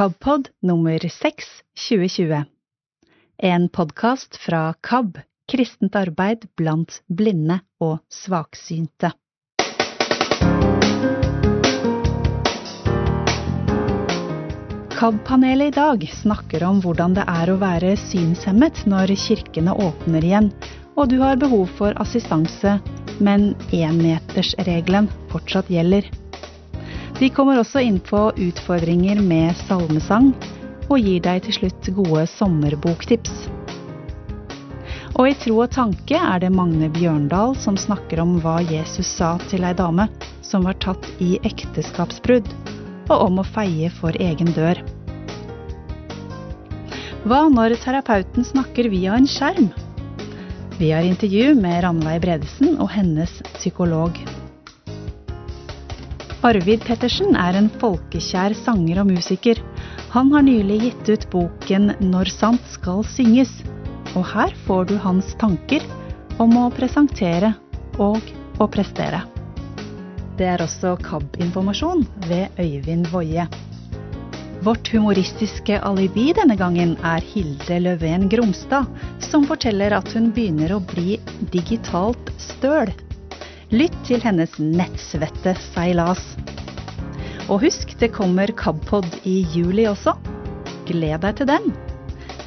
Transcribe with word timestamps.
KABpod 0.00 0.48
nummer 0.60 0.98
6 1.08 1.44
2020. 1.88 2.44
En 3.38 3.68
podkast 3.68 4.36
fra 4.36 4.74
KAB, 4.80 5.18
kristent 5.52 5.96
arbeid 5.96 6.46
blant 6.56 7.02
blinde 7.06 7.58
og 7.84 7.98
svaksynte. 8.08 9.10
KAB-panelet 14.96 15.68
i 15.68 15.76
dag 15.76 16.08
snakker 16.22 16.64
om 16.64 16.80
hvordan 16.80 17.18
det 17.20 17.28
er 17.28 17.52
å 17.52 17.58
være 17.60 17.92
synshemmet 18.00 18.86
når 18.88 19.12
kirkene 19.26 19.76
åpner 19.84 20.24
igjen, 20.24 20.48
og 20.96 21.12
du 21.12 21.18
har 21.20 21.36
behov 21.44 21.68
for 21.76 22.00
assistanse, 22.00 22.78
men 23.20 23.50
énmetersregelen 23.68 25.12
fortsatt 25.28 25.68
gjelder. 25.68 26.08
De 27.20 27.28
kommer 27.28 27.58
også 27.60 27.82
inn 27.84 27.98
på 28.00 28.30
utfordringer 28.32 29.18
med 29.20 29.52
salmesang, 29.66 30.30
og 30.88 31.02
gir 31.04 31.20
deg 31.20 31.42
til 31.44 31.58
slutt 31.58 31.90
gode 31.98 32.22
sommerboktips. 32.32 33.34
Og 35.20 35.28
i 35.28 35.34
Tro 35.36 35.58
og 35.60 35.68
tanke 35.74 36.16
er 36.16 36.40
det 36.40 36.48
Magne 36.54 36.88
Bjørndal 36.94 37.52
som 37.60 37.76
snakker 37.76 38.22
om 38.22 38.38
hva 38.40 38.56
Jesus 38.64 39.10
sa 39.18 39.34
til 39.50 39.68
ei 39.68 39.74
dame 39.76 40.08
som 40.40 40.64
var 40.64 40.80
tatt 40.80 41.04
i 41.20 41.34
ekteskapsbrudd, 41.44 42.48
og 43.12 43.16
om 43.26 43.42
å 43.42 43.48
feie 43.52 43.92
for 44.00 44.16
egen 44.16 44.54
dør. 44.56 44.80
Hva 47.28 47.44
når 47.52 47.76
terapeuten 47.84 48.48
snakker 48.48 48.88
via 48.88 49.20
en 49.20 49.28
skjerm? 49.28 49.68
Vi 50.80 50.94
har 50.96 51.04
intervju 51.04 51.52
med 51.60 51.82
Ranveig 51.84 52.24
Bredesen 52.24 52.78
og 52.80 52.94
hennes 52.96 53.42
psykolog. 53.58 54.16
Arvid 56.40 56.80
Pettersen 56.88 57.34
er 57.36 57.52
en 57.58 57.66
folkekjær 57.82 58.54
sanger 58.62 59.02
og 59.02 59.10
musiker. 59.10 59.58
Han 60.14 60.30
har 60.32 60.46
nylig 60.46 60.78
gitt 60.86 61.08
ut 61.12 61.24
boken 61.34 61.90
'Når 62.00 62.30
sant 62.32 62.70
skal 62.72 63.02
synges', 63.04 63.58
og 64.16 64.24
her 64.24 64.54
får 64.64 64.86
du 64.88 64.94
hans 64.96 65.34
tanker 65.36 65.84
om 66.40 66.56
å 66.56 66.70
presentere 66.72 67.52
og 67.98 68.24
å 68.56 68.68
prestere. 68.72 69.20
Det 70.38 70.48
er 70.48 70.64
også 70.64 70.94
KAB-informasjon 71.04 72.06
ved 72.24 72.56
Øyvind 72.56 73.12
Woie. 73.12 73.44
Vårt 74.64 74.88
humoristiske 74.88 75.76
alibi 75.84 76.32
denne 76.32 76.56
gangen 76.56 76.96
er 77.04 77.20
Hilde 77.20 77.82
Løven 77.84 78.30
Gromstad, 78.32 78.88
som 79.20 79.44
forteller 79.44 79.92
at 79.92 80.08
hun 80.16 80.32
begynner 80.32 80.72
å 80.72 80.80
bli 80.80 81.20
digitalt 81.52 82.32
støl. 82.38 82.88
Lytt 83.70 83.94
til 84.02 84.18
hennes 84.18 84.56
nettsvette 84.58 85.52
seilas. 85.70 86.18
Og 87.46 87.60
husk, 87.62 87.92
det 88.00 88.08
kommer 88.10 88.50
KABpod 88.58 89.06
i 89.30 89.44
juli 89.54 89.84
også. 89.86 90.16
Gled 90.88 91.22
deg 91.22 91.36
til 91.38 91.46
den. 91.46 91.68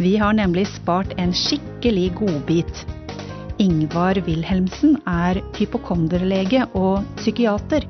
Vi 0.03 0.17
har 0.19 0.35
nemlig 0.35 0.65
spart 0.73 1.13
en 1.21 1.31
skikkelig 1.31 2.09
godbit. 2.17 2.81
Ingvar 3.63 4.19
Wilhelmsen 4.25 4.97
er 5.07 5.39
hypokonderlege 5.55 6.65
og 6.75 7.05
psykiater. 7.21 7.87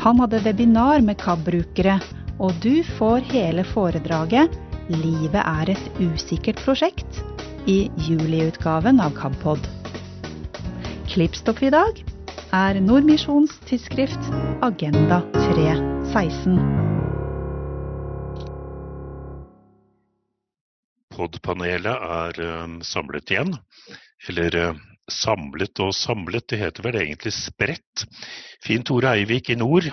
Han 0.00 0.22
hadde 0.24 0.40
webinar 0.46 1.04
med 1.04 1.20
KAB-brukere, 1.20 1.98
og 2.40 2.56
du 2.64 2.80
får 2.96 3.28
hele 3.34 3.66
foredraget 3.74 4.56
'Livet 4.88 5.42
er 5.44 5.74
et 5.76 6.00
usikkert 6.00 6.56
prosjekt' 6.64 7.20
i 7.68 7.90
juliutgaven 8.08 9.04
av 9.04 9.12
KABpod. 9.20 9.68
Klippstoff 11.12 11.60
i 11.62 11.74
dag 11.76 12.00
er 12.54 12.78
Nordmisjons 12.82 13.52
tidsskrift 13.68 14.28
Agenda 14.66 15.20
316. 15.36 16.58
Podpanelet 21.14 22.06
er 22.18 22.40
um, 22.64 22.78
samlet 22.86 23.32
igjen. 23.32 23.54
Eller 24.30 24.58
uh, 24.58 24.82
samlet 25.10 25.82
og 25.84 25.94
samlet, 25.96 26.48
det 26.50 26.60
heter 26.62 26.86
vel 26.88 27.00
egentlig 27.02 27.34
spredt. 27.36 28.06
Finn 28.64 28.86
Tore 28.86 29.14
Eivik 29.16 29.52
i 29.52 29.58
nord, 29.58 29.88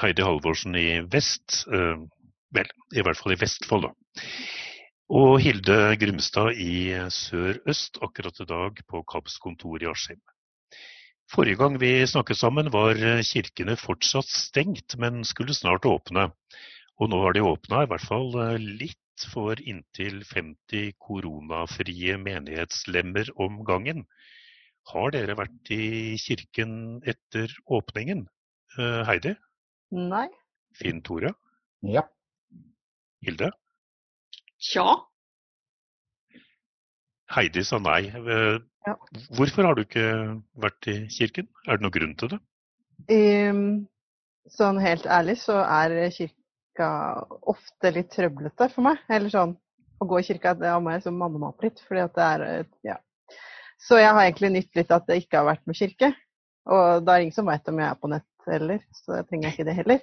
Heidi 0.00 0.26
Halvorsen 0.26 0.78
i 0.78 0.88
vest. 1.10 1.62
Uh, 1.66 2.06
vel, 2.54 2.70
i 2.94 3.02
hvert 3.02 3.18
fall 3.18 3.34
i 3.34 3.40
Vestfold, 3.40 3.88
da. 3.88 4.26
Og 5.10 5.40
Hilde 5.42 5.96
Grimstad 5.98 6.54
i 6.62 6.94
sør-øst, 7.10 7.98
akkurat 8.04 8.44
i 8.44 8.46
dag 8.46 8.84
på 8.86 9.02
KABs 9.10 9.40
kontor 9.42 9.82
i 9.82 9.90
Askim. 9.90 10.20
Forrige 11.30 11.60
gang 11.60 11.76
vi 11.78 11.92
snakket 12.10 12.40
sammen 12.40 12.72
var 12.74 12.98
kirkene 13.22 13.76
fortsatt 13.78 14.26
stengt, 14.26 14.96
men 14.98 15.22
skulle 15.24 15.54
snart 15.54 15.86
åpne. 15.86 16.32
Og 16.98 17.10
nå 17.12 17.20
har 17.22 17.36
de 17.36 17.44
åpna, 17.46 17.84
i 17.84 17.90
hvert 17.90 18.02
fall 18.02 18.34
litt 18.58 18.98
for 19.30 19.60
inntil 19.62 20.24
50 20.26 20.96
koronafrie 20.98 22.16
menighetslemmer 22.18 23.30
om 23.40 23.60
gangen. 23.68 24.06
Har 24.90 25.12
dere 25.14 25.36
vært 25.38 25.70
i 25.74 26.16
kirken 26.18 26.98
etter 27.06 27.52
åpningen? 27.70 28.24
Eh, 28.78 29.02
Heidi? 29.06 29.36
Nei. 29.94 30.26
Finn 30.78 31.02
Tore? 31.06 31.34
Ja. 31.86 32.02
Hilde? 33.22 33.52
Tja. 34.58 34.86
Heidi 37.30 37.62
sa 37.66 37.78
nei. 37.78 38.02
Ja. 38.88 38.96
Hvorfor 39.36 39.66
har 39.68 39.76
du 39.76 39.82
ikke 39.84 40.06
vært 40.60 40.88
i 40.88 40.96
kirken? 41.12 41.48
Er 41.66 41.76
det 41.78 41.84
noen 41.84 41.96
grunn 41.96 42.14
til 42.20 42.32
det? 42.32 42.40
Um, 43.10 43.64
sånn 44.50 44.80
helt 44.80 45.06
ærlig 45.10 45.36
så 45.42 45.58
er 45.64 45.98
kirka 46.16 46.88
ofte 47.50 47.92
litt 47.92 48.10
trøblete 48.14 48.70
for 48.72 48.88
meg. 48.88 49.02
Eller 49.12 49.32
sånn 49.32 49.54
å 50.00 50.08
gå 50.08 50.22
i 50.22 50.26
kirka 50.30 50.56
det 50.56 50.72
har 50.72 50.80
meg 50.84 51.04
som 51.04 51.18
mannemat 51.20 51.60
litt. 51.66 51.82
Fordi 51.86 52.06
at 52.06 52.16
det 52.16 52.26
er 52.26 52.66
ja. 52.88 52.96
Så 53.80 54.00
jeg 54.00 54.12
har 54.12 54.24
egentlig 54.24 54.52
nytt 54.56 54.76
litt 54.76 54.90
at 54.92 55.06
det 55.08 55.22
ikke 55.22 55.40
har 55.40 55.48
vært 55.52 55.64
med 55.68 55.78
kirke. 55.78 56.12
Og 56.70 57.04
det 57.04 57.12
er 57.12 57.24
ingen 57.24 57.36
som 57.36 57.48
veit 57.48 57.68
om 57.68 57.78
jeg 57.80 57.88
er 57.88 58.00
på 58.00 58.10
nett 58.12 58.26
heller, 58.50 58.80
så 58.96 59.18
jeg 59.18 59.26
trenger 59.28 59.52
ikke 59.52 59.66
det 59.68 59.76
heller. 59.76 60.00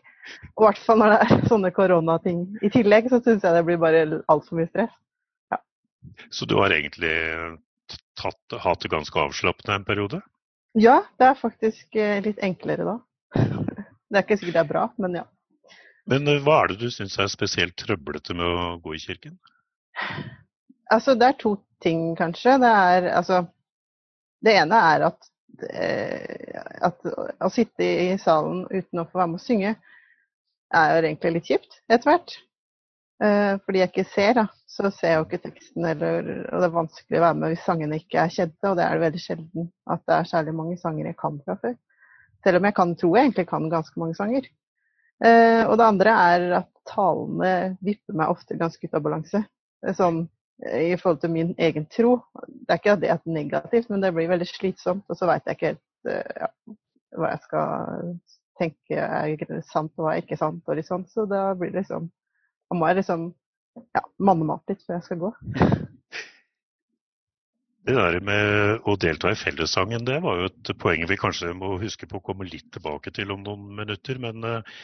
Og 0.55 0.63
i 0.63 0.67
hvert 0.67 0.81
fall 0.85 1.01
når 1.01 1.13
det 1.13 1.19
er 1.25 1.43
sånne 1.51 1.71
koronating 1.75 2.41
i 2.65 2.71
tillegg, 2.73 3.09
så 3.11 3.19
syns 3.21 3.45
jeg 3.45 3.57
det 3.57 3.63
blir 3.67 3.79
bare 3.81 4.03
altfor 4.31 4.59
mye 4.59 4.69
stress. 4.69 4.93
Så 6.33 6.47
du 6.49 6.55
har 6.57 6.73
egentlig 6.73 7.13
tatt, 8.19 8.57
hatt 8.63 8.83
det 8.83 8.91
ganske 8.93 9.19
avslappende 9.19 9.75
en 9.79 9.87
periode? 9.87 10.21
Ja, 10.77 11.01
det 11.17 11.31
er 11.31 11.39
faktisk 11.39 11.95
eh, 11.97 12.19
litt 12.25 12.41
enklere 12.43 12.85
da. 12.87 12.97
Det 14.07 14.15
er 14.15 14.23
ikke 14.23 14.37
sikkert 14.39 14.55
det 14.55 14.61
er 14.61 14.69
bra, 14.69 14.81
men 15.03 15.15
ja. 15.17 15.23
Men 16.07 16.29
eh, 16.31 16.37
hva 16.43 16.61
er 16.61 16.71
det 16.71 16.77
du 16.79 16.91
syns 16.93 17.17
er 17.19 17.27
spesielt 17.31 17.75
trøblete 17.75 18.35
med 18.37 18.47
å 18.47 18.77
gå 18.83 18.93
i 18.95 19.01
kirken? 19.03 19.33
Altså, 20.93 21.17
det 21.19 21.27
er 21.27 21.39
to 21.41 21.57
ting, 21.83 22.13
kanskje. 22.15 22.55
Det 22.63 22.69
er 22.71 23.09
altså 23.17 23.41
Det 24.45 24.53
ene 24.53 24.79
er 24.93 25.03
at, 25.09 25.29
eh, 25.73 26.61
at 26.87 27.07
å 27.43 27.49
sitte 27.51 27.83
i 27.83 28.17
salen 28.21 28.63
uten 28.69 29.01
å 29.01 29.07
få 29.09 29.19
være 29.19 29.31
med 29.33 29.41
å 29.41 29.43
synge, 29.43 29.71
er 30.77 30.99
egentlig 31.01 31.33
litt 31.33 31.49
kjipt 31.49 31.79
etter 31.89 32.11
hvert. 32.11 32.35
Eh, 33.23 33.55
fordi 33.65 33.81
jeg 33.81 33.89
ikke 33.91 34.09
ser, 34.11 34.33
da. 34.37 34.45
Så 34.69 34.91
ser 34.93 35.13
jeg 35.13 35.19
jo 35.21 35.25
ikke 35.25 35.41
teksten, 35.47 35.85
eller, 35.89 36.27
og 36.51 36.61
det 36.61 36.67
er 36.67 36.75
vanskelig 36.75 37.17
å 37.17 37.23
være 37.23 37.37
med 37.41 37.53
hvis 37.53 37.65
sangene 37.65 37.97
ikke 37.97 38.21
er 38.21 38.33
kjente. 38.33 38.69
Og 38.69 38.77
det 38.77 38.85
er 38.85 38.93
det 38.93 39.05
veldig 39.07 39.23
sjelden 39.23 39.69
at 39.89 40.03
det 40.05 40.17
er 40.17 40.31
særlig 40.31 40.53
mange 40.57 40.77
sanger 40.81 41.09
jeg 41.09 41.17
kan 41.19 41.41
fra 41.45 41.57
før. 41.63 41.75
Selv 42.45 42.59
om 42.59 42.67
jeg 42.69 42.77
kan, 42.77 42.95
tror 42.95 43.17
jeg 43.17 43.27
egentlig 43.27 43.47
kan 43.49 43.69
ganske 43.71 44.01
mange 44.01 44.17
sanger. 44.19 44.49
Eh, 45.25 45.63
og 45.65 45.77
det 45.79 45.87
andre 45.87 46.17
er 46.29 46.47
at 46.59 46.69
talene 46.87 47.53
vipper 47.83 48.17
meg 48.19 48.33
ofte 48.33 48.57
ganske 48.59 48.85
ut 48.85 48.97
av 48.97 49.05
balanse. 49.07 49.41
Er 49.81 49.97
Sånn 49.97 50.21
eh, 50.61 50.91
i 50.91 50.99
forhold 50.99 51.23
til 51.23 51.33
min 51.33 51.55
egen 51.57 51.87
tro. 51.93 52.19
Det 52.45 52.75
er 52.75 52.81
ikke 52.81 52.97
at 52.99 53.01
det 53.01 53.13
er 53.15 53.23
negativt, 53.25 53.89
men 53.89 54.05
det 54.05 54.13
blir 54.13 54.29
veldig 54.29 54.49
slitsomt. 54.51 55.07
Og 55.09 55.17
så 55.17 55.29
veit 55.29 55.49
jeg 55.49 55.57
ikke 55.57 55.73
helt 55.73 56.13
eh, 56.13 56.43
ja, 56.43 56.51
hva 57.17 57.33
jeg 57.33 57.43
skal 57.47 58.13
tenke 58.57 59.01
er 59.01 59.59
sant 59.65 59.93
og 59.97 60.05
hva 60.05 60.13
er 60.13 60.23
ikke 60.23 60.37
sant. 60.37 60.61
og 60.69 60.85
sånn. 60.85 61.09
Så 61.09 61.25
da 61.29 61.49
blir 61.57 61.73
det 61.73 61.81
liksom 61.81 62.11
Da 62.67 62.77
må 62.77 62.89
jeg 62.89 62.99
liksom 63.01 63.29
ja, 63.95 64.03
mannemat 64.19 64.63
litt 64.71 64.83
før 64.85 64.97
jeg 64.97 65.07
skal 65.07 65.21
gå. 65.21 65.33
Det 67.87 67.95
der 67.95 68.17
med 68.19 68.87
å 68.89 68.97
delta 68.99 69.31
i 69.31 69.37
fellessangen, 69.39 70.03
det 70.07 70.17
var 70.25 70.41
jo 70.41 70.47
et 70.49 70.71
poeng 70.81 71.05
vi 71.07 71.15
kanskje 71.19 71.53
må 71.55 71.77
huske 71.79 72.09
på 72.09 72.19
å 72.19 72.25
komme 72.25 72.47
litt 72.49 72.67
tilbake 72.75 73.13
til 73.15 73.31
om 73.31 73.45
noen 73.45 73.69
minutter. 73.77 74.19
Men 74.19 74.43
eh, 74.43 74.81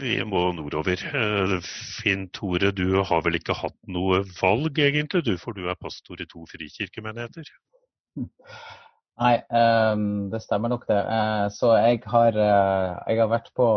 vi 0.00 0.14
må 0.24 0.46
nordover. 0.56 1.02
Eh, 1.12 1.56
Finn 1.98 2.30
Tore, 2.32 2.72
du 2.72 3.02
har 3.04 3.26
vel 3.26 3.36
ikke 3.36 3.58
hatt 3.58 3.76
noe 3.84 4.22
valg 4.38 4.80
egentlig, 4.80 5.26
du, 5.28 5.34
for 5.42 5.52
du 5.52 5.68
er 5.68 5.76
pastor 5.76 6.24
i 6.24 6.28
to 6.30 6.46
frikirkemenigheter? 6.48 7.52
Nei, 9.20 9.34
um, 9.52 10.30
det 10.32 10.40
stemmer 10.46 10.72
nok 10.72 10.86
det. 10.88 11.02
Uh, 11.04 11.46
så 11.52 11.74
jeg 11.82 12.00
har, 12.14 12.38
uh, 12.38 13.02
jeg 13.10 13.20
har 13.20 13.28
vært 13.28 13.52
på 13.58 13.68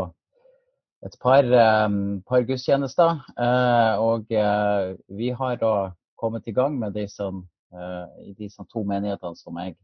et 1.04 1.18
par, 1.20 1.44
ehm, 1.44 2.22
par 2.26 2.42
gudstjenester. 2.42 3.22
eh, 3.38 3.96
og 4.00 4.32
eh, 4.32 4.96
vi 5.10 5.30
har 5.30 5.58
da 5.58 5.92
kommet 6.18 6.48
i 6.48 6.52
gang 6.52 6.80
med 6.80 6.94
de 6.94 7.08
som, 7.08 7.48
eh, 7.74 8.34
disse 8.38 8.64
to 8.72 8.84
menighetene 8.84 9.36
som 9.36 9.58
jeg 9.58 9.76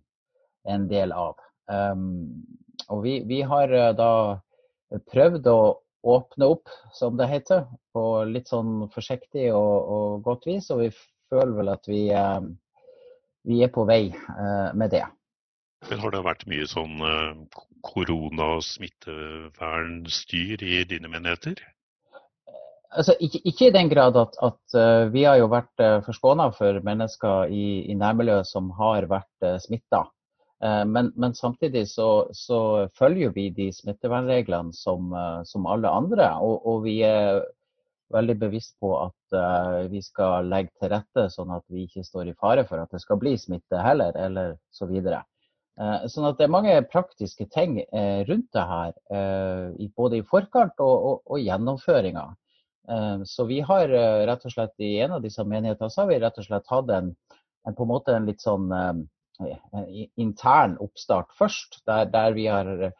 er 0.66 0.74
en 0.76 0.88
del 0.88 1.12
av. 1.12 1.36
Ehm, 1.70 2.44
og 2.90 3.04
vi, 3.04 3.20
vi 3.24 3.42
har 3.42 3.68
da 3.94 4.42
prøvd 5.12 5.48
å, 5.48 5.78
åpne 6.04 6.48
opp, 6.50 6.66
som 6.98 7.14
det 7.14 7.28
heter, 7.30 7.68
på 7.94 8.24
litt 8.26 8.48
sånn 8.50 8.90
forsiktig 8.90 9.52
og, 9.54 9.76
og 9.86 10.24
godt 10.26 10.48
vis. 10.48 10.72
Og 10.74 10.80
vi 10.80 10.90
føler 11.30 11.54
vel 11.60 11.70
at 11.70 11.86
vi, 11.86 12.10
vi 13.46 13.62
er 13.62 13.70
på 13.70 13.86
vei 13.86 14.10
med 14.74 14.90
det. 14.90 15.04
Men 15.90 16.00
har 16.04 16.14
det 16.14 16.22
vært 16.26 16.48
mye 16.50 16.68
sånn 16.70 17.00
korona- 17.82 18.56
og 18.58 18.64
smittevernstyr 18.66 20.62
i 20.64 20.84
dine 20.90 21.10
menigheter? 21.10 21.62
Altså, 22.92 23.16
ikke, 23.24 23.40
ikke, 23.48 23.68
i 23.70 23.74
den 23.74 23.90
grad 23.92 24.18
at, 24.20 24.34
at 24.44 24.76
uh, 24.76 25.12
vi 25.14 25.24
har 25.24 25.38
jo 25.40 25.48
vært 25.52 25.84
uh, 25.84 26.02
forskåna 26.04 26.50
for 26.58 26.82
mennesker 26.84 27.54
i, 27.54 27.86
i 27.88 27.96
nærmiljøet 27.96 28.50
som 28.50 28.68
har 28.80 29.08
vært 29.12 29.54
smitta. 29.64 30.08
Men, 30.62 31.08
men, 31.18 31.34
samtidig 31.34 31.88
så, 31.90 32.28
så, 32.38 32.58
følger 32.94 33.32
vi 33.34 33.48
de 33.50 33.72
smittevernreglene 33.74 34.76
som, 34.78 35.08
som 35.50 35.66
alle 35.66 35.90
andre. 35.90 36.28
Og, 36.38 36.68
og, 36.70 36.84
vi 36.84 37.00
er 37.02 37.40
veldig 38.14 38.36
bevisst 38.44 38.76
på 38.78 38.92
at 39.00 39.90
vi 39.90 40.04
skal 40.06 40.46
legge 40.54 40.70
til 40.78 40.94
rette 40.94 41.26
sånn 41.34 41.56
at 41.58 41.66
vi 41.66 41.88
ikke 41.88 42.06
står 42.06 42.30
i 42.30 42.38
fare 42.38 42.68
for 42.70 42.78
at 42.78 42.94
det 42.94 43.02
skal 43.02 43.18
bli 43.24 43.34
smitte 43.42 43.82
heller, 43.82 44.14
eller 44.14 44.54
så 44.70 44.86
videre. 44.86 45.24
Sånn 45.80 46.28
at 46.28 46.38
det 46.38 46.46
er 46.46 46.52
mange 46.52 46.74
praktiske 46.92 47.48
ting 47.50 47.78
rundt 48.28 48.50
det 48.54 48.64
her, 48.70 48.92
både 49.98 50.20
i 50.20 50.26
forkant 50.28 50.84
og, 50.84 51.06
og, 51.08 51.22
og 51.32 51.40
gjennomføringa. 51.42 52.26
Eh, 52.90 53.24
så 53.24 53.46
vi 53.46 53.62
har 53.62 53.90
eh, 53.94 54.26
rett 54.28 54.46
og 54.46 54.54
slett 54.54 54.84
i 54.84 54.96
en 55.06 55.16
av 55.18 55.24
disse 55.24 55.44
menighetene 55.46 55.94
så 55.94 56.04
har 56.04 56.12
vi 56.12 56.20
rett 56.22 56.38
og 56.42 56.48
slett 56.48 56.70
hatt 56.72 56.92
en, 56.96 57.12
en 57.68 57.78
på 57.78 57.86
en 57.86 57.92
måte 57.92 58.16
en 58.16 58.28
litt 58.30 58.44
sånn 58.44 58.70
intern 60.22 60.76
oppstart 60.84 61.32
først, 61.34 61.80
der, 61.90 62.06
der 62.14 62.36
vi 62.38 62.46
har 62.46 62.92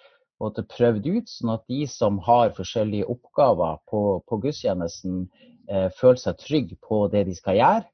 måte, 0.42 0.64
prøvd 0.66 1.08
ut, 1.12 1.30
sånn 1.30 1.54
at 1.54 1.66
de 1.70 1.86
som 1.90 2.20
har 2.26 2.54
forskjellige 2.58 3.10
oppgaver 3.14 3.82
på, 3.90 4.04
på 4.26 4.40
gudstjenesten, 4.46 5.26
eh, 5.70 5.90
føler 5.98 6.22
seg 6.24 6.40
trygge 6.42 6.78
på 6.82 7.04
det 7.14 7.28
de 7.30 7.36
skal 7.38 7.60
gjøre. 7.60 7.86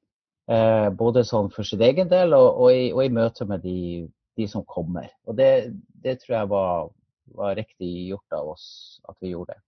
Eh, 0.48 0.88
både 0.96 1.26
sånn 1.28 1.50
for 1.52 1.68
sin 1.68 1.84
egen 1.84 2.08
del 2.12 2.36
og, 2.38 2.48
og, 2.54 2.70
i, 2.72 2.88
og 2.94 3.04
i, 3.04 3.12
møte 3.12 3.48
med 3.50 3.66
de, 3.68 4.06
de 4.38 4.48
som 4.52 4.66
kommer. 4.68 5.10
Og 5.26 5.38
det, 5.40 5.74
det 6.04 6.20
tror 6.22 6.38
jeg 6.38 6.52
var, 6.54 6.90
var 7.38 7.58
riktig 7.58 7.92
gjort 8.12 8.38
av 8.38 8.54
oss 8.54 8.68
at 9.10 9.18
vi 9.24 9.34
gjorde 9.34 9.58
det. 9.58 9.62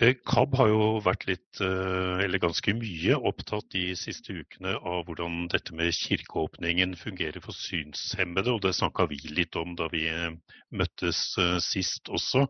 Eh, 0.00 0.14
KAB 0.24 0.54
har 0.56 0.70
jo 0.70 0.84
vært 1.04 1.26
litt, 1.28 1.60
eh, 1.60 2.22
eller 2.24 2.40
ganske 2.40 2.72
mye, 2.74 3.18
opptatt 3.28 3.68
de 3.74 3.92
siste 3.98 4.32
ukene 4.32 4.72
av 4.78 5.04
hvordan 5.06 5.50
dette 5.52 5.76
med 5.76 5.92
kirkeåpningen 5.92 6.96
fungerer 6.96 7.44
for 7.44 7.52
synshemmede, 7.52 8.54
og 8.54 8.64
det 8.64 8.72
snakka 8.78 9.06
vi 9.10 9.20
litt 9.28 9.58
om 9.60 9.76
da 9.76 9.90
vi 9.92 10.06
eh, 10.08 10.32
møttes 10.72 11.22
sist 11.66 12.08
også. 12.08 12.48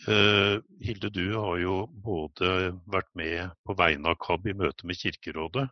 Hilde, 0.00 1.10
du 1.12 1.34
har 1.34 1.58
jo 1.60 1.74
både 1.92 2.70
vært 2.88 3.10
med 3.20 3.50
på 3.68 3.74
vegne 3.76 4.14
av 4.14 4.16
KAB 4.22 4.46
i 4.48 4.54
møte 4.56 4.88
med 4.88 4.96
Kirkerådet, 4.96 5.66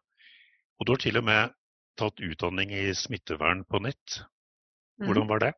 og 0.77 0.85
du 0.85 0.93
har 0.93 1.01
til 1.01 1.17
og 1.17 1.25
med 1.25 1.55
tatt 1.99 2.23
utdanning 2.25 2.73
i 2.75 2.91
smittevern 2.95 3.65
på 3.69 3.83
nett. 3.85 4.21
Hvordan 5.03 5.27
mm. 5.27 5.33
var 5.33 5.43
det? 5.45 5.53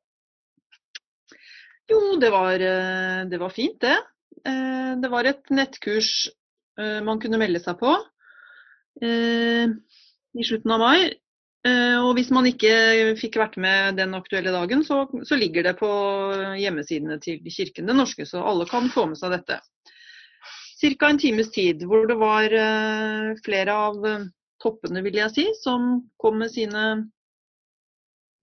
Jo, 1.90 2.00
det 2.22 2.31
var, 2.31 2.62
det 3.31 3.38
var 3.42 3.52
fint, 3.54 3.81
det. 3.82 3.98
Eh, 4.46 4.92
det 5.00 5.10
var 5.12 5.28
et 5.28 5.50
nettkurs 5.52 6.28
eh, 6.81 7.00
man 7.04 7.20
kunne 7.20 7.40
melde 7.40 7.60
seg 7.60 7.76
på 7.81 7.92
eh, 9.04 9.66
i 10.38 10.46
slutten 10.46 10.76
av 10.76 10.87
mai. 10.87 11.10
Og 11.60 12.14
hvis 12.16 12.31
man 12.32 12.46
ikke 12.48 12.70
fikk 13.20 13.34
vært 13.37 13.58
med 13.60 13.98
den 13.98 14.14
aktuelle 14.16 14.48
dagen, 14.54 14.81
så, 14.81 15.02
så 15.28 15.37
ligger 15.37 15.66
det 15.66 15.75
på 15.76 15.90
hjemmesidene 16.56 17.19
til 17.20 17.50
Kirken 17.52 17.90
Den 17.90 18.00
norske, 18.00 18.25
så 18.25 18.40
alle 18.48 18.64
kan 18.64 18.88
få 18.88 19.04
med 19.10 19.20
seg 19.20 19.34
dette. 19.34 19.58
Ca. 20.81 21.10
en 21.10 21.20
times 21.20 21.50
tid 21.52 21.84
hvor 21.84 22.08
det 22.08 22.16
var 22.16 22.56
flere 23.44 23.76
av 23.76 24.08
toppene, 24.62 25.03
vil 25.05 25.19
jeg 25.21 25.35
si, 25.35 25.47
som 25.62 25.97
kom 26.21 26.39
med 26.43 26.53
sine 26.53 26.85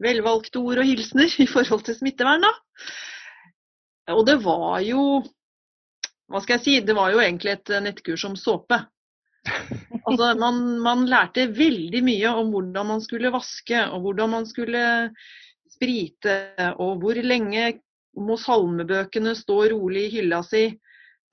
velvalgte 0.03 0.61
ord 0.61 0.81
og 0.83 0.89
hilsener 0.89 1.31
i 1.43 1.47
forhold 1.49 1.85
til 1.87 1.97
smittevern. 1.97 2.45
da. 2.45 2.53
Og 4.15 4.25
det 4.27 4.37
var 4.43 4.79
jo 4.85 5.23
hva 6.27 6.41
skal 6.43 6.57
jeg 6.57 6.63
si, 6.65 6.73
det 6.83 6.95
var 6.95 7.13
jo 7.13 7.21
egentlig 7.23 7.53
et 7.53 7.71
nettkurs 7.83 8.25
om 8.27 8.35
såpe. 8.35 8.81
Altså, 10.07 10.33
man, 10.39 10.57
man, 10.83 11.05
lærte 11.07 11.45
veldig 11.55 12.01
mye 12.03 12.33
om 12.41 12.49
hvordan 12.51 12.89
man 12.91 13.03
skulle 13.03 13.31
vaske, 13.31 13.79
og 13.91 14.03
hvordan 14.03 14.33
man 14.35 14.47
skulle 14.49 14.81
sprite, 15.71 16.35
og 16.83 16.99
hvor 16.99 17.19
lenge 17.23 17.77
må 18.17 18.35
salmebøkene 18.41 19.35
stå 19.37 19.61
rolig 19.71 20.07
i 20.07 20.13
hylla 20.17 20.41
si. 20.43 20.65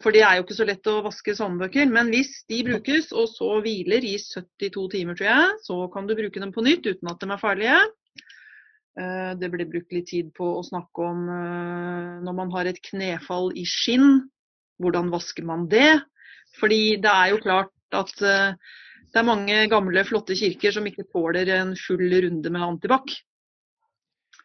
For 0.05 0.13
det 0.13 0.21
er 0.21 0.37
jo 0.37 0.45
ikke 0.45 0.59
så 0.59 0.67
lett 0.69 0.89
å 0.91 1.01
vaske 1.07 1.33
salmebøker. 1.33 1.89
Men 1.89 2.11
hvis 2.13 2.43
de 2.53 2.61
brukes, 2.67 3.09
og 3.17 3.31
så 3.33 3.55
hviler 3.65 4.05
i 4.05 4.19
72 4.21 4.85
timer, 4.93 5.17
tror 5.17 5.31
jeg, 5.31 5.55
så 5.65 5.79
kan 5.95 6.09
du 6.09 6.13
bruke 6.19 6.43
dem 6.43 6.53
på 6.53 6.65
nytt 6.67 6.85
uten 6.91 7.09
at 7.09 7.25
de 7.25 7.31
er 7.33 7.41
farlige. 7.41 7.79
Eh, 9.01 9.33
det 9.41 9.49
ble 9.51 9.67
brukt 9.71 9.97
litt 9.97 10.11
tid 10.13 10.29
på 10.37 10.51
å 10.59 10.67
snakke 10.67 11.09
om 11.09 11.25
eh, 11.33 12.11
når 12.27 12.37
man 12.37 12.53
har 12.53 12.69
et 12.69 12.83
knefall 12.91 13.49
i 13.57 13.65
skinn, 13.65 14.27
hvordan 14.83 15.09
vasker 15.15 15.49
man 15.49 15.65
det? 15.73 16.03
Fordi 16.61 16.99
det 17.03 17.11
er 17.11 17.33
jo 17.33 17.41
klart 17.43 17.73
at 17.95 18.13
uh, 18.23 18.55
det 19.11 19.21
er 19.21 19.27
mange 19.27 19.57
gamle, 19.71 20.03
flotte 20.07 20.37
kirker 20.39 20.75
som 20.75 20.87
ikke 20.87 21.07
tåler 21.11 21.51
en 21.57 21.73
full 21.79 22.05
runde 22.11 22.51
med 22.51 22.67
antibac. 22.67 23.15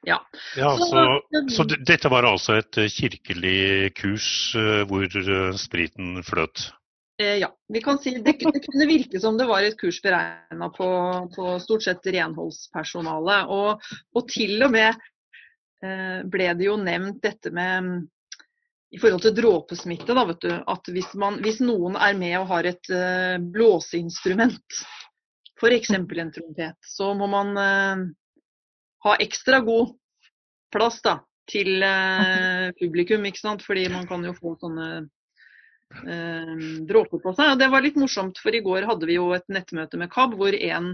Ja. 0.07 0.18
ja 0.56 0.78
så, 0.78 1.22
så, 1.51 1.63
dette 1.63 2.10
var 2.12 2.24
altså 2.24 2.60
et 2.62 2.78
eh, 2.80 2.92
kirkelig 2.92 3.94
kurs 4.00 4.28
uh, 4.56 4.84
hvor 4.88 5.04
uh, 5.04 5.56
spriten 5.60 6.22
fløt? 6.24 6.69
ja. 7.19 7.50
Vi 7.68 7.81
kan 7.84 7.98
si 8.00 8.13
det, 8.16 8.38
det, 8.40 8.62
kunne 8.63 8.86
virke 8.88 9.19
som 9.19 9.36
det 9.36 9.50
var 9.50 9.66
et 9.68 9.75
kurs 9.75 9.98
beregna 10.00 10.69
på, 10.72 10.88
på, 11.36 11.48
stort 11.60 11.84
sett 11.84 12.07
renholdspersonale. 12.16 13.42
Og, 13.51 13.90
og 14.16 14.30
til 14.31 14.56
og 14.63 14.72
med 14.72 14.96
ble 16.31 16.48
det 16.60 16.66
jo 16.66 16.78
nevnt 16.80 17.19
dette 17.24 17.52
med 17.56 18.07
i 18.92 18.98
forhold 18.98 19.22
til 19.24 19.36
dråpesmitte, 19.38 20.16
da, 20.18 20.24
vet 20.30 20.42
du, 20.45 20.54
at 20.54 20.90
hvis, 20.94 21.12
man, 21.19 21.38
hvis 21.44 21.60
noen 21.62 21.98
er 22.00 22.16
med 22.18 22.40
og 22.40 22.48
har 22.54 22.69
et 22.72 22.92
uh, 22.94 23.36
blåseinstrument, 23.54 24.80
f.eks. 25.60 25.92
en 25.94 26.07
trompet, 26.34 26.78
så 26.95 27.12
må 27.18 27.28
man 27.30 27.54
uh, 27.60 28.07
ha 29.06 29.16
ekstra 29.24 29.62
god 29.66 29.96
plass 30.74 31.00
da, 31.06 31.19
til 31.50 31.84
eh, 31.86 32.69
publikum, 32.80 33.25
ikke 33.25 33.42
sant? 33.42 33.63
fordi 33.66 33.88
man 33.94 34.06
kan 34.10 34.25
jo 34.25 34.36
få 34.38 34.56
sånne 34.60 35.07
dråper 35.90 37.18
på 37.24 37.31
seg. 37.34 37.56
Og 37.56 37.57
det 37.57 37.68
var 37.74 37.81
litt 37.81 37.96
morsomt, 37.98 38.38
for 38.38 38.54
i 38.54 38.62
går 38.62 38.86
hadde 38.86 39.07
vi 39.10 39.16
jo 39.16 39.31
et 39.33 39.47
nettmøte 39.50 39.97
med 39.97 40.12
KAB, 40.14 40.35
hvor 40.38 40.54
en 40.54 40.92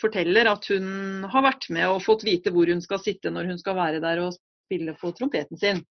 forteller 0.00 0.48
at 0.50 0.66
hun 0.72 1.26
har 1.30 1.44
vært 1.46 1.68
med 1.72 1.88
og 1.88 2.02
fått 2.04 2.24
vite 2.26 2.52
hvor 2.52 2.68
hun 2.68 2.82
skal 2.84 3.00
sitte 3.00 3.32
når 3.32 3.52
hun 3.52 3.60
skal 3.60 3.76
være 3.78 4.02
der 4.04 4.24
og 4.24 4.34
spille 4.66 4.96
på 4.98 5.12
trompeten 5.16 5.60
sin. 5.60 5.84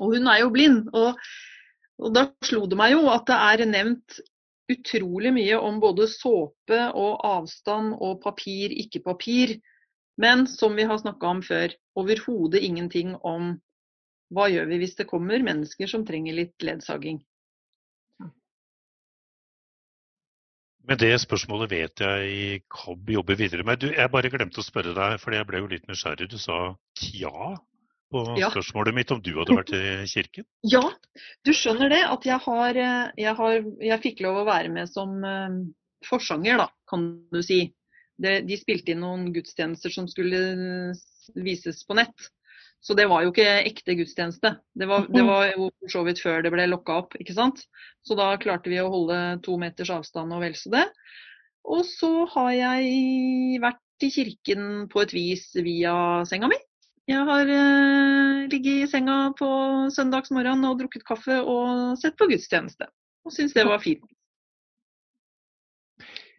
Og 0.00 0.16
hun 0.16 0.30
er 0.30 0.42
jo 0.42 0.50
blind. 0.54 0.88
Og, 0.96 1.20
og 2.02 2.16
da 2.16 2.26
slo 2.44 2.66
det 2.70 2.78
meg 2.78 2.96
jo 2.96 3.06
at 3.12 3.28
det 3.28 3.38
er 3.50 3.70
nevnt 3.70 4.18
utrolig 4.72 5.30
mye 5.36 5.58
om 5.62 5.78
både 5.82 6.08
såpe 6.10 6.80
og 6.98 7.22
avstand 7.24 7.94
og 8.02 8.18
papir, 8.24 8.74
ikke 8.74 9.04
papir. 9.04 9.56
Men 10.16 10.46
som 10.48 10.76
vi 10.76 10.86
har 10.88 10.98
snakka 10.98 11.28
om 11.28 11.42
før, 11.44 11.74
overhodet 11.98 12.62
ingenting 12.64 13.14
om 13.20 13.54
hva 14.34 14.48
gjør 14.50 14.68
vi 14.70 14.80
hvis 14.82 14.96
det 14.98 15.08
kommer 15.10 15.44
mennesker 15.44 15.90
som 15.90 16.06
trenger 16.06 16.34
litt 16.34 16.64
ledsaging. 16.64 17.20
Men 20.86 20.98
det 21.02 21.16
spørsmålet 21.18 21.70
vet 21.72 22.02
jeg 22.02 22.60
KAB 22.70 23.08
jobber 23.16 23.38
videre 23.38 23.64
med. 23.66 23.80
Du, 23.82 23.88
jeg 23.90 24.10
bare 24.12 24.30
glemte 24.30 24.62
å 24.62 24.66
spørre 24.66 24.94
deg, 24.94 25.16
for 25.18 25.34
jeg 25.34 25.46
ble 25.48 25.62
jo 25.64 25.70
litt 25.72 25.88
nysgjerrig. 25.90 26.28
Du 26.30 26.38
sa 26.38 26.76
ja 27.18 27.56
på 28.14 28.22
ja. 28.38 28.52
spørsmålet 28.52 28.94
mitt 28.94 29.10
om 29.10 29.22
du 29.22 29.32
hadde 29.34 29.56
vært 29.58 29.72
i 29.74 29.82
kirken? 30.10 30.46
Ja, 30.76 30.84
du 31.42 31.50
skjønner 31.56 31.90
det. 31.90 32.04
At 32.06 32.28
jeg 32.28 32.38
har, 32.44 32.78
eh, 32.78 33.08
jeg, 33.18 33.34
har, 33.40 33.66
jeg 33.88 34.02
fikk 34.04 34.22
lov 34.26 34.44
å 34.44 34.46
være 34.46 34.70
med 34.76 34.90
som 34.90 35.18
uh, 35.26 35.58
forsanger, 36.06 36.62
da, 36.62 36.70
kan 36.90 37.08
du 37.34 37.42
si. 37.42 37.64
Det, 38.22 38.38
de 38.48 38.56
spilte 38.56 38.94
inn 38.94 39.02
noen 39.04 39.28
gudstjenester 39.34 39.92
som 39.92 40.08
skulle 40.08 40.40
vises 41.36 41.82
på 41.86 41.96
nett. 41.98 42.30
Så 42.80 42.94
det 42.94 43.08
var 43.10 43.24
jo 43.24 43.32
ikke 43.32 43.46
ekte 43.66 43.96
gudstjeneste. 43.98 44.52
Det 44.78 44.86
var, 44.86 45.08
det 45.10 45.24
var 45.26 45.48
jo 45.50 45.70
for 45.80 45.92
så 45.92 46.02
vidt 46.06 46.20
før 46.22 46.44
det 46.44 46.52
ble 46.54 46.68
lokka 46.70 47.00
opp, 47.02 47.16
ikke 47.18 47.34
sant. 47.34 47.64
Så 48.06 48.14
da 48.18 48.28
klarte 48.40 48.70
vi 48.70 48.78
å 48.78 48.90
holde 48.92 49.18
to 49.44 49.56
meters 49.58 49.90
avstand 49.90 50.34
og 50.36 50.44
vel 50.44 50.54
så 50.58 50.70
det. 50.76 50.84
Og 51.66 51.82
så 51.88 52.12
har 52.36 52.52
jeg 52.54 53.58
vært 53.64 54.06
i 54.06 54.12
kirken 54.12 54.86
på 54.92 55.02
et 55.02 55.14
vis 55.16 55.48
via 55.66 55.96
senga 56.28 56.50
mi. 56.52 56.58
Jeg 57.06 57.22
har 57.26 57.50
eh, 57.54 58.46
ligget 58.50 58.84
i 58.84 58.90
senga 58.90 59.16
på 59.38 59.48
søndagsmorgen 59.94 60.62
og 60.66 60.78
drukket 60.80 61.06
kaffe 61.06 61.38
og 61.38 61.98
sett 62.00 62.16
på 62.18 62.26
gudstjeneste. 62.30 62.88
Og 63.26 63.34
syns 63.34 63.54
det 63.54 63.66
var 63.66 63.82
fint. 63.82 64.06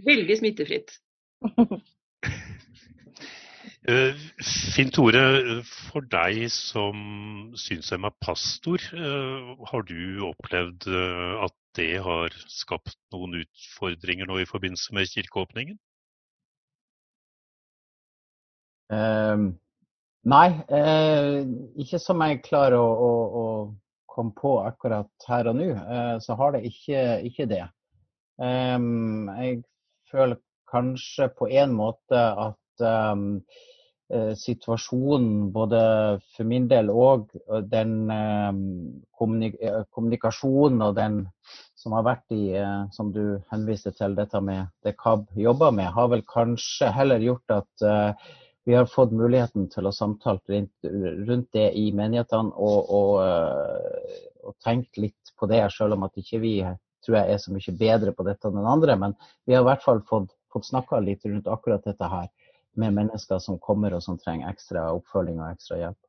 Veldig 0.07 0.39
smittefritt. 0.39 0.95
Uh, 3.87 4.13
Finn 4.73 4.89
Tore, 4.93 5.61
for 5.63 6.05
deg 6.09 6.47
som 6.53 6.97
synshemma 7.57 8.11
pastor, 8.23 8.81
uh, 8.97 9.53
har 9.69 9.85
du 9.87 10.25
opplevd 10.31 10.89
uh, 10.89 11.45
at 11.45 11.55
det 11.77 11.99
har 12.01 12.33
skapt 12.49 12.97
noen 13.13 13.37
utfordringer 13.43 14.25
nå 14.29 14.41
i 14.41 14.49
forbindelse 14.49 14.95
med 14.97 15.11
kirkeåpningen? 15.11 15.77
Um, 18.87 19.51
nei, 20.23 20.47
ikke 21.83 21.99
som 21.99 22.23
jeg 22.23 22.39
klarer 22.45 22.79
å, 22.79 22.87
å, 22.87 23.11
å 23.27 23.45
komme 24.09 24.33
på 24.33 24.55
akkurat 24.63 25.27
her 25.27 25.51
og 25.51 25.59
nå. 25.59 25.67
så 26.23 26.37
har 26.39 26.55
det 26.55 26.63
ikke, 26.71 27.01
ikke 27.29 27.49
det. 27.51 27.65
Um, 28.39 29.27
jeg 29.37 29.61
føler 30.09 30.39
kanskje 30.71 31.29
på 31.37 31.49
en 31.49 31.73
måte 31.75 32.21
at 32.47 32.85
um, 32.85 33.41
situasjonen 34.39 35.49
både 35.51 35.79
for 36.35 36.47
min 36.47 36.69
del 36.71 36.89
og 36.93 37.33
den 37.67 37.95
um, 38.07 38.61
kommunik 39.11 39.57
kommunikasjonen 39.91 40.85
og 40.85 40.95
den 40.95 41.17
som 41.75 41.95
har 41.97 42.05
vært 42.07 42.35
i, 42.35 42.55
uh, 42.55 42.87
som 42.95 43.11
du 43.11 43.39
henviste 43.51 43.91
til, 43.97 44.15
dette 44.15 44.39
med 44.43 44.71
det 44.87 44.95
KAB 44.99 45.27
jobber 45.35 45.75
med, 45.75 45.91
har 45.91 46.11
vel 46.13 46.23
kanskje 46.27 46.91
heller 46.95 47.23
gjort 47.23 47.57
at 47.57 47.83
uh, 47.83 48.31
vi 48.67 48.75
har 48.75 48.87
fått 48.91 49.13
muligheten 49.15 49.69
til 49.71 49.87
å 49.87 49.95
samtale 49.95 50.63
rundt, 50.83 51.51
det 51.55 51.69
i 51.79 51.85
menighetene 51.95 52.51
og, 52.51 52.89
og, 52.91 53.13
og, 54.43 54.55
tenkt 54.63 54.99
litt 54.99 55.31
på 55.39 55.47
det, 55.47 55.61
selv 55.71 55.95
om 55.95 56.03
at 56.03 56.19
ikke 56.19 56.41
vi 56.43 56.57
jeg 57.07 57.33
er 57.33 57.39
så 57.39 57.53
mye 57.53 57.73
bedre 57.79 58.11
på 58.11 58.25
dette 58.27 58.49
enn 58.49 58.67
andre. 58.67 58.97
Men 58.99 59.15
vi 59.47 59.55
har 59.55 59.63
i 59.63 59.69
hvert 59.69 59.85
fall 59.85 60.01
fått 60.09 60.33
fått 60.57 60.71
snakka 60.73 60.99
litt 61.05 61.25
rundt 61.25 61.47
akkurat 61.47 61.85
dette 61.85 62.09
her 62.11 62.27
med 62.77 62.93
mennesker 62.97 63.39
som 63.41 63.59
kommer 63.61 63.95
og 63.97 64.03
som 64.05 64.19
trenger 64.21 64.49
ekstra 64.51 64.89
oppfølging 64.97 65.39
og 65.41 65.53
ekstra 65.53 65.79
hjelp. 65.81 65.99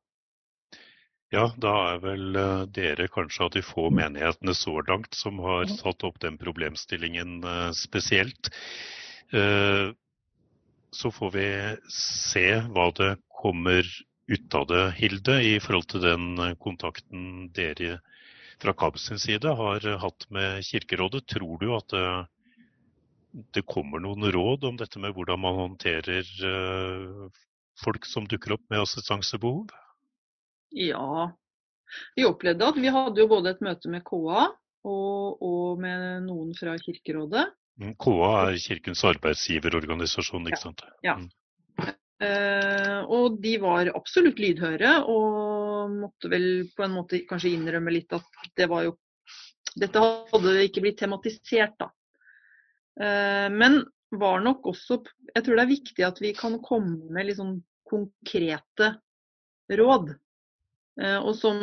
Ja, 1.29 1.45
da 1.61 1.73
er 1.91 1.99
vel 2.01 2.37
uh, 2.37 2.65
dere 2.73 3.05
kanskje 3.13 3.45
av 3.45 3.51
de 3.53 3.61
få 3.61 3.89
menighetene 3.93 4.55
så 4.57 4.79
langt 4.87 5.13
som 5.17 5.37
har 5.45 5.69
tatt 5.69 6.05
opp 6.07 6.17
den 6.23 6.39
problemstillingen 6.41 7.43
uh, 7.45 7.69
spesielt. 7.77 8.49
Uh, 9.33 9.93
så 10.89 11.11
får 11.13 11.33
vi 11.35 11.49
se 11.93 12.47
hva 12.73 12.87
det 12.97 13.11
kommer 13.41 13.85
ut 14.29 14.55
av 14.57 14.65
det, 14.69 14.85
Hilde, 14.97 15.35
i 15.45 15.59
forhold 15.61 15.85
til 15.89 16.01
den 16.01 16.55
kontakten 16.61 17.51
dere 17.53 17.99
fra 18.61 18.73
KAB 18.77 18.97
sin 19.01 19.21
side 19.21 19.53
har 19.57 19.85
hatt 20.01 20.25
med 20.33 20.65
Kirkerådet. 20.65 21.27
Tror 21.29 21.61
du 21.61 21.69
at 21.77 21.93
det 23.31 23.61
kommer 23.69 24.01
noen 24.03 24.25
råd 24.31 24.65
om 24.69 24.79
dette 24.79 24.99
med 25.01 25.13
hvordan 25.15 25.41
man 25.43 25.57
håndterer 25.57 26.25
uh, 26.45 27.27
folk 27.83 28.07
som 28.09 28.27
dukker 28.29 28.55
opp 28.57 28.65
med 28.71 28.81
assistansebehov? 28.83 29.69
Ja, 30.75 31.29
vi 32.15 32.25
opplevde 32.25 32.69
at 32.69 32.77
vi 32.77 32.91
hadde 32.93 33.21
jo 33.23 33.29
både 33.29 33.53
et 33.53 33.63
møte 33.65 33.91
med 33.91 34.03
KA 34.07 34.49
og, 34.89 35.41
og 35.41 35.81
med 35.81 36.25
noen 36.27 36.53
fra 36.57 36.75
Kirkerådet. 36.81 37.47
Mm, 37.79 37.93
KA 38.01 38.31
er 38.49 38.59
Kirkens 38.61 39.03
arbeidsgiverorganisasjon, 39.07 40.49
ikke 40.49 40.61
sant? 40.61 40.83
Ja. 41.05 41.17
Mm. 41.19 41.29
Uh, 42.19 42.99
og 43.15 43.37
de 43.39 43.53
var 43.63 43.93
absolutt 43.95 44.41
lydhøre 44.43 44.97
og 45.07 45.93
måtte 45.93 46.27
vel 46.31 46.65
på 46.75 46.83
en 46.83 46.97
måte 46.97 47.21
kanskje 47.29 47.53
innrømme 47.55 47.93
litt 47.95 48.11
at 48.17 48.49
det 48.59 48.67
var 48.71 48.89
jo 48.89 48.97
Dette 49.79 50.01
hadde 50.01 50.53
ikke 50.65 50.81
blitt 50.81 50.97
tematisert, 50.97 51.75
da. 51.77 51.87
Eh, 52.99 53.47
men 53.51 53.83
var 54.09 54.41
nok 54.41 54.65
også 54.71 55.03
Jeg 55.35 55.43
tror 55.45 55.59
det 55.59 55.63
er 55.63 55.69
viktig 55.69 56.05
at 56.07 56.17
vi 56.21 56.33
kan 56.33 56.57
komme 56.65 57.13
med 57.13 57.27
litt 57.27 57.37
sånn 57.37 57.59
konkrete 57.89 58.95
råd. 59.69 60.11
Eh, 61.01 61.19
og 61.19 61.35
som 61.37 61.59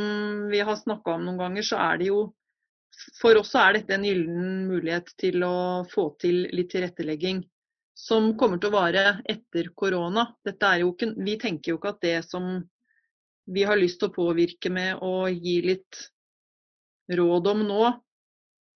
vi 0.50 0.62
har 0.64 0.78
snakka 0.78 1.16
om 1.16 1.26
noen 1.26 1.40
ganger, 1.42 1.66
så 1.66 1.80
er 1.90 2.00
det 2.00 2.10
jo 2.12 2.20
For 3.20 3.36
oss 3.36 3.50
er 3.58 3.74
dette 3.76 3.92
en 3.92 4.06
gyllen 4.06 4.68
mulighet 4.70 5.10
til 5.20 5.42
å 5.44 5.84
få 5.90 6.06
til 6.22 6.46
litt 6.56 6.70
tilrettelegging 6.72 7.42
som 7.96 8.30
kommer 8.40 8.60
til 8.60 8.70
å 8.70 8.76
vare 8.76 9.02
etter 9.28 9.68
korona. 9.76 10.26
Ikke, 10.46 11.10
vi 11.16 11.34
tenker 11.40 11.72
jo 11.72 11.76
ikke 11.76 11.92
at 11.92 12.00
det 12.04 12.16
som 12.24 12.48
vi 13.52 13.64
har 13.68 13.76
lyst 13.76 14.00
til 14.00 14.08
å 14.10 14.16
påvirke 14.16 14.72
med 14.72 15.02
å 15.04 15.26
gi 15.28 15.58
litt 15.64 16.00
råd 17.12 17.52
om 17.52 17.62
nå, 17.68 17.82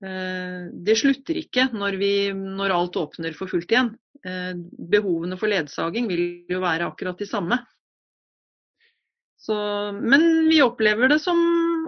det 0.00 0.94
slutter 0.96 1.36
ikke 1.36 1.66
når, 1.76 1.96
vi, 2.00 2.12
når, 2.32 2.72
alt 2.72 2.96
åpner 2.96 3.34
for 3.36 3.52
fullt 3.52 3.68
igjen. 3.68 3.90
Eh, 4.20 4.52
behovene 4.92 5.36
for 5.40 5.48
ledsaging 5.48 6.08
vil 6.10 6.24
jo 6.50 6.60
være 6.60 6.88
akkurat 6.90 7.20
de 7.20 7.28
samme. 7.28 7.56
Så, 9.40 9.56
men 9.96 10.48
vi 10.50 10.60
opplever 10.60 11.08
det 11.08 11.22
som 11.22 11.38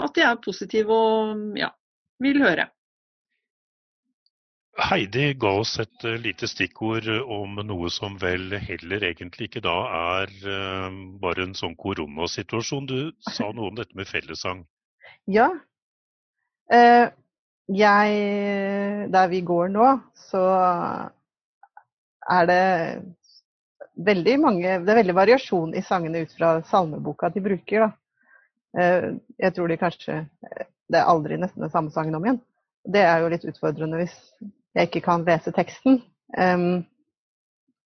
at 0.01 0.15
de 0.17 0.25
er 0.25 0.39
positive 0.41 0.97
og 0.97 1.59
ja, 1.59 1.69
vil 2.25 2.41
høre. 2.41 2.71
Heidi 4.81 5.35
ga 5.37 5.51
oss 5.61 5.75
et 5.83 6.07
uh, 6.09 6.17
lite 6.17 6.49
stikkord 6.49 7.05
om 7.21 7.61
noe 7.69 7.91
som 7.93 8.17
vel 8.21 8.57
heller 8.57 9.05
egentlig 9.05 9.51
ikke 9.51 9.61
da 9.67 9.75
er 10.17 10.33
bare 11.21 11.45
en 11.45 11.53
sånn 11.57 11.77
koronasituasjon. 11.77 12.89
Du 12.89 13.13
sa 13.29 13.51
noe 13.53 13.69
om 13.69 13.77
dette 13.77 13.93
med 13.99 14.09
fellessang. 14.09 14.65
Ja. 15.29 15.51
Jeg 17.69 19.11
Der 19.13 19.29
vi 19.31 19.41
går 19.41 19.69
nå, 19.69 19.89
så 20.15 20.43
er 22.31 22.47
det 22.47 22.63
veldig 23.97 24.39
mange 24.41 24.79
Det 24.83 24.93
er 24.93 25.01
veldig 25.03 25.15
variasjon 25.15 25.75
i 25.75 25.83
sangene 25.83 26.25
ut 26.25 26.33
fra 26.39 26.55
salmeboka 26.71 27.31
de 27.31 27.43
bruker, 27.45 27.87
da. 27.87 27.91
Eh, 28.79 29.11
jeg 29.39 29.55
tror 29.55 29.69
de 29.69 29.77
kanskje 29.81 30.23
Det 30.89 30.99
er 30.99 31.09
aldri 31.09 31.39
nesten 31.39 31.63
den 31.63 31.71
samme 31.71 31.91
sangen 31.91 32.15
om 32.15 32.25
igjen. 32.25 32.41
Det 32.85 33.05
er 33.07 33.23
jo 33.23 33.31
litt 33.31 33.45
utfordrende 33.47 34.01
hvis 34.01 34.17
jeg 34.75 34.89
ikke 34.89 35.05
kan 35.05 35.25
lese 35.25 35.53
teksten. 35.53 36.01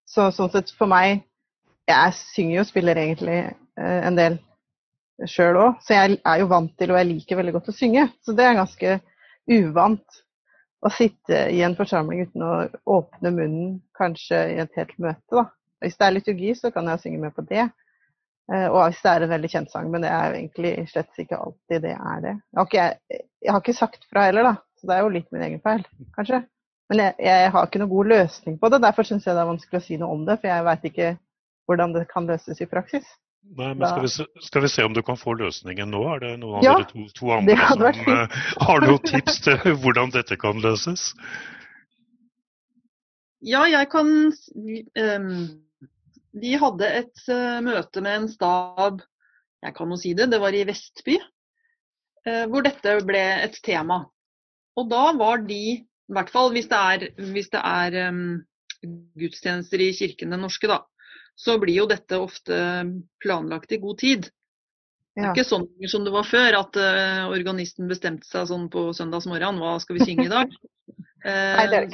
Så 0.06 0.28
sånn 0.34 0.52
sett 0.54 0.70
for 0.78 0.90
meg 0.90 1.24
Jeg 1.90 2.14
synger 2.32 2.54
jo 2.56 2.64
og 2.64 2.68
spiller 2.70 2.98
egentlig 2.98 3.38
eh, 3.44 4.00
en 4.08 4.18
del 4.18 4.38
sjøl 5.30 5.56
òg, 5.56 5.76
så 5.80 5.94
jeg 5.94 6.16
er 6.18 6.40
jo 6.42 6.48
vant 6.50 6.72
til 6.76 6.90
og 6.92 6.98
jeg 6.98 7.08
liker 7.08 7.38
veldig 7.38 7.52
godt 7.54 7.70
å 7.70 7.74
synge. 7.76 8.02
Så 8.20 8.34
det 8.36 8.44
er 8.44 8.58
ganske 8.58 8.96
uvant 9.50 10.22
å 10.86 10.92
sitte 10.92 11.46
i 11.52 11.62
en 11.66 11.76
forsamling 11.78 12.26
uten 12.26 12.44
å 12.44 12.52
åpne 12.98 13.32
munnen, 13.34 13.74
kanskje 13.98 14.38
i 14.54 14.60
et 14.62 14.78
helt 14.78 14.94
møte. 15.02 15.32
da. 15.34 15.48
Hvis 15.82 15.98
det 15.98 16.06
er 16.06 16.14
liturgi, 16.14 16.54
så 16.56 16.70
kan 16.74 16.88
jeg 16.90 17.02
synge 17.02 17.22
med 17.24 17.34
på 17.36 17.44
det. 17.48 17.68
Eh, 18.52 18.66
og 18.70 18.78
hvis 18.84 19.00
det 19.02 19.12
er 19.12 19.24
en 19.24 19.32
veldig 19.34 19.50
kjent 19.52 19.72
sang, 19.72 19.88
men 19.90 20.04
det 20.04 20.12
er 20.12 20.28
jo 20.28 20.38
egentlig 20.40 20.74
slett 20.92 21.22
ikke 21.22 21.40
alltid 21.42 21.82
det 21.88 21.94
er 21.96 22.20
det. 22.22 22.34
Jeg 22.36 22.60
har 22.60 22.68
ikke, 22.70 23.22
jeg 23.42 23.54
har 23.54 23.64
ikke 23.64 23.80
sagt 23.80 24.06
fra 24.10 24.28
heller, 24.28 24.50
da. 24.50 24.54
Så 24.76 24.88
det 24.88 24.96
er 24.96 25.02
jo 25.02 25.14
litt 25.14 25.32
min 25.34 25.46
egen 25.46 25.62
feil, 25.64 25.82
kanskje. 26.14 26.42
Men 26.90 27.02
jeg, 27.02 27.14
jeg 27.26 27.52
har 27.54 27.66
ikke 27.66 27.80
noen 27.82 27.92
god 27.92 28.10
løsning 28.12 28.58
på 28.62 28.70
det. 28.70 28.82
Derfor 28.84 29.08
syns 29.08 29.26
jeg 29.26 29.34
det 29.34 29.42
er 29.42 29.48
vanskelig 29.48 29.80
å 29.80 29.86
si 29.86 29.96
noe 29.98 30.14
om 30.14 30.26
det. 30.28 30.36
For 30.42 30.52
jeg 30.52 30.66
veit 30.68 30.90
ikke 30.90 31.12
hvordan 31.66 31.96
det 31.96 32.04
kan 32.12 32.28
løses 32.30 32.60
i 32.62 32.68
praksis. 32.70 33.08
Nei, 33.54 33.74
men 33.74 33.86
skal 33.88 34.02
vi, 34.02 34.08
se, 34.10 34.24
skal 34.42 34.64
vi, 34.64 34.68
se, 34.68 34.84
om 34.84 34.94
du 34.96 35.02
kan 35.06 35.16
få 35.16 35.36
løsningen 35.38 35.92
nå? 35.92 36.00
Er 36.14 36.22
det 36.24 36.32
noen 36.42 36.58
av 36.58 36.64
dere 36.66 36.88
to, 36.90 37.04
to 37.14 37.30
andre 37.32 37.56
som 37.68 37.84
uh, 37.86 38.40
har 38.66 38.82
noen 38.84 39.04
tips 39.06 39.38
til 39.44 39.60
hvordan 39.82 40.10
dette 40.14 40.38
kan 40.40 40.58
løses? 40.64 41.12
Ja, 43.46 43.62
jeg 43.70 43.88
kan 43.92 44.10
um, 44.32 45.30
Vi 46.42 46.56
hadde 46.58 46.90
et 47.02 47.22
uh, 47.30 47.62
møte 47.64 48.02
med 48.04 48.22
en 48.22 48.28
stab, 48.32 49.04
jeg 49.64 49.76
kan 49.76 49.94
jo 49.94 50.00
si 50.00 50.12
det, 50.18 50.30
det 50.32 50.42
var 50.42 50.56
i 50.56 50.64
Vestby, 50.68 51.16
uh, 52.26 52.44
hvor 52.50 52.66
dette 52.66 52.98
ble 53.06 53.24
et 53.46 53.56
tema. 53.64 54.02
Og 54.76 54.90
da 54.90 55.06
var 55.16 55.46
de, 55.46 55.62
i 55.80 56.12
hvert 56.18 56.32
fall 56.34 56.52
hvis 56.56 56.68
det 56.72 56.82
er, 56.82 57.08
hvis 57.32 57.48
det 57.54 57.62
er 57.62 58.10
um, 58.10 58.26
gudstjenester 59.16 59.80
i 59.80 59.92
kirken 59.96 60.34
den 60.34 60.44
norske, 60.44 60.68
da, 60.68 60.82
så 61.36 61.58
blir 61.60 61.82
jo 61.82 61.86
dette 61.90 62.18
ofte 62.18 62.58
planlagt 63.22 63.72
i 63.76 63.80
god 63.82 64.00
tid. 64.00 64.28
Det 65.16 65.24
er 65.24 65.32
ikke 65.32 65.48
sånn 65.48 65.64
som 65.88 66.04
det 66.04 66.12
var 66.12 66.26
før, 66.28 66.58
at 66.58 66.76
uh, 66.76 67.28
organisten 67.32 67.88
bestemte 67.88 68.28
seg 68.28 68.50
sånn 68.50 68.66
på 68.72 68.90
søndagsmorgen 68.96 69.60
hva 69.62 69.76
skal 69.80 69.96
vi 69.98 70.08
synge 70.10 70.28
i 70.28 70.32
dag. 70.32 70.56
Uh, 71.26 71.88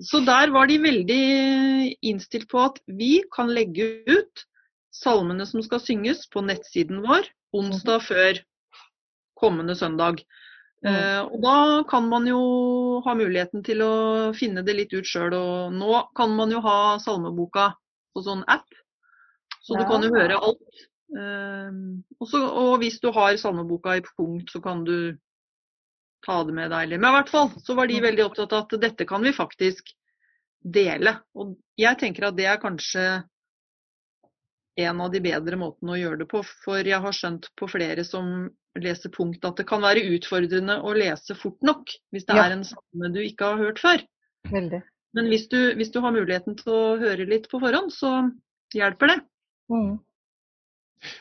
så 0.00 0.22
der 0.24 0.48
var 0.54 0.70
de 0.70 0.78
veldig 0.80 1.24
innstilt 2.08 2.46
på 2.48 2.62
at 2.62 2.78
vi 2.88 3.18
kan 3.34 3.50
legge 3.52 3.84
ut 4.08 4.44
salmene 4.96 5.44
som 5.44 5.60
skal 5.60 5.82
synges 5.84 6.22
på 6.32 6.40
nettsiden 6.46 7.02
vår 7.04 7.28
onsdag 7.52 8.06
før 8.06 8.40
kommende 9.36 9.76
søndag. 9.76 10.22
Uh, 10.80 11.28
og 11.28 11.44
da 11.44 11.56
kan 11.90 12.08
man 12.08 12.24
jo 12.30 12.40
ha 13.04 13.12
muligheten 13.18 13.60
til 13.66 13.84
å 13.84 13.92
finne 14.38 14.64
det 14.64 14.78
litt 14.78 14.96
ut 14.96 15.04
sjøl. 15.04 15.36
Og 15.36 15.76
nå 15.76 16.04
kan 16.16 16.32
man 16.38 16.56
jo 16.56 16.64
ha 16.64 16.96
salmeboka 17.04 17.74
på 18.14 18.24
sånn 18.24 18.46
app. 18.48 18.68
Så 19.70 19.78
du 19.78 19.86
kan 19.86 20.02
jo 20.02 20.12
høre 20.14 20.38
alt. 20.42 20.86
Uh, 21.10 21.98
også, 22.22 22.38
og 22.42 22.76
hvis 22.82 23.00
du 23.02 23.10
har 23.14 23.38
salmeboka 23.38 23.96
i 23.98 24.04
punkt, 24.06 24.50
så 24.50 24.60
kan 24.62 24.84
du 24.86 25.16
ta 26.26 26.42
det 26.44 26.54
med 26.54 26.70
deg. 26.74 26.94
Men 26.98 27.10
i 27.10 27.16
hvert 27.18 27.32
fall 27.32 27.50
så 27.64 27.74
var 27.78 27.90
de 27.90 28.02
veldig 28.02 28.26
opptatt 28.26 28.54
av 28.54 28.66
at 28.66 28.78
dette 28.82 29.06
kan 29.08 29.22
vi 29.24 29.34
faktisk 29.34 29.94
dele. 30.60 31.16
Og 31.38 31.56
jeg 31.80 31.98
tenker 32.00 32.28
at 32.28 32.36
det 32.38 32.46
er 32.50 32.60
kanskje 32.62 33.04
en 34.80 35.00
av 35.02 35.10
de 35.12 35.20
bedre 35.24 35.58
måtene 35.60 35.94
å 35.94 35.98
gjøre 36.00 36.22
det 36.22 36.28
på. 36.30 36.42
For 36.64 36.84
jeg 36.86 37.00
har 37.02 37.16
skjønt 37.16 37.50
på 37.58 37.68
flere 37.70 38.04
som 38.06 38.50
leser 38.78 39.12
punkt 39.12 39.44
at 39.44 39.58
det 39.58 39.66
kan 39.68 39.82
være 39.82 40.04
utfordrende 40.14 40.78
å 40.86 40.92
lese 40.94 41.34
fort 41.34 41.58
nok 41.66 41.90
hvis 42.14 42.26
det 42.28 42.36
Ja. 42.36 42.44
er 42.46 42.52
en 42.54 42.64
salme 42.64 43.10
du 43.12 43.20
ikke 43.20 43.50
har 43.50 43.58
hørt 43.58 43.80
før. 43.82 44.04
Veldig. 44.50 44.82
Men 45.12 45.26
hvis 45.26 45.48
du, 45.50 45.74
hvis 45.74 45.90
du 45.90 46.00
har 46.00 46.14
muligheten 46.14 46.56
til 46.56 46.72
å 46.72 46.98
høre 47.00 47.26
litt 47.26 47.48
på 47.50 47.58
forhånd, 47.58 47.90
så 47.90 48.30
hjelper 48.72 49.08
det. 49.08 49.18
Mm. 49.70 49.98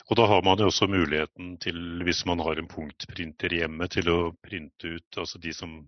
Og 0.09 0.17
da 0.19 0.25
har 0.27 0.41
man 0.43 0.59
jo 0.59 0.67
også 0.67 0.89
muligheten 0.91 1.53
til, 1.63 1.77
hvis 2.03 2.25
man 2.27 2.41
har 2.43 2.59
en 2.59 2.67
punktprinter 2.67 3.53
hjemme, 3.55 3.87
til 3.87 4.09
å 4.11 4.17
printe 4.43 4.97
ut 4.97 5.19
altså 5.21 5.39
de 5.39 5.53
som 5.55 5.79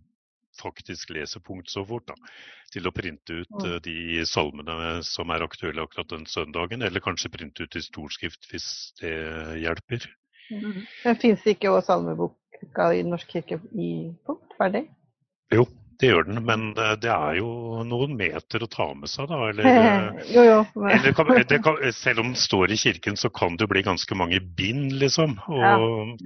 faktisk 0.62 1.12
leser 1.16 1.44
punkt 1.44 1.72
så 1.72 1.84
fort, 1.88 2.08
da, 2.08 2.16
til 2.72 2.88
å 2.88 2.94
printe 2.96 3.42
ut 3.42 3.52
Mm. 3.52 3.66
eh, 3.68 3.80
de 3.84 4.26
salmene 4.28 5.02
som 5.04 5.30
er 5.32 5.44
aktuelle 5.44 5.84
akkurat 5.84 6.10
den 6.12 6.26
søndagen, 6.26 6.82
eller 6.84 7.04
kanskje 7.04 7.32
printe 7.32 7.64
ut 7.64 7.76
i 7.76 7.82
storskrift 7.84 8.48
hvis 8.52 8.94
det 9.02 9.16
hjelper. 9.64 10.08
Men 10.52 11.16
fins 11.20 11.46
ikke 11.48 11.72
også 11.72 11.94
salmeboka 11.94 12.92
i 12.96 13.04
Norsk 13.08 13.28
kirke 13.32 13.60
i 13.74 14.12
punkt? 14.28 14.56
Ferdig? 14.60 14.86
Jo, 15.52 15.66
det 16.02 16.10
gjør 16.10 16.28
den, 16.28 16.42
men 16.48 16.68
eh, 16.76 16.96
det 17.02 17.12
er 17.14 17.38
jo 17.40 17.50
noen 17.88 18.16
meter 18.18 18.66
å 18.66 18.70
ta 18.72 18.88
med 18.98 19.10
seg, 19.12 19.30
da. 19.32 19.40
Eller, 19.52 19.66
eh, 19.72 20.22
jo, 20.34 20.44
jo. 20.48 20.60
Eller 20.90 21.16
kan, 21.18 21.32
det 21.38 21.62
kan, 21.66 21.80
selv 21.96 22.24
om 22.24 22.32
den 22.32 22.40
står 22.42 22.74
i 22.74 22.80
kirken, 22.82 23.18
så 23.20 23.30
kan 23.34 23.58
det 23.62 23.70
bli 23.72 23.84
ganske 23.86 24.18
mange 24.18 24.42
bind, 24.42 24.92
liksom, 25.02 25.38
å 25.48 25.62
Ja. 25.62 25.76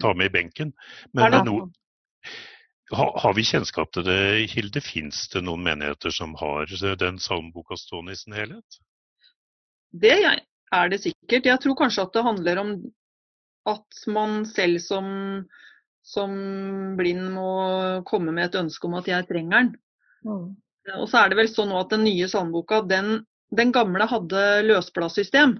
ta 0.01 0.13
med 0.15 0.31
i 0.31 0.35
benken. 0.39 0.73
Men 1.13 1.31
det- 1.35 1.43
no, 1.47 1.69
ha, 2.93 3.05
har 3.19 3.33
vi 3.33 3.43
kjennskap 3.43 3.91
til 3.93 4.03
det, 4.07 4.49
Hilde? 4.53 4.81
Fins 4.83 5.27
det 5.33 5.43
noen 5.43 5.63
menigheter 5.65 6.13
som 6.13 6.35
har 6.39 6.69
den 6.99 7.17
salmeboka 7.19 7.77
stående 7.79 8.13
i 8.13 8.19
sin 8.19 8.33
helhet? 8.37 8.79
Det 9.95 10.17
er 10.21 10.89
det 10.91 11.01
sikkert. 11.01 11.45
Jeg 11.45 11.61
tror 11.63 11.77
kanskje 11.79 12.03
at 12.05 12.13
det 12.13 12.23
handler 12.25 12.61
om 12.61 12.71
at 13.65 14.01
man 14.11 14.43
selv 14.45 14.77
som, 14.83 15.07
som 16.05 16.31
blind 16.99 17.31
må 17.33 17.49
komme 18.05 18.33
med 18.35 18.49
et 18.49 18.59
ønske 18.61 18.87
om 18.87 18.97
at 18.99 19.09
jeg 19.09 19.27
trenger 19.29 19.57
den. 19.57 19.73
mm. 20.27 20.45
Og 20.99 21.07
så 21.09 21.23
er 21.23 21.31
det 21.31 21.39
vel 21.39 21.49
sånn 21.49 21.71
at 21.73 21.89
den 21.89 22.03
nye 22.05 22.27
sandboka, 22.29 22.83
den, 22.85 23.23
den 23.49 23.71
gamle 23.73 24.05
hadde 24.05 24.43
løsbladsystem. 24.67 25.55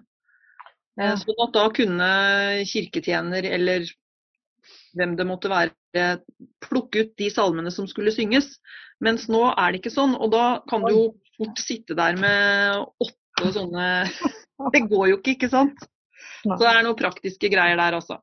ja. 0.99 1.07
Eh, 1.07 1.15
Sånn 1.17 1.41
at 1.47 1.55
da 1.55 1.63
kunne 1.73 2.09
kirketjener 2.69 3.47
eller 3.57 3.89
hvem 4.95 5.15
det 5.17 5.25
måtte 5.27 5.49
være, 5.51 5.73
plukke 6.63 7.03
ut 7.03 7.13
de 7.19 7.31
salmene 7.33 7.73
som 7.73 7.87
skulle 7.89 8.13
synges. 8.13 8.59
Mens 9.03 9.25
nå 9.31 9.41
er 9.49 9.73
det 9.73 9.81
ikke 9.81 9.95
sånn, 9.95 10.13
og 10.15 10.31
da 10.31 10.45
kan 10.69 10.85
du 10.85 10.93
jo 10.93 11.03
fort 11.35 11.59
sitte 11.59 11.97
der 11.97 12.15
med 12.21 12.85
åtte 13.03 13.51
sånne 13.57 13.87
Det 14.73 14.85
går 14.87 15.09
jo 15.09 15.17
ikke, 15.19 15.33
ikke 15.35 15.51
sant? 15.51 15.81
Så 16.45 16.61
det 16.61 16.69
er 16.69 16.85
noen 16.85 16.95
praktiske 16.95 17.49
greier 17.51 17.75
der, 17.75 17.97
altså. 17.97 18.21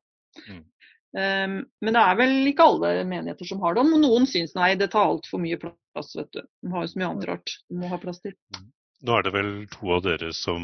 Mm. 1.13 1.23
Um, 1.23 1.57
men 1.85 1.97
det 1.97 2.03
er 2.03 2.21
vel 2.21 2.37
ikke 2.49 2.69
alle 2.71 2.93
menigheter 3.05 3.49
som 3.49 3.61
har 3.65 3.75
det. 3.77 3.85
Og 3.85 4.05
noen 4.05 4.29
syns 4.29 4.55
nei, 4.57 4.75
det 4.81 4.93
tar 4.95 5.11
altfor 5.11 5.43
mye 5.43 5.59
plass, 5.61 6.15
vet 6.17 6.31
du. 6.33 6.41
De 6.41 6.73
har 6.73 6.87
jo 6.87 6.93
så 6.93 7.01
mye 7.01 7.11
annet 7.11 7.29
rart 7.29 7.59
de 7.69 7.81
må 7.83 7.91
ha 7.93 7.99
plass 8.01 8.23
til. 8.25 8.37
Nå 9.03 9.17
er 9.19 9.25
det 9.27 9.33
vel 9.35 9.51
to 9.73 9.89
av 9.97 10.05
dere 10.05 10.29
som 10.37 10.63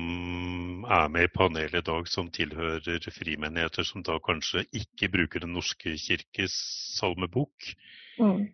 er 0.86 1.08
med 1.10 1.26
i 1.26 1.30
panelet 1.34 1.80
i 1.80 1.86
dag 1.88 2.06
som 2.06 2.28
tilhører 2.30 3.08
frimenigheter 3.10 3.86
som 3.86 4.04
da 4.06 4.20
kanskje 4.22 4.62
ikke 4.78 5.10
bruker 5.10 5.42
Den 5.42 5.56
norske 5.58 5.96
kirkes 5.98 6.54
salmebok. 7.00 7.72
Mm. 8.22 8.44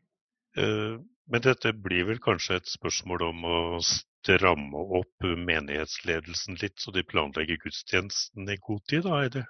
Eh, 0.56 0.94
Men 1.28 1.40
dette 1.40 1.72
blir 1.72 2.04
vel 2.04 2.18
kanskje 2.20 2.58
et 2.60 2.68
spørsmål 2.68 3.22
om 3.30 3.44
å 3.48 3.58
stramme 3.80 4.82
opp 4.98 5.24
menighetsledelsen 5.24 6.58
litt, 6.60 6.76
så 6.80 6.92
de 6.92 7.04
planlegger 7.04 7.60
gudstjenesten 7.62 8.48
i 8.52 8.58
god 8.60 8.82
tid, 8.88 9.06
da, 9.06 9.22
Eide? 9.22 9.44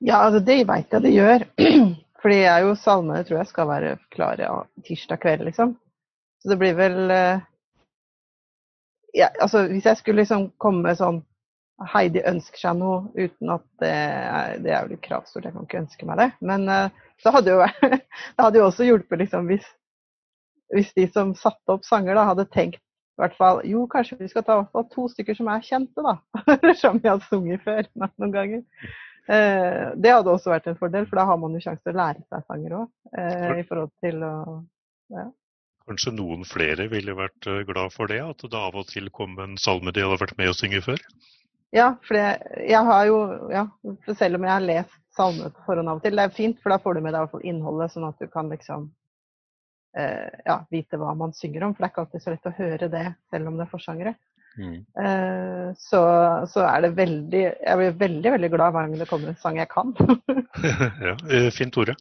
Ja, 0.00 0.22
altså 0.22 0.42
det 0.44 0.62
veit 0.68 0.92
jeg 0.92 1.04
det 1.04 1.14
gjør. 1.14 1.46
Fordi 2.22 2.36
jeg 2.38 2.50
er 2.52 2.66
jo 2.66 2.74
salmene 2.78 3.24
tror 3.26 3.40
jeg 3.40 3.50
skal 3.50 3.68
være 3.70 3.96
klare 4.14 4.50
tirsdag 4.86 5.20
kveld, 5.22 5.44
liksom. 5.48 5.74
Så 6.42 6.52
det 6.52 6.58
blir 6.60 6.76
vel 6.78 7.10
eh, 7.14 7.42
ja, 9.14 9.28
altså 9.40 9.66
Hvis 9.70 9.86
jeg 9.86 9.98
skulle 10.00 10.22
liksom 10.22 10.50
komme 10.62 10.86
med 10.86 10.98
sånn 10.98 11.20
Heidi 11.92 12.22
ønsker 12.28 12.60
seg 12.60 12.76
noe 12.78 13.08
uten 13.16 13.50
at 13.50 13.64
det 13.82 13.90
er, 13.90 14.58
det 14.62 14.70
er 14.70 14.84
jo 14.84 14.92
litt 14.92 15.02
kravstort, 15.02 15.48
jeg 15.48 15.54
kan 15.54 15.66
ikke 15.66 15.80
ønske 15.80 16.06
meg 16.06 16.20
det. 16.20 16.28
Men 16.44 16.68
eh, 16.70 17.00
så 17.22 17.32
hadde 17.34 17.56
jo 17.56 17.64
det 17.90 18.44
hadde 18.44 18.60
jo 18.60 18.66
også 18.68 18.86
hjulpet 18.86 19.24
liksom 19.24 19.50
hvis, 19.50 19.66
hvis 20.74 20.92
de 20.98 21.08
som 21.10 21.34
satte 21.38 21.74
opp 21.74 21.86
sanger, 21.88 22.14
da 22.18 22.28
hadde 22.30 22.46
tenkt 22.54 22.82
i 23.12 23.20
hvert 23.20 23.34
fall 23.36 23.60
jo, 23.68 23.84
kanskje 23.92 24.16
vi 24.22 24.28
skal 24.30 24.44
ta 24.46 24.56
to 24.94 25.04
stykker 25.12 25.36
som 25.36 25.50
er 25.52 25.64
kjente, 25.66 26.00
da. 26.00 26.14
som 26.80 26.96
vi 27.02 27.10
har 27.10 27.20
sunget 27.28 27.60
før 27.66 27.84
noen 28.00 28.32
ganger. 28.32 28.62
Eh, 29.30 29.92
det 30.02 30.10
hadde 30.10 30.32
også 30.32 30.50
vært 30.50 30.66
en 30.70 30.78
fordel, 30.78 31.06
for 31.06 31.20
da 31.20 31.26
har 31.28 31.38
man 31.38 31.54
jo 31.54 31.62
sjanse 31.62 31.84
til 31.84 31.94
å 31.94 32.00
lære 32.00 32.24
seg 32.26 32.48
sanger 32.48 32.74
òg. 32.80 32.88
Eh, 33.14 33.60
I 33.62 33.68
forhold 33.68 33.94
til 34.02 34.24
å 34.26 34.34
Kanskje 35.82 36.12
noen 36.14 36.44
flere 36.46 36.86
ville 36.90 37.14
vært 37.18 37.46
eh, 37.50 37.62
glad 37.66 37.92
for 37.94 38.10
det, 38.10 38.20
at 38.22 38.42
det 38.46 38.58
av 38.58 38.76
og 38.78 38.86
til 38.90 39.10
kom 39.14 39.34
en 39.42 39.56
salme 39.58 39.94
de 39.94 40.04
hadde 40.04 40.20
vært 40.20 40.38
med 40.38 40.52
å 40.52 40.56
synge 40.56 40.82
før? 40.84 41.02
Ja, 41.74 41.94
for 42.06 42.18
jeg, 42.18 42.62
jeg 42.68 42.88
har 42.88 43.06
jo 43.08 43.18
ja, 43.50 43.64
for 44.04 44.18
Selv 44.18 44.36
om 44.36 44.44
jeg 44.44 44.52
har 44.52 44.64
lest 44.64 44.98
salmene 45.16 45.52
på 45.52 45.64
forhånd 45.66 45.90
av 45.90 46.00
og 46.00 46.04
til, 46.04 46.16
det 46.16 46.26
er 46.28 46.34
fint, 46.36 46.58
for 46.62 46.72
da 46.72 46.78
får 46.82 46.96
du 46.96 47.02
med 47.04 47.12
deg 47.12 47.18
i 47.18 47.24
hvert 47.24 47.34
fall 47.34 47.48
innholdet, 47.48 47.94
sånn 47.94 48.08
at 48.08 48.20
du 48.20 48.28
kan 48.32 48.52
liksom 48.52 48.86
eh, 49.98 50.42
ja, 50.46 50.60
vite 50.72 51.00
hva 51.00 51.16
man 51.18 51.34
synger 51.36 51.66
om. 51.66 51.74
For 51.74 51.82
det 51.82 51.88
er 51.88 51.94
ikke 51.94 52.04
alltid 52.06 52.24
så 52.24 52.34
lett 52.34 52.50
å 52.52 52.56
høre 52.60 52.90
det, 52.92 53.06
selv 53.32 53.50
om 53.50 53.58
det 53.58 53.66
er 53.66 53.72
forsangere. 53.72 54.14
Eh, 54.58 55.68
så, 55.78 56.00
så 56.52 56.64
er 56.66 56.82
det 56.84 56.90
veldig 56.98 57.40
Jeg 57.40 57.76
blir 57.78 57.94
veldig, 58.02 58.32
veldig 58.34 58.50
glad 58.52 58.74
hver 58.74 58.88
gang 58.88 58.98
det 59.00 59.08
kommer 59.08 59.32
en 59.32 59.38
sang 59.40 59.58
jeg 59.60 59.70
kan. 59.72 59.94
ja, 61.06 61.16
eh, 61.30 61.48
Fint, 61.54 61.72
Tore. 61.74 61.96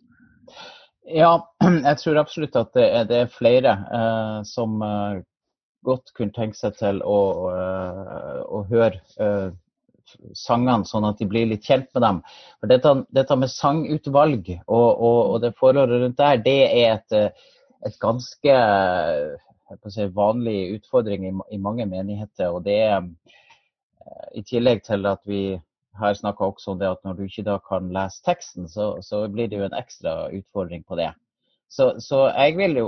Ja, 1.07 1.33
jeg 1.89 1.97
tror 2.03 2.21
absolutt 2.21 2.55
at 2.59 2.71
det 2.77 2.87
er, 2.87 3.09
det 3.09 3.19
er 3.23 3.33
flere 3.33 3.75
eh, 3.99 4.37
som 4.47 4.81
eh, 4.85 5.21
godt 5.87 6.13
kunne 6.17 6.35
tenke 6.35 6.59
seg 6.59 6.77
til 6.77 7.01
å, 7.01 7.19
å, 7.47 7.51
å 8.59 8.63
høre 8.69 8.99
eh, 9.17 9.51
sangene, 10.37 10.85
sånn 10.85 11.07
at 11.07 11.21
de 11.21 11.27
blir 11.29 11.47
litt 11.49 11.65
kjent 11.65 11.87
med 11.95 12.03
dem. 12.05 12.19
For 12.59 12.71
Dette, 12.71 12.93
dette 13.15 13.37
med 13.39 13.53
sangutvalg 13.53 14.51
og, 14.67 14.89
og, 14.91 15.19
og 15.31 15.39
det 15.45 15.55
forholdet 15.59 16.03
rundt 16.03 16.19
der, 16.19 16.43
det 16.43 16.59
er 16.67 16.97
et, 16.99 17.39
et 17.87 17.97
ganske 18.01 18.57
si, 19.89 20.07
vanlig 20.15 20.75
utfordring 20.77 21.27
i, 21.27 21.33
i 21.55 21.57
mange 21.57 21.85
menigheter. 21.85 22.49
og 22.51 22.63
det 22.65 22.77
er 22.83 22.97
eh, 23.01 24.27
I 24.39 24.43
tillegg 24.47 24.83
til 24.87 25.05
at 25.05 25.21
vi 25.25 25.59
her 25.99 26.13
snakka 26.13 26.45
også 26.45 26.71
om 26.71 26.79
det 26.79 26.89
at 26.89 27.03
når 27.03 27.17
du 27.17 27.25
ikke 27.25 27.47
da 27.47 27.57
kan 27.67 27.91
lese 27.93 28.23
teksten, 28.25 28.69
så, 28.69 28.93
så 29.01 29.27
blir 29.27 29.49
det 29.51 29.59
jo 29.59 29.67
en 29.67 29.77
ekstra 29.77 30.29
utfordring 30.31 30.85
på 30.87 30.95
det. 30.99 31.11
Så, 31.71 31.93
så 31.99 32.25
jeg 32.29 32.57
vil 32.57 32.77
jo 32.79 32.87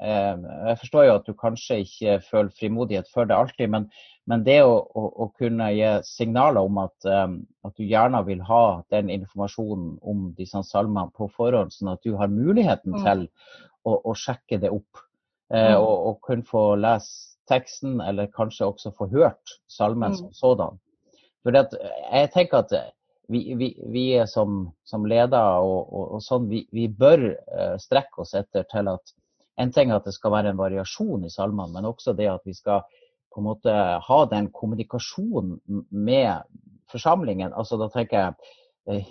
eh, 0.00 0.36
Jeg 0.68 0.78
forstår 0.80 1.04
jo 1.04 1.16
at 1.18 1.26
du 1.26 1.34
kanskje 1.36 1.82
ikke 1.84 2.20
føler 2.30 2.56
frimodighet 2.58 3.10
for 3.14 3.28
det 3.28 3.36
alltid, 3.36 3.68
men, 3.72 3.90
men 4.26 4.44
det 4.44 4.60
å, 4.64 4.76
å, 4.76 5.06
å, 5.24 5.28
kunne 5.36 5.68
gi 5.76 5.90
signaler 6.06 6.64
om 6.64 6.80
at, 6.84 6.96
eh, 7.08 7.36
at, 7.66 7.76
du 7.76 7.84
gjerne 7.84 8.22
vil 8.28 8.40
ha 8.48 8.64
den 8.92 9.12
informasjonen 9.12 9.98
om 10.00 10.30
disse 10.38 10.62
salmene 10.68 11.12
på 11.16 11.28
forhånd, 11.36 11.74
sånn 11.76 11.94
at 11.94 12.04
du 12.04 12.16
har 12.20 12.32
muligheten 12.32 12.96
Mm. 12.96 13.04
til 13.04 13.28
å, 13.84 13.96
å 14.10 14.16
sjekke 14.16 14.60
det 14.60 14.72
opp. 14.72 15.06
Eh, 15.50 15.74
Mm. 15.74 15.80
og, 15.82 16.06
og 16.06 16.20
kunne 16.22 16.44
få 16.46 16.74
lese 16.78 17.36
teksten, 17.50 18.00
eller 18.00 18.26
kanskje 18.30 18.66
også 18.66 18.92
få 18.94 19.08
hørt 19.10 19.56
salmen 19.68 20.10
Mm. 20.12 20.16
som 20.16 20.32
sådan. 20.32 20.78
For 21.42 21.50
jeg 21.52 22.30
tenker 22.32 22.58
at 22.58 22.72
vi, 23.28 23.54
vi, 23.54 23.74
vi 23.86 24.04
er 24.18 24.26
som, 24.26 24.70
som 24.84 25.04
ledere 25.04 25.58
og, 25.62 25.92
og, 25.92 26.14
og 26.14 26.22
sånn, 26.22 26.48
vi, 26.50 26.68
vi 26.72 26.88
bør 26.88 27.24
eh, 27.34 27.76
strekke 27.78 28.20
oss 28.22 28.34
etter 28.34 28.62
til 28.70 28.88
at 28.88 29.14
en 29.58 29.72
ting 29.72 29.90
er 29.90 29.96
at 29.96 30.04
det 30.04 30.14
skal 30.14 30.32
være 30.32 30.50
en 30.50 30.58
variasjon 30.58 31.24
i 31.24 31.30
salmene, 31.30 31.72
men 31.72 31.84
også 31.84 32.12
det 32.16 32.28
at 32.30 32.40
vi 32.46 32.54
skal 32.54 32.80
på 33.34 33.40
en 33.40 33.44
måte 33.46 33.74
ha 34.06 34.24
den 34.30 34.48
kommunikasjonen 34.50 35.58
med 35.90 36.42
forsamlingen. 36.90 37.52
altså 37.52 37.76
Da 37.78 37.88
tenker 37.88 38.18
jeg 38.18 38.28
eh, 38.28 38.56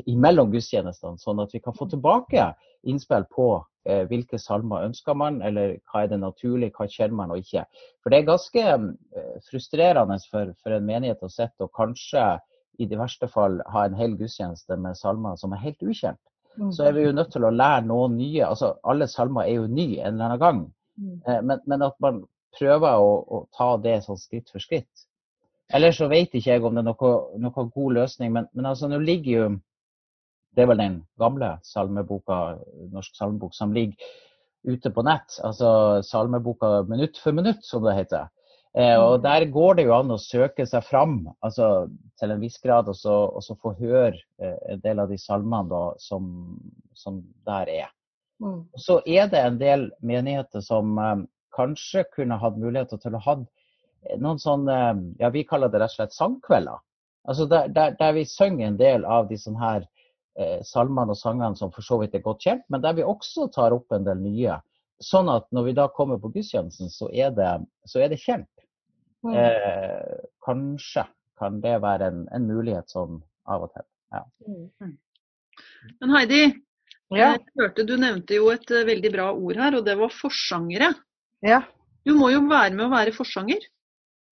imellom 0.10 0.52
gudstjenestene, 0.54 1.20
sånn 1.22 1.42
at 1.44 1.54
vi 1.56 1.62
kan 1.63 1.76
få 1.76 1.88
tilbake 1.92 2.52
innspill 2.88 3.26
på 3.34 3.48
eh, 3.88 4.06
hvilke 4.10 4.39
salmer 4.42 4.86
ønsker 4.88 5.18
man, 5.18 5.42
eller 5.46 5.78
hva 5.89 6.04
er 6.04 6.13
det 6.13 6.22
naturlig, 6.22 6.72
hva 6.76 6.88
kjenner 6.88 7.18
man 7.22 7.34
og 7.36 7.44
ikke. 7.44 7.65
For 8.04 8.12
det 8.12 8.22
er 8.22 8.30
ganske 8.30 8.65
eh, 8.70 9.36
frustrerende 9.50 10.20
for, 10.30 10.54
for 10.63 10.76
en 10.76 10.88
menighet 10.88 11.24
å 11.26 11.32
sitte 11.32 11.68
og 11.68 11.74
kanskje 11.76 12.26
i 12.80 12.88
det 12.88 13.00
verste 13.00 13.28
fall 13.28 13.60
ha 13.74 13.86
en 13.86 13.98
hel 14.00 14.15
gudstjeneste 14.20 14.78
med 14.80 14.98
salmer 14.98 15.39
som 15.39 15.54
er 15.54 15.63
helt 15.65 15.84
ukjent. 15.84 16.22
Mm. 16.56 16.72
Så 16.76 16.88
er 16.88 16.96
vi 16.96 17.06
jo 17.06 17.15
nødt 17.15 17.32
til 17.36 17.46
å 17.46 17.54
lære 17.54 17.86
noen 17.88 18.18
nye. 18.20 18.46
altså 18.48 18.74
Alle 18.88 19.08
salmer 19.08 19.48
er 19.48 19.60
jo 19.60 19.68
nye 19.68 20.02
en 20.02 20.15
eller 20.15 20.26
annen 20.30 20.44
gang. 20.44 20.62
Mm. 21.00 21.15
Eh, 21.28 21.42
men, 21.44 21.63
men 21.68 21.88
at 21.88 22.00
man 22.04 22.24
prøver 22.58 23.04
å, 23.04 23.13
å 23.28 23.46
ta 23.56 23.76
det 23.84 24.00
sånn 24.06 24.20
skritt 24.20 24.50
for 24.52 24.63
skritt. 24.63 25.06
Ellers 25.74 26.00
så 26.00 26.08
vet 26.10 26.34
ikke 26.34 26.56
jeg 26.56 26.63
om 26.65 26.74
det 26.74 26.82
er 26.82 26.88
noe, 26.88 27.12
noe 27.38 27.65
god 27.76 27.98
løsning, 28.00 28.32
men, 28.34 28.48
men 28.58 28.70
altså 28.72 28.89
nå 28.89 28.98
ligger 29.04 29.32
jo 29.32 29.50
Det 30.56 30.64
er 30.64 30.72
vel 30.72 30.82
den 30.82 30.98
gamle 31.22 31.54
salmeboka, 31.64 32.58
norsk 32.94 33.16
salmebok, 33.16 33.54
som 33.56 33.74
ligger 33.76 33.96
ute 34.68 34.92
på 34.92 35.04
nett. 35.08 35.38
Altså 35.46 36.02
salmeboka 36.04 36.84
minutt 36.90 37.20
for 37.22 37.36
minutt, 37.36 37.64
som 37.66 37.86
det 37.86 37.96
heter. 38.00 38.28
Eh, 38.78 38.98
og 39.02 39.22
Der 39.24 39.46
går 39.50 39.80
det 39.80 39.86
jo 39.88 39.96
an 39.98 40.14
å 40.14 40.20
søke 40.22 40.66
seg 40.70 40.84
fram 40.86 41.24
altså 41.42 41.90
til 42.22 42.34
en 42.34 42.42
viss 42.42 42.60
grad, 42.62 42.90
og 42.90 42.98
så, 42.98 43.16
og 43.34 43.44
så 43.44 43.56
få 43.58 43.74
høre 43.80 44.18
eh, 44.42 44.58
en 44.74 44.84
del 44.84 45.02
av 45.02 45.10
de 45.10 45.18
salmene 45.18 45.70
da, 45.72 45.84
som, 45.98 46.28
som 46.94 47.24
der 47.48 47.72
er. 47.80 47.94
Mm. 48.44 48.62
Så 48.78 49.02
er 49.06 49.28
det 49.32 49.42
en 49.42 49.58
del 49.60 49.90
menigheter 50.06 50.62
som 50.66 50.98
eh, 51.02 51.24
kanskje 51.56 52.06
kunne 52.14 52.38
hatt 52.40 52.60
muligheter 52.62 53.02
til 53.02 53.18
å 53.18 53.24
ha 53.26 53.40
noen 54.20 54.40
sånne 54.40 54.76
ja, 55.20 55.32
Vi 55.34 55.44
kaller 55.44 55.72
det 55.72 55.82
rett 55.82 55.92
og 55.92 55.98
slett 55.98 56.16
sangkvelder. 56.16 56.78
Altså 57.28 57.50
der, 57.52 57.68
der, 57.74 57.98
der 58.00 58.14
vi 58.16 58.24
synger 58.30 58.68
en 58.68 58.78
del 58.80 59.04
av 59.04 59.28
de 59.28 59.38
sånne 59.38 59.60
her 59.60 59.82
eh, 59.82 59.99
salmene 60.67 61.13
og 61.13 61.19
sangene 61.19 61.58
som 61.60 61.71
for 61.75 61.86
så 61.86 61.99
vidt 62.02 62.15
er 62.17 62.23
godt 62.25 62.45
kjent, 62.45 62.65
men 62.71 62.84
der 62.84 62.95
vi 62.97 63.06
også 63.08 63.49
tar 63.54 63.75
opp 63.75 63.91
en 63.95 64.08
del 64.08 64.21
nye. 64.23 64.60
Sånn 65.04 65.30
at 65.32 65.47
når 65.56 65.69
vi 65.69 65.75
da 65.78 65.88
kommer 65.95 66.19
på 66.19 66.32
gudstjenesten, 66.34 66.91
så 66.91 67.08
er 67.12 67.32
det, 67.36 67.52
så 67.88 68.02
er 68.04 68.12
det 68.12 68.19
kjent. 68.19 68.49
Mm. 69.23 69.36
Eh, 69.36 70.15
kanskje 70.45 71.06
kan 71.39 71.60
det 71.63 71.78
være 71.84 72.10
en, 72.12 72.25
en, 72.36 72.47
mulighet 72.47 72.91
sånn 72.91 73.19
av 73.47 73.65
og 73.67 73.73
til. 73.75 73.88
Ja. 74.15 74.23
Mm. 74.47 74.97
Men 76.02 76.15
Heidi, 76.17 76.41
Ja. 77.10 77.32
jeg 77.34 77.41
hørte 77.58 77.84
du 77.88 77.95
nevnte 77.97 78.38
jo 78.38 78.52
et 78.54 78.69
eh, 78.71 78.86
veldig 78.86 79.12
bra 79.15 79.32
ord 79.34 79.60
her, 79.60 79.75
og 79.80 79.86
det 79.88 79.97
var 79.99 80.13
forsangere. 80.13 80.93
ja. 81.45 81.63
Du 82.08 82.13
må 82.15 82.30
jo 82.32 82.39
være 82.47 82.71
med 82.73 82.86
å 82.88 82.93
være 82.93 83.12
forsanger. 83.13 83.65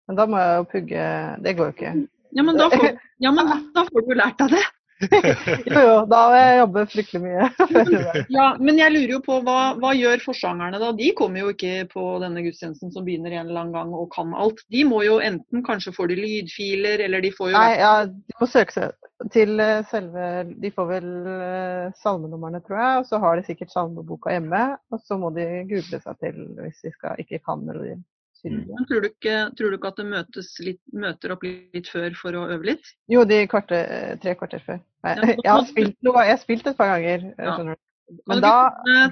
Men 0.10 0.18
da 0.18 0.26
må 0.28 0.40
jeg 0.42 0.56
jo 0.58 0.64
pugge 0.72 1.04
Det 1.46 1.52
går 1.56 1.68
jo 1.70 1.74
ikke. 1.76 1.92
Ja, 2.36 2.44
men 2.44 2.58
da 2.58 2.68
får, 2.74 2.88
ja, 3.26 3.32
men 3.32 3.52
da 3.76 3.84
får 3.88 4.08
du 4.08 4.14
lært 4.18 4.42
av 4.44 4.50
det. 4.52 4.64
Jo, 5.72 5.82
jo, 5.82 5.96
da 6.10 6.22
må 6.30 6.38
jeg 6.38 6.58
jobbe 6.62 6.86
fryktelig 6.92 7.22
mye. 7.26 7.50
Ja, 8.38 8.48
Men 8.60 8.80
jeg 8.80 8.94
lurer 8.96 9.16
jo 9.16 9.22
på 9.26 9.40
hva, 9.46 9.60
hva 9.82 9.94
gjør 9.98 10.24
forsangerne 10.24 10.82
da? 10.82 10.92
De 10.98 11.12
kommer 11.18 11.44
jo 11.44 11.54
ikke 11.54 11.88
på 11.92 12.06
denne 12.24 12.44
gudstjenesten 12.46 12.94
som 12.94 13.06
begynner 13.08 13.36
en 13.36 13.50
eller 13.50 13.64
annen 13.64 13.76
gang 13.76 13.94
og 13.98 14.10
kan 14.16 14.36
alt. 14.38 14.64
De 14.74 14.84
må 14.88 15.04
jo 15.08 15.20
enten 15.24 15.66
kanskje 15.66 15.96
får 15.96 16.12
de 16.12 16.20
lydfiler, 16.22 17.06
eller 17.08 17.24
de 17.24 17.34
får 17.36 17.54
jo 17.54 17.58
Nei, 17.58 17.78
ja, 17.82 17.94
de 18.08 18.40
må 18.40 18.50
søke 18.50 18.78
seg 18.78 18.98
til 19.30 19.60
eh, 19.62 19.84
selve 19.90 20.28
De 20.62 20.72
får 20.74 20.88
vel 20.90 21.10
eh, 21.30 21.92
salmenumrene, 22.02 22.62
tror 22.66 22.80
jeg. 22.80 23.02
Og 23.02 23.10
så 23.10 23.20
har 23.22 23.38
de 23.38 23.46
sikkert 23.46 23.74
salmeboka 23.74 24.34
hjemme. 24.34 24.64
Og 24.92 25.04
så 25.06 25.18
må 25.22 25.32
de 25.36 25.46
google 25.70 26.02
seg 26.02 26.24
til 26.24 26.42
hvis 26.62 26.82
de 26.86 26.94
skal, 26.96 27.22
ikke 27.22 27.42
kan 27.46 27.62
melodien. 27.68 28.02
Mm. 28.42 28.62
Men 28.72 28.88
tror 28.90 29.04
du, 29.04 29.08
ikke, 29.12 29.36
tror 29.58 29.70
du 29.70 29.78
ikke 29.78 29.90
at 29.92 30.00
det 30.02 30.06
møtes 30.10 30.48
litt, 30.66 30.82
møter 30.98 31.34
opp 31.36 31.44
litt 31.46 31.90
før 31.92 32.16
for 32.18 32.38
å 32.40 32.48
øve 32.56 32.72
litt? 32.72 32.94
Jo, 33.12 33.22
de 33.30 33.44
kvarte, 33.52 33.82
tre 34.24 34.34
kvarter 34.40 34.64
før. 34.66 34.80
Nei, 35.06 35.16
jeg 35.46 35.52
har 35.52 35.68
spilt 35.70 35.98
noe, 36.08 36.24
jeg 36.26 36.36
har 36.36 36.42
spilt 36.42 36.72
et 36.72 36.80
par 36.80 36.96
ganger, 36.96 37.28
eh, 37.36 37.44
Ja. 37.46 37.58
skjønner 37.58 37.78
du. 37.78 37.84
Men 38.28 38.42
da 38.44 38.56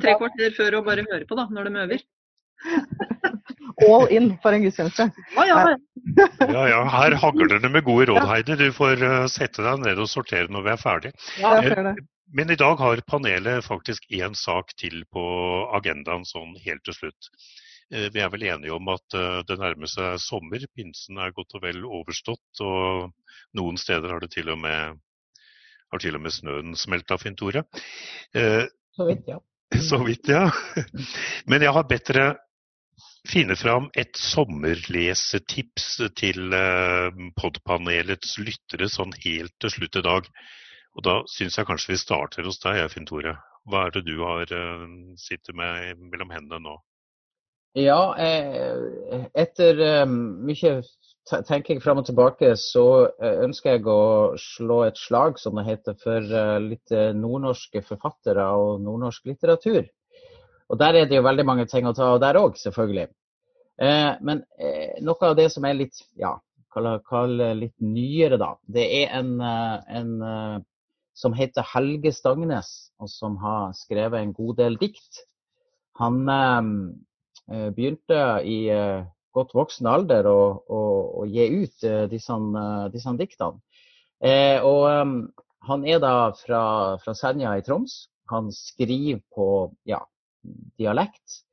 tre 0.01 0.17
kvarter 0.19 0.55
før 0.57 0.79
og 0.81 0.87
bare 0.89 1.05
høre 1.07 1.27
på 1.29 1.37
da, 1.39 1.45
når 1.53 1.69
de 1.69 1.83
øver? 1.85 2.01
all 3.87 4.07
in 4.11 4.33
for 4.43 4.55
en 4.55 4.65
gudstjeneste. 4.65 5.05
Ah, 5.37 5.45
ja, 5.47 5.59
Ja, 6.49 6.63
ja, 6.67 6.79
her 6.89 7.15
hagler 7.21 7.59
det 7.59 7.71
med 7.75 7.85
gode 7.87 8.09
råd, 8.09 8.25
Heidi. 8.27 8.57
Du 8.59 8.71
får 8.75 9.03
eh, 9.05 9.25
sette 9.31 9.63
deg 9.63 9.83
ned 9.85 10.01
og 10.01 10.09
sortere 10.11 10.51
når 10.51 10.65
vi 10.65 10.73
er 10.73 10.81
ferdig. 10.81 11.13
Ja, 11.39 11.53
det. 11.61 11.95
Men 12.33 12.51
i 12.53 12.57
dag 12.59 12.77
har 12.77 13.01
panelet 13.09 13.65
faktisk 13.65 14.05
én 14.13 14.35
sak 14.37 14.75
til 14.77 15.01
på 15.13 15.23
agendaen 15.79 16.27
sånn 16.29 16.53
helt 16.61 16.83
til 16.85 16.93
slutt. 16.97 17.31
Eh, 17.91 18.09
Vi 18.13 18.21
er 18.21 18.29
vel 18.29 18.43
enige 18.45 18.73
om 18.75 18.89
at 18.93 19.15
eh, 19.17 19.39
det 19.49 19.57
nærmer 19.59 19.89
seg 19.89 20.19
sommer. 20.21 20.65
Pinsen 20.75 21.17
er 21.17 21.33
godt 21.35 21.55
og 21.57 21.63
vel 21.65 21.85
overstått. 21.85 22.61
Og 22.65 23.09
noen 23.57 23.79
steder 23.81 24.13
har 24.13 24.21
det 24.23 24.31
til 24.35 24.51
og 24.53 24.59
med, 24.61 24.99
har 25.93 26.03
til 26.03 26.17
og 26.19 26.21
med 26.25 26.35
snøen 26.35 26.75
smelta, 26.77 27.17
Finn 27.17 27.37
Tore. 27.39 27.65
Eh, 28.33 28.65
Så 28.95 29.07
vidt, 29.07 29.25
ja. 29.31 29.39
Så 29.89 29.99
vidt, 30.05 30.29
ja. 30.29 30.45
Men 31.47 31.61
jeg 31.65 31.73
har 31.73 31.87
bedt 31.89 32.09
dere 32.11 32.29
finne 33.29 33.55
fram 33.59 33.89
et 33.99 34.15
sommerlesetips 34.17 35.89
til 36.17 36.53
podpanelets 37.37 38.37
lyttere 38.41 38.87
sånn 38.89 39.11
helt 39.25 39.53
til 39.61 39.73
slutt 39.75 39.99
i 39.99 40.03
dag. 40.05 40.29
Og 40.97 41.05
da 41.05 41.15
syns 41.29 41.59
jeg 41.59 41.67
kanskje 41.69 41.93
vi 41.93 41.99
starter 42.01 42.47
hos 42.47 42.57
deg, 42.63 42.81
Finn 42.93 43.05
Tore. 43.05 43.35
Hva 43.69 43.85
er 43.85 43.93
det 43.97 44.05
du 44.07 44.15
har 44.23 44.49
sitter 45.21 45.53
med 45.53 45.99
mellom 46.09 46.31
hendene 46.33 46.63
nå? 46.65 46.77
Ja, 47.77 47.99
jeg, 48.17 49.27
etter 49.37 49.81
eh, 49.85 50.05
mye 50.09 50.79
tenking 51.45 51.81
fram 51.83 52.01
og 52.01 52.07
tilbake, 52.07 52.55
så 52.57 52.85
eh, 53.21 53.43
ønsker 53.45 53.75
jeg 53.75 53.85
å 53.85 53.99
slå 54.41 54.81
et 54.87 54.97
slag, 54.97 55.37
som 55.37 55.59
det 55.59 55.67
heter, 55.67 55.97
for 56.01 56.17
eh, 56.17 56.57
litt 56.63 56.95
eh, 56.95 57.11
nordnorske 57.13 57.83
forfattere 57.85 58.47
og 58.57 58.81
nordnorsk 58.81 59.29
litteratur. 59.29 59.83
Og 60.69 60.79
der 60.81 60.97
er 60.97 61.09
det 61.09 61.19
jo 61.19 61.25
veldig 61.25 61.45
mange 61.45 61.65
ting 61.69 61.87
å 61.89 61.93
ta 61.97 62.11
av 62.13 62.21
der 62.23 62.39
òg, 62.41 62.57
selvfølgelig. 62.61 63.07
Eh, 63.79 64.11
men 64.25 64.43
eh, 64.57 64.97
noe 65.05 65.29
av 65.29 65.37
det 65.37 65.49
som 65.53 65.65
er 65.69 65.77
litt, 65.77 66.01
ja, 66.19 66.33
kall, 66.73 67.37
litt 67.57 67.75
nyere, 67.81 68.37
da, 68.41 68.53
det 68.65 68.85
er 69.03 69.13
en, 69.19 69.35
eh, 69.41 69.77
en 70.01 70.11
eh, 70.25 70.57
som 71.19 71.35
heter 71.35 71.65
Helge 71.73 72.13
Stangnes, 72.15 72.71
og 72.99 73.11
som 73.11 73.37
har 73.43 73.73
skrevet 73.77 74.21
en 74.23 74.33
god 74.33 74.57
del 74.61 74.79
dikt. 74.81 75.23
Han 76.01 76.21
eh, 76.31 76.57
eh, 76.57 77.08
begynte 77.49 78.19
i 78.45 78.59
eh, 78.73 79.01
godt 79.35 79.55
voksen 79.57 79.89
alder 79.89 80.27
å, 80.29 80.39
å, 80.67 80.81
å 81.21 81.25
gi 81.29 81.47
ut 81.61 81.85
eh, 81.87 82.05
disse, 82.11 82.35
eh, 82.35 82.85
disse 82.93 83.13
diktene. 83.19 83.61
Eh, 84.19 84.59
og 84.65 84.85
eh, 84.89 85.13
han 85.69 85.85
er 85.87 86.01
da 86.03 86.13
fra, 86.37 86.63
fra 87.03 87.15
Senja 87.17 87.55
i 87.57 87.65
Troms. 87.65 88.07
Han 88.29 88.51
skriver 88.53 89.21
på 89.33 89.47
ja, 89.89 90.01
dialekt. 90.79 91.43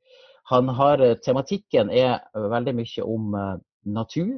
Han 0.51 0.69
har, 0.77 1.03
eh, 1.03 1.17
tematikken 1.23 1.91
er 1.91 2.21
veldig 2.33 2.75
mye 2.77 3.07
om 3.07 3.37
eh, 3.37 3.55
natur 3.97 4.37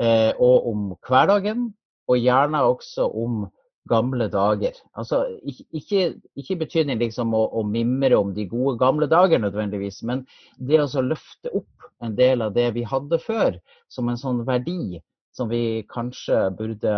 eh, 0.00 0.32
og 0.38 0.68
om 0.72 0.88
hverdagen, 1.04 1.72
og 2.08 2.16
gjerne 2.22 2.64
også 2.64 3.04
om 3.20 3.42
gamle 3.88 4.28
dager. 4.32 4.76
Altså, 4.98 5.24
ikke, 5.44 6.12
ikke, 6.38 6.58
betydning 6.60 7.00
liksom 7.02 7.34
å, 7.36 7.44
å 7.58 7.64
mimre 7.66 8.18
om 8.18 8.34
de 8.36 8.46
gode 8.50 8.76
gamle 8.80 9.08
dager 9.10 9.42
nødvendigvis, 9.42 10.02
men 10.08 10.26
det 10.58 10.80
å 10.84 11.04
løfte 11.04 11.52
opp 11.52 11.88
en 12.04 12.14
del 12.18 12.44
av 12.44 12.54
det 12.54 12.70
vi 12.76 12.84
hadde 12.86 13.18
før, 13.22 13.58
som 13.90 14.08
en 14.08 14.20
sånn 14.20 14.44
verdi 14.46 15.00
som 15.34 15.50
vi 15.50 15.82
kanskje 15.90 16.48
burde 16.58 16.94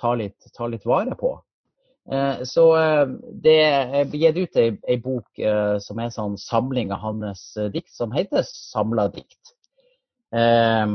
ta 0.00 0.14
litt, 0.18 0.38
ta 0.56 0.68
litt 0.70 0.86
vare 0.86 1.16
på. 1.18 1.32
Eh, 2.10 2.42
Så 2.44 2.66
eh, 2.78 3.06
det 3.42 3.56
er 3.62 4.14
gitt 4.14 4.38
ut 4.38 4.60
ei, 4.62 4.98
bok 5.02 5.38
eh, 5.38 5.76
som 5.82 5.98
er 6.02 6.14
sånn 6.14 6.36
samling 6.38 6.92
av 6.94 7.02
hans 7.02 7.48
eh, 7.56 7.70
dikt, 7.74 7.92
som 7.94 8.14
heter 8.14 8.46
'Samla 8.46 9.08
dikt'. 9.14 9.55
Eh, 10.34 10.86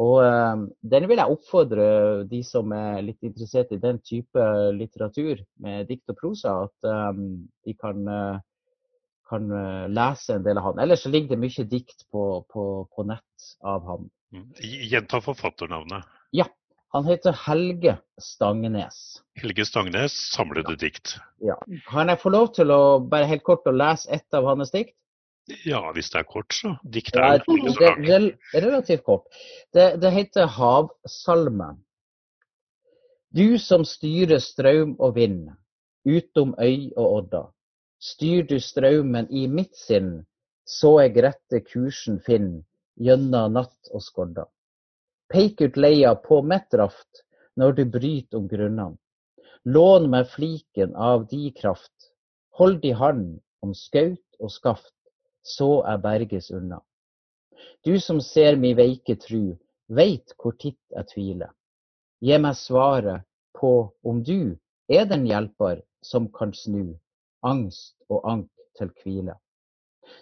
og 0.00 0.18
eh, 0.24 0.60
den 0.94 1.08
vil 1.10 1.20
jeg 1.20 1.34
oppfordre 1.34 1.88
de 2.30 2.42
som 2.46 2.72
er 2.72 3.02
litt 3.04 3.26
interessert 3.26 3.72
i 3.74 3.80
den 3.82 4.00
type 4.00 4.44
litteratur 4.76 5.42
med 5.64 5.88
dikt 5.90 6.08
og 6.14 6.20
prosa, 6.20 6.54
at 6.68 6.88
eh, 6.88 7.24
de 7.68 7.74
kan, 7.76 8.04
eh, 8.08 8.38
kan 9.28 9.50
eh, 9.60 9.88
lese 9.92 10.38
en 10.38 10.46
del 10.46 10.60
av 10.60 10.70
han. 10.70 10.84
Ellers 10.84 11.04
så 11.04 11.12
ligger 11.12 11.34
det 11.34 11.42
mye 11.44 11.66
dikt 11.68 12.06
på, 12.12 12.28
på, 12.48 12.68
på 12.94 13.08
nett 13.10 13.50
av 13.60 13.84
han. 13.90 14.08
Mm. 14.32 14.48
Gjenta 14.62 15.20
forfatternavnet. 15.24 16.08
Ja. 16.36 16.48
Han 16.96 17.04
heter 17.04 17.34
Helge 17.36 17.98
Stangenes. 18.16 19.20
Helge 19.36 19.66
Stangnes, 19.68 20.14
samlede 20.32 20.72
dikt. 20.80 21.18
Kan 21.84 22.08
jeg 22.08 22.20
få 22.22 22.32
lov 22.32 22.54
til 22.56 22.72
å 22.72 22.96
bare 23.04 23.28
helt 23.28 23.44
kort 23.44 23.68
å 23.68 23.74
lese 23.76 24.08
ett 24.16 24.32
av 24.32 24.48
hans 24.48 24.72
dikt? 24.72 24.94
Ja, 25.64 25.80
hvis 25.96 26.10
det 26.12 26.20
er 26.20 26.28
kort, 26.28 26.52
så. 26.52 26.74
Dikt 26.84 27.16
er 27.16 27.38
jo 27.40 27.56
ikke 27.56 27.72
så 27.72 27.80
det 27.80 27.88
langt. 27.88 28.08
rel 28.08 28.64
relativt 28.64 29.04
kort. 29.04 29.28
Det, 29.74 29.86
det 30.02 30.12
heter 30.12 30.46
Havsalme. 30.46 31.70
Du 33.32 33.58
som 33.60 33.84
styrer 33.84 34.40
strøm 34.40 34.96
og 34.98 35.14
vind, 35.16 35.48
utom 36.04 36.54
øy 36.60 36.92
og 36.96 37.12
odda. 37.12 37.42
Styr 38.00 38.44
du 38.48 38.60
strømmen 38.60 39.28
i 39.30 39.46
mitt 39.50 39.76
sinn, 39.76 40.22
så 40.68 40.98
eg 41.02 41.16
rette 41.24 41.60
kursen 41.64 42.20
finn, 42.24 42.62
gjennom 42.96 43.56
natt 43.56 43.90
og 43.92 44.04
skodda. 44.04 44.46
Peik 45.28 45.60
ut 45.60 45.76
leia 45.76 46.14
på 46.14 46.42
mitt 46.42 46.72
raft, 46.78 47.24
når 47.56 47.72
du 47.76 47.84
bryter 47.90 48.38
om 48.38 48.46
grunnene. 48.48 48.96
Lån 49.64 50.06
meg 50.12 50.28
fliken 50.30 50.94
av 50.94 51.26
di 51.28 51.50
kraft, 51.56 52.12
hold 52.56 52.84
i 52.84 52.94
hand 52.96 53.40
om 53.60 53.74
skaut 53.74 54.38
og 54.38 54.52
skaft, 54.54 54.94
så 55.48 55.82
er 55.88 56.02
berges 56.02 56.50
unna. 56.50 56.80
Du 57.84 57.98
som 58.00 58.20
ser 58.20 58.56
mi 58.56 58.74
veike 58.78 59.16
tru, 59.16 59.56
veit 59.88 60.34
hvor 60.36 60.54
titt 60.60 60.80
jeg 60.94 61.08
tviler. 61.12 61.50
Gi 62.20 62.38
meg 62.42 62.56
svaret 62.58 63.24
på 63.56 63.72
om 64.04 64.22
du 64.22 64.56
er 64.88 65.06
den 65.10 65.26
hjelper 65.26 65.82
som 66.04 66.28
kan 66.34 66.54
snu 66.54 66.96
angst 67.46 67.94
og 68.08 68.24
ank 68.28 68.50
til 68.78 68.90
hvile. 69.02 69.36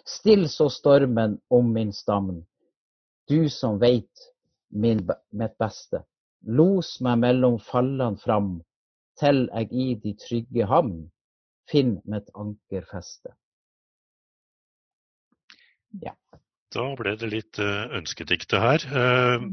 Still 0.05 0.47
så 0.51 0.67
stormen 0.73 1.37
om 1.49 1.71
min 1.73 1.93
stamn, 1.93 2.43
du 3.29 3.49
som 3.49 3.79
veit 3.79 4.31
mitt 4.69 5.57
beste. 5.59 6.03
Los 6.43 6.97
meg 7.01 7.19
mellom 7.23 7.57
fallene 7.59 8.19
fram, 8.21 8.57
til 9.19 9.47
jeg 9.49 9.71
i 9.73 9.87
de 10.03 10.13
trygge 10.21 10.67
havn 10.69 11.07
finn 11.71 11.97
mitt 12.05 12.29
ankerfeste. 12.35 13.33
Da 16.75 16.87
ble 16.99 17.13
det 17.19 17.29
litt 17.31 17.59
uh, 17.63 17.87
ønskedikte 17.95 18.59
her. 18.59 18.83
Uh, 18.91 19.45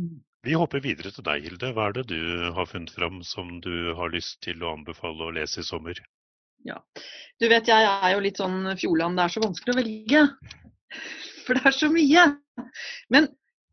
vi 0.44 0.56
hopper 0.58 0.82
videre 0.84 1.12
til 1.14 1.24
deg, 1.24 1.46
Hilde. 1.46 1.70
Hva 1.76 1.88
er 1.88 1.96
det 1.96 2.08
du 2.10 2.50
har 2.56 2.68
funnet 2.68 2.92
fram 2.92 3.22
som 3.24 3.60
du 3.64 3.94
har 3.96 4.12
lyst 4.12 4.42
til 4.44 4.60
å 4.64 4.74
anbefale 4.74 5.28
å 5.28 5.32
lese 5.32 5.62
i 5.62 5.68
sommer? 5.68 6.00
Ja, 6.64 6.80
Du 7.40 7.48
vet 7.48 7.68
jeg 7.68 7.86
er 7.86 8.12
jo 8.14 8.22
litt 8.24 8.40
sånn 8.40 8.72
Fjordland, 8.80 9.18
det 9.18 9.24
er 9.24 9.32
så 9.34 9.42
vanskelig 9.44 9.74
å 9.74 9.78
velge. 9.78 10.22
For 11.44 11.58
det 11.58 11.64
er 11.68 11.76
så 11.76 11.90
mye. 11.92 12.24
Men 13.12 13.28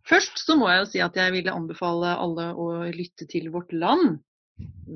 først 0.07 0.41
så 0.43 0.57
må 0.59 0.67
jeg 0.71 0.81
jo 0.81 0.89
si 0.93 1.03
at 1.03 1.19
jeg 1.19 1.35
ville 1.35 1.55
anbefale 1.55 2.15
alle 2.19 2.49
å 2.55 2.67
lytte 2.91 3.27
til 3.31 3.47
Vårt 3.53 3.71
Land. 3.75 4.19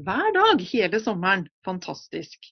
Hver 0.06 0.32
dag 0.36 0.64
hele 0.72 1.00
sommeren. 1.02 1.48
Fantastisk. 1.66 2.52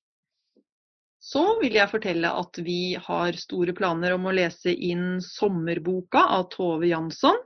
Så 1.23 1.41
vil 1.61 1.77
jeg 1.77 1.87
fortelle 1.87 2.27
at 2.35 2.57
vi 2.65 2.97
har 2.99 3.37
store 3.39 3.71
planer 3.77 4.17
om 4.17 4.25
å 4.27 4.33
lese 4.35 4.73
inn 4.73 5.21
sommerboka 5.23 6.25
av 6.35 6.49
Tove 6.51 6.89
Jansson. 6.89 7.37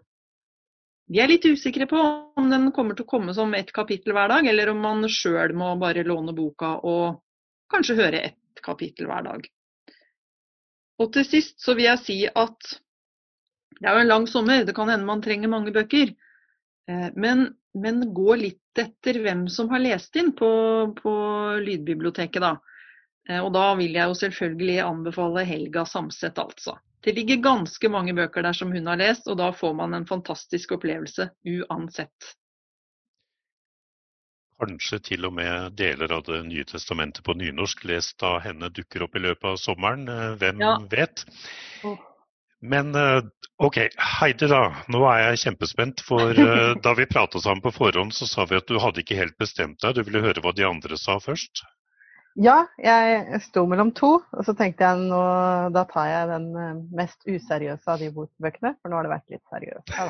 Vi 1.08 1.22
er 1.22 1.30
litt 1.30 1.46
usikre 1.46 1.86
på 1.88 2.00
om 2.42 2.50
den 2.50 2.72
kommer 2.76 2.98
til 2.98 3.06
å 3.06 3.12
komme 3.12 3.36
som 3.38 3.54
ett 3.54 3.70
kapittel 3.76 4.16
hver 4.18 4.32
dag, 4.34 4.48
eller 4.50 4.72
om 4.72 4.82
man 4.82 5.06
sjøl 5.06 5.54
må 5.56 5.70
bare 5.80 6.04
låne 6.08 6.34
boka 6.36 6.74
og 6.82 7.20
kanskje 7.72 8.00
høre 8.00 8.24
ett 8.32 8.64
kapittel 8.66 9.08
hver 9.12 9.28
dag. 9.28 9.46
Og 10.98 11.12
til 11.14 11.28
sist 11.28 11.62
så 11.62 11.76
vil 11.78 11.92
jeg 11.92 12.02
si 12.02 12.18
at 12.28 12.72
det 13.78 13.86
er 13.86 13.94
jo 13.94 14.04
en 14.08 14.10
lang 14.10 14.26
sommer, 14.26 14.64
det 14.66 14.74
kan 14.74 14.90
hende 14.90 15.06
man 15.06 15.22
trenger 15.22 15.54
mange 15.54 15.72
bøker. 15.76 16.16
Eh, 16.90 17.10
men, 17.14 17.46
men 17.78 18.02
gå 18.18 18.40
litt 18.42 18.82
etter 18.82 19.22
hvem 19.22 19.46
som 19.54 19.70
har 19.70 19.86
lest 19.86 20.18
inn 20.18 20.34
på, 20.34 20.50
på 20.98 21.14
lydbiblioteket, 21.62 22.42
da. 22.42 22.56
Eh, 23.28 23.44
og 23.44 23.52
da 23.56 23.70
vil 23.80 23.96
jeg 23.98 24.10
jo 24.10 24.18
selvfølgelig 24.22 24.80
anbefale 24.86 25.46
Helga 25.48 25.86
Samset, 25.86 26.40
altså. 26.40 26.78
Det 27.04 27.14
ligger 27.16 27.44
ganske 27.44 27.90
mange 27.90 28.16
bøker 28.16 28.44
der 28.44 28.56
som 28.58 28.72
hun 28.74 28.88
har 28.90 29.00
lest, 29.00 29.28
og 29.28 29.38
da 29.40 29.52
får 29.56 29.74
man 29.78 29.94
en 29.94 30.08
fantastisk 30.08 30.74
opplevelse 30.76 31.30
uansett. 31.48 32.34
Kanskje 34.58 34.98
til 35.12 35.28
og 35.28 35.36
med 35.38 35.76
deler 35.78 36.12
av 36.16 36.24
Det 36.26 36.40
nye 36.48 36.66
testamentet 36.66 37.24
på 37.24 37.36
nynorsk 37.38 37.84
lest 37.86 38.24
av 38.26 38.40
henne 38.42 38.72
dukker 38.74 39.06
opp 39.06 39.16
i 39.16 39.22
løpet 39.22 39.52
av 39.52 39.60
sommeren. 39.62 40.08
Eh, 40.10 40.34
hvem 40.42 40.64
ja. 40.64 40.74
vet? 40.90 41.26
Men 42.66 42.96
eh, 42.98 43.22
OK, 43.62 43.78
Heidi 44.18 44.50
da. 44.50 44.64
Nå 44.90 45.04
er 45.12 45.28
jeg 45.28 45.44
kjempespent. 45.46 46.02
For 46.08 46.34
da 46.86 46.96
vi 46.98 47.06
pratet 47.06 47.46
sammen 47.46 47.62
på 47.62 47.76
forhånd, 47.76 48.16
så 48.18 48.26
sa 48.26 48.48
vi 48.50 48.58
at 48.58 48.68
du 48.72 48.80
hadde 48.82 49.06
ikke 49.06 49.20
helt 49.20 49.38
bestemt 49.38 49.84
deg. 49.84 50.00
Du 50.00 50.08
ville 50.08 50.26
høre 50.26 50.42
hva 50.42 50.56
de 50.58 50.66
andre 50.66 50.98
sa 50.98 51.20
først? 51.22 51.68
Ja, 52.38 52.68
jeg 52.78 53.40
sto 53.48 53.64
mellom 53.66 53.90
to, 53.98 54.20
og 54.22 54.44
så 54.46 54.54
tenkte 54.58 54.86
jeg 54.86 55.08
nå, 55.10 55.22
da 55.74 55.82
tar 55.90 56.10
jeg 56.12 56.28
den 56.30 56.46
eh, 56.62 56.76
mest 57.00 57.26
useriøse 57.26 57.90
av 57.90 58.04
de 58.04 58.12
bøkene, 58.14 58.76
for 58.78 58.94
nå 58.94 59.00
har 59.00 59.08
det 59.08 59.14
vært 59.16 59.34
litt 59.34 59.54
seriøst. 59.56 59.96
Ja, 59.96 60.06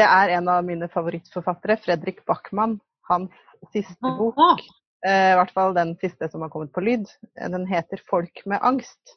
det 0.00 0.06
er 0.08 0.34
en 0.34 0.50
av 0.50 0.66
mine 0.66 0.88
favorittforfattere, 0.90 1.78
Fredrik 1.84 2.24
Backman. 2.26 2.80
Hans 3.06 3.30
siste 3.70 4.12
bok, 4.18 4.38
eh, 5.06 5.30
i 5.30 5.38
hvert 5.38 5.54
fall 5.54 5.78
den 5.78 5.94
siste 6.02 6.26
som 6.32 6.42
har 6.42 6.50
kommet 6.50 6.74
på 6.74 6.82
lyd, 6.82 7.06
den 7.38 7.70
heter 7.70 8.02
'Folk 8.10 8.42
med 8.46 8.58
angst'. 8.58 9.14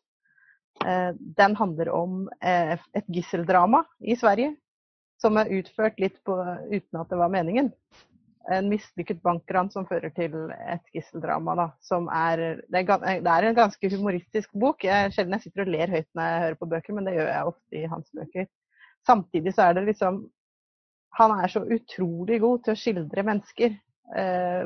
Eh, 0.85 1.11
den 1.17 1.55
handler 1.55 1.89
om 1.89 2.29
et 2.41 3.09
gisseldrama 3.09 3.83
i 4.01 4.15
Sverige 4.15 4.55
som 5.21 5.37
er 5.37 5.49
utført 5.57 5.99
litt 5.99 6.21
på, 6.25 6.37
uten 6.69 7.01
at 7.01 7.09
det 7.09 7.17
var 7.17 7.33
meningen 7.33 7.73
en 8.51 8.67
mislykket 8.67 9.21
bankran 9.23 9.69
som 9.71 9.85
fører 9.87 10.11
til 10.15 10.33
et 10.51 10.83
gisseldrama. 10.95 11.55
Da, 11.59 11.67
som 11.83 12.09
er 12.11 12.41
det, 12.67 12.83
er 12.83 13.21
det, 13.23 13.31
er 13.31 13.47
en 13.47 13.57
ganske 13.57 13.91
humoristisk 13.95 14.51
bok. 14.59 14.83
Jeg, 14.83 15.13
sjelden 15.15 15.37
jeg 15.37 15.45
sitter 15.45 15.63
og 15.63 15.71
ler 15.71 15.93
høyt 15.93 16.09
når 16.11 16.29
jeg 16.29 16.43
hører 16.45 16.59
på 16.59 16.69
bøker, 16.73 16.97
men 16.97 17.07
det 17.07 17.15
gjør 17.17 17.29
jeg 17.31 17.51
ofte 17.53 17.79
i 17.79 17.91
hans 17.93 18.09
bøker. 18.19 18.49
Samtidig 19.07 19.53
så 19.55 19.67
er 19.67 19.77
det 19.77 19.87
liksom 19.91 20.25
Han 21.13 21.31
er 21.43 21.51
så 21.51 21.61
utrolig 21.61 22.39
god 22.41 22.63
til 22.65 22.73
å 22.73 22.79
skildre 22.81 23.23
mennesker. 23.27 23.75
Eh, 24.17 24.63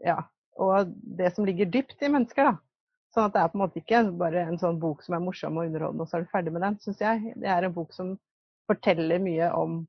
ja. 0.00 0.14
Og 0.56 0.94
det 1.18 1.34
som 1.34 1.44
ligger 1.44 1.68
dypt 1.68 2.00
i 2.00 2.08
mennesker, 2.08 2.48
da. 2.48 2.54
Sånn 3.12 3.26
at 3.26 3.34
det 3.34 3.42
er 3.42 3.50
på 3.52 3.58
en 3.58 3.62
måte 3.66 3.82
ikke 3.82 4.00
bare 4.16 4.46
en 4.46 4.56
sånn 4.60 4.78
bok 4.80 5.02
som 5.04 5.18
er 5.18 5.20
morsom 5.20 5.58
og 5.58 5.68
underholdende, 5.68 6.06
og 6.06 6.08
så 6.08 6.16
er 6.16 6.24
du 6.24 6.32
ferdig 6.32 6.54
med 6.54 6.64
den, 6.64 6.78
syns 6.80 7.02
jeg. 7.04 7.34
Det 7.42 7.50
er 7.52 7.66
en 7.66 7.74
bok 7.74 7.92
som 7.92 8.14
forteller 8.70 9.20
mye 9.20 9.50
om 9.58 9.80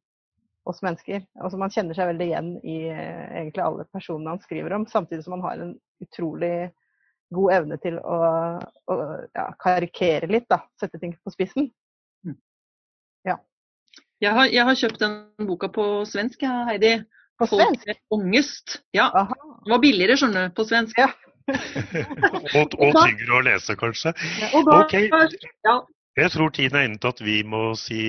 oss 0.64 0.82
mennesker. 0.82 1.24
Altså 1.42 1.58
Man 1.58 1.74
kjenner 1.74 1.98
seg 1.98 2.12
veldig 2.12 2.28
igjen 2.28 2.52
i 2.62 2.78
eh, 2.92 3.26
egentlig 3.42 3.64
alle 3.66 3.88
personene 3.90 4.36
han 4.36 4.44
skriver 4.44 4.76
om, 4.78 4.86
samtidig 4.90 5.26
som 5.26 5.38
han 5.38 5.46
har 5.46 5.64
en 5.64 5.74
utrolig 6.04 6.72
god 7.32 7.54
evne 7.56 7.78
til 7.82 7.98
å, 8.00 8.18
å 8.92 8.98
ja, 9.32 9.46
karikere 9.62 10.28
litt, 10.32 10.50
da. 10.52 10.62
Sette 10.80 11.00
ting 11.00 11.16
på 11.24 11.34
spissen. 11.34 11.70
Mm. 12.28 12.38
Ja. 13.28 13.38
Jeg 14.22 14.36
har, 14.38 14.52
jeg 14.52 14.68
har, 14.68 14.78
kjøpt 14.78 15.02
den 15.02 15.48
boka 15.48 15.72
på 15.74 15.88
svensk, 16.10 16.44
Heidi. 16.68 16.98
På 17.40 17.48
svensk? 17.50 17.88
Ångest. 18.14 18.82
Ja. 18.94 19.08
Aha. 19.24 19.40
Det 19.64 19.74
var 19.74 19.82
billigere, 19.82 20.20
skjønner 20.20 20.50
du, 20.50 20.56
på 20.60 20.68
svensk. 20.68 21.00
Ja. 21.00 21.10
og, 22.60 22.76
og 22.76 23.00
tyngre 23.00 23.40
å 23.40 23.42
lese, 23.48 23.78
kanskje. 23.80 24.14
Ja, 24.44 24.52
og 24.60 24.68
da, 24.68 24.84
ok. 24.84 25.48
Ja. 25.66 25.80
Jeg 26.20 26.32
tror 26.34 26.50
tiden 26.52 26.76
er 26.76 26.84
inne 26.90 27.00
til 27.00 27.08
at 27.08 27.22
vi 27.24 27.38
må 27.48 27.60
si 27.80 28.02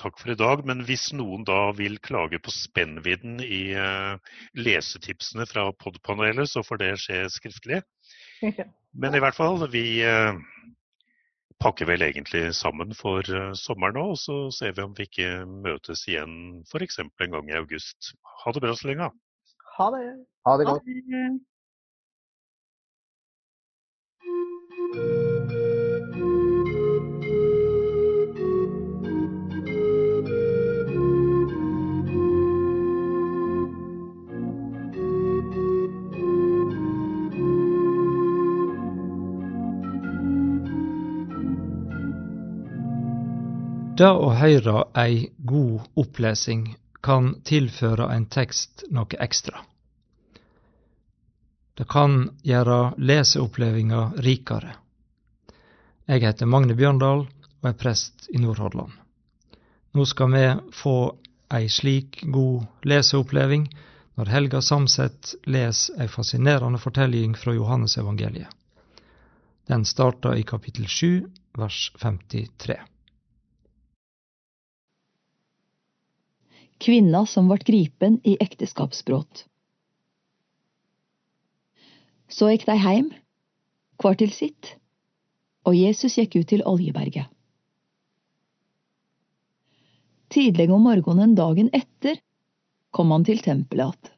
takk 0.00 0.16
for 0.16 0.32
i 0.32 0.38
dag. 0.40 0.62
Men 0.68 0.80
hvis 0.88 1.10
noen 1.12 1.44
da 1.44 1.66
vil 1.76 1.98
klage 2.00 2.40
på 2.40 2.50
spennvidden 2.54 3.42
i 3.44 3.74
uh, 3.76 4.16
lesetipsene 4.56 5.44
fra 5.50 5.66
podpanelet, 5.76 6.48
så 6.48 6.64
får 6.64 6.80
det 6.80 6.92
skje 7.02 7.18
skriftlig. 7.34 7.82
Men 9.02 9.14
i 9.14 9.20
hvert 9.20 9.36
fall, 9.36 9.66
vi 9.72 10.00
uh, 10.00 10.32
pakker 11.60 11.90
vel 11.92 12.06
egentlig 12.08 12.54
sammen 12.56 12.96
for 12.96 13.20
uh, 13.28 13.52
sommeren 13.52 14.00
nå. 14.00 14.06
Og 14.14 14.18
så 14.22 14.38
ser 14.56 14.72
vi 14.78 14.86
om 14.86 14.96
vi 14.96 15.04
ikke 15.10 15.44
møtes 15.44 16.06
igjen 16.08 16.64
f.eks. 16.64 17.02
en 17.04 17.36
gang 17.36 17.52
i 17.52 17.58
august. 17.60 18.14
Ha 18.46 18.56
det 18.56 18.64
bra 18.64 18.72
så 18.72 18.88
lenge. 18.88 19.12
Ha 19.76 19.92
det. 19.98 20.06
Ha 20.48 20.56
det 20.56 20.70
godt. 20.72 20.88
Ha 20.88 20.88
det. 24.96 25.31
Det 43.92 44.08
å 44.08 44.30
høre 44.32 44.86
ei 44.96 45.26
god 45.44 45.98
opplesing 46.00 46.62
kan 47.04 47.26
tilføre 47.44 48.06
en 48.14 48.24
tekst 48.24 48.86
noe 48.88 49.18
ekstra. 49.20 49.58
Det 51.76 51.84
kan 51.92 52.30
gjøre 52.40 52.94
leseopplevelsen 52.96 54.22
rikere. 54.24 54.72
Jeg 56.08 56.24
heter 56.24 56.48
Magne 56.48 56.76
Bjørndal 56.78 57.26
og 57.26 57.68
er 57.68 57.76
prest 57.82 58.30
i 58.32 58.40
Nordhordland. 58.40 58.94
Nå 59.92 60.06
skal 60.08 60.32
vi 60.32 60.46
få 60.72 60.96
ei 61.52 61.68
slik 61.68 62.22
god 62.32 62.88
leseoppleving 62.88 63.66
når 64.16 64.32
Helga 64.32 64.62
Samset 64.64 65.34
leser 65.44 66.00
ei 66.00 66.08
fascinerende 66.08 66.80
fortelling 66.80 67.36
fra 67.36 67.52
Johannesevangeliet. 67.52 68.48
Den 69.68 69.84
starter 69.84 70.40
i 70.40 70.48
kapittel 70.48 70.88
7, 70.88 71.28
vers 71.60 71.84
53. 72.00 72.80
kvinna 76.82 77.26
som 77.26 77.48
vart 77.48 77.64
gripen 77.64 78.20
i 78.24 78.36
ekteskapsbrot. 78.40 79.44
Så 82.28 82.48
gikk 82.50 82.66
de 82.66 82.78
heim, 82.80 83.12
hver 84.02 84.16
til 84.18 84.32
sitt, 84.34 84.74
og 85.68 85.76
Jesus 85.78 86.16
gikk 86.18 86.40
ut 86.40 86.48
til 86.50 86.64
Oljeberget. 86.66 87.28
Tidlig 90.32 90.70
om 90.72 90.82
morgenen 90.88 91.36
dagen 91.36 91.68
etter 91.76 92.18
kom 92.90 93.10
han 93.12 93.24
til 93.24 93.38
tempelet 93.38 93.86
att. 93.86 94.12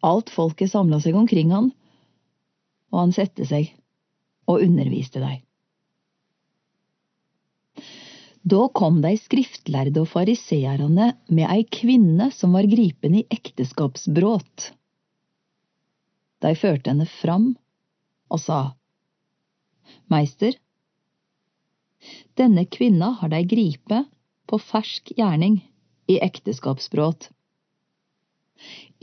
Alt 0.00 0.30
folket 0.30 0.70
samla 0.70 1.00
seg 1.00 1.16
omkring 1.16 1.50
han, 1.50 1.72
og 2.92 2.98
han 3.00 3.12
sette 3.14 3.46
seg 3.46 3.72
og 4.46 4.62
underviste 4.62 5.22
dei. 5.22 5.40
Da 8.48 8.68
kom 8.74 9.00
de 9.02 9.10
skriftlærde 9.18 10.00
og 10.04 10.08
fariseerne 10.12 11.08
med 11.28 11.44
ei 11.50 11.64
kvinne 11.74 12.30
som 12.32 12.54
var 12.56 12.68
gripen 12.70 13.16
i 13.18 13.24
ekteskapsbråt. 13.34 14.68
De 16.44 16.52
førte 16.56 16.92
henne 16.92 17.08
fram 17.18 17.50
og 18.30 18.40
sa, 18.40 18.60
Meister, 20.12 20.54
denne 22.38 22.64
kvinna 22.70 23.10
har 23.18 23.32
de 23.34 23.42
gripe 23.50 24.04
på 24.48 24.60
fersk 24.62 25.12
gjerning 25.18 25.58
i 26.08 26.20
ekteskapsbråt. 26.24 27.28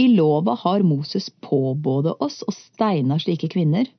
I 0.01 0.07
lova 0.15 0.55
har 0.63 0.87
Moses 0.87 1.29
påbådet 1.43 2.15
oss 2.23 2.41
å 2.47 2.55
steine 2.55 3.19
slike 3.21 3.51
kvinner. 3.51 3.91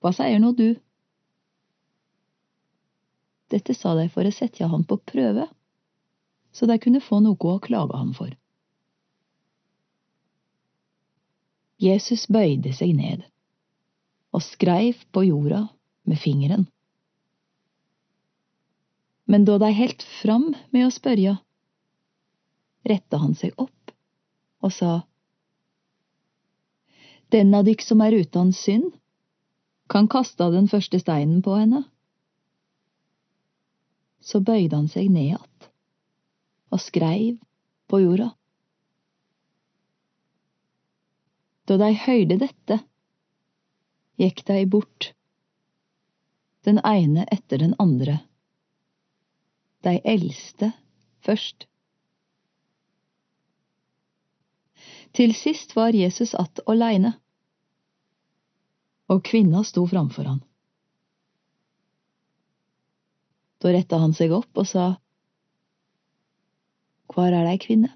Hva 0.00 0.12
sier 0.16 0.42
nå 0.42 0.52
du? 0.58 0.68
Dette 3.50 3.74
sa 3.74 3.96
de 3.98 4.06
for 4.12 4.26
å 4.26 4.34
sette 4.34 4.66
han 4.66 4.84
på 4.86 5.00
prøve, 5.12 5.48
så 6.54 6.66
de 6.70 6.78
kunne 6.82 7.02
få 7.02 7.20
noe 7.22 7.54
å 7.54 7.62
klage 7.62 7.98
han 7.98 8.12
for. 8.14 8.30
Jesus 11.80 12.26
bøyde 12.28 12.74
seg 12.76 12.92
ned 12.96 13.24
og 14.36 14.44
skreiv 14.44 15.00
på 15.14 15.24
jorda 15.26 15.64
med 16.06 16.20
fingeren. 16.20 16.66
Men 19.30 19.46
da 19.46 19.56
de 19.62 19.70
helt 19.74 20.02
fram 20.20 20.50
med 20.74 20.86
å 20.86 20.92
spørre, 20.94 21.38
retta 22.86 23.20
han 23.22 23.36
seg 23.38 23.54
opp 23.56 23.94
og 24.60 24.74
sa, 24.76 25.00
Den 27.30 27.54
av 27.54 27.62
dykk 27.62 27.84
som 27.86 28.00
er 28.02 28.16
uten 28.18 28.48
synd, 28.50 28.88
kan 29.86 30.08
kaste 30.10 30.48
den 30.50 30.66
første 30.70 30.98
steinen 30.98 31.44
på 31.46 31.54
henne. 31.54 31.84
Så 34.20 34.40
bøyde 34.44 34.76
han 34.76 34.88
seg 34.88 35.08
ned 35.10 35.34
att 35.38 35.70
og 36.70 36.80
skreiv 36.80 37.38
på 37.90 38.00
jorda. 38.00 38.30
Da 41.66 41.78
de 41.80 41.90
høyde 42.04 42.36
dette, 42.38 42.80
gikk 44.20 44.44
de 44.46 44.60
bort, 44.70 45.12
den 46.66 46.78
ene 46.86 47.26
etter 47.32 47.62
den 47.62 47.74
andre, 47.82 48.20
de 49.86 49.96
eldste 50.04 50.72
først. 51.26 51.66
Til 55.16 55.34
sist 55.34 55.74
var 55.76 55.96
Jesus 55.96 56.34
att 56.34 56.60
aleine, 56.66 57.16
og 59.10 59.24
kvinna 59.26 59.64
sto 59.64 59.86
framfor 59.90 60.24
han. 60.24 60.44
Da 63.60 63.72
retta 63.74 64.00
han 64.00 64.14
seg 64.16 64.32
opp 64.32 64.60
og 64.60 64.68
sa, 64.68 64.94
Hvor 67.10 67.26
er 67.26 67.44
dei, 67.44 67.58
kvinne? 67.58 67.90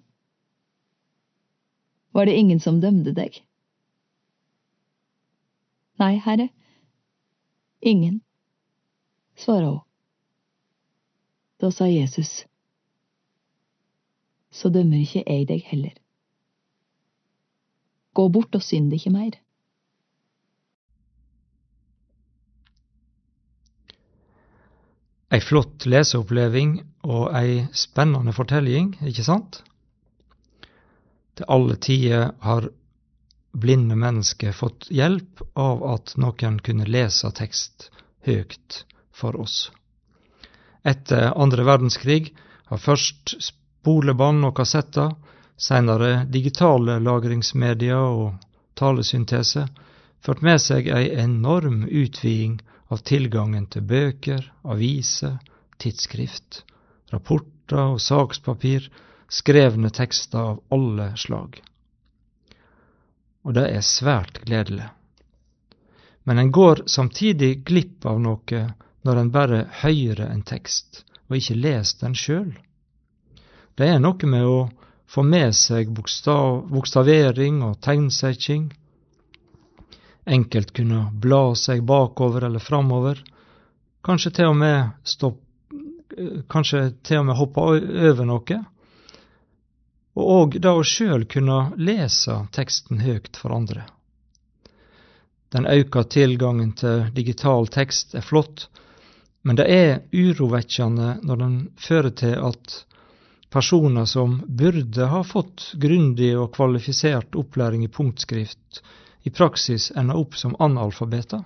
Var 2.14 2.27
det 2.27 2.35
ingen 2.38 2.61
som 2.61 2.81
dømde 2.83 3.14
deg? 3.14 3.38
Nei, 6.03 6.16
herre, 6.18 6.48
ingen, 7.81 8.20
svara 9.38 9.70
hun. 9.70 9.83
Da 11.62 11.70
sa 11.70 11.87
Jesus, 11.87 12.42
så 14.50 14.70
dømmer 14.74 15.00
ikke 15.07 15.22
jeg 15.22 15.46
deg 15.48 15.62
heller. 15.70 15.94
Gå 18.14 18.27
bort 18.35 18.55
og 18.55 18.62
synd 18.62 18.92
ikke 18.94 19.14
mer. 19.14 19.38
Ei 25.32 25.40
flott 25.40 25.87
leseoppleving 25.88 26.78
og 27.08 27.30
ei 27.37 27.64
spennende 27.72 28.32
fortelling, 28.37 28.92
ikke 29.08 29.24
sant? 29.24 29.62
Til 31.34 31.48
alle 31.48 31.76
tider 31.80 32.34
har 32.44 32.68
blinde 33.54 33.96
mennesker 33.98 34.52
fått 34.52 34.88
hjelp 34.90 35.42
av 35.58 35.82
at 35.94 36.14
noen 36.20 36.58
kunne 36.66 36.87
lese 36.90 37.30
tekst 37.38 37.88
høyt 38.26 38.84
for 39.14 39.38
oss. 39.40 39.70
Etter 40.84 41.32
andre 41.40 41.64
verdenskrig 41.64 42.34
har 42.68 42.82
først 42.82 43.37
spolebånd 43.42 44.44
og 44.44 44.56
kassetter, 44.58 45.14
senere 45.56 46.24
digitale 46.28 46.98
lagringsmedier 47.00 47.96
og 47.96 48.34
talesyntese 48.76 49.68
ført 50.24 50.42
med 50.42 50.60
seg 50.60 50.88
ei 50.90 51.08
enorm 51.22 51.84
utviding 51.87 52.58
av 52.94 53.02
tilgangen 53.02 53.66
til 53.70 53.83
bøker, 53.90 54.46
aviser, 54.62 55.40
tidsskrift, 55.83 56.62
rapporter 57.12 57.94
og 57.94 58.02
sakspapir, 58.02 58.87
skrevne 59.28 59.90
tekster 59.90 60.52
av 60.54 60.61
alle 60.74 61.11
slag. 61.18 61.59
Og 63.44 63.57
det 63.57 63.66
er 63.74 63.85
svært 63.85 64.38
gledelig. 64.46 64.87
Men 66.24 66.40
en 66.40 66.52
går 66.54 66.85
samtidig 66.88 67.64
glipp 67.68 68.07
av 68.09 68.20
noe 68.22 68.62
når 69.04 69.20
en 69.20 69.33
bare 69.33 69.64
hører 69.83 70.30
en 70.30 70.44
tekst, 70.46 71.02
og 71.28 71.37
ikke 71.37 71.59
leser 71.59 72.07
den 72.07 72.16
sjøl. 72.16 72.54
Det 73.76 73.90
er 73.90 74.00
noe 74.00 74.30
med 74.30 74.46
å 74.46 74.59
få 75.11 75.24
med 75.26 75.52
seg 75.59 75.90
bokstav, 75.92 76.62
bokstavering 76.70 77.61
og 77.66 77.80
tegnsetting, 77.85 78.70
enkelt 80.24 80.72
kunne 80.76 81.06
bla 81.12 81.54
seg 81.54 81.82
bakover 81.84 82.46
eller 82.48 82.62
framover, 82.62 83.20
kanskje 84.04 84.30
til 84.38 84.52
og 84.52 84.56
med 84.60 84.94
stopp, 85.04 85.40
kanskje 86.50 86.87
til 87.02 87.22
og 87.22 87.28
med 87.30 87.38
hoppe 87.38 87.64
over 88.10 88.28
noe, 88.28 88.60
og 90.14 90.30
òg 90.38 90.56
da 90.62 90.76
å 90.78 90.87
sjøl 90.87 91.26
kunne 91.26 91.74
lese 91.76 92.37
teksten 92.54 93.02
høyt 93.02 93.37
for 93.40 93.54
andre. 93.56 93.88
Den 95.54 95.66
auka 95.70 96.04
tilgangen 96.10 96.72
til 96.78 97.08
digital 97.14 97.66
tekst 97.70 98.14
er 98.14 98.26
flott, 98.26 98.68
men 99.42 99.58
det 99.58 99.66
er 99.70 100.02
urovekkjande 100.10 101.18
når 101.22 101.40
den 101.42 101.56
fører 101.78 102.14
til 102.16 102.34
at 102.38 102.78
personer 103.54 104.06
som 104.10 104.40
burde 104.48 105.06
ha 105.10 105.20
fått 105.22 105.74
grundig 105.78 106.32
og 106.38 106.54
kvalifisert 106.56 107.37
opplæring 107.38 107.84
i 107.84 107.92
punktskrift, 107.92 108.80
i 109.24 109.30
praksis 109.30 109.90
ender 109.96 110.20
opp 110.20 110.37
som 110.37 110.56
analfabeter? 110.58 111.42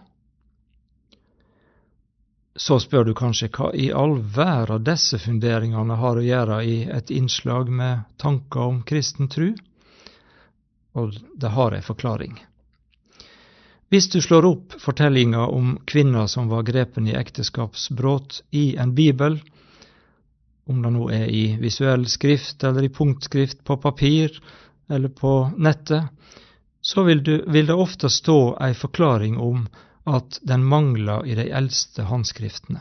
Så 2.58 2.80
spør 2.82 3.04
du 3.06 3.14
kanskje 3.14 3.46
hva 3.54 3.70
i 3.70 3.92
all 3.94 4.16
verden 4.34 4.82
disse 4.88 5.20
funderingene 5.22 5.94
har 6.00 6.18
å 6.18 6.24
gjøre 6.26 6.58
i 6.66 6.78
et 6.90 7.12
innslag 7.14 7.70
med 7.70 8.02
tanker 8.18 8.64
om 8.66 8.80
kristen 8.82 9.30
tru? 9.30 9.52
Og 10.98 11.14
det 11.38 11.52
har 11.54 11.76
ei 11.76 11.84
forklaring. 11.86 12.34
Hvis 13.88 14.10
du 14.10 14.18
slår 14.20 14.44
opp 14.44 14.74
fortellinga 14.82 15.46
om 15.46 15.76
kvinner 15.86 16.26
som 16.26 16.50
var 16.50 16.66
grepen 16.66 17.06
i 17.06 17.14
ekteskapsbrudd 17.16 18.40
i 18.50 18.74
en 18.76 18.90
bibel, 18.98 19.38
om 20.68 20.82
det 20.82 20.92
nå 20.92 21.06
er 21.14 21.30
i 21.30 21.44
visuell 21.62 22.04
skrift 22.10 22.66
eller 22.66 22.84
i 22.84 22.92
punktskrift 22.92 23.62
på 23.64 23.78
papir 23.80 24.34
eller 24.90 25.08
på 25.08 25.32
nettet, 25.56 26.10
så 26.88 27.02
vil, 27.02 27.24
du, 27.24 27.44
vil 27.46 27.66
det 27.66 27.74
ofte 27.74 28.08
stå 28.08 28.56
ei 28.64 28.72
forklaring 28.74 29.34
om 29.36 29.66
at 30.08 30.38
den 30.42 30.62
mangler 30.64 31.26
i 31.28 31.34
de 31.36 31.44
eldste 31.52 32.06
håndskriftene. 32.08 32.80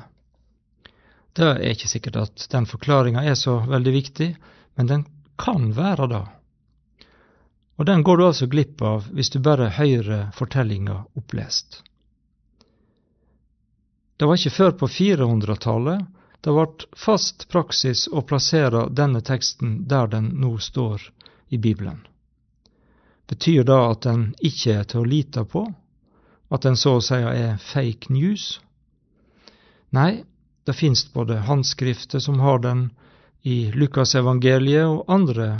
Det 1.36 1.50
er 1.50 1.74
ikke 1.74 1.90
sikkert 1.92 2.20
at 2.22 2.46
den 2.54 2.70
forklaringa 2.72 3.26
er 3.28 3.36
så 3.36 3.58
veldig 3.68 3.94
viktig, 3.98 4.30
men 4.80 4.88
den 4.88 5.04
kan 5.36 5.74
være 5.76 6.08
det. 6.14 6.24
Og 7.76 7.86
den 7.92 8.08
går 8.08 8.18
du 8.18 8.26
altså 8.30 8.48
glipp 8.48 8.82
av 8.82 9.12
hvis 9.12 9.34
du 9.36 9.42
bare 9.44 9.74
hører 9.76 10.32
fortellinga 10.40 11.02
opplest. 11.20 11.82
Det 14.18 14.26
var 14.26 14.40
ikke 14.40 14.56
før 14.56 14.78
på 14.80 14.94
400-tallet 14.96 16.08
det 16.48 16.54
ble 16.56 16.68
fast 16.96 17.50
praksis 17.52 18.08
å 18.08 18.24
plassere 18.24 18.88
denne 18.88 19.20
teksten 19.20 19.82
der 19.92 20.08
den 20.16 20.38
nå 20.40 20.56
står 20.64 21.12
i 21.52 21.60
Bibelen. 21.60 22.06
Betyr 23.28 23.64
det 23.68 23.76
at 23.76 24.06
den 24.08 24.30
ikke 24.40 24.80
er 24.80 24.88
til 24.88 25.04
å 25.04 25.10
lite 25.10 25.44
på? 25.46 25.66
At 26.48 26.64
den 26.64 26.78
så 26.80 26.96
å 26.98 27.04
si 27.04 27.20
er 27.20 27.60
fake 27.60 28.14
news? 28.16 28.62
Nei, 29.92 30.24
det 30.64 30.76
finnes 30.76 31.04
både 31.14 31.42
håndskrifter 31.48 32.24
som 32.24 32.40
har 32.40 32.60
den 32.64 32.90
i 33.48 33.72
Lukasevangeliet 33.72 34.88
og 34.88 35.12
andre 35.12 35.58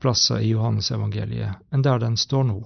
plasser 0.00 0.40
i 0.44 0.52
Johannesevangeliet 0.54 1.72
enn 1.72 1.84
der 1.84 2.00
den 2.00 2.16
står 2.20 2.44
nå. 2.48 2.58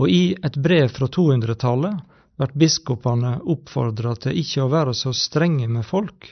Og 0.00 0.08
i 0.08 0.36
et 0.44 0.56
brev 0.56 0.88
fra 0.92 1.08
200-tallet 1.12 2.16
blir 2.40 2.56
biskopene 2.62 3.34
oppfordra 3.52 4.14
til 4.16 4.38
ikke 4.40 4.64
å 4.64 4.72
være 4.72 4.94
så 4.96 5.12
strenge 5.16 5.68
med 5.68 5.84
folk. 5.84 6.30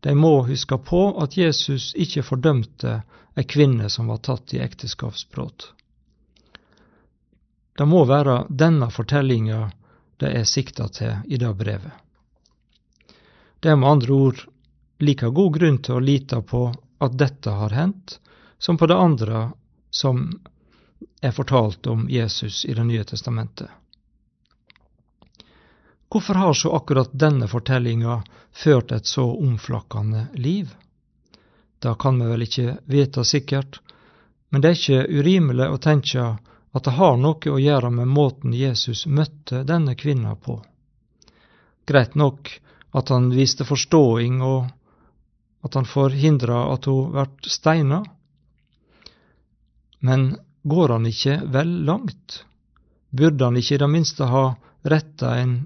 De 0.00 0.14
må 0.16 0.46
huske 0.48 0.78
på 0.80 1.02
at 1.20 1.36
Jesus 1.36 1.90
ikke 1.96 2.24
fordømte 2.24 3.00
ei 3.36 3.44
kvinne 3.44 3.90
som 3.92 4.08
var 4.08 4.22
tatt 4.24 4.54
i 4.56 4.62
ekteskapsbrudd. 4.64 5.68
Det 7.76 7.86
må 7.86 8.04
være 8.08 8.46
denne 8.48 8.88
fortellinga 8.90 9.66
det 10.16 10.32
er 10.38 10.48
sikta 10.48 10.88
til 10.88 11.24
i 11.28 11.36
det 11.36 11.52
brevet. 11.54 11.92
Det 13.60 13.72
er 13.72 13.76
med 13.76 13.90
andre 13.90 14.12
ord 14.12 14.44
like 15.00 15.28
god 15.28 15.52
grunn 15.58 15.78
til 15.84 15.98
å 15.98 16.04
lite 16.04 16.40
på 16.40 16.62
at 17.04 17.16
dette 17.20 17.52
har 17.52 17.74
hendt, 17.76 18.18
som 18.58 18.78
på 18.80 18.88
det 18.88 18.96
andre 18.96 19.50
som 19.90 20.30
er 21.20 21.32
fortalt 21.36 21.86
om 21.86 22.08
Jesus 22.08 22.64
i 22.64 22.74
Det 22.74 22.84
nye 22.84 23.04
testamentet. 23.04 23.68
Hvorfor 26.08 26.34
har 26.34 26.54
så 26.54 26.72
akkurat 26.72 27.12
denne 27.12 27.48
fortellinga 27.48 28.22
ført 28.52 28.92
et 28.92 29.06
så 29.06 29.24
omflakkende 29.36 30.26
liv? 30.34 30.70
Det 31.78 31.94
kan 31.98 32.20
vi 32.20 32.28
vel 32.30 32.42
ikke 32.42 32.76
vite 32.84 33.24
sikkert, 33.24 33.80
men 34.48 34.62
det 34.62 34.70
er 34.70 34.78
ikke 34.78 35.18
urimelig 35.20 35.68
å 35.68 35.80
tenke 35.82 36.28
at 36.76 36.84
det 36.84 36.96
har 36.98 37.16
noe 37.16 37.52
å 37.52 37.60
gjøre 37.60 37.90
med 37.90 38.10
måten 38.12 38.52
Jesus 38.52 39.06
møtte 39.08 39.62
denne 39.64 39.94
kvinna 39.96 40.34
på. 40.36 40.58
Greit 41.88 42.14
nok 42.14 42.50
at 42.96 43.12
han 43.14 43.30
viste 43.32 43.64
forståing, 43.64 44.42
og 44.44 44.66
at 45.64 45.78
han 45.78 45.88
forhindra 45.88 46.66
at 46.74 46.88
hun 46.90 47.14
ble 47.14 47.26
steina. 47.48 48.02
Men 50.04 50.28
går 50.68 50.94
han 50.96 51.08
ikke 51.08 51.38
vel 51.54 51.72
langt? 51.88 52.42
Burde 53.10 53.48
han 53.48 53.56
ikke 53.56 53.78
i 53.78 53.82
det 53.82 53.90
minste 53.90 54.28
ha 54.28 54.44
retta 54.84 55.32
en 55.40 55.58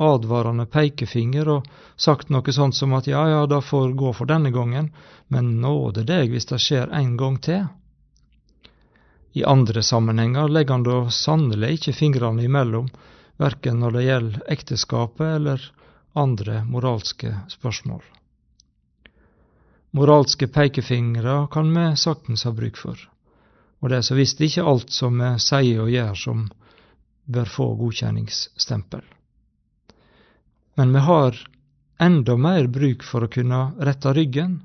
advarende 0.00 0.66
pekefinger 0.66 1.48
og 1.58 1.68
sagt 1.96 2.32
noe 2.32 2.52
sånt 2.56 2.74
som 2.74 2.96
at 2.96 3.06
ja, 3.06 3.22
ja, 3.30 3.44
det 3.46 3.60
får 3.68 3.92
gå 3.98 4.12
for 4.16 4.30
denne 4.30 4.50
gangen, 4.54 4.90
men 5.28 5.58
nåde 5.60 6.06
deg 6.08 6.32
hvis 6.32 6.48
det 6.50 6.62
skjer 6.62 6.90
en 6.96 7.16
gang 7.20 7.38
til? 7.42 7.66
I 9.36 9.44
andre 9.44 9.82
sammenhenger 9.82 10.48
legger 10.48 10.74
han 10.74 10.82
da 10.86 11.10
sannelig 11.10 11.72
ikke 11.74 11.92
fingrene 11.98 12.44
imellom, 12.46 12.86
verken 13.42 13.80
når 13.82 13.96
det 13.96 14.02
gjelder 14.06 14.42
ekteskapet 14.54 15.26
eller 15.26 15.64
andre 16.14 16.60
moralske 16.70 17.32
spørsmål. 17.50 18.02
Moralske 19.98 20.46
pekefingre 20.46 21.48
kan 21.50 21.72
vi 21.74 21.86
saktens 21.98 22.44
ha 22.46 22.52
bruk 22.54 22.78
for, 22.78 23.00
og 23.82 23.90
det 23.90 23.98
er 23.98 24.06
så 24.06 24.14
visst 24.14 24.42
ikke 24.42 24.62
alt 24.70 24.94
som 24.94 25.18
vi 25.18 25.32
sier 25.42 25.82
og 25.82 25.90
gjør 25.90 26.20
som 26.20 26.44
bør 27.26 27.50
få 27.50 27.66
godkjenningsstempel. 27.80 29.02
Men 30.78 30.94
vi 30.94 31.02
har 31.08 31.40
enda 32.02 32.36
mer 32.38 32.70
bruk 32.70 33.02
for 33.06 33.26
å 33.26 33.32
kunne 33.34 33.60
rette 33.82 34.14
ryggen, 34.14 34.60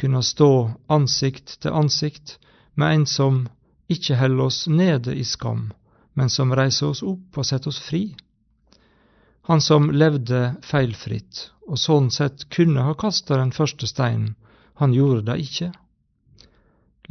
kunne 0.00 0.24
stå 0.24 0.50
ansikt 0.88 1.58
til 1.60 1.76
ansikt 1.76 2.38
med 2.80 2.96
en 2.96 3.06
som 3.06 3.44
ikke 3.88 4.16
holder 4.16 4.44
oss 4.44 4.66
nede 4.68 5.14
i 5.14 5.24
skam, 5.24 5.72
men 6.14 6.30
som 6.30 6.54
reiser 6.54 6.92
oss 6.92 7.02
opp 7.02 7.38
og 7.38 7.46
setter 7.46 7.72
oss 7.72 7.80
fri. 7.82 8.04
Han 9.48 9.60
som 9.60 9.90
levde 9.92 10.54
feilfritt, 10.64 11.50
og 11.68 11.78
sånn 11.78 12.10
sett 12.10 12.46
kunne 12.54 12.84
ha 12.86 12.94
kasta 12.96 13.36
den 13.36 13.52
første 13.52 13.86
steinen, 13.86 14.34
han 14.80 14.94
gjorde 14.94 15.26
det 15.28 15.38
ikke. 15.44 15.70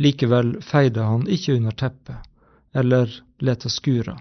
Likevel 0.02 0.56
feide 0.66 1.06
han 1.06 1.28
ikke 1.30 1.56
under 1.60 1.76
teppet, 1.78 2.18
eller 2.74 3.12
leta 3.38 3.70
skura. 3.70 4.18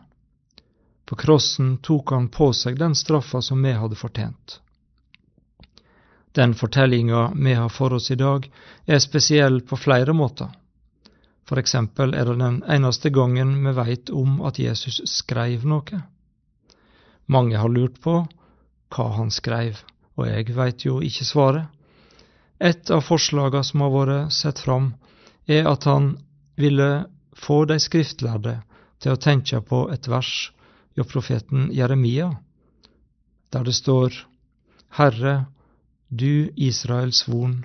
På 1.08 1.16
krossen 1.16 1.78
tok 1.82 2.12
han 2.12 2.28
på 2.28 2.52
seg 2.52 2.76
den 2.78 2.94
straffa 2.94 3.40
som 3.42 3.62
vi 3.64 3.72
hadde 3.72 3.96
fortjent. 3.96 4.60
Den 6.32 6.54
fortellinga 6.54 7.32
vi 7.36 7.54
har 7.54 7.68
for 7.68 7.92
oss 7.92 8.10
i 8.10 8.16
dag, 8.16 8.46
er 8.86 8.98
spesiell 8.98 9.60
på 9.60 9.76
flere 9.76 10.12
måter. 10.12 10.52
For 11.48 11.58
eksempel 11.58 12.14
er 12.14 12.28
det 12.28 12.38
den 12.38 12.60
eneste 12.70 13.10
gangen 13.10 13.54
vi 13.64 13.74
veit 13.76 14.10
om 14.14 14.40
at 14.46 14.60
Jesus 14.62 15.00
skreiv 15.10 15.66
noe. 15.66 16.02
Mange 17.26 17.58
har 17.58 17.72
lurt 17.72 17.98
på 18.02 18.22
hva 18.92 19.06
han 19.16 19.30
skreiv, 19.32 19.80
og 20.18 20.28
jeg 20.28 20.54
veit 20.56 20.84
jo 20.86 21.00
ikke 21.02 21.26
svaret. 21.26 21.66
Et 22.62 22.90
av 22.94 23.02
forslaga 23.02 23.62
som 23.66 23.82
har 23.82 23.94
vært 23.94 24.34
sett 24.36 24.60
fram, 24.62 24.92
er 25.50 25.66
at 25.66 25.86
han 25.90 26.12
ville 26.54 27.06
få 27.34 27.64
de 27.66 27.78
skriftlærde 27.82 28.60
til 29.02 29.14
å 29.14 29.20
tenke 29.20 29.58
på 29.66 29.88
et 29.90 30.06
vers 30.08 30.52
hos 30.94 31.08
profeten 31.10 31.70
Jeremia, 31.74 32.28
der 33.50 33.64
det 33.66 33.74
står 33.74 34.14
Herre, 34.98 35.46
du 36.08 36.52
Israels 36.56 37.24
von, 37.26 37.64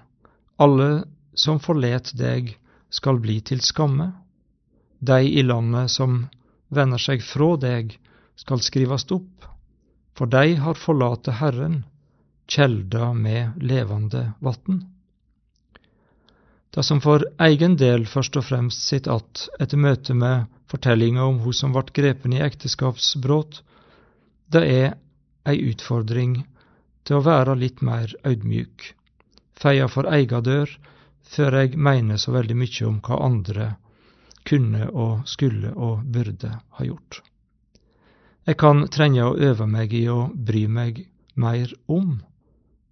alle 0.58 1.04
som 1.36 1.60
forlet 1.60 2.14
deg, 2.18 2.56
skal 2.90 3.20
bli 3.20 3.40
til 3.42 3.62
skamme. 3.62 4.12
De 5.00 5.22
i 5.24 5.44
landet 5.44 5.92
som 5.94 6.26
vender 6.74 7.02
seg 7.02 7.24
fra 7.24 7.56
deg, 7.62 7.98
skal 8.38 8.62
skrivast 8.62 9.12
opp, 9.16 9.48
for 10.18 10.30
de 10.30 10.58
har 10.62 10.78
forlate 10.78 11.34
Herren, 11.40 11.84
kjelda 12.48 13.12
med 13.14 13.58
levende 13.62 14.32
vatn. 14.40 14.84
Det 16.74 16.84
som 16.86 17.02
for 17.02 17.24
egen 17.42 17.76
del 17.82 18.06
først 18.06 18.38
og 18.38 18.46
fremst 18.46 18.84
sitt 18.86 19.08
att 19.08 19.48
etter 19.60 19.78
møtet 19.78 20.16
med 20.16 20.46
fortellinga 20.70 21.24
om 21.24 21.40
hun 21.40 21.54
som 21.54 21.74
vart 21.74 21.94
grepen 21.94 22.34
i 22.34 22.44
ekteskapsbrudd, 22.46 23.62
det 24.54 24.64
er 24.64 24.98
ei 25.48 25.58
utfordring 25.72 26.44
til 27.04 27.18
å 27.18 27.26
være 27.26 27.56
litt 27.56 27.82
mer 27.82 28.14
audmjuk, 28.24 28.94
feia 29.56 29.88
for 29.88 30.06
eiga 30.12 30.42
dør, 30.42 30.70
før 31.28 31.60
jeg 31.62 31.78
mener 31.78 32.20
så 32.22 32.34
veldig 32.36 32.56
mye 32.58 32.88
om 32.88 33.02
hva 33.04 33.20
andre 33.26 33.72
kunne 34.48 34.88
og 34.90 35.28
skulle 35.28 35.74
og 35.76 36.06
burde 36.06 36.54
ha 36.78 36.88
gjort. 36.88 37.22
Jeg 38.48 38.56
kan 38.62 38.86
trenge 38.88 39.26
å 39.26 39.36
øve 39.36 39.68
meg 39.68 39.94
i 39.94 40.06
å 40.08 40.30
bry 40.32 40.68
meg 40.72 41.04
mer 41.36 41.74
om, 41.92 42.22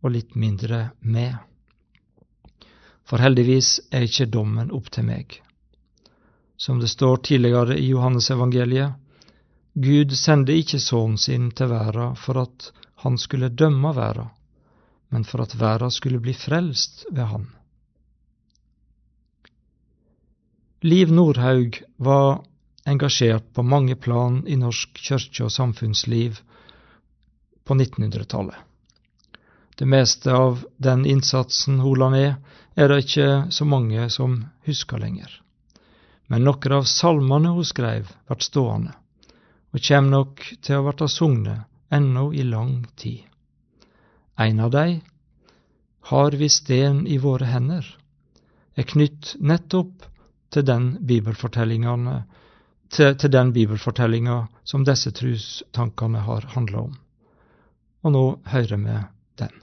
og 0.04 0.12
litt 0.12 0.36
mindre 0.36 0.90
med. 1.00 1.38
For 3.08 3.22
heldigvis 3.24 3.80
er 3.94 4.06
ikke 4.06 4.28
dommen 4.34 4.74
opp 4.76 4.92
til 4.92 5.08
meg. 5.08 5.40
Som 6.58 6.82
det 6.82 6.92
står 6.92 7.24
tidligere 7.24 7.78
i 7.80 7.88
Johannesevangeliet, 7.88 9.00
Gud 9.76 10.14
sendte 10.16 10.56
ikke 10.56 10.80
Sønnen 10.80 11.18
sin 11.20 11.50
til 11.52 11.72
verden 11.72 12.16
for 12.20 12.40
at 12.46 12.70
han 13.04 13.18
skulle 13.20 13.52
dømme 13.52 13.92
verden, 13.96 14.30
men 15.12 15.24
for 15.28 15.44
at 15.44 15.56
verden 15.60 15.92
skulle 15.92 16.22
bli 16.24 16.34
frelst 16.36 17.06
ved 17.12 17.28
han. 17.32 17.50
Liv 20.86 21.12
Nordhaug 21.12 21.82
var 21.98 22.44
engasjert 22.86 23.54
på 23.54 23.64
mange 23.64 23.96
plan 23.96 24.44
i 24.48 24.56
norsk 24.56 25.00
kirke- 25.02 25.48
og 25.48 25.52
samfunnsliv 25.52 26.42
på 27.66 27.74
1900-tallet. 27.74 28.60
Det 29.76 29.88
meste 29.90 30.32
av 30.32 30.62
den 30.78 31.06
innsatsen 31.06 31.82
hun 31.82 31.98
la 32.00 32.12
ned, 32.14 32.36
er 32.76 32.92
det 32.92 33.02
ikke 33.04 33.32
så 33.50 33.66
mange 33.66 34.10
som 34.14 34.44
husker 34.70 35.02
lenger 35.02 35.42
men 36.28 36.46
noen 36.46 36.74
av 36.80 36.88
salmene 36.90 37.54
hun 37.54 37.66
skrev, 37.68 38.10
ble 38.28 38.38
stående, 38.42 38.94
og 39.74 39.84
kommer 39.88 40.12
nok 40.12 40.46
til 40.66 40.80
å 40.80 40.86
bli 40.88 41.10
sunget 41.12 41.94
ennå 41.94 42.30
i 42.34 42.46
lang 42.48 42.86
tid. 42.96 43.26
En 44.38 44.60
av 44.60 44.72
dem, 44.72 45.02
Har 46.06 46.36
vi 46.38 46.46
sten 46.50 47.08
i 47.08 47.18
våre 47.18 47.48
hender, 47.50 47.86
er 48.78 48.86
knytt 48.86 49.32
nettopp 49.42 50.06
til 50.52 50.66
den 50.68 50.91
bibelfortellingene 51.08 52.24
til, 52.89 53.16
til 53.18 53.32
den 53.34 53.52
bibelfortellinga 53.54 54.39
som 54.64 54.86
disse 54.86 55.12
trustankene 55.16 56.24
har 56.26 56.48
handla 56.56 56.86
om. 56.88 56.96
Og 58.06 58.14
nå 58.14 58.26
hører 58.52 58.78
vi 58.78 58.98
den. 59.41 59.62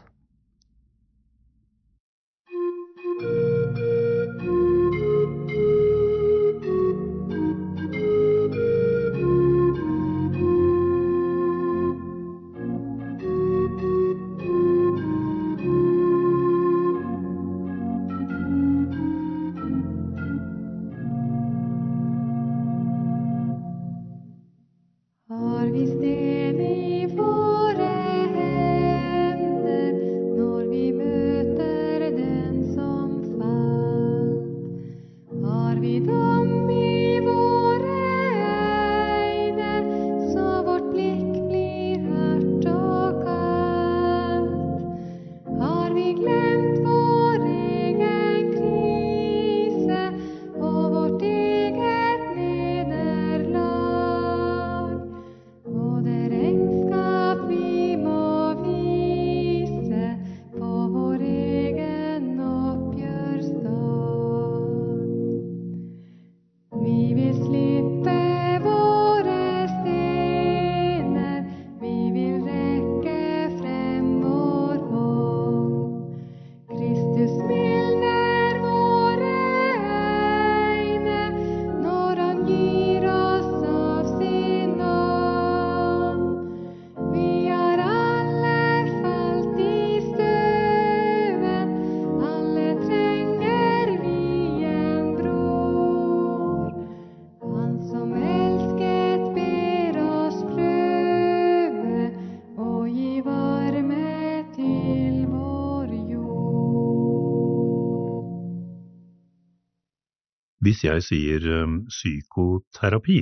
Hvis 110.82 110.90
jeg 110.90 111.02
sier 111.06 111.44
um, 111.62 111.74
psykoterapi, 111.86 113.20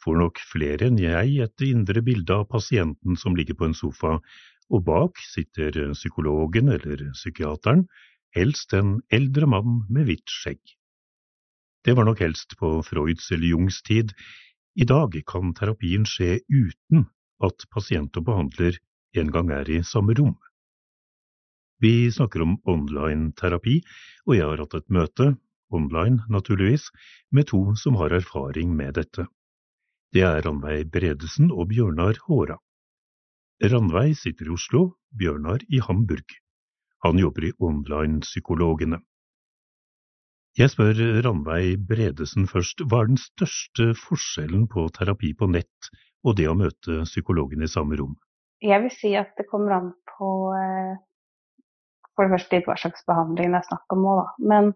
får 0.00 0.14
nok 0.16 0.38
flere 0.48 0.86
enn 0.88 0.96
jeg 0.96 1.42
et 1.44 1.64
indre 1.66 2.00
bilde 2.00 2.32
av 2.32 2.46
pasienten 2.48 3.18
som 3.20 3.36
ligger 3.36 3.58
på 3.60 3.66
en 3.68 3.76
sofa, 3.76 4.14
og 4.72 4.84
bak 4.86 5.20
sitter 5.20 5.76
psykologen 5.92 6.72
eller 6.72 7.10
psykiateren, 7.12 7.84
helst 8.32 8.72
en 8.72 9.02
eldre 9.12 9.44
mann 9.44 9.82
med 9.92 10.08
hvitt 10.08 10.32
skjegg. 10.38 10.62
Det 11.84 11.98
var 12.00 12.08
nok 12.08 12.24
helst 12.24 12.56
på 12.56 12.78
Freuds 12.88 13.28
eller 13.28 13.52
Jungs 13.52 13.84
tid. 13.84 14.16
I 14.80 14.88
dag 14.88 15.20
kan 15.28 15.52
terapien 15.52 16.08
skje 16.08 16.38
uten 16.48 17.10
at 17.44 17.68
pasient 17.68 18.16
og 18.16 18.30
behandler 18.32 18.80
en 19.20 19.36
gang 19.36 19.52
er 19.52 19.68
i 19.68 19.82
samme 19.84 20.16
rom. 20.16 20.38
Vi 21.76 22.08
snakker 22.08 22.40
om 22.40 22.56
online-terapi, 22.64 23.82
og 24.24 24.40
jeg 24.40 24.48
har 24.48 24.64
hatt 24.64 24.80
et 24.80 24.88
møte, 24.88 25.34
online 25.74 26.22
naturligvis, 26.32 26.90
med 27.30 27.48
to 27.50 27.74
som 27.76 27.96
har 28.00 28.14
erfaring 28.14 28.76
med 28.76 28.94
dette. 29.00 29.26
Det 30.12 30.22
er 30.22 30.40
Ranveig 30.46 30.90
Bredesen 30.92 31.50
og 31.50 31.68
Bjørnar 31.72 32.18
Håra. 32.28 32.58
Ranveig 33.62 34.16
sitter 34.16 34.48
i 34.48 34.54
Oslo, 34.54 34.82
Bjørnar 35.10 35.64
i 35.68 35.80
Hamburg. 35.80 36.36
Han 37.04 37.18
jobber 37.18 37.48
i 37.48 37.52
Online-psykologene. 37.60 39.00
Jeg 40.56 40.72
spør 40.72 40.96
Ranveig 41.24 41.76
Bredesen 41.88 42.46
først, 42.48 42.80
hva 42.88 43.02
er 43.02 43.10
den 43.10 43.20
største 43.20 43.90
forskjellen 44.00 44.68
på 44.72 44.86
terapi 44.96 45.34
på 45.36 45.50
nett 45.52 45.90
og 46.24 46.38
det 46.38 46.48
å 46.48 46.56
møte 46.56 47.02
psykologen 47.04 47.64
i 47.64 47.68
samme 47.70 47.98
rom? 48.00 48.14
Jeg 48.64 48.80
vil 48.86 48.94
si 48.94 49.12
at 49.20 49.36
det 49.36 49.44
kommer 49.50 49.76
an 49.76 49.90
på 50.16 50.30
eh, 50.56 50.96
for 52.16 52.24
det 52.24 52.38
første 52.38 52.62
hva 52.64 52.76
slags 52.80 53.04
behandling 53.08 53.52
det 53.52 53.60
er 53.60 53.68
snakk 53.68 53.94
om 53.94 54.08
òg, 54.08 54.22
da. 54.22 54.48
Men 54.52 54.72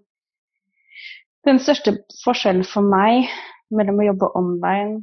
den 1.48 1.60
største 1.62 1.96
forskjellen 2.24 2.66
for 2.68 2.84
meg 2.84 3.30
mellom 3.72 4.02
å 4.02 4.08
jobbe 4.10 4.32
online 4.38 5.00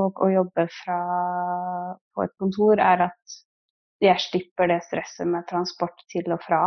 og 0.00 0.18
å 0.24 0.30
jobbe 0.32 0.66
fra, 0.74 0.98
på 2.14 2.24
et 2.24 2.32
kontor, 2.42 2.80
er 2.82 3.06
at 3.06 3.36
jeg 4.02 4.22
slipper 4.24 4.72
det 4.72 4.80
stresset 4.88 5.28
med 5.30 5.46
transport 5.48 6.02
til 6.10 6.32
og 6.34 6.42
fra. 6.42 6.64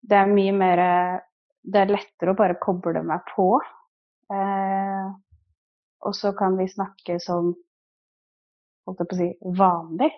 Det 0.00 0.16
er 0.16 0.30
mye 0.30 0.52
mer 0.56 0.82
Det 1.60 1.76
er 1.76 1.90
lettere 1.92 2.32
å 2.32 2.36
bare 2.38 2.56
koble 2.56 3.02
meg 3.04 3.20
på. 3.34 3.50
Eh, 4.32 5.08
og 6.08 6.14
så 6.16 6.30
kan 6.32 6.54
vi 6.56 6.64
snakke 6.72 7.18
som 7.20 7.50
holdt 8.88 9.02
jeg 9.02 9.10
på 9.10 9.16
å 9.16 9.18
si, 9.18 9.26
vanlig. 9.58 10.08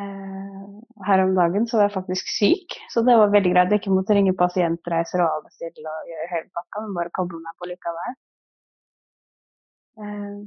Eh, 0.00 0.62
her 1.06 1.22
om 1.22 1.34
dagen 1.36 1.66
så 1.68 1.76
var 1.76 1.90
jeg 1.90 1.96
faktisk 1.98 2.30
syk, 2.32 2.78
så 2.92 3.02
det 3.04 3.16
var 3.20 3.32
veldig 3.34 3.52
greit. 3.52 3.72
Jeg 3.74 3.82
ikke 3.82 3.92
måtte 3.92 4.16
ringe 4.16 4.32
pasientreiser 4.38 5.20
og 5.20 5.38
avbestille 5.38 5.84
og 5.90 6.08
gjøre 6.08 6.30
hele 6.30 6.48
pakka, 6.56 6.84
men 6.84 6.96
bare 6.96 7.12
koble 7.18 7.40
meg 7.44 7.58
på 7.60 7.68
likevel. 7.68 8.16
Eh, 10.00 10.38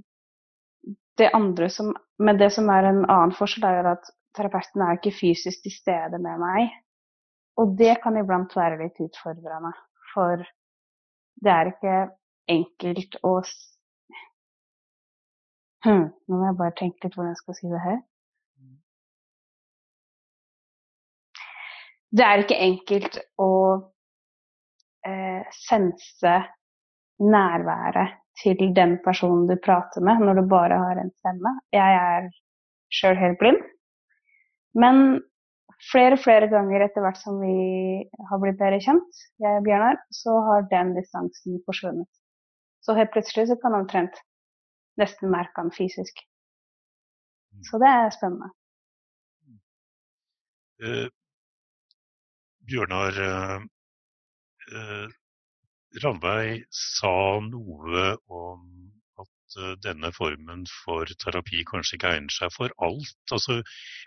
det 1.22 1.30
andre 1.38 1.70
som, 1.70 1.94
men 2.20 2.42
det 2.42 2.50
som 2.56 2.70
er 2.74 2.90
en 2.90 3.04
annen 3.06 3.36
forskjell, 3.38 3.68
er 3.70 3.92
at 3.94 4.10
terapeuten 4.36 4.82
er 4.84 4.98
ikke 4.98 5.14
fysisk 5.16 5.62
til 5.64 5.76
stede 5.76 6.20
med 6.22 6.42
meg. 6.42 6.74
Og 7.62 7.78
det 7.80 8.00
kan 8.04 8.18
iblant 8.20 8.52
være 8.58 8.82
litt 8.82 8.98
utfordrende, 9.00 9.72
for 10.12 10.42
det 11.46 11.54
er 11.54 11.72
ikke 11.72 11.96
enkelt 12.52 13.16
å 13.24 13.38
hm, 15.86 16.04
Nå 16.28 16.36
må 16.36 16.44
jeg 16.50 16.60
bare 16.60 16.76
tenke 16.82 17.06
litt 17.06 17.16
hvordan 17.16 17.32
jeg 17.32 17.42
skal 17.44 17.58
si 17.60 17.72
det 17.72 17.86
her. 17.86 18.02
Det 22.12 22.26
er 22.26 22.44
ikke 22.44 22.60
enkelt 22.62 23.18
å 23.42 23.52
eh, 25.08 25.42
sense 25.66 26.36
nærværet 27.24 28.20
til 28.42 28.60
den 28.76 28.98
personen 29.04 29.46
du 29.48 29.56
prater 29.64 30.04
med, 30.04 30.20
når 30.24 30.42
du 30.42 30.50
bare 30.52 30.80
har 30.80 31.00
en 31.00 31.14
stemme. 31.22 31.54
Jeg 31.74 32.00
er 32.02 32.28
sjøl 32.94 33.18
helt 33.20 33.40
blind. 33.40 33.62
Men 34.76 35.22
flere 35.92 36.18
og 36.18 36.24
flere 36.24 36.50
ganger 36.52 36.84
etter 36.86 37.04
hvert 37.04 37.20
som 37.22 37.40
vi 37.40 37.56
har 38.30 38.42
blitt 38.42 38.60
bedre 38.60 38.82
kjent, 38.84 39.24
jeg 39.44 39.60
og 39.62 39.66
Bjørnar, 39.68 40.00
så 40.12 40.36
har 40.50 40.70
den 40.72 40.94
distansen 40.98 41.62
forsvunnet. 41.68 42.10
Så 42.84 42.96
helt 42.98 43.14
plutselig 43.16 43.48
så 43.50 43.58
kan 43.60 43.74
han 43.74 43.86
omtrent 43.86 44.20
nesten 45.00 45.32
merke 45.32 45.64
han 45.64 45.74
fysisk. 45.76 46.20
Så 47.66 47.80
det 47.80 47.90
er 47.90 48.12
spennende. 48.14 48.52
Bjørnar 52.66 53.20
eh, 53.26 53.66
uh, 54.74 55.08
Ranveig 56.04 56.66
sa 56.74 57.14
noe 57.46 58.08
om 58.28 58.64
at 59.22 59.60
denne 59.84 60.12
formen 60.16 60.66
for 60.84 61.08
terapi 61.22 61.62
kanskje 61.70 62.00
ikke 62.00 62.16
egner 62.18 62.36
seg 62.36 62.52
for 62.52 62.74
alt. 62.84 63.16
Altså, 63.32 63.62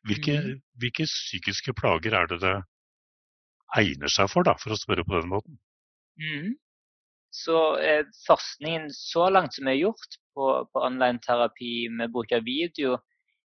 hvilke, 0.08 0.34
mm. 0.44 0.58
hvilke, 0.82 1.06
psykiske 1.08 1.72
plager 1.78 2.18
er 2.18 2.28
det 2.28 2.42
det 2.42 2.56
egner 3.76 4.12
seg 4.12 4.28
for, 4.32 4.44
da, 4.44 4.56
for 4.60 4.74
å 4.74 4.80
spørre 4.80 5.06
på 5.06 5.16
den 5.16 5.30
måten? 5.32 5.56
Mm. 6.20 6.56
Så 7.34 7.58
eh, 7.84 8.04
forskningen 8.26 8.88
så 8.94 9.28
langt 9.30 9.56
som 9.56 9.68
er 9.68 9.78
gjort 9.78 10.16
på, 10.34 10.48
på 10.72 10.84
online-terapi 10.86 11.88
med 11.92 12.12
bruk 12.14 12.32
av 12.32 12.46
video, 12.46 12.96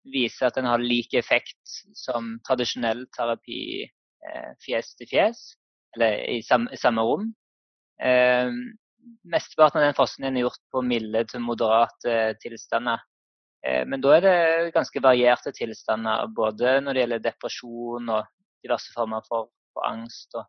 viser 0.09 0.49
at 0.49 0.57
den 0.59 0.67
har 0.67 0.81
lik 0.83 1.13
effekt 1.17 1.79
som 1.95 2.37
tradisjonell 2.47 3.05
terapi 3.15 3.61
eh, 3.83 3.93
fjes 4.63 4.93
til 4.99 5.09
fjes, 5.09 5.43
eller 5.95 6.23
i 6.29 6.41
samme, 6.45 6.77
samme 6.77 7.03
rom. 7.05 7.29
Eh, 8.01 8.51
mesteparten 9.23 9.81
av 9.81 9.87
den 9.87 9.97
forskningen 9.97 10.37
er 10.37 10.45
gjort 10.47 10.61
på 10.73 10.83
milde 10.85 11.23
til 11.29 11.43
moderate 11.43 12.17
tilstander. 12.43 13.01
Eh, 13.65 13.83
men 13.87 14.03
da 14.03 14.15
er 14.15 14.25
det 14.25 14.75
ganske 14.75 15.03
varierte 15.03 15.53
tilstander, 15.55 16.29
både 16.35 16.79
når 16.83 16.95
det 16.95 17.03
gjelder 17.03 17.25
depresjon 17.25 18.13
og 18.15 18.29
diverse 18.63 18.93
former 18.95 19.25
for, 19.27 19.49
for 19.73 19.87
angst 19.89 20.35
og, 20.39 20.47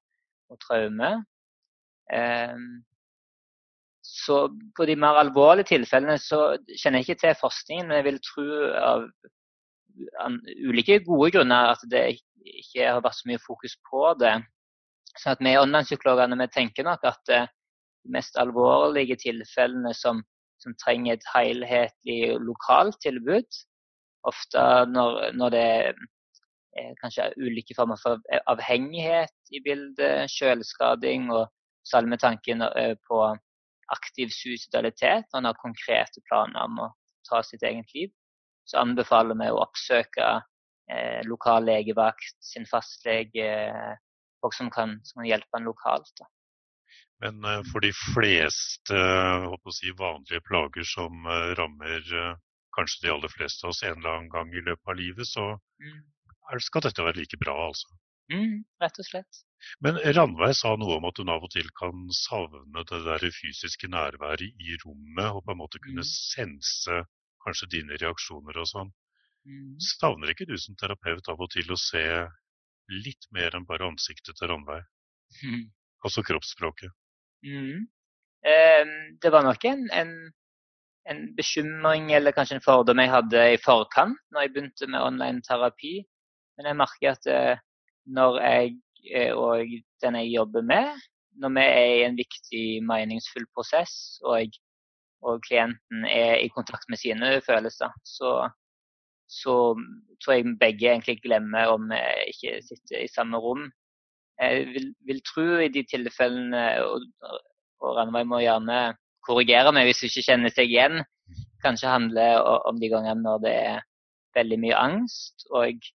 og 0.51 0.61
traume. 0.63 1.11
Eh, 2.13 2.57
så 4.11 4.43
på 4.77 4.87
de 4.89 4.97
mer 4.99 5.21
alvorlige 5.21 5.77
tilfellene 5.77 6.17
så 6.19 6.57
kjenner 6.81 7.01
jeg 7.01 7.11
ikke 7.11 7.21
til 7.27 7.37
forskningen, 7.41 7.89
men 7.89 8.01
jeg 8.01 8.09
vil 8.09 8.25
tro 8.25 8.47
av 8.81 9.05
ulike 10.69 11.01
gode 11.07 11.31
grunner 11.35 11.75
at 11.75 11.85
det 11.91 12.05
ikke 12.41 12.87
har 12.87 13.03
vært 13.05 13.19
så 13.19 13.31
mye 13.31 13.43
fokus 13.43 13.77
på 13.91 14.13
det. 14.21 14.35
Så 15.19 15.33
at 15.35 15.43
vi 15.43 15.57
online-psykologene 15.59 16.39
vi 16.41 16.47
tenker 16.55 16.87
nok 16.87 17.05
at 17.09 17.33
eh, 17.35 17.49
de 18.05 18.15
mest 18.15 18.39
alvorlige 18.41 19.19
tilfellene 19.21 19.93
som, 19.97 20.23
som 20.63 20.77
trenger 20.81 21.17
et 21.17 21.27
helhetlig 21.35 22.39
lokalt 22.41 22.97
tilbud, 23.05 23.61
ofte 24.29 24.63
når, 24.93 25.33
når 25.37 25.55
det 25.55 25.67
er 26.79 26.95
kanskje 27.01 27.33
ulike 27.41 27.75
former 27.77 27.99
for 28.01 28.21
avhengighet 28.53 29.55
i 29.57 29.63
bildet, 29.65 30.31
selvskading 30.31 31.31
og 31.35 31.49
særlig 31.91 32.15
med 32.15 32.23
tanken 32.23 32.63
eh, 32.63 32.95
på 33.09 33.21
aktiv 33.91 34.31
suicidalitet, 34.31 35.27
når 35.33 35.39
en 35.39 35.51
har 35.51 35.63
konkrete 35.63 36.23
planer 36.29 36.63
om 36.63 36.85
å 36.87 36.91
ta 37.27 37.43
sitt 37.43 37.65
eget 37.67 37.91
liv, 37.97 38.13
så 38.71 38.81
anbefaler 38.83 39.39
vi 39.41 39.51
å 39.51 39.63
oppsøke 39.65 40.29
eh, 40.91 41.21
lokal 41.27 41.67
legevakt, 41.67 42.37
sin 42.45 42.69
fastlege, 42.71 43.49
folk 44.41 44.57
som 44.57 44.71
kan, 44.73 44.99
som 45.05 45.23
kan 45.23 45.31
hjelpe 45.33 45.59
en 45.59 45.69
lokalt. 45.69 46.13
Da. 46.21 46.29
Men 47.25 47.45
eh, 47.45 47.63
for 47.73 47.85
de 47.85 47.93
fleste 47.93 49.01
si, 49.77 49.93
vanlige 49.99 50.43
plager 50.47 50.87
som 50.89 51.27
eh, 51.27 51.51
rammer 51.59 52.15
eh, 52.23 52.37
kanskje 52.77 53.07
de 53.07 53.13
aller 53.15 53.33
fleste 53.33 53.67
av 53.67 53.75
oss 53.75 53.83
en 53.85 53.99
eller 53.99 54.15
annen 54.15 54.33
gang 54.33 54.55
i 54.55 54.65
løpet 54.65 54.93
av 54.93 54.99
livet, 54.99 55.29
så 55.29 55.47
mm. 55.83 55.99
skal 56.65 56.87
dette 56.87 57.05
være 57.05 57.21
like 57.21 57.41
bra, 57.41 57.57
altså? 57.67 57.91
Mm, 58.31 58.61
rett 58.79 58.99
og 59.03 59.07
slett. 59.09 59.41
Men 59.83 59.99
Ranveig 60.15 60.55
sa 60.55 60.77
noe 60.79 61.01
om 61.01 61.09
at 61.09 61.19
hun 61.19 61.33
av 61.35 61.43
og 61.45 61.51
til 61.53 61.67
kan 61.77 62.07
savne 62.15 62.85
det 62.87 63.01
der 63.09 63.25
fysiske 63.35 63.91
nærværet 63.91 64.55
i 64.55 64.79
rommet, 64.85 65.35
og 65.35 65.43
på 65.45 65.53
en 65.53 65.61
måte 65.61 65.83
kunne 65.83 66.07
mm. 66.07 66.13
sense 66.13 67.01
kanskje 67.45 67.71
dine 67.77 67.99
reaksjoner 68.01 68.59
og 68.61 68.69
sånn. 68.69 68.91
Mm. 69.49 69.77
Savner 69.81 70.33
ikke 70.33 70.49
du 70.49 70.57
som 70.61 70.77
terapeut 70.79 71.29
av 71.33 71.41
og 71.41 71.51
til 71.53 71.71
å 71.73 71.79
se 71.81 72.05
litt 72.91 73.29
mer 73.35 73.55
enn 73.57 73.67
bare 73.69 73.89
ansiktet 73.89 74.37
til 74.37 74.51
Ranveig? 74.51 74.85
Mm. 75.45 75.65
Altså 76.05 76.25
kroppsspråket? 76.27 76.93
Mm. 77.47 77.87
Eh, 78.45 78.93
det 79.23 79.33
var 79.33 79.45
nok 79.45 79.65
en, 79.69 79.87
en, 79.93 80.13
en, 81.09 81.23
bekymring 81.37 82.11
eller 82.17 82.37
kanskje 82.37 82.59
en 82.59 82.65
fordom 82.65 83.01
jeg 83.03 83.13
hadde 83.13 83.47
i 83.55 83.61
forkant 83.61 84.17
når 84.33 84.47
jeg 84.47 84.55
begynte 84.55 84.91
med 84.91 85.05
online 85.05 85.45
terapi. 85.47 86.01
Men 86.57 86.73
jeg 86.73 86.81
merker 86.81 87.15
at 87.15 87.31
eh, 87.31 87.63
når 88.11 88.41
jeg 88.45 88.75
eh, 89.15 89.33
og 89.37 89.77
den 90.03 90.21
jeg 90.21 90.35
jobber 90.35 90.67
med, 90.67 90.91
når 91.41 91.55
vi 91.57 91.65
er 91.65 91.93
i 91.95 92.05
en 92.09 92.19
viktig, 92.19 92.65
meningsfull 92.85 93.47
prosess 93.55 93.95
og, 94.27 94.59
og 95.23 95.43
klienten 95.45 96.05
er 96.09 96.41
i 96.41 96.49
kontakt 96.55 96.89
med 96.89 97.01
sine 97.01 97.41
følelser, 97.47 97.93
så, 98.05 98.49
så 99.29 99.57
tror 100.23 100.37
jeg 100.37 100.57
begge 100.61 100.89
egentlig 100.93 101.21
glemmer 101.25 101.75
om 101.75 101.91
vi 101.93 102.01
ikke 102.33 102.57
sitter 102.65 103.05
i 103.05 103.13
samme 103.15 103.39
rom. 103.39 103.71
jeg 104.41 104.67
vil, 104.67 104.95
vil 105.07 105.23
tro 105.35 105.47
i 105.61 105.69
de 105.69 105.85
tilfellene, 105.91 106.65
og, 106.85 107.05
og 107.81 107.97
Ranveig 107.97 108.27
må 108.27 108.41
gjerne 108.41 108.81
korrigere 109.27 109.73
meg 109.77 109.89
hvis 109.89 110.01
hun 110.01 110.11
ikke 110.11 110.27
kjenner 110.31 110.55
seg 110.55 110.73
igjen, 110.73 111.03
kanskje 111.65 111.93
handler 111.93 112.41
om 112.69 112.81
de 112.81 112.89
gangene 112.89 113.21
når 113.21 113.43
det 113.45 113.55
er 113.55 113.81
veldig 114.37 114.59
mye 114.63 114.79
angst, 114.79 115.45
og, 115.51 115.91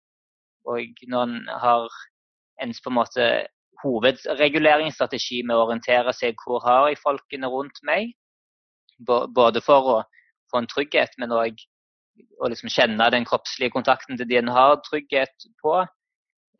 og 0.66 1.02
når 1.08 1.28
en 1.28 1.36
har 1.62 1.86
ens 2.62 2.80
på 2.82 2.90
en 2.90 2.98
måte 2.98 3.28
hovedreguleringsstrategi 3.82 5.42
med 5.46 5.56
å 5.56 5.64
orientere 5.66 6.14
seg 6.14 6.38
hvor 6.42 6.62
har 6.66 6.90
jeg 6.90 7.00
folkene 7.02 7.50
rundt 7.50 7.80
meg, 7.86 8.12
både 9.06 9.62
for 9.64 9.92
å 9.94 9.98
få 10.52 10.62
en 10.62 10.70
trygghet, 10.70 11.14
men 11.18 11.34
òg 11.34 11.60
å 12.42 12.48
liksom 12.50 12.70
kjenne 12.72 13.10
den 13.14 13.26
kroppslige 13.28 13.72
kontakten 13.74 14.18
til 14.18 14.28
de 14.28 14.38
en 14.40 14.50
har 14.52 14.78
trygghet 14.86 15.46
på. 15.62 15.76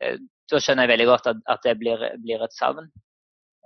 Eh, 0.01 0.17
da 0.51 0.59
skjønner 0.61 0.87
jeg 0.87 0.93
veldig 0.93 1.09
godt 1.09 1.29
at, 1.31 1.43
at 1.49 1.65
det 1.65 1.75
blir, 1.81 2.05
blir, 2.23 2.43
et 2.43 2.55
savn. 2.55 2.89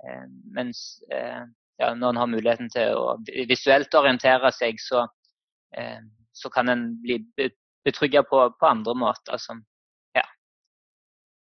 Eh, 0.04 0.26
mens 0.56 0.82
eh, 1.12 1.42
ja, 1.80 1.92
når 1.94 2.12
en 2.12 2.20
har 2.22 2.30
muligheten 2.30 2.70
til 2.74 2.98
å 2.98 3.16
visuelt 3.48 3.94
orientere 3.94 4.50
seg, 4.54 4.80
så, 4.82 5.04
så 6.34 6.50
kan 6.50 6.72
en 6.72 6.88
bli 7.04 7.20
betrygga 7.86 8.24
på, 8.26 8.40
på, 8.58 8.66
andre 8.66 8.96
måter. 8.98 9.38
Som, 9.38 9.60
ja. 10.18 10.24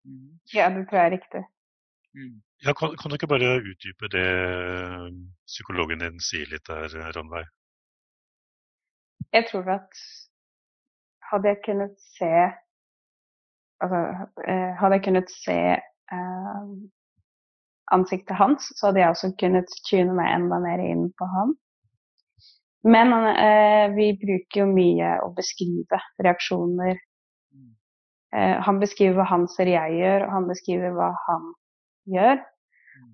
Mm. 0.04 0.34
ja, 0.52 0.66
det 0.74 0.84
tror 0.90 1.00
jeg 1.00 1.06
er 1.06 1.14
riktig. 1.16 1.42
Mm. 2.12 2.34
Ja, 2.64 2.74
kan, 2.74 2.96
kan, 2.98 3.10
du 3.10 3.14
ikke 3.14 3.30
bare 3.30 3.60
utdype 3.62 4.08
det 4.10 4.28
psykologen 5.46 6.02
din 6.02 6.18
sier 6.22 6.48
litt 6.50 6.66
der, 6.66 6.90
Ranveig? 7.14 7.46
Jeg 9.32 9.46
tror 9.50 9.68
at 9.76 10.00
hadde 11.30 11.52
jeg 11.52 11.62
kunnet 11.66 12.00
se 12.16 12.32
Altså, 13.78 13.98
eh, 14.42 14.72
hadde 14.74 14.96
jeg 14.96 15.02
kunnet 15.04 15.28
se 15.30 15.54
eh, 15.78 16.70
ansiktet 17.94 18.34
hans, 18.34 18.64
så 18.74 18.88
hadde 18.88 19.00
jeg 19.04 19.12
også 19.12 19.28
kunnet 19.38 19.76
tune 19.86 20.16
meg 20.18 20.32
enda 20.34 20.58
mer 20.64 20.82
inn 20.82 21.04
på 21.14 21.28
han. 21.30 21.52
Men 22.82 23.14
eh, 23.30 23.86
vi 23.94 24.08
bruker 24.18 24.64
jo 24.64 24.66
mye 24.72 25.12
å 25.22 25.30
beskrive 25.36 26.00
reaksjoner. 26.26 26.98
Eh, 28.34 28.56
han 28.66 28.82
beskriver 28.82 29.20
hva 29.20 29.28
han 29.30 29.46
ser 29.54 29.70
jeg 29.70 30.00
gjør, 30.00 30.26
og 30.26 30.34
han 30.40 30.50
beskriver 30.50 30.98
hva 30.98 31.12
han 31.28 31.48
gjør. 32.12 32.40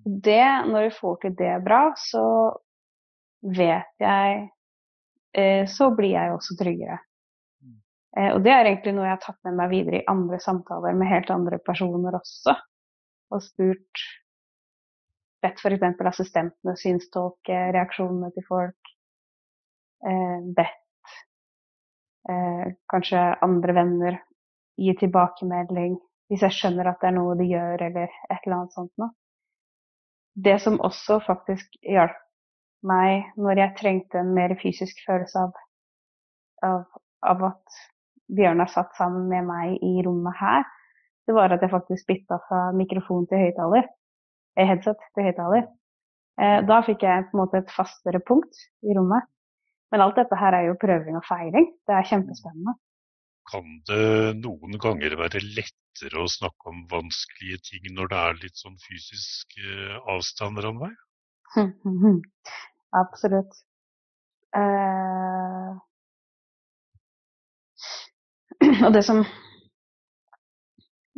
Det, 0.05 0.45
når 0.69 0.87
vi 0.87 0.93
får 0.99 1.17
til 1.21 1.33
det 1.39 1.53
bra, 1.65 1.81
så 1.97 2.25
vet 3.45 4.01
jeg 4.01 4.37
eh, 5.37 5.65
Så 5.69 5.91
blir 5.97 6.15
jeg 6.15 6.33
også 6.33 6.57
tryggere. 6.59 6.99
Eh, 8.17 8.31
og 8.33 8.43
det 8.45 8.53
er 8.53 8.69
egentlig 8.69 8.95
noe 8.95 9.07
jeg 9.07 9.17
har 9.17 9.23
tatt 9.23 9.41
med 9.47 9.57
meg 9.59 9.73
videre 9.73 10.01
i 10.01 10.07
andre 10.11 10.39
samtaler 10.41 10.97
med 10.97 11.11
helt 11.11 11.31
andre 11.33 11.59
personer 11.65 12.17
også. 12.17 12.55
Og 13.33 13.43
spurt 13.43 14.05
bedt 15.43 15.61
f.eks. 15.61 16.01
assistentene 16.13 16.77
synstolke 16.79 17.59
reaksjonene 17.75 18.31
til 18.33 18.45
folk. 18.47 18.95
Eh, 20.05 20.39
bedt 20.57 20.81
kanskje 22.89 23.19
andre 23.45 23.73
venner 23.77 24.15
gi 24.81 24.95
tilbakemelding 24.97 25.99
hvis 26.29 26.43
jeg 26.45 26.55
skjønner 26.57 26.89
at 26.89 27.01
det 27.01 27.11
er 27.11 27.17
noe 27.17 27.35
de 27.39 27.47
gjør, 27.49 27.81
eller 27.89 28.09
et 28.09 28.45
eller 28.45 28.57
annet 28.57 28.77
sånt 28.77 28.93
noe. 29.01 29.13
Det 30.35 30.57
som 30.61 30.81
også 30.83 31.19
faktisk 31.23 31.77
hjalp 31.85 32.17
meg 32.85 33.29
når 33.39 33.61
jeg 33.61 33.75
trengte 33.79 34.19
en 34.21 34.33
mer 34.35 34.53
fysisk 34.61 34.99
følelse 35.07 35.45
av, 35.45 35.59
av, 36.65 36.81
av 37.25 37.45
at 37.51 37.83
Bjørnar 38.35 38.69
satt 38.73 38.95
sammen 38.97 39.27
med 39.29 39.45
meg 39.45 39.77
i 39.85 40.01
rommet 40.05 40.37
her, 40.39 40.65
det 41.25 41.33
var 41.37 41.53
at 41.53 41.61
jeg 41.61 41.71
faktisk 41.71 42.07
bytta 42.09 42.39
fra 42.47 42.61
mikrofon 42.77 43.25
til 43.29 43.41
høyttaler. 43.41 43.87
Eh, 44.57 44.67
headset 44.69 45.01
til 45.15 45.27
høyttaler. 45.27 45.67
Eh, 46.41 46.59
da 46.67 46.81
fikk 46.85 47.05
jeg 47.05 47.27
på 47.29 47.37
en 47.37 47.41
måte 47.41 47.61
et 47.61 47.73
fastere 47.73 48.21
punkt 48.25 48.65
i 48.85 48.97
rommet. 48.97 49.25
Men 49.93 50.03
alt 50.05 50.17
dette 50.19 50.37
her 50.37 50.57
er 50.57 50.69
jo 50.69 50.79
prøving 50.81 51.17
og 51.17 51.25
feiring. 51.25 51.69
Det 51.87 51.95
er 51.95 52.09
kjempespennende. 52.09 52.75
Kan 53.51 53.79
det 53.89 54.37
noen 54.41 54.79
ganger 54.81 55.17
være 55.19 55.41
lettere 55.43 56.23
å 56.23 56.29
snakke 56.31 56.71
om 56.71 56.85
vanskelige 56.91 57.61
ting 57.69 57.91
når 57.93 58.09
det 58.11 58.21
er 58.21 58.39
litt 58.41 58.57
sånn 58.61 58.77
fysisk 58.87 59.57
eh, 59.61 59.97
avstand, 60.15 60.61
Ranveig? 60.65 60.95
Absolutt. 63.01 63.53
Uh, 64.55 65.75
og 68.85 68.93
det 68.95 69.03
som 69.03 69.25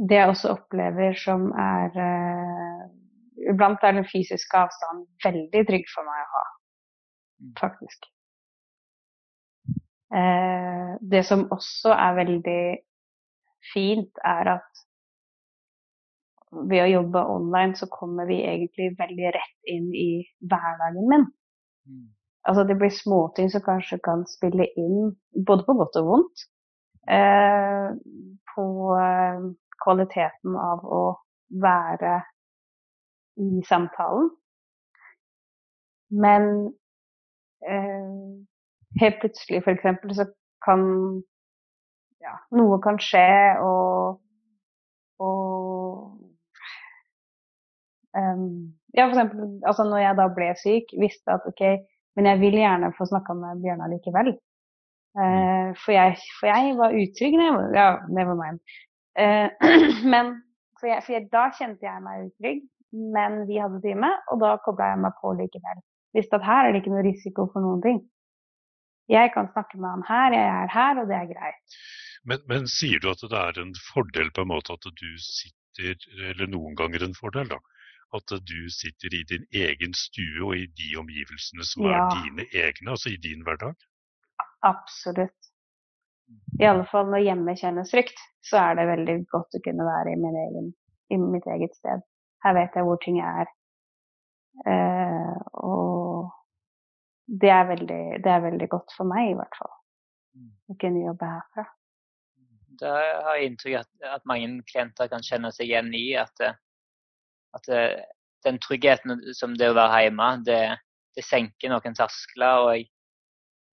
Det 0.09 0.17
jeg 0.17 0.31
også 0.31 0.55
opplever 0.55 1.13
som 1.21 1.51
er 1.53 1.93
uh, 1.93 2.81
Iblant 3.51 3.83
er 3.85 3.93
den 3.99 4.07
fysiske 4.09 4.57
avstanden 4.57 5.05
veldig 5.23 5.63
trygg 5.69 5.85
for 5.93 6.07
meg 6.09 6.23
å 6.23 6.31
ha, 6.33 6.45
mm. 7.43 7.51
faktisk. 7.61 8.09
Uh, 10.13 10.95
det 11.01 11.25
som 11.27 11.47
også 11.51 11.91
er 11.91 12.19
veldig 12.21 12.61
fint, 13.73 14.11
er 14.23 14.53
at 14.57 14.83
ved 16.51 16.83
å 16.83 16.91
jobbe 16.91 17.23
online, 17.27 17.75
så 17.75 17.89
kommer 17.91 18.27
vi 18.29 18.39
egentlig 18.47 18.93
veldig 18.99 19.33
rett 19.35 19.71
inn 19.71 19.89
i 19.91 20.11
hverdagen 20.39 21.09
min. 21.11 21.25
Mm. 21.87 22.05
Altså 22.47 22.63
det 22.63 22.77
blir 22.79 22.93
småting 22.95 23.49
som 23.51 23.63
kanskje 23.65 23.99
kan 24.03 24.23
spille 24.31 24.69
inn, 24.79 25.11
både 25.47 25.65
på 25.67 25.75
godt 25.81 25.99
og 25.99 26.11
vondt. 26.11 26.45
Eh, 27.07 27.89
på 28.53 28.65
eh, 28.99 29.43
kvaliteten 29.83 30.55
av 30.59 30.83
å 30.83 31.03
være 31.63 32.17
i 33.43 33.61
samtalen. 33.67 34.29
Men 36.23 36.49
eh, 37.67 38.15
helt 39.01 39.19
plutselig 39.21 39.61
f.eks. 39.63 39.85
så 40.17 40.25
kan 40.65 40.83
ja, 42.23 42.33
noe 42.57 42.79
kan 42.83 42.97
skje, 43.01 43.27
og, 43.63 44.17
og 45.23 46.17
um, 48.17 48.49
Ja, 48.97 49.05
eksempel 49.05 49.61
altså 49.67 49.85
når 49.85 50.01
jeg 50.01 50.17
da 50.17 50.25
ble 50.33 50.49
syk, 50.57 50.93
visste 50.97 51.35
at 51.35 51.45
OK, 51.49 51.63
men 52.17 52.29
jeg 52.31 52.41
vil 52.41 52.57
gjerne 52.57 52.93
få 52.97 53.05
snakka 53.05 53.35
med 53.37 53.61
Bjørnar 53.61 53.91
likevel. 53.91 54.31
Uh, 55.17 55.69
for, 55.83 55.91
jeg, 55.93 56.17
for, 56.39 56.49
jeg, 56.49 56.73
var 56.77 56.95
utrygg. 56.97 57.37
Ja, 57.77 57.87
never 58.09 58.33
mind. 58.37 58.57
Uh, 59.17 59.49
men 60.13 60.33
for, 60.79 60.89
jeg, 60.89 61.03
for 61.05 61.13
jeg, 61.13 61.27
da 61.33 61.45
kjente 61.57 61.85
jeg 61.85 62.03
meg 62.05 62.25
utrygg, 62.29 62.65
men 63.17 63.43
vi 63.49 63.61
hadde 63.61 63.83
time, 63.85 64.09
og 64.31 64.41
da 64.41 64.55
kobla 64.65 64.91
jeg 64.93 65.03
meg 65.05 65.17
på 65.21 65.35
likevel. 65.37 65.83
Visste 66.17 66.39
at 66.39 66.47
her 66.47 66.65
er 66.65 66.73
det 66.73 66.81
ikke 66.81 66.95
noe 66.95 67.05
risiko 67.05 67.45
for 67.53 67.65
noen 67.65 67.83
ting. 67.85 68.01
Jeg 69.11 69.31
kan 69.33 69.47
snakke 69.53 69.79
med 69.79 69.89
han 69.89 70.03
her, 70.07 70.35
jeg 70.35 70.49
er 70.63 70.73
her, 70.73 70.99
og 71.01 71.07
det 71.09 71.15
er 71.15 71.31
greit. 71.31 71.79
Men, 72.27 72.43
men 72.51 72.67
sier 72.67 72.99
du 72.99 73.09
at 73.13 73.23
det 73.23 73.39
er 73.39 73.61
en 73.61 73.73
fordel 73.93 74.31
på 74.35 74.43
en 74.43 74.51
måte 74.51 74.75
at 74.75 74.87
du 74.99 75.09
sitter, 75.23 75.95
eller 76.29 76.49
noen 76.51 76.75
ganger 76.79 77.05
en 77.05 77.15
fordel, 77.15 77.47
da? 77.53 77.59
At 78.15 78.31
du 78.49 78.59
sitter 78.71 79.15
i 79.15 79.23
din 79.27 79.45
egen 79.55 79.95
stue 79.95 80.43
og 80.43 80.55
i 80.55 80.65
de 80.79 80.93
omgivelsene 80.99 81.67
som 81.67 81.87
ja. 81.87 82.03
er 82.03 82.23
dine 82.23 82.47
egne, 82.51 82.95
altså 82.95 83.11
i 83.13 83.19
din 83.23 83.43
hverdag? 83.47 83.75
Absolutt. 84.67 85.51
I 86.59 86.67
alle 86.67 86.87
fall 86.91 87.07
når 87.11 87.23
hjemme 87.23 87.55
kjennes 87.59 87.91
trygt, 87.91 88.19
så 88.43 88.59
er 88.59 88.79
det 88.79 88.87
veldig 88.89 89.17
godt 89.31 89.59
å 89.59 89.63
kunne 89.63 89.87
være 89.87 90.15
i, 90.15 90.31
egen, 90.43 90.71
i 91.13 91.19
mitt 91.21 91.47
eget 91.55 91.75
sted. 91.79 92.03
Her 92.43 92.55
vet 92.57 92.75
jeg 92.75 92.87
hvor 92.87 92.99
ting 93.03 93.19
er. 93.23 93.51
Uh, 94.67 95.35
og 95.63 96.31
det 97.27 97.49
er, 97.51 97.65
veldig, 97.67 98.01
det 98.23 98.31
er, 98.31 98.43
veldig, 98.45 98.69
godt 98.71 98.93
for 98.95 99.09
meg, 99.09 99.31
i 99.31 99.37
hvert 99.37 99.57
fall. 99.59 99.73
Å 100.71 100.75
kunne 100.79 101.03
jobbe 101.03 101.31
herfra. 101.31 101.65
Da 102.77 102.93
har 103.25 103.39
jeg 103.39 103.51
inntrykk 103.51 103.79
at, 103.81 103.89
at 104.15 104.27
mange 104.29 104.61
klienter 104.69 105.09
kan 105.11 105.25
kjenne 105.25 105.51
seg 105.55 105.67
igjen 105.67 105.89
i 105.97 106.05
at, 106.19 106.43
at 107.57 107.69
den 108.45 108.59
tryggheten 108.63 109.23
som 109.35 109.55
det 109.57 109.71
å 109.71 109.77
være 109.77 110.05
hjemme, 110.05 110.29
det, 110.45 110.61
det 111.17 111.25
senker 111.25 111.73
noen 111.73 111.97
terskler. 111.97 112.63
og 112.63 112.75
jeg 112.75 112.87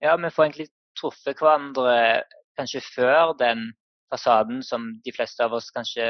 ja, 0.03 0.17
vi 0.19 0.31
får 0.35 0.45
egentlig 0.45 0.69
truffet 0.99 1.39
hverandre 1.39 2.23
kanskje 2.59 2.81
før 2.83 3.31
den 3.39 3.69
fasaden 4.11 4.59
som 4.65 4.89
de 5.05 5.13
fleste 5.15 5.45
av 5.45 5.55
oss 5.55 5.69
kanskje 5.73 6.05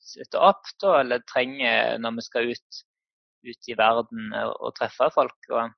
setter 0.00 0.40
opp, 0.40 0.64
da, 0.82 1.00
eller 1.02 1.24
trenger 1.28 1.98
når 2.00 2.16
vi 2.16 2.24
skal 2.24 2.52
ut, 2.54 2.80
ut 3.46 3.68
i 3.68 3.76
verden 3.78 4.32
og, 4.32 4.54
og 4.56 4.74
treffe 4.78 5.10
folk. 5.14 5.36
Og 5.52 5.74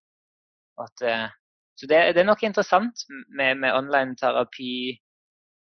at, 0.85 1.05
eh, 1.05 1.29
så 1.79 1.87
det, 1.87 1.99
det, 2.15 2.23
er 2.23 2.29
nok 2.29 2.43
interessant 2.47 3.05
med, 3.37 3.59
med 3.63 3.75
online-terapi 3.75 4.99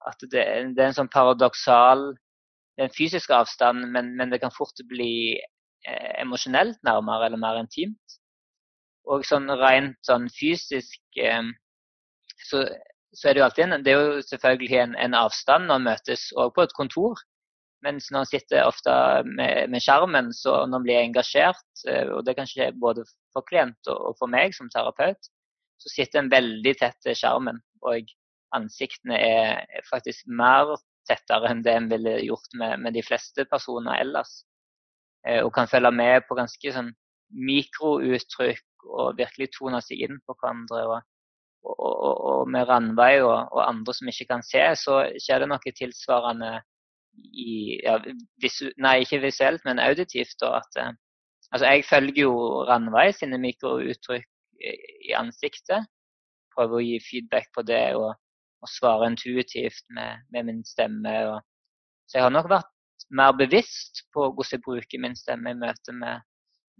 at 0.08 0.24
det, 0.32 0.42
det, 0.74 0.82
er 0.82 0.90
en 0.90 0.98
sånn 0.98 1.12
paradoksal 1.12 2.12
Det 2.12 2.82
er 2.82 2.88
en 2.88 2.96
fysisk 2.96 3.30
avstand, 3.36 3.84
men, 3.94 4.14
men 4.18 4.32
det 4.32 4.40
kan 4.42 4.54
fort 4.54 4.80
bli 4.88 5.36
eh, 5.36 6.12
emosjonelt 6.22 6.78
nærmere 6.88 7.28
eller 7.28 7.40
mer 7.40 7.58
intimt. 7.60 8.16
Og 9.12 9.26
sånn 9.28 9.50
rent 9.60 9.98
sånn 10.06 10.28
fysisk 10.32 11.20
eh, 11.20 11.50
så, 12.48 12.62
så, 13.12 13.28
er 13.28 13.34
det 13.34 13.42
jo 13.42 13.46
alltid 13.46 13.66
en, 13.66 13.84
det 13.84 13.92
er 13.92 14.00
jo 14.00 14.24
selvfølgelig 14.24 14.80
en, 14.80 14.96
en 15.04 15.18
avstand 15.20 15.68
når 15.68 15.82
man 15.82 15.90
møtes 15.92 16.30
òg 16.40 16.54
på 16.56 16.64
et 16.64 16.74
kontor. 16.78 17.20
Mens 17.82 18.10
når 18.10 18.22
man 18.22 18.30
sitter 18.30 18.66
ofte 18.68 18.92
med, 19.26 19.70
med 19.72 19.82
skjermen, 19.82 20.30
så 20.36 20.62
når 20.62 20.72
man 20.76 20.86
blir 20.86 21.00
engasjert, 21.00 21.64
eh, 21.90 22.06
og 22.14 22.22
det 22.26 22.36
kan 22.38 22.48
skje 22.48 22.70
både 22.78 23.04
for 23.34 23.46
klient 23.48 23.90
og 23.90 24.14
for 24.20 24.30
meg 24.30 24.54
som 24.54 24.70
terapeut, 24.70 25.30
så 25.82 25.90
sitter 25.90 26.22
en 26.22 26.30
veldig 26.30 26.74
tett 26.78 26.98
til 27.02 27.18
skjermen. 27.18 27.58
Og 27.82 28.12
ansiktene 28.54 29.18
er 29.18 29.84
faktisk 29.88 30.28
mer 30.30 30.76
tettere 31.10 31.50
enn 31.50 31.64
det 31.66 31.74
en 31.74 31.90
ville 31.90 32.18
gjort 32.22 32.54
med, 32.60 32.78
med 32.84 32.94
de 32.94 33.02
fleste 33.02 33.46
personer 33.50 33.98
ellers. 34.04 34.44
Eh, 35.26 35.42
og 35.42 35.50
kan 35.54 35.70
følge 35.70 35.90
med 35.94 36.22
på 36.28 36.38
ganske 36.38 36.74
sånn 36.74 36.92
mikrouttrykk 37.32 38.86
og 38.92 39.18
virkelig 39.18 39.50
tone 39.56 39.80
seg 39.82 40.06
inn 40.06 40.22
på 40.26 40.36
hverandre. 40.38 40.84
og 40.86 41.00
og, 41.62 41.78
og, 41.78 42.16
og, 42.26 42.48
med 42.50 42.66
Randveig 42.66 43.22
og, 43.22 43.60
andre 43.62 43.94
som 43.94 44.08
ikke 44.10 44.26
kan 44.32 44.42
se, 44.42 44.62
så 44.78 44.96
skjer 45.22 45.44
det 45.44 45.46
noe 45.52 45.74
tilsvarende 45.78 46.56
i, 47.32 47.80
ja, 47.84 47.98
visu, 48.42 48.70
Nei, 48.82 49.02
ikke 49.04 49.22
visuelt, 49.22 49.64
men 49.68 49.82
auditivt. 49.82 50.34
Da, 50.40 50.56
at, 50.60 50.80
eh, 50.80 50.92
altså, 51.52 51.66
jeg 51.66 51.86
følger 51.88 52.22
jo 52.24 52.34
Ranveig 52.68 53.14
sine 53.16 53.38
mikrouttrykk 53.42 54.28
i 54.62 55.14
ansiktet. 55.18 55.88
Prøver 56.54 56.78
å 56.78 56.84
gi 56.84 56.98
feedback 57.02 57.48
på 57.54 57.64
det 57.66 57.84
og, 57.98 58.12
og 58.62 58.70
svare 58.70 59.08
intuitivt 59.10 59.84
med, 59.96 60.26
med 60.34 60.48
min 60.50 60.60
stemme. 60.68 61.14
Og, 61.32 61.40
så 62.06 62.18
jeg 62.18 62.26
har 62.26 62.34
nok 62.34 62.50
vært 62.52 62.70
mer 63.10 63.32
bevisst 63.36 64.04
på 64.14 64.28
hvordan 64.30 64.56
jeg 64.56 64.64
bruker 64.64 65.02
min 65.02 65.16
stemme 65.18 65.52
i 65.52 65.58
møte 65.58 65.96
med, 65.96 66.22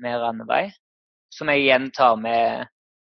med 0.02 0.20
Ranveig. 0.20 0.70
Som 1.32 1.48
jeg 1.48 1.64
igjen 1.64 1.88
tar 1.96 2.18
med 2.20 2.68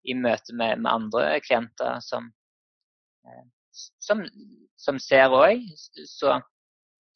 i 0.08 0.16
møte 0.16 0.56
med, 0.56 0.82
med 0.84 0.92
andre 0.92 1.40
klienter 1.44 2.00
som, 2.04 2.28
eh, 3.28 3.46
som, 4.04 4.24
som 4.80 5.00
ser 5.00 5.32
òg. 5.36 5.64
Så 6.08 6.36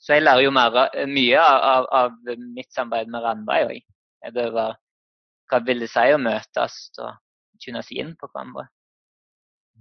så 0.03 0.17
jeg 0.17 0.25
lærer 0.25 0.43
jo 0.43 0.51
mer, 0.51 0.77
mye 1.07 1.41
av, 1.41 1.85
av, 1.95 2.15
mitt 2.51 2.71
samarbeid 2.75 3.11
med 3.13 3.23
Randveig 3.23 3.69
òg. 3.69 3.83
Det 4.35 4.47
hva 4.51 5.59
vil 5.63 5.83
det 5.83 5.91
si 5.91 6.05
å 6.11 6.19
møtes 6.19 6.79
og 7.03 7.13
kunne 7.63 7.83
si 7.85 7.99
inn 8.01 8.15
på 8.19 8.27
hverandre. 8.31 8.67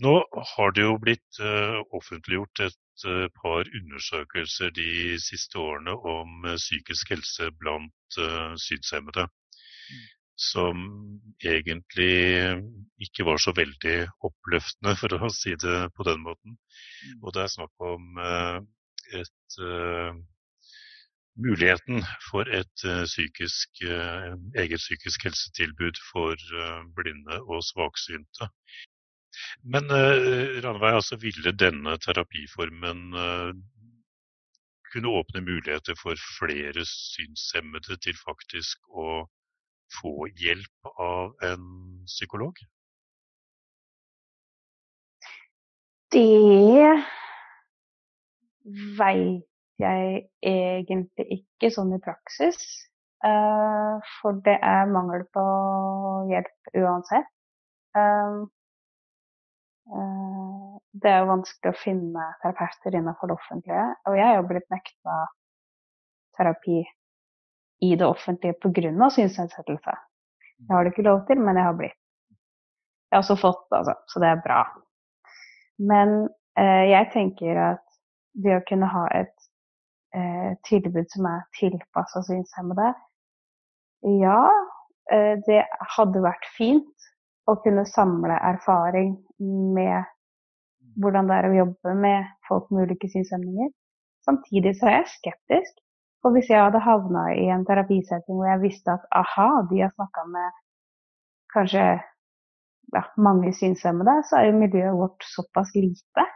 Nå 0.03 0.14
har 0.55 0.73
det 0.73 0.87
jo 0.87 0.97
blitt 1.01 1.41
uh, 1.43 1.83
offentliggjort 1.97 2.62
et 2.64 3.05
uh, 3.09 3.27
par 3.43 3.68
undersøkelser 3.68 4.73
de 4.77 5.18
siste 5.20 5.59
årene 5.61 5.93
om 6.14 6.47
uh, 6.47 6.57
psykisk 6.57 7.12
helse 7.12 7.51
blant 7.61 8.18
synshemmede. 8.62 9.27
Mm. 9.27 10.03
Som 10.43 10.81
egentlig 11.45 12.14
ikke 13.05 13.27
var 13.29 13.39
så 13.41 13.53
veldig 13.57 13.99
oppløftende, 14.27 14.95
for 14.99 15.14
å 15.18 15.31
si 15.33 15.53
det 15.61 15.77
på 15.97 16.07
den 16.09 16.25
måten. 16.25 16.57
Mm. 16.57 17.18
Og 17.20 17.37
det 17.37 17.45
er 17.45 17.53
snakk 17.53 17.85
om 17.87 18.23
et 19.12 19.33
uh, 19.61 20.12
muligheten 21.36 22.05
for 22.30 22.48
et 22.61 22.84
uh, 22.84 23.05
psykisk, 23.05 23.82
uh, 23.88 24.32
eget 24.59 24.82
psykisk 24.82 25.24
helsetilbud 25.28 26.00
for 26.12 26.36
blinde 26.96 27.40
og 27.42 27.64
svaksynte. 27.64 28.48
Men 29.64 29.88
Ranveig, 30.64 30.94
altså 30.94 31.16
ville 31.16 31.53
denne 31.57 31.96
terapiformen 32.05 33.14
kunne 34.92 35.09
åpne 35.09 35.40
muligheter 35.40 35.96
for 36.03 36.14
flere 36.38 36.84
synshemmede 36.84 37.96
til 38.05 38.18
faktisk 38.26 38.78
å 38.92 39.24
få 40.00 40.28
hjelp 40.36 40.92
av 41.00 41.32
en 41.48 41.64
psykolog? 42.07 42.61
Det 46.12 46.92
veit 48.98 49.48
jeg 49.82 50.24
egentlig 50.46 51.40
ikke 51.40 51.70
sånn 51.74 51.94
i 51.96 52.00
praksis. 52.02 52.58
Uh, 53.22 54.02
for 54.18 54.40
det 54.42 54.56
er 54.66 54.90
mangel 54.90 55.22
på 55.34 55.42
hjelp 56.30 56.72
uansett. 56.80 57.28
Uh, 57.94 58.42
uh, 59.94 60.72
det 60.98 61.12
er 61.12 61.22
jo 61.22 61.28
vanskelig 61.30 61.70
å 61.70 61.78
finne 61.78 62.26
terapeuter 62.42 62.96
innenfor 62.98 63.30
det 63.30 63.36
offentlige. 63.38 63.86
Og 64.10 64.18
jeg 64.18 64.26
er 64.26 64.40
jo 64.40 64.48
blitt 64.50 64.68
nekta 64.74 65.20
terapi 66.38 66.80
i 67.82 67.94
det 67.98 68.08
offentlige 68.08 68.58
pga. 68.58 69.10
synsnedsettelse. 69.14 69.96
Jeg 70.62 70.70
har 70.70 70.84
det 70.84 70.92
ikke 70.92 71.06
lov 71.06 71.24
til, 71.30 71.38
men 71.42 71.58
jeg 71.58 71.68
har 71.68 71.78
blitt. 71.78 71.98
Jeg 73.10 73.18
har 73.18 73.22
også 73.22 73.38
fått, 73.38 73.64
altså, 73.70 73.94
så 74.08 74.22
det 74.22 74.28
er 74.30 74.42
bra. 74.44 74.60
Men 75.82 76.28
jeg 76.56 77.08
tenker 77.12 77.58
at 77.58 77.82
det 78.33 78.57
å 78.57 78.64
kunne 78.68 78.89
ha 78.93 79.07
et 79.16 79.35
eh, 80.16 80.53
tilbud 80.68 81.09
som 81.12 81.28
er 81.28 81.45
tilpassa 81.59 82.22
synshemmede. 82.26 82.93
Ja, 84.22 84.41
eh, 85.12 85.37
det 85.47 85.62
hadde 85.97 86.24
vært 86.24 86.49
fint 86.57 87.11
å 87.51 87.57
kunne 87.62 87.85
samle 87.89 88.39
erfaring 88.53 89.14
med 89.39 90.09
hvordan 91.01 91.28
det 91.30 91.39
er 91.39 91.49
å 91.49 91.57
jobbe 91.57 91.95
med 91.99 92.33
folk 92.49 92.68
med 92.70 92.89
ulike 92.89 93.09
synshemninger. 93.12 93.72
Samtidig 94.26 94.76
så 94.78 94.89
er 94.91 95.01
jeg 95.01 95.14
skeptisk. 95.16 95.78
For 96.22 96.35
hvis 96.37 96.53
jeg 96.53 96.62
hadde 96.62 96.83
havna 96.85 97.24
i 97.35 97.49
en 97.51 97.64
terapisetting 97.66 98.37
hvor 98.39 98.47
jeg 98.47 98.62
visste 98.62 98.93
at 98.95 99.07
aha, 99.18 99.64
de 99.70 99.80
har 99.83 99.91
snakka 99.97 100.22
med 100.30 100.61
kanskje 101.51 101.87
ja, 102.95 103.03
mange 103.16 103.51
synshemmede, 103.57 104.20
så 104.28 104.39
er 104.39 104.51
jo 104.51 104.61
miljøet 104.61 105.01
vårt 105.01 105.26
såpass 105.26 105.72
lite 105.74 106.26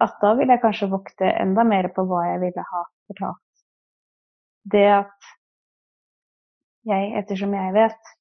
at 0.00 0.18
da 0.22 0.32
vil 0.38 0.48
jeg 0.48 0.62
kanskje 0.62 0.90
vokte 0.92 1.28
enda 1.28 1.64
mer 1.68 1.90
på 1.94 2.04
hva 2.08 2.24
jeg 2.30 2.40
ville 2.46 2.64
ha 2.70 2.82
fortalt. 3.10 3.64
Det 4.72 4.86
at 4.94 5.30
jeg, 6.88 7.10
ettersom 7.20 7.54
jeg 7.54 7.74
vet 7.76 8.12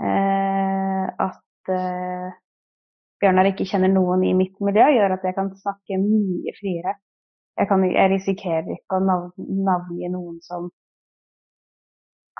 eh, 0.00 1.06
at 1.26 1.72
eh, 1.72 2.30
Bjørnar 3.22 3.52
ikke 3.52 3.66
kjenner 3.68 3.92
noen 3.92 4.24
i 4.26 4.32
mitt 4.34 4.56
miljø, 4.64 4.88
gjør 4.96 5.16
at 5.16 5.26
jeg 5.26 5.36
kan 5.36 5.50
snakke 5.60 5.98
mye 6.02 6.54
friere. 6.58 6.96
Jeg, 7.58 7.68
kan, 7.70 7.84
jeg 7.86 8.10
risikerer 8.10 8.70
ikke 8.74 8.98
å 8.98 9.04
navn, 9.04 9.32
navngi 9.68 10.08
noen 10.10 10.40
som 10.42 10.70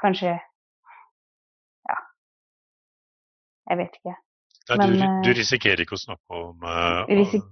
kanskje 0.00 0.32
Ja, 1.86 1.98
jeg 3.70 3.78
vet 3.82 4.00
ikke. 4.00 4.16
Nei, 4.70 4.76
Men, 4.78 4.92
du, 4.92 4.98
du, 5.02 5.30
eh, 5.30 5.36
risikerer 5.40 5.82
ikke 5.84 5.96
å 5.98 6.02
snakke 6.02 6.38
om 6.38 6.66
uh, 6.66 7.02
risik 7.10 7.42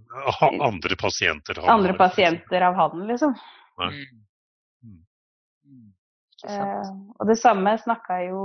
andre 0.63 0.99
pasienter? 1.01 1.59
Andre 1.67 1.97
pasienter 1.99 2.67
av 2.69 2.79
han, 2.79 3.07
liksom. 3.09 3.35
Mm. 3.81 3.97
Mm. 4.87 5.89
Uh, 6.47 6.93
og 7.19 7.27
det 7.29 7.39
samme 7.41 7.75
snakka 7.83 8.21
jo 8.29 8.45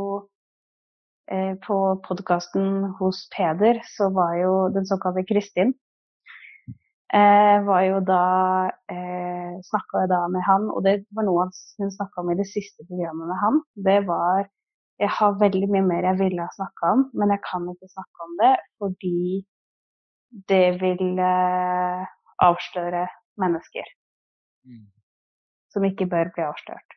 uh, 1.30 1.53
på 1.68 1.80
podkasten 2.07 2.95
hos 2.99 3.26
Peder, 3.36 3.84
så 3.97 4.09
var 4.16 4.38
jo 4.41 4.53
den 4.74 4.89
såkalte 4.89 5.28
Kristin 5.30 5.76
uh, 7.13 7.57
var 7.66 7.82
jo 7.86 8.01
da 8.05 8.26
uh, 8.91 9.53
Snakka 9.70 10.05
da 10.11 10.26
med 10.32 10.43
han, 10.45 10.68
og 10.74 10.84
det 10.84 10.97
var 11.16 11.26
noe 11.28 11.47
hun 11.80 11.91
snakka 11.93 12.22
om 12.22 12.32
i 12.34 12.38
det 12.39 12.47
siste 12.49 12.84
programmet 12.89 13.30
med 13.30 13.39
han. 13.39 13.61
Det 13.88 13.99
var 14.07 14.49
jeg 15.01 15.11
har 15.17 15.39
veldig 15.41 15.67
mye 15.71 15.85
mer 15.85 16.07
jeg 16.07 16.19
ville 16.21 16.45
ha 16.45 16.55
snakka 16.55 16.91
om, 16.95 17.05
men 17.19 17.33
jeg 17.33 17.43
kan 17.49 17.67
ikke 17.71 17.91
snakke 17.91 18.27
om 18.27 18.35
det 18.41 18.53
fordi 18.79 19.19
det 20.51 20.65
vil 20.81 21.19
eh, 21.19 22.05
avsløre 22.43 23.05
mennesker 23.39 23.89
mm. 24.67 24.85
som 25.71 25.87
ikke 25.87 26.07
bør 26.11 26.31
bli 26.35 26.45
avslørt. 26.47 26.95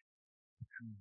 Mm. 0.78 0.94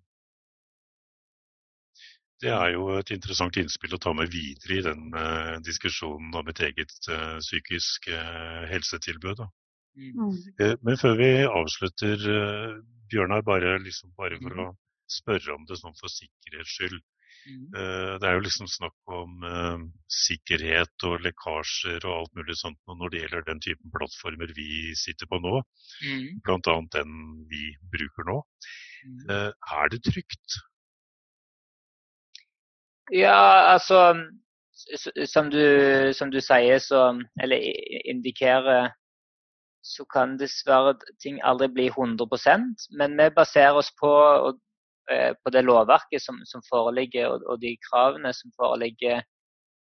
Det 2.42 2.52
er 2.54 2.74
jo 2.74 2.90
et 2.98 3.14
interessant 3.14 3.58
innspill 3.62 3.94
å 3.98 4.02
ta 4.02 4.14
med 4.18 4.34
videre 4.34 4.80
i 4.80 4.86
den 4.90 5.14
eh, 5.22 5.56
diskusjonen 5.70 6.34
om 6.42 6.50
et 6.54 6.66
eget 6.70 6.98
eh, 7.14 7.38
psykisk 7.46 8.10
uh, 8.14 8.66
helsetilbud. 8.74 9.46
Mm. 9.98 10.36
men 10.86 10.98
før 11.02 11.16
vi 11.18 11.28
avslutter, 11.50 12.22
Bjørnar, 13.10 13.42
bare, 13.42 13.80
liksom, 13.82 14.12
bare 14.14 14.38
for 14.38 14.54
mm. 14.54 14.60
å 14.62 14.68
spørre 15.12 15.56
om 15.56 15.66
det 15.68 15.80
sånn 15.80 15.96
for 16.00 16.12
sikkerhets 16.12 16.76
skyld. 16.78 17.00
Mm. 17.48 17.68
Eh, 17.80 18.14
det 18.20 18.28
er 18.28 18.36
jo 18.36 18.44
liksom 18.44 18.68
snakk 18.68 19.14
om 19.16 19.44
uh, 19.46 19.84
sikkerhet 20.12 21.06
og 21.08 21.22
lekkasjer 21.24 22.04
og 22.04 22.16
alt 22.16 22.34
mulig 22.36 22.58
sånt 22.60 22.80
når 22.90 23.14
det 23.14 23.22
gjelder 23.22 23.46
den 23.48 23.62
typen 23.64 23.94
plattformer 23.94 24.52
vi 24.58 24.96
sitter 25.00 25.30
på 25.32 25.40
nå, 25.44 25.62
mm. 26.04 26.42
bl.a. 26.44 26.76
den 26.98 27.14
vi 27.52 27.70
bruker 27.94 28.28
nå. 28.28 28.42
Mm. 29.06 29.22
Uh, 29.32 29.78
er 29.80 29.94
det 29.94 30.02
trygt? 30.10 30.60
Ja, 33.16 33.72
altså 33.72 34.02
som 35.26 35.48
du, 35.50 35.64
som 36.14 36.30
du 36.30 36.42
sier, 36.44 36.78
så 36.84 37.16
Eller 37.42 37.64
indikerer 38.12 38.92
så 39.88 40.04
kan 40.12 40.36
dessverre 40.38 40.98
ting 41.24 41.40
aldri 41.48 41.70
bli 41.72 41.86
100% 41.90 42.90
men 43.00 43.16
vi 43.18 43.30
baserer 43.36 43.78
oss 43.80 43.94
på, 44.02 44.10
og 44.10 44.60
på 45.44 45.52
det 45.56 45.64
lovverket 45.64 46.20
som, 46.24 46.40
som 46.46 46.64
foreligger 46.68 47.30
og, 47.32 47.46
og, 47.48 47.62
de 47.62 47.78
kravene 47.90 48.34
som 48.36 48.52
foreligger 48.60 49.22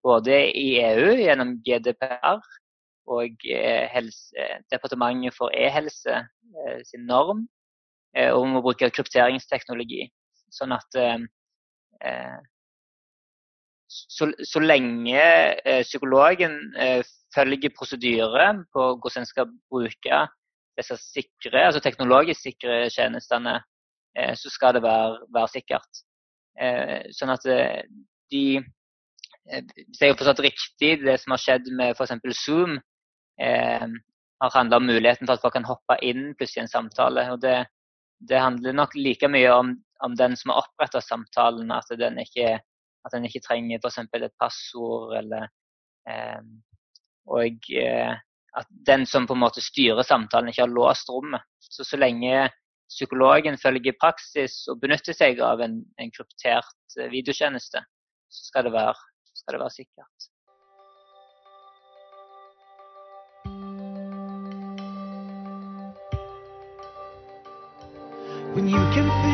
både 0.05 0.37
i 0.53 0.75
EU 0.83 1.15
gjennom 1.17 1.55
GDPR 1.65 2.43
og 3.09 3.47
eh, 3.49 3.85
helse, 3.89 4.49
Departementet 4.73 5.33
for 5.37 5.53
e-helse 5.53 6.19
eh, 6.21 6.81
sin 6.85 7.07
norm, 7.09 7.45
og 8.15 8.37
om 8.45 8.53
å 8.55 8.61
bruke 8.63 8.87
krypteringsteknologi. 8.95 10.05
Sånn 10.55 10.71
at 10.71 10.95
så, 13.91 14.29
så, 14.39 14.61
lenge 14.63 15.25
psykologen 15.83 16.55
følger 17.35 17.73
prosedyrer 17.75 18.61
på 18.71 18.85
hvordan 19.01 19.25
en 19.25 19.27
skal 19.27 19.51
bruke 19.67 20.21
disse 20.79 20.97
sikre, 21.01 21.65
altså 21.67 21.81
teknologisk 21.83 22.45
sikre 22.47 22.85
tjenestene, 22.93 23.57
så 24.15 24.49
skal 24.51 24.77
det 24.77 24.83
være, 24.85 25.25
være 25.35 25.51
sikkert. 25.51 26.01
Sånn 27.11 27.33
at 27.33 27.43
de 28.31 28.43
Hvis 28.63 29.99
jeg 29.99 30.13
har 30.13 30.15
forstått 30.15 30.43
riktig 30.45 30.91
det 31.01 31.17
som 31.19 31.35
har 31.35 31.41
skjedd 31.43 31.67
med 31.75 31.97
f.eks. 31.97 32.13
Zoom, 32.39 32.77
har 33.37 34.51
handla 34.53 34.77
om 34.77 34.87
muligheten 34.87 35.27
for 35.27 35.35
at 35.35 35.43
folk 35.43 35.55
kan 35.57 35.67
hoppe 35.67 35.97
inn 36.05 36.29
plutselig 36.37 36.63
i 36.63 36.65
en 36.65 36.71
samtale. 36.71 37.27
og 37.33 37.41
det, 37.43 37.57
det 38.19 38.39
handler 38.39 38.73
nok 38.73 38.95
like 38.95 39.27
mye 39.31 39.51
om, 39.51 39.73
om 40.05 40.15
den 40.15 40.35
som 40.39 40.51
har 40.51 40.63
oppretta 40.63 41.01
samtalen, 41.01 41.71
at 41.71 41.91
den 41.99 42.19
ikke, 42.23 42.59
at 43.05 43.15
den 43.15 43.27
ikke 43.27 43.43
trenger 43.47 43.79
f.eks. 43.79 43.99
et 44.13 44.37
passord 44.39 45.17
eller 45.19 45.47
eh, 46.09 46.41
Og 47.27 47.71
eh, 47.73 48.13
at 48.55 48.67
den 48.87 49.05
som 49.05 49.27
på 49.27 49.33
en 49.35 49.43
måte 49.43 49.63
styrer 49.63 50.03
samtalen, 50.03 50.49
ikke 50.49 50.63
har 50.63 50.71
låst 50.71 51.09
rommet. 51.09 51.43
Så 51.59 51.83
så 51.83 51.97
lenge 51.97 52.49
psykologen 52.91 53.57
følger 53.61 53.97
praksis 53.99 54.63
og 54.71 54.79
benytter 54.83 55.17
seg 55.17 55.41
av 55.43 55.63
en, 55.65 55.81
en 56.01 56.13
kryptert 56.13 56.99
eh, 56.99 57.11
videotjeneste, 57.11 57.83
så 58.29 58.49
skal 58.51 58.67
det 58.67 58.75
være, 58.75 58.95
skal 59.33 59.57
det 59.57 59.65
være 59.65 59.77
sikkert. 59.79 60.31
When 68.55 68.69
you 68.69 68.79
can 68.93 69.24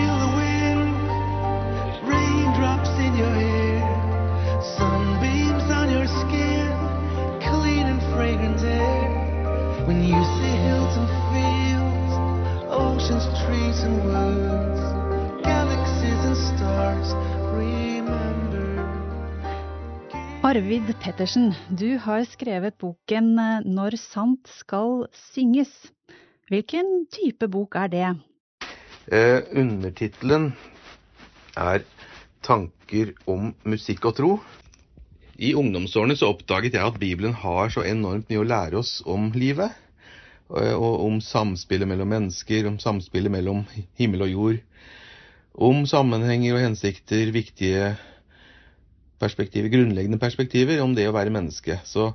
Arvid 20.51 20.89
Pettersen, 20.99 21.53
du 21.80 21.95
har 21.95 22.26
skrevet 22.28 22.76
boken 22.82 23.28
eh, 23.39 23.64
Når 23.64 23.95
sant 24.01 24.49
skal 24.51 25.05
synges. 25.16 25.70
Hvilken 26.51 27.05
type 27.07 27.47
bok 27.47 27.78
er 27.80 27.88
det? 27.93 28.09
Eh, 29.07 29.39
undertittelen 29.55 30.49
er 31.55 31.86
'Tanker 32.43 33.14
om 33.32 33.53
musikk 33.64 34.09
og 34.12 34.18
tro'. 34.18 34.34
I 35.39 35.53
ungdomsårene 35.55 36.20
så 36.20 36.34
oppdaget 36.34 36.76
jeg 36.76 36.84
at 36.84 36.99
Bibelen 36.99 37.34
har 37.34 37.72
så 37.72 37.86
enormt 37.88 38.28
mye 38.28 38.43
å 38.43 38.49
lære 38.51 38.82
oss 38.84 38.99
om 39.07 39.32
livet. 39.32 39.72
Eh, 40.58 40.76
og 40.76 41.06
om 41.06 41.20
samspillet 41.24 41.88
mellom 41.88 42.10
mennesker, 42.12 42.68
om 42.68 42.80
samspillet 42.82 43.32
mellom 43.32 43.64
himmel 43.99 44.26
og 44.28 44.34
jord. 44.34 44.60
Om 45.52 45.86
sammenhenger 45.89 46.56
og 46.56 46.66
hensikter, 46.66 47.32
viktige 47.36 47.93
perspektiver, 49.22 49.70
grunnleggende 49.72 50.20
perspektiver 50.20 50.82
om 50.84 50.95
det 50.97 51.08
å 51.10 51.16
være 51.16 51.34
menneske. 51.34 51.80
Så, 51.86 52.12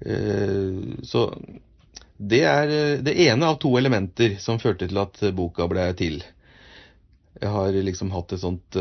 eh, 0.00 0.80
så 1.06 1.28
det 2.16 2.42
er 2.48 2.72
eh, 2.72 3.04
det 3.04 3.18
ene 3.28 3.52
av 3.52 3.60
to 3.62 3.76
elementer 3.78 4.38
som 4.42 4.62
førte 4.62 4.88
til 4.88 5.02
at 5.02 5.20
boka 5.36 5.68
ble 5.70 5.90
til. 5.98 6.22
Jeg 7.36 7.52
har 7.52 7.74
liksom 7.84 8.10
hatt 8.14 8.32
et 8.32 8.40
sånt 8.40 8.76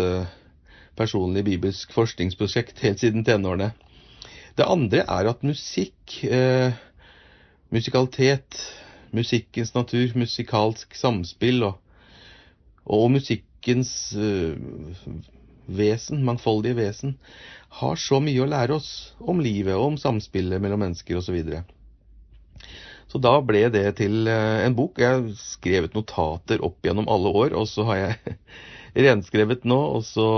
personlig 0.96 1.42
bibelsk 1.44 1.92
forskningsprosjekt 1.92 2.80
helt 2.86 3.02
siden 3.02 3.26
tenårene. 3.28 3.74
Det 4.56 4.64
andre 4.64 5.02
er 5.04 5.28
at 5.28 5.44
musikk, 5.44 6.22
musikalitet, 7.76 8.60
musikkens 9.16 9.74
natur, 9.76 10.14
musikalsk 10.16 10.96
samspill 10.96 11.66
og, 11.68 11.80
og 12.86 13.10
musikkens 13.16 13.92
øh, 14.18 14.56
vesen, 15.66 16.24
mangfoldige 16.26 16.78
vesen, 16.78 17.18
har 17.80 18.00
så 18.00 18.22
mye 18.24 18.44
å 18.44 18.50
lære 18.50 18.78
oss 18.78 18.92
om 19.20 19.42
livet, 19.44 19.76
og 19.76 19.94
om 19.94 19.98
samspillet 20.00 20.62
mellom 20.64 20.86
mennesker 20.86 21.20
osv. 21.20 21.36
Så 23.12 23.22
da 23.22 23.34
ble 23.44 23.66
det 23.74 23.86
til 24.00 24.30
eh, 24.32 24.62
en 24.66 24.78
bok. 24.78 25.02
Jeg 25.02 25.12
har 25.12 25.28
skrevet 25.40 25.98
notater 25.98 26.64
opp 26.66 26.80
gjennom 26.86 27.10
alle 27.12 27.34
år, 27.44 27.58
og 27.58 27.68
så 27.72 27.88
har 27.90 28.02
jeg 28.02 28.38
renskrevet 29.10 29.68
nå, 29.68 29.82
og 29.98 30.08
så 30.08 30.30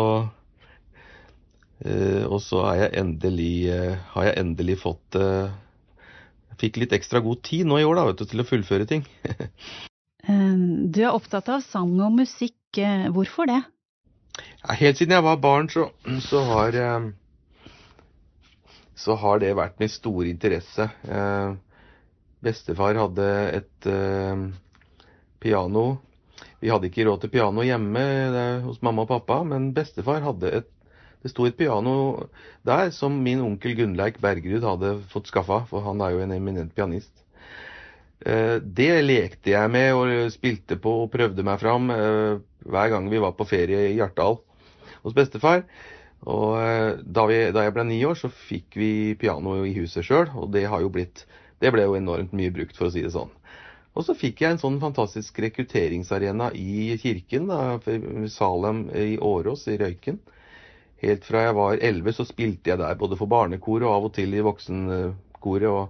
eh, 1.86 2.26
og 2.26 2.42
så 2.42 2.66
jeg 2.80 2.94
endelig, 3.04 3.54
har 4.16 4.30
jeg 4.30 4.38
endelig 4.42 4.82
fått 4.82 5.22
Fikk 6.62 6.80
litt 6.82 6.96
ekstra 6.98 7.22
god 7.22 7.44
tid 7.46 7.68
nå 7.70 7.80
i 7.82 7.86
år 7.86 8.00
da, 8.00 8.06
vet 8.10 8.22
du, 8.22 8.26
til 8.30 8.42
å 8.42 8.48
fullføre 8.48 8.88
ting. 8.90 9.06
du 10.94 11.00
er 11.04 11.14
opptatt 11.14 11.50
av 11.54 11.64
sang 11.66 11.94
og 12.02 12.16
musikk. 12.18 12.56
Hvorfor 12.78 13.50
det? 13.50 13.62
Ja, 14.38 14.76
helt 14.78 15.00
siden 15.00 15.16
jeg 15.16 15.26
var 15.26 15.40
barn, 15.42 15.70
så, 15.72 15.88
så, 16.22 16.44
har 16.46 16.76
så 18.94 19.16
har 19.18 19.40
det 19.42 19.56
vært 19.58 19.80
min 19.82 19.90
store 19.90 20.30
interesse. 20.30 20.86
Bestefar 22.46 23.00
hadde 23.02 23.30
et 23.58 23.90
piano. 25.42 25.86
Vi 26.62 26.70
hadde 26.74 26.90
ikke 26.90 27.06
råd 27.08 27.24
til 27.24 27.34
piano 27.34 27.66
hjemme 27.66 28.04
hos 28.66 28.82
mamma 28.86 29.06
og 29.06 29.12
pappa, 29.14 29.42
men 29.46 29.72
bestefar 29.78 30.26
hadde 30.26 30.54
et 30.62 30.72
Det 31.24 31.32
sto 31.32 31.48
et 31.48 31.58
piano 31.58 32.28
der 32.68 32.92
som 32.96 33.16
min 33.24 33.42
onkel 33.44 33.76
Gunnleik 33.78 34.20
Bergerud 34.24 34.66
hadde 34.66 34.94
fått 35.12 35.32
skaffa, 35.32 35.64
for 35.70 35.86
han 35.88 36.02
er 36.02 36.14
jo 36.14 36.22
en 36.24 36.36
eminent 36.36 36.76
pianist. 36.76 37.14
Uh, 38.26 38.58
det 38.62 39.04
lekte 39.06 39.54
jeg 39.54 39.72
med 39.74 39.92
og 39.94 40.32
spilte 40.34 40.80
på 40.82 40.94
og 41.04 41.12
prøvde 41.14 41.46
meg 41.46 41.60
fram 41.62 41.92
uh, 41.94 42.40
hver 42.66 42.94
gang 42.94 43.10
vi 43.12 43.22
var 43.22 43.36
på 43.38 43.46
ferie 43.50 43.92
i 43.92 43.98
Hjartdal 43.98 44.40
hos 45.04 45.18
bestefar. 45.18 45.66
Og 46.28 46.58
da, 47.06 47.24
vi, 47.30 47.36
da 47.54 47.62
jeg 47.64 47.74
ble 47.76 47.84
ni 47.86 48.00
år, 48.04 48.18
så 48.18 48.28
fikk 48.34 48.76
vi 48.76 48.90
piano 49.22 49.54
i 49.62 49.76
huset 49.76 50.04
sjøl, 50.04 50.32
og 50.34 50.50
det 50.52 50.66
har 50.68 50.82
jo 50.82 50.90
blitt 50.92 51.28
det 51.62 51.74
ble 51.74 51.88
jo 51.88 51.98
enormt 51.98 52.34
mye 52.38 52.54
brukt, 52.54 52.78
for 52.78 52.88
å 52.88 52.94
si 52.94 53.04
det 53.06 53.14
sånn. 53.16 53.32
Og 53.98 54.06
så 54.06 54.14
fikk 54.18 54.44
jeg 54.44 54.54
en 54.54 54.62
sånn 54.62 54.78
fantastisk 54.82 55.40
rekrutteringsarena 55.42 56.52
i 56.54 56.94
kirken, 57.02 57.48
da, 57.50 57.80
Salem 58.30 58.86
i 58.94 59.16
Årås 59.18 59.66
i 59.74 59.78
Røyken. 59.82 60.20
Helt 61.04 61.26
fra 61.28 61.44
jeg 61.46 61.56
var 61.58 61.82
elleve 61.86 62.14
så 62.16 62.26
spilte 62.26 62.72
jeg 62.72 62.82
der 62.82 62.98
både 62.98 63.18
for 63.20 63.30
barnekor 63.30 63.86
og 63.86 63.94
av 63.94 64.08
og 64.10 64.14
til 64.16 64.34
i 64.34 64.44
voksenkoret. 64.46 65.70
Og, 65.70 65.90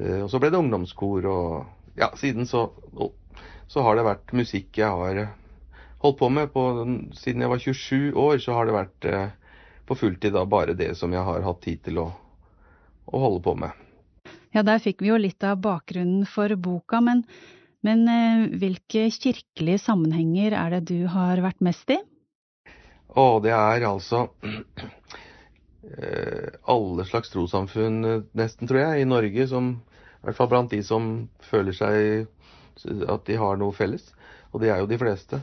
eh, 0.00 0.20
og 0.24 0.30
så 0.32 0.40
ble 0.42 0.50
det 0.50 0.58
ungdomskor, 0.58 1.28
og 1.30 1.98
ja, 2.00 2.10
siden 2.18 2.48
så, 2.50 2.66
så 3.70 3.86
har 3.86 3.98
det 3.98 4.08
vært 4.08 4.34
musikk 4.36 4.82
jeg 4.82 4.90
har 4.90 5.22
holdt 6.02 6.18
på 6.18 6.30
med. 6.34 6.50
På, 6.54 6.68
siden 7.14 7.46
jeg 7.46 7.52
var 7.52 7.62
27 7.62 8.14
år, 8.26 8.38
så 8.42 8.58
har 8.58 8.66
det 8.66 8.76
vært 8.76 9.10
eh, 9.10 9.28
på 9.86 9.98
fulltid 9.98 10.34
da 10.34 10.42
bare 10.50 10.74
det 10.78 10.92
som 10.98 11.14
jeg 11.14 11.22
har 11.22 11.46
hatt 11.46 11.62
tid 11.62 11.84
til 11.86 12.02
å, 12.02 12.08
å 13.06 13.22
holde 13.22 13.44
på 13.46 13.54
med. 13.62 13.84
Ja, 14.56 14.64
der 14.66 14.82
fikk 14.82 15.04
vi 15.04 15.12
jo 15.12 15.20
litt 15.20 15.44
av 15.44 15.60
bakgrunnen 15.62 16.26
for 16.26 16.50
boka, 16.58 16.98
men, 17.04 17.22
men 17.86 18.02
eh, 18.10 18.44
hvilke 18.58 19.06
kirkelige 19.14 19.84
sammenhenger 19.84 20.56
er 20.58 20.74
det 20.74 20.86
du 20.90 21.06
har 21.12 21.42
vært 21.44 21.62
mest 21.62 21.94
i? 21.94 22.00
Å, 23.16 23.26
det 23.44 23.52
er 23.56 23.86
altså 23.88 24.26
eh, 25.96 26.48
alle 26.72 27.06
slags 27.08 27.32
trossamfunn, 27.32 27.98
eh, 28.04 28.24
nesten, 28.36 28.68
tror 28.68 28.82
jeg, 28.82 29.02
i 29.02 29.08
Norge, 29.08 29.48
som 29.50 29.72
i 29.76 30.26
hvert 30.26 30.38
fall 30.38 30.50
blant 30.52 30.72
de 30.74 30.82
som 30.84 31.10
føler 31.48 31.76
seg 31.76 32.26
at 33.08 33.28
de 33.28 33.38
har 33.40 33.56
noe 33.60 33.72
felles. 33.76 34.10
Og 34.52 34.60
det 34.62 34.72
er 34.72 34.82
jo 34.82 34.90
de 34.90 34.98
fleste. 35.00 35.40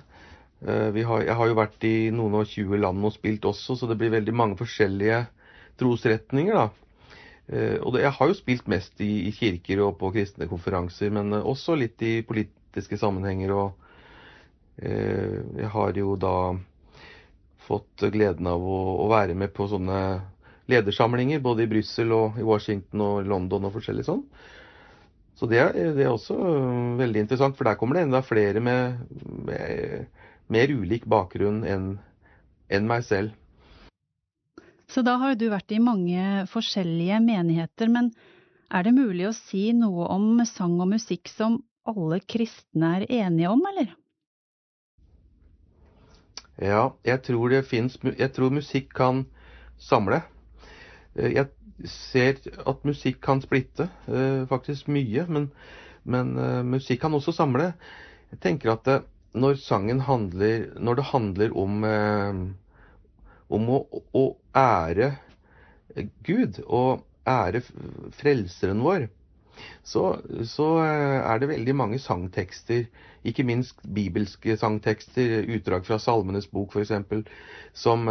Har, 0.64 1.24
jeg 1.26 1.36
har 1.36 1.50
jo 1.50 1.56
vært 1.58 1.86
i 1.88 1.96
noen 2.16 2.38
og 2.40 2.48
tjue 2.48 2.78
land 2.80 3.04
og 3.04 3.12
spilt 3.16 3.44
også, 3.50 3.76
så 3.76 3.88
det 3.90 3.98
blir 4.00 4.14
veldig 4.14 4.36
mange 4.36 4.56
forskjellige 4.60 5.26
trosretninger, 5.82 6.56
da. 6.56 6.70
Eh, 7.52 7.76
og 7.84 7.98
jeg 8.00 8.12
har 8.16 8.30
jo 8.30 8.36
spilt 8.38 8.70
mest 8.72 9.02
i, 9.04 9.32
kirker 9.36 9.82
og 9.84 9.98
på 10.00 10.14
kristne 10.16 10.48
konferanser, 10.48 11.12
men 11.12 11.34
eh, 11.36 11.44
også 11.44 11.76
litt 11.76 12.02
i 12.06 12.22
politiske 12.28 13.00
sammenhenger. 13.00 13.52
Og 13.52 13.74
eh, 14.80 15.42
jeg 15.60 15.72
har 15.74 16.00
jo 16.00 16.16
da 16.20 16.36
fått 17.68 18.06
gleden 18.14 18.48
av 18.50 18.64
å, 18.64 18.80
å 19.04 19.10
være 19.12 19.36
med 19.38 19.54
på 19.56 19.68
sånne 19.72 20.00
ledersamlinger, 20.72 21.42
både 21.44 21.66
i 21.66 21.72
Brussel 21.72 22.12
og 22.16 22.40
i 22.40 22.46
Washington 22.48 23.04
og 23.04 23.28
London 23.28 23.68
og 23.68 23.76
forskjellig 23.76 24.06
sånn. 24.08 24.24
Så 25.36 25.50
det 25.50 25.60
er, 25.60 25.74
det 25.96 26.06
er, 26.06 26.12
også 26.14 26.38
veldig 27.00 27.24
interessant, 27.24 27.58
for 27.58 27.68
der 27.68 27.78
kommer 27.80 27.98
det 27.98 28.06
enda 28.06 28.22
flere 28.24 28.62
med, 28.64 29.00
med 29.48 30.06
mer 30.54 30.72
ulik 30.72 31.08
bakgrunn 31.10 31.64
enn 31.68 31.88
en 32.74 32.86
meg 32.88 33.04
selv. 33.08 33.34
Så 34.88 35.02
da 35.06 35.18
har 35.22 35.36
du 35.40 35.48
vært 35.50 35.74
i 35.74 35.82
mange 35.82 36.46
forskjellige 36.52 37.18
menigheter, 37.24 37.90
men 37.90 38.12
er 38.74 38.86
det 38.86 38.94
mulig 38.96 39.28
å 39.30 39.36
si 39.36 39.72
noe 39.76 40.06
om 40.14 40.44
sang 40.48 40.78
og 40.82 40.92
musikk 40.94 41.32
som 41.34 41.60
alle 41.90 42.22
kristne 42.22 43.00
er 43.00 43.08
enige 43.26 43.52
om, 43.52 43.62
eller? 43.74 43.90
Ja, 46.62 46.94
jeg 47.04 47.22
tror 47.26 47.50
det 47.50 47.66
fins 47.66 47.98
Jeg 48.04 48.32
tror 48.34 48.54
musikk 48.54 48.94
kan 48.94 49.26
samle. 49.82 50.22
Eh, 51.16 51.34
jeg 51.34 51.48
ser 51.90 52.38
at 52.68 52.86
musikk 52.86 53.22
kan 53.22 53.42
splitte, 53.42 53.90
eh, 54.08 54.46
faktisk 54.50 54.88
mye. 54.88 55.26
Men, 55.28 55.50
men 56.04 56.38
eh, 56.38 56.62
musikk 56.64 57.02
kan 57.02 57.14
også 57.14 57.34
samle. 57.34 57.74
Jeg 58.32 58.40
tenker 58.42 58.74
at 58.74 59.10
når 59.34 59.56
sangen 59.58 60.00
handler 60.00 60.68
Når 60.78 60.96
det 60.96 61.04
handler 61.04 61.56
om, 61.58 61.84
om 63.50 63.70
å, 63.70 63.80
å 64.14 64.24
ære 64.54 65.16
Gud 66.22 66.60
og 66.68 67.02
ære 67.26 67.64
frelseren 68.14 68.82
vår, 68.86 69.08
så, 69.84 70.20
så, 70.46 70.68
er 70.86 71.42
det 71.42 71.50
veldig 71.50 71.76
mange 71.78 72.00
sangtekster, 72.02 72.86
ikke 73.24 73.46
minst 73.48 73.80
bibelske 73.96 74.58
sangtekster, 74.60 75.42
utdrag 75.56 75.86
fra 75.88 76.00
Salmenes 76.02 76.50
bok 76.52 76.76
f.eks., 76.76 76.92
som, 77.74 78.10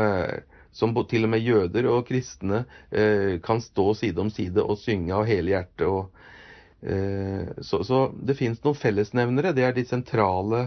som 0.73 0.95
til 1.09 1.27
og 1.27 1.33
med 1.35 1.45
jøder 1.45 1.87
og 1.93 2.07
kristne 2.09 2.65
eh, 2.91 3.39
kan 3.45 3.61
stå 3.61 3.93
side 3.99 4.21
om 4.21 4.31
side 4.33 4.65
og 4.65 4.81
synge 4.81 5.13
av 5.15 5.27
hele 5.29 5.53
hjertet. 5.53 5.85
Og, 5.87 6.09
eh, 6.81 7.53
så, 7.61 7.83
så, 7.85 8.07
det 8.17 8.39
fins 8.39 8.63
noen 8.65 8.79
fellesnevnere. 8.81 9.53
Det 9.57 9.67
er 9.69 9.77
de 9.77 9.85
sentrale 9.89 10.65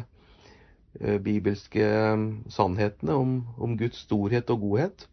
eh, 1.02 1.18
bibelske 1.26 1.82
eh, 1.90 2.26
sannhetene 2.54 3.18
om, 3.18 3.40
om, 3.58 3.78
Guds 3.82 4.06
storhet 4.06 4.54
og 4.54 4.68
godhet. 4.68 5.08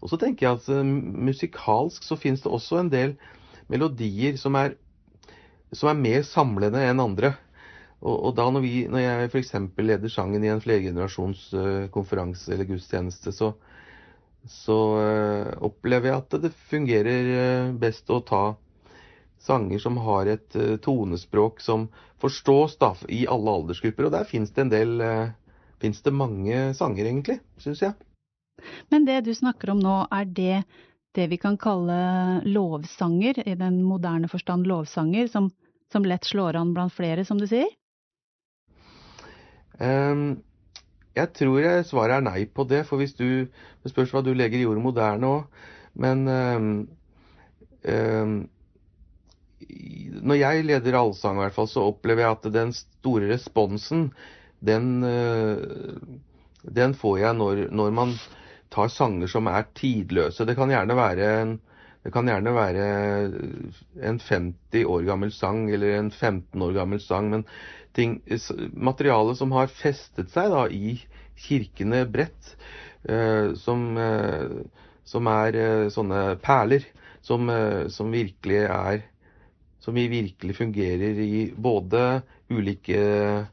Og 0.00 0.12
så 0.12 0.20
tenker 0.20 0.48
jeg 0.48 0.62
at 0.62 0.70
eh, 0.72 0.94
musikalsk 1.28 2.08
så 2.08 2.16
fins 2.16 2.44
det 2.44 2.52
også 2.52 2.80
en 2.80 2.92
del 2.94 3.18
melodier 3.68 4.40
som 4.40 4.56
er, 4.56 4.78
som 5.76 5.92
er 5.92 6.00
mer 6.00 6.24
samlende 6.24 6.80
enn 6.88 7.04
andre. 7.04 7.36
Og, 7.98 8.14
og, 8.14 8.30
da 8.38 8.46
når, 8.54 8.62
vi, 8.62 8.74
når 8.90 9.02
jeg 9.02 9.30
f.eks. 9.32 9.54
leder 9.82 10.12
sangen 10.12 10.44
i 10.44 10.52
en 10.52 10.62
flergenerasjonskonferanse 10.62 12.46
uh, 12.46 12.54
eller 12.54 12.68
gudstjeneste, 12.68 13.32
så, 13.34 13.52
så 14.46 14.78
uh, 15.00 15.50
opplever 15.66 16.12
jeg 16.12 16.20
at 16.22 16.38
det 16.44 16.52
fungerer 16.70 17.32
uh, 17.32 17.72
best 17.78 18.10
å 18.14 18.20
ta 18.26 18.44
sanger 19.42 19.78
som 19.82 19.98
har 20.02 20.26
et 20.30 20.56
tonespråk 20.82 21.60
som 21.62 21.86
forstås 22.18 22.74
da, 22.80 22.92
i 23.06 23.20
alle 23.30 23.52
aldersgrupper. 23.60 24.08
Og 24.08 24.14
der 24.14 24.26
fins 24.26 24.50
det 24.54 24.64
en 24.64 24.72
del 24.72 25.04
Fins 25.78 26.02
det 26.02 26.10
mange 26.10 26.74
sanger, 26.74 27.06
egentlig, 27.06 27.38
syns 27.62 27.84
jeg. 27.84 27.94
Men 28.90 29.04
det 29.06 29.20
du 29.26 29.30
snakker 29.34 29.70
om 29.70 29.82
nå, 29.82 29.98
er 30.10 30.26
det 30.26 30.64
det 31.14 31.28
vi 31.30 31.38
kan 31.40 31.56
kalle 31.58 31.98
lovsanger, 32.46 33.44
i 33.46 33.54
den 33.58 33.80
moderne 33.86 34.30
forstand 34.30 34.66
lovsanger, 34.66 35.30
som, 35.30 35.52
som 35.92 36.06
lett 36.06 36.26
slår 36.26 36.58
an 36.58 36.74
blant 36.74 36.94
flere, 36.94 37.24
som 37.24 37.38
du 37.38 37.46
sier? 37.46 37.70
Um, 39.78 40.42
jeg 41.18 41.32
tror 41.34 41.58
jeg 41.62 41.86
svaret 41.86 42.18
er 42.18 42.24
nei 42.26 42.44
på 42.50 42.66
det, 42.68 42.84
for 42.86 42.98
hvis 42.98 43.16
du 43.18 43.46
Det 43.82 43.92
spørs 43.92 44.12
hva 44.14 44.22
du 44.26 44.32
legger 44.34 44.60
i 44.60 44.66
ordet 44.68 44.82
moderne 44.82 45.26
òg. 45.26 45.66
Men 45.98 46.24
um, 46.28 46.72
um, 47.88 48.34
når 50.22 50.38
jeg 50.38 50.64
leder 50.66 50.98
allsang, 50.98 51.38
i 51.38 51.44
hvert 51.44 51.56
fall, 51.56 51.68
så 51.70 51.86
opplever 51.90 52.24
jeg 52.24 52.36
at 52.36 52.50
den 52.54 52.74
store 52.76 53.30
responsen, 53.32 54.08
den, 54.64 54.90
uh, 55.06 55.96
den 56.62 56.94
får 56.98 57.18
jeg 57.22 57.38
når, 57.38 57.64
når, 57.70 57.94
man 57.94 58.14
tar 58.74 58.90
sanger 58.92 59.30
som 59.30 59.48
er 59.50 59.66
tidløse. 59.78 60.46
Det 60.46 60.56
kan 60.58 60.70
gjerne 60.74 60.98
være 60.98 61.32
en 61.42 61.58
det 62.04 62.12
kan 62.14 62.28
gjerne 62.30 62.52
være 62.54 62.84
en 64.06 64.20
50 64.22 64.84
år 64.86 65.02
gammel 65.04 65.32
sang 65.34 65.66
eller 65.68 65.96
en 65.98 66.10
15 66.14 66.62
år 66.62 66.76
gammel 66.76 67.00
sang, 67.02 67.26
men 67.28 67.42
ting, 67.96 68.18
materiale 68.72 69.34
som 69.36 69.52
har 69.56 69.70
festet 69.72 70.30
seg 70.32 70.50
da, 70.52 70.66
i 70.70 70.98
kirkene 71.38 72.04
bredt, 72.10 72.54
eh, 73.08 73.54
som, 73.54 73.96
eh, 73.96 74.58
som, 75.04 75.28
er 75.30 75.58
eh, 75.58 75.86
sånne 75.92 76.22
perler 76.42 76.86
som, 77.22 77.50
som, 77.90 78.10
virkelig 78.14 78.64
er 78.64 79.06
Som 79.82 79.94
virkelig 79.94 80.56
fungerer 80.56 81.18
i 81.22 81.52
både 81.56 82.22
ulike 82.50 83.46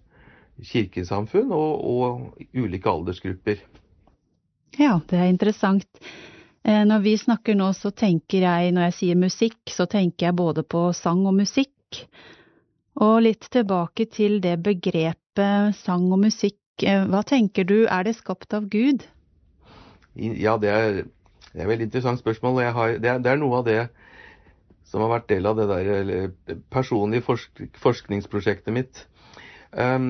kirkesamfunn 0.63 1.51
og, 1.53 1.85
og 1.85 2.39
ulike 2.53 2.89
aldersgrupper. 2.89 3.61
Ja, 4.75 4.99
det 5.07 5.19
er 5.19 5.29
interessant. 5.29 5.87
Når 6.65 7.03
vi 7.05 7.13
snakker 7.17 7.55
nå, 7.55 7.69
så 7.77 7.91
tenker 7.91 8.41
jeg, 8.41 8.73
når 8.73 8.89
jeg 8.89 8.95
sier 8.97 9.19
musikk, 9.21 9.59
så 9.69 9.85
tenker 9.85 10.27
jeg 10.27 10.35
både 10.35 10.65
på 10.67 10.89
sang 10.97 11.23
og 11.29 11.37
musikk. 11.37 12.01
Og 13.03 13.17
litt 13.25 13.49
tilbake 13.51 14.05
til 14.07 14.37
det 14.43 14.63
begrepet 14.63 15.75
sang 15.81 16.11
og 16.15 16.19
musikk. 16.23 16.59
Eh, 16.83 17.05
hva 17.11 17.21
tenker 17.27 17.63
du, 17.67 17.85
er 17.91 18.03
det 18.07 18.15
skapt 18.15 18.53
av 18.55 18.69
Gud? 18.71 19.03
Ja, 20.15 20.55
det 20.59 20.69
er, 20.71 21.03
det 21.51 21.59
er 21.59 21.63
et 21.65 21.73
veldig 21.73 21.85
interessant 21.89 22.19
spørsmål. 22.21 22.63
Har, 22.75 22.87
det, 22.99 23.09
er, 23.09 23.17
det, 23.19 23.29
er, 23.31 23.37
noe 23.41 23.57
av 23.59 23.65
det 23.67 23.81
som 24.87 25.01
har 25.03 25.11
vært 25.17 25.31
del 25.33 25.45
av 25.49 25.55
det 25.59 25.67
der 25.71 25.83
personlige 26.71 27.25
forsk, 27.27 27.51
forskningsprosjektet 27.83 28.71
mitt. 28.75 28.95
Um, 29.75 30.07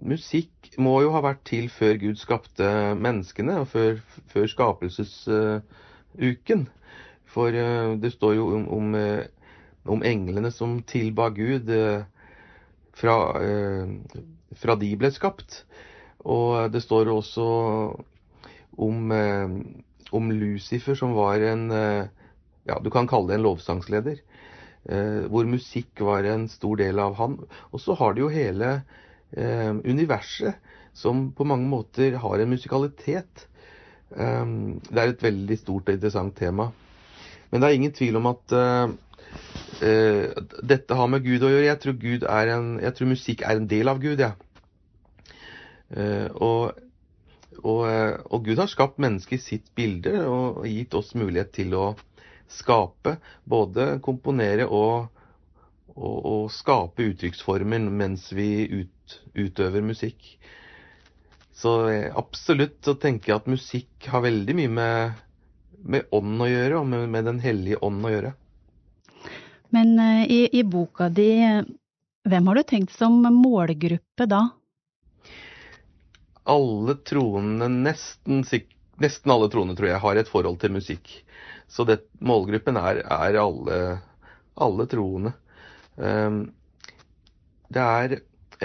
musikk 0.00 0.50
må 0.80 1.02
jo 1.04 1.12
ha 1.12 1.20
vært 1.24 1.42
til 1.50 1.68
før 1.68 1.94
Gud 2.00 2.16
skapte 2.16 2.94
menneskene, 2.96 3.60
og 3.60 3.68
før, 3.74 4.00
før 4.32 4.46
skapelsesuken. 4.48 6.60
Uh, 6.64 6.68
For 7.30 7.46
uh, 7.52 8.00
det 8.00 8.12
står 8.16 8.32
jo 8.38 8.44
om, 8.56 8.64
om 8.74 8.94
uh, 8.96 9.22
om 9.88 10.02
englene 10.04 10.50
som 10.52 10.80
tilba 10.86 11.30
Gud 11.34 11.70
eh, 11.72 12.02
fra, 12.96 13.16
eh, 13.40 13.92
fra, 14.56 14.76
de 14.76 14.90
ble 14.98 15.10
skapt. 15.14 15.64
Og 16.28 16.72
det 16.72 16.82
står 16.84 17.08
også 17.12 17.46
om, 18.76 19.12
eh, 19.12 19.54
om 20.12 20.32
Lucifer, 20.32 20.98
som 20.98 21.14
var 21.16 21.40
en 21.40 21.68
ja, 22.68 22.76
du 22.82 22.90
kan 22.92 23.08
kalle 23.08 23.30
det 23.30 23.40
en 23.40 23.48
lovsangsleder. 23.48 24.20
hvor 25.28 25.44
musikk 25.44 26.00
var 26.00 26.24
en 26.24 26.48
stor 26.48 26.76
del 26.76 26.98
av 26.98 27.14
han. 27.14 27.36
Og 27.70 27.80
så 27.80 27.94
har 27.94 28.14
du 28.14 28.22
jo 28.22 28.28
hele 28.28 28.82
universet, 29.84 30.54
som 30.92 31.32
på 31.32 31.44
mange 31.44 31.68
måter 31.68 32.16
har 32.16 32.38
en 32.38 32.50
musikalitet. 32.50 33.46
det 34.10 34.98
er 34.98 35.08
et 35.08 35.22
veldig 35.22 35.58
stort 35.58 35.88
og 35.88 35.94
interessant 35.94 36.34
tema. 36.36 36.72
Men 37.50 37.60
det 37.60 37.68
er 37.68 37.74
ingen 37.74 37.92
tvil 37.92 38.16
om 38.16 38.26
at 38.26 38.56
uh, 39.80 40.26
dette 40.62 40.96
har 40.96 41.10
med 41.10 41.24
Gud 41.24 41.44
å 41.44 41.50
gjøre. 41.52 41.68
Jeg 41.68 41.80
tror, 41.82 41.98
Gud 42.00 42.28
en, 42.28 42.70
jeg 42.82 42.96
tror 42.96 43.12
musikk 43.12 43.44
er 43.46 43.60
en 43.60 43.68
del 43.70 43.92
av 43.92 44.00
Gud, 44.02 44.20
jeg. 44.20 44.30
Ja. 44.30 44.46
Uh, 45.90 46.28
og, 46.38 46.82
og, 47.64 47.80
uh, 47.82 48.20
og, 48.30 48.44
Gud 48.46 48.60
har 48.62 48.70
skapt 48.70 49.00
mennesket 49.02 49.40
i 49.40 49.42
sitt 49.42 49.72
bilde 49.74 50.20
og 50.22 50.62
gitt 50.70 50.94
oss 50.94 51.16
mulighet 51.18 51.50
til 51.56 51.74
å 51.74 51.86
skape. 52.50 53.16
Både 53.42 53.96
komponere 54.04 54.68
og, 54.68 55.10
og, 55.96 56.46
skape 56.54 57.08
uttrykksformer 57.10 57.90
mens 57.90 58.28
vi 58.36 58.68
ut, 58.70 59.18
utøver 59.34 59.82
musikk. 59.82 60.36
Så 61.60 61.74
absolutt 62.16 62.78
så 62.86 62.94
tenker 62.96 63.32
jeg 63.32 63.40
at 63.42 63.50
musikk 63.50 64.06
har 64.08 64.22
veldig 64.24 64.54
mye 64.56 64.70
med, 64.78 65.18
med 65.82 66.14
ånd 66.14 66.40
å 66.40 66.48
gjøre, 66.48 66.78
og 66.78 66.86
med, 66.88 67.08
med 67.12 67.26
Den 67.28 67.42
hellige 67.42 67.82
ånd 67.84 68.06
å 68.06 68.14
gjøre. 68.14 68.32
Men 69.70 69.98
eh, 69.98 70.24
i, 70.30 70.40
i 70.58 70.64
boka 70.66 71.08
di, 71.08 71.30
hvem 72.28 72.50
har 72.50 72.58
du 72.58 72.62
tenkt 72.66 72.94
som 72.94 73.20
målgruppe 73.22 74.26
da? 74.28 74.42
Alle 76.50 76.96
troende, 77.06 77.68
nesten, 77.70 78.42
nesten 79.00 79.32
alle 79.34 79.50
troende 79.52 79.76
tror 79.78 79.92
jeg, 79.92 80.02
har 80.02 80.20
et 80.20 80.30
forhold 80.30 80.58
til 80.62 80.74
musikk. 80.74 81.12
Så 81.70 81.86
det, 81.86 82.00
målgruppen 82.18 82.78
er, 82.80 83.04
er 83.06 83.38
alle, 83.38 83.78
alle, 84.58 84.86
troende. 84.90 85.34
Um, 85.94 86.42
det 87.70 87.84
er 87.84 88.16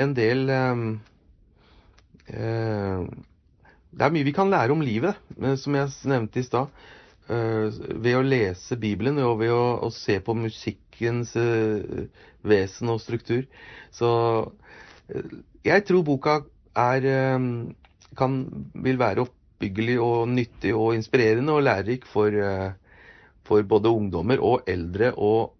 en 0.02 0.16
del 0.18 0.50
um, 0.50 0.86
uh, 2.32 3.06
Det 3.92 4.06
er 4.08 4.14
mye 4.16 4.26
vi 4.26 4.34
kan 4.36 4.50
lære 4.50 4.74
om 4.74 4.82
livet, 4.82 5.20
som 5.62 5.78
jeg 5.78 5.94
nevnte 6.10 6.42
i 6.42 6.48
stad. 6.48 6.74
Uh, 7.26 7.74
ved 8.06 8.20
å 8.20 8.22
lese 8.22 8.76
Bibelen 8.78 9.18
og 9.26 9.40
ved 9.40 9.50
å, 9.50 9.80
å 9.82 9.90
se 9.90 10.20
på 10.22 10.36
musikkens 10.38 11.32
uh, 11.34 12.04
vesen 12.46 12.92
og 12.94 13.00
struktur. 13.02 13.48
Så 13.90 14.10
uh, 14.46 15.32
jeg 15.66 15.86
tror 15.88 16.04
boka 16.06 16.36
er 16.78 17.08
kan, 18.20 18.36
vil 18.86 19.00
være 19.02 19.24
oppbyggelig 19.24 19.96
og 20.04 20.28
nyttig 20.36 20.76
og 20.78 20.94
inspirerende 21.00 21.56
og 21.56 21.64
lærerik 21.66 22.06
for, 22.12 22.36
for 23.48 23.64
både 23.64 23.94
ungdommer 23.96 24.44
og 24.44 24.68
eldre 24.70 25.14
og 25.16 25.56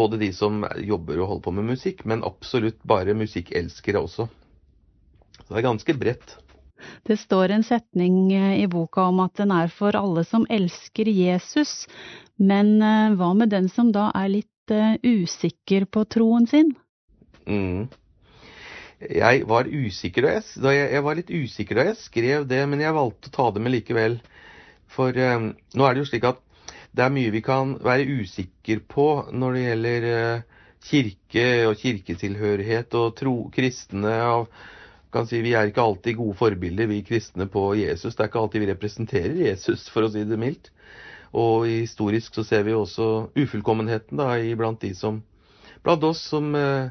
både 0.00 0.18
de 0.24 0.30
som 0.34 0.64
jobber 0.80 1.20
og 1.20 1.28
holder 1.34 1.44
på 1.44 1.54
med 1.58 1.68
musikk, 1.74 2.02
men 2.08 2.24
absolutt 2.24 2.80
bare 2.88 3.14
musikkelskere 3.14 4.00
også. 4.08 4.26
Så 5.36 5.46
det 5.52 5.60
er 5.60 5.68
ganske 5.68 5.98
bredt. 6.00 6.38
Det 7.06 7.16
står 7.20 7.54
en 7.54 7.64
setning 7.64 8.32
i 8.34 8.66
boka 8.70 9.08
om 9.10 9.20
at 9.24 9.36
den 9.40 9.52
er 9.54 9.70
for 9.72 9.96
alle 9.96 10.24
som 10.28 10.46
elsker 10.50 11.08
Jesus, 11.08 11.86
men 12.36 12.76
eh, 12.84 13.14
hva 13.16 13.32
med 13.36 13.52
den 13.52 13.68
som 13.72 13.92
da 13.94 14.10
er 14.16 14.32
litt 14.32 14.74
uh, 14.74 14.96
usikker 15.00 15.86
på 15.88 16.04
troen 16.10 16.48
sin? 16.50 16.74
Mm. 17.46 17.86
Jeg 19.00 19.44
var 19.48 19.68
usikker 19.68 20.24
da 20.24 20.32
jeg, 20.38 20.44
da 20.64 20.72
jeg, 20.72 20.88
jeg, 20.94 21.04
var 21.04 21.18
litt 21.18 21.30
usikker 21.30 21.78
da 21.78 21.86
jeg 21.90 22.00
skrev 22.00 22.46
det, 22.48 22.62
men 22.68 22.80
jeg 22.80 22.96
valgte 22.96 23.30
å 23.30 23.36
ta 23.36 23.48
det 23.52 23.62
med 23.64 23.74
likevel. 23.76 24.18
For 24.92 25.16
um, 25.16 25.50
nå 25.76 25.86
er 25.86 25.96
det 25.96 26.04
jo 26.04 26.10
slik 26.10 26.28
at 26.28 26.42
det 26.96 27.04
er 27.04 27.12
mye 27.12 27.32
vi 27.34 27.42
kan 27.44 27.74
være 27.84 28.20
usikker 28.22 28.80
på 28.88 29.08
når 29.36 29.56
det 29.56 29.64
gjelder 29.66 30.06
uh, 30.08 30.62
kirke 30.86 31.48
og 31.68 31.76
kirketilhørighet 31.80 32.96
og 33.00 33.14
tro, 33.18 33.36
kristne 33.54 34.16
av 34.24 34.48
kan 35.12 35.26
si 35.28 35.40
Vi 35.44 35.54
er 35.54 35.70
ikke 35.70 35.84
alltid 35.84 36.18
gode 36.18 36.36
forbilder, 36.38 36.90
vi 36.90 37.02
kristne, 37.06 37.46
på 37.46 37.74
Jesus. 37.78 38.14
Det 38.14 38.24
er 38.24 38.30
ikke 38.30 38.42
alltid 38.42 38.64
vi 38.64 38.72
representerer 38.72 39.38
Jesus, 39.46 39.88
for 39.92 40.06
å 40.06 40.10
si 40.12 40.24
det 40.26 40.38
mildt. 40.40 40.72
Og 41.36 41.66
historisk 41.68 42.34
så 42.36 42.44
ser 42.46 42.62
vi 42.66 42.74
også 42.74 43.30
ufullkommenheten 43.36 44.18
da, 44.18 44.34
blant 44.56 44.80
de 44.82 44.94
som 44.94 45.22
Blant 45.86 46.02
oss 46.02 46.18
som 46.26 46.48
uh, 46.58 46.88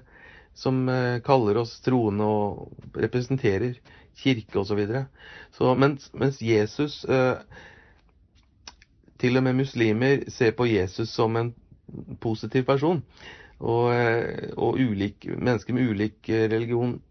som 0.56 0.90
eh, 0.90 1.20
kaller 1.20 1.58
oss 1.60 1.80
troende 1.84 2.26
og 2.26 2.96
representerer 2.96 3.76
kirke 4.16 4.62
osv. 4.62 4.82
Mens, 5.76 6.08
mens 6.16 6.40
Jesus, 6.42 7.02
eh, 7.04 7.36
til 9.20 9.38
og 9.38 9.44
med 9.44 9.60
muslimer, 9.60 10.24
ser 10.32 10.56
på 10.56 10.70
Jesus 10.72 11.12
som 11.12 11.36
en 11.36 11.52
positiv 12.24 12.64
person, 12.66 13.04
og, 13.60 13.92
eh, 13.94 14.48
og 14.56 14.80
ulik, 14.80 15.28
mennesker 15.36 15.76
med 15.76 15.92
ulik 15.92 16.32
religion 16.32 17.02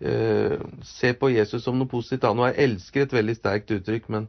ser 0.00 1.14
på 1.20 1.30
Jesus 1.30 1.62
som 1.64 1.78
noe 1.78 1.88
positivt. 1.88 2.26
Nå 2.34 2.48
er 2.48 2.58
'elsker' 2.58 3.06
et 3.06 3.12
veldig 3.12 3.36
sterkt 3.36 3.70
uttrykk, 3.70 4.08
men 4.08 4.28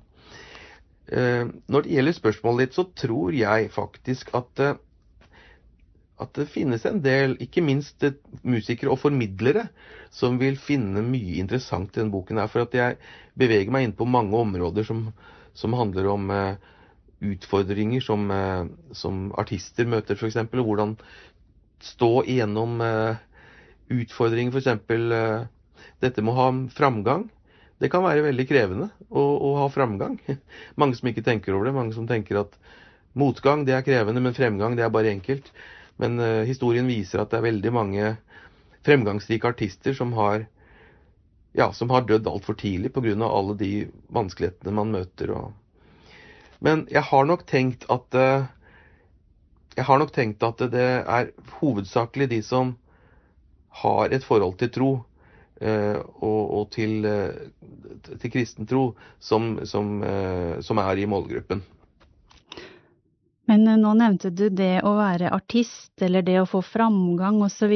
når 1.67 1.81
det 1.85 1.91
gjelder 1.91 2.13
spørsmålet 2.17 2.59
ditt, 2.59 2.75
så 2.75 2.83
tror 2.95 3.33
jeg 3.33 3.71
faktisk 3.71 4.29
at 4.33 4.79
at 6.21 6.31
det 6.37 6.47
finnes 6.47 6.85
en 6.87 7.01
del, 7.03 7.35
ikke 7.43 7.63
minst 7.63 8.03
musikere 8.43 8.93
og 8.93 9.01
formidlere, 9.01 9.67
som 10.15 10.37
vil 10.39 10.55
finne 10.59 11.03
mye 11.03 11.41
interessant 11.41 11.91
i 11.91 11.99
denne 11.99 12.13
boken. 12.13 12.37
her, 12.37 12.47
For 12.47 12.63
at 12.63 12.73
jeg 12.73 12.97
beveger 13.35 13.71
meg 13.71 13.83
inn 13.83 13.95
på 13.97 14.07
mange 14.07 14.37
områder 14.37 14.87
som, 14.87 15.09
som 15.53 15.73
handler 15.73 16.07
om 16.13 16.31
eh, 16.31 16.55
utfordringer 17.21 18.01
som, 18.03 18.31
som, 18.93 19.31
artister 19.37 19.87
møter, 19.87 20.15
f.eks. 20.15 20.35
Og 20.35 20.63
hvordan 20.63 20.95
stå 21.83 22.23
igjennom 22.23 22.79
utfordringer, 23.91 24.55
f.eks. 24.55 25.51
Dette 26.03 26.23
med 26.23 26.33
å 26.33 26.39
ha 26.39 26.49
framgang. 26.75 27.27
Det 27.81 27.89
kan 27.91 28.05
være 28.05 28.23
veldig 28.29 28.45
krevende 28.47 28.89
å, 29.09 29.21
å, 29.21 29.49
ha 29.59 29.69
framgang. 29.71 30.17
Mange 30.79 30.97
som 30.97 31.09
ikke 31.11 31.25
tenker 31.25 31.55
over 31.55 31.69
det. 31.69 31.75
Mange 31.75 31.95
som 31.95 32.07
tenker 32.07 32.39
at 32.45 32.55
motgang 33.15 33.65
det 33.67 33.75
er 33.75 33.85
krevende, 33.85 34.23
men 34.23 34.35
fremgang 34.37 34.77
det 34.77 34.85
er 34.85 34.93
bare 34.93 35.11
enkelt. 35.11 35.51
Men 36.01 36.19
uh, 36.19 36.43
historien 36.47 36.87
viser 36.87 37.23
at 37.23 37.31
det 37.31 37.39
er 37.39 37.49
veldig 37.49 37.73
mange 37.75 38.15
fremgangsrike 38.85 39.49
artister 39.49 39.95
som 39.97 40.11
har, 40.15 40.45
ja, 41.57 41.71
som 41.73 41.91
har 41.91 42.07
dødd 42.07 42.27
altfor 42.29 42.57
tidlig 42.59 42.93
pga. 42.93 43.15
alle 43.25 43.55
de 43.59 43.71
vanskelighetene 44.13 44.75
man 44.75 44.91
møter. 44.91 45.31
Og... 45.31 45.53
Men 46.59 46.87
jeg 46.91 47.03
har 47.11 47.25
nok 47.25 47.47
tenkt 47.47 47.87
at 47.91 48.15
uh, 48.15 48.47
jeg 49.75 49.83
har 49.83 49.99
nok 49.99 50.13
tenkt 50.15 50.43
at 50.47 50.61
det 50.71 50.87
er 51.03 51.31
hovedsakelig 51.59 52.29
de 52.31 52.39
som 52.43 52.75
har 53.83 54.13
et 54.15 54.23
forhold 54.23 54.55
til 54.61 54.71
tro 54.71 54.91
og, 55.55 56.41
og 56.57 56.65
til, 56.75 57.05
til, 58.05 58.31
kristen 58.33 58.67
tro, 58.67 58.89
som, 59.23 59.53
som, 59.63 60.01
som 60.59 60.81
er 60.83 60.99
i 60.99 61.07
målgruppen. 61.07 61.61
Men 63.49 63.67
eh, 63.67 63.79
nå 63.79 63.93
nevnte 63.97 64.31
du 64.33 64.47
det 64.49 64.79
å 64.85 64.95
være 64.97 65.33
artist, 65.35 65.93
eller 66.01 66.25
det 66.25 66.39
å 66.41 66.49
få 66.49 66.63
framgang 66.65 67.41
osv. 67.45 67.73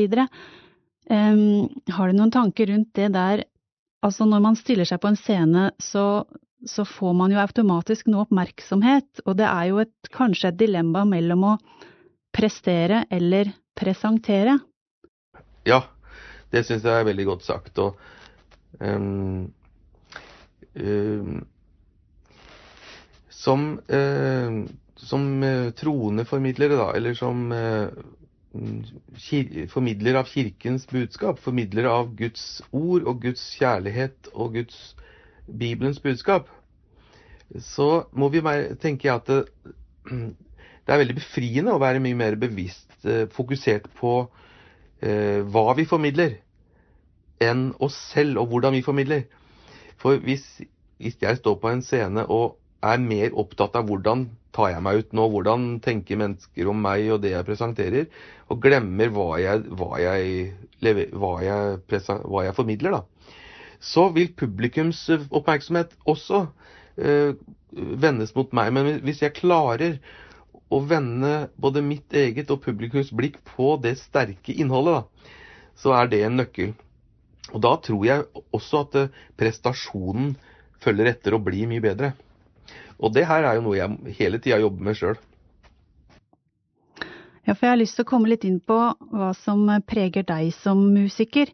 Um, 1.09 1.69
har 1.89 2.09
du 2.09 2.17
noen 2.17 2.33
tanker 2.33 2.69
rundt 2.73 2.91
det 2.97 3.11
der? 3.15 3.45
Altså, 4.05 4.27
når 4.29 4.43
man 4.45 4.57
stiller 4.57 4.87
seg 4.87 5.01
på 5.01 5.11
en 5.11 5.19
scene, 5.19 5.69
så, 5.81 6.23
så 6.65 6.85
får 6.87 7.15
man 7.19 7.33
jo 7.33 7.41
automatisk 7.41 8.07
noe 8.07 8.27
oppmerksomhet, 8.27 9.25
og 9.25 9.39
det 9.41 9.47
er 9.49 9.69
jo 9.71 9.81
et, 9.83 10.11
kanskje 10.15 10.53
et 10.53 10.59
dilemma 10.61 11.03
mellom 11.09 11.47
å 11.51 11.55
prestere 12.35 13.03
eller 13.11 13.51
presentere. 13.75 14.59
Ja, 15.67 15.81
det 16.51 16.65
syns 16.65 16.83
jeg 16.83 16.99
er 16.99 17.07
veldig 17.07 17.25
godt 17.29 17.45
sagt. 17.45 17.79
Og 17.79 17.99
um, 18.81 19.47
um, 20.75 21.39
som 23.29 23.65
uh, 23.89 24.63
som 24.99 25.43
eh, 25.43 25.69
troende 25.79 26.25
formidlere, 26.27 26.77
da, 26.79 26.91
eller 26.97 27.15
som 27.17 27.51
eh, 27.55 27.87
formidler 29.71 30.19
av 30.19 30.29
Kirkens 30.29 30.87
budskap, 30.89 31.39
formidler 31.43 31.87
av 31.89 32.13
Guds 32.19 32.61
ord 32.75 33.07
og 33.07 33.21
Guds 33.23 33.43
kjærlighet 33.59 34.31
og 34.33 34.57
Guds 34.57 34.79
Bibelens 35.47 36.01
budskap, 36.03 36.49
så 37.63 38.05
må 38.11 38.29
vi 38.33 38.43
tenke 38.81 39.13
at 39.13 39.29
det, 39.29 39.43
det, 40.09 40.91
er 40.91 41.01
veldig 41.01 41.17
befriende 41.17 41.73
å 41.73 41.81
være 41.81 42.03
mye 42.03 42.17
mer 42.19 42.37
bevisst, 42.41 42.91
eh, 43.05 43.27
fokusert 43.31 43.89
på 43.99 44.13
hva 44.99 45.73
vi 45.77 45.85
formidler, 45.87 46.33
enn 47.39 47.69
oss 47.79 47.95
selv 48.11 48.41
og 48.41 48.51
hvordan 48.51 48.75
vi 48.75 48.83
formidler. 48.83 49.21
For 49.99 50.19
hvis, 50.23 50.43
hvis 50.99 51.17
jeg 51.21 51.39
står 51.39 51.55
på 51.61 51.71
en 51.71 51.83
scene 51.85 52.25
og 52.27 52.57
er 52.83 52.99
mer 53.03 53.35
opptatt 53.39 53.75
av 53.75 53.87
hvordan 53.87 54.27
tar 54.55 54.71
jeg 54.73 54.83
meg 54.83 55.01
ut 55.01 55.15
nå, 55.15 55.27
hvordan 55.31 55.65
tenker 55.83 56.19
mennesker 56.19 56.69
om 56.71 56.79
meg 56.83 57.09
og 57.13 57.21
det 57.23 57.33
jeg 57.33 57.47
presenterer, 57.47 58.07
og 58.49 58.61
glemmer 58.63 59.11
hva 59.13 59.29
jeg, 59.41 59.65
hva 59.77 59.99
jeg, 60.01 60.53
hva 61.13 61.33
jeg, 61.45 61.79
hva 62.25 62.45
jeg 62.47 62.57
formidler, 62.57 62.99
da. 62.99 63.35
Så 63.79 64.09
vil 64.15 64.33
publikums 64.35 65.05
oppmerksomhet 65.29 65.93
også 66.09 66.47
øh, 66.99 67.35
vendes 67.71 68.33
mot 68.35 68.51
meg. 68.55 68.73
Men 68.75 68.97
hvis 69.05 69.21
jeg 69.23 69.37
klarer 69.37 69.99
å 70.69 70.79
vende 70.85 71.49
både 71.57 71.81
mitt 71.85 72.13
eget 72.13 72.51
og 72.53 72.61
publikums 72.63 73.09
blikk 73.15 73.39
på 73.55 73.73
det 73.81 73.95
sterke 74.01 74.53
innholdet, 74.53 75.01
da, 75.01 75.33
så 75.79 75.95
er 75.97 76.11
det 76.11 76.21
en 76.25 76.37
nøkkel. 76.41 76.75
Og 77.53 77.63
da 77.65 77.73
tror 77.81 78.05
jeg 78.05 78.25
også 78.53 78.83
at 78.85 78.97
øh, 78.99 79.13
prestasjonen 79.39 80.35
følger 80.83 81.09
etter 81.13 81.35
og 81.35 81.47
blir 81.47 81.69
mye 81.69 81.83
bedre. 81.83 82.13
Og 82.99 83.13
det 83.15 83.25
her 83.29 83.47
er 83.47 83.57
jo 83.57 83.65
noe 83.65 83.79
jeg 83.79 84.15
hele 84.19 84.41
tida 84.43 84.59
jobber 84.61 84.85
med 84.89 84.99
sjøl. 84.99 85.17
Ja, 87.47 87.55
for 87.55 87.65
jeg 87.65 87.73
har 87.73 87.79
lyst 87.81 87.97
til 87.97 88.05
å 88.05 88.09
komme 88.11 88.29
litt 88.29 88.45
inn 88.45 88.59
på 88.61 88.77
hva 88.77 89.31
som 89.33 89.63
preger 89.89 90.27
deg 90.27 90.51
som 90.53 90.83
musiker. 90.93 91.49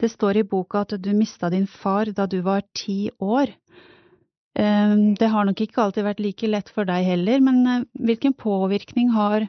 Det 0.00 0.08
står 0.12 0.40
i 0.40 0.46
boka 0.48 0.84
at 0.86 0.94
du 1.02 1.10
mista 1.16 1.50
din 1.52 1.66
far 1.68 2.08
da 2.16 2.24
du 2.30 2.38
var 2.46 2.64
ti 2.76 3.10
år. 3.20 3.52
Ehm, 4.56 5.14
det 5.20 5.28
har 5.28 5.44
nok 5.44 5.60
ikke 5.60 5.82
alltid 5.82 6.06
vært 6.06 6.22
like 6.24 6.48
lett 6.48 6.70
for 6.72 6.88
deg 6.88 7.04
heller, 7.04 7.42
men 7.44 7.58
eh, 7.68 7.86
hvilken 8.08 8.32
påvirkning 8.40 9.12
har 9.12 9.44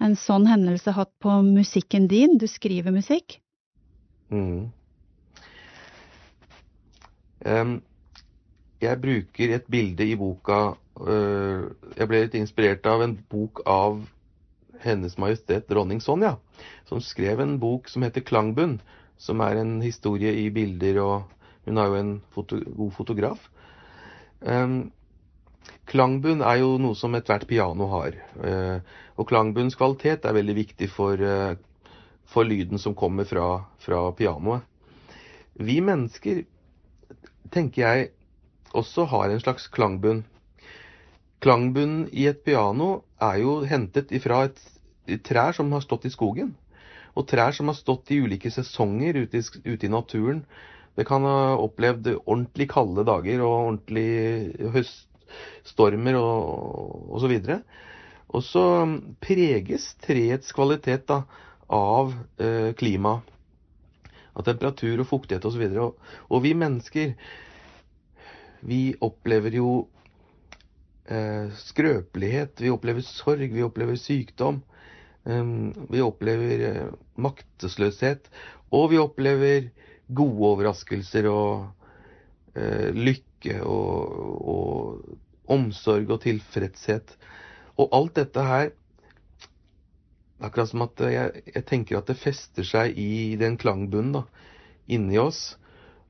en 0.00 0.16
sånn 0.16 0.46
hendelse 0.48 0.94
hatt 0.96 1.12
på 1.20 1.42
musikken 1.44 2.06
din? 2.08 2.38
Du 2.40 2.46
skriver 2.48 2.94
musikk? 2.94 3.36
Mm. 4.32 4.70
Um, 7.44 7.74
jeg 8.80 9.00
bruker 9.00 9.52
et 9.56 9.68
bilde 9.72 10.04
i 10.04 10.16
boka 10.16 10.58
uh, 11.00 11.62
Jeg 11.96 12.08
ble 12.08 12.18
litt 12.26 12.36
inspirert 12.36 12.84
av 12.86 13.00
en 13.00 13.14
bok 13.32 13.62
av 13.64 14.02
Hennes 14.84 15.16
Majestet 15.20 15.68
Dronning 15.68 16.02
Sonja, 16.04 16.34
som 16.88 17.00
skrev 17.04 17.40
en 17.40 17.58
bok 17.60 17.88
som 17.92 18.04
heter 18.04 18.24
'Klangbunn', 18.24 18.80
som 19.20 19.40
er 19.44 19.60
en 19.60 19.80
historie 19.84 20.32
i 20.32 20.48
bilder, 20.48 21.00
og 21.04 21.22
hun 21.66 21.76
er 21.76 21.88
jo 21.88 21.96
en 22.00 22.12
foto, 22.32 22.60
god 22.76 22.92
fotograf. 22.96 23.50
Um, 24.40 24.92
klangbunn 25.90 26.40
er 26.40 26.62
jo 26.62 26.76
noe 26.80 26.96
som 26.96 27.14
ethvert 27.18 27.46
piano 27.50 27.88
har. 27.92 28.16
Uh, 28.40 28.78
og 29.20 29.28
klangbunns 29.28 29.76
kvalitet 29.76 30.24
er 30.24 30.36
veldig 30.36 30.56
viktig 30.56 30.88
for, 30.92 31.20
uh, 31.20 32.00
for 32.24 32.48
lyden 32.48 32.80
som 32.80 32.96
kommer 32.96 33.28
fra, 33.28 33.66
fra 33.84 34.06
pianoet. 34.16 34.64
Vi 35.60 35.80
mennesker, 35.84 36.44
tenker 37.52 37.82
jeg, 37.84 38.10
også 38.72 39.04
har 39.10 39.28
en 39.28 39.42
slags 39.42 39.66
klangbunn. 39.68 40.24
Klangbunnen 41.40 42.06
i 42.12 42.26
et 42.30 42.42
piano 42.44 43.02
er 43.20 43.40
jo 43.42 43.60
hentet 43.68 44.12
ifra 44.12 44.44
et 44.48 45.22
trær 45.26 45.56
som 45.56 45.72
har 45.72 45.84
stått 45.84 46.06
i 46.06 46.12
skogen. 46.12 46.54
Og 47.16 47.26
trær 47.28 47.52
som 47.56 47.68
har 47.68 47.76
stått 47.76 48.12
i 48.14 48.20
ulike 48.22 48.52
sesonger 48.52 49.18
ute 49.24 49.40
i, 49.40 49.44
ute 49.66 49.88
i 49.88 49.92
naturen. 49.92 50.44
Det 50.98 51.06
kan 51.08 51.24
ha 51.24 51.56
opplevd 51.60 52.08
ordentlig 52.24 52.66
kalde 52.72 53.04
dager 53.08 53.42
og 53.44 53.54
ordentlig 53.56 54.70
høststormer 54.74 56.18
og 56.18 57.14
osv. 57.16 57.36
Og 58.30 58.44
så 58.46 58.64
preges 59.22 59.92
treets 60.04 60.54
kvalitet 60.54 61.06
da, 61.10 61.22
av 61.70 62.14
eh, 62.42 62.72
klima. 62.78 63.20
Av 64.34 64.46
temperatur 64.46 65.02
og 65.02 65.08
fuktighet 65.10 65.46
osv. 65.46 65.64
Og, 65.70 65.78
og, 65.86 66.18
og 66.30 66.44
vi 66.44 66.54
mennesker 66.58 67.14
vi 68.60 68.80
opplever 69.00 69.54
jo 69.56 69.70
eh, 71.08 71.48
skrøpelighet, 71.62 72.60
vi 72.60 72.72
opplever 72.72 73.04
sorg, 73.06 73.46
vi 73.54 73.64
opplever 73.64 73.96
sykdom. 73.96 74.60
Vi 75.20 76.00
opplever 76.00 76.62
eh, 76.64 76.92
maktesløshet, 77.20 78.30
og 78.72 78.86
vi 78.92 79.00
opplever 79.00 79.66
gode 80.16 80.52
overraskelser 80.52 81.28
og 81.30 81.68
eh, 82.56 82.90
lykke 82.94 83.60
og, 83.62 84.16
og 84.54 85.50
omsorg 85.50 86.10
og 86.10 86.22
tilfredshet. 86.24 87.16
Og 87.80 87.90
alt 87.96 88.16
dette 88.20 88.44
her 88.46 88.70
Akkurat 90.40 90.70
som 90.70 90.80
at 90.86 91.00
jeg, 91.04 91.42
jeg, 91.52 91.62
tenker 91.68 91.98
at 91.98 92.08
det 92.08 92.14
fester 92.16 92.64
seg 92.64 92.96
i 92.96 93.36
den 93.36 93.58
klangbunnen 93.60 94.14
da, 94.14 94.22
inni 94.88 95.18
oss. 95.20 95.58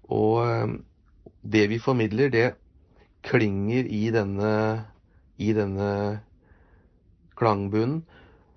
Og 0.07 0.45
eh, 0.45 0.77
det 1.43 1.65
vi 1.73 1.81
formidler, 1.83 2.31
det 2.31 2.45
klinger 3.27 3.91
i 3.91 4.05
denne, 4.15 4.53
i 5.35 5.51
denne 5.57 5.91
klangbunnen 7.35 8.05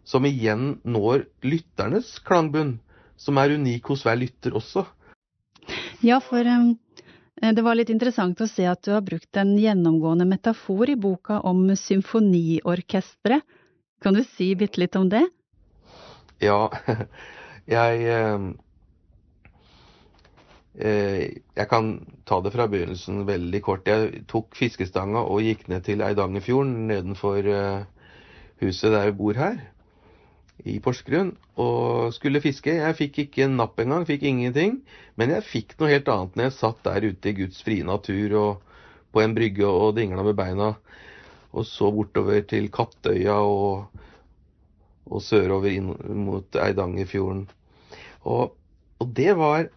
som 0.05 0.25
igjen 0.27 0.77
når 0.83 1.25
lytternes 1.47 2.17
klangbunn, 2.27 2.77
som 3.17 3.39
er 3.39 3.55
unik 3.55 3.87
hos 3.93 4.03
hver 4.05 4.19
lytter 4.19 4.55
også. 4.59 4.85
Ja, 6.03 6.19
for 6.19 6.45
um, 6.45 6.73
det 7.39 7.63
var 7.63 7.77
litt 7.79 7.91
interessant 7.93 8.41
å 8.43 8.47
se 8.51 8.65
at 8.67 8.81
du 8.83 8.91
har 8.91 9.05
brukt 9.07 9.37
en 9.39 9.53
gjennomgående 9.55 10.25
metafor 10.27 10.89
i 10.91 10.97
boka 10.99 11.39
om 11.47 11.69
symfoniorkesteret. 11.79 13.45
Kan 14.03 14.17
du 14.17 14.23
si 14.27 14.49
bitte 14.59 14.81
litt 14.81 14.97
om 14.99 15.07
det? 15.07 15.23
Ja, 16.43 16.67
jeg 17.77 18.19
um, 18.35 18.49
jeg 20.73 21.67
kan 21.69 21.93
ta 22.27 22.41
det 22.43 22.51
fra 22.51 22.65
begynnelsen 22.67 23.23
veldig 23.29 23.61
kort. 23.63 23.87
Jeg 23.87 24.25
tok 24.27 24.57
fiskestanga 24.59 25.23
og 25.23 25.45
gikk 25.45 25.69
ned 25.71 25.85
til 25.87 26.03
Eidangerfjorden 26.03 26.87
nedenfor 26.89 27.47
eh, 27.47 27.85
huset 28.59 28.91
der 28.91 29.07
jeg 29.07 29.17
bor 29.19 29.37
her 29.37 29.61
i 30.63 30.77
Porsgrunn 30.83 31.33
og 31.59 32.13
skulle 32.15 32.41
fiske. 32.43 32.71
Jeg 32.77 32.97
fikk 32.99 33.19
ikke 33.25 33.47
en 33.47 33.57
napp 33.59 33.79
engang, 33.83 34.05
fikk 34.07 34.23
ingenting. 34.29 34.79
Men 35.19 35.33
jeg 35.35 35.47
fikk 35.49 35.75
noe 35.79 35.91
helt 35.91 36.11
annet 36.11 36.37
når 36.37 36.47
jeg 36.49 36.57
satt 36.59 36.85
der 36.87 37.09
ute 37.09 37.31
i 37.31 37.37
Guds 37.41 37.63
frie 37.65 37.83
natur 37.87 38.37
og 38.39 38.69
på 39.13 39.21
en 39.21 39.35
brygge 39.35 39.67
og 39.67 39.95
dingla 39.97 40.23
med 40.25 40.37
beina 40.39 40.73
og 41.53 41.65
så 41.69 41.89
bortover 41.93 42.41
til 42.49 42.69
Kattøya 42.73 43.35
og, 43.45 43.99
og 45.05 45.21
sørover 45.21 45.69
inn 45.69 45.91
mot 46.25 46.57
Eidangerfjorden. 46.57 47.45
Og, 48.23 48.55
og, 48.97 49.11
det 49.13 49.35
var 49.37 49.67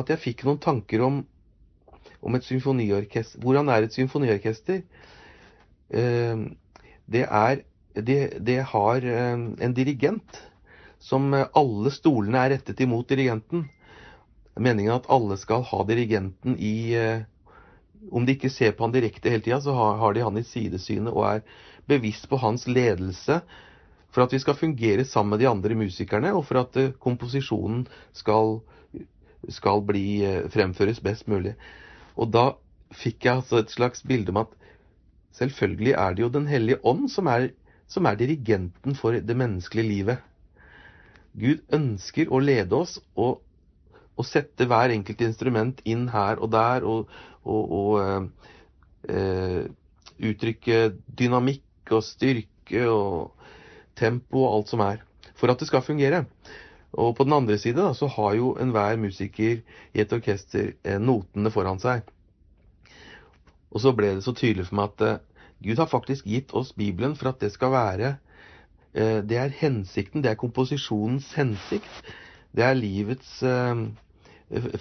at 0.00 0.10
jeg 0.10 0.22
fikk 0.24 0.44
noen 0.48 0.58
tanker 0.62 1.04
om, 1.06 1.20
om 2.24 2.34
et 2.34 2.46
symfoniorkester. 2.46 3.38
Hvordan 3.44 3.70
er 3.70 3.86
et 3.86 3.94
symfoniorkester? 3.94 4.82
Eh, 5.94 6.44
det 7.10 7.24
er 7.26 7.62
det, 7.94 8.38
det 8.40 8.60
har 8.60 9.04
eh, 9.04 9.32
en 9.58 9.74
dirigent 9.74 10.42
som 10.98 11.34
eh, 11.34 11.48
alle 11.54 11.90
stolene 11.90 12.44
er 12.44 12.54
rettet 12.56 12.80
imot 12.84 13.08
dirigenten. 13.10 13.66
Meningen 14.60 14.94
at 14.94 15.08
alle 15.10 15.38
skal 15.40 15.64
ha 15.66 15.82
dirigenten 15.88 16.56
i 16.58 16.94
eh, 16.98 17.26
Om 18.10 18.24
de 18.24 18.32
ikke 18.32 18.48
ser 18.48 18.72
på 18.72 18.86
han 18.86 18.94
direkte 18.94 19.28
hele 19.28 19.44
tida, 19.44 19.58
så 19.60 19.74
har 19.76 20.14
de 20.16 20.22
han 20.24 20.38
i 20.40 20.42
sidesynet 20.46 21.12
og 21.12 21.26
er 21.28 21.42
bevisst 21.84 22.30
på 22.30 22.38
hans 22.40 22.64
ledelse 22.64 23.42
for 24.10 24.24
at 24.24 24.32
vi 24.32 24.40
skal 24.40 24.56
fungere 24.56 25.04
sammen 25.04 25.34
med 25.34 25.42
de 25.42 25.48
andre 25.50 25.76
musikerne, 25.76 26.32
og 26.32 26.46
for 26.48 26.62
at 26.62 26.78
komposisjonen 26.98 27.84
skal, 28.16 28.62
skal 29.52 29.84
bli, 29.84 30.24
fremføres 30.48 31.02
best 31.04 31.28
mulig. 31.28 31.52
Og 32.16 32.32
da 32.32 32.46
fikk 32.96 33.28
jeg 33.28 33.42
altså 33.42 33.60
et 33.60 33.76
slags 33.76 34.00
bilde 34.02 34.32
om 34.32 34.40
at 34.46 34.56
selvfølgelig 35.36 35.92
er 35.92 36.16
det 36.16 36.24
jo 36.24 36.32
Den 36.32 36.48
hellige 36.48 36.80
ånd 36.84 37.08
som 37.12 37.28
er 37.28 37.50
som 37.90 38.06
er 38.06 38.18
dirigenten 38.18 38.94
for 38.98 39.18
det 39.18 39.36
menneskelige 39.36 39.88
livet. 39.88 40.22
Gud 41.34 41.62
ønsker 41.74 42.30
å 42.30 42.40
lede 42.42 42.78
oss 42.78 42.96
og, 43.18 43.40
og 44.18 44.26
sette 44.26 44.66
hver 44.70 44.94
enkelt 44.94 45.22
instrument 45.26 45.82
inn 45.88 46.08
her 46.10 46.40
og 46.42 46.50
der 46.54 46.86
og, 46.86 47.10
og, 47.44 47.74
og 47.80 49.10
eh, 49.10 49.66
uttrykke 50.20 50.80
dynamikk 51.18 51.94
og 51.94 52.06
styrke 52.06 52.86
og 52.90 53.46
tempo 53.98 54.44
og 54.44 54.56
alt 54.56 54.72
som 54.72 54.82
er, 54.84 55.02
for 55.38 55.50
at 55.52 55.60
det 55.60 55.68
skal 55.70 55.84
fungere. 55.84 56.24
Og 56.90 57.14
på 57.16 57.24
den 57.26 57.36
andre 57.36 57.58
side 57.58 57.78
da, 57.78 57.92
så 57.94 58.08
har 58.10 58.34
jo 58.34 58.54
enhver 58.60 58.98
musiker 58.98 59.60
i 59.94 60.02
et 60.02 60.12
orkester 60.12 60.72
eh, 60.82 60.98
notene 60.98 61.52
foran 61.54 61.78
seg. 61.82 62.02
Og 63.70 63.82
så 63.82 63.92
ble 63.94 64.16
det 64.16 64.26
så 64.26 64.34
tydelig 64.34 64.66
for 64.66 64.80
meg 64.80 64.90
at 64.90 65.29
Gud 65.60 65.78
har 65.78 65.90
faktisk 65.90 66.26
gitt 66.26 66.54
oss 66.56 66.72
Bibelen 66.76 67.16
for 67.18 67.32
at 67.32 67.40
det 67.42 67.52
skal 67.52 67.72
være 67.74 68.14
eh, 68.94 69.20
Det 69.20 69.36
er 69.36 69.56
hensikten, 69.60 70.22
det 70.24 70.32
er 70.32 70.40
komposisjonens 70.40 71.32
hensikt. 71.36 72.12
Det 72.56 72.64
er 72.64 72.78
livets 72.78 73.42
eh, 73.42 73.86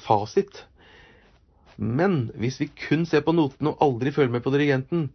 fasit. 0.06 0.64
Men 1.78 2.30
hvis 2.36 2.60
vi 2.60 2.72
kun 2.88 3.06
ser 3.08 3.24
på 3.24 3.36
notene 3.36 3.72
og 3.72 3.84
aldri 3.86 4.12
følger 4.12 4.34
med 4.34 4.44
på 4.44 4.52
dirigenten, 4.56 5.10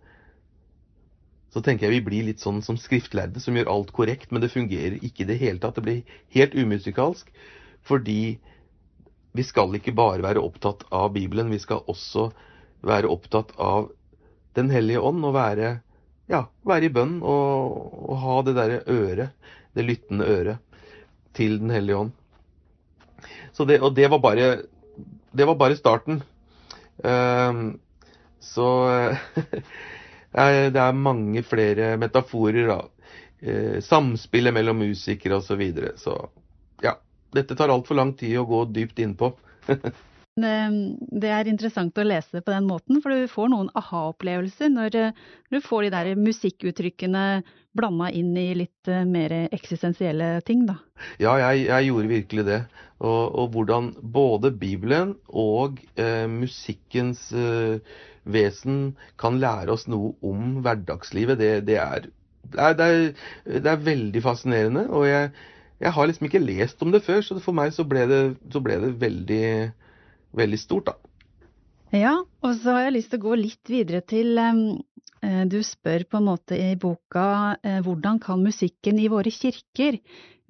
så 1.53 1.63
tenker 1.63 1.87
jeg 1.87 2.01
vi 2.01 2.07
blir 2.09 2.25
litt 2.27 2.43
sånn 2.43 2.63
som 2.67 2.79
skriftlærde 2.81 3.39
som 3.43 3.55
gjør 3.55 3.71
alt 3.71 3.93
korrekt, 3.95 4.33
men 4.33 4.43
det 4.43 4.51
fungerer 4.51 4.97
ikke 5.07 5.23
i 5.23 5.29
det 5.29 5.37
hele 5.43 5.63
tatt. 5.63 5.77
Det 5.79 5.85
blir 5.87 6.17
helt 6.35 6.57
umusikalsk. 6.57 7.29
Fordi 7.85 8.39
vi 9.35 9.45
skal 9.45 9.77
ikke 9.77 9.95
bare 9.95 10.25
være 10.25 10.43
opptatt 10.43 10.87
av 10.95 11.13
Bibelen, 11.15 11.53
vi 11.53 11.61
skal 11.63 11.85
også 11.91 12.31
være 12.85 13.11
opptatt 13.13 13.53
av 13.61 13.91
den 14.55 14.71
hellige 14.71 15.03
ånd 15.03 15.25
og 15.27 15.35
være, 15.37 15.71
ja, 16.31 16.45
være 16.67 16.89
i 16.89 16.93
bønn 16.95 17.19
og, 17.23 17.79
og 18.09 18.21
ha 18.23 18.37
det 18.47 18.55
derre 18.59 18.83
øret, 18.91 19.51
det 19.75 19.87
lyttende 19.87 20.29
øret, 20.31 20.59
til 21.35 21.59
Den 21.59 21.71
hellige 21.75 21.97
ånd. 21.97 22.13
Så 23.53 23.65
det, 23.67 23.81
og 23.83 23.95
det 23.97 24.07
var 24.11 24.21
bare, 24.23 24.63
det 25.35 25.47
var 25.47 25.59
bare 25.59 25.77
starten. 25.77 26.23
Uh, 27.03 27.75
så 28.39 28.69
det 30.35 30.83
er 30.83 30.93
mange 30.93 31.43
flere 31.43 31.97
metaforer, 31.99 32.69
da. 32.71 32.79
Uh, 33.45 33.81
samspillet 33.83 34.55
mellom 34.55 34.79
musikere 34.79 35.41
osv. 35.41 35.49
Så, 35.49 35.57
videre. 35.59 35.93
så 35.99 36.17
ja. 36.83 36.95
Dette 37.35 37.57
tar 37.59 37.73
altfor 37.75 37.99
lang 37.99 38.15
tid 38.15 38.39
å 38.39 38.47
gå 38.47 38.65
dypt 38.71 39.03
innpå. 39.03 39.33
Det 40.35 41.29
er 41.31 41.47
interessant 41.47 41.95
å 41.95 42.05
lese 42.05 42.41
på 42.43 42.51
den 42.51 42.65
måten, 42.67 42.99
for 43.03 43.15
du 43.15 43.29
får 43.31 43.53
noen 43.53 43.69
aha-opplevelser 43.79 44.73
når, 44.73 44.97
du 45.55 45.61
får 45.63 45.85
de 45.85 45.91
der 45.95 46.09
musikkuttrykkene 46.19 47.45
blanda 47.75 48.09
inn 48.11 48.33
i 48.39 48.49
litt 48.59 48.91
eh, 48.91 49.05
mer 49.07 49.31
eksistensielle 49.55 50.41
ting, 50.47 50.65
da. 50.67 50.81
Ja, 51.23 51.37
jeg, 51.39 51.69
jeg 51.69 51.87
gjorde 51.87 52.11
virkelig 52.11 52.45
det. 52.49 52.59
Og, 52.99 53.23
og, 53.31 53.47
hvordan 53.55 53.93
både 54.15 54.51
Bibelen 54.59 55.15
og 55.31 55.79
eh, 55.95 56.27
musikkens 56.31 57.29
eh, 57.35 57.79
vesen 58.27 58.97
kan 59.21 59.39
lære 59.39 59.75
oss 59.75 59.87
noe 59.91 60.17
om 60.27 60.59
hverdagslivet, 60.67 61.39
det, 61.39 61.53
det, 61.71 61.79
er, 61.79 62.11
det, 62.55 62.91
er, 62.91 63.07
det 63.47 63.71
er, 63.71 63.87
veldig 63.87 64.25
fascinerende. 64.27 64.89
Og 64.91 65.07
jeg, 65.11 65.31
jeg, 65.79 65.95
har 65.95 66.11
liksom 66.11 66.27
ikke 66.31 66.43
lest 66.43 66.83
om 66.83 66.95
det 66.95 67.05
før, 67.07 67.23
så 67.23 67.39
for 67.39 67.55
meg 67.55 67.75
så 67.75 67.87
ble 67.87 68.07
det, 68.11 68.23
så 68.51 68.63
ble 68.67 68.83
det 68.83 68.95
veldig 69.03 69.45
veldig 70.37 70.61
stort, 70.61 70.91
da. 70.91 70.97
Ja, 71.95 72.15
og 72.43 72.55
så 72.59 72.75
har 72.75 72.87
jeg 72.89 72.97
lyst 72.97 73.13
til 73.13 73.21
å 73.23 73.27
gå 73.29 73.37
litt 73.39 73.71
videre 73.71 74.01
til 74.03 74.39
eh, 74.41 75.43
Du 75.51 75.61
spør 75.63 76.07
på 76.11 76.19
en 76.19 76.27
måte 76.27 76.59
i 76.59 76.73
boka 76.81 77.27
eh, 77.63 77.79
hvordan 77.85 78.19
kan 78.23 78.43
musikken 78.43 78.99
i 78.99 79.11
våre 79.13 79.31
kirker 79.31 80.01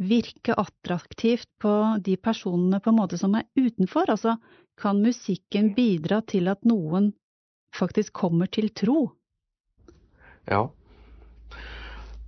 virke 0.00 0.56
attraktivt 0.58 1.50
på 1.60 1.74
de 2.02 2.16
personene 2.16 2.80
på 2.82 2.90
en 2.90 2.98
måte 2.98 3.20
som 3.20 3.36
er 3.36 3.44
utenfor? 3.60 4.08
Altså, 4.10 4.38
kan 4.80 5.02
musikken 5.04 5.74
bidra 5.76 6.22
til 6.26 6.48
at 6.50 6.64
noen 6.66 7.12
faktisk 7.76 8.14
kommer 8.24 8.48
til 8.50 8.72
tro? 8.74 9.12
Ja, 10.48 10.66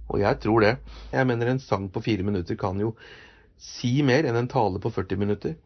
og 0.06 0.20
jeg 0.22 0.38
tror 0.42 0.62
det. 0.62 0.76
Jeg 1.12 1.26
mener 1.26 1.50
en 1.50 1.62
sang 1.62 1.88
på 1.90 2.02
fire 2.04 2.26
minutter 2.26 2.58
kan 2.58 2.78
jo 2.80 2.92
si 3.58 4.02
mer 4.06 4.28
enn 4.28 4.38
en 4.38 4.50
tale 4.50 4.80
på 4.82 4.92
40 4.92 5.18
minutter 5.18 5.56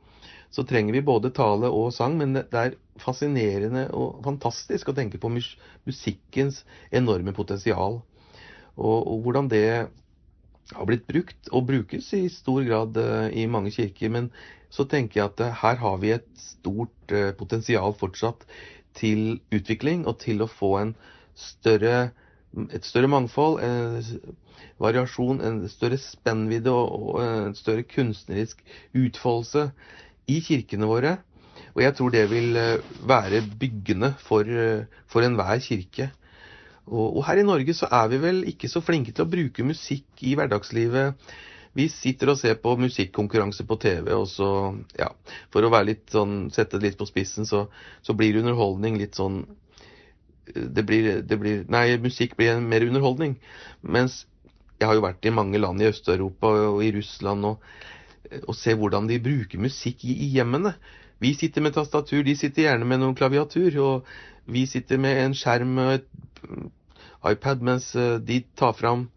så 0.50 0.64
trenger 0.66 0.96
vi 0.96 1.02
både 1.06 1.30
tale 1.34 1.70
og 1.70 1.92
sang. 1.94 2.16
Men 2.18 2.34
det 2.34 2.46
er 2.58 2.76
fascinerende 3.00 3.86
og 3.96 4.20
fantastisk 4.26 4.90
å 4.90 4.96
tenke 4.96 5.20
på 5.22 5.30
musikkens 5.32 6.64
enorme 6.90 7.34
potensial. 7.36 8.00
Og, 8.76 8.98
og 8.98 9.24
hvordan 9.24 9.50
det 9.52 9.66
har 10.74 10.86
blitt 10.86 11.06
brukt, 11.08 11.50
og 11.50 11.66
brukes 11.70 12.12
i 12.14 12.26
stor 12.32 12.64
grad 12.66 12.98
uh, 12.98 13.28
i 13.30 13.46
mange 13.50 13.72
kirker. 13.74 14.12
Men 14.12 14.30
så 14.70 14.86
tenker 14.90 15.20
jeg 15.20 15.30
at 15.32 15.42
uh, 15.42 15.56
her 15.62 15.80
har 15.82 16.02
vi 16.02 16.14
et 16.14 16.28
stort 16.38 17.14
uh, 17.14 17.30
potensial 17.38 17.94
fortsatt 17.98 18.46
til 18.98 19.40
utvikling, 19.54 20.04
og 20.06 20.18
til 20.22 20.42
å 20.42 20.50
få 20.50 20.74
en 20.80 20.94
større, 21.38 22.10
et 22.74 22.86
større 22.86 23.10
mangfold, 23.10 23.60
en 23.62 24.36
variasjon, 24.82 25.40
en 25.44 25.60
større 25.70 25.98
spennvidde 26.00 26.72
og 26.74 27.20
en 27.22 27.54
større 27.56 27.84
kunstnerisk 27.86 28.62
utfoldelse 28.96 29.68
i 30.30 30.38
kirkene 30.44 30.88
våre. 30.88 31.18
Og 31.74 31.84
jeg 31.84 31.94
tror 31.96 32.14
det 32.14 32.24
vil 32.30 32.56
eh, 32.58 32.96
være 33.06 33.42
byggende 33.60 34.14
for, 34.24 34.46
eh, 34.46 34.88
for 35.10 35.26
enhver 35.26 35.60
kirke. 35.62 36.10
Og, 36.90 37.16
og, 37.16 37.22
her 37.28 37.38
i 37.38 37.46
Norge 37.46 37.74
så 37.76 37.86
er 37.92 38.08
vi 38.10 38.18
vel 38.22 38.42
ikke 38.50 38.68
så 38.70 38.82
flinke 38.82 39.14
til 39.14 39.26
å 39.26 39.30
bruke 39.30 39.66
musikk 39.66 40.24
i 40.26 40.34
hverdagslivet. 40.34 41.14
vi 41.72 41.86
sitter 41.88 42.32
og 42.32 42.38
ser 42.38 42.56
på 42.58 42.74
musikkonkurranse 42.76 43.62
på 43.62 43.76
TV, 43.78 44.10
og 44.10 44.26
så, 44.26 44.74
ja 44.98 45.06
For 45.52 45.62
å 45.62 45.70
sånn, 46.10 46.50
sette 46.50 46.78
det 46.78 46.88
litt 46.88 46.98
på 46.98 47.06
spissen, 47.06 47.46
så, 47.46 47.68
så 48.02 48.12
blir 48.12 48.40
underholdning 48.40 48.98
litt 48.98 49.14
sånn 49.14 49.44
det 50.50 50.82
blir, 50.82 51.22
det 51.22 51.38
blir 51.38 51.64
Nei, 51.70 51.96
musikk 52.02 52.36
blir 52.36 52.58
mer 52.58 52.82
underholdning. 52.82 53.36
Mens 53.82 54.26
jeg 54.80 54.88
har 54.88 54.96
jo 54.96 55.04
vært 55.04 55.26
i 55.28 55.30
mange 55.30 55.60
land 55.60 55.82
i 55.82 55.86
Øst-Europa 55.86 56.50
og 56.72 56.82
i 56.82 56.90
Russland 56.96 57.46
og, 57.46 57.60
og 58.46 58.56
se 58.56 58.74
hvordan 58.78 59.08
de 59.10 59.20
bruker 59.22 59.62
musikk 59.62 60.04
i, 60.04 60.16
i 60.26 60.32
hjemmene. 60.36 60.74
Vi 61.20 61.34
sitter 61.36 61.64
med 61.64 61.74
tastatur, 61.76 62.22
de 62.24 62.36
sitter 62.36 62.68
gjerne 62.68 62.88
med 62.88 63.02
noen 63.02 63.16
klaviatur. 63.18 63.76
Og 63.84 64.12
vi 64.50 64.66
sitter 64.66 65.00
med 65.02 65.20
en 65.24 65.36
skjerm 65.36 65.78
og 65.82 65.96
et 65.98 66.06
iPad, 67.28 67.64
mens 67.64 67.92
eh, 67.98 68.16
de 68.24 68.40
tar 68.56 68.76
fram 68.78 69.08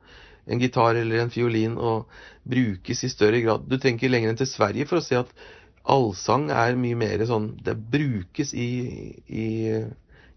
en 0.46 0.60
gitar 0.60 0.98
eller 1.00 1.24
en 1.24 1.32
fiolin 1.32 1.78
og 1.80 2.10
brukes 2.44 3.06
i 3.06 3.12
større 3.12 3.40
grad. 3.46 3.68
Du 3.68 3.78
trenger 3.78 4.02
ikke 4.02 4.12
lenger 4.12 4.34
enn 4.34 4.40
til 4.42 4.50
Sverige 4.52 4.88
for 4.90 5.00
å 5.00 5.06
se 5.06 5.22
at 5.22 5.32
allsang 5.84 6.50
er 6.52 6.78
mye 6.80 6.96
mer 6.96 7.24
sånn 7.28 7.50
Det 7.64 7.76
brukes 7.76 8.54
i, 8.56 8.68
i, 9.28 9.48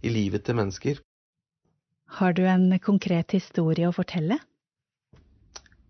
i 0.02 0.12
livet 0.12 0.46
til 0.46 0.58
mennesker. 0.58 1.02
Har 2.18 2.36
du 2.38 2.44
en 2.46 2.70
konkret 2.78 3.34
historie 3.34 3.88
å 3.88 3.94
fortelle? 3.94 4.38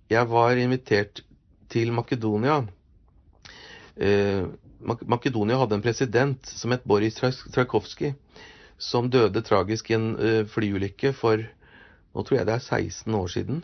Jeg 0.09 0.29
var 0.31 0.57
invitert 0.57 1.21
til 1.69 1.93
Makedonia. 1.93 2.63
Eh, 3.97 4.45
Makedonia 4.85 5.57
hadde 5.57 5.79
en 5.79 5.85
president 5.85 6.51
som 6.53 6.75
het 6.75 6.85
Boris 6.85 7.17
Trajkovskij, 7.17 8.13
som 8.77 9.09
døde 9.09 9.41
tragisk 9.41 9.89
i 9.91 9.97
en 9.97 10.11
uh, 10.21 10.43
flyulykke 10.53 11.15
for 11.17 11.41
nå 11.41 12.25
tror 12.25 12.37
jeg 12.37 12.47
det 12.49 12.55
er 12.59 12.65
16 12.65 13.17
år 13.17 13.33
siden. 13.33 13.63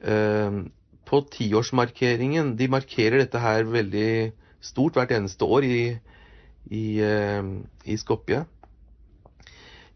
Uh, 0.00 0.64
på 1.06 1.20
tiårsmarkeringen 1.32 2.54
De 2.56 2.68
markerer 2.68 3.20
dette 3.20 3.40
her 3.40 3.68
veldig 3.68 4.32
stort 4.64 4.96
hvert 4.96 5.12
eneste 5.12 5.44
år 5.44 5.68
i, 5.68 5.78
i, 6.72 6.84
uh, 7.04 7.44
i 7.84 8.00
Skopje 8.00 8.46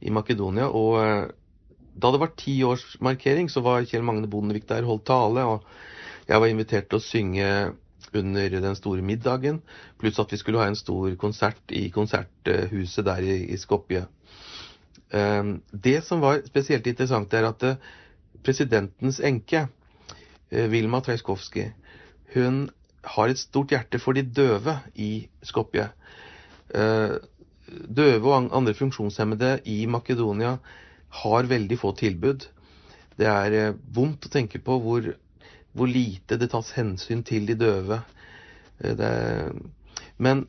i 0.00 0.12
Makedonia. 0.12 0.68
Og 0.68 1.32
da 1.96 2.12
det 2.12 2.20
var 2.20 2.36
tiårsmarkering, 2.36 3.48
så 3.48 3.64
var 3.64 3.88
Kjell 3.88 4.04
Magne 4.04 4.28
Bondevik 4.28 4.68
der, 4.68 4.86
holdt 4.88 5.08
tale, 5.08 5.44
og 5.44 6.28
jeg 6.28 6.40
var 6.40 6.52
invitert 6.52 6.88
til 6.88 7.00
å 7.00 7.04
synge 7.04 7.48
under 8.14 8.60
den 8.60 8.76
store 8.76 9.02
middagen, 9.02 9.60
pluss 9.98 10.18
at 10.18 10.32
vi 10.32 10.38
skulle 10.40 10.60
ha 10.60 10.68
en 10.70 10.78
stor 10.78 11.14
konsert 11.20 11.74
i 11.74 11.88
konserthuset 11.94 13.06
der 13.06 13.22
i, 13.24 13.56
Skopje. 13.60 14.06
Ehm, 15.12 15.60
det 15.72 16.00
som 16.04 16.22
var 16.22 16.42
spesielt 16.46 16.86
interessant, 16.86 17.32
er 17.34 17.48
at 17.48 17.62
eh, 17.66 17.78
presidentens 18.44 19.20
enke, 19.20 19.66
eh, 20.50 20.70
Vilma 20.70 21.00
Trajskovskij, 21.00 21.72
hun 22.34 22.68
har 23.04 23.28
et 23.28 23.38
stort 23.38 23.70
hjerte 23.70 23.98
for 23.98 24.14
de 24.14 24.22
døve 24.22 24.76
i 24.94 25.28
Skopje. 25.42 25.88
Eh, 26.74 27.16
døve 27.70 28.30
og 28.30 28.50
andre 28.56 28.74
funksjonshemmede 28.74 29.60
i 29.64 29.84
Makedonia 29.86 30.56
har 31.22 31.50
veldig 31.50 31.78
få 31.78 31.92
tilbud. 31.98 32.46
Det 33.18 33.26
er 33.26 33.74
vondt 33.94 34.26
å 34.26 34.32
tenke 34.32 34.58
på 34.62 34.78
hvor 34.82 35.12
hvor 35.72 35.90
lite 35.90 36.38
det 36.40 36.50
tas 36.52 36.72
hensyn 36.76 37.22
til 37.26 37.46
de 37.48 37.56
døve. 37.58 38.00
Eh, 38.80 38.96
det, 38.98 39.10
men 40.20 40.44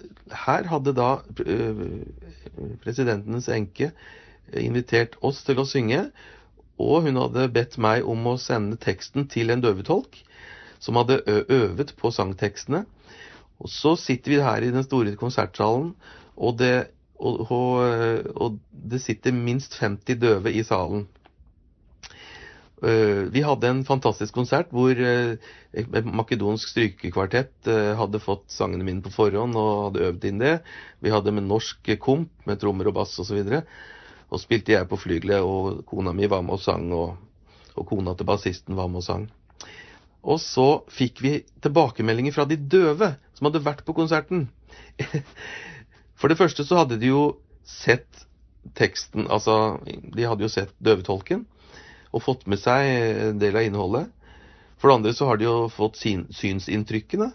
her 0.45 0.68
hadde 0.68 0.95
da 0.98 1.14
presidentenes 1.35 2.27
presidentens 2.84 3.48
enke 3.52 3.91
invitert 4.60 5.15
oss 5.23 5.43
til 5.48 5.61
å 5.61 5.68
synge, 5.68 6.02
og 6.81 7.06
hun 7.06 7.19
hadde 7.22 7.52
bedt 7.53 7.77
meg 7.81 8.07
om 8.07 8.26
å 8.27 8.39
sende 8.41 8.80
teksten 8.81 9.27
til 9.31 9.53
en 9.53 9.61
døvetolk 9.64 10.18
som 10.81 10.98
hadde 10.99 11.22
øvet 11.27 11.93
på 11.99 12.11
sangtekstene. 12.11 12.84
Og 13.61 13.69
så 13.69 13.93
sitter 13.99 14.34
vi 14.34 14.41
her 14.41 14.65
i 14.65 14.73
den 14.73 14.84
store 14.84 15.14
konsertsalen, 15.19 15.93
og 16.35 16.57
det, 16.60 16.89
og, 17.22 17.52
og, 17.53 18.31
og 18.35 18.57
det 18.72 19.02
sitter 19.03 19.35
minst 19.35 19.77
50 19.80 20.18
døve 20.22 20.53
i 20.53 20.64
salen. 20.65 21.06
Eh, 22.82 23.30
vi 23.30 23.44
hadde 23.45 23.70
en 23.70 23.84
fantastisk 23.86 24.34
konsert 24.34 24.72
hvor 24.74 24.98
eh, 24.98 25.36
makedonsk 26.02 26.72
strykekvartett 26.72 27.68
eh, 27.70 27.91
hadde 27.99 28.22
fått 28.24 28.48
sangene 28.49 28.88
mine 28.88 29.03
på 29.06 29.12
forhånd 29.14 29.53
og 29.53 29.84
hadde 29.84 30.08
øvd 30.08 30.26
inn 30.32 30.41
det. 30.41 30.56
Vi 31.06 31.14
hadde 31.14 31.34
med 31.36 31.45
norsk 31.45 31.91
komp 32.02 32.32
med 32.49 32.62
trommer 32.62 32.90
og 32.90 32.95
bass 32.98 33.14
osv. 33.22 33.44
Og, 33.44 33.70
og 34.34 34.41
spilte 34.41 34.74
jeg 34.74 34.90
på 34.90 34.98
flygelet, 34.98 35.45
og 35.45 35.84
kona 35.86 36.16
mi 36.18 36.26
var 36.32 36.41
med 36.48 36.58
og 36.58 36.64
sang, 36.64 36.90
og, 36.95 37.22
og 37.78 37.86
kona 37.86 38.16
til 38.18 38.30
bassisten 38.32 38.80
var 38.80 38.90
med 38.90 39.03
og 39.03 39.08
sang. 39.12 39.30
Og 40.22 40.41
så 40.41 40.68
fikk 40.90 41.22
vi 41.22 41.36
tilbakemeldinger 41.62 42.34
fra 42.34 42.48
de 42.49 42.58
døve 42.58 43.14
som 43.38 43.49
hadde 43.49 43.66
vært 43.66 43.86
på 43.86 43.98
konserten. 43.98 44.48
For 46.18 46.34
det 46.34 46.41
første 46.41 46.66
så 46.66 46.82
hadde 46.82 46.98
de 47.02 47.14
jo 47.14 47.24
sett 47.62 48.26
teksten, 48.78 49.30
altså 49.30 49.78
de 49.86 50.26
hadde 50.26 50.45
jo 50.45 50.53
sett 50.53 50.74
døvetolken 50.82 51.45
og 52.11 52.23
fått 52.23 52.47
med 52.51 52.59
seg 52.59 52.88
en 53.29 53.39
del 53.41 53.55
av 53.55 53.67
innholdet. 53.67 54.09
For 54.81 54.89
det 54.89 54.97
andre 54.97 55.13
så 55.15 55.29
har 55.29 55.39
de 55.39 55.47
jo 55.47 55.55
fått 55.71 55.99
synsinntrykkene. 56.01 57.29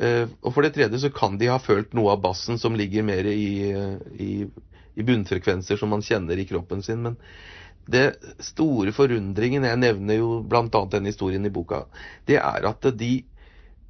Eh, 0.00 0.26
og 0.40 0.54
for 0.54 0.64
det 0.64 0.74
tredje 0.76 1.00
så 1.02 1.10
kan 1.12 1.38
de 1.40 1.50
ha 1.50 1.58
følt 1.60 1.96
noe 1.98 2.14
av 2.14 2.22
bassen 2.22 2.60
som 2.62 2.76
ligger 2.78 3.04
mer 3.06 3.26
i, 3.26 3.72
i, 4.14 4.30
i 4.94 5.06
bunnfrekvenser 5.06 5.80
som 5.80 5.90
man 5.92 6.04
kjenner 6.06 6.38
i 6.38 6.46
kroppen 6.48 6.84
sin. 6.86 7.02
Men 7.04 7.18
det 7.90 8.06
store 8.44 8.94
forundringen, 8.94 9.66
jeg 9.66 9.82
nevner 9.82 10.20
jo 10.20 10.40
bl.a. 10.46 10.68
den 10.92 11.10
historien 11.10 11.46
i 11.46 11.52
boka, 11.52 11.84
det 12.30 12.38
er 12.38 12.68
at 12.70 12.86
de, 13.00 13.12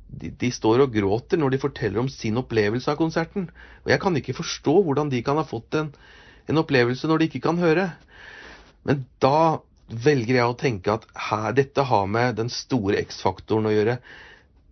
de, 0.09 0.31
de, 0.31 0.53
står 0.55 0.87
og 0.87 0.95
gråter 0.95 1.41
når 1.41 1.55
de 1.55 1.63
forteller 1.63 2.01
om 2.01 2.09
sin 2.09 2.41
opplevelse 2.41 2.91
av 2.91 2.99
konserten. 3.01 3.51
Og 3.85 3.93
jeg 3.93 4.01
kan 4.03 4.17
ikke 4.17 4.39
forstå 4.41 4.79
hvordan 4.87 5.13
de 5.13 5.21
kan 5.27 5.39
ha 5.39 5.45
fått 5.45 5.77
en, 5.77 5.93
en 6.49 6.63
opplevelse 6.63 7.11
når 7.11 7.21
de 7.21 7.29
ikke 7.29 7.45
kan 7.51 7.61
høre. 7.61 7.91
Men 8.89 9.05
da 9.21 9.61
velger 9.91 10.39
jeg 10.39 10.51
å 10.51 10.59
tenke 10.59 10.93
at 10.95 11.07
her, 11.29 11.53
dette 11.57 11.85
har 11.87 12.11
med 12.11 12.37
den 12.41 12.51
store 12.53 13.01
X-faktoren 13.03 13.69
å 13.71 13.75
gjøre. 13.75 13.97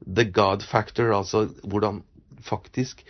The 0.06 0.24
God 0.30 0.62
factor, 0.66 1.10
altså 1.16 1.48
hvordan 1.66 2.02
faktisk 2.46 3.02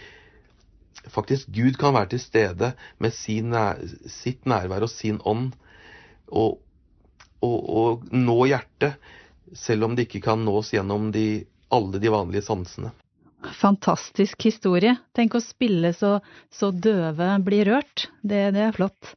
faktisk 1.09 1.48
Gud 1.55 1.78
kan 1.80 1.94
være 1.97 2.12
til 2.14 2.22
stede 2.22 2.72
med 3.01 3.14
sin, 3.16 3.55
sitt 4.10 4.48
nærvær 4.48 4.86
og 4.86 4.93
sin 4.93 5.20
ånd. 5.24 5.52
Og, 6.28 6.59
og, 7.44 7.59
og, 7.68 8.09
nå 8.12 8.39
hjertet, 8.51 8.98
selv 9.56 9.89
om 9.89 9.97
det 9.97 10.09
ikke 10.09 10.24
kan 10.26 10.44
nås 10.44 10.74
gjennom 10.74 11.10
de, 11.14 11.44
alle 11.72 12.01
de 12.02 12.12
vanlige 12.12 12.44
sansene. 12.48 12.93
Fantastisk 13.60 14.48
historie. 14.48 14.97
Tenk 15.16 15.39
å 15.39 15.44
spille 15.44 15.94
så, 15.97 16.18
så 16.51 16.72
døve 16.74 17.30
blir 17.47 17.70
rørt. 17.70 18.09
Det, 18.20 18.48
det 18.56 18.66
er 18.66 18.76
flott. 18.76 19.14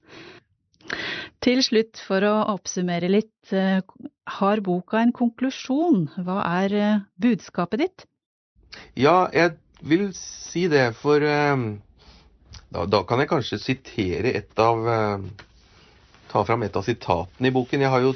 Til 1.41 1.63
slutt, 1.65 1.97
for 2.05 2.21
å 2.21 2.35
oppsummere 2.53 3.07
litt, 3.09 3.49
eh, 3.49 3.81
har 4.37 4.59
boka 4.61 4.99
en 5.01 5.11
konklusjon? 5.11 6.03
Hva 6.21 6.43
er 6.45 6.75
eh, 6.77 6.99
budskapet 7.17 7.81
ditt? 7.81 8.03
Ja, 8.93 9.25
jeg 9.33 9.55
vil 9.81 10.11
si 10.13 10.67
det, 10.69 10.91
for 10.99 11.25
eh, 11.25 11.63
da, 12.69 12.85
da 12.85 13.01
kan 13.09 13.23
jeg 13.23 13.31
kanskje 13.31 13.61
sitere 13.61 14.35
et 14.37 14.61
av 14.61 14.85
Ta 16.31 16.45
fram 16.47 16.61
et 16.63 16.77
av 16.79 16.85
sitatene 16.87 17.49
i 17.49 17.51
boken. 17.51 17.81
Jeg 17.83 17.91
har 17.91 18.05
jo, 18.05 18.13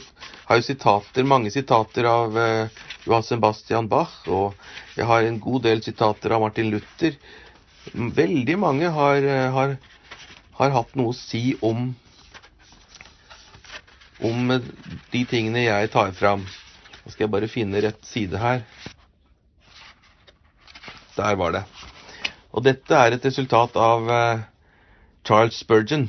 har 0.47 0.61
jo 0.61 0.63
sitater, 0.63 1.25
mange 1.27 1.49
sitater 1.51 2.07
av 2.07 2.37
Johan 3.03 3.25
Sebastian 3.27 3.89
Bach, 3.91 4.13
og 4.31 4.55
jeg 4.95 5.03
har 5.09 5.27
en 5.27 5.41
god 5.43 5.65
del 5.65 5.83
sitater 5.83 6.31
av 6.31 6.45
Martin 6.45 6.69
Luther. 6.71 7.17
Veldig 7.91 8.55
mange 8.61 8.87
har, 8.87 9.27
har, 9.57 9.75
har 10.61 10.75
hatt 10.77 10.95
noe 10.95 11.11
å 11.11 11.17
si 11.17 11.57
om 11.59 11.89
om 14.23 14.51
de 15.11 15.23
tingene 15.27 15.65
jeg 15.65 15.91
tar 15.91 16.13
fram. 16.15 16.45
Nå 17.03 17.11
skal 17.11 17.25
jeg 17.25 17.33
bare 17.33 17.51
finne 17.51 17.81
rett 17.83 18.05
side 18.07 18.39
her. 18.39 18.63
Der 21.15 21.35
var 21.39 21.55
det. 21.55 21.63
Og 22.55 22.63
dette 22.63 22.95
er 22.95 23.15
et 23.15 23.25
resultat 23.25 23.75
av 23.75 24.07
uh, 24.07 24.43
Charles 25.27 25.57
Spurgeon. 25.59 26.07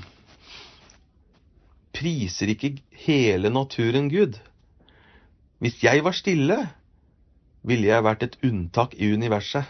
Priser 1.97 2.53
ikke 2.53 2.77
hele 3.07 3.51
naturen 3.51 4.11
Gud? 4.13 4.39
Hvis 5.59 5.83
jeg 5.83 6.05
var 6.05 6.15
stille, 6.15 6.59
ville 7.67 7.89
jeg 7.89 8.05
vært 8.05 8.23
et 8.27 8.39
unntak 8.45 8.95
i 8.95 9.09
universet. 9.15 9.65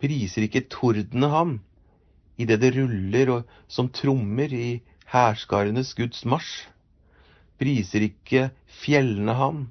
Priser 0.00 0.46
ikke 0.46 0.64
tordene 0.72 1.28
ham, 1.30 1.58
idet 2.40 2.62
det 2.62 2.72
ruller 2.78 3.34
og, 3.34 3.56
som 3.68 3.90
trommer 3.92 4.50
i 4.50 4.80
hærskarenes 5.12 5.92
Guds 5.98 6.24
marsj? 6.24 6.70
Priser 7.60 8.06
ikke 8.08 8.48
fjellene 8.80 9.36
ham, 9.36 9.62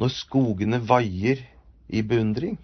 når 0.00 0.12
skogene 0.12 0.80
vaier 0.84 1.40
i 1.88 2.02
beundring? 2.04 2.58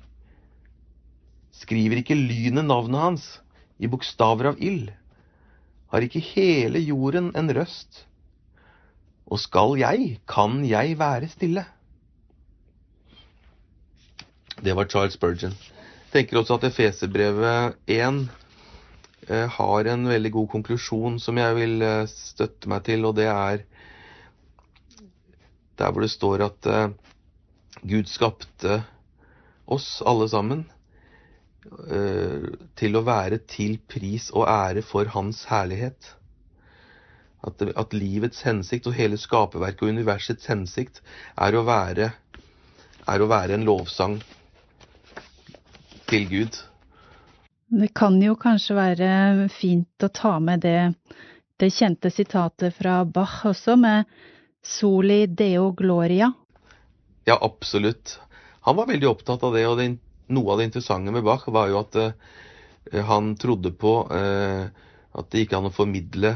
Skriver 1.61 2.01
ikke 2.01 2.19
lynet 2.19 2.67
navnet 2.67 3.05
hans 3.05 3.27
i 3.81 3.89
bokstaver 3.91 4.53
av 4.53 4.63
ild? 4.63 4.91
Har 5.91 6.07
ikke 6.07 6.23
hele 6.23 6.81
jorden 6.83 7.33
en 7.37 7.51
røst? 7.57 8.05
Og 9.31 9.39
skal 9.43 9.77
jeg, 9.79 10.19
kan 10.29 10.63
jeg 10.67 10.99
være 10.99 11.29
stille? 11.31 11.65
Det 14.61 14.75
var 14.77 14.89
Charles 14.91 15.15
Spurgeon. 15.17 15.55
Tenker 16.13 16.41
også 16.41 16.59
at 16.59 16.67
Efeserbrevet 16.69 17.77
1 17.87 18.29
eh, 19.29 19.47
har 19.49 19.91
en 19.93 20.09
veldig 20.11 20.33
god 20.35 20.49
konklusjon 20.57 21.21
som 21.23 21.39
jeg 21.39 21.57
vil 21.57 21.83
eh, 21.87 22.09
støtte 22.11 22.69
meg 22.69 22.83
til, 22.89 23.07
og 23.07 23.15
det 23.17 23.29
er 23.31 23.63
der 25.81 25.93
hvor 25.93 26.05
det 26.05 26.13
står 26.13 26.45
at 26.47 26.69
eh, 26.69 26.93
Gud 27.89 28.11
skapte 28.11 28.83
oss 29.71 30.01
alle 30.07 30.29
sammen 30.29 30.65
eh, 31.89 32.49
til 32.79 32.99
å 32.99 33.05
være 33.07 33.41
til 33.51 33.79
pris 33.89 34.29
og 34.35 34.49
ære 34.51 34.85
for 34.87 35.11
Hans 35.15 35.47
herlighet. 35.51 36.15
At, 37.41 37.63
at 37.63 37.95
livets 37.97 38.43
hensikt 38.45 38.91
og 38.91 38.99
hele 38.99 39.17
skaperverket 39.17 39.87
og 39.87 39.95
universets 39.95 40.51
hensikt 40.51 41.01
er 41.41 41.57
å 41.57 41.65
være, 41.65 42.11
er 43.09 43.23
å 43.25 43.31
være 43.31 43.57
en 43.57 43.65
lovsang 43.65 44.19
til 46.11 46.27
Gud. 46.29 46.59
Det 47.71 47.93
kan 47.97 48.19
jo 48.21 48.35
kanskje 48.37 48.77
være 48.77 49.49
fint 49.55 50.05
å 50.05 50.11
ta 50.13 50.35
med 50.43 50.67
det, 50.67 50.93
det 51.63 51.71
kjente 51.73 52.11
sitatet 52.13 52.75
fra 52.77 53.05
Bach 53.07 53.45
også, 53.47 53.79
med 53.79 54.11
Soli 54.63 55.27
deo 55.27 55.73
gloria. 55.73 56.33
Ja, 57.25 57.39
absolutt. 57.41 58.19
Han 58.61 58.77
var 58.77 58.87
veldig 58.87 59.09
opptatt 59.09 59.43
av 59.45 59.55
det, 59.57 59.65
og 59.69 59.79
det, 59.81 59.89
noe 60.33 60.53
av 60.53 60.61
det 60.61 60.69
interessante 60.69 61.13
med 61.15 61.25
Bach 61.25 61.47
var 61.49 61.71
jo 61.73 61.81
at 61.81 61.97
uh, 61.97 62.13
han 63.09 63.35
trodde 63.41 63.73
på 63.73 63.95
uh, 64.11 64.69
at 65.11 65.31
det 65.33 65.45
gikk 65.45 65.57
an 65.57 65.71
å 65.71 65.75
formidle 65.75 66.35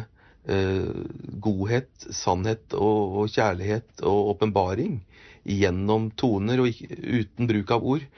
uh, 0.49 1.05
godhet, 1.45 1.93
sannhet 2.09 2.77
og, 2.79 3.21
og 3.25 3.35
kjærlighet 3.35 4.05
og 4.09 4.33
åpenbaring 4.35 5.03
gjennom 5.45 6.09
toner 6.17 6.65
og 6.65 6.81
uten 6.89 7.51
bruk 7.51 7.75
av 7.77 7.85
ord. 7.85 8.09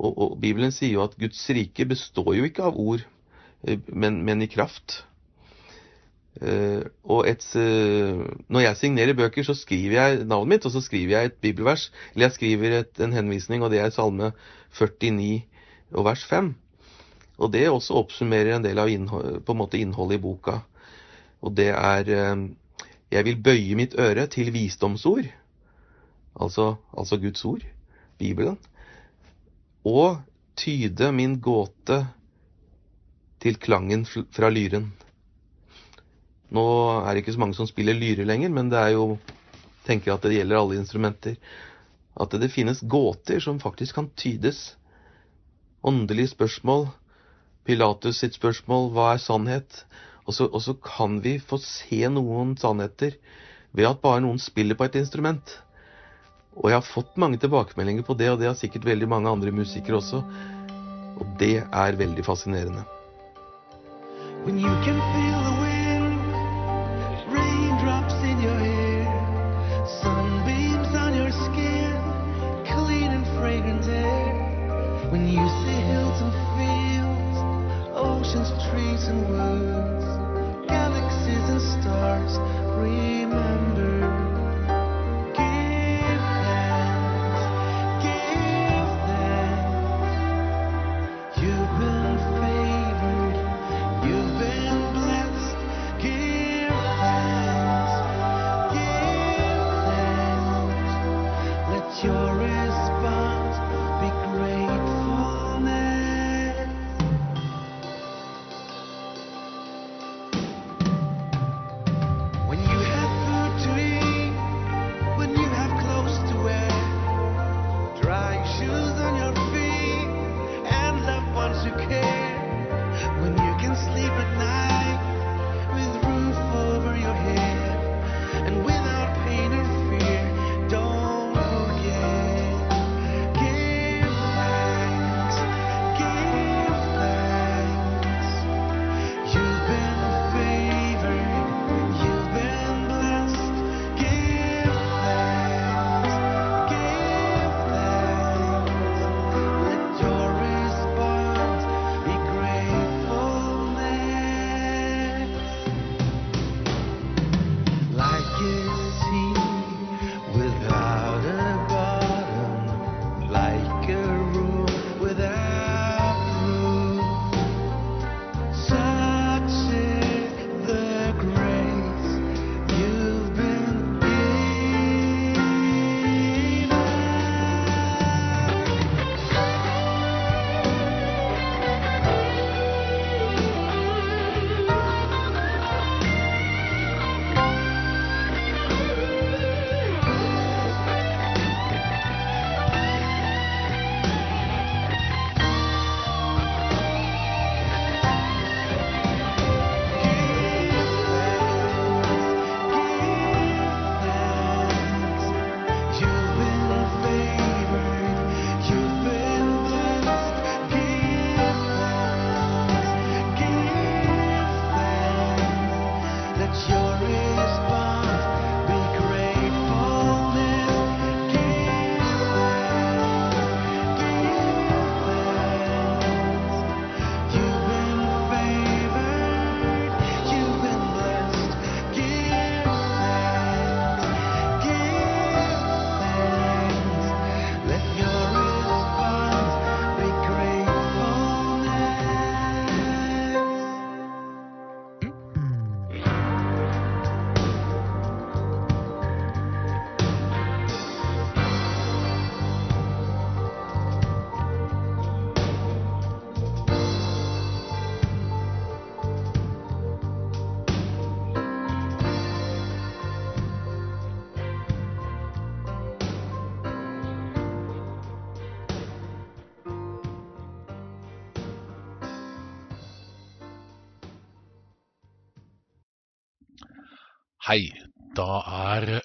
Og, 0.00 0.10
og, 0.14 0.36
Bibelen 0.40 0.72
sier 0.72 0.96
jo 0.96 1.04
at 1.04 1.18
Guds 1.20 1.42
rike 1.52 1.84
består 1.84 2.32
jo 2.38 2.48
ikke 2.48 2.64
av 2.70 2.78
ord, 2.80 3.04
men, 3.92 4.22
men 4.24 4.40
i 4.40 4.48
kraft. 4.48 5.02
Uh, 6.38 6.86
og 7.10 7.26
et, 7.26 7.42
uh, 7.58 8.22
når 8.48 8.62
jeg 8.62 8.76
signerer 8.78 9.16
bøker, 9.18 9.42
så 9.42 9.54
skriver 9.58 9.96
jeg 9.96 10.24
navnet 10.30 10.54
mitt, 10.54 10.66
og 10.66 10.72
så 10.72 10.80
skriver 10.80 11.16
jeg 11.16 11.30
et 11.30 11.40
bibelvers. 11.42 11.88
Eller 12.14 12.28
jeg 12.28 12.36
skriver 12.38 12.76
et, 12.78 13.00
en 13.02 13.12
henvisning, 13.12 13.64
og 13.64 13.72
det 13.74 13.80
er 13.82 13.90
Salme 13.90 14.30
49 14.78 15.42
og 15.92 16.06
vers 16.06 16.22
5. 16.30 16.54
Og 17.40 17.52
det 17.52 17.66
også 17.68 17.98
oppsummerer 17.98 18.54
en 18.56 18.64
del 18.64 18.78
av 18.78 18.92
innhold, 18.92 19.42
på 19.42 19.56
en 19.56 19.60
måte 19.60 19.80
innholdet 19.80 20.20
i 20.20 20.22
boka. 20.22 20.60
Og 21.42 21.56
det 21.56 21.72
er 21.74 22.14
uh, 22.14 22.46
Jeg 23.10 23.26
vil 23.26 23.42
bøye 23.42 23.74
mitt 23.74 23.98
øre 23.98 24.28
til 24.30 24.52
visdomsord, 24.54 25.26
altså, 26.40 26.76
altså 26.94 27.18
Guds 27.18 27.44
ord, 27.44 27.64
Bibelen, 28.18 28.58
og 29.84 30.20
tyde 30.56 31.10
min 31.12 31.40
gåte 31.40 32.04
til 33.42 33.58
klangen 33.58 34.06
fra 34.06 34.50
lyren. 34.52 34.92
Nå 36.50 36.64
er 37.04 37.12
det 37.14 37.22
ikke 37.22 37.36
så 37.36 37.42
mange 37.42 37.58
som 37.58 37.68
spiller 37.68 37.98
lyre 37.98 38.26
lenger, 38.26 38.50
men 38.54 38.70
det 38.72 38.78
er 38.80 38.94
jo 38.96 39.14
tenker 39.86 40.14
at 40.14 40.24
det 40.26 40.36
gjelder 40.36 40.60
alle 40.60 40.78
instrumenter. 40.80 41.36
At 42.20 42.34
det 42.42 42.52
finnes 42.52 42.82
gåter 42.82 43.40
som 43.42 43.60
faktisk 43.62 43.96
kan 43.98 44.10
tydes. 44.18 44.74
Åndelige 45.86 46.34
spørsmål. 46.34 46.88
Pilatus 47.64 48.20
sitt 48.20 48.36
spørsmål 48.38 48.90
hva 48.94 49.12
er 49.14 49.22
sannhet? 49.22 49.84
Og 50.26 50.34
så, 50.36 50.46
og 50.46 50.62
så 50.62 50.74
kan 50.74 51.18
vi 51.24 51.38
få 51.38 51.58
se 51.62 52.02
noen 52.12 52.56
sannheter 52.60 53.16
ved 53.76 53.88
at 53.88 54.02
bare 54.02 54.22
noen 54.24 54.40
spiller 54.42 54.78
på 54.78 54.86
et 54.86 54.98
instrument. 55.00 55.56
Og 56.58 56.70
jeg 56.70 56.80
har 56.80 56.86
fått 56.86 57.18
mange 57.20 57.38
tilbakemeldinger 57.40 58.04
på 58.06 58.16
det, 58.18 58.30
og 58.32 58.40
det 58.40 58.50
har 58.50 58.58
sikkert 58.58 58.88
veldig 58.88 59.08
mange 59.08 59.30
andre 59.30 59.54
musikere 59.54 60.00
også. 60.00 60.22
Og 61.20 61.36
det 61.40 61.60
er 61.62 62.00
veldig 62.00 62.26
fascinerende. 62.26 62.84
When 64.44 64.58
you 64.58 64.72
can 64.84 64.96
feel 65.12 65.42
the 65.44 65.59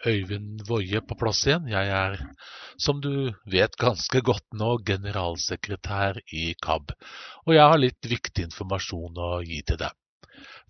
Øyvind 0.06 0.64
Woie 0.70 1.02
på 1.02 1.18
plass 1.20 1.44
igjen. 1.48 1.68
Jeg 1.72 1.92
er, 1.98 2.18
som 2.82 3.02
du 3.04 3.34
vet 3.52 3.78
ganske 3.82 4.22
godt 4.26 4.46
nå, 4.58 4.78
generalsekretær 4.88 6.22
i 6.34 6.52
KAB. 6.62 6.96
Og 7.46 7.56
jeg 7.58 7.70
har 7.74 7.82
litt 7.82 8.10
viktig 8.10 8.48
informasjon 8.50 9.22
å 9.22 9.32
gi 9.46 9.62
til 9.66 9.82
deg. 9.82 9.96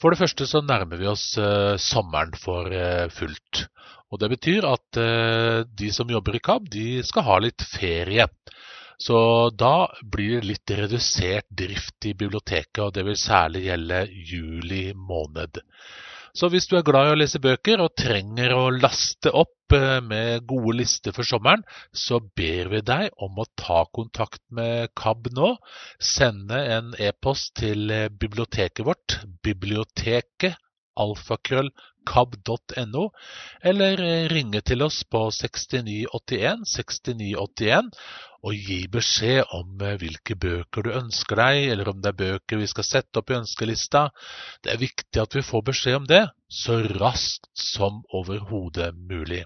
For 0.02 0.12
det 0.12 0.20
første 0.20 0.48
så 0.48 0.62
nærmer 0.62 0.99
vi 0.99 1.07
oss 1.10 1.30
eh, 1.41 1.76
sommeren 1.82 2.36
for 2.40 2.72
eh, 2.72 3.07
fullt. 3.14 3.66
Og 4.12 4.22
det 4.22 4.30
betyr 4.36 4.68
at 4.70 4.99
eh, 5.02 5.62
de 5.68 5.91
som 5.95 6.12
jobber 6.12 6.38
i 6.38 6.44
KAB, 6.44 6.70
de 6.72 6.88
skal 7.07 7.28
ha 7.28 7.40
litt 7.44 7.64
ferie. 7.76 8.28
Så 9.02 9.18
da 9.52 9.88
blir 10.02 10.40
det 10.40 10.49
litt 10.49 10.72
redusert 10.72 11.48
drift 11.52 12.07
i 12.07 12.14
biblioteket, 12.16 12.80
og 12.84 12.94
det 12.95 13.03
vil 13.07 13.18
særlig 13.20 13.66
gjelde 13.68 14.06
juli 14.30 14.86
måned. 14.95 15.60
Så 16.36 16.49
hvis 16.52 16.68
du 16.68 16.76
er 16.76 16.84
glad 16.84 17.10
i 17.10 17.14
å 17.14 17.20
lese 17.20 17.40
bøker 17.40 17.80
og 17.84 17.94
trenger 17.95 18.52
å 18.56 18.66
laste 18.74 19.32
opp 19.32 19.76
eh, 19.76 20.02
med 20.03 20.44
gode 20.49 20.76
lister 20.82 21.16
for 21.16 21.28
sommeren, 21.28 21.64
så 21.95 22.20
ber 22.20 22.72
vi 22.74 22.82
deg 22.84 23.16
om 23.24 23.40
å 23.40 23.48
ta 23.56 23.86
kontakt 23.95 24.41
med 24.52 24.91
KAB 24.99 25.32
nå. 25.38 25.53
Sende 25.95 26.60
en 26.76 26.91
e-post 26.99 27.56
til 27.62 27.88
eh, 27.94 28.10
biblioteket 28.12 28.84
vårt, 28.88 29.22
biblioteket 29.48 30.60
alfakrøll 31.00 31.72
kab.no, 32.06 33.10
eller 33.66 34.02
eh, 34.04 34.28
ringe 34.32 34.62
til 34.66 34.86
oss 34.86 35.02
på 35.10 35.26
6981 35.34 36.66
6981 36.76 37.90
og 38.46 38.54
gi 38.68 38.80
beskjed 38.92 39.50
om 39.58 39.82
eh, 39.82 39.98
hvilke 40.02 40.38
bøker 40.38 40.86
du 40.86 40.94
ønsker 40.94 41.42
deg, 41.42 41.64
eller 41.74 41.90
om 41.92 42.02
det 42.04 42.14
er 42.14 42.22
bøker 42.22 42.62
vi 42.62 42.70
skal 42.70 42.88
sette 42.88 43.22
opp 43.22 43.34
i 43.34 43.40
ønskelista. 43.40 44.08
Det 44.62 44.76
er 44.76 44.84
viktig 44.84 45.24
at 45.24 45.38
vi 45.38 45.46
får 45.46 45.66
beskjed 45.72 46.00
om 46.04 46.08
det 46.12 46.24
så 46.62 46.80
raskt 47.00 47.50
som 47.58 48.04
overhodet 48.14 48.94
mulig. 48.96 49.44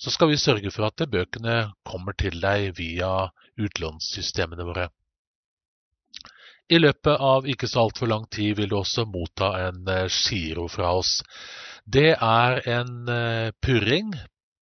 Så 0.00 0.12
skal 0.12 0.30
vi 0.30 0.40
sørge 0.40 0.70
for 0.72 0.88
at 0.88 1.02
bøkene 1.12 1.72
kommer 1.84 2.16
til 2.16 2.38
deg 2.40 2.70
via 2.78 3.28
utlånssystemene 3.60 4.64
våre. 4.68 4.88
I 6.70 6.78
løpet 6.78 7.18
av 7.18 7.48
ikke 7.50 7.68
så 7.68 7.84
altfor 7.86 8.10
lang 8.10 8.26
tid 8.30 8.56
vil 8.60 8.70
du 8.70 8.76
også 8.78 9.06
motta 9.10 9.52
en 9.66 9.82
eh, 9.90 10.06
giro 10.06 10.68
fra 10.70 10.92
oss. 11.00 11.18
Det 11.84 12.12
er 12.14 12.60
en 12.70 13.10
eh, 13.10 13.50
purring 13.62 14.12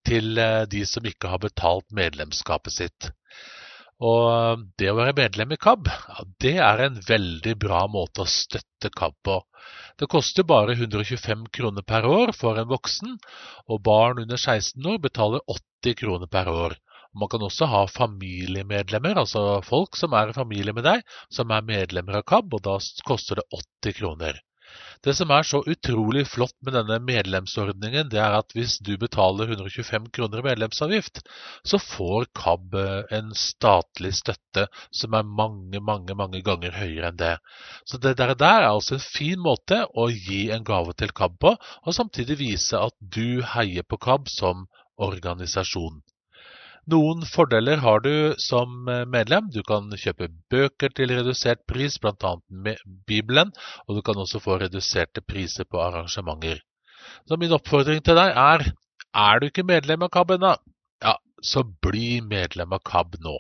til 0.09 0.41
de 0.73 0.87
som 0.89 1.05
ikke 1.05 1.29
har 1.29 1.41
betalt 1.43 1.85
medlemskapet 1.93 2.73
sitt. 2.73 3.11
Og 3.99 4.63
det 4.79 4.93
å 4.93 4.97
være 4.97 5.17
medlem 5.19 5.53
i 5.53 5.59
KAB, 5.59 5.89
det 6.39 6.55
er 6.63 6.85
en 6.85 7.01
veldig 7.03 7.55
bra 7.59 7.83
måte 7.91 8.23
å 8.23 8.31
støtte 8.31 8.93
KAB 8.95 9.17
på. 9.27 9.39
Det 9.99 10.07
koster 10.11 10.47
bare 10.47 10.77
125 10.77 11.49
kroner 11.55 11.83
per 11.83 12.07
år 12.07 12.31
for 12.37 12.61
en 12.61 12.71
voksen, 12.71 13.17
og 13.67 13.83
barn 13.83 14.23
under 14.23 14.39
16 14.39 14.87
år 14.87 15.01
betaler 15.03 15.43
80 15.51 15.99
kroner 15.99 16.31
per 16.31 16.51
år. 16.53 16.79
Man 17.19 17.31
kan 17.32 17.45
også 17.45 17.69
ha 17.70 17.85
familiemedlemmer, 17.90 19.19
altså 19.23 19.61
folk 19.66 19.99
som 19.99 20.16
er 20.19 20.31
i 20.31 20.36
familie 20.36 20.74
med 20.77 20.86
deg, 20.89 21.07
som 21.35 21.51
er 21.55 21.66
medlemmer 21.66 22.20
av 22.20 22.28
KAB, 22.28 22.59
og 22.59 22.66
da 22.69 22.78
koster 23.09 23.40
det 23.40 23.49
80 23.62 23.99
kroner. 24.03 24.45
Det 25.07 25.12
som 25.15 25.31
er 25.31 25.47
så 25.47 25.61
utrolig 25.73 26.24
flott 26.27 26.55
med 26.66 26.74
denne 26.74 26.99
medlemsordningen, 27.07 28.09
det 28.12 28.19
er 28.23 28.35
at 28.40 28.55
hvis 28.57 28.74
du 28.85 28.97
betaler 29.01 29.53
125 29.55 30.09
kroner 30.16 30.43
i 30.43 30.47
medlemsavgift, 30.49 31.23
så 31.70 31.78
får 31.82 32.27
KAB 32.40 32.74
eh, 32.81 33.15
en 33.20 33.31
statlig 33.39 34.12
støtte 34.19 34.66
som 35.01 35.15
er 35.15 35.31
mange, 35.40 35.81
mange 35.90 36.19
mange 36.19 36.43
ganger 36.47 36.74
høyere 36.81 37.12
enn 37.12 37.23
det. 37.23 37.36
Så 37.86 38.03
det 38.03 38.16
der, 38.19 38.35
der 38.35 38.65
er 38.65 38.70
altså 38.73 38.99
en 38.99 39.07
fin 39.07 39.40
måte 39.47 39.85
å 39.95 40.09
gi 40.11 40.49
en 40.55 40.66
gave 40.66 40.97
til 40.99 41.15
KAB 41.23 41.39
på, 41.47 41.55
og 41.57 41.99
samtidig 42.01 42.40
vise 42.43 42.82
at 42.90 42.97
du 42.99 43.40
heier 43.55 43.86
på 43.86 44.01
KAB 44.03 44.27
som 44.35 44.66
organisasjon. 44.99 46.03
Noen 46.89 47.24
fordeler 47.28 47.82
har 47.85 48.01
du 48.01 48.35
som 48.40 48.89
eh, 48.89 49.05
medlem. 49.05 49.51
Du 49.52 49.60
kan 49.66 49.90
kjøpe 49.93 50.31
bøker 50.52 50.93
til 50.97 51.12
redusert 51.12 51.66
pris, 51.69 51.98
bl.a. 52.01 52.36
Bibelen, 53.09 53.52
og 53.86 53.98
du 53.98 54.02
kan 54.06 54.16
også 54.16 54.40
få 54.40 54.56
reduserte 54.62 55.20
priser 55.20 55.69
på 55.69 55.82
arrangementer. 55.85 56.62
Så 57.28 57.36
min 57.40 57.52
oppfordring 57.52 58.01
til 58.05 58.16
deg 58.16 58.32
er 58.32 58.70
er 59.19 59.40
du 59.40 59.48
ikke 59.48 59.66
medlem 59.66 60.05
av 60.05 60.12
KAB 60.15 60.35
ennå, 60.36 60.55
ja, 61.05 61.15
så 61.43 61.65
bli 61.65 62.20
medlem 62.24 62.74
av 62.77 62.82
KAB 62.85 63.16
nå. 63.24 63.36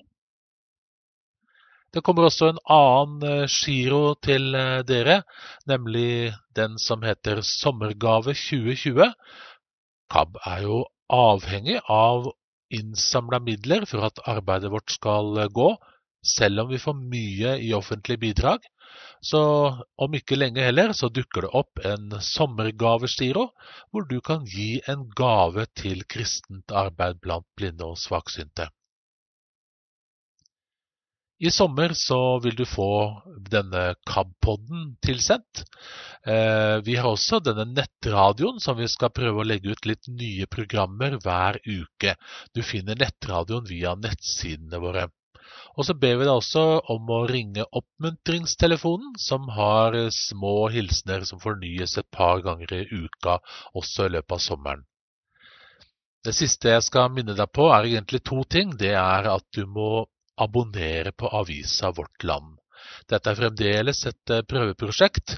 Det 1.94 2.02
kommer 2.04 2.28
også 2.28 2.50
en 2.52 2.60
annen 2.68 3.24
eh, 3.24 3.48
giro 3.48 4.14
til 4.24 4.52
eh, 4.56 4.80
dere, 4.88 5.22
nemlig 5.68 6.34
den 6.56 6.76
som 6.82 7.04
heter 7.06 7.40
Sommergave 7.44 8.36
2020. 8.36 9.08
KAB 10.12 10.36
er 10.44 10.66
jo 10.66 10.82
avhengig 11.08 11.78
av 11.88 12.28
innsamla 12.74 13.40
midler 13.44 13.86
for 13.88 14.06
at 14.08 14.20
arbeidet 14.28 14.72
vårt 14.72 14.92
skal 14.94 15.38
eh, 15.42 15.52
gå, 15.52 15.70
selv 16.24 16.64
om 16.64 16.72
vi 16.72 16.80
får 16.82 16.96
mye 16.98 17.54
i 17.64 17.72
offentlige 17.76 18.22
bidrag. 18.26 18.64
Så 19.20 19.40
om 19.98 20.14
ikke 20.14 20.38
lenge 20.38 20.62
heller 20.62 20.92
så 20.96 21.10
dukker 21.10 21.46
det 21.46 21.52
opp 21.58 21.80
en 21.86 22.14
sommergavestiro, 22.22 23.48
hvor 23.90 24.06
du 24.10 24.18
kan 24.24 24.46
gi 24.46 24.78
en 24.88 25.08
gave 25.18 25.66
til 25.78 26.04
kristent 26.06 26.74
arbeid 26.74 27.20
blant 27.24 27.46
blinde 27.58 27.86
og 27.86 27.98
svaksynte. 27.98 28.68
I 31.38 31.50
sommer 31.50 31.92
så 31.94 32.38
vil 32.42 32.56
du 32.58 32.64
få 32.66 32.90
denne 33.50 33.92
KAB-podden 34.10 34.96
tilsendt. 35.06 35.62
Eh, 36.26 36.78
vi 36.82 36.96
har 36.98 37.06
også 37.06 37.38
denne 37.46 37.62
nettradioen 37.70 38.58
som 38.60 38.74
vi 38.80 38.88
skal 38.90 39.12
prøve 39.14 39.44
å 39.44 39.46
legge 39.46 39.70
ut 39.70 39.86
litt 39.86 40.10
nye 40.10 40.48
programmer 40.50 41.14
hver 41.22 41.60
uke. 41.62 42.16
Du 42.54 42.64
finner 42.66 42.98
nettradioen 42.98 43.70
via 43.70 43.94
nettsidene 43.94 44.82
våre. 44.82 45.06
Og 45.78 45.86
så 45.86 45.94
ber 45.94 46.18
vi 46.18 46.26
deg 46.26 46.34
også 46.34 46.64
om 46.90 47.14
å 47.14 47.22
ringe 47.30 47.68
oppmuntringstelefonen, 47.70 49.14
som 49.22 49.46
har 49.54 49.94
små 50.10 50.72
hilsener 50.74 51.22
som 51.28 51.38
fornyes 51.38 51.94
et 52.02 52.10
par 52.10 52.42
ganger 52.42 52.80
i 52.80 52.84
uka, 52.90 53.38
også 53.78 54.08
i 54.08 54.16
løpet 54.16 54.40
av 54.40 54.42
sommeren. 54.42 54.86
Det 56.26 56.34
siste 56.34 56.74
jeg 56.74 56.82
skal 56.82 57.12
minne 57.14 57.38
deg 57.38 57.54
på, 57.54 57.70
er 57.70 57.86
egentlig 57.86 58.24
to 58.26 58.42
ting. 58.50 58.74
Det 58.74 58.96
er 58.98 59.30
at 59.30 59.46
du 59.54 59.62
må 59.70 60.08
abonnere 60.44 61.12
på 61.12 61.30
avisa 61.40 61.92
Vårt 61.96 62.24
Land. 62.24 62.56
Dette 63.08 63.32
er 63.32 63.38
fremdeles 63.38 64.02
et 64.08 64.32
eh, 64.34 64.44
prøveprosjekt, 64.48 65.36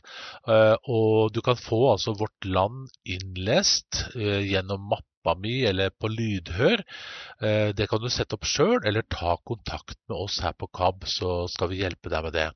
eh, 0.50 0.76
og 0.90 1.32
du 1.34 1.40
kan 1.44 1.58
få 1.58 1.80
altså 1.92 2.14
Vårt 2.18 2.46
Land 2.46 2.90
innlest 3.04 4.02
eh, 4.14 4.40
gjennom 4.48 4.88
mappa 4.92 5.36
mi 5.38 5.60
eller 5.68 5.92
på 5.92 6.08
lydhør. 6.08 6.80
Det 7.76 7.86
kan 7.90 8.00
du 8.00 8.06
sette 8.08 8.38
opp 8.38 8.46
sjøl, 8.48 8.78
eller 8.88 9.04
ta 9.04 9.34
kontakt 9.44 9.98
med 10.08 10.16
oss 10.16 10.38
her 10.40 10.54
på 10.56 10.70
KAB, 10.72 11.04
så 11.04 11.42
skal 11.52 11.68
vi 11.68 11.82
hjelpe 11.82 12.08
deg 12.08 12.24
med 12.24 12.32
det. 12.38 12.46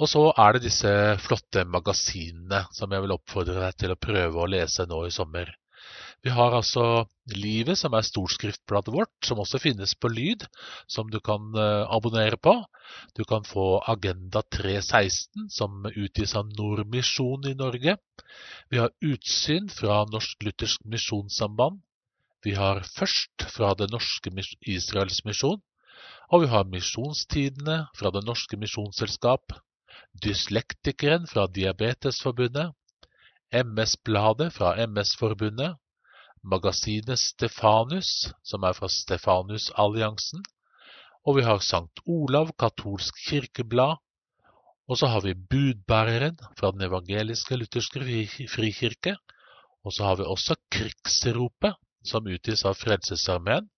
Og 0.00 0.08
så 0.08 0.22
er 0.32 0.56
det 0.56 0.64
disse 0.64 0.94
flotte 1.26 1.66
magasinene 1.68 2.64
som 2.72 2.96
jeg 2.96 3.04
vil 3.04 3.14
oppfordre 3.18 3.66
deg 3.66 3.76
til 3.82 3.92
å 3.92 4.00
prøve 4.00 4.40
å 4.40 4.48
lese 4.48 4.88
nå 4.88 5.04
i 5.04 5.12
sommer. 5.12 5.52
Vi 6.24 6.32
har 6.32 6.54
altså 6.56 7.04
Livet, 7.36 7.76
som 7.76 7.92
er 7.96 8.04
storskriftbladet 8.04 8.92
vårt, 8.92 9.12
som 9.24 9.40
også 9.42 9.58
finnes 9.60 9.92
på 10.00 10.08
lyd, 10.08 10.46
som 10.88 11.10
du 11.12 11.18
kan 11.24 11.50
uh, 11.56 11.84
abonnere 11.92 12.38
på. 12.40 12.54
Du 13.16 13.24
kan 13.28 13.44
få 13.44 13.82
Agenda 13.88 14.40
316, 14.52 15.50
som 15.52 15.84
utgis 15.88 16.32
av 16.36 16.48
Nordmisjon 16.56 17.44
i 17.48 17.54
Norge. 17.60 17.96
Vi 18.72 18.80
har 18.80 18.92
Utsyn 19.04 19.68
fra 19.72 20.02
Norsk 20.08 20.48
Luthersk 20.48 20.84
Misjonssamband. 20.88 21.82
Vi 22.44 22.56
har 22.56 22.80
Først 22.96 23.44
fra 23.52 23.74
Det 23.76 23.90
norske 23.92 24.32
Israels 24.64 25.22
misjon. 25.28 25.60
Og 26.32 26.44
vi 26.44 26.52
har 26.52 26.68
Misjonstidene 26.72 27.82
fra 27.96 28.12
Det 28.16 28.24
norske 28.24 28.56
misjonsselskap. 28.60 29.52
Dyslektikeren 30.24 31.28
fra 31.28 31.46
Diabetesforbundet. 31.52 32.72
MS-bladet 33.52 34.52
fra 34.56 34.72
MS-forbundet 34.88 35.76
magasinet 36.44 37.18
Stefanus, 37.18 38.28
som 38.44 38.64
er 38.68 38.76
fra 38.76 38.88
Stefanusalliansen. 38.92 40.42
Og 41.24 41.38
vi 41.38 41.44
har 41.46 41.62
Sankt 41.64 42.02
Olav 42.04 42.52
katolsk 42.60 43.16
kirkeblad. 43.28 43.96
Og 44.88 45.00
så 45.00 45.08
har 45.08 45.24
vi 45.24 45.32
Budbæreren 45.34 46.36
fra 46.58 46.70
Den 46.72 46.84
evangeliske 46.84 47.56
lutherske 47.56 48.02
frikirke. 48.52 49.16
Og 49.84 49.92
så 49.92 50.04
har 50.04 50.16
vi 50.20 50.28
også 50.28 50.56
Krigsropet, 50.70 51.74
som 52.04 52.28
utgis 52.28 52.64
av 52.68 52.76
Frelsesarmeen. 52.76 53.70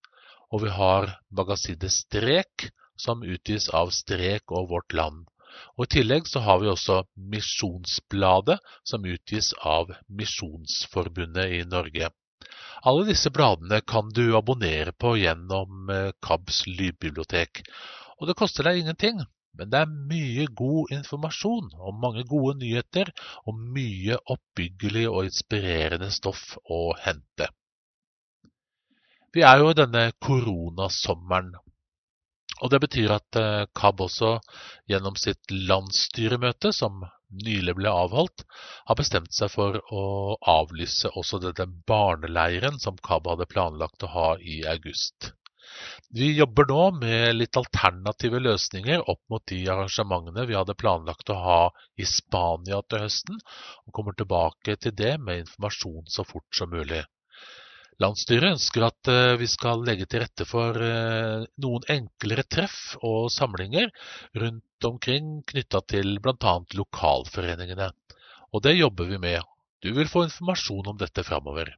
Og 0.51 0.63
vi 0.63 0.69
har 0.71 1.13
magasinet 1.31 1.91
Strek, 1.91 2.69
som 2.99 3.23
utgis 3.23 3.69
av 3.69 3.91
Strek 3.95 4.51
og 4.51 4.69
Vårt 4.71 4.93
Land. 4.93 5.25
Og 5.77 5.87
I 5.87 5.91
tillegg 5.97 6.27
så 6.27 6.43
har 6.43 6.59
vi 6.61 6.69
også 6.69 7.01
Misjonsbladet, 7.15 8.59
som 8.83 9.05
utgis 9.07 9.53
av 9.63 9.93
Misjonsforbundet 10.07 11.55
i 11.59 11.63
Norge. 11.63 12.11
Alle 12.85 13.07
disse 13.07 13.31
bladene 13.33 13.81
kan 13.81 14.09
du 14.13 14.35
abonnere 14.37 14.93
på 14.93 15.15
gjennom 15.17 15.89
eh, 15.89 16.11
KABs 16.21 16.65
lydbibliotek. 16.67 17.63
Og 18.21 18.29
det 18.29 18.37
koster 18.37 18.67
deg 18.67 18.83
ingenting. 18.83 19.25
men 19.57 19.71
det 19.73 19.79
er 19.79 19.93
mye 20.11 20.43
god 20.53 20.91
informasjon 20.93 21.71
og 21.81 21.95
mange 21.97 22.21
gode 22.29 22.59
nyheter 22.59 23.09
og 23.49 23.57
mye 23.57 24.19
oppbyggelig 24.29 25.07
og 25.09 25.25
inspirerende 25.25 26.11
stoff 26.13 26.59
å 26.69 26.93
hente. 27.01 27.47
Vi 29.33 29.41
er 29.41 29.57
jo 29.57 29.71
i 29.71 29.77
denne 29.79 30.11
koronasommeren, 30.21 31.55
og 32.61 32.69
det 32.69 32.83
betyr 32.85 33.15
at 33.17 33.41
KAB 33.73 34.05
også 34.05 34.35
gjennom 34.89 35.17
sitt 35.17 35.49
landsstyremøte, 35.49 36.69
som 36.69 37.01
nylig 37.29 37.75
ble 37.77 37.91
avholdt, 37.91 38.43
har 38.87 38.99
bestemt 38.99 39.33
seg 39.35 39.51
for 39.53 39.79
å 39.93 40.03
avlyse 40.53 41.11
også 41.19 41.41
denne 41.43 41.67
barneleiren 41.89 42.79
som 42.83 42.99
KAB 43.09 43.27
hadde 43.33 43.49
planlagt 43.51 44.05
å 44.07 44.13
ha 44.13 44.29
i 44.39 44.61
august. 44.69 45.33
Vi 46.15 46.29
jobber 46.37 46.65
nå 46.69 46.83
med 47.01 47.35
litt 47.35 47.57
alternative 47.59 48.39
løsninger 48.39 49.03
opp 49.11 49.19
mot 49.29 49.43
de 49.51 49.59
arrangementene 49.73 50.45
vi 50.47 50.55
hadde 50.55 50.77
planlagt 50.79 51.29
å 51.33 51.37
ha 51.43 51.59
i 51.99 52.07
Spania 52.07 52.79
til 52.87 53.03
høsten, 53.03 53.41
og 53.85 53.93
kommer 53.97 54.15
tilbake 54.17 54.77
til 54.79 54.95
det 54.95 55.17
med 55.19 55.43
informasjon 55.43 56.07
så 56.13 56.25
fort 56.27 56.47
som 56.55 56.71
mulig. 56.71 57.03
Landsstyret 58.03 58.53
ønsker 58.53 58.83
at 58.85 59.09
eh, 59.09 59.35
vi 59.41 59.47
skal 59.49 59.81
legge 59.85 60.05
til 60.05 60.21
rette 60.21 60.45
for 60.45 60.77
eh, 60.85 61.45
noen 61.63 61.87
enklere 61.89 62.45
treff 62.45 62.93
og 63.01 63.31
samlinger 63.33 63.89
rundt 64.37 64.89
omkring 64.89 65.39
knytta 65.49 65.81
til 65.89 66.19
bl.a. 66.21 66.53
lokalforeningene. 66.77 67.89
Og 68.53 68.63
det 68.67 68.77
jobber 68.77 69.09
vi 69.09 69.17
med. 69.23 69.41
Du 69.81 69.89
vil 69.97 70.09
få 70.09 70.27
informasjon 70.27 70.93
om 70.93 71.01
dette 71.01 71.25
framover. 71.25 71.73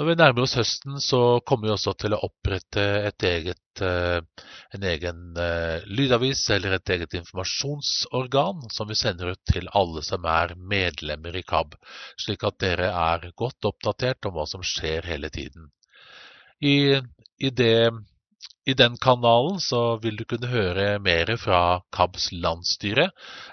Når 0.00 0.08
vi 0.08 0.14
nærmer 0.16 0.46
oss 0.46 0.54
høsten, 0.56 0.94
så 1.04 1.18
kommer 1.44 1.68
vi 1.68 1.72
også 1.74 1.92
til 2.00 2.14
å 2.16 2.20
opprette 2.24 2.84
et 3.10 3.24
eget, 3.28 3.80
eh, 3.84 4.46
en 4.72 4.86
egen 4.88 5.18
eh, 5.36 5.84
lydavis 5.84 6.46
eller 6.54 6.78
et 6.78 6.92
eget 6.94 7.16
informasjonsorgan 7.18 8.70
som 8.72 8.88
vi 8.88 8.96
sender 8.96 9.34
ut 9.34 9.42
til 9.52 9.68
alle 9.76 10.00
som 10.06 10.24
er 10.24 10.54
medlemmer 10.56 11.36
i 11.36 11.44
KAB, 11.44 11.76
slik 12.24 12.48
at 12.48 12.56
dere 12.64 12.88
er 13.02 13.28
godt 13.36 13.68
oppdatert 13.68 14.30
om 14.30 14.38
hva 14.38 14.48
som 14.48 14.64
skjer 14.64 15.04
hele 15.12 15.28
tiden. 15.28 15.68
I, 16.64 16.96
i, 17.36 17.52
det, 17.52 17.92
i 18.64 18.78
den 18.78 18.96
kanalen 18.96 19.60
så 19.60 19.84
vil 20.00 20.16
du 20.16 20.24
kunne 20.24 20.54
høre 20.54 20.88
mer 21.04 21.36
fra 21.36 21.62
KABs 21.92 22.30
landsstyre, 22.32 23.10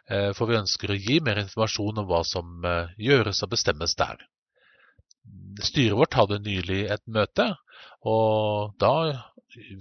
eh, 0.07 0.31
for 0.39 0.47
vi 0.47 0.61
ønsker 0.63 0.95
å 0.95 1.01
gi 1.03 1.19
mer 1.19 1.43
informasjon 1.43 1.99
om 1.99 2.07
hva 2.07 2.23
som 2.23 2.69
gjøres 2.95 3.43
og 3.43 3.57
bestemmes 3.57 3.99
der. 3.99 4.29
Styret 5.59 5.97
vårt 5.99 6.15
hadde 6.15 6.39
nylig 6.45 6.85
et 6.93 7.03
møte, 7.11 7.49
og 8.07 8.75
da 8.79 8.93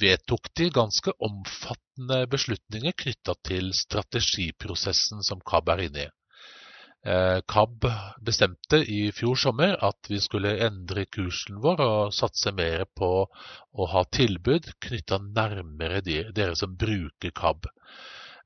vedtok 0.00 0.48
de 0.58 0.68
ganske 0.74 1.12
omfattende 1.24 2.22
beslutninger 2.32 2.94
knytta 3.02 3.34
til 3.46 3.70
strategiprosessen 3.76 5.22
som 5.26 5.42
KAB 5.44 5.74
er 5.74 5.84
inne 5.86 6.06
i. 6.06 6.08
Eh, 7.06 7.38
KAB 7.46 7.86
bestemte 8.26 8.80
i 8.82 9.12
fjor 9.14 9.38
sommer 9.38 9.76
at 9.86 10.10
vi 10.10 10.18
skulle 10.20 10.56
endre 10.66 11.04
kursen 11.06 11.60
vår 11.62 11.82
og 11.84 12.14
satse 12.16 12.50
mer 12.52 12.88
på 12.98 13.10
å 13.22 13.88
ha 13.92 14.02
tilbud 14.18 14.72
knytta 14.82 15.20
nærmere 15.22 16.02
dere 16.02 16.56
som 16.58 16.74
bruker 16.80 17.34
KAB. 17.38 17.70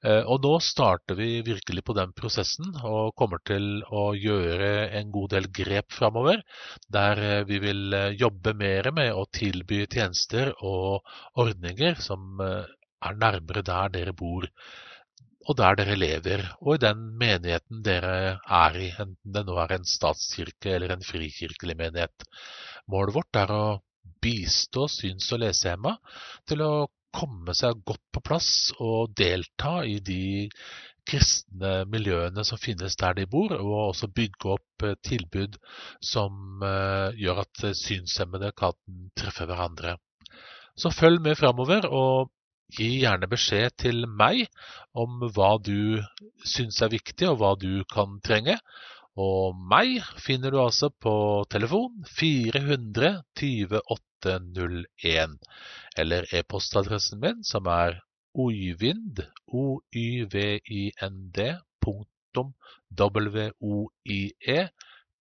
Eh, 0.03 0.25
og 0.27 0.43
nå 0.43 0.57
starter 0.65 1.15
vi 1.15 1.29
virkelig 1.47 1.85
på 1.87 1.95
den 1.95 2.13
prosessen 2.19 2.73
og 2.83 3.13
kommer 3.19 3.39
til 3.47 3.85
å 3.87 4.09
gjøre 4.19 4.71
en 4.99 5.13
god 5.15 5.35
del 5.37 5.47
grep 5.55 5.95
framover. 5.95 6.43
Der 6.91 7.23
eh, 7.23 7.43
vi 7.47 7.61
vil 7.63 7.95
eh, 7.95 8.15
jobbe 8.19 8.55
mer 8.59 8.91
med 8.95 9.13
å 9.15 9.29
tilby 9.31 9.85
tjenester 9.87 10.51
og 10.59 11.07
ordninger 11.39 12.01
som 12.03 12.43
er 12.43 13.19
nærmere 13.19 13.63
der 13.67 13.95
dere 13.95 14.17
bor 14.17 14.49
og 15.43 15.57
der 15.59 15.75
dere 15.75 15.97
lever, 15.99 16.43
og 16.63 16.77
i 16.77 16.83
den 16.85 17.01
menigheten 17.19 17.81
dere 17.83 18.37
er 18.43 18.77
i, 18.79 18.91
enten 18.95 19.33
det 19.35 19.43
nå 19.49 19.57
er 19.59 19.73
en 19.75 19.89
statskirke 19.89 20.71
eller 20.77 20.95
en 20.95 21.03
frikirkelig 21.03 21.75
menighet. 21.81 22.27
Målet 22.95 23.17
vårt 23.17 23.41
er 23.41 23.51
å 23.51 23.65
bistå 24.23 24.87
syns- 24.91 25.33
og 25.35 25.43
lesehemma 25.43 25.97
til 26.47 26.63
å 26.63 26.73
komme 27.15 27.55
seg 27.57 27.83
godt 27.87 28.05
på 28.15 28.23
plass 28.25 28.53
og 28.81 29.13
delta 29.19 29.81
i 29.89 29.99
de 30.05 30.49
kristne 31.09 31.83
miljøene 31.91 32.45
som 32.47 32.61
finnes 32.63 32.95
der 33.01 33.17
de 33.19 33.27
bor, 33.31 33.53
og 33.57 33.73
også 33.89 34.11
bygge 34.15 34.55
opp 34.55 34.87
tilbud 35.07 35.59
som 36.05 36.63
eh, 36.63 37.19
gjør 37.19 37.43
at 37.43 37.65
synshemmede 37.79 38.53
kan 38.59 38.77
treffe 39.19 39.49
hverandre. 39.51 39.97
Så 40.79 40.93
følg 40.95 41.21
med 41.25 41.37
framover, 41.37 41.89
og 41.91 42.31
gi 42.73 42.89
gjerne 43.03 43.29
beskjed 43.29 43.75
til 43.83 44.07
meg 44.09 44.47
om 44.97 45.21
hva 45.35 45.57
du 45.61 46.01
syns 46.49 46.81
er 46.85 46.93
viktig, 46.95 47.29
og 47.29 47.41
hva 47.43 47.53
du 47.61 47.83
kan 47.93 48.17
trenge. 48.25 48.57
Og 49.21 49.59
meg 49.69 50.01
finner 50.25 50.55
du 50.55 50.61
altså 50.63 50.89
på 50.89 51.15
telefon 51.53 52.01
400 52.17 53.19
20 54.23 54.87
801 55.03 55.39
eller 55.97 56.27
e-postadressen 56.35 57.21
min, 57.21 57.45
som 57.45 57.67
er 57.67 58.01
oyvind, 58.35 59.23
o-y-v-i-n-d, 59.47 61.39
punktum 61.83 62.55
w-o-i-e, 62.97 64.61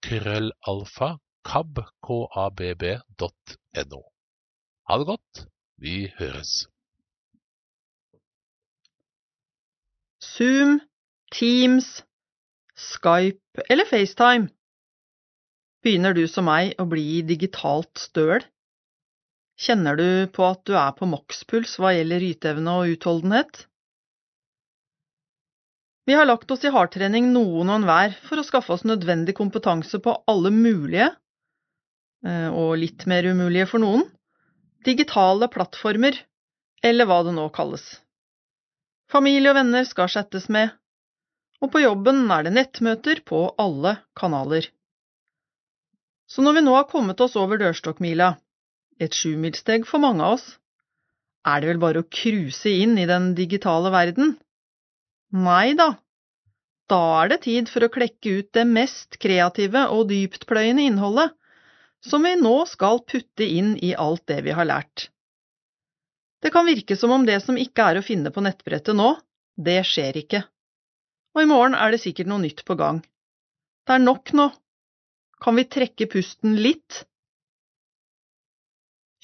krøllalfa, 0.02 1.10
kab, 1.45 1.82
dot 3.19 3.57
no. 3.91 4.02
Ha 4.88 4.98
det 4.98 5.07
godt. 5.07 5.48
Vi 5.78 6.11
høres. 6.19 6.68
Zoom, 10.22 10.80
Teams, 11.32 12.03
Skype 12.76 13.65
eller 13.69 13.86
FaceTime? 13.90 14.49
Begynner 15.82 16.14
du 16.14 16.28
som 16.30 16.45
meg 16.45 16.76
å 16.78 16.86
bli 16.86 17.23
digitalt 17.26 17.98
støl? 17.98 18.44
Kjenner 19.62 19.96
du 19.96 20.28
på 20.34 20.46
at 20.48 20.64
du 20.66 20.74
er 20.74 20.94
på 20.98 21.06
makspuls 21.06 21.76
hva 21.78 21.92
gjelder 21.94 22.24
yteevne 22.26 22.80
og 22.80 22.96
utholdenhet? 22.96 23.68
Vi 26.10 26.16
har 26.18 26.26
lagt 26.26 26.50
oss 26.52 26.66
i 26.66 26.72
hardtrening 26.74 27.30
noen 27.30 27.70
og 27.70 27.76
enhver 27.76 28.16
for 28.26 28.42
å 28.42 28.46
skaffe 28.48 28.74
oss 28.74 28.88
nødvendig 28.90 29.36
kompetanse 29.38 30.02
på 30.02 30.16
alle 30.32 30.50
mulige, 30.56 31.12
eh, 32.26 32.50
og 32.50 32.80
litt 32.82 33.06
mer 33.06 33.30
umulige 33.30 33.70
for 33.70 33.86
noen, 33.86 34.08
digitale 34.82 35.46
plattformer, 35.54 36.18
eller 36.82 37.06
hva 37.06 37.22
det 37.28 37.38
nå 37.38 37.46
kalles. 37.54 37.86
Familie 39.14 39.54
og 39.54 39.60
venner 39.62 39.86
skal 39.86 40.10
chattes 40.10 40.50
med, 40.50 40.74
og 41.62 41.70
på 41.70 41.86
jobben 41.86 42.26
er 42.34 42.48
det 42.48 42.58
nettmøter 42.58 43.22
på 43.30 43.46
alle 43.62 44.00
kanaler. 44.18 44.66
Så 46.26 46.42
når 46.42 46.58
vi 46.58 46.66
nå 46.66 46.74
har 46.80 46.90
kommet 46.90 47.22
oss 47.22 47.38
over 47.38 47.62
dørstokkmila, 47.62 48.34
et 49.02 49.18
sjumilssteg 49.18 49.88
for 49.90 50.03
mange 50.03 50.23
av 50.26 50.38
oss, 50.38 50.48
er 51.48 51.61
det 51.61 51.72
vel 51.72 51.82
bare 51.82 52.03
å 52.03 52.10
cruise 52.14 52.69
inn 52.69 52.99
i 53.02 53.07
den 53.10 53.32
digitale 53.38 53.90
verden? 53.94 54.36
Nei 55.34 55.73
da, 55.80 55.95
da 56.91 56.99
er 57.22 57.32
det 57.32 57.41
tid 57.48 57.69
for 57.72 57.86
å 57.86 57.94
klekke 57.94 58.38
ut 58.41 58.49
det 58.57 58.65
mest 58.68 59.18
kreative 59.23 59.88
og 59.95 60.10
dyptpløyende 60.11 60.86
innholdet 60.90 61.34
som 62.06 62.26
vi 62.26 62.34
nå 62.38 62.53
skal 62.69 63.02
putte 63.07 63.45
inn 63.45 63.76
i 63.78 63.94
alt 63.95 64.26
det 64.30 64.41
vi 64.45 64.53
har 64.57 64.68
lært. 64.68 65.07
Det 66.41 66.49
kan 66.53 66.65
virke 66.65 66.98
som 66.98 67.14
om 67.14 67.26
det 67.26 67.38
som 67.45 67.57
ikke 67.57 67.86
er 67.86 67.99
å 67.99 68.06
finne 68.06 68.32
på 68.34 68.41
nettbrettet 68.41 68.98
nå, 68.98 69.14
det 69.57 69.82
skjer 69.86 70.18
ikke. 70.23 70.41
Og 71.38 71.44
i 71.44 71.49
morgen 71.49 71.78
er 71.78 71.94
det 71.94 72.02
sikkert 72.03 72.30
noe 72.32 72.41
nytt 72.44 72.65
på 72.68 72.76
gang. 72.80 72.99
Det 73.86 73.95
er 73.95 74.03
nok 74.03 74.34
nå. 74.38 74.49
Kan 75.41 75.57
vi 75.57 75.69
trekke 75.69 76.10
pusten 76.10 76.57
litt 76.60 77.03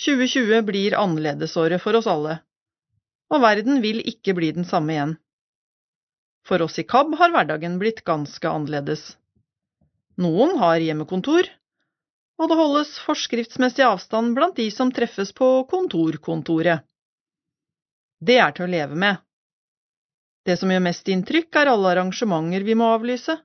2020 0.06 0.62
blir 0.62 0.94
annerledesåret 0.94 1.82
for 1.82 1.98
oss 1.98 2.08
alle, 2.08 2.40
og 3.34 3.42
verden 3.42 3.82
vil 3.82 4.04
ikke 4.06 4.36
bli 4.38 4.52
den 4.54 4.68
samme 4.68 4.94
igjen. 4.94 5.14
For 6.48 6.62
oss 6.64 6.78
i 6.80 6.86
KAB 6.88 7.16
har 7.20 7.34
hverdagen 7.34 7.80
blitt 7.82 8.04
ganske 8.08 8.50
annerledes. 8.50 9.18
Noen 10.22 10.56
har 10.62 10.80
hjemmekontor, 10.80 11.50
og 12.38 12.50
det 12.50 12.58
holdes 12.60 12.94
forskriftsmessig 13.04 13.84
avstand 13.86 14.36
blant 14.38 14.56
de 14.58 14.70
som 14.72 14.94
treffes 14.94 15.34
på 15.36 15.50
kontorkontoret. 15.72 16.86
Det 18.22 18.38
er 18.42 18.54
til 18.54 18.68
å 18.68 18.72
leve 18.72 18.98
med. 18.98 19.18
Det 20.46 20.56
som 20.62 20.72
gjør 20.72 20.86
mest 20.86 21.10
inntrykk, 21.12 21.50
er 21.60 21.74
alle 21.74 21.90
arrangementer 21.92 22.64
vi 22.64 22.78
må 22.78 22.94
avlyse. 22.96 23.36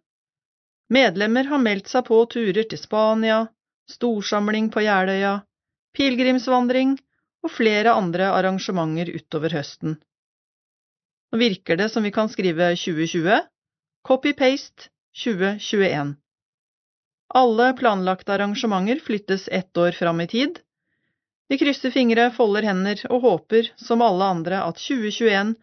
Medlemmer 0.93 1.49
har 1.49 1.61
meldt 1.65 1.89
seg 1.91 2.05
på 2.07 2.21
turer 2.31 2.69
til 2.69 2.79
Spania, 2.79 3.47
storsamling 3.91 4.69
på 4.71 4.85
Jeløya, 4.85 5.41
pilegrimsvandring 5.97 6.97
og 7.43 7.53
flere 7.53 7.95
andre 7.99 8.31
arrangementer 8.33 9.11
utover 9.17 9.55
høsten. 9.59 9.99
Nå 11.33 11.41
virker 11.41 11.79
det 11.81 11.89
som 11.93 12.05
vi 12.05 12.13
kan 12.15 12.29
skrive 12.33 12.73
2020, 12.77 13.39
copy-paste 14.07 14.91
2021. 15.23 16.15
Alle 17.33 17.71
planlagte 17.79 18.35
arrangementer 18.35 19.01
flyttes 19.01 19.49
ett 19.49 19.77
år 19.77 19.97
fram 19.97 20.21
i 20.21 20.29
tid. 20.29 20.59
Vi 21.49 21.59
krysser 21.59 21.93
fingre, 21.93 22.31
folder 22.37 22.65
hender 22.69 23.01
og 23.09 23.25
håper, 23.25 23.73
som 23.77 24.05
alle 24.05 24.25
andre, 24.25 24.61
at 24.65 24.81
2021 24.81 25.55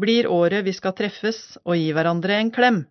blir 0.00 0.28
året 0.30 0.64
vi 0.66 0.74
skal 0.76 0.94
treffes 0.94 1.56
og 1.64 1.76
gi 1.78 1.90
hverandre 1.94 2.38
en 2.38 2.52
klem. 2.54 2.84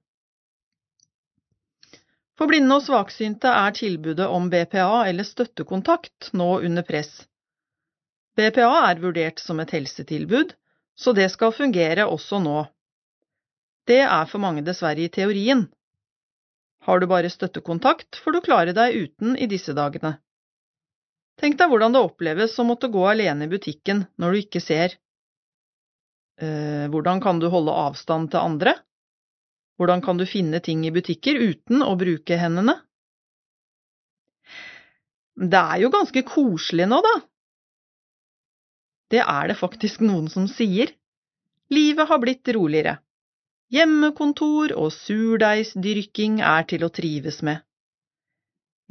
For 2.36 2.52
blinde 2.52 2.76
og 2.76 2.84
svaksynte 2.84 3.48
er 3.48 3.76
tilbudet 3.76 4.28
om 4.28 4.50
BPA 4.52 5.06
eller 5.08 5.28
støttekontakt 5.28 6.34
nå 6.36 6.50
under 6.68 6.84
press. 6.84 7.24
BPA 8.36 8.72
er 8.90 9.00
vurdert 9.00 9.40
som 9.40 9.62
et 9.64 9.72
helsetilbud, 9.72 10.52
så 11.00 11.14
det 11.16 11.30
skal 11.32 11.56
fungere 11.56 12.08
også 12.12 12.42
nå. 12.44 12.66
Det 13.88 14.02
er 14.04 14.28
for 14.28 14.44
mange 14.44 14.66
dessverre 14.68 15.06
i 15.06 15.12
teorien. 15.12 15.68
Har 16.86 17.00
du 17.00 17.08
bare 17.08 17.32
støttekontakt, 17.32 18.20
får 18.20 18.36
du 18.36 18.42
klare 18.46 18.76
deg 18.76 18.98
uten 19.06 19.38
i 19.40 19.48
disse 19.50 19.74
dagene. 19.78 20.18
Tenk 21.40 21.58
deg 21.60 21.72
hvordan 21.72 21.96
det 21.96 22.04
oppleves 22.04 22.56
å 22.60 22.68
måtte 22.68 22.92
gå 22.92 23.02
alene 23.10 23.48
i 23.48 23.52
butikken 23.52 24.06
når 24.22 24.36
du 24.36 24.42
ikke 24.44 24.64
ser. 24.64 24.98
Eh, 26.40 26.86
hvordan 26.92 27.24
kan 27.24 27.40
du 27.40 27.48
holde 27.52 27.76
avstand 27.88 28.32
til 28.32 28.44
andre? 28.44 28.76
Hvordan 29.76 30.02
kan 30.02 30.18
du 30.18 30.26
finne 30.26 30.62
ting 30.64 30.86
i 30.88 30.94
butikker 30.96 31.36
uten 31.36 31.84
å 31.84 31.96
bruke 32.00 32.38
hendene? 32.40 32.78
Det 35.36 35.60
er 35.60 35.82
jo 35.84 35.92
ganske 35.92 36.24
koselig 36.28 36.88
nå, 36.88 37.02
da. 37.04 37.16
Det 39.12 39.20
er 39.22 39.52
det 39.52 39.58
faktisk 39.60 40.04
noen 40.06 40.30
som 40.32 40.48
sier. 40.48 40.94
Livet 41.74 42.08
har 42.08 42.22
blitt 42.24 42.48
roligere. 42.56 42.98
Hjemmekontor 43.74 44.72
og 44.78 44.94
surdeigsdyrking 44.94 46.40
er 46.46 46.68
til 46.70 46.86
å 46.86 46.92
trives 46.94 47.42
med. 47.44 47.60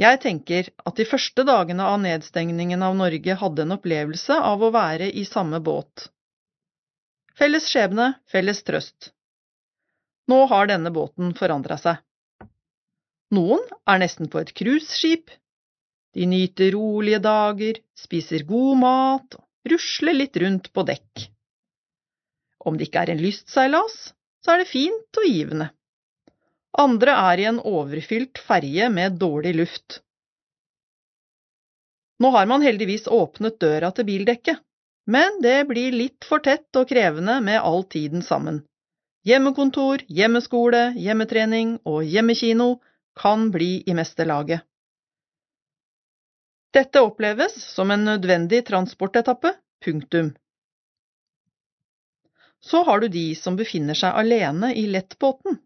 Jeg 0.01 0.19
tenker 0.24 0.69
at 0.82 0.97
de 0.98 1.06
første 1.06 1.44
dagene 1.47 1.86
av 1.86 2.01
nedstengningen 2.02 2.82
av 2.82 2.97
Norge 2.98 3.36
hadde 3.40 3.62
en 3.62 3.77
opplevelse 3.77 4.36
av 4.36 4.62
å 4.66 4.73
være 4.74 5.06
i 5.06 5.23
samme 5.28 5.61
båt. 5.62 6.09
Felles 7.39 7.69
skjebne, 7.70 8.16
felles 8.31 8.62
trøst. 8.66 9.12
Nå 10.30 10.44
har 10.51 10.68
denne 10.70 10.92
båten 10.94 11.34
forandra 11.36 11.76
seg. 11.80 12.01
Noen 13.34 13.62
er 13.88 14.01
nesten 14.01 14.30
på 14.30 14.40
et 14.40 14.52
cruiseskip. 14.56 15.30
De 16.14 16.26
nyter 16.30 16.72
rolige 16.76 17.18
dager, 17.18 17.80
spiser 17.98 18.44
god 18.48 18.80
mat 18.80 19.38
og 19.38 19.72
rusler 19.72 20.14
litt 20.16 20.36
rundt 20.40 20.70
på 20.72 20.84
dekk. 20.86 21.24
Om 22.64 22.78
det 22.78 22.88
ikke 22.88 23.02
er 23.05 23.14
en 23.14 23.22
lystseilas, 23.24 23.96
så 24.44 24.55
er 24.55 24.62
det 24.62 24.70
fint 24.70 25.20
og 25.20 25.26
givende. 25.28 25.70
Andre 26.80 27.14
er 27.30 27.40
i 27.40 27.48
en 27.51 27.60
overfylt 27.60 28.40
ferje 28.46 28.88
med 28.90 29.18
dårlig 29.20 29.55
luft. 29.59 30.01
Nå 32.22 32.30
har 32.34 32.46
man 32.51 32.62
heldigvis 32.62 33.09
åpnet 33.10 33.59
døra 33.62 33.90
til 33.94 34.06
bildekket, 34.09 34.60
men 35.10 35.40
det 35.44 35.59
blir 35.68 35.94
litt 35.94 36.24
for 36.26 36.42
tett 36.44 36.78
og 36.78 36.88
krevende 36.88 37.40
med 37.44 37.60
all 37.60 37.84
tiden 37.90 38.22
sammen. 38.24 38.62
Hjemmekontor, 39.24 40.02
hjemmeskole, 40.12 40.90
hjemmetrening 41.01 41.78
og 41.88 42.02
hjemmekino 42.05 42.74
kan 43.16 43.46
bli 43.55 43.78
i 43.88 43.94
meste 43.96 44.26
laget. 44.28 44.60
Dette 46.74 47.01
oppleves 47.01 47.55
som 47.56 47.90
en 47.94 48.02
nødvendig 48.05 48.64
transportetappe, 48.68 49.55
punktum. 49.84 50.34
Så 52.60 52.82
har 52.84 53.01
du 53.01 53.09
de 53.09 53.22
som 53.38 53.56
befinner 53.56 53.96
seg 53.96 54.12
alene 54.12 54.74
i 54.76 54.84
lettbåten. 54.90 55.56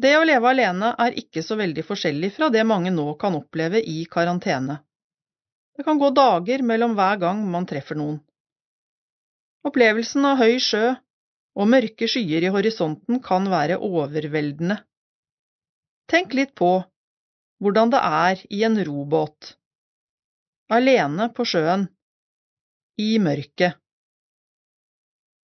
Det 0.00 0.14
å 0.16 0.24
leve 0.24 0.50
alene 0.50 0.94
er 0.98 1.18
ikke 1.20 1.44
så 1.46 1.58
veldig 1.60 1.84
forskjellig 1.84 2.32
fra 2.34 2.48
det 2.50 2.64
mange 2.66 2.90
nå 2.90 3.04
kan 3.20 3.36
oppleve 3.38 3.82
i 3.84 4.00
karantene. 4.10 4.80
Det 5.76 5.86
kan 5.86 6.00
gå 6.00 6.10
dager 6.16 6.64
mellom 6.66 6.96
hver 6.98 7.22
gang 7.22 7.44
man 7.52 7.68
treffer 7.70 7.98
noen. 8.00 8.18
Opplevelsen 9.62 10.26
av 10.26 10.40
høy 10.40 10.58
sjø 10.58 10.96
og 11.58 11.68
mørke 11.70 12.08
skyer 12.10 12.46
i 12.46 12.52
horisonten 12.54 13.20
kan 13.24 13.48
være 13.50 13.78
overveldende. 13.78 14.78
Tenk 16.10 16.34
litt 16.34 16.54
på 16.58 16.70
hvordan 17.60 17.92
det 17.92 18.00
er 18.00 18.44
i 18.50 18.62
en 18.66 18.78
robåt, 18.86 19.54
alene 20.72 21.28
på 21.36 21.44
sjøen, 21.44 21.88
i 23.00 23.16
mørket. 23.22 23.76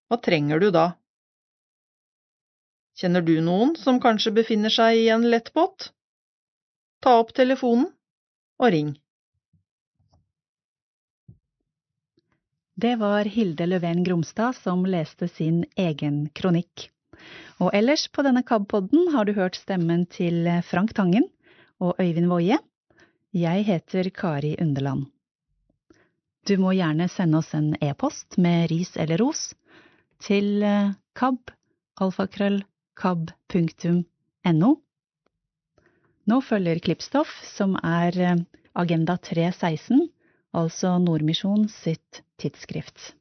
Hva 0.06 0.18
trenger 0.22 0.62
du 0.62 0.70
da? 0.74 0.86
Kjenner 2.96 3.24
du 3.24 3.34
noen 3.44 3.74
som 3.76 4.00
kanskje 4.00 4.32
befinner 4.38 4.72
seg 4.72 5.02
i 5.02 5.08
en 5.12 5.26
lettbåt? 5.28 5.90
Ta 7.04 7.18
opp 7.20 7.34
telefonen 7.36 7.90
og 8.62 8.72
ring. 8.72 8.94
Det 12.78 12.96
var 12.96 13.24
Hilde 13.24 13.64
Løven 13.66 14.02
Gromstad 14.04 14.52
som 14.52 14.82
leste 14.84 15.30
sin 15.32 15.62
egen 15.80 16.26
kronikk. 16.36 16.90
Og 17.56 17.70
ellers 17.72 18.02
på 18.12 18.20
denne 18.20 18.42
KAB-podden 18.44 19.14
har 19.14 19.24
du 19.24 19.32
hørt 19.32 19.56
stemmen 19.56 20.02
til 20.12 20.44
Frank 20.68 20.92
Tangen 20.92 21.24
og 21.80 21.96
Øyvind 21.96 22.28
Woie. 22.28 22.58
Jeg 23.32 23.64
heter 23.64 24.10
Kari 24.12 24.58
Underland. 24.60 25.06
Du 26.44 26.58
må 26.60 26.74
gjerne 26.76 27.08
sende 27.08 27.40
oss 27.40 27.54
en 27.56 27.70
e-post 27.80 28.36
med 28.36 28.68
ris 28.68 28.92
eller 29.00 29.24
ros 29.24 29.54
til 30.20 30.60
kab, 31.16 31.48
alfakrøll, 31.96 32.60
kab.no. 32.92 34.74
Nå 36.28 36.42
følger 36.44 36.84
Klippstoff, 36.84 37.32
som 37.56 37.80
er 37.80 38.44
Agenda 38.76 39.16
316, 39.16 40.10
altså 40.56 40.96
Nordmisjon 40.98 41.68
sitt 41.68 42.22
tidsskrift. 42.40 43.12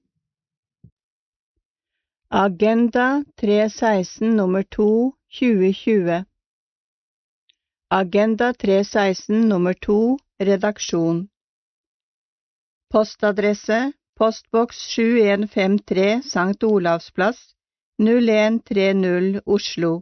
Agenda 2.31 3.23
316 3.37 4.35
nummer 4.35 4.63
2 4.63 5.13
2020 5.39 6.23
Agenda 7.91 8.51
316 8.53 9.47
nummer 9.49 9.73
2 9.73 10.17
Redaksjon 10.41 11.27
Postadresse 12.89 13.93
Postboks 14.19 14.79
7153 14.95 16.21
St. 16.23 16.63
Olavs 16.63 17.11
plass 17.11 17.39
0130 17.99 19.41
Oslo 19.45 20.01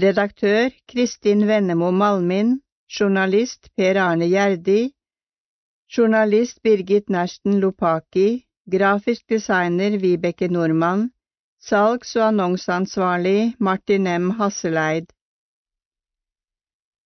Redaktør 0.00 0.70
Kristin 0.86 1.46
Vennemo 1.46 1.90
Malmin 1.90 2.60
Journalist 2.98 3.70
Per 3.76 3.96
Arne 3.96 4.30
Gjerdi 4.32 4.80
Journalist 5.90 6.62
Birgit 6.62 7.08
Nersten 7.08 7.60
Lopaki, 7.60 8.44
grafisk 8.68 9.26
designer 9.26 9.94
Vibeke 10.02 10.48
Nordmann, 10.52 11.12
salgs- 11.58 12.14
og 12.16 12.26
annonseansvarlig 12.26 13.54
Martin 13.58 14.06
M. 14.06 14.30
Hasseleid. 14.36 15.06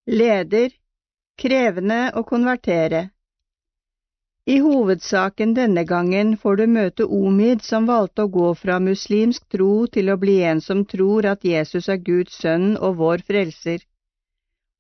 Leder 0.06 0.74
Krevende 1.38 2.00
å 2.18 2.24
konvertere. 2.26 3.04
I 4.50 4.59
hovedsaken 4.66 5.54
denne 5.54 5.86
gangen 5.86 6.34
får 6.42 6.56
du 6.56 6.66
møte 6.66 7.06
Omid 7.06 7.62
som 7.62 7.86
valgte 7.86 8.26
å 8.26 8.32
gå 8.40 8.48
fra 8.64 8.80
muslimsk 8.82 9.46
tro 9.54 9.86
til 9.86 10.10
å 10.10 10.18
bli 10.18 10.40
en 10.42 10.60
som 10.60 10.82
tror 10.84 11.30
at 11.36 11.46
Jesus 11.46 11.86
er 11.88 12.02
Guds 12.02 12.42
sønn 12.42 12.74
og 12.76 12.98
vår 12.98 13.22
frelser. 13.30 13.78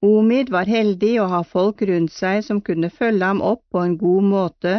Omid 0.02 0.50
var 0.50 0.66
heldig 0.66 1.12
å 1.22 1.28
ha 1.30 1.44
folk 1.46 1.82
rundt 1.86 2.12
seg 2.12 2.42
som 2.44 2.60
kunne 2.60 2.90
følge 2.90 3.24
ham 3.24 3.42
opp 3.52 3.62
på 3.70 3.84
en 3.86 3.96
god 3.98 4.28
måte 4.30 4.72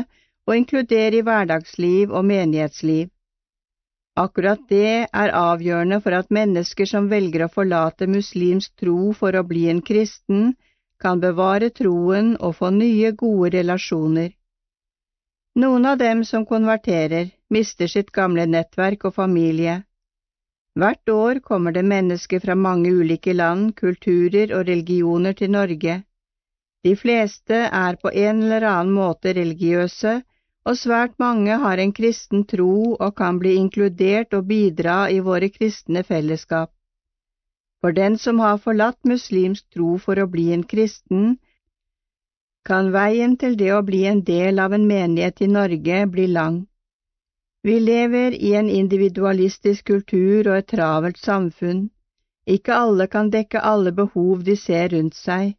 og 0.48 0.56
inkludere 0.58 1.22
i 1.22 1.24
hverdagsliv 1.24 2.12
og 2.12 2.26
menighetsliv. 2.28 3.08
Akkurat 4.20 4.60
det 4.70 5.08
er 5.08 5.32
avgjørende 5.38 6.02
for 6.04 6.14
at 6.18 6.34
mennesker 6.38 6.90
som 6.90 7.08
velger 7.10 7.46
å 7.46 7.54
forlate 7.54 8.06
muslimsk 8.06 8.76
tro 8.84 9.14
for 9.18 9.34
å 9.40 9.46
bli 9.48 9.64
en 9.72 9.82
kristen, 9.82 10.54
kan 11.00 11.24
bevare 11.24 11.72
troen 11.72 12.36
og 12.38 12.60
få 12.60 12.70
nye, 12.76 13.12
gode 13.24 13.56
relasjoner. 13.56 14.30
Noen 15.56 15.86
av 15.86 15.98
dem 15.98 16.22
som 16.26 16.46
konverterer, 16.46 17.32
mister 17.50 17.88
sitt 17.88 18.12
gamle 18.12 18.46
nettverk 18.50 19.08
og 19.10 19.16
familie. 19.16 19.82
Hvert 20.74 21.10
år 21.10 21.40
kommer 21.46 21.72
det 21.72 21.84
mennesker 21.86 22.42
fra 22.42 22.56
mange 22.58 22.90
ulike 22.90 23.34
land, 23.34 23.76
kulturer 23.78 24.56
og 24.58 24.66
religioner 24.68 25.36
til 25.38 25.52
Norge. 25.54 26.00
De 26.84 26.96
fleste 26.98 27.60
er 27.70 28.00
på 28.02 28.10
en 28.10 28.42
eller 28.44 28.66
annen 28.68 28.96
måte 28.96 29.36
religiøse, 29.38 30.16
og 30.66 30.80
svært 30.80 31.14
mange 31.20 31.60
har 31.62 31.78
en 31.78 31.94
kristen 31.94 32.46
tro 32.50 32.96
og 32.96 33.16
kan 33.20 33.38
bli 33.40 33.54
inkludert 33.60 34.34
og 34.34 34.48
bidra 34.48 34.98
i 35.12 35.20
våre 35.20 35.52
kristne 35.54 36.04
fellesskap. 36.08 36.72
For 37.84 37.92
den 37.92 38.18
som 38.18 38.40
har 38.40 38.58
forlatt 38.64 39.00
muslimsk 39.06 39.66
tro 39.76 39.98
for 40.00 40.20
å 40.20 40.30
bli 40.36 40.52
en 40.56 40.64
kristen, 40.64 41.38
kan 42.66 42.94
veien 42.96 43.36
til 43.38 43.58
det 43.60 43.74
å 43.76 43.84
bli 43.84 44.06
en 44.08 44.24
del 44.24 44.60
av 44.64 44.74
en 44.74 44.88
menighet 44.88 45.44
i 45.44 45.52
Norge 45.52 46.06
bli 46.08 46.28
lang. 46.32 46.64
Vi 47.64 47.80
lever 47.80 48.34
i 48.34 48.54
en 48.60 48.70
individualistisk 48.70 49.88
kultur 49.88 50.48
og 50.50 50.58
et 50.58 50.68
travelt 50.68 51.18
samfunn. 51.18 51.86
Ikke 52.56 52.76
alle 52.76 53.08
kan 53.08 53.30
dekke 53.32 53.62
alle 53.64 53.94
behov 53.96 54.42
de 54.44 54.56
ser 54.60 54.90
rundt 54.92 55.16
seg, 55.16 55.54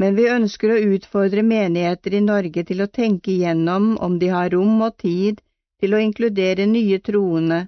men 0.00 0.16
vi 0.16 0.24
ønsker 0.32 0.72
å 0.72 0.78
utfordre 0.94 1.44
menigheter 1.44 2.16
i 2.16 2.22
Norge 2.24 2.64
til 2.70 2.80
å 2.80 2.88
tenke 2.88 3.34
igjennom 3.34 3.92
om 4.00 4.16
de 4.22 4.32
har 4.32 4.50
rom 4.56 4.80
og 4.88 4.96
tid 5.04 5.42
til 5.82 5.92
å 5.92 6.00
inkludere 6.00 6.64
nye 6.70 6.98
troende, 7.04 7.60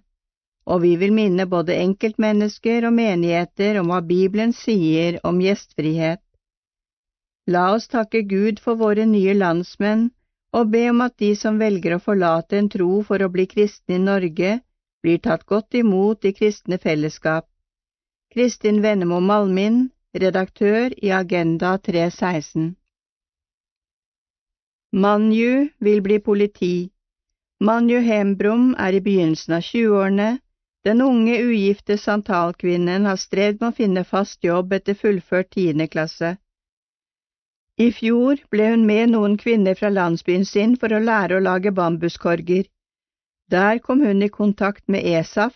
og 0.65 0.81
vi 0.87 0.97
vil 0.97 1.13
minne 1.13 1.45
både 1.47 1.77
enkeltmennesker 1.77 2.89
og 2.89 2.97
menigheter 2.97 3.77
om 3.83 3.93
hva 3.93 4.01
Bibelen 4.01 4.57
sier 4.57 5.21
om 5.23 5.45
gjestfrihet. 5.45 6.23
La 7.47 7.69
oss 7.77 7.93
takke 7.93 8.25
Gud 8.25 8.59
for 8.59 8.81
våre 8.81 9.05
nye 9.07 9.37
landsmenn 9.37 10.09
og 10.57 10.71
be 10.73 10.87
om 10.91 11.03
at 11.05 11.17
de 11.21 11.35
som 11.37 11.59
velger 11.61 11.97
å 11.97 12.03
forlate 12.03 12.57
en 12.61 12.71
tro 12.73 13.03
for 13.09 13.23
å 13.23 13.33
bli 13.33 13.45
kristne 13.51 13.99
i 13.99 14.05
Norge, 14.05 14.55
blir 15.05 15.21
tatt 15.27 15.45
godt 15.53 15.77
imot 15.81 16.25
i 16.25 16.33
kristne 16.39 16.79
fellesskap. 16.83 17.45
Kristin 18.33 18.81
Vennemo 18.85 19.21
Malmin, 19.21 19.87
redaktør 20.25 20.95
i 20.97 21.13
Agenda 21.13 21.77
316 21.79 22.75
Manju 25.05 25.69
vil 25.79 26.01
bli 26.01 26.19
politi. 26.25 26.91
Manju 27.61 28.01
Hembrom 28.07 28.71
er 28.79 28.97
i 28.97 29.03
begynnelsen 29.05 29.59
av 29.59 29.65
20-årene. 29.69 30.29
Den 30.89 31.03
unge, 31.03 31.37
ugifte 31.43 31.99
santalkvinnen 32.01 33.09
har 33.11 33.21
strevd 33.21 33.61
med 33.61 33.69
å 33.69 33.77
finne 33.77 34.05
fast 34.09 34.45
jobb 34.45 34.73
etter 34.73 34.97
fullført 34.97 35.51
tiende 35.57 35.89
klasse. 35.93 36.37
I 37.77 37.91
fjor 37.93 38.41
ble 38.51 38.71
hun 38.73 38.87
med 38.89 39.11
noen 39.13 39.35
kvinner 39.37 39.77
fra 39.77 39.91
landsbyen 39.93 40.47
sin 40.49 40.77
for 40.81 40.97
å 40.97 41.01
lære 41.03 41.37
å 41.37 41.45
lage 41.45 41.73
bambuskorger. 41.77 42.65
Der 43.53 43.79
kom 43.85 44.01
hun 44.01 44.23
i 44.25 44.33
kontakt 44.33 44.89
med 44.89 45.05
ESAF, 45.05 45.53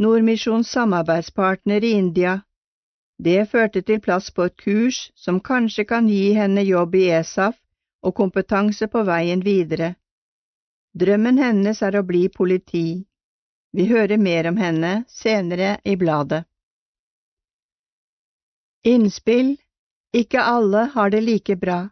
Nordmisjons 0.00 0.70
samarbeidspartner 0.72 1.84
i 1.84 1.92
India. 1.98 2.38
Det 3.18 3.50
førte 3.50 3.82
til 3.82 4.00
plass 4.00 4.30
på 4.30 4.46
et 4.48 4.56
kurs 4.56 5.10
som 5.14 5.42
kanskje 5.50 5.84
kan 5.84 6.08
gi 6.08 6.32
henne 6.38 6.64
jobb 6.64 6.94
i 6.94 7.04
ESAF 7.18 7.58
og 8.02 8.16
kompetanse 8.16 8.88
på 8.88 9.04
veien 9.04 9.44
videre. 9.44 9.96
Drømmen 10.96 11.38
hennes 11.38 11.82
er 11.82 11.98
å 11.98 12.06
bli 12.06 12.28
politi. 12.32 13.04
Vi 13.76 13.90
hører 13.92 14.16
mer 14.16 14.48
om 14.48 14.56
henne 14.56 14.92
senere 15.08 15.76
i 15.84 15.98
bladet. 16.00 16.46
Innspill 18.88 19.58
ikke 20.16 20.40
alle 20.40 20.88
har 20.94 21.10
det 21.10 21.20
like 21.20 21.56
bra. 21.56 21.88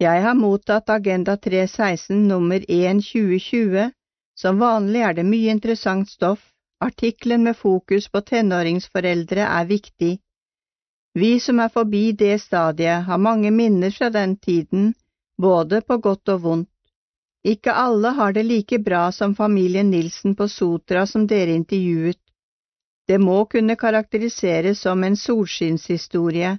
Jeg 0.00 0.22
har 0.22 0.34
mottatt 0.34 0.90
Agenda 0.90 1.36
316 1.36 2.28
nummer 2.28 2.64
1 2.68 3.02
2020. 3.04 3.90
Som 4.34 4.58
vanlig 4.58 5.00
er 5.06 5.14
det 5.14 5.24
mye 5.24 5.50
interessant 5.50 6.08
stoff. 6.10 6.40
Artikkelen 6.80 7.44
med 7.44 7.56
fokus 7.56 8.08
på 8.08 8.20
tenåringsforeldre 8.20 9.46
er 9.46 9.64
viktig. 9.64 10.18
Vi 11.14 11.40
som 11.40 11.60
er 11.60 11.70
forbi 11.70 12.12
det 12.12 12.40
stadiet, 12.42 13.04
har 13.06 13.18
mange 13.18 13.50
minner 13.50 13.90
fra 13.90 14.10
den 14.10 14.36
tiden, 14.36 14.94
både 15.38 15.80
på 15.80 15.98
godt 15.98 16.28
og 16.34 16.42
vondt. 16.42 16.70
Ikke 17.44 17.72
alle 17.72 18.10
har 18.16 18.32
det 18.32 18.42
like 18.48 18.78
bra 18.78 19.12
som 19.12 19.36
familien 19.36 19.90
Nilsen 19.90 20.34
på 20.34 20.48
Sotra 20.48 21.06
som 21.06 21.26
dere 21.26 21.54
intervjuet. 21.54 22.18
Det 23.06 23.18
må 23.20 23.44
kunne 23.44 23.76
karakteriseres 23.76 24.80
som 24.80 25.04
en 25.04 25.16
solskinnshistorie. 25.16 26.58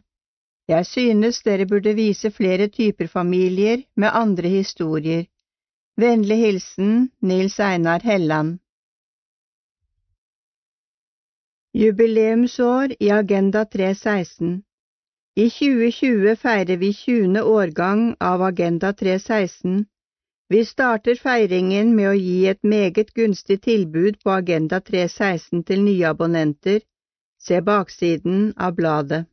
Jeg 0.68 0.86
synes 0.86 1.44
dere 1.46 1.66
burde 1.70 1.92
vise 1.94 2.32
flere 2.32 2.68
typer 2.68 3.08
familier 3.08 3.84
med 3.96 4.10
andre 4.14 4.50
historier. 4.50 5.26
Vennlig 5.98 6.38
hilsen 6.38 7.12
Nils 7.22 7.60
Einar 7.60 8.02
Helland. 8.04 8.60
Jubileumsår 11.74 12.96
i 13.00 13.10
Agenda 13.10 13.64
316 13.66 14.64
I 15.36 15.50
2020 15.50 16.36
feirer 16.36 16.78
vi 16.78 16.94
20. 16.94 17.44
årgang 17.44 18.16
av 18.20 18.42
Agenda 18.42 18.94
316. 18.94 19.86
Vi 20.50 20.66
starter 20.66 21.22
feiringen 21.22 21.94
med 21.96 22.10
å 22.10 22.16
gi 22.18 22.48
et 22.48 22.64
meget 22.64 23.14
gunstig 23.14 23.62
tilbud 23.62 24.18
på 24.24 24.34
Agenda 24.40 24.82
316 24.82 25.64
til 25.64 25.86
nye 25.86 26.10
abonnenter. 26.10 26.82
Se 27.38 27.62
baksiden 27.62 28.54
av 28.58 28.76
bladet. 28.82 29.30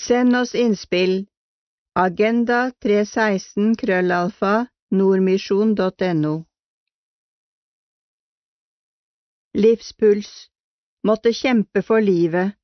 Send 0.00 0.36
oss 0.36 0.54
innspill. 0.54 1.26
Agenda 1.94 2.72
316 2.82 3.74
krøllalfa 3.76 4.66
nordmisjon.no 4.90 6.30
Livspuls. 9.54 10.30
Måtte 11.04 11.32
kjempe 11.32 11.82
for 11.82 12.00
livet. 12.00 12.56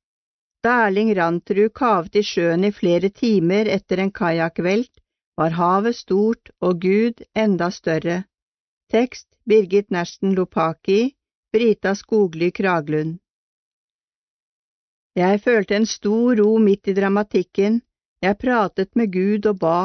Erling 0.67 1.11
Rantrud 1.19 1.75
kavet 1.77 2.17
i 2.17 2.23
sjøen 2.29 2.65
i 2.65 2.73
flere 2.79 3.13
timer 3.21 3.69
etter 3.75 4.01
en 4.01 4.11
kajakkvelt, 4.21 4.91
var 5.37 5.53
havet 5.59 5.99
stort 5.99 6.51
og 6.59 6.81
Gud 6.87 7.21
enda 7.45 7.69
større. 7.77 8.17
Tekst 8.89 9.29
Birgit 9.45 9.93
Nersten 9.93 10.33
Lopaki 10.33 11.13
Brita 11.53 11.93
Skogly 11.95 12.49
Kraglund 12.51 13.19
jeg 15.17 15.39
følte 15.41 15.75
en 15.75 15.85
stor 15.89 16.37
ro 16.37 16.57
midt 16.61 16.91
i 16.91 16.93
dramatikken, 16.93 17.81
jeg 18.21 18.37
pratet 18.37 18.89
med 18.95 19.09
Gud 19.13 19.47
og 19.49 19.59
ba, 19.59 19.79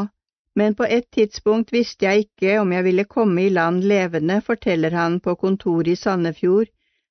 men 0.57 0.75
på 0.77 0.85
et 0.85 1.07
tidspunkt 1.17 1.73
visste 1.73 2.05
jeg 2.05 2.27
ikke 2.27 2.59
om 2.61 2.73
jeg 2.73 2.85
ville 2.85 3.05
komme 3.09 3.47
i 3.47 3.53
land 3.53 3.81
levende, 3.89 4.41
forteller 4.45 4.93
han 4.93 5.21
på 5.25 5.35
kontoret 5.41 5.89
i 5.89 5.97
Sandefjord, 5.97 6.69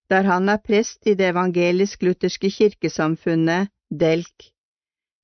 der 0.10 0.28
han 0.28 0.50
er 0.50 0.62
prest 0.62 1.08
i 1.08 1.16
det 1.18 1.32
evangelisk-lutherske 1.32 2.52
kirkesamfunnet, 2.54 3.72
Delk. 3.90 4.52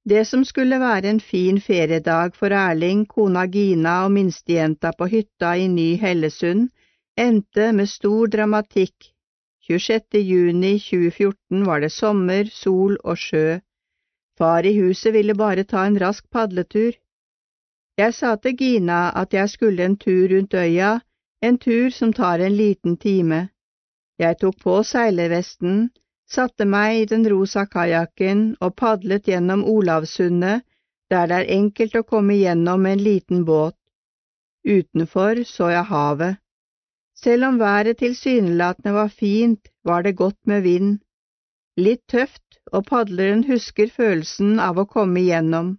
Det 0.07 0.23
som 0.27 0.45
skulle 0.45 0.79
være 0.79 1.09
en 1.11 1.19
fin 1.19 1.59
feriedag 1.61 2.33
for 2.35 2.55
Erling, 2.55 3.05
kona 3.07 3.45
Gina 3.45 3.99
og 4.05 4.11
minstejenta 4.15 4.93
på 4.97 5.09
hytta 5.11 5.53
i 5.59 5.67
Ny 5.67 5.89
Hellesund, 6.01 6.69
endte 7.17 7.71
med 7.73 7.91
stor 7.91 8.31
dramatikk 8.31 9.11
26. 9.69 10.03
juni 10.23 10.79
2014 10.79 11.65
var 11.65 11.81
det 11.81 11.89
sommer, 11.91 12.45
sol 12.45 12.93
og 13.03 13.17
sjø. 13.19 13.59
Far 14.39 14.63
i 14.63 14.71
huset 14.77 15.11
ville 15.13 15.35
bare 15.35 15.65
ta 15.67 15.83
en 15.87 15.97
rask 15.99 16.23
padletur. 16.31 16.95
Jeg 17.99 18.13
sa 18.13 18.35
til 18.35 18.55
Gina 18.55 19.11
at 19.21 19.33
jeg 19.33 19.49
skulle 19.49 19.83
en 19.83 19.97
tur 19.97 20.29
rundt 20.31 20.53
øya, 20.53 20.99
en 21.41 21.57
tur 21.57 21.89
som 21.89 22.13
tar 22.13 22.39
en 22.39 22.55
liten 22.55 22.95
time. 22.97 23.49
Jeg 24.19 24.39
tok 24.39 24.55
på 24.63 24.77
seilervesten, 24.83 25.89
satte 26.29 26.65
meg 26.65 27.01
i 27.01 27.05
den 27.11 27.27
rosa 27.27 27.65
kajakken 27.65 28.55
og 28.61 28.75
padlet 28.75 29.27
gjennom 29.27 29.65
Olavsundet, 29.65 30.63
der 31.11 31.27
det 31.27 31.41
er 31.41 31.55
enkelt 31.59 31.95
å 31.95 32.07
komme 32.07 32.39
gjennom 32.39 32.87
med 32.87 32.99
en 32.99 33.03
liten 33.03 33.45
båt. 33.45 33.75
Utenfor 34.63 35.43
så 35.43 35.73
jeg 35.75 35.91
havet. 35.91 36.39
Selv 37.23 37.45
om 37.47 37.59
været 37.59 37.97
tilsynelatende 37.97 38.93
var 38.93 39.07
fint, 39.07 39.69
var 39.83 40.01
det 40.01 40.17
godt 40.17 40.37
med 40.45 40.61
vind. 40.61 40.99
Litt 41.77 42.03
tøft, 42.09 42.59
og 42.71 42.85
padleren 42.85 43.43
husker 43.47 43.89
følelsen 43.89 44.59
av 44.59 44.77
å 44.77 44.85
komme 44.85 45.23
igjennom. 45.23 45.77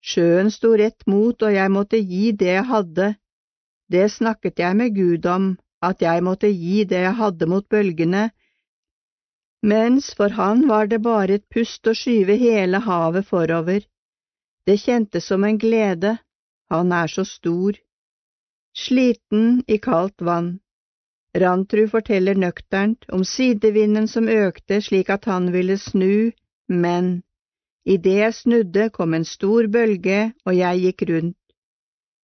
Sjøen 0.00 0.48
sto 0.50 0.72
rett 0.80 1.06
mot, 1.06 1.42
og 1.42 1.52
jeg 1.52 1.72
måtte 1.76 2.00
gi 2.00 2.32
det 2.32 2.54
jeg 2.54 2.66
hadde. 2.72 3.08
Det 3.92 4.06
snakket 4.12 4.62
jeg 4.64 4.76
med 4.76 4.96
Gud 4.96 5.26
om, 5.26 5.50
at 5.84 6.00
jeg 6.04 6.24
måtte 6.24 6.48
gi 6.48 6.84
det 6.84 7.02
jeg 7.04 7.16
hadde 7.20 7.48
mot 7.48 7.68
bølgene, 7.68 8.30
mens 9.62 10.14
for 10.16 10.32
han 10.40 10.64
var 10.68 10.88
det 10.88 11.02
bare 11.04 11.36
et 11.36 11.48
pust 11.52 11.86
å 11.86 11.92
skyve 11.96 12.36
hele 12.40 12.80
havet 12.86 13.28
forover. 13.28 13.84
Det 14.66 14.78
kjentes 14.80 15.26
som 15.28 15.44
en 15.44 15.58
glede, 15.60 16.16
han 16.72 16.92
er 16.96 17.12
så 17.12 17.26
stor 17.28 17.76
sliten 18.76 19.62
i 19.66 19.78
kaldt 19.78 20.22
vann. 20.22 20.58
Rantrud 21.36 21.90
forteller 21.90 22.34
nøkternt 22.34 23.04
om 23.14 23.24
sidevinden 23.24 24.08
som 24.08 24.28
økte 24.28 24.80
slik 24.82 25.10
at 25.14 25.28
han 25.30 25.52
ville 25.54 25.76
snu, 25.78 26.30
men 26.68 27.10
idet 27.86 28.16
jeg 28.18 28.34
snudde 28.34 28.88
kom 28.94 29.14
en 29.14 29.24
stor 29.24 29.68
bølge 29.70 30.32
og 30.44 30.56
jeg 30.56 30.82
gikk 30.86 31.06
rundt. 31.10 31.36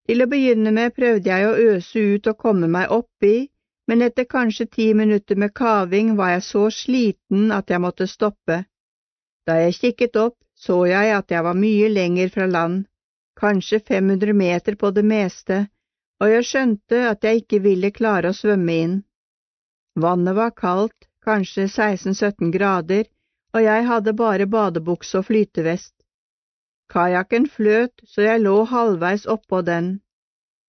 Til 0.07 0.23
å 0.23 0.31
begynne 0.31 0.71
med 0.75 0.95
prøvde 0.95 1.31
jeg 1.31 1.47
å 1.47 1.75
øse 1.75 2.03
ut 2.15 2.27
og 2.31 2.39
komme 2.39 2.71
meg 2.71 2.91
oppi, 2.95 3.49
men 3.87 4.03
etter 4.03 4.27
kanskje 4.27 4.67
ti 4.67 4.87
minutter 4.95 5.39
med 5.39 5.55
kaving 5.55 6.15
var 6.19 6.35
jeg 6.35 6.45
så 6.49 6.65
sliten 6.75 7.53
at 7.55 7.71
jeg 7.71 7.83
måtte 7.83 8.07
stoppe. 8.11 8.65
Da 9.47 9.61
jeg 9.63 9.79
kikket 9.79 10.19
opp, 10.19 10.39
så 10.55 10.83
jeg 10.91 11.15
at 11.15 11.31
jeg 11.31 11.47
var 11.47 11.59
mye 11.59 11.89
lenger 11.93 12.31
fra 12.35 12.47
land, 12.51 12.87
kanskje 13.39 13.81
500 13.87 14.35
meter 14.35 14.75
på 14.75 14.91
det 14.91 15.05
meste, 15.07 15.67
og 16.21 16.33
jeg 16.33 16.47
skjønte 16.49 17.03
at 17.11 17.25
jeg 17.25 17.43
ikke 17.43 17.61
ville 17.65 17.93
klare 17.95 18.33
å 18.33 18.37
svømme 18.37 18.79
inn. 18.85 18.97
Vannet 19.97 20.37
var 20.37 20.55
kaldt, 20.57 21.09
kanskje 21.25 21.67
16–17 21.69 22.53
grader, 22.55 23.05
og 23.55 23.65
jeg 23.65 23.87
hadde 23.89 24.17
bare 24.17 24.47
badebukse 24.47 25.21
og 25.21 25.29
flytevest. 25.29 25.95
Kajakken 26.93 27.49
fløt 27.51 28.05
så 28.07 28.27
jeg 28.27 28.43
lå 28.45 28.57
halvveis 28.71 29.27
oppå 29.27 29.63
den. 29.67 29.97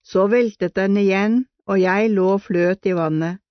Så 0.03 0.27
veltet 0.31 0.75
den 0.75 0.97
igjen, 0.97 1.43
og 1.67 1.79
jeg 1.81 2.11
lå 2.13 2.29
og 2.37 2.45
fløt 2.47 2.87
i 2.87 2.95
vannet. 2.97 3.41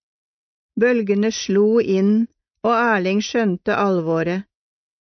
Bølgene 0.80 1.30
slo 1.32 1.78
inn, 1.80 2.26
og 2.64 2.72
Erling 2.74 3.22
skjønte 3.24 3.76
alvoret. 3.76 4.44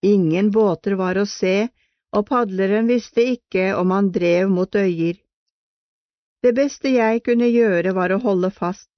Ingen 0.05 0.51
båter 0.53 0.95
var 0.99 1.17
å 1.17 1.25
se, 1.25 1.69
og 2.15 2.27
padleren 2.29 2.87
visste 2.87 3.23
ikke 3.35 3.71
om 3.79 3.91
han 3.95 4.11
drev 4.13 4.51
mot 4.51 4.75
øyer. 4.75 5.17
Det 6.45 6.51
beste 6.53 6.91
jeg 6.93 7.23
kunne 7.25 7.47
gjøre 7.49 7.95
var 7.97 8.11
å 8.13 8.21
holde 8.21 8.51
fast. 8.53 8.91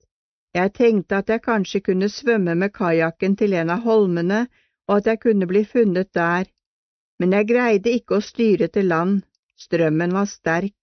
Jeg 0.52 0.74
tenkte 0.76 1.22
at 1.22 1.30
jeg 1.32 1.44
kanskje 1.46 1.80
kunne 1.86 2.10
svømme 2.12 2.58
med 2.60 2.74
kajakken 2.76 3.38
til 3.40 3.54
en 3.56 3.70
av 3.72 3.86
holmene, 3.88 4.40
og 4.88 4.98
at 4.98 5.06
jeg 5.08 5.22
kunne 5.24 5.48
bli 5.48 5.62
funnet 5.64 6.10
der, 6.18 6.50
men 7.20 7.32
jeg 7.32 7.48
greide 7.48 7.94
ikke 7.96 8.18
å 8.18 8.26
styre 8.26 8.68
til 8.68 8.90
land, 8.92 9.22
strømmen 9.64 10.16
var 10.18 10.28
sterk. 10.28 10.76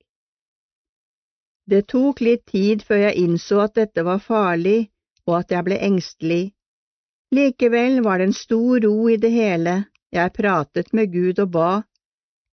Det 1.68 1.82
tok 1.92 2.22
litt 2.24 2.46
tid 2.48 2.84
før 2.88 3.02
jeg 3.02 3.26
innså 3.26 3.60
at 3.66 3.74
dette 3.80 4.04
var 4.08 4.24
farlig, 4.24 4.88
og 5.28 5.36
at 5.42 5.52
jeg 5.52 5.66
ble 5.68 5.78
engstelig. 5.88 6.44
Likevel 7.36 8.00
var 8.06 8.22
det 8.22 8.30
en 8.30 8.38
stor 8.38 8.80
ro 8.86 9.10
i 9.12 9.18
det 9.20 9.34
hele, 9.36 9.76
jeg 10.16 10.32
pratet 10.40 10.96
med 10.96 11.12
Gud 11.12 11.44
og 11.44 11.52
ba. 11.58 11.70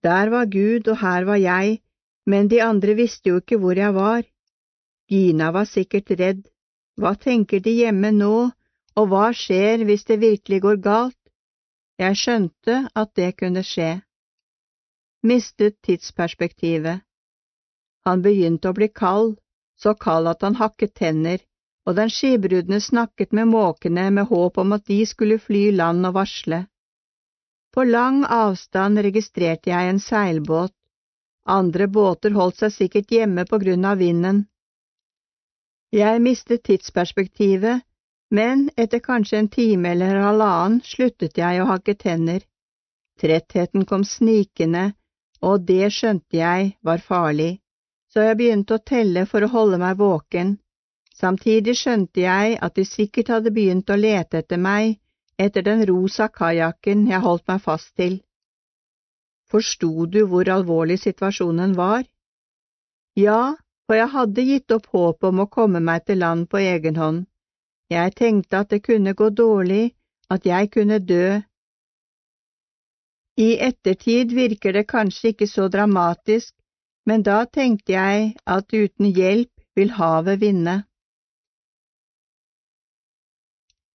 Der 0.04 0.36
var 0.36 0.52
Gud, 0.52 0.92
og 0.92 1.00
her 1.00 1.28
var 1.32 1.40
jeg, 1.40 1.80
men 2.26 2.48
de 2.48 2.62
andre 2.62 2.96
visste 2.98 3.32
jo 3.32 3.42
ikke 3.42 3.60
hvor 3.62 3.78
jeg 3.78 3.94
var. 3.96 4.24
Gina 5.10 5.52
var 5.52 5.68
sikkert 5.70 6.12
redd, 6.20 6.44
hva 7.00 7.16
tenker 7.16 7.60
de 7.60 7.74
hjemme 7.82 8.12
nå, 8.16 8.52
og 9.00 9.08
hva 9.12 9.32
skjer 9.36 9.86
hvis 9.88 10.06
det 10.10 10.20
virkelig 10.22 10.62
går 10.66 10.82
galt? 10.84 11.18
Jeg 12.02 12.18
skjønte 12.18 12.78
at 12.96 13.14
det 13.16 13.30
kunne 13.40 13.64
skje. 13.66 13.92
Mistet 15.24 15.78
tidsperspektivet. 15.86 17.04
Han 18.06 18.24
begynte 18.26 18.72
å 18.72 18.78
bli 18.78 18.88
kald, 18.90 19.38
så 19.78 19.94
kald 19.94 20.30
at 20.32 20.42
han 20.46 20.58
hakket 20.58 20.96
tenner, 20.98 21.40
og 21.86 21.98
den 21.98 22.10
skibrudne 22.14 22.80
snakket 22.82 23.34
med 23.38 23.50
måkene 23.52 24.10
med 24.14 24.30
håp 24.30 24.58
om 24.62 24.74
at 24.78 24.86
de 24.90 25.00
skulle 25.06 25.40
fly 25.42 25.68
i 25.70 25.76
land 25.78 26.06
og 26.10 26.18
varsle. 26.18 26.66
På 27.74 27.86
lang 27.88 28.24
avstand 28.26 29.00
registrerte 29.06 29.72
jeg 29.72 29.90
en 29.90 30.02
seilbåt, 30.02 30.74
andre 31.46 31.88
båter 31.88 32.36
holdt 32.38 32.62
seg 32.62 32.74
sikkert 32.76 33.12
hjemme 33.12 33.46
på 33.50 33.60
grunn 33.64 33.86
av 33.86 33.98
vinden. 33.98 34.46
Jeg 35.92 36.22
mistet 36.24 36.64
tidsperspektivet, 36.64 37.82
men 38.32 38.70
etter 38.78 39.04
kanskje 39.04 39.42
en 39.42 39.50
time 39.52 39.92
eller 39.92 40.22
halvannen 40.24 40.80
sluttet 40.88 41.38
jeg 41.38 41.62
å 41.62 41.68
hakke 41.68 41.96
tenner. 41.96 42.46
Trettheten 43.20 43.86
kom 43.86 44.06
snikende, 44.08 44.94
og 45.42 45.66
det 45.68 45.92
skjønte 45.92 46.38
jeg 46.38 46.78
var 46.82 47.04
farlig 47.04 47.58
så 48.12 48.26
jeg 48.26 48.38
begynte 48.40 48.76
å 48.76 48.84
telle 48.84 49.24
for 49.30 49.44
å 49.44 49.52
holde 49.52 49.80
meg 49.80 50.00
våken. 50.00 50.58
Samtidig 51.16 51.78
skjønte 51.80 52.24
jeg 52.24 52.58
at 52.66 52.76
de 52.76 52.86
sikkert 52.88 53.32
hadde 53.32 53.54
begynt 53.56 53.92
å 53.92 54.00
lete 54.00 54.42
etter 54.42 54.60
meg, 54.60 54.98
etter 55.40 55.64
den 55.64 55.86
rosa 55.88 56.28
kajakken 56.28 57.08
jeg 57.12 57.24
holdt 57.24 57.48
meg 57.48 57.62
fast 57.64 57.94
til. 58.00 58.20
Forsto 59.52 60.06
du 60.08 60.22
hvor 60.32 60.48
alvorlig 60.50 61.00
situasjonen 61.02 61.76
var? 61.76 62.06
Ja, 63.20 63.58
for 63.86 64.00
jeg 64.00 64.12
hadde 64.14 64.46
gitt 64.48 64.72
opp 64.72 64.88
håpet 64.96 65.28
om 65.30 65.42
å 65.44 65.50
komme 65.52 65.82
meg 65.84 66.06
til 66.08 66.22
land 66.24 66.48
på 66.52 66.62
egen 66.64 66.96
hånd. 66.96 67.26
Jeg 67.92 68.14
tenkte 68.16 68.62
at 68.64 68.70
det 68.72 68.86
kunne 68.86 69.14
gå 69.20 69.28
dårlig, 69.36 69.92
at 70.32 70.46
jeg 70.48 70.70
kunne 70.72 71.00
dø. 71.04 71.42
I 73.36 73.50
ettertid 73.68 74.32
virker 74.38 74.78
det 74.78 74.86
kanskje 74.88 75.34
ikke 75.34 75.48
så 75.48 75.68
dramatisk, 75.74 76.54
men 77.06 77.26
da 77.28 77.42
tenkte 77.46 77.98
jeg 77.98 78.32
at 78.56 78.72
uten 78.72 79.12
hjelp 79.12 79.52
vil 79.76 79.92
havet 79.98 80.40
vinne. 80.40 80.78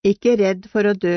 Ikke 0.05 0.37
redd 0.37 0.69
for 0.69 0.87
å 0.91 0.93
dø. 0.93 1.17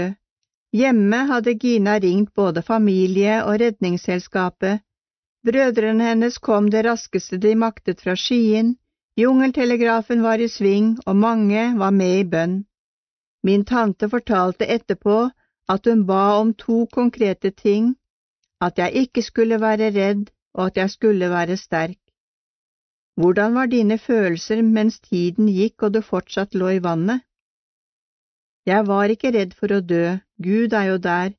Hjemme 0.72 1.18
hadde 1.32 1.56
Gina 1.58 1.98
ringt 2.00 2.34
både 2.36 2.62
familie 2.62 3.40
og 3.44 3.58
Redningsselskapet. 3.62 4.84
Brødrene 5.46 6.12
hennes 6.12 6.38
kom 6.38 6.70
det 6.70 6.84
raskeste 6.86 7.40
de 7.42 7.56
maktet 7.56 8.04
fra 8.04 8.14
Skien, 8.16 8.76
jungeltelegrafen 9.18 10.22
var 10.22 10.38
i 10.38 10.48
sving, 10.48 10.98
og 11.08 11.16
mange 11.16 11.64
var 11.80 11.96
med 11.96 12.20
i 12.20 12.28
bønn. 12.34 12.60
Min 13.44 13.66
tante 13.66 14.10
fortalte 14.10 14.68
etterpå 14.68 15.18
at 15.70 15.86
hun 15.90 16.06
ba 16.06 16.38
om 16.42 16.54
to 16.54 16.86
konkrete 16.92 17.52
ting, 17.52 17.96
at 18.62 18.78
jeg 18.78 19.06
ikke 19.06 19.24
skulle 19.24 19.62
være 19.62 19.90
redd 19.96 20.30
og 20.54 20.66
at 20.68 20.78
jeg 20.78 20.90
skulle 20.90 21.30
være 21.30 21.58
sterk. 21.58 21.98
Hvordan 23.16 23.56
var 23.56 23.66
dine 23.66 23.98
følelser 23.98 24.62
mens 24.62 25.00
tiden 25.00 25.48
gikk 25.48 25.84
og 25.84 25.94
du 25.94 26.02
fortsatt 26.02 26.56
lå 26.56 26.70
i 26.78 26.84
vannet? 26.84 27.22
Jeg 28.66 28.88
var 28.88 29.10
ikke 29.10 29.32
redd 29.34 29.56
for 29.58 29.74
å 29.74 29.80
dø, 29.82 30.20
Gud 30.42 30.74
er 30.74 30.86
jo 30.88 30.98
der, 31.04 31.32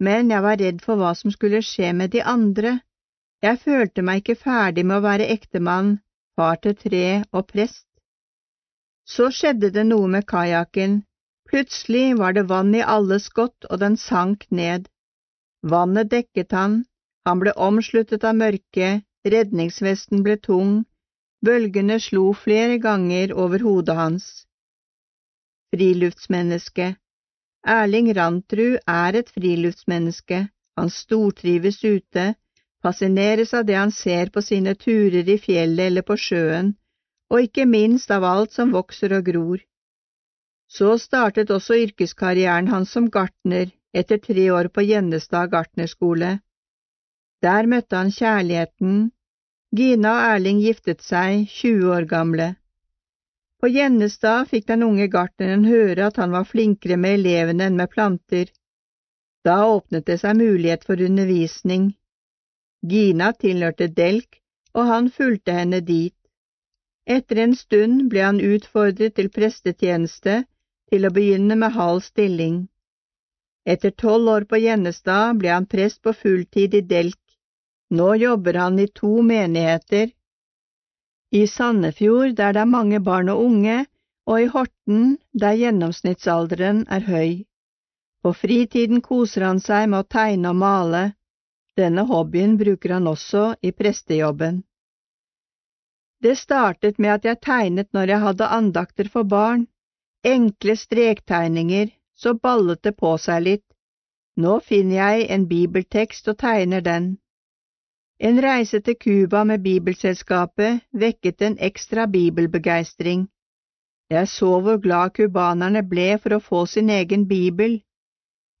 men 0.00 0.30
jeg 0.30 0.42
var 0.42 0.56
redd 0.60 0.78
for 0.84 0.96
hva 0.96 1.12
som 1.18 1.32
skulle 1.34 1.60
skje 1.60 1.92
med 1.92 2.14
de 2.14 2.22
andre. 2.22 2.78
Jeg 3.44 3.60
følte 3.60 4.02
meg 4.02 4.22
ikke 4.22 4.38
ferdig 4.40 4.84
med 4.88 4.98
å 4.98 5.04
være 5.04 5.26
ektemann, 5.34 5.98
far 6.38 6.56
til 6.62 6.76
tre 6.78 7.06
og 7.32 7.44
prest. 7.52 7.84
Så 9.04 9.28
skjedde 9.38 9.68
det 9.74 9.84
noe 9.88 10.08
med 10.14 10.26
kajakken, 10.30 11.02
plutselig 11.48 12.16
var 12.20 12.36
det 12.36 12.46
vann 12.48 12.72
i 12.76 12.84
alle 12.94 13.18
skott 13.24 13.68
og 13.68 13.80
den 13.82 13.98
sank 14.00 14.46
ned. 14.60 14.88
Vannet 15.62 16.10
dekket 16.12 16.54
han, 16.56 16.78
han 17.28 17.42
ble 17.42 17.52
omsluttet 17.68 18.24
av 18.24 18.36
mørke, 18.38 18.88
redningsvesten 19.34 20.24
ble 20.24 20.38
tung, 20.48 20.72
bølgene 21.44 21.98
slo 22.00 22.30
flere 22.44 22.78
ganger 22.80 23.34
over 23.44 23.64
hodet 23.66 23.98
hans. 23.98 24.30
Friluftsmenneske 25.74 26.94
Erling 27.66 28.12
Rantrud 28.16 28.78
er 28.86 29.16
et 29.18 29.30
friluftsmenneske, 29.34 30.48
han 30.78 30.90
stortrives 30.90 31.82
ute, 31.84 32.34
fascineres 32.82 33.54
av 33.54 33.64
det 33.66 33.74
han 33.74 33.90
ser 33.90 34.30
på 34.30 34.42
sine 34.42 34.74
turer 34.74 35.26
i 35.26 35.38
fjellet 35.42 35.90
eller 35.90 36.06
på 36.06 36.16
sjøen, 36.16 36.76
og 37.30 37.42
ikke 37.48 37.66
minst 37.66 38.10
av 38.14 38.24
alt 38.24 38.54
som 38.54 38.72
vokser 38.72 39.12
og 39.18 39.26
gror. 39.26 39.58
Så 40.68 40.98
startet 41.00 41.50
også 41.50 41.80
yrkeskarrieren 41.82 42.68
hans 42.68 42.92
som 42.94 43.08
gartner 43.10 43.72
etter 43.92 44.20
tre 44.22 44.50
år 44.52 44.68
på 44.68 44.84
Gjennestad 44.84 45.50
gartnerskole. 45.50 46.38
Der 47.42 47.66
møtte 47.66 47.96
han 47.96 48.12
kjærligheten. 48.12 49.10
Gina 49.74 50.14
og 50.14 50.24
Erling 50.34 50.60
giftet 50.62 51.02
seg, 51.04 51.48
20 51.48 51.92
år 51.96 52.08
gamle. 52.08 52.48
På 53.60 53.68
Gjennestad 53.68 54.48
fikk 54.50 54.66
den 54.70 54.84
unge 54.86 55.08
gartneren 55.10 55.64
høre 55.66 56.06
at 56.08 56.18
han 56.22 56.34
var 56.36 56.46
flinkere 56.46 56.96
med 56.96 57.18
elevene 57.18 57.66
enn 57.66 57.78
med 57.80 57.90
planter. 57.90 58.52
Da 59.44 59.56
åpnet 59.66 60.06
det 60.06 60.18
seg 60.22 60.38
mulighet 60.38 60.86
for 60.86 61.02
undervisning. 61.02 61.90
Gina 62.86 63.32
tilhørte 63.34 63.88
Delk, 64.00 64.38
og 64.74 64.86
han 64.92 65.10
fulgte 65.10 65.56
henne 65.58 65.80
dit. 65.82 66.14
Etter 67.08 67.42
en 67.44 67.54
stund 67.58 68.06
ble 68.12 68.22
han 68.22 68.42
utfordret 68.44 69.16
til 69.18 69.30
prestetjeneste, 69.34 70.42
til 70.88 71.06
å 71.06 71.12
begynne 71.12 71.56
med 71.58 71.74
halv 71.74 72.04
stilling. 72.06 72.60
Etter 73.66 73.90
tolv 73.90 74.30
år 74.36 74.46
på 74.50 74.60
Gjennestad 74.62 75.40
ble 75.40 75.50
han 75.56 75.66
prest 75.66 76.02
på 76.04 76.14
fulltid 76.14 76.76
i 76.78 76.84
Delk 76.92 77.18
nå 77.90 78.14
jobber 78.14 78.54
han 78.54 78.78
i 78.78 78.86
to 78.88 79.22
menigheter, 79.22 80.10
i 81.30 81.46
Sandefjord 81.46 82.34
der 82.36 82.52
det 82.56 82.60
er 82.60 82.72
mange 82.72 83.00
barn 83.00 83.28
og 83.28 83.44
unge, 83.44 83.86
og 84.26 84.42
i 84.42 84.48
Horten 84.52 85.18
der 85.32 85.56
gjennomsnittsalderen 85.60 86.86
er 86.88 87.04
høy. 87.04 87.44
På 88.22 88.32
fritiden 88.32 89.00
koser 89.00 89.44
han 89.46 89.60
seg 89.60 89.88
med 89.88 90.04
å 90.04 90.08
tegne 90.16 90.52
og 90.52 90.60
male. 90.62 91.02
Denne 91.78 92.04
hobbyen 92.08 92.56
bruker 92.58 92.96
han 92.96 93.06
også 93.06 93.54
i 93.62 93.72
prestejobben. 93.72 94.62
Det 96.20 96.34
startet 96.38 96.98
med 96.98 97.12
at 97.14 97.24
jeg 97.28 97.40
tegnet 97.46 97.92
når 97.94 98.12
jeg 98.12 98.24
hadde 98.24 98.52
andakter 98.58 99.08
for 99.12 99.22
barn, 99.22 99.68
enkle 100.26 100.74
strektegninger, 100.76 101.92
så 102.16 102.34
ballet 102.34 102.82
det 102.82 102.96
på 102.98 103.14
seg 103.22 103.44
litt. 103.44 103.66
Nå 104.36 104.58
finner 104.66 104.96
jeg 104.96 105.28
en 105.34 105.46
bibeltekst 105.46 106.28
og 106.32 106.40
tegner 106.42 106.82
den. 106.82 107.18
En 108.20 108.40
reise 108.42 108.80
til 108.82 108.96
Cuba 108.98 109.44
med 109.44 109.62
Bibelselskapet 109.62 110.80
vekket 110.92 111.42
en 111.42 111.56
ekstra 111.62 112.06
bibelbegeistring. 112.10 113.28
Jeg 114.10 114.28
så 114.28 114.48
hvor 114.60 114.80
glad 114.82 115.12
cubanerne 115.14 115.84
ble 115.86 116.16
for 116.18 116.34
å 116.34 116.40
få 116.42 116.64
sin 116.66 116.90
egen 116.90 117.28
bibel. 117.30 117.76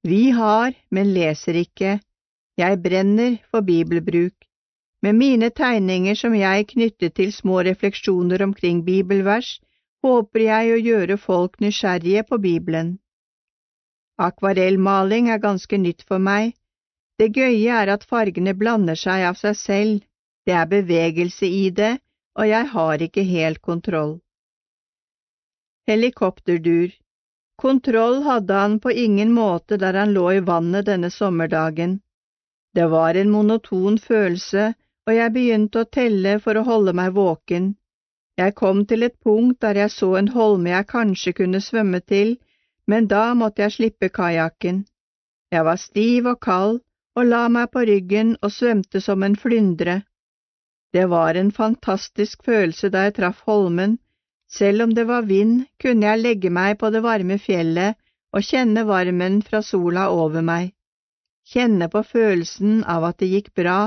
Vi 0.06 0.30
har, 0.30 0.76
men 0.90 1.10
leser 1.14 1.58
ikke. 1.58 1.98
Jeg 2.58 2.82
brenner 2.84 3.40
for 3.50 3.66
bibelbruk. 3.66 4.36
Med 5.02 5.18
mine 5.18 5.50
tegninger 5.50 6.14
som 6.14 6.34
jeg 6.34 6.68
knyttet 6.74 7.16
til 7.18 7.32
små 7.32 7.58
refleksjoner 7.66 8.42
omkring 8.46 8.84
bibelvers, 8.86 9.58
håper 10.06 10.40
jeg 10.44 10.72
å 10.72 10.80
gjøre 10.86 11.18
folk 11.18 11.58
nysgjerrige 11.60 12.22
på 12.30 12.38
Bibelen. 12.38 12.98
Akvarellmaling 14.18 15.30
er 15.34 15.42
ganske 15.42 15.78
nytt 15.78 16.06
for 16.06 16.22
meg, 16.22 16.54
det 17.18 17.32
gøye 17.34 17.74
er 17.82 17.90
at 17.94 18.06
fargene 18.06 18.54
blander 18.54 18.98
seg 18.98 19.24
av 19.30 19.38
seg 19.40 19.56
selv, 19.58 20.04
det 20.46 20.54
er 20.54 20.70
bevegelse 20.70 21.46
i 21.46 21.68
det, 21.74 21.98
og 22.38 22.46
jeg 22.48 22.70
har 22.74 23.02
ikke 23.04 23.24
helt 23.26 23.60
kontroll. 23.62 24.18
Helikopterdur 25.88 26.94
Kontroll 27.58 28.20
hadde 28.22 28.54
han 28.54 28.76
på 28.78 28.92
ingen 29.04 29.32
måte 29.34 29.76
der 29.82 29.96
han 29.98 30.12
lå 30.14 30.28
i 30.36 30.42
vannet 30.50 30.86
denne 30.86 31.10
sommerdagen. 31.10 31.96
Det 32.74 32.86
var 32.92 33.18
en 33.18 33.32
monoton 33.34 33.98
følelse, 33.98 34.74
og 35.06 35.14
jeg 35.14 35.32
begynte 35.34 35.82
å 35.82 35.88
telle 35.98 36.36
for 36.44 36.60
å 36.60 36.66
holde 36.68 36.94
meg 36.94 37.16
våken. 37.16 37.72
Jeg 38.38 38.54
kom 38.54 38.84
til 38.86 39.02
et 39.02 39.16
punkt 39.24 39.58
der 39.64 39.80
jeg 39.82 39.90
så 39.90 40.12
en 40.20 40.28
holme 40.36 40.70
jeg 40.70 40.86
kanskje 40.92 41.32
kunne 41.40 41.60
svømme 41.64 42.00
til, 42.00 42.36
men 42.86 43.08
da 43.10 43.32
måtte 43.34 43.64
jeg 43.64 43.74
slippe 43.78 44.12
kajakken. 44.20 44.84
Jeg 45.50 45.64
var 45.66 45.82
stiv 45.82 46.30
og 46.30 46.38
kald 46.44 46.78
og 47.18 47.26
la 47.26 47.46
meg 47.50 47.72
på 47.74 47.82
ryggen 47.88 48.36
og 48.46 48.52
svømte 48.54 49.00
som 49.02 49.24
en 49.26 49.34
flyndre. 49.36 50.02
Det 50.94 51.08
var 51.10 51.34
en 51.34 51.50
fantastisk 51.52 52.44
følelse 52.46 52.90
da 52.94 53.08
jeg 53.08 53.16
traff 53.18 53.40
holmen. 53.48 53.98
Selv 54.48 54.86
om 54.86 54.94
det 54.94 55.04
var 55.08 55.26
vind, 55.28 55.64
kunne 55.82 56.06
jeg 56.06 56.22
legge 56.22 56.50
meg 56.50 56.78
på 56.80 56.92
det 56.94 57.02
varme 57.04 57.36
fjellet 57.42 57.98
og 58.32 58.44
kjenne 58.44 58.84
varmen 58.88 59.42
fra 59.42 59.60
sola 59.64 60.08
over 60.12 60.44
meg, 60.44 60.72
kjenne 61.48 61.88
på 61.92 62.02
følelsen 62.04 62.82
av 62.84 63.04
at 63.10 63.18
det 63.20 63.28
gikk 63.32 63.52
bra. 63.56 63.78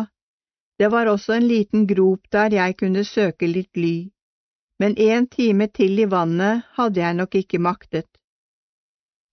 Det 0.78 0.90
var 0.92 1.10
også 1.10 1.38
en 1.38 1.48
liten 1.48 1.88
grop 1.88 2.30
der 2.34 2.54
jeg 2.58 2.78
kunne 2.78 3.06
søke 3.06 3.50
litt 3.50 3.78
ly, 3.78 4.12
men 4.82 4.98
en 4.98 5.28
time 5.30 5.70
til 5.70 6.00
i 6.02 6.10
vannet 6.10 6.66
hadde 6.78 7.02
jeg 7.02 7.18
nok 7.18 7.38
ikke 7.42 7.62
maktet. 7.62 8.10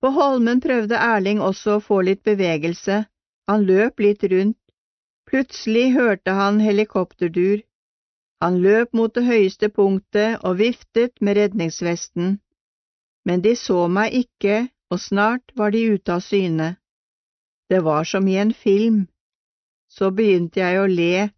På 0.01 0.13
holmen 0.15 0.61
prøvde 0.61 0.97
Erling 0.97 1.41
også 1.43 1.77
å 1.77 1.85
få 1.85 2.03
litt 2.07 2.23
bevegelse, 2.25 3.03
han 3.49 3.65
løp 3.67 4.01
litt 4.05 4.25
rundt, 4.29 4.59
Plutselig 5.29 5.93
hørte 5.93 6.31
han 6.31 6.61
helikopterdur. 6.61 7.61
Han 8.41 8.63
løp 8.65 8.95
mot 8.97 9.13
det 9.15 9.27
høyeste 9.27 9.69
punktet 9.69 10.41
og 10.41 10.57
viftet 10.61 11.21
med 11.21 11.37
redningsvesten. 11.37 12.39
Men 13.29 13.43
de 13.45 13.53
så 13.57 13.83
meg 13.93 14.15
ikke, 14.23 14.69
og 14.89 15.03
snart 15.05 15.53
var 15.55 15.75
de 15.75 15.83
ute 15.93 16.15
av 16.15 16.25
syne. 16.25 16.69
Det 17.69 17.83
var 17.85 18.09
som 18.09 18.29
i 18.29 18.39
en 18.41 18.55
film. 18.57 19.03
Så 19.93 20.09
begynte 20.17 20.63
jeg 20.63 20.81
å 20.81 20.87
le, 20.89 21.29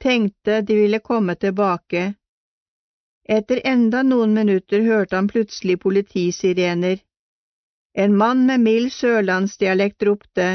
tenkte 0.00 0.62
de 0.62 0.78
ville 0.80 1.02
komme 1.04 1.36
tilbake. 1.36 2.14
Etter 3.28 3.60
enda 3.68 4.00
noen 4.06 4.32
minutter 4.32 4.80
hørte 4.86 5.18
han 5.18 5.28
plutselig 5.28 5.76
politisirener. 5.84 7.02
En 7.92 8.16
mann 8.16 8.46
med 8.48 8.64
mild 8.64 8.92
sørlandsdialekt 8.96 10.08
ropte 10.08 10.48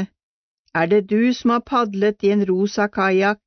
er 0.74 0.86
det 0.88 1.02
du 1.08 1.32
som 1.34 1.50
har 1.54 1.64
padlet 1.68 2.24
i 2.24 2.32
en 2.34 2.44
rosa 2.48 2.88
kajakk? 2.88 3.40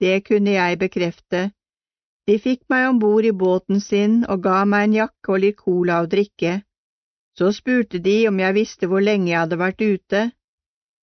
Det 0.00 0.24
kunne 0.26 0.56
jeg 0.56 0.78
bekrefte. 0.78 1.50
De 2.26 2.38
fikk 2.38 2.62
meg 2.70 2.88
om 2.88 2.98
bord 3.02 3.26
i 3.26 3.32
båten 3.32 3.80
sin 3.80 4.22
og 4.24 4.44
ga 4.46 4.62
meg 4.64 4.88
en 4.88 4.98
jakke 5.00 5.34
og 5.34 5.42
litt 5.44 5.58
cola 5.58 6.02
å 6.02 6.10
drikke. 6.10 6.60
Så 7.38 7.52
spurte 7.56 7.98
de 7.98 8.16
om 8.28 8.38
jeg 8.40 8.56
visste 8.58 8.88
hvor 8.88 9.02
lenge 9.02 9.30
jeg 9.32 9.40
hadde 9.40 9.58
vært 9.60 9.82
ute. 9.82 10.22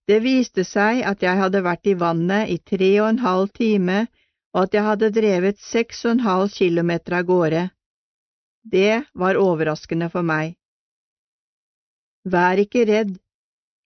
Det 0.10 0.20
viste 0.24 0.66
seg 0.66 1.04
at 1.06 1.22
jeg 1.22 1.38
hadde 1.38 1.62
vært 1.66 1.88
i 1.90 1.98
vannet 1.98 2.50
i 2.50 2.58
tre 2.72 2.92
og 3.02 3.10
en 3.10 3.24
halv 3.26 3.52
time, 3.54 4.08
og 4.54 4.64
at 4.66 4.78
jeg 4.78 4.86
hadde 4.88 5.12
drevet 5.14 5.60
seks 5.62 6.06
og 6.06 6.16
en 6.16 6.24
halv 6.26 6.54
kilometer 6.56 7.20
av 7.20 7.28
gårde. 7.28 7.64
Det 8.64 9.04
var 9.14 9.38
overraskende 9.38 10.10
for 10.14 10.26
meg. 10.26 10.56
Vær 12.26 12.62
ikke 12.62 12.86
redd, 12.90 13.14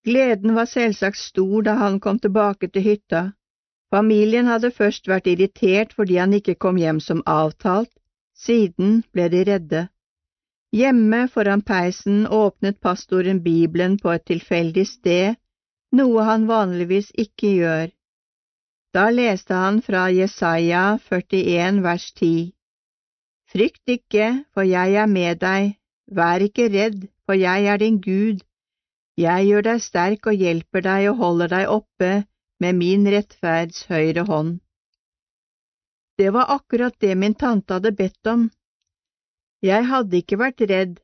Gleden 0.04 0.56
var 0.56 0.68
selvsagt 0.68 1.18
stor 1.18 1.64
da 1.64 1.78
han 1.80 2.00
kom 2.04 2.20
tilbake 2.20 2.68
til 2.68 2.84
hytta. 2.84 3.24
Familien 3.94 4.50
hadde 4.52 4.72
først 4.72 5.08
vært 5.08 5.30
irritert 5.32 5.94
fordi 5.96 6.18
han 6.20 6.34
ikke 6.34 6.56
kom 6.66 6.80
hjem 6.82 7.00
som 7.00 7.22
avtalt, 7.26 7.92
siden 8.36 9.04
ble 9.14 9.30
de 9.32 9.44
redde. 9.50 9.84
Hjemme 10.74 11.28
foran 11.30 11.62
peisen 11.62 12.26
åpnet 12.28 12.80
pastoren 12.82 13.44
Bibelen 13.46 14.00
på 14.02 14.12
et 14.12 14.26
tilfeldig 14.26 14.86
sted, 14.90 15.36
noe 15.94 16.26
han 16.28 16.48
vanligvis 16.50 17.12
ikke 17.26 17.52
gjør. 17.60 17.92
Da 18.94 19.10
leste 19.10 19.54
han 19.54 19.82
fra 19.86 20.08
Jesaja 20.14 20.98
41 21.10 21.84
vers 21.86 22.08
10. 22.18 22.52
Frykt 23.54 23.94
ikke, 23.96 24.28
for 24.54 24.66
jeg 24.66 24.98
er 24.98 25.08
med 25.10 25.40
deg, 25.46 25.76
vær 26.10 26.42
ikke 26.42 26.68
redd, 26.74 27.06
for 27.26 27.38
jeg 27.38 27.70
er 27.70 27.78
din 27.78 28.02
Gud, 28.02 28.42
jeg 29.20 29.46
gjør 29.48 29.66
deg 29.68 29.82
sterk 29.82 30.28
og 30.30 30.42
hjelper 30.42 30.86
deg 30.86 31.10
og 31.12 31.20
holder 31.22 31.52
deg 31.54 31.72
oppe 31.76 32.12
med 32.64 32.78
min 32.80 33.06
rettferds 33.14 33.86
høyre 33.92 34.26
hånd. 34.30 34.60
Det 36.18 36.30
var 36.34 36.52
akkurat 36.54 36.96
det 37.02 37.16
min 37.18 37.34
tante 37.34 37.78
hadde 37.78 37.94
bedt 37.98 38.30
om. 38.30 38.50
Jeg 39.62 39.86
hadde 39.90 40.20
ikke 40.20 40.40
vært 40.42 40.62
redd, 40.70 41.00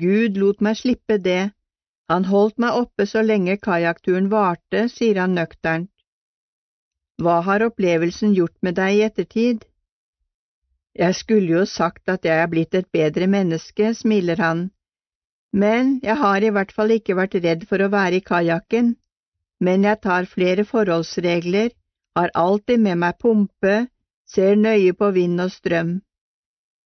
Gud 0.00 0.36
lot 0.36 0.60
meg 0.60 0.76
slippe 0.76 1.18
det, 1.22 1.52
han 2.08 2.24
holdt 2.24 2.58
meg 2.62 2.76
oppe 2.76 3.06
så 3.06 3.22
lenge 3.22 3.58
kajakkturen 3.60 4.30
varte, 4.32 4.86
sier 4.88 5.20
han 5.20 5.34
nøkternt. 5.36 5.90
Hva 7.18 7.40
har 7.44 7.64
opplevelsen 7.66 8.34
gjort 8.36 8.56
med 8.62 8.78
deg 8.78 8.96
i 8.96 9.02
ettertid? 9.06 9.64
Jeg 10.98 11.14
skulle 11.18 11.58
jo 11.58 11.64
sagt 11.66 12.08
at 12.08 12.24
jeg 12.24 12.38
er 12.42 12.50
blitt 12.50 12.74
et 12.78 12.88
bedre 12.94 13.26
menneske, 13.26 13.92
smiler 13.94 14.40
han, 14.42 14.68
men 15.52 15.98
jeg 16.02 16.16
har 16.20 16.44
i 16.44 16.50
hvert 16.52 16.72
fall 16.72 16.92
ikke 16.92 17.16
vært 17.16 17.36
redd 17.44 17.64
for 17.68 17.80
å 17.80 17.90
være 17.92 18.20
i 18.20 18.24
kajakken, 18.24 18.96
men 19.60 19.84
jeg 19.84 20.00
tar 20.04 20.28
flere 20.30 20.64
forholdsregler, 20.64 21.70
har 22.16 22.34
alltid 22.34 22.80
med 22.82 22.98
meg 22.98 23.18
pumpe, 23.22 23.88
ser 24.28 24.56
nøye 24.56 24.92
på 24.92 25.10
vind 25.16 25.40
og 25.40 25.52
strøm. 25.54 25.98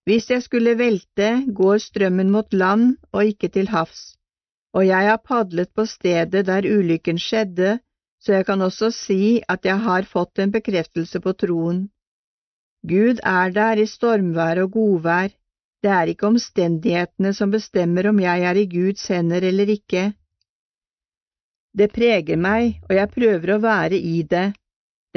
Hvis 0.07 0.31
jeg 0.31 0.43
skulle 0.43 0.75
velte, 0.79 1.29
går 1.55 1.79
strømmen 1.79 2.31
mot 2.31 2.53
land 2.53 2.97
og 3.13 3.33
ikke 3.35 3.49
til 3.55 3.69
havs, 3.71 4.17
og 4.75 4.87
jeg 4.87 5.09
har 5.11 5.21
padlet 5.23 5.71
på 5.75 5.87
stedet 5.87 6.47
der 6.47 6.67
ulykken 6.67 7.19
skjedde, 7.19 7.79
så 8.23 8.39
jeg 8.39 8.47
kan 8.47 8.63
også 8.63 8.91
si 8.95 9.43
at 9.49 9.67
jeg 9.67 9.79
har 9.83 10.07
fått 10.07 10.39
en 10.39 10.53
bekreftelse 10.55 11.21
på 11.21 11.35
troen. 11.39 11.89
Gud 12.87 13.21
er 13.23 13.51
der 13.55 13.79
i 13.79 13.87
stormvær 13.87 14.63
og 14.65 14.73
godvær, 14.77 15.31
det 15.83 15.91
er 15.91 16.11
ikke 16.13 16.29
omstendighetene 16.31 17.33
som 17.35 17.51
bestemmer 17.51 18.07
om 18.11 18.21
jeg 18.23 18.45
er 18.47 18.59
i 18.61 18.69
Guds 18.71 19.09
hender 19.11 19.43
eller 19.49 19.73
ikke. 19.75 20.13
Det 21.75 21.89
preger 21.91 22.39
meg, 22.39 22.79
og 22.89 22.95
jeg 22.97 23.11
prøver 23.17 23.55
å 23.55 23.63
være 23.63 23.99
i 23.99 24.23
det. 24.29 24.53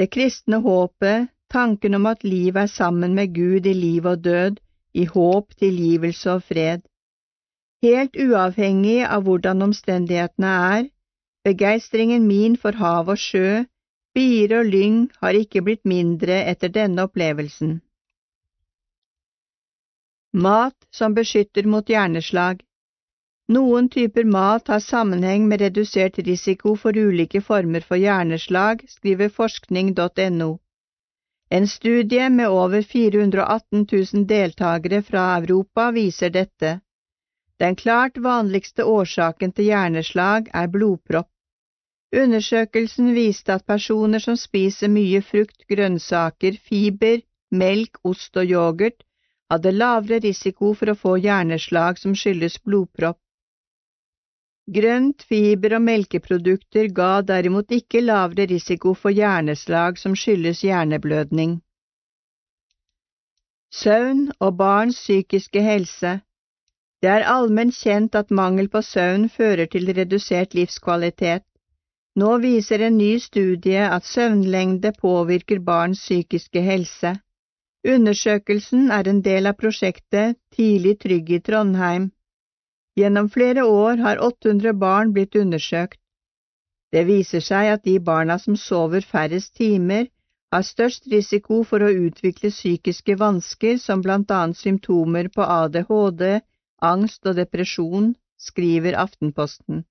Det 0.00 0.08
kristne 0.10 0.58
håpet, 0.64 1.28
tanken 1.52 1.94
om 1.98 2.08
at 2.10 2.24
livet 2.24 2.64
er 2.64 2.72
sammen 2.72 3.14
med 3.14 3.34
Gud 3.36 3.66
i 3.66 3.76
liv 3.76 4.08
og 4.08 4.24
død, 4.24 4.58
i 4.94 5.04
håp, 5.04 5.54
tilgivelse 5.60 6.34
og 6.34 6.42
fred. 6.48 6.82
Helt 7.84 8.16
uavhengig 8.16 9.04
av 9.04 9.26
hvordan 9.28 9.62
omstendighetene 9.68 10.52
er, 10.72 10.86
begeistringen 11.46 12.26
min 12.26 12.56
for 12.56 12.74
hav 12.80 13.12
og 13.12 13.20
sjø, 13.20 13.62
bier 14.16 14.56
og 14.58 14.70
lyng 14.72 15.02
har 15.20 15.36
ikke 15.36 15.62
blitt 15.62 15.84
mindre 15.84 16.40
etter 16.50 16.72
denne 16.72 17.04
opplevelsen. 17.06 17.76
Mat 20.36 20.74
som 20.90 21.14
beskytter 21.14 21.64
mot 21.64 21.88
hjerneslag 21.88 22.58
Noen 23.48 23.86
typer 23.88 24.24
mat 24.24 24.68
har 24.68 24.82
sammenheng 24.84 25.46
med 25.48 25.62
redusert 25.64 26.18
risiko 26.26 26.74
for 26.76 26.98
ulike 26.98 27.40
former 27.40 27.80
for 27.80 27.96
hjerneslag, 27.96 28.82
skriver 28.88 29.30
forskning.no. 29.36 30.48
En 31.48 31.68
studie 31.68 32.28
med 32.28 32.48
over 32.48 32.82
418 32.82 33.86
000 33.92 34.26
deltakere 34.34 35.00
fra 35.02 35.24
Europa 35.38 35.88
viser 35.96 36.34
dette. 36.36 36.74
Den 37.56 37.80
klart 37.80 38.18
vanligste 38.28 38.84
årsaken 38.84 39.56
til 39.56 39.70
hjerneslag 39.70 40.52
er 40.52 40.68
blodpropp. 40.68 41.30
Undersøkelsen 42.12 43.14
viste 43.14 43.56
at 43.56 43.66
personer 43.66 44.20
som 44.28 44.36
spiser 44.36 44.92
mye 44.92 45.22
frukt, 45.22 45.64
grønnsaker, 45.70 46.60
fiber, 46.68 47.24
melk, 47.50 48.02
ost 48.04 48.36
og 48.36 48.52
yoghurt, 48.52 49.06
hadde 49.52 49.72
lavere 49.72 50.18
risiko 50.24 50.72
for 50.74 50.90
å 50.92 50.98
få 51.02 51.14
hjerneslag 51.22 52.00
som 52.02 52.14
skyldes 52.18 52.58
blodpropp. 52.66 53.18
Grønt, 54.76 55.22
fiber 55.22 55.76
og 55.78 55.84
melkeprodukter 55.86 56.88
ga 56.94 57.20
derimot 57.22 57.70
ikke 57.70 58.02
lavere 58.02 58.48
risiko 58.50 58.94
for 59.02 59.14
hjerneslag 59.14 60.00
som 60.02 60.16
skyldes 60.18 60.64
hjerneblødning. 60.66 61.60
Søvn 63.70 64.32
og 64.40 64.56
barns 64.58 64.98
psykiske 64.98 65.62
helse 65.62 66.20
Det 67.02 67.10
er 67.12 67.26
allment 67.30 67.74
kjent 67.76 68.14
at 68.18 68.30
mangel 68.30 68.68
på 68.72 68.82
søvn 68.82 69.28
fører 69.28 69.68
til 69.70 69.92
redusert 69.98 70.54
livskvalitet. 70.58 71.44
Nå 72.16 72.38
viser 72.42 72.82
en 72.86 72.96
ny 72.96 73.18
studie 73.20 73.82
at 73.96 74.06
søvnlengde 74.08 74.92
påvirker 74.98 75.60
barns 75.60 76.00
psykiske 76.00 76.62
helse. 76.62 77.12
Undersøkelsen 77.86 78.90
er 78.90 79.06
en 79.06 79.20
del 79.22 79.46
av 79.46 79.54
prosjektet 79.60 80.38
Tidlig 80.56 80.96
trygg 81.04 81.28
i 81.36 81.38
Trondheim. 81.48 82.08
Gjennom 82.98 83.28
flere 83.30 83.62
år 83.68 84.02
har 84.02 84.22
800 84.26 84.72
barn 84.80 85.12
blitt 85.14 85.36
undersøkt. 85.38 86.00
Det 86.90 87.04
viser 87.06 87.44
seg 87.44 87.70
at 87.74 87.84
de 87.84 87.94
barna 88.00 88.38
som 88.42 88.56
sover 88.56 89.06
færrest 89.06 89.54
timer, 89.60 90.08
har 90.52 90.66
størst 90.66 91.06
risiko 91.12 91.62
for 91.70 91.82
å 91.82 91.94
utvikle 92.08 92.50
psykiske 92.50 93.18
vansker 93.22 93.78
som 93.82 94.02
blant 94.02 94.30
annet 94.34 94.58
symptomer 94.58 95.28
på 95.28 95.46
ADHD, 95.46 96.40
angst 96.82 97.26
og 97.26 97.36
depresjon, 97.38 98.14
skriver 98.38 98.98
Aftenposten. 98.98 99.84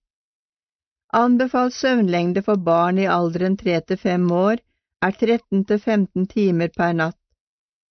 Anbefalt 1.14 1.76
søvnlengde 1.76 2.44
for 2.44 2.60
barn 2.72 3.00
i 3.00 3.12
alderen 3.18 3.56
3 3.62 3.82
til 3.92 4.02
5 4.08 4.32
år 4.32 4.58
er 5.06 5.14
13 5.14 5.64
til 5.70 5.80
15 5.80 6.28
timer 6.34 6.74
per 6.76 6.98
natt. 6.98 7.20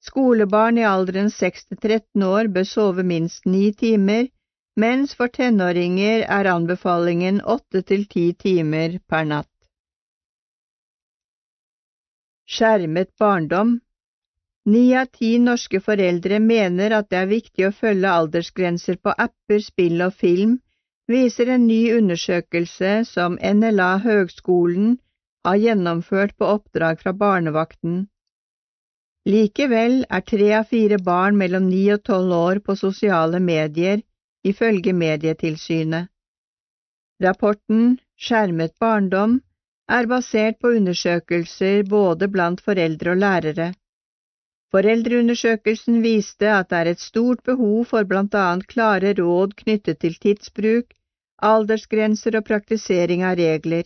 Skolebarn 0.05 0.79
i 0.79 0.85
alderen 0.85 1.31
6 1.33 1.67
til 1.71 1.79
13 1.81 2.25
år 2.29 2.49
bør 2.55 2.67
sove 2.69 3.05
minst 3.09 3.47
ni 3.49 3.71
timer, 3.83 4.27
mens 4.77 5.15
for 5.17 5.33
tenåringer 5.33 6.27
er 6.37 6.51
anbefalingen 6.51 7.41
åtte 7.57 7.81
til 7.91 8.05
ti 8.11 8.27
timer 8.45 8.99
per 9.09 9.25
natt. 9.31 9.51
Skjermet 12.45 13.15
barndom 13.19 13.79
Ni 14.75 14.83
av 14.97 15.09
ti 15.13 15.31
norske 15.47 15.81
foreldre 15.87 16.39
mener 16.41 16.93
at 16.99 17.09
det 17.13 17.19
er 17.21 17.33
viktig 17.33 17.67
å 17.69 17.75
følge 17.77 18.13
aldersgrenser 18.19 18.97
på 18.97 19.13
apper, 19.25 19.61
spill 19.61 20.01
og 20.05 20.15
film, 20.21 20.55
viser 21.09 21.51
en 21.53 21.67
ny 21.69 21.83
undersøkelse 21.97 22.93
som 23.09 23.37
NLA 23.37 23.91
Høgskolen 24.05 24.95
har 25.45 25.61
gjennomført 25.61 26.33
på 26.41 26.49
oppdrag 26.57 27.01
fra 27.03 27.13
barnevakten. 27.13 28.07
Likevel 29.25 30.03
er 30.17 30.21
tre 30.29 30.51
av 30.59 30.67
fire 30.69 30.99
barn 31.05 31.39
mellom 31.41 31.69
ni 31.71 31.85
og 31.93 32.03
tolv 32.05 32.33
år 32.39 32.59
på 32.67 32.75
sosiale 32.77 33.39
medier, 33.41 34.03
ifølge 34.45 34.93
Medietilsynet. 34.93 36.11
Rapporten 37.25 37.95
Skjermet 38.21 38.75
barndom 38.79 39.39
er 39.89 40.07
basert 40.11 40.61
på 40.61 40.75
undersøkelser 40.77 41.89
både 41.89 42.29
blant 42.35 42.61
foreldre 42.67 43.15
og 43.15 43.23
lærere. 43.23 43.71
Foreldreundersøkelsen 44.75 46.03
viste 46.05 46.51
at 46.51 46.69
det 46.71 46.79
er 46.83 46.91
et 46.93 47.01
stort 47.01 47.43
behov 47.49 47.85
for 47.95 48.05
blant 48.11 48.35
annet 48.35 48.69
klare 48.69 49.15
råd 49.19 49.57
knyttet 49.63 50.01
til 50.05 50.21
tidsbruk, 50.21 50.93
aldersgrenser 51.41 52.37
og 52.41 52.45
praktisering 52.49 53.25
av 53.25 53.39
regler. 53.41 53.85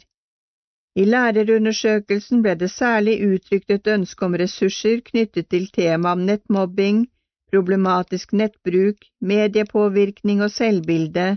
I 0.98 1.04
lærerundersøkelsen 1.06 2.40
ble 2.42 2.56
det 2.58 2.68
særlig 2.74 3.12
uttrykt 3.26 3.70
et 3.70 3.90
ønske 3.92 4.24
om 4.26 4.32
ressurser 4.40 5.02
knyttet 5.08 5.46
til 5.52 5.68
tema 5.76 6.14
om 6.16 6.24
nettmobbing, 6.30 7.04
problematisk 7.52 8.32
nettbruk, 8.40 9.06
mediepåvirkning 9.32 10.42
og 10.42 10.50
selvbilde, 10.50 11.28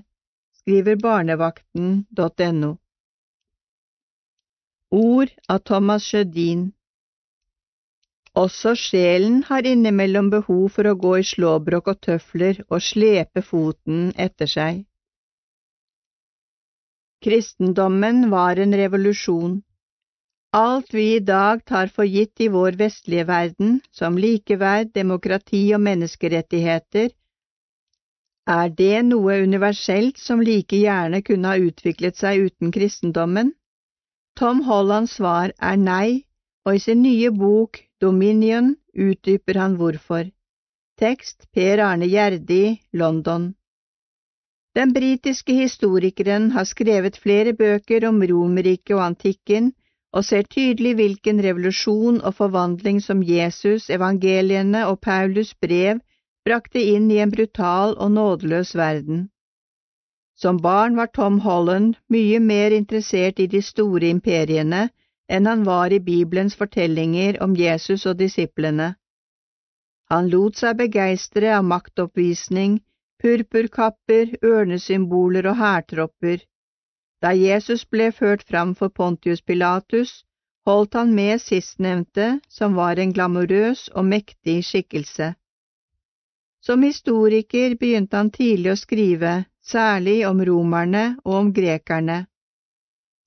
skriver 0.61 0.97
barnevakten.no. 1.03 2.71
Ord 4.91 5.37
av 5.49 5.61
Thomas 5.69 6.09
Sjødin 6.09 6.65
Også 8.33 8.73
sjelen 8.75 9.43
har 9.51 9.67
innimellom 9.75 10.33
behov 10.33 10.69
for 10.77 10.89
å 10.89 10.97
gå 11.05 11.17
i 11.19 11.27
slåbrok 11.35 11.93
og 11.93 12.01
tøfler 12.07 12.63
og 12.67 12.81
slepe 12.81 13.45
foten 13.45 14.09
etter 14.25 14.49
seg. 14.57 14.85
Kristendommen 17.21 18.29
var 18.29 18.57
en 18.57 18.73
revolusjon. 18.73 19.61
Alt 20.57 20.93
vi 20.93 21.15
i 21.15 21.19
dag 21.19 21.65
tar 21.65 21.87
for 21.87 22.03
gitt 22.05 22.41
i 22.41 22.47
vår 22.51 22.77
vestlige 22.79 23.27
verden, 23.29 23.79
som 23.91 24.17
likeverd, 24.17 24.89
demokrati 24.93 25.61
og 25.75 25.83
menneskerettigheter, 25.85 27.11
er 28.49 28.69
det 28.73 29.03
noe 29.05 29.35
universelt 29.43 30.17
som 30.17 30.41
like 30.41 30.75
gjerne 30.75 31.21
kunne 31.21 31.51
ha 31.51 31.61
utviklet 31.61 32.17
seg 32.17 32.47
uten 32.47 32.71
kristendommen? 32.73 33.53
Tom 34.35 34.63
Hollands 34.65 35.13
svar 35.19 35.53
er 35.61 35.77
nei, 35.77 36.25
og 36.65 36.75
i 36.75 36.81
sin 36.81 37.03
nye 37.05 37.29
bok 37.29 37.83
Dominion 38.01 38.75
utdyper 38.97 39.59
han 39.61 39.77
hvorfor. 39.77 40.25
Tekst 40.97 41.47
Per 41.53 41.79
Arne 41.85 42.09
Gjerdi, 42.09 42.81
London. 42.93 43.53
Den 44.75 44.93
britiske 44.95 45.53
historikeren 45.53 46.51
har 46.51 46.63
skrevet 46.63 47.17
flere 47.19 47.53
bøker 47.53 48.05
om 48.07 48.21
Romerriket 48.23 48.95
og 48.95 49.03
antikken, 49.05 49.73
og 50.13 50.25
ser 50.27 50.47
tydelig 50.47 50.93
hvilken 50.95 51.41
revolusjon 51.43 52.21
og 52.21 52.35
forvandling 52.35 53.01
som 53.03 53.23
Jesus, 53.23 53.89
evangeliene 53.89 54.85
og 54.87 54.99
Paulus 54.99 55.53
brev 55.55 55.99
brakte 56.45 56.83
inn 56.93 57.11
i 57.11 57.19
en 57.23 57.31
brutal 57.31 57.95
og 57.97 58.11
nådeløs 58.11 58.75
verden. 58.75 59.29
Som 60.35 60.59
barn 60.61 60.95
var 60.97 61.11
Tom 61.15 61.39
Holland 61.39 61.95
mye 62.09 62.39
mer 62.39 62.75
interessert 62.75 63.39
i 63.39 63.47
de 63.47 63.61
store 63.61 64.09
imperiene 64.09 64.87
enn 65.29 65.47
han 65.47 65.65
var 65.67 65.93
i 65.93 65.99
Bibelens 66.03 66.55
fortellinger 66.59 67.37
om 67.43 67.55
Jesus 67.55 68.05
og 68.09 68.17
disiplene. 68.19 68.95
Han 70.11 70.31
lot 70.31 70.57
seg 70.59 70.79
begeistre 70.79 71.53
av 71.55 71.63
maktoppvisning, 71.63 72.79
purpurkapper, 73.21 74.35
ørnesymboler 74.43 75.47
og 75.51 75.57
hærtropper. 75.57 76.41
Da 77.21 77.35
Jesus 77.37 77.85
ble 77.85 78.09
ført 78.11 78.43
fram 78.49 78.73
for 78.75 78.89
Pontius 78.89 79.41
Pilatus, 79.41 80.23
holdt 80.65 80.97
han 80.97 81.13
med 81.13 81.41
sistnevnte, 81.41 82.39
som 82.49 82.75
var 82.75 82.99
en 82.99 83.13
glamorøs 83.13 83.87
og 83.93 84.05
mektig 84.05 84.63
skikkelse. 84.65 85.33
Som 86.61 86.83
historiker 86.85 87.77
begynte 87.77 88.17
han 88.17 88.29
tidlig 88.33 88.73
å 88.73 88.81
skrive, 88.81 89.31
særlig 89.61 90.19
om 90.27 90.41
romerne 90.45 91.05
og 91.25 91.37
om 91.43 91.53
grekerne. 91.53 92.25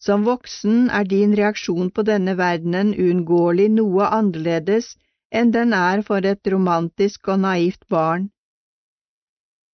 Som 0.05 0.27
voksen 0.27 0.91
er 0.91 1.07
din 1.09 1.33
reaksjon 1.39 1.91
på 1.91 2.05
denne 2.07 2.37
verdenen 2.39 2.93
uunngåelig 2.95 3.71
noe 3.79 4.11
annerledes 4.19 4.95
enn 5.35 5.51
den 5.55 5.73
er 5.75 6.03
for 6.07 6.27
et 6.31 6.53
romantisk 6.55 7.31
og 7.33 7.41
naivt 7.47 7.87
barn. 7.91 8.29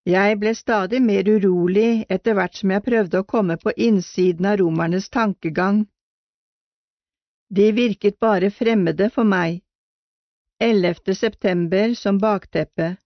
Jeg 0.09 0.39
ble 0.41 0.55
stadig 0.55 1.03
mer 1.03 1.29
urolig 1.29 2.07
etter 2.09 2.35
hvert 2.35 2.57
som 2.57 2.71
jeg 2.73 2.85
prøvde 2.87 3.21
å 3.21 3.29
komme 3.29 3.57
på 3.61 3.75
innsiden 3.77 4.47
av 4.47 4.61
romernes 4.63 5.11
tankegang. 5.13 5.85
De 7.51 7.73
virket 7.77 8.19
bare 8.21 8.51
fremmede 8.51 9.11
for 9.11 9.25
meg. 9.25 9.61
11. 10.61 11.15
september 11.15 11.95
som 11.95 12.19
bakteppe. 12.19 12.97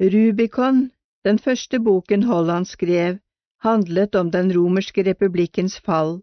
Rubicon 0.00 0.88
den 1.24 1.38
første 1.38 1.78
boken 1.80 2.22
Holland 2.28 2.68
skrev, 2.68 3.16
handlet 3.64 4.14
om 4.14 4.30
den 4.30 4.50
romerske 4.52 5.02
republikkens 5.06 5.78
fall. 5.80 6.18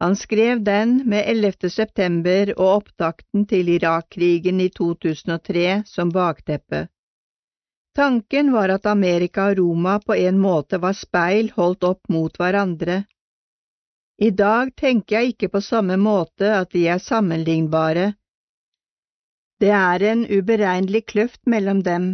Han 0.00 0.16
skrev 0.16 0.62
den 0.64 1.02
med 1.08 1.28
11. 1.28 1.68
september 1.70 2.54
og 2.56 2.68
opptakten 2.76 3.44
til 3.46 3.68
Irak-krigen 3.68 4.60
i 4.64 4.68
2003 4.68 5.82
som 5.86 6.12
bakteppe. 6.12 6.86
Tanken 7.94 8.52
var 8.52 8.72
at 8.74 8.86
Amerika 8.90 9.50
og 9.52 9.58
Roma 9.58 9.98
på 10.02 10.16
en 10.18 10.38
måte 10.42 10.80
var 10.82 10.96
speil 10.98 11.52
holdt 11.54 11.84
opp 11.86 12.08
mot 12.10 12.36
hverandre. 12.40 13.04
I 14.18 14.30
dag 14.30 14.72
tenker 14.74 15.20
jeg 15.20 15.34
ikke 15.34 15.48
på 15.52 15.60
samme 15.62 15.94
måte 16.02 16.48
at 16.56 16.72
de 16.74 16.88
er 16.90 16.98
sammenlignbare. 16.98 18.06
Det 19.62 19.70
er 19.70 20.02
en 20.10 20.24
uberegnelig 20.26 21.04
kløft 21.12 21.40
mellom 21.46 21.82
dem, 21.86 22.08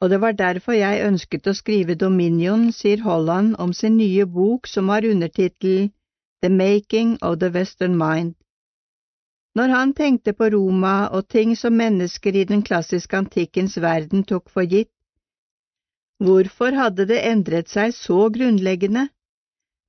og 0.00 0.10
det 0.10 0.20
var 0.22 0.32
derfor 0.32 0.72
jeg 0.78 1.04
ønsket 1.04 1.50
å 1.50 1.54
skrive 1.58 1.98
Dominion, 2.00 2.70
sier 2.72 3.02
Holland 3.04 3.58
om 3.60 3.74
sin 3.76 3.98
nye 4.00 4.24
bok 4.24 4.66
som 4.66 4.88
har 4.88 5.04
undertittel 5.04 5.90
The 6.40 6.48
Making 6.48 7.18
of 7.20 7.38
the 7.40 7.50
Western 7.52 7.98
Mind. 8.00 8.38
Når 9.54 9.68
han 9.68 9.92
tenkte 9.92 10.32
på 10.32 10.48
Roma 10.54 11.10
og 11.12 11.28
ting 11.28 11.52
som 11.56 11.76
mennesker 11.76 12.36
i 12.40 12.46
den 12.48 12.62
klassiske 12.62 13.20
antikkens 13.20 13.76
verden 13.76 14.24
tok 14.24 14.48
for 14.48 14.64
gitt, 14.64 14.94
hvorfor 16.20 16.76
hadde 16.76 17.08
det 17.10 17.22
endret 17.30 17.72
seg 17.72 17.96
så 17.96 18.28
grunnleggende? 18.36 19.08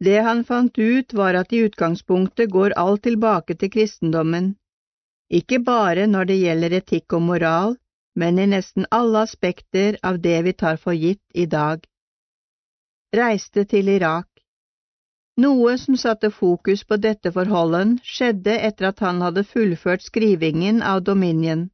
Det 0.01 0.17
han 0.25 0.41
fant 0.47 0.77
ut, 0.77 1.13
var 1.13 1.37
at 1.37 1.53
i 1.53 1.61
utgangspunktet 1.67 2.49
går 2.49 2.73
alt 2.79 3.03
tilbake 3.05 3.55
til 3.59 3.69
kristendommen, 3.69 4.55
ikke 5.31 5.61
bare 5.63 6.07
når 6.11 6.25
det 6.29 6.35
gjelder 6.41 6.73
etikk 6.81 7.13
og 7.15 7.21
moral, 7.23 7.75
men 8.19 8.39
i 8.39 8.47
nesten 8.53 8.87
alle 8.91 9.21
aspekter 9.27 9.95
av 10.03 10.17
det 10.25 10.41
vi 10.47 10.53
tar 10.63 10.79
for 10.81 10.97
gitt 10.97 11.23
i 11.33 11.45
dag. 11.53 11.85
Reiste 13.15 13.63
til 13.73 13.87
Irak. 13.93 14.27
Noe 15.39 15.77
som 15.79 15.95
satte 15.95 16.31
fokus 16.35 16.83
på 16.83 16.97
dette 17.05 17.31
forholdet, 17.31 18.01
skjedde 18.03 18.57
etter 18.67 18.89
at 18.89 18.99
han 18.99 19.21
hadde 19.23 19.45
fullført 19.47 20.03
skrivingen 20.03 20.81
av 20.83 21.05
Dominion. 21.07 21.69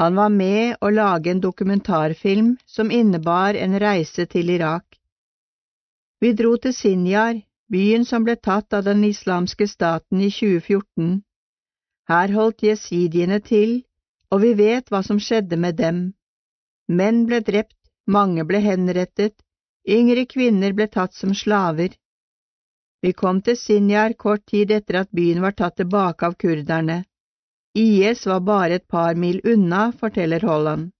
Han 0.00 0.16
var 0.16 0.30
med 0.32 0.76
å 0.80 0.88
lage 0.90 1.30
en 1.30 1.42
dokumentarfilm 1.44 2.54
som 2.66 2.90
innebar 2.90 3.54
en 3.54 3.76
reise 3.80 4.24
til 4.26 4.50
Irak. 4.50 4.86
Vi 6.20 6.32
dro 6.32 6.54
til 6.56 6.72
Sinjar, 6.72 7.42
byen 7.68 8.06
som 8.08 8.24
ble 8.24 8.36
tatt 8.36 8.72
av 8.72 8.86
den 8.88 9.04
islamske 9.04 9.68
staten 9.68 10.24
i 10.24 10.30
2014. 10.32 11.20
Her 12.08 12.32
holdt 12.32 12.64
jesidiene 12.64 13.40
til 13.44 13.82
og 14.30 14.42
vi 14.44 14.54
vet 14.54 14.90
hva 14.90 15.02
som 15.06 15.18
skjedde 15.20 15.58
med 15.58 15.76
dem. 15.78 16.00
Menn 16.88 17.24
ble 17.26 17.40
drept, 17.46 17.78
mange 18.06 18.44
ble 18.46 18.62
henrettet, 18.64 19.34
yngre 19.86 20.26
kvinner 20.30 20.74
ble 20.76 20.86
tatt 20.86 21.14
som 21.18 21.34
slaver. 21.34 21.92
Vi 23.02 23.12
kom 23.12 23.40
til 23.42 23.56
Sinjar 23.56 24.14
kort 24.24 24.46
tid 24.46 24.70
etter 24.76 25.02
at 25.02 25.12
byen 25.16 25.42
var 25.42 25.56
tatt 25.58 25.78
tilbake 25.80 26.26
av 26.26 26.36
kurderne. 26.38 27.02
IS 27.74 28.26
var 28.26 28.40
bare 28.40 28.74
et 28.80 28.88
par 28.88 29.14
mil 29.14 29.40
unna, 29.44 29.92
forteller 29.92 30.42
Holland. 30.42 30.90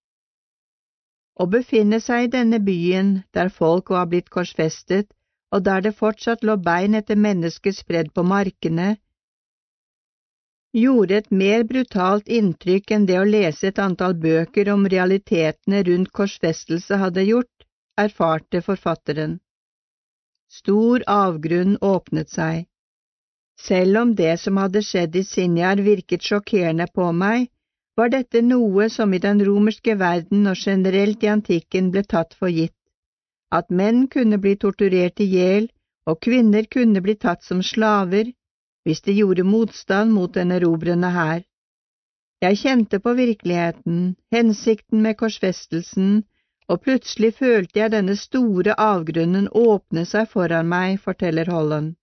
Å 1.41 1.47
befinne 1.47 1.99
seg 2.01 2.25
i 2.25 2.33
denne 2.37 2.61
byen, 2.63 3.25
der 3.35 3.49
folk 3.49 3.91
var 3.91 4.07
blitt 4.07 4.31
korsfestet, 4.31 5.09
og 5.51 5.65
der 5.67 5.81
det 5.83 5.97
fortsatt 5.99 6.45
lå 6.45 6.57
bein 6.57 6.95
etter 6.95 7.17
mennesker 7.17 7.75
spredd 7.75 8.13
på 8.15 8.23
markene, 8.23 8.97
gjorde 10.73 11.17
et 11.19 11.31
mer 11.31 11.65
brutalt 11.67 12.29
inntrykk 12.29 12.93
enn 12.95 13.07
det 13.07 13.19
å 13.19 13.27
lese 13.27 13.71
et 13.73 13.79
antall 13.83 14.15
bøker 14.15 14.71
om 14.71 14.87
realitetene 14.87 15.83
rundt 15.89 16.13
korsfestelse 16.15 17.01
hadde 17.03 17.27
gjort, 17.27 17.67
erfarte 17.99 18.63
forfatteren. 18.63 19.41
Stor 20.51 21.03
avgrunn 21.07 21.77
åpnet 21.83 22.31
seg. 22.31 22.70
Selv 23.61 23.99
om 24.01 24.15
det 24.17 24.35
som 24.41 24.57
hadde 24.57 24.83
skjedd 24.83 25.17
i 25.21 25.25
Sinjar 25.29 25.83
virket 25.85 26.25
sjokkerende 26.25 26.87
på 26.95 27.11
meg, 27.13 27.49
var 27.99 28.09
dette 28.15 28.41
noe 28.41 28.89
som 28.89 29.13
i 29.13 29.21
den 29.21 29.43
romerske 29.45 29.97
verden 30.01 30.47
og 30.49 30.57
generelt 30.65 31.25
i 31.27 31.29
antikken 31.33 31.91
ble 31.93 32.03
tatt 32.15 32.33
for 32.39 32.49
gitt, 32.49 32.77
at 33.53 33.69
menn 33.81 34.07
kunne 34.15 34.39
bli 34.41 34.55
torturert 34.65 35.21
i 35.21 35.29
hjel 35.35 35.69
og 36.09 36.23
kvinner 36.25 36.65
kunne 36.77 37.03
bli 37.05 37.17
tatt 37.27 37.45
som 37.45 37.61
slaver 37.73 38.33
hvis 38.87 39.05
de 39.05 39.19
gjorde 39.19 39.45
motstand 39.45 40.15
mot 40.17 40.33
den 40.35 40.57
erobrende 40.57 41.13
hær. 41.13 41.45
Jeg 42.41 42.57
kjente 42.63 42.99
på 43.05 43.13
virkeligheten, 43.19 44.15
hensikten 44.33 45.03
med 45.05 45.19
korsfestelsen, 45.21 46.23
og 46.71 46.81
plutselig 46.87 47.35
følte 47.37 47.83
jeg 47.83 47.93
denne 47.93 48.17
store 48.17 48.73
avgrunnen 48.81 49.51
åpne 49.53 50.07
seg 50.09 50.31
foran 50.33 50.71
meg, 50.71 50.97
forteller 51.05 51.51
Holland. 51.53 52.00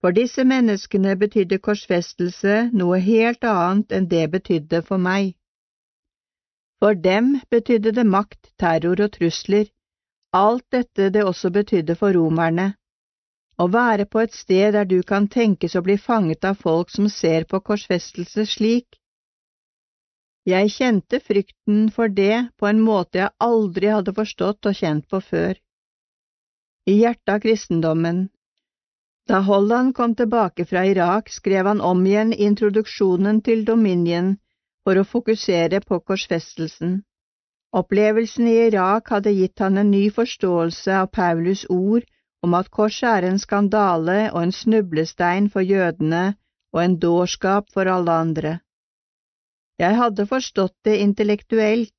For 0.00 0.14
disse 0.14 0.44
menneskene 0.46 1.16
betydde 1.18 1.58
korsfestelse 1.58 2.58
noe 2.80 3.00
helt 3.02 3.44
annet 3.44 3.94
enn 3.96 4.06
det 4.12 4.26
betydde 4.34 4.82
for 4.86 5.02
meg. 5.02 5.32
For 6.78 6.94
dem 6.94 7.32
betydde 7.50 7.92
det 7.96 8.06
makt, 8.06 8.52
terror 8.62 9.00
og 9.02 9.10
trusler, 9.16 9.66
alt 10.32 10.64
dette 10.70 11.08
det 11.10 11.24
også 11.26 11.50
betydde 11.50 11.96
for 11.98 12.14
romerne. 12.14 12.68
Å 13.58 13.66
være 13.74 14.06
på 14.06 14.22
et 14.22 14.34
sted 14.38 14.76
der 14.76 14.86
du 14.86 15.00
kan 15.02 15.26
tenkes 15.26 15.74
å 15.74 15.82
bli 15.82 15.98
fanget 15.98 16.46
av 16.46 16.60
folk 16.62 16.94
som 16.94 17.08
ser 17.10 17.48
på 17.50 17.58
korsfestelse 17.70 18.46
slik. 18.46 19.00
Jeg 20.46 20.70
kjente 20.70 21.18
frykten 21.20 21.88
for 21.90 22.08
det 22.08 22.46
på 22.56 22.68
en 22.70 22.78
måte 22.80 23.18
jeg 23.24 23.34
aldri 23.42 23.90
hadde 23.90 24.14
forstått 24.14 24.70
og 24.70 24.78
kjent 24.78 25.08
på 25.10 25.20
før. 25.20 25.58
I 26.86 27.00
hjertet 27.02 27.34
av 27.34 27.42
kristendommen, 27.42 28.28
da 29.28 29.40
Holland 29.44 29.94
kom 29.94 30.14
tilbake 30.14 30.64
fra 30.64 30.86
Irak, 30.86 31.28
skrev 31.28 31.66
han 31.66 31.80
om 31.80 32.06
igjen 32.06 32.32
introduksjonen 32.32 33.42
til 33.44 33.64
Dominion 33.68 34.36
for 34.84 34.96
å 34.96 35.04
fokusere 35.04 35.82
på 35.84 36.00
korsfestelsen. 36.00 37.02
Opplevelsen 37.76 38.48
i 38.48 38.54
Irak 38.68 39.10
hadde 39.12 39.34
gitt 39.36 39.60
han 39.60 39.76
en 39.76 39.90
ny 39.92 40.06
forståelse 40.20 40.94
av 41.02 41.10
Paulus 41.12 41.66
ord 41.68 42.06
om 42.42 42.56
at 42.56 42.70
korset 42.72 43.10
er 43.10 43.28
en 43.28 43.42
skandale 43.42 44.30
og 44.30 44.40
en 44.46 44.54
snublestein 44.60 45.50
for 45.52 45.60
jødene 45.60 46.24
og 46.72 46.82
en 46.82 46.96
dårskap 47.02 47.68
for 47.74 47.90
alle 47.92 48.16
andre. 48.24 48.56
Jeg 49.78 49.94
hadde 50.00 50.26
forstått 50.26 50.76
det 50.88 50.98
intellektuelt, 51.04 51.94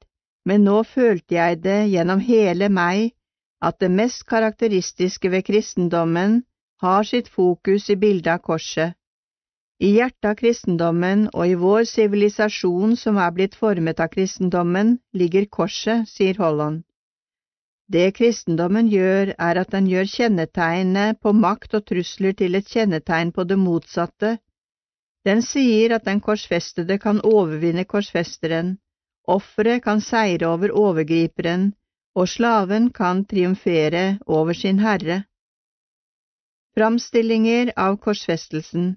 men 0.45 0.65
nå 0.65 0.81
følte 0.83 1.35
jeg 1.35 1.61
det 1.63 1.79
gjennom 1.93 2.19
hele 2.25 2.73
meg 2.73 3.11
at 3.61 3.77
det 3.79 3.91
mest 3.91 4.25
karakteristiske 4.25 5.29
ved 5.29 5.45
kristendommen 5.45 6.39
har 6.81 7.03
sitt 7.03 7.27
fokus 7.27 7.89
i 7.89 7.95
bildet 7.95 8.33
av 8.33 8.43
korset. 8.43 8.95
I 9.79 9.93
hjertet 9.95 10.25
av 10.27 10.35
kristendommen 10.39 11.27
og 11.31 11.47
i 11.47 11.55
vår 11.55 11.85
sivilisasjon 11.87 12.97
som 12.99 13.17
er 13.17 13.31
blitt 13.35 13.55
formet 13.55 13.99
av 14.03 14.11
kristendommen, 14.11 14.97
ligger 15.13 15.45
korset, 15.45 16.07
sier 16.07 16.35
Holland. 16.39 16.83
Det 17.87 18.11
kristendommen 18.17 18.89
gjør, 18.91 19.31
er 19.39 19.59
at 19.61 19.71
den 19.73 19.87
gjør 19.89 20.11
kjennetegnet 20.11 21.21
på 21.23 21.33
makt 21.33 21.79
og 21.79 21.87
trusler 21.89 22.35
til 22.41 22.59
et 22.59 22.67
kjennetegn 22.67 23.31
på 23.31 23.47
det 23.49 23.57
motsatte. 23.57 24.35
Den 25.25 25.41
sier 25.41 25.95
at 25.95 26.05
den 26.05 26.19
korsfestede 26.21 26.99
kan 26.99 27.23
overvinne 27.23 27.87
korsfesteren, 27.87 28.77
offeret 29.27 29.83
kan 29.87 30.03
seire 30.05 30.51
over 30.51 30.75
overgriperen, 30.75 31.71
og 32.15 32.27
slaven 32.27 32.91
kan 32.91 33.25
triumfere 33.25 34.19
over 34.27 34.53
sin 34.53 34.79
herre. 34.83 35.23
Framstillinger 36.77 37.71
av 37.75 37.95
korsfestelsen 37.97 38.95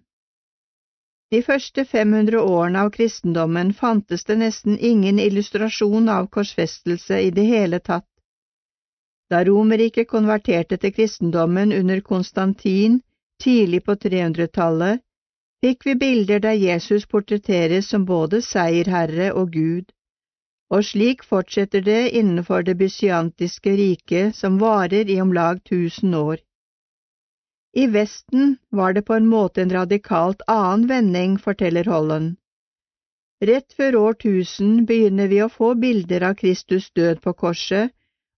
De 1.30 1.38
første 1.42 1.84
500 1.84 2.42
årene 2.42 2.82
av 2.84 2.90
kristendommen 2.96 3.70
fantes 3.78 4.24
det 4.28 4.36
nesten 4.42 4.76
ingen 4.78 5.18
illustrasjon 5.18 6.10
av 6.14 6.28
korsfestelse 6.36 7.20
i 7.28 7.30
det 7.38 7.46
hele 7.48 7.80
tatt. 7.80 8.08
Da 9.32 9.40
Romerriket 9.48 10.10
konverterte 10.10 10.76
til 10.76 10.92
kristendommen 10.98 11.72
under 11.72 12.04
Konstantin 12.10 13.00
tidlig 13.46 13.82
på 13.88 13.96
300-tallet, 14.04 15.00
fikk 15.64 15.88
vi 15.88 15.96
bilder 16.04 16.44
der 16.44 16.60
Jesus 16.66 17.08
portretteres 17.16 17.88
som 17.88 18.04
både 18.04 18.44
seierherre 18.52 19.32
og 19.32 19.56
Gud, 19.56 19.88
og 20.68 20.84
slik 20.92 21.24
fortsetter 21.24 21.88
det 21.88 22.02
innenfor 22.20 22.68
det 22.68 22.76
bysiantiske 22.84 23.76
riket 23.84 24.36
som 24.36 24.60
varer 24.60 25.08
i 25.08 25.20
om 25.24 25.32
lag 25.32 25.64
tusen 25.64 26.14
år. 26.24 26.36
I 27.74 27.86
Vesten 27.86 28.56
var 28.68 28.92
det 28.92 29.02
på 29.02 29.14
en 29.14 29.26
måte 29.26 29.62
en 29.62 29.70
radikalt 29.70 30.42
annen 30.46 30.86
vending, 30.88 31.38
forteller 31.38 31.88
Holland. 31.88 32.36
Rett 33.40 33.72
før 33.72 33.96
årtusen 33.96 34.84
begynner 34.86 35.30
vi 35.32 35.40
å 35.42 35.48
få 35.48 35.72
bilder 35.74 36.28
av 36.28 36.36
Kristus 36.42 36.90
død 36.92 37.22
på 37.24 37.32
korset, 37.32 37.90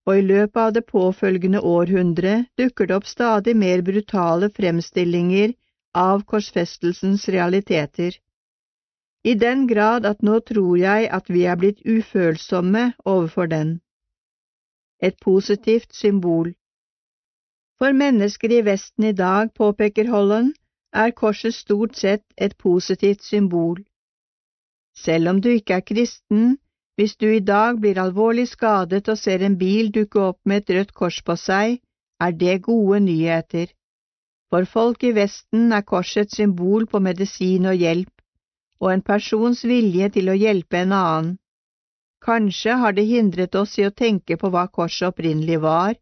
og 0.06 0.20
i 0.20 0.23
løpet 0.23 0.61
av 0.62 0.73
det 0.77 0.85
påfølgende 0.86 1.61
århundre 1.61 2.44
dukker 2.61 2.86
det 2.86 2.97
opp 3.01 3.11
stadig 3.11 3.56
mer 3.56 3.82
brutale 3.82 4.51
fremstillinger 4.55 5.55
av 5.98 6.24
korsfestelsens 6.31 7.28
realiteter. 7.28 8.16
I 9.24 9.35
den 9.35 9.66
grad 9.66 10.06
at 10.06 10.23
nå 10.23 10.40
tror 10.40 10.77
jeg 10.78 11.09
at 11.19 11.31
vi 11.32 11.47
er 11.48 11.56
blitt 11.56 11.81
ufølsomme 11.85 12.93
overfor 13.05 13.48
den. 13.51 13.78
Et 15.02 15.16
positivt 15.20 15.94
symbol. 15.97 16.52
For 17.78 17.92
mennesker 17.92 18.52
i 18.55 18.60
Vesten 18.66 19.05
i 19.05 19.12
dag, 19.12 19.51
påpeker 19.55 20.10
Holland, 20.10 20.52
er 20.94 21.10
korset 21.10 21.55
stort 21.55 21.96
sett 21.98 22.22
et 22.38 22.56
positivt 22.59 23.22
symbol. 23.26 23.80
Selv 24.94 25.28
om 25.28 25.40
du 25.42 25.48
ikke 25.51 25.80
er 25.80 25.86
kristen, 25.88 26.59
hvis 26.94 27.16
du 27.16 27.26
i 27.26 27.42
dag 27.42 27.80
blir 27.82 27.98
alvorlig 27.98 28.46
skadet 28.48 29.09
og 29.10 29.18
ser 29.18 29.42
en 29.42 29.59
bil 29.59 29.90
dukke 29.96 30.20
opp 30.22 30.38
med 30.46 30.62
et 30.62 30.76
rødt 30.76 30.92
kors 30.94 31.18
på 31.26 31.34
seg, 31.34 31.80
er 32.22 32.36
det 32.42 32.60
gode 32.62 33.01
nyheter. 33.09 33.66
For 34.51 34.70
folk 34.70 35.02
i 35.02 35.10
Vesten 35.16 35.72
er 35.74 35.82
korset 35.82 36.28
et 36.28 36.36
symbol 36.38 36.86
på 36.86 37.01
medisin 37.02 37.66
og 37.66 37.74
hjelp, 37.74 38.12
og 38.78 38.92
en 38.92 39.02
persons 39.02 39.64
vilje 39.66 40.12
til 40.14 40.30
å 40.30 40.38
hjelpe 40.38 40.84
en 40.84 40.94
annen. 40.94 41.32
Kanskje 42.22 42.78
har 42.80 42.94
det 42.94 43.09
hindret 43.09 43.59
oss 43.59 43.74
i 43.82 43.88
å 43.88 43.90
tenke 43.90 44.38
på 44.38 44.48
hva 44.55 44.68
korset 44.70 45.10
opprinnelig 45.10 45.59
var, 45.66 45.98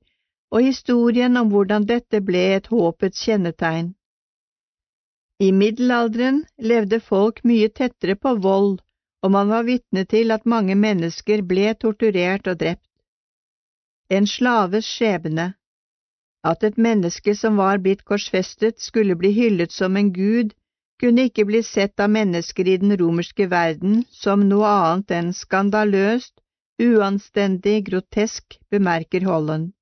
og 0.53 0.61
historien 0.69 1.37
om 1.41 1.49
hvordan 1.53 1.87
dette 1.89 2.21
ble 2.21 2.45
et 2.57 2.69
håpets 2.69 3.25
kjennetegn. 3.25 3.93
I 5.41 5.49
middelalderen 5.53 6.43
levde 6.71 7.01
folk 7.01 7.41
mye 7.49 7.71
tettere 7.81 8.15
på 8.15 8.35
vold, 8.45 8.77
og 9.23 9.33
man 9.37 9.49
var 9.49 9.65
vitne 9.67 10.05
til 10.05 10.31
at 10.35 10.47
mange 10.47 10.77
mennesker 10.77 11.43
ble 11.53 11.73
torturert 11.85 12.47
og 12.53 12.61
drept. 12.61 12.89
En 14.11 14.29
slaves 14.29 14.87
skjebne, 14.87 15.55
at 16.45 16.65
et 16.69 16.79
menneske 16.79 17.35
som 17.39 17.57
var 17.57 17.81
blitt 17.83 18.05
korsfestet 18.05 18.81
skulle 18.83 19.17
bli 19.17 19.33
hyllet 19.33 19.73
som 19.73 19.97
en 19.97 20.13
gud, 20.13 20.53
kunne 21.01 21.27
ikke 21.27 21.47
bli 21.49 21.63
sett 21.67 22.01
av 22.03 22.11
mennesker 22.15 22.69
i 22.69 22.79
den 22.83 22.95
romerske 23.01 23.49
verden 23.51 24.03
som 24.23 24.45
noe 24.49 24.69
annet 24.71 25.15
enn 25.19 25.31
skandaløst, 25.35 26.35
uanstendig, 26.83 27.81
grotesk, 27.89 28.59
bemerker 28.71 29.25
Holland. 29.27 29.73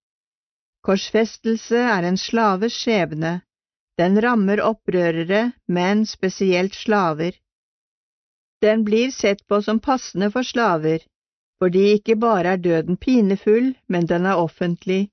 Korsfestelse 0.90 1.78
er 1.78 2.02
en 2.02 2.16
slaves 2.18 2.74
skjebne, 2.74 3.30
den 4.00 4.16
rammer 4.24 4.58
opprørere, 4.66 5.52
men 5.68 6.00
spesielt 6.12 6.74
slaver. 6.74 7.36
Den 8.64 8.82
blir 8.88 9.12
sett 9.14 9.44
på 9.46 9.60
som 9.62 9.78
passende 9.78 10.32
for 10.34 10.42
slaver, 10.42 11.04
fordi 11.62 11.84
ikke 11.92 12.16
bare 12.24 12.56
er 12.56 12.62
døden 12.64 12.96
pinefull, 12.96 13.68
men 13.86 14.08
den 14.10 14.26
er 14.26 14.42
offentlig. 14.42 15.12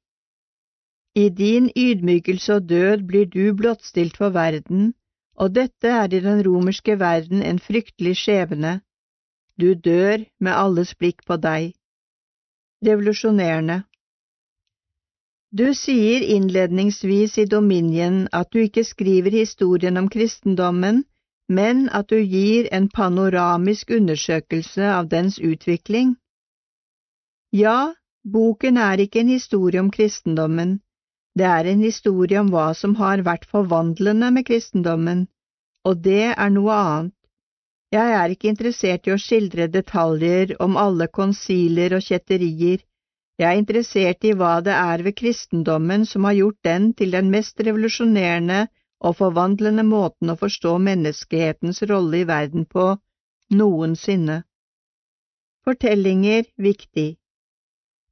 I 1.15 1.29
din 1.29 1.69
ydmykelse 1.77 2.55
og 2.55 2.69
død 2.69 3.03
blir 3.11 3.29
du 3.35 3.53
blottstilt 3.59 4.17
for 4.17 4.33
verden, 4.33 4.95
og 5.35 5.53
dette 5.59 5.91
er 5.99 6.09
i 6.09 6.23
den 6.25 6.41
romerske 6.47 6.97
verden 6.99 7.43
en 7.43 7.59
fryktelig 7.59 8.15
skjebne. 8.23 8.79
Du 9.61 9.73
dør 9.73 10.25
med 10.39 10.57
alles 10.63 10.95
blikk 10.95 11.21
på 11.29 11.37
deg. 11.37 11.75
Revolusjonerende. 12.81 13.83
Du 15.52 15.74
sier 15.74 16.22
innledningsvis 16.22 17.38
i 17.38 17.45
Dominion 17.45 18.28
at 18.32 18.52
du 18.52 18.60
ikke 18.60 18.84
skriver 18.84 19.32
historien 19.32 19.98
om 19.98 20.10
kristendommen, 20.11 21.06
men 21.48 21.88
at 21.90 22.10
du 22.10 22.18
gir 22.19 22.68
en 22.72 22.90
panoramisk 22.90 23.94
undersøkelse 23.95 24.90
av 24.91 25.07
dens 25.07 25.40
utvikling. 25.40 26.18
Ja, 27.56 27.94
boken 28.24 28.78
er 28.78 28.99
ikke 28.99 29.24
en 29.24 29.32
historie 29.32 29.80
om 29.80 29.91
kristendommen, 29.91 30.82
det 31.38 31.45
er 31.45 31.68
en 31.69 31.82
historie 31.86 32.40
om 32.41 32.49
hva 32.52 32.74
som 32.74 32.95
har 32.99 33.22
vært 33.24 33.45
forvandlende 33.52 34.32
med 34.34 34.45
kristendommen, 34.48 35.28
og 35.86 36.02
det 36.03 36.34
er 36.34 36.49
noe 36.52 36.74
annet. 36.76 37.14
Jeg 37.94 38.15
er 38.19 38.34
ikke 38.34 38.49
interessert 38.52 39.07
i 39.07 39.14
å 39.14 39.19
skildre 39.22 39.69
detaljer 39.72 40.57
om 40.60 40.76
alle 40.76 41.07
konsiler 41.07 41.95
og 41.95 42.03
kjetterier, 42.03 42.82
jeg 43.38 43.47
er 43.47 43.59
interessert 43.59 44.26
i 44.26 44.34
hva 44.38 44.55
det 44.65 44.73
er 44.73 45.03
ved 45.05 45.15
kristendommen 45.19 46.05
som 46.09 46.26
har 46.26 46.38
gjort 46.39 46.59
den 46.65 46.93
til 46.97 47.14
den 47.14 47.30
mest 47.34 47.61
revolusjonerende 47.68 48.64
og 48.99 49.19
forvandlende 49.19 49.85
måten 49.85 50.34
å 50.34 50.39
forstå 50.39 50.73
menneskehetens 50.88 51.84
rolle 51.91 52.23
i 52.23 52.27
verden 52.27 52.65
på 52.65 52.89
noensinne. 53.53 54.41
Fortellinger 55.68 56.49
viktig 56.57 57.09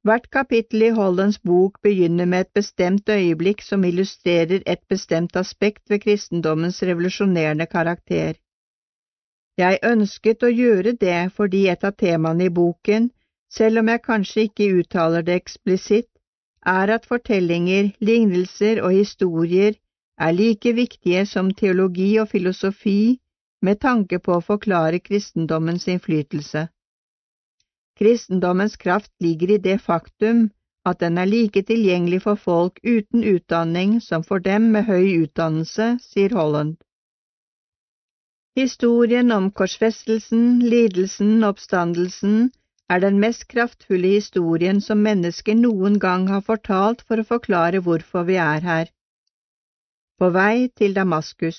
Hvert 0.06 0.28
kapittel 0.30 0.84
i 0.86 0.88
Hollands 0.94 1.40
bok 1.42 1.80
begynner 1.82 2.28
med 2.30 2.44
et 2.44 2.52
bestemt 2.54 3.08
øyeblikk 3.10 3.64
som 3.66 3.82
illustrerer 3.88 4.62
et 4.62 4.82
bestemt 4.88 5.34
aspekt 5.40 5.90
ved 5.90 6.04
kristendommens 6.04 6.78
revolusjonerende 6.86 7.66
karakter. 7.66 8.36
Jeg 9.58 9.80
ønsket 9.82 10.46
å 10.46 10.52
gjøre 10.52 10.92
det 11.00 11.32
fordi 11.34 11.64
et 11.72 11.82
av 11.82 11.96
temaene 11.98 12.46
i 12.46 12.54
boken, 12.60 13.10
selv 13.48 13.78
om 13.78 13.88
jeg 13.88 14.02
kanskje 14.02 14.46
ikke 14.48 14.70
uttaler 14.80 15.22
det 15.26 15.36
eksplisitt, 15.42 16.10
er 16.66 16.90
at 16.90 17.06
fortellinger, 17.06 17.92
lignelser 18.00 18.82
og 18.82 18.92
historier 18.92 19.76
er 20.18 20.32
like 20.32 20.72
viktige 20.74 21.26
som 21.26 21.52
teologi 21.54 22.16
og 22.18 22.28
filosofi 22.28 23.20
med 23.62 23.80
tanke 23.80 24.18
på 24.18 24.34
å 24.36 24.44
forklare 24.44 25.00
kristendommens 25.00 25.86
innflytelse. 25.88 26.66
Kristendommens 27.96 28.76
kraft 28.76 29.12
ligger 29.20 29.54
i 29.54 29.62
det 29.68 29.78
faktum 29.80 30.48
at 30.86 31.00
den 31.00 31.18
er 31.18 31.28
like 31.30 31.62
tilgjengelig 31.62 32.22
for 32.26 32.38
folk 32.38 32.80
uten 32.84 33.24
utdanning 33.24 34.00
som 34.00 34.24
for 34.24 34.38
dem 34.38 34.70
med 34.74 34.84
høy 34.90 35.22
utdannelse, 35.22 35.96
sier 36.02 36.34
Holland. 36.36 36.76
Historien 38.56 39.32
om 39.32 39.50
korsfestelsen, 39.50 40.60
lidelsen 40.60 41.44
oppstandelsen 41.44 42.50
er 42.88 43.00
den 43.02 43.18
mest 43.22 43.46
kraftfulle 43.52 44.12
historien 44.14 44.80
som 44.80 45.02
mennesker 45.06 45.56
noen 45.58 45.98
gang 46.02 46.28
har 46.32 46.44
fortalt 46.50 47.02
for 47.06 47.22
å 47.22 47.28
forklare 47.30 47.82
hvorfor 47.86 48.28
vi 48.28 48.36
er 48.42 48.62
her. 48.66 48.92
På 50.18 50.30
vei 50.36 50.68
til 50.80 50.94
Damaskus 50.96 51.58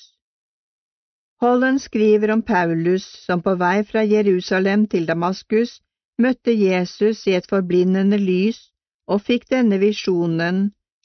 Holland 1.41 1.83
skriver 1.83 2.31
om 2.33 2.41
Paulus 2.41 3.03
som 3.25 3.43
på 3.45 3.53
vei 3.59 3.83
fra 3.89 4.01
Jerusalem 4.01 4.87
til 4.93 5.05
Damaskus 5.05 5.75
møtte 6.17 6.55
Jesus 6.55 7.27
i 7.27 7.35
et 7.37 7.49
forblindende 7.51 8.17
lys 8.17 8.63
og 9.07 9.21
fikk 9.27 9.45
denne 9.53 9.77
visjonen 9.83 10.63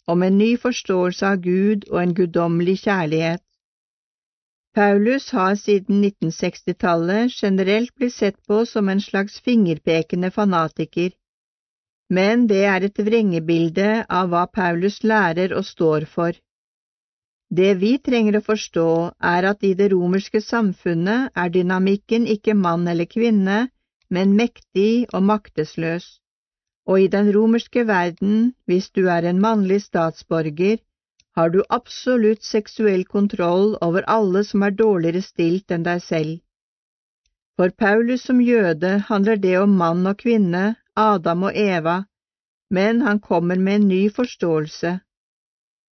om 0.08 0.22
en 0.22 0.38
ny 0.38 0.54
forståelse 0.62 1.26
av 1.34 1.42
Gud 1.44 1.84
og 1.90 1.98
en 2.02 2.14
guddommelig 2.16 2.78
kjærlighet. 2.86 3.42
Paulus 4.72 5.30
har 5.36 5.54
siden 5.60 6.04
1960-tallet 6.04 7.34
generelt 7.42 7.90
blitt 7.94 8.14
sett 8.14 8.38
på 8.48 8.62
som 8.66 8.88
en 8.88 9.02
slags 9.04 9.34
fingerpekende 9.44 10.30
fanatiker, 10.32 11.10
men 12.08 12.46
det 12.48 12.62
er 12.68 12.86
et 12.86 13.02
vrengebilde 13.04 13.90
av 14.20 14.30
hva 14.32 14.46
Paulus 14.58 15.02
lærer 15.04 15.52
og 15.58 15.66
står 15.68 16.06
for. 16.14 16.32
Det 17.52 17.74
vi 17.82 17.92
trenger 17.98 18.38
å 18.38 18.44
forstå, 18.46 18.88
er 19.32 19.48
at 19.50 19.64
i 19.68 19.74
det 19.76 19.90
romerske 19.92 20.40
samfunnet 20.40 21.36
er 21.36 21.52
dynamikken 21.52 22.24
ikke 22.36 22.56
mann 22.56 22.88
eller 22.88 23.10
kvinne, 23.12 23.58
men 24.08 24.32
mektig 24.36 25.04
og 25.12 25.26
maktesløs, 25.28 26.06
og 26.88 27.00
i 27.00 27.10
den 27.12 27.28
romerske 27.36 27.84
verden, 27.88 28.54
hvis 28.64 28.88
du 28.96 29.04
er 29.08 29.28
en 29.28 29.40
mannlig 29.40 29.82
statsborger, 29.84 30.80
har 31.36 31.50
du 31.50 31.62
absolutt 31.68 32.42
seksuell 32.44 33.04
kontroll 33.04 33.76
over 33.80 34.04
alle 34.14 34.44
som 34.44 34.64
er 34.66 34.74
dårligere 34.76 35.22
stilt 35.24 35.72
enn 35.72 35.86
deg 35.86 36.02
selv. 36.04 36.40
For 37.56 37.72
Paulus 37.84 38.24
som 38.28 38.40
jøde 38.40 38.98
handler 39.08 39.36
det 39.36 39.56
om 39.60 39.76
mann 39.76 40.06
og 40.08 40.18
kvinne, 40.24 40.64
Adam 40.96 41.48
og 41.48 41.56
Eva, 41.56 42.02
men 42.70 43.00
han 43.06 43.20
kommer 43.20 43.56
med 43.56 43.80
en 43.80 43.88
ny 43.88 44.02
forståelse. 44.10 44.92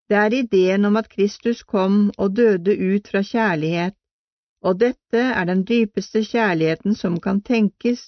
Det 0.09 0.17
er 0.17 0.33
ideen 0.33 0.85
om 0.85 0.95
at 0.97 1.09
Kristus 1.09 1.63
kom 1.63 2.11
og 2.17 2.35
døde 2.35 2.75
ut 2.75 3.07
fra 3.11 3.21
kjærlighet, 3.21 3.95
og 4.63 4.79
dette 4.79 5.19
er 5.19 5.45
den 5.45 5.65
dypeste 5.67 6.23
kjærligheten 6.25 6.95
som 6.95 7.19
kan 7.19 7.41
tenkes. 7.41 8.01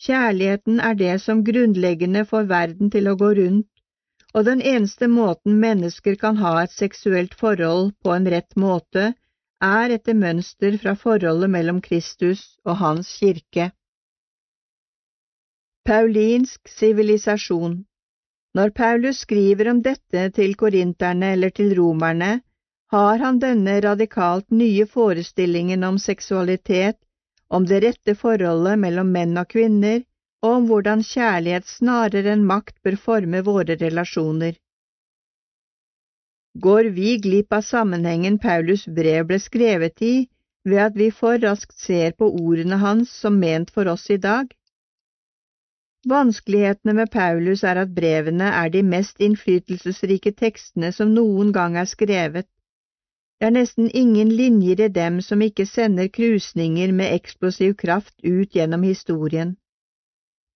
Kjærligheten 0.00 0.80
er 0.80 0.94
det 0.94 1.20
som 1.22 1.44
grunnleggende 1.44 2.24
får 2.28 2.48
verden 2.50 2.90
til 2.90 3.08
å 3.08 3.16
gå 3.16 3.30
rundt, 3.38 3.73
og 4.34 4.46
den 4.48 4.62
eneste 4.62 5.06
måten 5.08 5.60
mennesker 5.62 6.16
kan 6.18 6.36
ha 6.42 6.56
et 6.64 6.72
seksuelt 6.74 7.34
forhold 7.38 7.92
på 8.02 8.14
en 8.14 8.26
rett 8.34 8.56
måte, 8.58 9.12
er 9.62 9.94
etter 9.94 10.16
mønster 10.18 10.76
fra 10.82 10.96
forholdet 10.98 11.50
mellom 11.50 11.80
Kristus 11.80 12.42
og 12.64 12.80
Hans 12.82 13.12
kirke. 13.20 13.70
Paulinsk 15.86 16.68
sivilisasjon 16.68 17.84
Når 18.54 18.70
Paulus 18.70 19.22
skriver 19.24 19.70
om 19.70 19.82
dette 19.82 20.30
til 20.36 20.54
korinterne 20.56 21.32
eller 21.36 21.50
til 21.50 21.74
romerne, 21.78 22.40
har 22.94 23.18
han 23.18 23.38
denne 23.42 23.80
radikalt 23.82 24.50
nye 24.50 24.86
forestillingen 24.86 25.84
om 25.84 25.98
seksualitet, 25.98 26.98
om 27.48 27.66
det 27.66 27.82
rette 27.84 28.14
forholdet 28.18 28.78
mellom 28.78 29.10
menn 29.14 29.38
og 29.38 29.48
kvinner, 29.50 30.02
og 30.44 30.50
om 30.58 30.66
hvordan 30.68 31.02
kjærlighet 31.08 31.66
snarere 31.70 32.32
enn 32.36 32.44
makt 32.50 32.76
bør 32.84 32.96
forme 33.06 33.40
våre 33.46 33.76
relasjoner. 33.82 34.58
Går 36.66 36.90
vi 36.98 37.14
glipp 37.26 37.56
av 37.58 37.64
sammenhengen 37.68 38.36
Paulus' 38.42 38.84
brev 38.98 39.24
ble 39.30 39.38
skrevet 39.42 40.04
i, 40.08 40.14
ved 40.68 40.82
at 40.88 40.98
vi 41.00 41.08
for 41.20 41.40
raskt 41.46 41.78
ser 41.86 42.12
på 42.18 42.28
ordene 42.42 42.78
hans 42.84 43.14
som 43.24 43.40
ment 43.46 43.72
for 43.74 43.88
oss 43.94 44.04
i 44.10 44.20
dag? 44.28 44.52
Vanskelighetene 46.12 46.94
med 47.00 47.10
Paulus 47.10 47.64
er 47.64 47.80
at 47.80 47.94
brevene 47.96 48.52
er 48.62 48.68
de 48.76 48.84
mest 48.94 49.24
innflytelsesrike 49.24 50.34
tekstene 50.44 50.92
som 50.92 51.16
noen 51.16 51.52
gang 51.56 51.80
er 51.80 51.88
skrevet, 51.88 52.48
det 53.40 53.48
er 53.48 53.54
nesten 53.56 53.90
ingen 53.90 54.30
linjer 54.32 54.80
i 54.84 54.92
dem 54.96 55.16
som 55.20 55.42
ikke 55.42 55.66
sender 55.66 56.06
krusninger 56.08 56.92
med 57.00 57.12
eksplosiv 57.16 57.74
kraft 57.80 58.14
ut 58.22 58.54
gjennom 58.56 58.86
historien. 58.86 59.56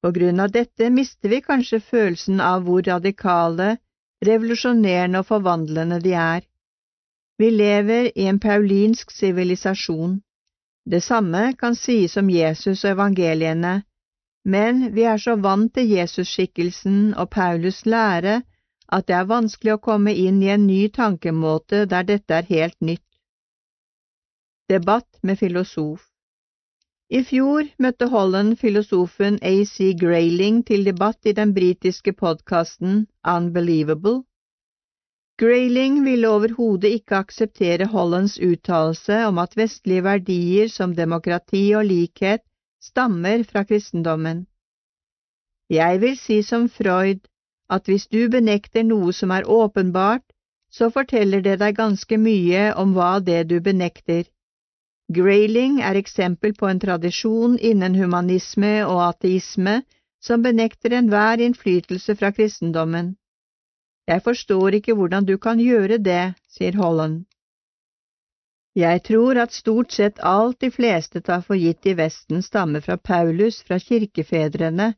På 0.02 0.10
grunn 0.14 0.40
av 0.40 0.50
dette 0.54 0.90
mister 0.94 1.28
vi 1.28 1.40
kanskje 1.42 1.80
følelsen 1.80 2.40
av 2.40 2.62
hvor 2.66 2.82
radikale, 2.86 3.76
revolusjonerende 4.26 5.22
og 5.22 5.26
forvandlende 5.26 5.98
de 6.04 6.14
er. 6.14 6.44
Vi 7.38 7.50
lever 7.50 8.10
i 8.14 8.26
en 8.30 8.38
paulinsk 8.42 9.10
sivilisasjon. 9.14 10.20
Det 10.86 11.02
samme 11.02 11.52
kan 11.58 11.74
sies 11.74 12.16
om 12.16 12.30
Jesus 12.30 12.84
og 12.84 12.90
evangeliene, 12.94 13.74
men 14.44 14.86
vi 14.94 15.04
er 15.04 15.18
så 15.22 15.36
vant 15.36 15.74
til 15.74 15.90
Jesusskikkelsen 15.92 17.14
og 17.14 17.28
Paulus' 17.34 17.84
lære 17.84 18.40
at 18.88 19.06
det 19.06 19.16
er 19.18 19.28
vanskelig 19.28 19.74
å 19.74 19.82
komme 19.84 20.14
inn 20.14 20.42
i 20.42 20.52
en 20.54 20.66
ny 20.66 20.88
tankemåte 20.88 21.84
der 21.90 22.06
dette 22.08 22.38
er 22.38 22.46
helt 22.48 22.78
nytt. 22.80 23.04
Debatt 24.70 25.08
med 25.22 25.38
filosof 25.38 26.07
I 27.08 27.22
fjor 27.24 27.64
møtte 27.80 28.06
Holland 28.12 28.58
filosofen 28.60 29.38
A.C. 29.50 29.94
Grayling 30.00 30.58
til 30.68 30.82
debatt 30.84 31.24
i 31.24 31.32
den 31.32 31.54
britiske 31.56 32.12
podkasten 32.12 33.06
Unbelievable. 33.24 34.26
Grayling 35.40 36.02
ville 36.04 36.28
overhodet 36.28 36.92
ikke 36.98 37.22
akseptere 37.22 37.88
Hollands 37.94 38.36
uttalelse 38.50 39.22
om 39.30 39.40
at 39.40 39.56
vestlige 39.56 40.04
verdier 40.04 40.68
som 40.68 40.94
demokrati 40.94 41.64
og 41.80 41.88
likhet 41.88 42.44
stammer 42.90 43.40
fra 43.52 43.64
kristendommen. 43.64 44.46
Jeg 45.70 46.00
vil 46.04 46.16
si 46.20 46.42
som 46.42 46.68
Freud 46.68 47.24
at 47.70 47.88
hvis 47.88 48.06
du 48.12 48.28
benekter 48.28 48.84
noe 48.84 49.16
som 49.16 49.30
er 49.30 49.48
åpenbart, 49.48 50.26
så 50.70 50.90
forteller 50.92 51.40
det 51.40 51.60
deg 51.64 51.76
ganske 51.76 52.20
mye 52.20 52.74
om 52.76 52.92
hva 52.92 53.14
det 53.24 53.46
du 53.48 53.60
benekter. 53.64 54.28
Grayling 55.08 55.80
er 55.80 55.96
eksempel 55.96 56.52
på 56.54 56.68
en 56.68 56.80
tradisjon 56.80 57.54
innen 57.58 57.94
humanisme 57.96 58.72
og 58.84 59.00
ateisme 59.06 59.78
som 60.20 60.42
benekter 60.44 60.92
enhver 60.98 61.40
innflytelse 61.40 62.16
fra 62.18 62.30
kristendommen. 62.36 63.14
Jeg 64.08 64.22
forstår 64.22 64.76
ikke 64.80 64.94
hvordan 64.98 65.24
du 65.24 65.38
kan 65.38 65.60
gjøre 65.60 65.98
det, 65.98 66.34
sier 66.48 66.76
Holland. 66.76 67.24
Jeg 68.76 69.02
tror 69.08 69.40
at 69.42 69.52
stort 69.52 69.92
sett 69.92 70.20
alt 70.22 70.60
de 70.60 70.70
fleste 70.70 71.20
tar 71.24 71.40
for 71.46 71.56
gitt 71.56 71.86
i 71.88 71.96
Vesten 71.96 72.42
stammer 72.42 72.84
fra 72.84 72.96
Paulus, 72.96 73.62
fra 73.62 73.78
kirkefedrene, 73.78 74.92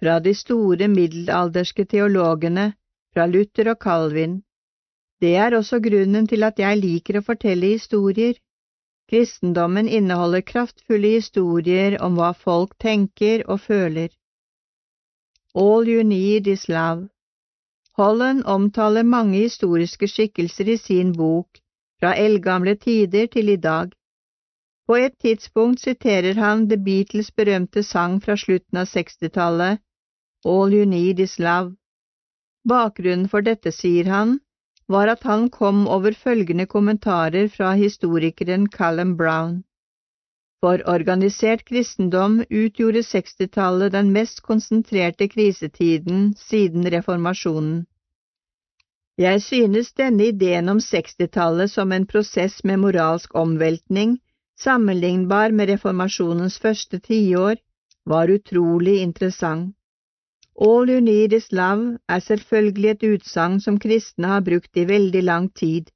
fra 0.00 0.18
de 0.20 0.34
store 0.34 0.88
middelalderske 0.88 1.84
teologene, 1.84 2.72
fra 3.12 3.26
Luther 3.26 3.72
og 3.72 3.80
Calvin. 3.80 4.42
Det 5.20 5.34
er 5.36 5.56
også 5.56 5.80
grunnen 5.80 6.28
til 6.28 6.44
at 6.46 6.60
jeg 6.60 6.78
liker 6.84 7.18
å 7.18 7.26
fortelle 7.26 7.74
historier. 7.74 8.36
Kristendommen 9.10 9.88
inneholder 9.88 10.40
kraftfulle 10.40 11.08
historier 11.16 11.96
om 12.06 12.14
hva 12.14 12.30
folk 12.30 12.76
tenker 12.78 13.42
og 13.50 13.58
føler. 13.64 14.12
All 15.54 15.88
you 15.88 16.04
need 16.06 16.46
is 16.46 16.68
love. 16.68 17.08
Holland 17.98 18.44
omtaler 18.46 19.02
mange 19.02 19.40
historiske 19.42 20.06
skikkelser 20.08 20.70
i 20.70 20.76
sin 20.76 21.10
bok, 21.16 21.58
fra 21.98 22.12
eldgamle 22.14 22.76
tider 22.76 23.26
til 23.26 23.50
i 23.50 23.56
dag. 23.56 23.90
På 24.86 24.96
et 24.96 25.18
tidspunkt 25.18 25.82
siterer 25.82 26.38
han 26.38 26.68
The 26.68 26.78
Beatles' 26.78 27.34
berømte 27.36 27.82
sang 27.82 28.20
fra 28.22 28.36
slutten 28.36 28.78
av 28.78 28.86
60-tallet, 28.94 29.82
All 30.44 30.72
You 30.74 30.86
Need 30.86 31.18
Is 31.18 31.38
Love. 31.38 31.74
Bakgrunnen 32.62 33.28
for 33.28 33.42
dette, 33.42 33.74
sier 33.74 34.06
han, 34.14 34.38
var 34.90 35.10
at 35.12 35.22
han 35.22 35.48
kom 35.54 35.86
over 35.88 36.14
følgende 36.18 36.66
kommentarer 36.66 37.48
fra 37.48 37.72
historikeren 37.78 38.66
Callum 38.68 39.16
Brown. 39.16 39.60
For 40.60 40.82
organisert 40.92 41.62
kristendom 41.64 42.40
utgjorde 42.50 43.04
60-tallet 43.06 43.94
den 43.94 44.10
mest 44.12 44.42
konsentrerte 44.42 45.28
krisetiden 45.28 46.34
siden 46.36 46.90
reformasjonen. 46.94 47.86
Jeg 49.20 49.42
synes 49.42 49.92
denne 49.92 50.26
ideen 50.32 50.68
om 50.68 50.78
60-tallet 50.84 51.70
som 51.70 51.92
en 51.92 52.06
prosess 52.06 52.60
med 52.64 52.82
moralsk 52.84 53.34
omveltning, 53.34 54.18
sammenlignbar 54.60 55.52
med 55.56 55.72
reformasjonens 55.74 56.58
første 56.60 56.98
tiår, 56.98 57.56
var 58.06 58.32
utrolig 58.32 59.00
interessant. 59.00 59.74
All 60.60 60.90
you 60.90 61.00
need 61.00 61.32
is 61.32 61.52
love 61.52 61.98
er 62.08 62.20
selvfølgelig 62.20 62.90
et 62.90 63.04
utsagn 63.08 63.60
som 63.64 63.78
kristne 63.80 64.28
har 64.28 64.42
brukt 64.44 64.76
i 64.76 64.84
veldig 64.84 65.22
lang 65.24 65.46
tid. 65.56 65.88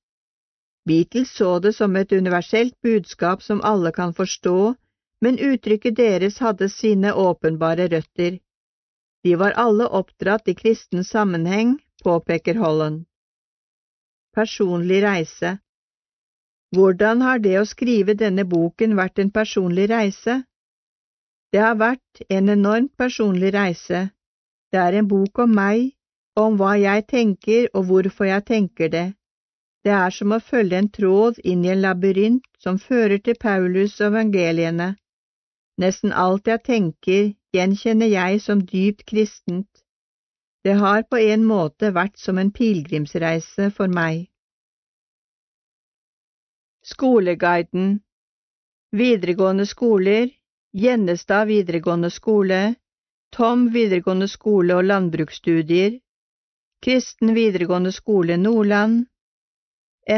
Beatles 0.89 1.35
så 1.36 1.59
det 1.59 1.74
som 1.77 1.97
et 1.97 2.12
universelt 2.12 2.74
budskap 2.82 3.43
som 3.43 3.61
alle 3.65 3.93
kan 3.93 4.15
forstå, 4.16 4.74
men 5.20 5.41
uttrykket 5.41 5.97
deres 5.97 6.39
hadde 6.39 6.69
sine 6.69 7.12
åpenbare 7.12 7.91
røtter. 7.93 8.39
De 9.24 9.36
var 9.36 9.53
alle 9.61 9.89
oppdratt 9.89 10.49
i 10.49 10.57
kristen 10.57 11.05
sammenheng, 11.05 11.77
påpeker 12.05 12.57
Holland. 12.61 13.05
Personlig 14.32 15.03
reise 15.05 15.59
Hvordan 16.74 17.20
har 17.20 17.39
det 17.39 17.59
å 17.61 17.69
skrive 17.69 18.16
denne 18.19 18.49
boken 18.49 18.97
vært 18.97 19.20
en 19.23 19.31
personlig 19.31 19.89
reise? 19.93 20.41
Det 21.53 21.61
har 21.61 21.77
vært 21.78 22.24
en 22.28 22.49
enormt 22.49 22.97
personlig 22.97 23.53
reise. 23.55 24.09
Det 24.75 24.81
er 24.83 24.97
en 24.99 25.07
bok 25.07 25.39
om 25.39 25.53
meg, 25.55 25.93
om 26.35 26.57
hva 26.59 26.73
jeg 26.75 27.05
tenker 27.07 27.69
og 27.79 27.85
hvorfor 27.91 28.27
jeg 28.27 28.43
tenker 28.49 28.89
det. 28.91 29.05
Det 29.87 29.93
er 29.95 30.11
som 30.17 30.35
å 30.35 30.41
følge 30.43 30.81
en 30.81 30.89
tråd 30.97 31.39
inn 31.45 31.63
i 31.63 31.71
en 31.71 31.83
labyrint 31.85 32.49
som 32.59 32.81
fører 32.83 33.23
til 33.23 33.39
Paulus 33.39 33.95
og 34.01 34.09
evangeliene. 34.09 34.89
Nesten 35.79 36.11
alt 36.25 36.51
jeg 36.51 36.65
tenker, 36.67 37.31
gjenkjenner 37.55 38.11
jeg 38.11 38.43
som 38.43 38.67
dypt 38.67 39.07
kristent. 39.07 39.71
Det 40.67 40.75
har 40.83 41.07
på 41.07 41.23
en 41.23 41.47
måte 41.47 41.95
vært 41.95 42.19
som 42.19 42.43
en 42.43 42.51
pilegrimsreise 42.51 43.71
for 43.79 43.87
meg. 44.03 44.25
Skoleguiden 46.83 48.01
Videregående 48.91 49.71
skoler 49.71 50.33
Gjennestad 50.75 51.47
videregående 51.47 52.11
skole 52.11 52.65
Tom 53.35 53.69
videregående 53.74 54.28
skole 54.28 54.77
og 54.78 54.85
landbruksstudier. 54.85 55.98
Kristen 56.82 57.35
videregående 57.35 57.93
skole 57.93 58.36
Nordland. 58.36 59.06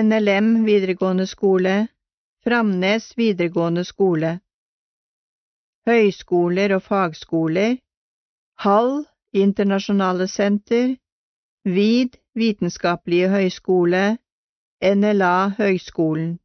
NLM 0.02 0.64
videregående 0.66 1.26
skole. 1.26 1.88
Framnes 2.44 3.12
videregående 3.16 3.84
skole. 3.84 4.40
Høyskoler 5.88 6.74
og 6.76 6.82
fagskoler. 6.82 7.78
Hall 8.58 9.06
Internasjonale 9.36 10.26
senter, 10.28 10.96
VID 11.64 12.14
vitenskapelige 12.34 13.28
høyskole, 13.28 14.18
NLA 14.94 15.48
Høgskolen. 15.58 16.38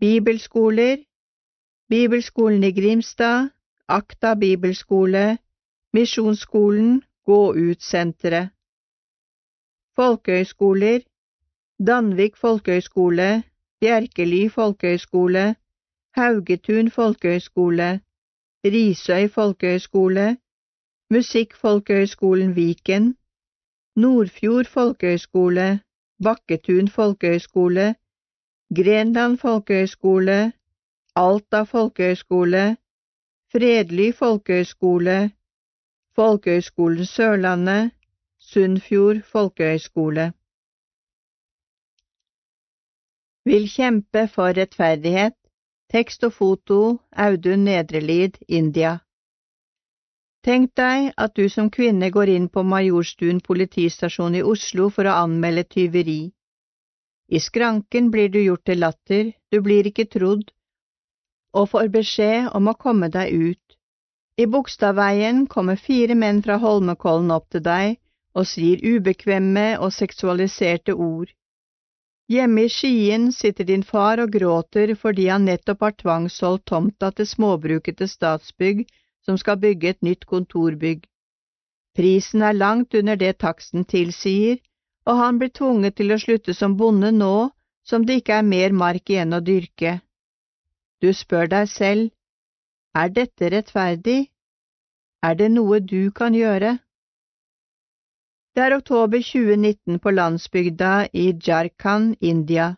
Bibelskoler. 0.00 0.96
Bibelskolen 1.88 2.64
i 2.64 2.72
Grimstad, 2.80 3.48
Akta 3.90 4.34
bibelskole, 4.34 5.38
Misjonsskolen, 5.92 7.02
Gå 7.24 7.52
ut-senteret. 7.52 8.50
Folkehøyskoler 9.96 11.00
Danvik 11.86 12.36
folkehøyskole, 12.36 13.42
Bjerkely 13.80 14.48
folkehøyskole, 14.50 15.56
Haugetun 16.16 16.90
folkehøyskole, 16.90 18.00
Risøy 18.64 19.28
folkehøyskole, 19.28 20.26
Musikkfolkehøgskolen 21.10 22.56
Viken, 22.56 23.16
Nordfjord 23.96 24.66
folkehøgskole, 24.66 25.80
Bakketun 26.24 26.88
folkehøgskole, 26.88 27.94
Grenland 28.76 29.38
folkehøgskole, 29.38 30.52
Alta 31.16 31.62
folkehøgskole, 31.62 32.76
Fredly 33.52 34.12
folkehøgskole, 34.12 35.30
Folkehøgskolen 36.14 37.06
Sørlandet, 37.06 37.90
Sunnfjord 38.38 39.22
folkehøgskole. 39.24 40.32
Vil 43.48 43.64
kjempe 43.72 44.26
for 44.34 44.52
rettferdighet. 44.58 45.32
Tekst 45.92 46.24
og 46.28 46.32
foto 46.32 46.98
Audun 47.12 47.64
Nedrelid, 47.64 48.36
India. 48.48 48.98
Tenk 50.44 50.74
deg 50.76 51.08
at 51.16 51.32
du 51.40 51.48
som 51.48 51.70
kvinne 51.72 52.10
går 52.12 52.34
inn 52.34 52.50
på 52.52 52.66
Majorstuen 52.74 53.40
politistasjon 53.40 54.36
i 54.36 54.44
Oslo 54.44 54.90
for 54.92 55.08
å 55.08 55.16
anmelde 55.22 55.64
tyveri. 55.64 56.20
I 57.32 57.40
skranken 57.40 58.12
blir 58.12 58.28
du 58.28 58.42
gjort 58.42 58.68
til 58.68 58.84
latter, 58.84 59.32
du 59.48 59.62
blir 59.64 59.88
ikke 59.88 60.04
trodd, 60.12 60.52
og 61.56 61.70
får 61.72 61.88
beskjed 61.94 62.50
om 62.54 62.68
å 62.68 62.76
komme 62.76 63.08
deg 63.14 63.32
ut. 63.32 63.64
I 64.38 64.46
Bogstadveien 64.46 65.46
kommer 65.46 65.76
fire 65.76 66.14
menn 66.14 66.42
fra 66.44 66.58
Holmenkollen 66.62 67.32
opp 67.34 67.48
til 67.50 67.64
deg 67.64 67.96
og 68.38 68.46
sier 68.46 68.82
ubekvemme 68.84 69.66
og 69.82 69.92
seksualiserte 69.96 70.94
ord. 70.94 71.32
Hjemme 72.28 72.66
i 72.66 72.70
Skien 72.70 73.30
sitter 73.32 73.64
din 73.64 73.82
far 73.82 74.20
og 74.22 74.32
gråter 74.32 74.92
fordi 75.02 75.28
han 75.32 75.46
nettopp 75.48 75.84
har 75.86 75.94
tvangssolgt 76.02 76.66
tomta 76.70 77.10
til 77.16 77.26
småbruket 77.26 77.98
til 77.98 78.10
Statsbygg 78.12 78.84
som 79.24 79.38
skal 79.40 79.58
bygge 79.62 79.94
et 79.94 80.02
nytt 80.04 80.26
kontorbygg. 80.28 81.06
Prisen 81.96 82.44
er 82.46 82.54
langt 82.54 82.94
under 82.94 83.16
det 83.16 83.38
taksten 83.42 83.84
tilsier, 83.88 84.60
og 85.08 85.16
han 85.16 85.38
blir 85.40 85.50
tvunget 85.50 85.96
til 85.98 86.12
å 86.12 86.20
slutte 86.20 86.54
som 86.54 86.76
bonde 86.76 87.10
nå 87.16 87.48
som 87.88 88.04
det 88.04 88.20
ikke 88.20 88.38
er 88.38 88.46
mer 88.46 88.76
mark 88.76 89.10
igjen 89.10 89.32
å 89.32 89.40
dyrke. 89.40 89.98
Du 91.02 91.12
spør 91.14 91.46
deg 91.46 91.68
selv, 91.70 92.10
er 92.94 93.10
dette 93.14 93.50
rettferdig? 93.54 94.30
Er 95.22 95.34
det 95.38 95.50
noe 95.54 95.78
du 95.78 96.10
kan 96.10 96.34
gjøre? 96.34 96.72
Det 98.54 98.64
er 98.64 98.74
oktober 98.74 99.22
2019 99.22 100.00
på 100.02 100.10
landsbygda 100.10 100.94
i 101.14 101.26
Jharkhand, 101.46 102.16
India. 102.20 102.72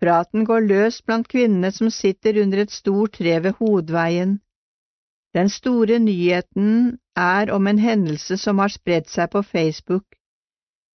Praten 0.00 0.44
går 0.44 0.66
løs 0.68 0.98
blant 1.06 1.28
kvinnene 1.32 1.70
som 1.72 1.88
sitter 1.90 2.42
under 2.42 2.60
et 2.66 2.74
stort 2.74 3.16
tre 3.16 3.38
ved 3.46 3.56
hovedveien. 3.60 4.36
Den 5.32 5.48
store 5.48 5.98
nyheten 5.98 6.98
er 7.16 7.52
om 7.56 7.66
en 7.66 7.80
hendelse 7.80 8.36
som 8.36 8.60
har 8.60 8.74
spredt 8.74 9.08
seg 9.08 9.30
på 9.32 9.40
Facebook. 9.42 10.04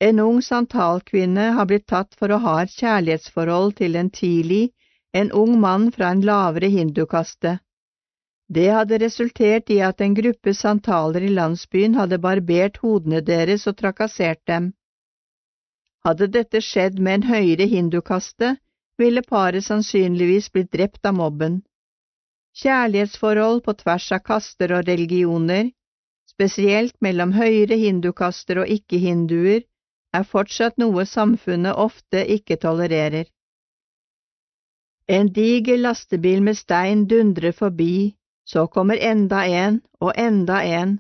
En 0.01 0.21
ung 0.21 0.45
santalkvinne 0.45 1.55
har 1.57 1.69
blitt 1.73 1.89
tatt 1.89 2.13
for 2.21 2.29
å 2.29 2.43
ha 2.45 2.59
et 2.63 2.77
kjærlighetsforhold 2.77 3.79
til 3.81 3.97
en 3.97 4.13
tidlig, 4.13 4.75
en 5.13 5.33
ung 5.33 5.61
mann 5.61 5.93
fra 5.93 6.11
en 6.11 6.21
lavere 6.21 6.69
hindukaste. 6.69 7.59
Det 8.49 8.69
hadde 8.71 8.99
resultert 8.99 9.71
i 9.71 9.79
at 9.87 10.01
en 10.01 10.15
gruppe 10.15 10.55
santaler 10.55 11.23
i 11.23 11.33
landsbyen 11.35 11.95
hadde 11.95 12.19
barbert 12.19 12.81
hodene 12.83 13.21
deres 13.23 13.67
og 13.71 13.77
trakassert 13.79 14.43
dem. 14.47 14.73
Hadde 16.05 16.31
dette 16.35 16.63
skjedd 16.65 16.99
med 16.99 17.21
en 17.21 17.29
høyere 17.31 17.67
hindukaste, 17.71 18.57
ville 18.99 19.23
paret 19.23 19.65
sannsynligvis 19.65 20.51
blitt 20.53 20.73
drept 20.73 21.07
av 21.07 21.15
mobben. 21.15 21.61
Kjærlighetsforhold 22.61 23.63
på 23.67 23.75
tvers 23.83 24.11
av 24.13 24.25
kaster 24.27 24.75
og 24.77 24.89
religioner, 24.89 25.71
spesielt 26.27 26.97
mellom 27.01 27.33
høyere 27.37 27.79
hindukaster 27.79 28.63
og 28.63 28.73
ikke-hinduer, 28.77 29.63
er 30.13 30.25
fortsatt 30.27 30.79
noe 30.83 31.05
samfunnet 31.07 31.79
ofte 31.79 32.25
ikke 32.37 32.59
tolererer. 32.65 33.29
En 35.11 35.33
diger 35.35 35.79
lastebil 35.79 36.43
med 36.47 36.57
stein 36.59 37.07
dundrer 37.11 37.53
forbi, 37.53 38.15
så 38.47 38.67
kommer 38.67 39.01
enda 39.13 39.45
en 39.47 39.81
og 40.01 40.13
enda 40.17 40.61
en. 40.63 40.99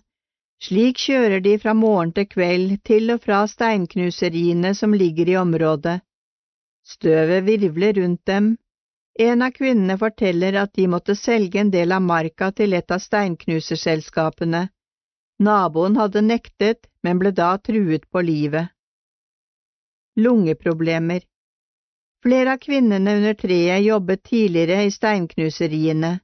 Slik 0.60 0.98
kjører 0.98 1.40
de 1.44 1.52
fra 1.62 1.74
morgen 1.74 2.10
til 2.16 2.26
kveld 2.32 2.80
til 2.90 3.14
og 3.14 3.22
fra 3.22 3.44
steinknuseriene 3.48 4.74
som 4.74 4.96
ligger 5.02 5.30
i 5.30 5.36
området. 5.40 6.00
Støvet 6.84 7.46
virvler 7.46 7.94
rundt 8.02 8.26
dem, 8.26 8.50
en 9.20 9.42
av 9.46 9.54
kvinnene 9.54 9.96
forteller 10.00 10.58
at 10.58 10.74
de 10.74 10.88
måtte 10.90 11.14
selge 11.14 11.62
en 11.62 11.70
del 11.70 11.92
av 11.92 12.02
marka 12.02 12.50
til 12.56 12.74
et 12.74 12.90
av 12.90 13.02
steinknuserselskapene. 13.06 14.66
Naboen 15.40 15.96
hadde 15.96 16.26
nektet, 16.26 16.90
men 17.02 17.22
ble 17.22 17.30
da 17.36 17.54
truet 17.62 18.10
på 18.10 18.26
livet. 18.26 18.74
Lungeproblemer 20.18 21.29
Flere 22.22 22.52
av 22.52 22.58
kvinnene 22.60 23.14
under 23.16 23.34
treet 23.34 23.80
jobbet 23.80 24.22
tidligere 24.28 24.84
i 24.84 24.90
steinknuseriene. 24.92 26.18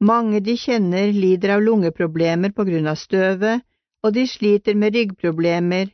Mange 0.00 0.40
de 0.40 0.54
kjenner 0.56 1.12
lider 1.12 1.52
av 1.56 1.64
lungeproblemer 1.66 2.54
på 2.56 2.64
grunn 2.64 2.88
av 2.88 2.96
støvet, 2.96 3.60
og 4.02 4.14
de 4.16 4.24
sliter 4.30 4.78
med 4.78 4.96
ryggproblemer. 4.96 5.90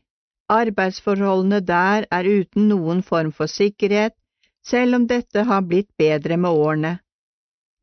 Arbeidsforholdene 0.55 1.61
der 1.66 2.06
er 2.12 2.28
uten 2.28 2.69
noen 2.69 3.02
form 3.02 3.32
for 3.32 3.51
sikkerhet, 3.51 4.15
selv 4.62 5.01
om 5.01 5.09
dette 5.11 5.43
har 5.51 5.66
blitt 5.66 5.90
bedre 5.98 6.36
med 6.39 6.55
årene. 6.55 6.93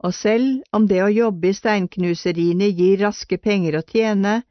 Og 0.06 0.14
selv 0.16 0.62
om 0.72 0.88
det 0.88 1.04
å 1.04 1.12
jobbe 1.12 1.52
i 1.52 1.58
steinknuseriene 1.58 2.72
gir 2.72 3.02
raske 3.04 3.38
penger 3.38 3.82
å 3.82 3.88
tjene, 3.92 4.42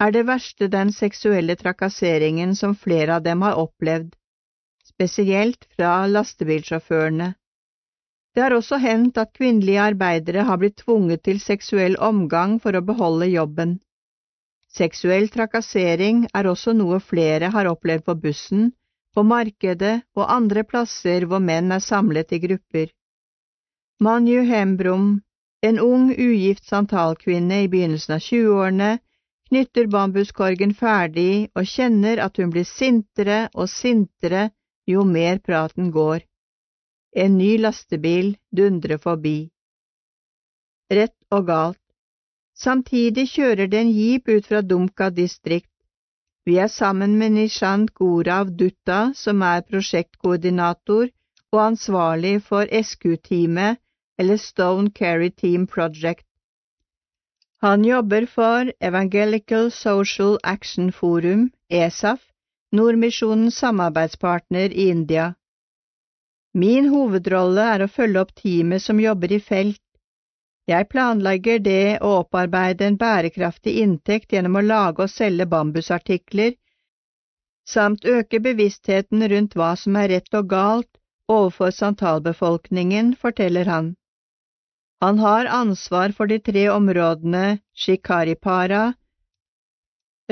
er 0.00 0.14
det 0.14 0.26
verste 0.28 0.68
den 0.68 0.92
seksuelle 0.92 1.56
trakasseringen 1.56 2.54
som 2.54 2.78
flere 2.78 3.18
av 3.18 3.26
dem 3.26 3.42
har 3.42 3.58
opplevd, 3.58 4.14
spesielt 4.94 5.66
fra 5.76 6.04
lastebilsjåførene. 6.06 7.32
Det 8.34 8.42
har 8.42 8.54
også 8.54 8.78
hendt 8.82 9.18
at 9.18 9.34
kvinnelige 9.34 9.82
arbeidere 9.82 10.44
har 10.48 10.58
blitt 10.58 10.80
tvunget 10.82 11.22
til 11.26 11.40
seksuell 11.42 11.96
omgang 12.02 12.56
for 12.62 12.74
å 12.74 12.82
beholde 12.82 13.30
jobben. 13.30 13.76
Seksuell 14.74 15.28
trakassering 15.30 16.24
er 16.34 16.48
også 16.50 16.74
noe 16.74 16.98
flere 16.98 17.52
har 17.54 17.70
opplevd 17.70 18.06
på 18.08 18.16
bussen, 18.24 18.72
på 19.14 19.22
markedet 19.22 20.00
og 20.18 20.26
andre 20.26 20.64
plasser 20.66 21.26
hvor 21.30 21.42
menn 21.42 21.70
er 21.70 21.82
samlet 21.82 22.34
i 22.34 22.40
grupper. 22.42 22.88
Manju 24.02 24.42
Hembrum, 24.48 25.22
en 25.62 25.78
ung, 25.78 26.10
ugift 26.10 26.66
santalkvinne 26.66 27.62
i 27.62 27.70
begynnelsen 27.70 28.16
av 28.16 28.24
20-årene, 28.26 28.90
knytter 29.48 29.86
bambuskorgen 29.92 30.74
ferdig 30.74 31.46
og 31.54 31.70
kjenner 31.70 32.18
at 32.26 32.42
hun 32.42 32.50
blir 32.50 32.66
sintere 32.66 33.44
og 33.54 33.70
sintere 33.70 34.48
jo 34.86 35.04
mer 35.04 35.38
praten 35.38 35.90
går. 35.90 36.24
En 37.16 37.38
ny 37.38 37.56
lastebil 37.58 38.34
dundrer 38.50 38.98
forbi. 38.98 39.50
Rett 40.90 41.16
og 41.30 41.46
galt. 41.46 41.80
Samtidig 42.54 43.28
kjører 43.34 43.70
det 43.70 43.80
en 43.80 43.92
jeep 43.92 44.28
ut 44.28 44.46
fra 44.46 44.60
Dumka 44.62 45.10
distrikt. 45.10 45.70
Vi 46.46 46.58
er 46.60 46.68
sammen 46.68 47.16
med 47.18 47.32
Nishant 47.32 47.94
Gorav 47.94 48.50
Dutta, 48.58 49.14
som 49.14 49.42
er 49.42 49.64
prosjektkoordinator 49.64 51.08
og 51.54 51.60
ansvarlig 51.62 52.42
for 52.42 52.68
SQ-teamet, 52.68 53.80
eller 54.18 54.36
Stone 54.36 54.90
Carry 54.90 55.30
Team 55.30 55.66
Project. 55.66 56.26
Han 57.62 57.84
jobber 57.84 58.26
for 58.26 58.70
Evangelical 58.80 59.70
Social 59.70 60.38
Action 60.44 60.92
Forum, 60.92 61.50
ESAF, 61.70 62.20
Nordmisjonens 62.74 63.58
samarbeidspartner 63.62 64.72
i 64.72 64.88
India. 64.90 65.34
Min 66.58 66.88
hovedrolle 66.90 67.64
er 67.74 67.84
å 67.84 67.90
følge 67.96 68.22
opp 68.24 68.32
teamet 68.40 68.82
som 68.82 69.02
jobber 69.02 69.34
i 69.36 69.38
felt. 69.48 69.82
Jeg 70.66 70.88
planlegger 70.90 71.60
det 71.62 71.98
å 72.02 72.10
opparbeide 72.22 72.88
en 72.88 72.96
bærekraftig 72.98 73.76
inntekt 73.82 74.34
gjennom 74.34 74.58
å 74.58 74.62
lage 74.64 75.04
og 75.04 75.12
selge 75.12 75.46
bambusartikler, 75.52 76.56
samt 77.68 78.08
øke 78.10 78.40
bevisstheten 78.42 79.22
rundt 79.32 79.54
hva 79.60 79.74
som 79.78 79.98
er 80.00 80.10
rett 80.16 80.34
og 80.38 80.48
galt 80.50 80.90
overfor 81.30 81.70
santalbefolkningen, 81.76 83.14
forteller 83.20 83.70
han. 83.70 83.92
Han 85.04 85.22
har 85.22 85.52
ansvar 85.60 86.16
for 86.16 86.26
de 86.26 86.40
tre 86.42 86.66
områdene 86.72 87.44
Shikaripara, 87.84 88.82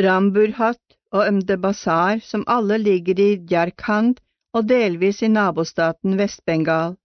Ramburhat 0.09 0.99
og 1.13 1.29
Umdebasar, 1.29 2.19
som 2.25 2.45
alle 2.47 2.79
ligger 2.79 3.21
i 3.21 3.31
Jharkhand 3.51 4.21
og 4.57 4.69
delvis 4.69 5.23
i 5.23 5.29
nabostaten 5.29 6.17
Vest-Bengal. 6.19 6.97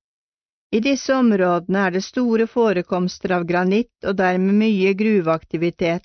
I 0.71 0.79
disse 0.83 1.15
områdene 1.15 1.85
er 1.87 1.93
det 1.95 2.03
store 2.03 2.47
forekomster 2.47 3.31
av 3.37 3.45
granitt 3.47 4.07
og 4.07 4.17
dermed 4.19 4.57
mye 4.61 4.93
gruveaktivitet. 4.99 6.03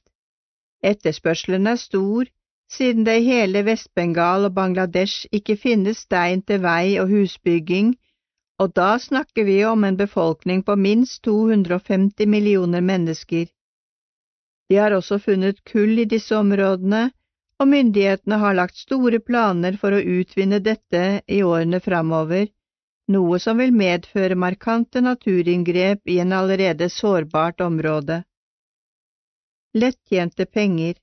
Etterspørselen 0.82 1.66
er 1.66 1.80
stor, 1.82 2.26
siden 2.70 3.06
det 3.06 3.16
i 3.20 3.26
hele 3.26 3.64
Vest-Bengal 3.66 4.46
og 4.48 4.54
Bangladesh 4.54 5.26
ikke 5.32 5.56
finnes 5.56 6.04
stein 6.06 6.42
til 6.46 6.62
vei 6.62 6.98
og 7.02 7.10
husbygging, 7.10 7.94
og 8.62 8.74
da 8.78 8.92
snakker 8.98 9.44
vi 9.44 9.64
om 9.66 9.84
en 9.84 9.98
befolkning 9.98 10.62
på 10.64 10.76
minst 10.76 11.22
250 11.26 12.26
millioner 12.26 12.80
mennesker. 12.80 13.46
De 14.70 14.78
har 14.78 14.94
også 14.94 15.18
funnet 15.18 15.64
kull 15.68 15.98
i 15.98 16.08
disse 16.08 16.36
områdene, 16.38 17.10
og 17.60 17.68
myndighetene 17.68 18.38
har 18.42 18.56
lagt 18.58 18.78
store 18.80 19.20
planer 19.20 19.76
for 19.80 19.94
å 19.94 20.02
utvinne 20.18 20.58
dette 20.60 21.22
i 21.28 21.42
årene 21.46 21.80
framover, 21.84 22.48
noe 23.12 23.38
som 23.44 23.60
vil 23.62 23.72
medføre 23.76 24.38
markante 24.38 25.02
naturinngrep 25.04 26.08
i 26.08 26.18
en 26.24 26.32
allerede 26.32 26.88
sårbart 26.90 27.60
område. 27.60 28.22
Lettjente 29.74 30.46
penger 30.46 30.98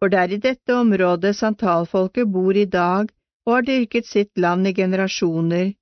For 0.00 0.08
det 0.12 0.18
er 0.18 0.32
i 0.32 0.42
dette 0.44 0.74
området 0.74 1.34
santalfolket 1.36 2.30
bor 2.36 2.56
i 2.56 2.64
dag 2.64 3.10
og 3.46 3.54
har 3.54 3.66
dyrket 3.68 4.06
sitt 4.06 4.38
land 4.38 4.68
i 4.68 4.72
generasjoner, 4.74 5.72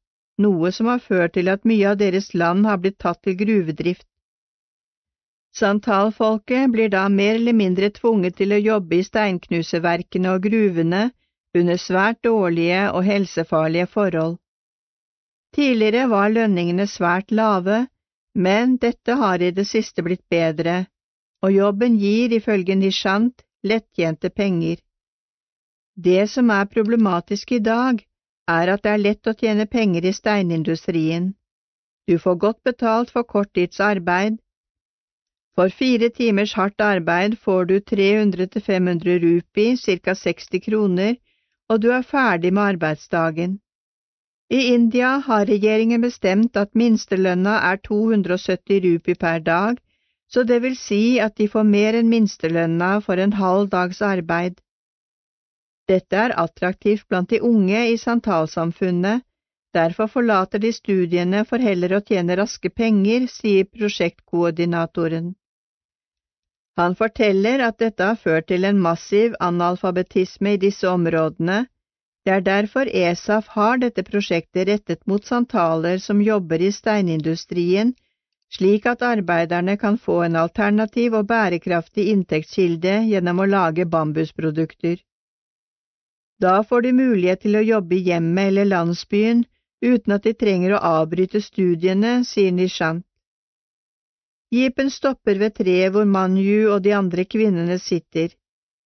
noe 0.42 0.72
som 0.72 0.90
har 0.90 1.02
ført 1.02 1.34
til 1.36 1.50
at 1.52 1.66
mye 1.66 1.92
av 1.92 1.98
deres 2.02 2.32
land 2.34 2.66
har 2.66 2.80
blitt 2.82 2.98
tatt 2.98 3.22
til 3.22 3.36
gruvedrift. 3.38 4.06
Santalfolket 5.54 6.70
blir 6.70 6.88
da 6.88 7.08
mer 7.08 7.34
eller 7.34 7.52
mindre 7.52 7.90
tvunget 7.90 8.36
til 8.36 8.52
å 8.52 8.60
jobbe 8.62 8.98
i 8.98 9.06
steinknuseverkene 9.06 10.34
og 10.34 10.42
gruvene 10.46 11.08
under 11.56 11.80
svært 11.80 12.20
dårlige 12.24 12.82
og 12.92 13.04
helsefarlige 13.04 13.86
forhold. 13.86 14.36
Tidligere 15.56 16.08
var 16.10 16.28
lønningene 16.30 16.86
svært 16.86 17.32
lave, 17.32 17.86
men 18.34 18.76
dette 18.76 19.16
har 19.22 19.42
i 19.42 19.50
det 19.50 19.66
siste 19.66 20.04
blitt 20.04 20.24
bedre, 20.30 20.84
og 21.42 21.52
jobben 21.52 21.96
gir 21.98 22.34
ifølge 22.36 22.76
Nishant 22.76 23.42
lettjente 23.64 24.30
penger. 24.30 24.76
Det 25.96 26.28
som 26.30 26.50
er 26.50 26.68
problematisk 26.70 27.52
i 27.52 27.58
dag, 27.58 28.04
er 28.48 28.70
at 28.72 28.82
det 28.84 28.92
er 28.92 29.02
lett 29.02 29.26
å 29.26 29.34
tjene 29.34 29.66
penger 29.66 30.04
i 30.06 30.12
steinindustrien. 30.14 31.32
Du 32.08 32.18
får 32.18 32.36
godt 32.44 32.62
betalt 32.64 33.10
for 33.10 33.26
kort 33.26 33.50
tids 33.54 33.80
arbeid, 33.80 34.38
for 35.58 35.72
fire 35.74 36.08
timers 36.14 36.52
hardt 36.54 36.82
arbeid 36.86 37.32
får 37.44 37.64
du 37.64 37.80
300–500 37.90 39.18
rupi, 39.22 39.64
ca 39.76 40.12
60 40.14 40.60
kroner, 40.66 41.16
og 41.68 41.80
du 41.82 41.88
er 41.90 42.04
ferdig 42.06 42.52
med 42.52 42.62
arbeidsdagen. 42.74 43.56
I 44.54 44.60
India 44.74 45.16
har 45.26 45.48
regjeringen 45.50 46.04
bestemt 46.04 46.56
at 46.56 46.78
minstelønna 46.78 47.56
er 47.70 47.80
270 47.88 48.78
rupi 48.84 49.16
per 49.24 49.42
dag, 49.48 49.80
så 50.30 50.44
det 50.44 50.60
vil 50.62 50.76
si 50.78 51.18
at 51.18 51.34
de 51.42 51.48
får 51.48 51.66
mer 51.72 51.98
enn 51.98 52.12
minstelønna 52.12 52.92
for 53.08 53.18
en 53.18 53.34
halv 53.40 53.66
dags 53.74 54.00
arbeid. 54.10 54.62
Dette 55.90 56.22
er 56.26 56.36
attraktivt 56.38 57.08
blant 57.08 57.34
de 57.34 57.42
unge 57.42 57.82
i 57.90 57.98
santalsamfunnet, 57.98 59.26
derfor 59.74 60.06
forlater 60.06 60.62
de 60.62 60.72
studiene 60.72 61.42
for 61.50 61.58
heller 61.58 61.98
å 61.98 62.02
tjene 62.12 62.38
raske 62.38 62.70
penger, 62.70 63.26
sier 63.26 63.66
prosjektkoordinatoren. 63.66 65.34
Han 66.78 66.94
forteller 66.94 67.58
at 67.66 67.80
dette 67.82 68.06
har 68.06 68.18
ført 68.22 68.46
til 68.50 68.64
en 68.68 68.78
massiv 68.78 69.32
analfabetisme 69.42 70.52
i 70.54 70.60
disse 70.62 70.86
områdene. 70.86 71.64
Det 72.24 72.34
er 72.34 72.44
derfor 72.46 72.90
ESAF 73.00 73.48
har 73.56 73.80
dette 73.82 74.04
prosjektet 74.06 74.68
rettet 74.68 75.00
mot 75.10 75.24
santaler 75.24 75.98
som 76.04 76.22
jobber 76.22 76.62
i 76.62 76.70
steinindustrien, 76.76 77.94
slik 78.54 78.86
at 78.86 79.02
arbeiderne 79.02 79.74
kan 79.80 79.98
få 79.98 80.20
en 80.28 80.36
alternativ 80.36 81.18
og 81.18 81.26
bærekraftig 81.32 82.06
inntektskilde 82.12 82.94
gjennom 83.10 83.42
å 83.42 83.48
lage 83.56 83.88
bambusprodukter. 83.96 85.02
Da 86.38 86.60
får 86.62 86.86
de 86.86 86.92
mulighet 86.94 87.42
til 87.42 87.58
å 87.58 87.66
jobbe 87.72 87.98
i 87.98 88.04
hjemmet 88.12 88.52
eller 88.52 88.70
landsbyen 88.70 89.42
uten 89.82 90.14
at 90.14 90.30
de 90.30 90.36
trenger 90.38 90.76
å 90.76 90.84
avbryte 91.02 91.42
studiene, 91.42 92.20
sier 92.24 92.54
Nishant. 92.54 93.07
Jeepen 94.50 94.88
stopper 94.90 95.36
ved 95.36 95.58
treet 95.58 95.92
hvor 95.92 96.06
Manju 96.08 96.70
og 96.72 96.82
de 96.84 96.94
andre 96.96 97.24
kvinnene 97.28 97.76
sitter. 97.78 98.30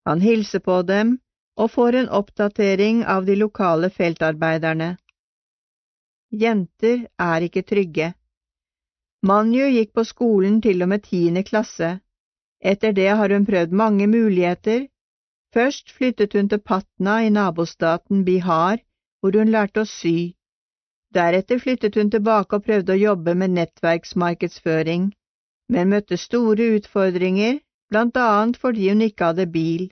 Han 0.09 0.21
hilser 0.21 0.59
på 0.59 0.81
dem 0.83 1.21
og 1.57 1.71
får 1.71 1.99
en 2.01 2.09
oppdatering 2.19 3.05
av 3.07 3.29
de 3.29 3.37
lokale 3.39 3.91
feltarbeiderne. 3.91 4.97
Jenter 6.33 7.07
er 7.21 7.47
ikke 7.47 7.63
trygge. 7.63 8.09
Manju 9.23 9.69
gikk 9.77 9.93
på 9.95 10.05
skolen 10.09 10.59
til 10.67 10.83
og 10.83 10.91
med 10.95 11.05
tiende 11.07 11.45
klasse. 11.47 11.93
Etter 12.59 12.97
det 12.99 13.11
har 13.21 13.31
hun 13.31 13.47
prøvd 13.47 13.79
mange 13.85 14.11
muligheter. 14.11 14.89
Først 15.55 15.95
flyttet 15.95 16.35
hun 16.35 16.49
til 16.49 16.59
Patna 16.59 17.21
i 17.23 17.31
nabostaten 17.31 18.25
Bihar, 18.25 18.83
hvor 19.21 19.39
hun 19.39 19.55
lærte 19.55 19.85
å 19.85 19.87
sy. 19.87 20.33
Deretter 21.15 21.63
flyttet 21.63 21.95
hun 21.95 22.11
tilbake 22.11 22.57
og 22.57 22.65
prøvde 22.67 22.97
å 22.97 23.03
jobbe 23.07 23.35
med 23.39 23.55
nettverksmarkedsføring 23.61 25.13
men 25.69 25.93
møtte 25.93 26.17
store 26.17 26.73
utfordringer, 26.79 27.61
blant 27.91 28.17
annet 28.17 28.59
fordi 28.63 28.89
hun 28.91 29.05
ikke 29.07 29.31
hadde 29.31 29.47
bil. 29.53 29.91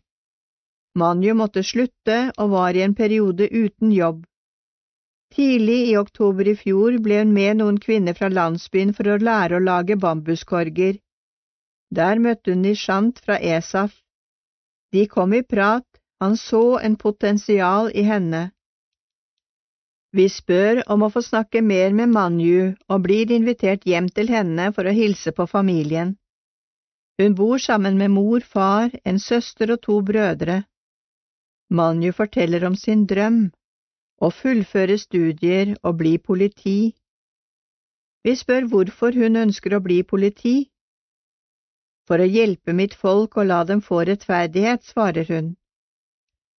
Manju 0.98 1.36
måtte 1.38 1.62
slutte 1.62 2.18
og 2.36 2.50
var 2.56 2.74
i 2.74 2.82
en 2.82 2.96
periode 2.98 3.46
uten 3.52 3.92
jobb. 3.94 4.24
Tidlig 5.30 5.78
i 5.92 5.96
oktober 5.96 6.48
i 6.50 6.56
fjor 6.58 6.96
ble 7.04 7.20
hun 7.20 7.34
med 7.36 7.60
noen 7.60 7.78
kvinner 7.78 8.16
fra 8.18 8.28
landsbyen 8.32 8.90
for 8.96 9.12
å 9.12 9.20
lære 9.22 9.60
å 9.60 9.62
lage 9.62 9.96
bambuskorger. 10.04 10.98
Der 11.94 12.18
møtte 12.18 12.54
hun 12.54 12.64
Nishant 12.66 13.22
fra 13.22 13.38
Esaf. 13.38 13.94
De 14.90 15.06
kom 15.06 15.34
i 15.38 15.42
prat, 15.46 15.86
han 16.20 16.34
så 16.36 16.80
en 16.82 16.96
potensial 16.98 17.92
i 17.94 18.02
henne. 18.02 18.50
Vi 20.12 20.24
spør 20.28 20.80
om 20.90 21.04
å 21.06 21.10
få 21.14 21.20
snakke 21.22 21.60
mer 21.62 21.92
med 21.94 22.10
Manju 22.10 22.72
og 22.90 23.02
blir 23.04 23.30
invitert 23.30 23.84
hjem 23.86 24.08
til 24.16 24.32
henne 24.34 24.72
for 24.74 24.90
å 24.90 24.94
hilse 24.94 25.30
på 25.36 25.46
familien. 25.46 26.16
Hun 27.20 27.36
bor 27.38 27.62
sammen 27.62 27.98
med 28.00 28.10
mor, 28.10 28.40
far, 28.40 28.90
en 29.04 29.20
søster 29.22 29.70
og 29.70 29.82
to 29.86 30.00
brødre. 30.02 30.64
Manju 31.70 32.10
forteller 32.16 32.66
om 32.66 32.74
sin 32.74 33.06
drøm 33.06 33.52
å 34.18 34.32
fullføre 34.34 34.98
studier 34.98 35.76
og 35.84 36.00
bli 36.02 36.16
politi. 36.18 36.96
Vi 38.26 38.34
spør 38.36 38.66
hvorfor 38.72 39.14
hun 39.14 39.38
ønsker 39.44 39.76
å 39.76 39.84
bli 39.84 40.02
politi. 40.02 40.56
For 42.10 42.18
å 42.18 42.26
hjelpe 42.26 42.74
mitt 42.74 42.98
folk 42.98 43.38
og 43.38 43.46
la 43.46 43.62
dem 43.64 43.80
få 43.80 44.02
rettferdighet, 44.08 44.82
svarer 44.82 45.30
hun. 45.30 45.54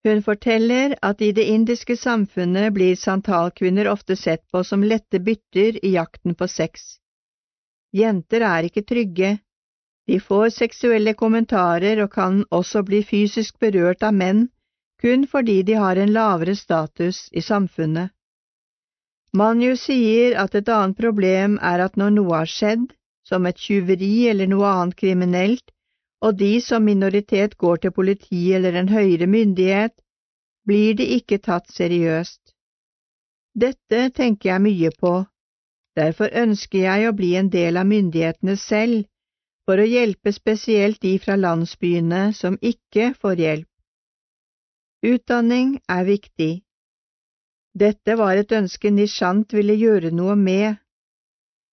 Hun 0.03 0.23
forteller 0.25 0.95
at 1.01 1.21
i 1.21 1.31
det 1.31 1.43
indiske 1.45 1.97
samfunnet 1.97 2.73
blir 2.73 2.95
santalkvinner 2.97 3.87
ofte 3.91 4.15
sett 4.15 4.43
på 4.51 4.63
som 4.63 4.83
lette 4.83 5.19
bytter 5.19 5.77
i 5.85 5.93
jakten 5.93 6.35
på 6.35 6.47
sex. 6.47 6.97
Jenter 7.93 8.41
er 8.47 8.69
ikke 8.69 8.85
trygge, 8.87 9.35
de 10.07 10.17
får 10.19 10.49
seksuelle 10.55 11.13
kommentarer 11.13 12.01
og 12.03 12.09
kan 12.15 12.41
også 12.49 12.81
bli 12.87 13.03
fysisk 13.05 13.59
berørt 13.59 14.01
av 14.03 14.17
menn 14.17 14.47
kun 15.01 15.27
fordi 15.29 15.61
de 15.67 15.77
har 15.81 15.97
en 15.97 16.13
lavere 16.13 16.55
status 16.55 17.27
i 17.31 17.41
samfunnet. 17.41 18.09
Manju 19.33 19.75
sier 19.79 20.35
at 20.41 20.55
et 20.59 20.69
annet 20.69 20.97
problem 20.97 21.57
er 21.61 21.85
at 21.85 21.95
når 21.97 22.17
noe 22.17 22.41
har 22.41 22.49
skjedd, 22.49 22.89
som 23.23 23.45
et 23.45 23.57
tyveri 23.57 24.27
eller 24.29 24.49
noe 24.51 24.67
annet 24.67 24.97
kriminelt, 24.99 25.63
og 26.21 26.37
de 26.37 26.61
som 26.61 26.85
minoritet 26.85 27.57
går 27.57 27.81
til 27.83 27.91
politi 27.91 28.53
eller 28.53 28.77
en 28.77 28.89
høyere 28.89 29.27
myndighet, 29.27 29.93
blir 30.65 30.95
de 30.95 31.07
ikke 31.17 31.41
tatt 31.41 31.71
seriøst. 31.73 32.53
Dette 33.57 34.09
tenker 34.15 34.53
jeg 34.53 34.61
mye 34.61 34.91
på, 34.99 35.13
derfor 35.97 36.29
ønsker 36.43 36.85
jeg 36.85 37.09
å 37.09 37.15
bli 37.17 37.33
en 37.35 37.49
del 37.49 37.77
av 37.81 37.89
myndighetene 37.89 38.55
selv, 38.55 39.07
for 39.65 39.81
å 39.81 39.87
hjelpe 39.87 40.31
spesielt 40.33 41.01
de 41.01 41.17
fra 41.19 41.35
landsbyene 41.39 42.31
som 42.37 42.57
ikke 42.61 43.11
får 43.21 43.43
hjelp. 43.45 43.67
Utdanning 45.01 45.79
er 45.89 46.05
viktig. 46.05 46.61
Dette 47.73 48.15
var 48.19 48.37
et 48.37 48.51
ønske 48.51 48.91
Nishant 48.91 49.53
ville 49.53 49.73
gjøre 49.79 50.11
noe 50.13 50.35
med. 50.35 50.77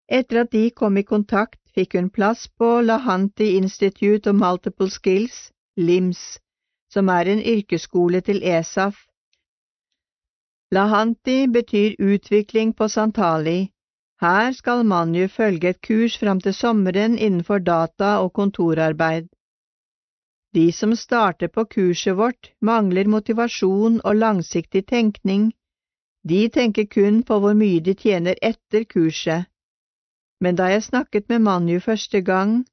Etter 0.08 0.44
at 0.44 0.52
de 0.52 0.70
kom 0.70 0.96
i 0.96 1.04
kontakt, 1.04 1.60
fikk 1.78 1.94
hun 1.94 2.10
plass 2.10 2.48
på 2.58 2.68
Lahanti 2.82 3.52
Institute 3.56 4.30
of 4.30 4.34
Multiple 4.34 4.90
Skills, 4.90 5.52
LIMS, 5.76 6.40
som 6.90 7.08
er 7.08 7.30
en 7.30 7.42
yrkesskole 7.54 8.20
til 8.26 8.42
ESAF. 8.42 9.04
Lahanti 10.74 11.46
betyr 11.46 11.94
utvikling 12.02 12.74
på 12.76 12.88
santali. 12.88 13.70
Her 14.20 14.52
skal 14.52 14.82
Manju 14.84 15.28
følge 15.28 15.70
et 15.70 15.80
kurs 15.80 16.16
fram 16.18 16.40
til 16.40 16.54
sommeren 16.54 17.14
innenfor 17.18 17.58
data 17.58 18.16
og 18.24 18.32
kontorarbeid. 18.32 19.28
De 20.54 20.72
som 20.72 20.96
starter 20.96 21.48
på 21.48 21.64
kurset 21.64 22.16
vårt, 22.16 22.50
mangler 22.60 23.06
motivasjon 23.06 24.00
og 24.04 24.16
langsiktig 24.16 24.82
tenkning. 24.86 25.52
De 26.28 26.48
tenker 26.48 26.90
kun 26.90 27.22
på 27.22 27.38
hvor 27.38 27.54
mye 27.54 27.80
de 27.80 27.94
tjener 27.94 28.34
etter 28.42 28.84
kurset. 28.84 29.46
Men 30.40 30.58
da 30.58 30.68
jeg 30.70 30.84
snakket 30.86 31.28
med 31.28 31.42
Manju 31.46 31.80
første 31.80 32.20
gang, 32.22 32.64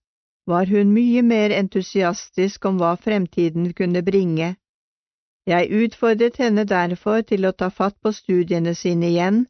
var 0.47 0.69
hun 0.69 0.93
mye 0.93 1.23
mer 1.25 1.53
entusiastisk 1.55 2.65
om 2.69 2.77
hva 2.77 2.93
fremtiden 3.01 3.71
kunne 3.73 4.03
bringe. 4.05 4.55
Jeg 5.49 5.71
utfordret 5.85 6.37
henne 6.41 6.65
derfor 6.69 7.21
til 7.21 7.45
å 7.45 7.53
ta 7.53 7.69
fatt 7.69 7.97
på 8.01 8.13
studiene 8.13 8.75
sine 8.77 9.09
igjen 9.09 9.45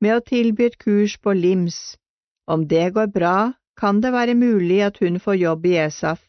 med 0.00 0.16
å 0.16 0.24
tilby 0.32 0.66
et 0.70 0.78
kurs 0.78 1.16
på 1.18 1.34
LIMS. 1.34 1.78
Om 2.46 2.66
det 2.66 2.90
går 2.94 3.10
bra, 3.14 3.52
kan 3.78 4.00
det 4.00 4.12
være 4.12 4.34
mulig 4.34 4.80
at 4.86 4.98
hun 5.02 5.18
får 5.22 5.38
jobb 5.42 5.66
i 5.66 5.76
ESAF. 5.84 6.20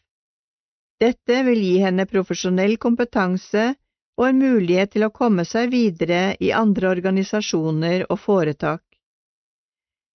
Dette 1.02 1.42
vil 1.46 1.58
gi 1.58 1.78
henne 1.82 2.06
profesjonell 2.06 2.76
kompetanse 2.78 3.72
og 4.18 4.28
en 4.28 4.38
mulighet 4.38 4.92
til 4.94 5.06
å 5.06 5.14
komme 5.14 5.44
seg 5.48 5.72
videre 5.72 6.36
i 6.38 6.52
andre 6.54 6.92
organisasjoner 6.94 8.06
og 8.08 8.20
foretak. 8.22 8.84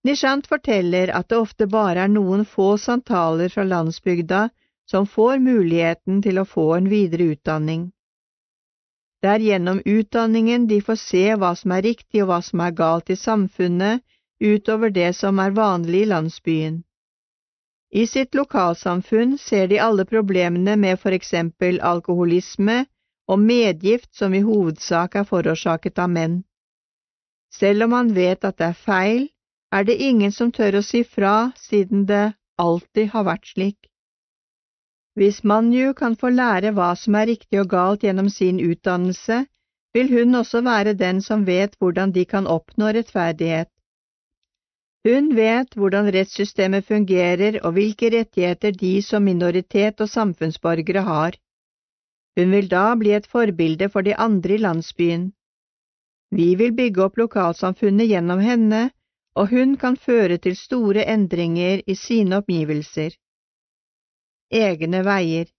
Nishant 0.04 0.48
forteller 0.48 1.12
at 1.16 1.30
det 1.30 1.38
ofte 1.38 1.68
bare 1.68 2.06
er 2.06 2.14
noen 2.14 2.46
få 2.46 2.78
santaler 2.78 3.50
fra 3.50 3.64
landsbygda 3.64 4.50
som 4.90 5.08
får 5.08 5.40
muligheten 5.44 6.22
til 6.22 6.40
å 6.40 6.46
få 6.46 6.74
en 6.78 6.90
videre 6.90 7.34
utdanning. 7.34 7.92
Det 9.22 9.30
er 9.34 9.44
gjennom 9.44 9.80
utdanningen 9.86 10.68
de 10.68 10.82
får 10.82 11.00
se 11.02 11.24
hva 11.36 11.56
som 11.58 11.74
er 11.74 11.84
riktig 11.90 12.22
og 12.24 12.30
hva 12.32 12.42
som 12.46 12.62
er 12.62 12.76
galt 12.78 13.10
i 13.10 13.18
samfunnet, 13.18 14.04
utover 14.40 14.94
det 14.94 15.16
som 15.18 15.40
er 15.40 15.56
vanlig 15.58 16.04
i 16.06 16.10
landsbyen. 16.12 16.84
I 17.90 18.04
sitt 18.06 18.36
lokalsamfunn 18.36 19.38
ser 19.42 19.68
de 19.72 19.80
alle 19.80 20.06
problemene 20.06 20.76
med 20.78 21.00
for 21.00 21.16
eksempel 21.16 21.80
alkoholisme 21.82 22.84
og 23.28 23.40
medgift 23.40 24.14
som 24.16 24.36
i 24.36 24.44
hovedsak 24.44 25.16
er 25.16 25.26
forårsaket 25.28 26.00
av 26.00 26.12
menn. 26.12 26.44
Selv 27.52 27.88
om 27.88 27.96
man 27.96 28.14
vet 28.14 28.46
at 28.46 28.60
det 28.60 28.68
er 28.68 28.80
feil, 28.86 29.28
er 29.72 29.84
det 29.84 29.98
ingen 30.00 30.32
som 30.32 30.52
tør 30.52 30.80
å 30.80 30.86
si 30.86 31.04
fra 31.04 31.52
siden 31.60 32.06
det 32.08 32.34
alltid 32.58 33.12
har 33.14 33.28
vært 33.28 33.48
slik. 33.52 33.78
Hvis 35.18 35.44
Manju 35.44 35.94
kan 35.98 36.16
få 36.16 36.30
lære 36.30 36.72
hva 36.78 36.92
som 36.96 37.16
er 37.18 37.32
riktig 37.32 37.60
og 37.62 37.72
galt 37.74 38.04
gjennom 38.06 38.30
sin 38.30 38.60
utdannelse, 38.62 39.46
vil 39.94 40.12
hun 40.14 40.36
også 40.36 40.62
være 40.62 40.94
den 40.94 41.22
som 41.26 41.46
vet 41.46 41.74
hvordan 41.80 42.14
de 42.14 42.26
kan 42.26 42.48
oppnå 42.48 42.92
rettferdighet. 42.94 43.70
Hun 45.08 45.32
vet 45.36 45.74
hvordan 45.80 46.12
rettssystemet 46.14 46.86
fungerer 46.86 47.60
og 47.64 47.74
hvilke 47.78 48.12
rettigheter 48.14 48.76
de 48.76 48.94
som 49.02 49.24
minoritet 49.24 50.02
og 50.04 50.10
samfunnsborgere 50.12 51.04
har. 51.08 51.38
Hun 52.38 52.52
vil 52.54 52.68
da 52.70 52.94
bli 52.96 53.16
et 53.18 53.30
forbilde 53.32 53.90
for 53.90 54.06
de 54.06 54.14
andre 54.16 54.54
i 54.54 54.62
landsbyen. 54.62 55.32
Vi 56.30 56.54
vil 56.60 56.76
bygge 56.76 57.06
opp 57.06 57.18
lokalsamfunnet 57.18 58.12
gjennom 58.12 58.44
henne, 58.44 58.90
og 59.38 59.52
hun 59.54 59.76
kan 59.78 59.96
føre 60.08 60.38
til 60.42 60.56
store 60.58 61.06
endringer 61.14 61.84
i 61.86 61.96
sine 61.96 62.40
omgivelser. 62.42 63.14
Egne 64.52 65.04
veier 65.06 65.52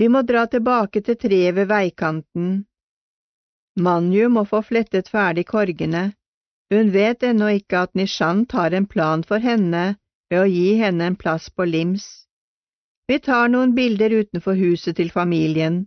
Vi 0.00 0.08
må 0.08 0.22
dra 0.22 0.46
tilbake 0.46 1.02
til 1.06 1.18
treet 1.24 1.54
ved 1.58 1.68
veikanten. 1.68 2.64
Manju 3.76 4.28
må 4.28 4.44
få 4.48 4.62
flettet 4.62 5.10
ferdig 5.12 5.44
korgene. 5.50 6.04
Hun 6.72 6.92
vet 6.94 7.22
ennå 7.28 7.50
ikke 7.58 7.84
at 7.84 7.94
Nishant 7.94 8.52
har 8.56 8.72
en 8.72 8.86
plan 8.86 9.24
for 9.24 9.44
henne 9.44 9.84
ved 10.30 10.40
å 10.40 10.48
gi 10.48 10.74
henne 10.80 11.10
en 11.10 11.18
plass 11.22 11.50
på 11.50 11.68
Lims. 11.68 12.06
Vi 13.08 13.18
tar 13.18 13.52
noen 13.52 13.74
bilder 13.76 14.14
utenfor 14.22 14.56
huset 14.56 14.96
til 14.96 15.10
familien. 15.10 15.86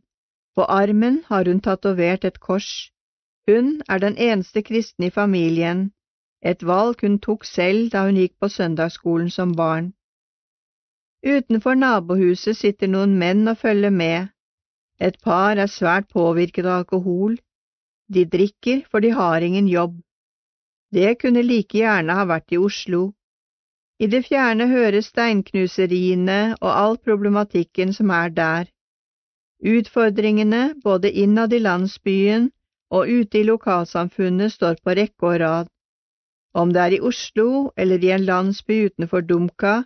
På 0.55 0.69
armen 0.69 1.23
har 1.29 1.49
hun 1.49 1.61
tatovert 1.65 2.25
et 2.29 2.39
kors. 2.39 2.91
Hun 3.49 3.81
er 3.89 3.99
den 3.99 4.17
eneste 4.17 4.61
kristne 4.61 5.09
i 5.09 5.15
familien, 5.15 5.89
et 6.51 6.63
valg 6.69 7.01
hun 7.01 7.17
tok 7.25 7.45
selv 7.49 7.89
da 7.93 8.05
hun 8.05 8.17
gikk 8.21 8.35
på 8.39 8.49
søndagsskolen 8.55 9.31
som 9.33 9.55
barn. 9.57 9.93
Utenfor 11.25 11.77
nabohuset 11.81 12.57
sitter 12.57 12.91
noen 12.91 13.15
menn 13.21 13.47
og 13.49 13.57
følger 13.57 13.89
med. 13.89 14.27
Et 15.01 15.17
par 15.25 15.57
er 15.57 15.71
svært 15.75 16.11
påvirket 16.13 16.65
av 16.65 16.83
alkohol. 16.83 17.39
De 18.13 18.25
drikker, 18.35 18.83
for 18.91 19.01
de 19.01 19.09
har 19.09 19.41
ingen 19.41 19.67
jobb. 19.67 19.97
Det 20.93 21.17
kunne 21.19 21.41
like 21.41 21.79
gjerne 21.81 22.13
ha 22.13 22.25
vært 22.29 22.53
i 22.53 22.61
Oslo. 22.61 23.01
I 23.99 24.07
det 24.11 24.21
fjerne 24.27 24.67
høres 24.69 25.09
steinknuseriene 25.11 26.39
og 26.61 26.71
all 26.71 26.97
problematikken 26.97 27.93
som 27.97 28.13
er 28.13 28.29
der. 28.29 28.69
Utfordringene 29.65 30.75
både 30.83 31.11
innad 31.11 31.53
i 31.53 31.63
landsbyen 31.63 32.51
og 32.91 33.09
ute 33.09 33.39
i 33.39 33.47
lokalsamfunnet 33.49 34.53
står 34.53 34.77
på 34.83 34.95
rekke 34.99 35.31
og 35.31 35.39
rad. 35.41 35.74
Om 36.55 36.71
det 36.73 36.81
er 36.81 36.93
i 36.95 37.01
Oslo 37.03 37.71
eller 37.77 38.03
i 38.03 38.13
en 38.15 38.25
landsby 38.25 38.85
utenfor 38.87 39.25
Dumka, 39.27 39.81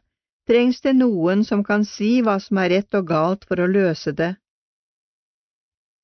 trengs 0.49 0.81
det 0.85 0.93
noen 0.97 1.41
som 1.45 1.63
kan 1.65 1.85
si 1.85 2.19
hva 2.25 2.37
som 2.43 2.59
er 2.61 2.69
rett 2.75 2.97
og 2.99 3.07
galt 3.09 3.47
for 3.49 3.61
å 3.61 3.69
løse 3.69 4.13
det. 4.13 4.35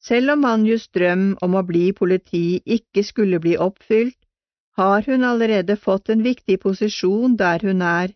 Selv 0.06 0.36
om 0.36 0.42
Manjus 0.46 0.88
drøm 0.94 1.32
om 1.42 1.56
å 1.58 1.64
bli 1.66 1.92
politi 1.98 2.62
ikke 2.78 3.04
skulle 3.06 3.40
bli 3.42 3.56
oppfylt, 3.58 4.18
har 4.78 5.06
hun 5.08 5.24
allerede 5.24 5.78
fått 5.78 6.10
en 6.10 6.26
viktig 6.26 6.60
posisjon 6.62 7.38
der 7.40 7.62
hun 7.66 7.82
er, 7.82 8.12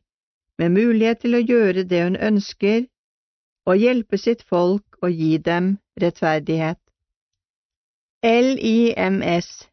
med 0.60 0.76
mulighet 0.76 1.22
til 1.24 1.38
å 1.38 1.46
gjøre 1.46 1.86
det 1.88 2.04
hun 2.04 2.18
ønsker, 2.30 2.86
og 3.66 3.78
hjelpe 3.78 4.18
sitt 4.18 4.44
folk 4.44 5.02
og 5.02 5.10
gi 5.14 5.38
dem 5.38 5.78
rettferdighet. 6.02 6.82
LIMS 8.26 9.69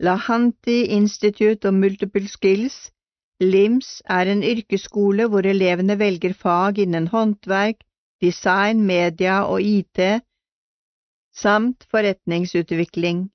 Lahanti 0.00 0.84
Institute 0.94 1.64
of 1.64 1.74
Multiple 1.74 2.28
Skills, 2.28 2.92
LIMS, 3.40 4.02
er 4.06 4.30
en 4.30 4.44
yrkesskole 4.46 5.26
hvor 5.26 5.46
elevene 5.46 5.96
velger 5.98 6.36
fag 6.38 6.78
innen 6.78 7.08
håndverk, 7.10 7.80
design, 8.22 8.84
media 8.86 9.40
og 9.42 9.62
IT, 9.62 10.22
samt 11.34 11.86
forretningsutvikling. 11.90 13.26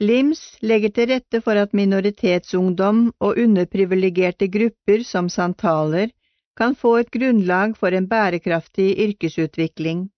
LIMS 0.00 0.58
legger 0.60 0.92
til 0.92 1.08
rette 1.14 1.40
for 1.40 1.56
at 1.56 1.72
minoritetsungdom 1.72 3.00
og 3.20 3.40
underprivilegerte 3.40 4.48
grupper 4.52 5.04
som 5.04 5.32
santaler 5.32 6.12
kan 6.56 6.76
få 6.76 6.96
et 7.00 7.10
grunnlag 7.10 7.76
for 7.76 7.96
en 7.96 8.08
bærekraftig 8.08 8.92
yrkesutvikling. 9.08 10.10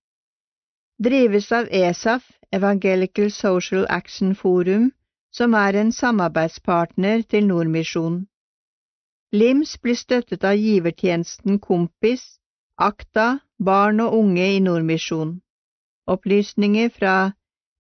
Drives 0.99 1.53
av 1.53 1.71
ESAF, 1.71 2.27
Evangelical 2.53 3.31
Social 3.31 3.87
Action 3.89 4.35
Forum, 4.35 4.91
som 5.33 5.55
er 5.55 5.81
en 5.81 5.93
samarbeidspartner 5.93 7.23
til 7.23 7.47
Nordmisjon. 7.47 8.27
LIMS 9.33 9.79
blir 9.83 9.95
støttet 9.95 10.45
av 10.45 10.57
givertjenesten 10.57 11.59
Kompis, 11.61 12.41
Akta, 12.79 13.39
barn 13.59 14.01
og 14.01 14.19
unge 14.19 14.55
i 14.55 14.59
Nordmisjon. 14.65 15.41
Opplysninger 16.07 16.89
fra 16.89 17.33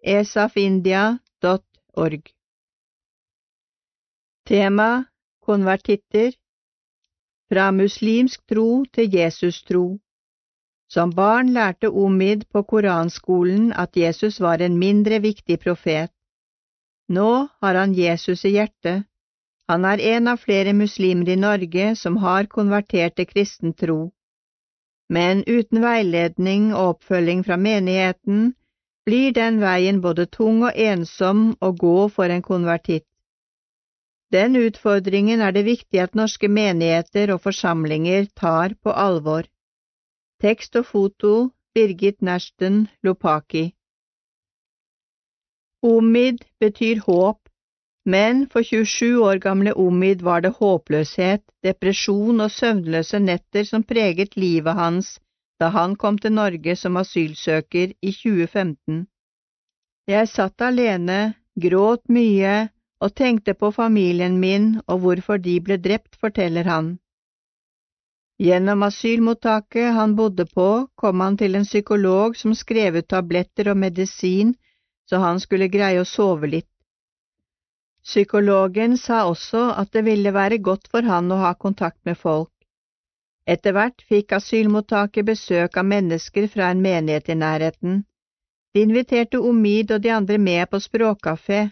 esafindia.org. 0.03 2.23
Tema 4.47 5.05
Konvertitter 5.41 6.33
Fra 7.49 7.71
muslimsk 7.73 8.47
tro 8.49 8.85
til 8.93 9.15
Jesus-tro. 9.15 9.99
Som 10.89 11.15
barn 11.15 11.53
lærte 11.53 11.89
Omid 11.89 12.45
på 12.53 12.63
koranskolen 12.63 13.73
at 13.73 13.97
Jesus 13.97 14.41
var 14.41 14.61
en 14.61 14.79
mindre 14.79 15.21
viktig 15.21 15.61
profet. 15.61 16.11
Nå 17.09 17.49
har 17.61 17.75
han 17.75 17.95
Jesus 17.95 18.45
i 18.45 18.53
hjertet. 18.57 19.05
Han 19.69 19.85
er 19.85 20.01
en 20.17 20.29
av 20.29 20.41
flere 20.41 20.73
muslimer 20.77 21.29
i 21.29 21.37
Norge 21.37 21.95
som 21.97 22.17
har 22.21 22.49
konvertert 22.53 23.17
til 23.17 23.29
kristen 23.29 23.73
tro. 23.73 23.99
Men 25.09 25.43
uten 25.47 25.81
veiledning 25.83 26.71
og 26.75 26.95
oppfølging 26.95 27.45
fra 27.45 27.57
menigheten 27.57 28.51
blir 29.09 29.33
den 29.33 29.61
veien 29.61 30.03
både 30.05 30.27
tung 30.27 30.65
og 30.69 30.77
ensom 30.77 31.55
å 31.65 31.73
gå 31.73 32.09
for 32.13 32.29
en 32.33 32.45
konvertitt. 32.45 33.07
Den 34.33 34.57
utfordringen 34.61 35.41
er 35.41 35.55
det 35.57 35.65
viktig 35.65 36.03
at 36.05 36.17
norske 36.17 36.49
menigheter 36.53 37.33
og 37.33 37.41
forsamlinger 37.47 38.29
tar 38.37 38.77
på 38.85 38.93
alvor. 38.93 39.49
Tekst 40.45 40.77
og 40.77 40.85
foto 40.93 41.33
Birgit 41.75 42.21
Nersten 42.21 42.85
Lopaki 43.03 43.71
Omid 45.83 46.45
betyr 46.61 47.01
håp, 47.07 47.39
men 48.05 48.47
for 48.53 48.63
27 48.63 49.23
år 49.23 49.39
gamle 49.39 49.73
Omid 49.73 50.23
var 50.23 50.41
det 50.41 50.57
håpløshet, 50.59 51.43
depresjon 51.63 52.41
og 52.41 52.51
søvnløse 52.51 53.21
netter 53.23 53.65
som 53.69 53.85
preget 53.85 54.37
livet 54.37 54.75
hans 54.75 55.19
da 55.61 55.69
han 55.75 55.97
kom 55.97 56.19
til 56.23 56.33
Norge 56.33 56.77
som 56.79 56.97
asylsøker 56.97 57.95
i 58.03 58.13
2015. 58.15 59.07
Jeg 60.09 60.29
satt 60.31 60.63
alene, 60.63 61.35
gråt 61.59 62.05
mye 62.09 62.69
og 63.03 63.15
tenkte 63.19 63.55
på 63.55 63.71
familien 63.75 64.39
min 64.41 64.69
og 64.87 65.03
hvorfor 65.03 65.43
de 65.43 65.59
ble 65.61 65.79
drept, 65.83 66.17
forteller 66.21 66.71
han. 66.71 66.97
Gjennom 68.39 68.85
asylmottaket 68.87 69.95
han 69.95 70.15
bodde 70.17 70.47
på, 70.47 70.87
kom 70.95 71.21
han 71.21 71.37
til 71.37 71.59
en 71.59 71.67
psykolog 71.67 72.37
som 72.39 72.55
skrev 72.55 73.01
ut 73.01 73.09
tabletter 73.11 73.73
og 73.73 73.81
medisin 73.83 74.55
så 75.09 75.21
han 75.23 75.41
skulle 75.41 75.71
greie 75.73 76.01
å 76.01 76.09
sove 76.09 76.51
litt. 76.51 76.71
Psykologen 78.05 78.97
sa 78.97 79.25
også 79.29 79.65
at 79.81 79.93
det 79.93 80.05
ville 80.07 80.33
være 80.33 80.61
godt 80.65 80.89
for 80.93 81.05
han 81.05 81.33
å 81.33 81.41
ha 81.43 81.55
kontakt 81.55 82.01
med 82.09 82.17
folk. 82.17 82.53
Etter 83.49 83.73
hvert 83.77 84.05
fikk 84.09 84.33
asylmottaket 84.37 85.27
besøk 85.29 85.77
av 85.81 85.89
mennesker 85.89 86.49
fra 86.53 86.69
en 86.73 86.83
menighet 86.85 87.29
i 87.33 87.37
nærheten. 87.37 88.03
De 88.75 88.85
inviterte 88.85 89.41
Omid 89.41 89.93
og 89.97 90.03
de 90.05 90.13
andre 90.13 90.39
med 90.39 90.69
på 90.71 90.81
språkkafé. 90.85 91.71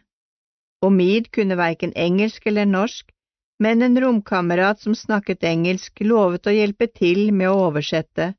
Omid 0.84 1.28
kunne 1.32 1.58
verken 1.60 1.92
engelsk 1.96 2.46
eller 2.48 2.68
norsk, 2.68 3.12
men 3.60 3.82
en 3.82 4.00
romkamerat 4.00 4.80
som 4.80 4.94
snakket 4.94 5.44
engelsk, 5.44 6.00
lovet 6.00 6.48
å 6.48 6.52
hjelpe 6.52 6.88
til 6.92 7.30
med 7.32 7.48
å 7.48 7.68
oversette. 7.68 8.32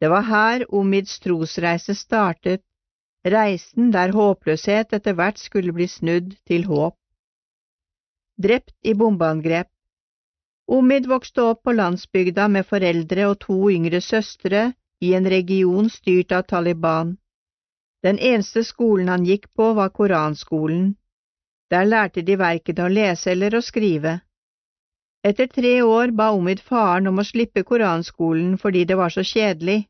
Det 0.00 0.08
var 0.08 0.28
her 0.28 0.64
Omids 0.68 1.18
trosreise 1.24 1.94
startet, 1.96 2.64
reisen 3.24 3.92
der 3.94 4.12
håpløshet 4.12 4.92
etter 4.92 5.14
hvert 5.18 5.38
skulle 5.38 5.72
bli 5.72 5.86
snudd 5.86 6.34
til 6.46 6.66
håp. 6.66 6.96
Drept 8.42 8.74
i 8.82 8.94
bombeangrep 8.94 9.68
Omid 10.72 11.06
vokste 11.06 11.42
opp 11.42 11.64
på 11.66 11.72
landsbygda 11.74 12.46
med 12.48 12.66
foreldre 12.66 13.26
og 13.28 13.38
to 13.44 13.58
yngre 13.70 14.00
søstre 14.00 14.72
i 15.02 15.12
en 15.18 15.26
region 15.28 15.90
styrt 15.90 16.32
av 16.32 16.46
Taliban. 16.52 17.16
Den 18.02 18.18
eneste 18.18 18.62
skolen 18.64 19.08
han 19.08 19.26
gikk 19.26 19.48
på, 19.54 19.72
var 19.74 19.90
koranskolen. 19.90 20.94
Der 21.70 21.84
lærte 21.84 22.22
de 22.22 22.38
verken 22.38 22.80
å 22.82 22.88
lese 22.88 23.30
eller 23.34 23.54
å 23.54 23.62
skrive. 23.62 24.20
Etter 25.24 25.46
tre 25.46 25.74
år 25.82 26.10
ba 26.18 26.30
Omid 26.34 26.60
faren 26.60 27.06
om 27.10 27.18
å 27.18 27.26
slippe 27.26 27.62
koranskolen 27.62 28.56
fordi 28.58 28.84
det 28.84 28.96
var 28.98 29.12
så 29.14 29.22
kjedelig. 29.22 29.84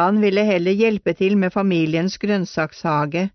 Han 0.00 0.20
ville 0.24 0.46
heller 0.48 0.72
hjelpe 0.72 1.12
til 1.12 1.34
med 1.36 1.52
familiens 1.52 2.14
grønnsakshage. 2.18 3.26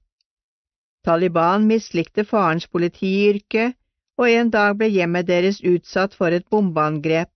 Taliban 1.05 1.67
mislikte 1.69 2.23
farens 2.25 2.65
politiyrke, 2.67 3.65
og 4.17 4.31
en 4.31 4.49
dag 4.49 4.77
ble 4.79 4.87
hjemmet 4.89 5.27
deres 5.27 5.59
utsatt 5.61 6.15
for 6.17 6.33
et 6.33 6.47
bombeangrep. 6.49 7.29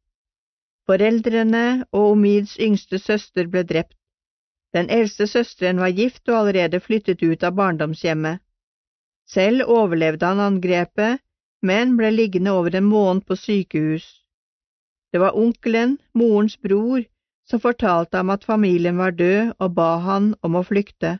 Foreldrene 0.89 1.65
og 1.91 2.15
Omids 2.15 2.55
yngste 2.67 2.97
søster 3.03 3.51
ble 3.53 3.63
drept. 3.73 3.97
Den 4.73 4.89
eldste 4.97 5.27
søsteren 5.27 5.83
var 5.83 5.93
gift 5.99 6.29
og 6.29 6.39
allerede 6.39 6.81
flyttet 6.87 7.21
ut 7.21 7.45
av 7.45 7.53
barndomshjemmet. 7.61 8.41
Selv 9.29 9.69
overlevde 9.77 10.25
han 10.25 10.41
angrepet, 10.47 11.21
men 11.61 11.93
ble 12.01 12.09
liggende 12.15 12.57
over 12.57 12.81
en 12.81 12.89
måned 12.89 13.27
på 13.29 13.37
sykehus. 13.37 14.09
Det 15.13 15.21
var 15.21 15.37
onkelen, 15.37 15.97
morens 16.13 16.57
bror, 16.57 17.05
som 17.49 17.61
fortalte 17.63 18.17
ham 18.17 18.29
at 18.29 18.45
familien 18.45 18.97
var 19.01 19.15
død 19.17 19.55
og 19.59 19.73
ba 19.77 19.89
han 20.05 20.33
om 20.45 20.57
å 20.59 20.65
flykte. 20.65 21.17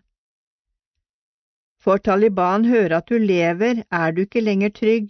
Får 1.79 2.03
Taliban 2.05 2.65
høre 2.67 2.99
at 2.99 3.07
du 3.07 3.17
lever, 3.17 3.83
er 3.89 4.11
du 4.11 4.25
ikke 4.25 4.43
lenger 4.43 4.73
trygg. 4.75 5.07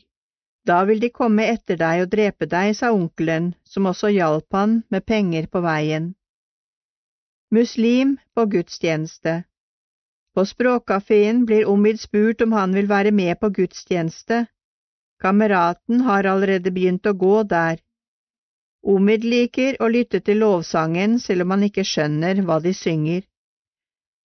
Da 0.70 0.84
vil 0.86 1.00
de 1.02 1.10
komme 1.10 1.48
etter 1.50 1.80
deg 1.82 2.04
og 2.04 2.12
drepe 2.14 2.46
deg, 2.46 2.76
sa 2.78 2.92
onkelen, 2.94 3.54
som 3.66 3.90
også 3.90 4.12
hjalp 4.14 4.54
han 4.54 4.84
med 4.94 5.06
penger 5.06 5.48
på 5.50 5.64
veien. 5.66 6.14
Muslim 7.52 8.18
på 8.38 8.46
gudstjeneste 8.46 9.44
På 10.38 10.46
språkkafeen 10.46 11.46
blir 11.50 11.66
Omid 11.68 12.00
spurt 12.00 12.44
om 12.46 12.54
han 12.54 12.76
vil 12.78 12.90
være 12.92 13.12
med 13.12 13.40
på 13.42 13.50
gudstjeneste. 13.50 14.46
Kameraten 15.20 16.06
har 16.06 16.30
allerede 16.30 16.72
begynt 16.72 17.10
å 17.10 17.18
gå 17.18 17.42
der. 17.50 17.82
Omid 18.84 19.26
liker 19.28 19.76
å 19.84 19.90
lytte 19.92 20.22
til 20.24 20.40
lovsangen 20.40 21.18
selv 21.20 21.44
om 21.44 21.52
han 21.56 21.66
ikke 21.68 21.84
skjønner 21.84 22.40
hva 22.48 22.60
de 22.64 22.74
synger. 22.74 23.24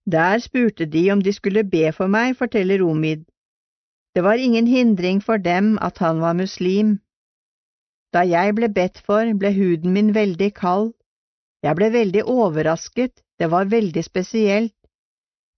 Der 0.06 0.38
spurte 0.38 0.86
de 0.86 1.10
om 1.12 1.22
de 1.22 1.32
skulle 1.32 1.64
be 1.64 1.90
for 1.92 2.06
meg, 2.06 2.36
forteller 2.36 2.82
Omid. 2.82 3.24
Det 4.14 4.22
var 4.22 4.38
ingen 4.38 4.66
hindring 4.66 5.20
for 5.20 5.38
dem 5.38 5.78
at 5.82 5.98
han 5.98 6.20
var 6.20 6.36
muslim. 6.38 7.00
Da 8.12 8.22
jeg 8.22 8.54
ble 8.54 8.68
bedt 8.68 9.00
for, 9.06 9.26
ble 9.34 9.50
huden 9.56 9.92
min 9.92 10.14
veldig 10.14 10.52
kald. 10.54 10.92
Jeg 11.62 11.74
ble 11.76 11.90
veldig 11.90 12.22
overrasket, 12.24 13.24
det 13.40 13.50
var 13.50 13.64
veldig 13.72 14.04
spesielt. 14.04 14.76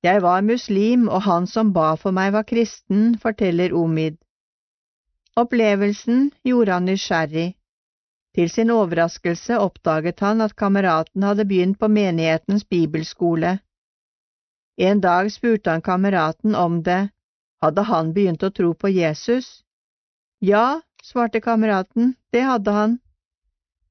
Jeg 0.03 0.23
var 0.23 0.41
muslim, 0.41 1.09
og 1.09 1.23
han 1.23 1.47
som 1.47 1.73
ba 1.73 1.97
for 2.01 2.17
meg 2.17 2.33
var 2.33 2.47
kristen, 2.49 3.19
forteller 3.19 3.75
Omid. 3.75 4.17
Opplevelsen 5.37 6.31
gjorde 6.45 6.73
han 6.73 6.89
nysgjerrig. 6.89 7.51
Til 8.37 8.51
sin 8.53 8.71
overraskelse 8.71 9.57
oppdaget 9.65 10.21
han 10.21 10.45
at 10.45 10.57
kameraten 10.61 11.25
hadde 11.25 11.47
begynt 11.49 11.79
på 11.81 11.89
menighetens 11.89 12.67
bibelskole. 12.69 13.59
En 14.77 15.01
dag 15.01 15.31
spurte 15.33 15.73
han 15.73 15.83
kameraten 15.83 16.55
om 16.55 16.83
det, 16.83 17.09
hadde 17.65 17.87
han 17.89 18.13
begynt 18.13 18.45
å 18.45 18.51
tro 18.53 18.75
på 18.75 18.91
Jesus? 18.93 19.63
Ja, 20.45 20.83
svarte 21.03 21.41
kameraten, 21.41 22.13
det 22.33 22.45
hadde 22.45 22.77
han. 22.77 22.99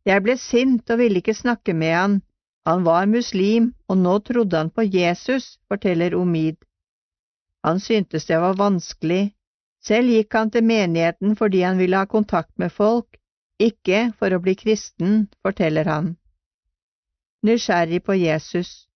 Jeg 0.06 0.22
ble 0.22 0.38
sint 0.38 0.93
og 0.93 1.01
ville 1.01 1.24
ikke 1.24 1.33
snakke 1.33 1.74
med 1.74 1.95
han, 1.98 2.22
han 2.69 2.85
var 2.85 3.09
muslim, 3.09 3.74
og 3.90 3.98
nå 3.98 4.19
trodde 4.30 4.57
han 4.57 4.69
på 4.69 4.85
Jesus, 4.85 5.57
forteller 5.69 6.14
Omid. 6.17 6.57
Han 7.65 7.82
syntes 7.82 8.30
det 8.30 8.38
var 8.41 8.61
vanskelig, 8.61 9.33
selv 9.82 10.14
gikk 10.14 10.38
han 10.38 10.53
til 10.53 10.65
menigheten 10.65 11.33
fordi 11.38 11.65
han 11.65 11.82
ville 11.82 11.98
ha 11.98 12.06
kontakt 12.06 12.53
med 12.61 12.74
folk, 12.74 13.17
ikke 13.61 14.11
for 14.19 14.35
å 14.35 14.42
bli 14.43 14.56
kristen, 14.59 15.27
forteller 15.43 15.88
han. 15.90 16.16
Nysgjerrig 17.45 18.01
på 18.03 18.17
Jesus 18.17 18.88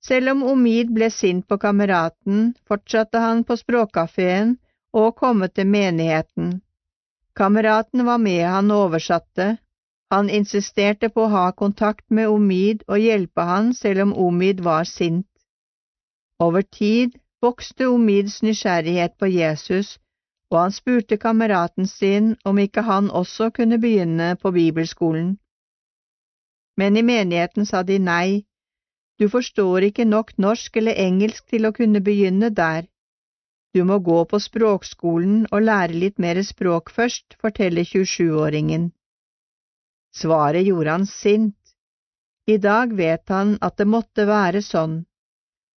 Selv 0.00 0.30
om 0.32 0.42
Omid 0.52 0.90
ble 0.94 1.10
sint 1.10 1.46
på 1.48 1.58
kameraten, 1.58 2.54
fortsatte 2.68 3.18
han 3.18 3.42
på 3.44 3.56
språkkafeen 3.58 4.56
og 4.94 5.16
komme 5.18 5.48
til 5.48 5.66
menigheten. 5.66 6.60
Kameraten 7.36 8.06
var 8.06 8.18
med 8.18 8.46
han 8.46 8.70
oversatte. 8.70 9.58
Han 10.10 10.30
insisterte 10.30 11.10
på 11.12 11.26
å 11.26 11.32
ha 11.34 11.46
kontakt 11.52 12.06
med 12.10 12.28
Omid 12.28 12.86
og 12.88 13.02
hjelpe 13.02 13.44
han 13.44 13.74
selv 13.74 14.06
om 14.06 14.14
Omid 14.26 14.62
var 14.64 14.88
sint. 14.88 15.28
Over 16.40 16.62
tid 16.62 17.18
vokste 17.42 17.90
Omids 17.90 18.40
nysgjerrighet 18.42 19.18
på 19.18 19.28
Jesus, 19.34 19.98
og 20.50 20.58
han 20.62 20.72
spurte 20.72 21.18
kameraten 21.20 21.86
sin 21.86 22.34
om 22.44 22.58
ikke 22.58 22.82
han 22.82 23.10
også 23.10 23.50
kunne 23.50 23.78
begynne 23.80 24.36
på 24.42 24.50
bibelskolen. 24.50 25.36
Men 26.76 26.96
i 26.96 27.02
menigheten 27.02 27.66
sa 27.66 27.82
de 27.82 27.98
nei, 27.98 28.44
du 29.18 29.28
forstår 29.28 29.88
ikke 29.88 30.04
nok 30.04 30.36
norsk 30.38 30.76
eller 30.76 31.00
engelsk 31.06 31.48
til 31.50 31.66
å 31.66 31.74
kunne 31.74 32.00
begynne 32.00 32.50
der. 32.54 32.86
Du 33.74 33.84
må 33.84 33.98
gå 33.98 34.18
på 34.30 34.38
språkskolen 34.40 35.48
og 35.52 35.64
lære 35.68 35.98
litt 36.04 36.22
mer 36.22 36.38
språk 36.42 36.90
først, 36.94 37.34
forteller 37.42 37.84
27-åringen. 37.84 38.88
Svaret 40.14 40.64
gjorde 40.70 40.94
han 40.96 41.06
sint. 41.06 41.74
I 42.46 42.56
dag 42.56 42.94
vet 42.96 43.28
han 43.28 43.58
at 43.60 43.76
det 43.76 43.86
måtte 43.86 44.24
være 44.26 44.62
sånn. 44.64 45.02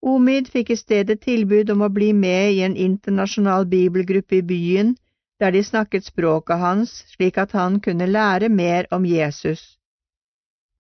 Omid 0.01 0.49
fikk 0.49 0.71
i 0.73 0.79
stedet 0.81 1.21
tilbud 1.21 1.71
om 1.71 1.83
å 1.85 1.91
bli 1.93 2.13
med 2.17 2.55
i 2.55 2.61
en 2.65 2.77
internasjonal 2.77 3.67
bibelgruppe 3.69 4.39
i 4.39 4.47
byen, 4.53 4.95
der 5.41 5.53
de 5.53 5.61
snakket 5.65 6.07
språket 6.09 6.61
hans 6.61 6.95
slik 7.13 7.39
at 7.39 7.53
han 7.53 7.81
kunne 7.85 8.09
lære 8.09 8.49
mer 8.49 8.89
om 8.91 9.05
Jesus. 9.05 9.77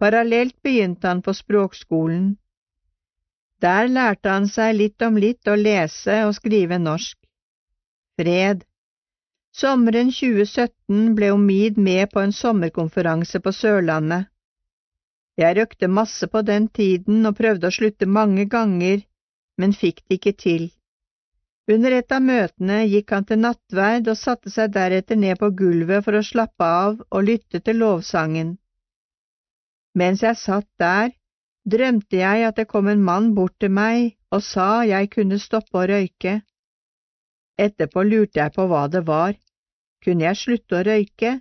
Parallelt 0.01 0.57
begynte 0.63 1.09
han 1.09 1.21
på 1.21 1.35
språkskolen. 1.37 2.39
Der 3.61 3.89
lærte 3.93 4.33
han 4.33 4.49
seg 4.49 4.77
litt 4.79 5.03
om 5.05 5.19
litt 5.21 5.49
å 5.49 5.57
lese 5.57 6.23
og 6.25 6.33
skrive 6.39 6.79
norsk. 6.81 7.19
Fred. 8.17 8.65
Sommeren 9.53 10.13
2017 10.17 11.13
ble 11.19 11.33
Omid 11.35 11.77
med 11.77 12.09
på 12.15 12.23
en 12.25 12.33
sommerkonferanse 12.33 13.41
på 13.45 13.53
Sørlandet. 13.53 14.31
Jeg 15.41 15.57
røkte 15.57 15.89
masse 15.89 16.27
på 16.29 16.43
den 16.47 16.69
tiden 16.69 17.27
og 17.29 17.37
prøvde 17.37 17.69
å 17.69 17.75
slutte 17.75 18.09
mange 18.09 18.47
ganger, 18.49 19.05
men 19.61 19.77
fikk 19.77 20.01
det 20.09 20.19
ikke 20.19 20.37
til. 20.45 20.69
Under 21.71 21.95
et 21.95 22.13
av 22.17 22.23
møtene 22.25 22.81
gikk 22.91 23.13
han 23.15 23.27
til 23.29 23.39
nattverd 23.45 24.09
og 24.11 24.19
satte 24.19 24.51
seg 24.51 24.73
deretter 24.75 25.19
ned 25.21 25.39
på 25.39 25.53
gulvet 25.61 26.07
for 26.07 26.19
å 26.19 26.25
slappe 26.27 26.67
av 26.67 26.97
og 27.05 27.27
lytte 27.29 27.61
til 27.67 27.79
lovsangen. 27.83 28.57
Mens 30.01 30.25
jeg 30.25 30.39
satt 30.41 30.69
der, 30.83 31.13
drømte 31.75 32.23
jeg 32.23 32.47
at 32.49 32.59
det 32.59 32.67
kom 32.71 32.89
en 32.91 33.05
mann 33.05 33.35
bort 33.37 33.59
til 33.63 33.73
meg 33.77 34.17
og 34.35 34.43
sa 34.47 34.83
jeg 34.89 35.11
kunne 35.15 35.39
stoppe 35.43 35.79
å 35.79 35.87
røyke. 35.93 36.41
Etterpå 37.61 38.03
lurte 38.09 38.41
jeg 38.41 38.55
på 38.57 38.67
hva 38.71 38.87
det 38.89 39.05
var. 39.07 39.37
Kunne 40.05 40.27
jeg 40.31 40.43
slutte 40.43 40.79
å 40.79 40.85
røyke? 40.87 41.37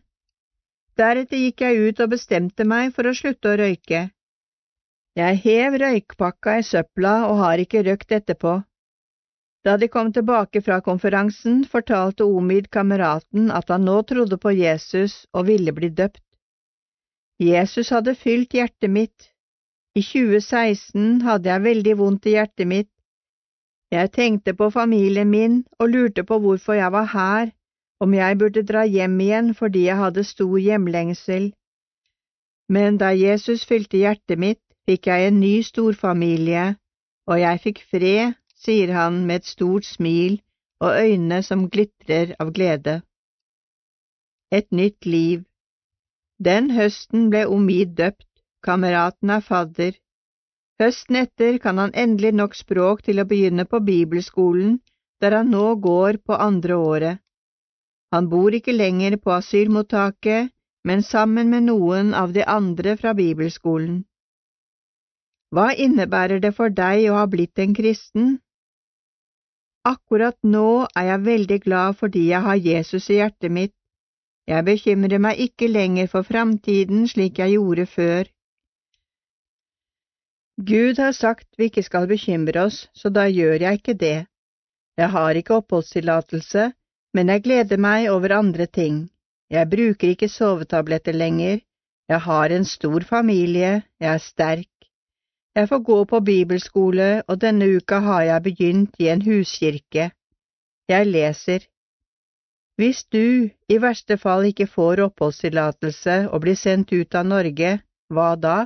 Deretter 0.99 1.39
gikk 1.39 1.61
jeg 1.63 1.89
ut 1.89 2.01
og 2.03 2.11
bestemte 2.11 2.65
meg 2.67 2.91
for 2.95 3.07
å 3.07 3.15
slutte 3.15 3.53
å 3.53 3.59
røyke. 3.61 4.09
Jeg 5.17 5.39
hev 5.43 5.77
røykpakka 5.81 6.59
i 6.59 6.65
søpla 6.65 7.13
og 7.29 7.39
har 7.43 7.61
ikke 7.63 7.83
røkt 7.87 8.11
etterpå. 8.11 8.59
Da 9.65 9.75
de 9.77 9.89
kom 9.91 10.13
tilbake 10.13 10.61
fra 10.61 10.79
konferansen, 10.81 11.65
fortalte 11.65 12.23
Omid 12.23 12.69
kameraten 12.71 13.49
at 13.51 13.69
han 13.73 13.83
nå 13.89 14.01
trodde 14.07 14.37
på 14.37 14.53
Jesus 14.55 15.25
og 15.33 15.49
ville 15.49 15.73
bli 15.75 15.89
døpt. 15.89 16.23
Jesus 17.39 17.89
hadde 17.89 18.15
fylt 18.15 18.53
hjertet 18.55 18.91
mitt, 18.91 19.31
i 19.97 20.01
2016 20.05 21.21
hadde 21.25 21.49
jeg 21.49 21.65
veldig 21.65 21.93
vondt 21.97 22.27
i 22.29 22.35
hjertet 22.37 22.67
mitt. 22.67 22.91
Jeg 23.91 24.11
tenkte 24.13 24.53
på 24.53 24.69
familien 24.69 25.29
min 25.29 25.63
og 25.79 25.89
lurte 25.89 26.23
på 26.23 26.37
hvorfor 26.39 26.77
jeg 26.77 26.91
var 26.93 27.07
her, 27.13 27.51
om 27.99 28.13
jeg 28.13 28.37
burde 28.37 28.63
dra 28.63 28.85
hjem 28.85 29.17
igjen 29.25 29.53
fordi 29.57 29.87
jeg 29.87 29.97
hadde 29.97 30.23
stor 30.23 30.57
hjemlengsel. 30.61 31.49
Men 32.69 32.99
da 33.01 33.09
Jesus 33.17 33.65
fylte 33.65 33.97
hjertet 33.97 34.39
mitt, 34.39 34.61
fikk 34.89 35.05
jeg 35.11 35.27
en 35.29 35.35
ny 35.37 35.59
storfamilie, 35.61 36.63
og 37.29 37.37
jeg 37.37 37.61
fikk 37.65 37.83
fred, 37.91 38.33
sier 38.57 38.93
han 38.95 39.21
med 39.27 39.43
et 39.43 39.51
stort 39.51 39.85
smil 39.85 40.39
og 40.81 40.97
øyne 40.97 41.43
som 41.45 41.67
glitrer 41.69 42.33
av 42.41 42.49
glede. 42.55 42.95
Et 44.51 44.65
nytt 44.71 45.05
liv. 45.05 45.45
Den 46.41 46.71
høsten 46.73 47.29
ble 47.29 47.45
Omid 47.45 47.93
døpt 47.99 48.25
kameraten 48.65 49.29
er 49.29 49.45
fadder. 49.45 49.93
Høsten 50.81 51.21
etter 51.21 51.59
kan 51.61 51.77
han 51.77 51.93
endelig 51.93 52.33
nok 52.41 52.57
språk 52.57 53.05
til 53.05 53.21
å 53.21 53.27
begynne 53.29 53.67
på 53.69 53.83
bibelskolen, 53.85 54.79
der 55.21 55.37
han 55.37 55.51
nå 55.53 55.75
går 55.85 56.23
på 56.25 56.33
andre 56.49 56.75
året. 56.75 57.21
Han 58.15 58.29
bor 58.31 58.55
ikke 58.55 58.73
lenger 58.73 59.19
på 59.21 59.37
asylmottaket, 59.37 60.49
men 60.83 61.03
sammen 61.03 61.51
med 61.53 61.67
noen 61.69 62.15
av 62.15 62.33
de 62.33 62.41
andre 62.47 62.97
fra 62.97 63.13
bibelskolen. 63.13 64.05
Hva 65.55 65.71
innebærer 65.73 66.41
det 66.43 66.53
for 66.57 66.69
deg 66.69 67.07
å 67.09 67.17
ha 67.17 67.25
blitt 67.29 67.59
en 67.63 67.73
kristen? 67.77 68.37
Akkurat 69.89 70.37
nå 70.43 70.85
er 70.99 71.07
jeg 71.07 71.25
veldig 71.25 71.59
glad 71.65 71.97
fordi 72.01 72.27
jeg 72.29 72.45
har 72.45 72.59
Jesus 72.69 73.09
i 73.09 73.17
hjertet 73.17 73.53
mitt. 73.55 73.75
Jeg 74.49 74.65
bekymrer 74.65 75.21
meg 75.21 75.41
ikke 75.45 75.69
lenger 75.69 76.09
for 76.11 76.25
framtiden 76.25 77.07
slik 77.09 77.41
jeg 77.41 77.55
gjorde 77.55 77.85
før. 77.89 78.29
Gud 80.69 80.99
har 80.99 81.13
sagt 81.17 81.47
vi 81.57 81.69
ikke 81.69 81.85
skal 81.87 82.05
bekymre 82.09 82.65
oss, 82.67 82.79
så 82.93 83.09
da 83.09 83.25
gjør 83.29 83.63
jeg 83.65 83.79
ikke 83.79 83.95
det. 83.97 84.17
Jeg 84.99 85.09
har 85.15 85.37
ikke 85.39 85.61
oppholdstillatelse, 85.61 86.71
men 87.15 87.31
jeg 87.33 87.43
gleder 87.45 87.79
meg 87.81 88.09
over 88.11 88.35
andre 88.37 88.67
ting. 88.67 89.07
Jeg 89.49 89.69
bruker 89.69 90.13
ikke 90.13 90.29
sovetabletter 90.29 91.15
lenger, 91.15 91.61
jeg 92.09 92.21
har 92.25 92.51
en 92.53 92.65
stor 92.65 93.05
familie, 93.05 93.71
jeg 94.01 94.13
er 94.13 94.21
sterk. 94.21 94.78
Jeg 95.55 95.69
får 95.69 95.79
gå 95.79 95.97
på 96.05 96.19
bibelskole, 96.19 97.09
og 97.27 97.41
denne 97.41 97.67
uka 97.77 97.99
har 98.05 98.21
jeg 98.21 98.43
begynt 98.43 98.99
i 98.99 99.09
en 99.09 99.21
huskirke. 99.21 100.11
Jeg 100.89 101.07
leser. 101.07 101.65
Hvis 102.79 103.03
du 103.11 103.49
i 103.69 103.77
verste 103.81 104.17
fall 104.17 104.45
ikke 104.49 104.67
får 104.67 105.01
oppholdstillatelse 105.09 106.19
og 106.29 106.41
blir 106.45 106.55
sendt 106.55 106.93
ut 106.93 107.15
av 107.15 107.25
Norge, 107.27 107.71
hva 108.13 108.29
da? 108.39 108.57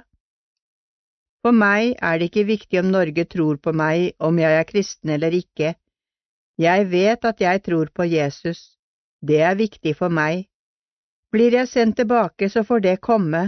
For 1.44 1.56
meg 1.56 1.96
er 1.98 2.20
det 2.20 2.30
ikke 2.30 2.46
viktig 2.52 2.80
om 2.80 2.92
Norge 2.94 3.26
tror 3.26 3.58
på 3.58 3.74
meg 3.76 4.14
om 4.20 4.38
jeg 4.40 4.60
er 4.60 4.70
kristen 4.70 5.16
eller 5.16 5.34
ikke. 5.36 5.74
Jeg 6.62 6.88
vet 6.92 7.26
at 7.26 7.42
jeg 7.42 7.64
tror 7.66 7.90
på 7.96 8.06
Jesus. 8.08 8.78
Det 9.20 9.42
er 9.42 9.58
viktig 9.60 9.96
for 9.98 10.14
meg. 10.14 10.46
Blir 11.34 11.58
jeg 11.58 11.68
sendt 11.68 11.98
tilbake, 11.98 12.50
så 12.50 12.64
får 12.64 12.80
det 12.86 13.02
komme, 13.02 13.44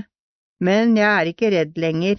men 0.60 0.98
jeg 0.98 1.12
er 1.12 1.30
ikke 1.30 1.52
redd 1.54 1.78
lenger. 1.78 2.18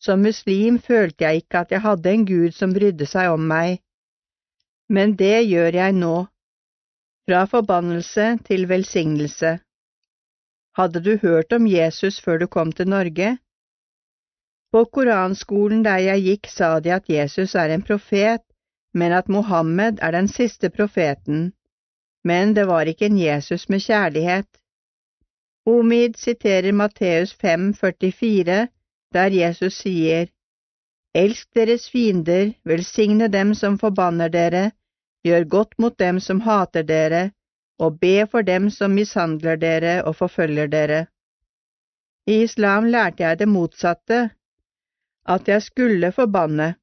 Som 0.00 0.22
muslim 0.22 0.78
følte 0.78 1.24
jeg 1.24 1.42
ikke 1.42 1.64
at 1.64 1.72
jeg 1.72 1.80
hadde 1.80 2.12
en 2.12 2.26
Gud 2.26 2.54
som 2.54 2.74
brydde 2.74 3.06
seg 3.08 3.32
om 3.32 3.46
meg, 3.48 3.80
men 4.88 5.16
det 5.18 5.46
gjør 5.48 5.78
jeg 5.80 5.94
nå. 5.98 6.16
Fra 7.26 7.42
forbannelse 7.50 8.26
til 8.46 8.68
velsignelse. 8.70 9.56
Hadde 10.78 11.00
du 11.02 11.16
hørt 11.22 11.52
om 11.56 11.66
Jesus 11.66 12.20
før 12.22 12.38
du 12.38 12.46
kom 12.46 12.72
til 12.72 12.88
Norge? 12.88 13.38
På 14.72 14.84
koranskolen 14.84 15.82
der 15.82 16.04
jeg 16.04 16.22
gikk, 16.22 16.46
sa 16.52 16.78
de 16.80 16.92
at 16.94 17.08
Jesus 17.10 17.54
er 17.54 17.72
en 17.74 17.82
profet, 17.82 18.44
men 18.94 19.12
at 19.12 19.28
Mohammed 19.28 19.98
er 20.02 20.14
den 20.14 20.28
siste 20.28 20.70
profeten. 20.70 21.52
Men 22.24 22.54
det 22.54 22.66
var 22.66 22.86
ikke 22.86 23.06
en 23.10 23.18
Jesus 23.18 23.68
med 23.68 23.80
kjærlighet. 23.80 24.48
Omid 25.66 26.14
siterer 26.14 26.72
Matteus 26.72 27.34
5,44, 27.42 28.66
der 29.16 29.32
Jesus 29.32 29.80
sier, 29.82 30.28
Elsk 31.16 31.48
deres 31.56 31.88
fiender, 31.90 32.52
velsigne 32.64 33.28
dem 33.32 33.54
som 33.54 33.78
forbanner 33.80 34.28
dere, 34.28 34.64
gjør 35.24 35.44
godt 35.54 35.78
mot 35.78 35.98
dem 35.98 36.20
som 36.20 36.42
hater 36.44 36.84
dere, 36.84 37.22
og 37.78 38.00
be 38.00 38.26
for 38.30 38.44
dem 38.44 38.68
som 38.70 38.92
mishandler 38.98 39.56
dere 39.56 39.94
og 40.04 40.16
forfølger 40.16 40.68
dere. 40.72 41.06
I 42.26 42.42
islam 42.42 42.84
lærte 42.84 43.22
jeg 43.22 43.38
det 43.38 43.48
motsatte, 43.48 44.18
at 45.34 45.48
jeg 45.48 45.62
skulle 45.62 46.12
forbanne. 46.12 46.74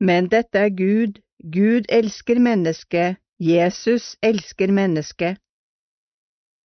Men 0.00 0.28
dette 0.30 0.58
er 0.58 0.70
Gud, 0.82 1.20
Gud 1.56 1.88
elsker 1.88 2.38
mennesket, 2.38 3.16
Jesus 3.40 4.16
elsker 4.22 4.72
mennesket. 4.72 5.38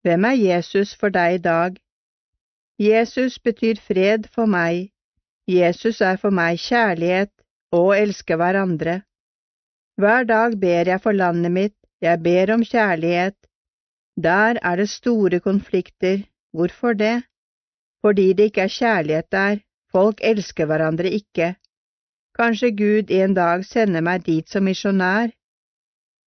Hvem 0.03 0.25
er 0.25 0.37
Jesus 0.37 0.95
for 0.95 1.09
deg 1.09 1.39
i 1.39 1.43
dag? 1.49 1.77
Jesus 2.79 3.39
betyr 3.39 3.79
fred 3.81 4.27
for 4.33 4.45
meg, 4.45 4.91
Jesus 5.47 6.01
er 6.01 6.17
for 6.21 6.29
meg 6.29 6.59
kjærlighet 6.61 7.31
og 7.73 7.93
elske 7.97 8.37
hverandre. 8.37 9.01
Hver 9.97 10.27
dag 10.29 10.57
ber 10.61 10.91
jeg 10.91 11.01
for 11.01 11.17
landet 11.17 11.51
mitt, 11.51 11.77
jeg 12.01 12.21
ber 12.23 12.53
om 12.53 12.63
kjærlighet. 12.63 13.37
Der 14.17 14.59
er 14.61 14.75
det 14.75 14.89
store 14.89 15.39
konflikter, 15.39 16.21
hvorfor 16.53 16.93
det? 16.93 17.23
Fordi 18.05 18.33
det 18.33 18.51
ikke 18.51 18.67
er 18.67 18.75
kjærlighet 18.79 19.31
der, 19.31 19.63
Folk 19.91 20.19
elsker 20.21 20.65
hverandre 20.67 21.09
ikke. 21.09 21.55
Kanskje 22.35 22.71
Gud 22.75 23.11
en 23.11 23.33
dag 23.33 23.63
sender 23.65 24.03
meg 24.03 24.25
dit 24.25 24.49
som 24.49 24.67
misjonær? 24.67 25.31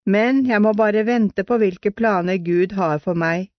men 0.07 0.47
jeg 0.47 0.63
må 0.63 0.73
bare 0.73 1.05
vente 1.07 1.45
på 1.45 1.59
hvilke 1.61 1.91
planer 1.91 2.39
Gud 2.45 2.73
har 2.73 2.99
for 2.99 3.15
meg. 3.15 3.51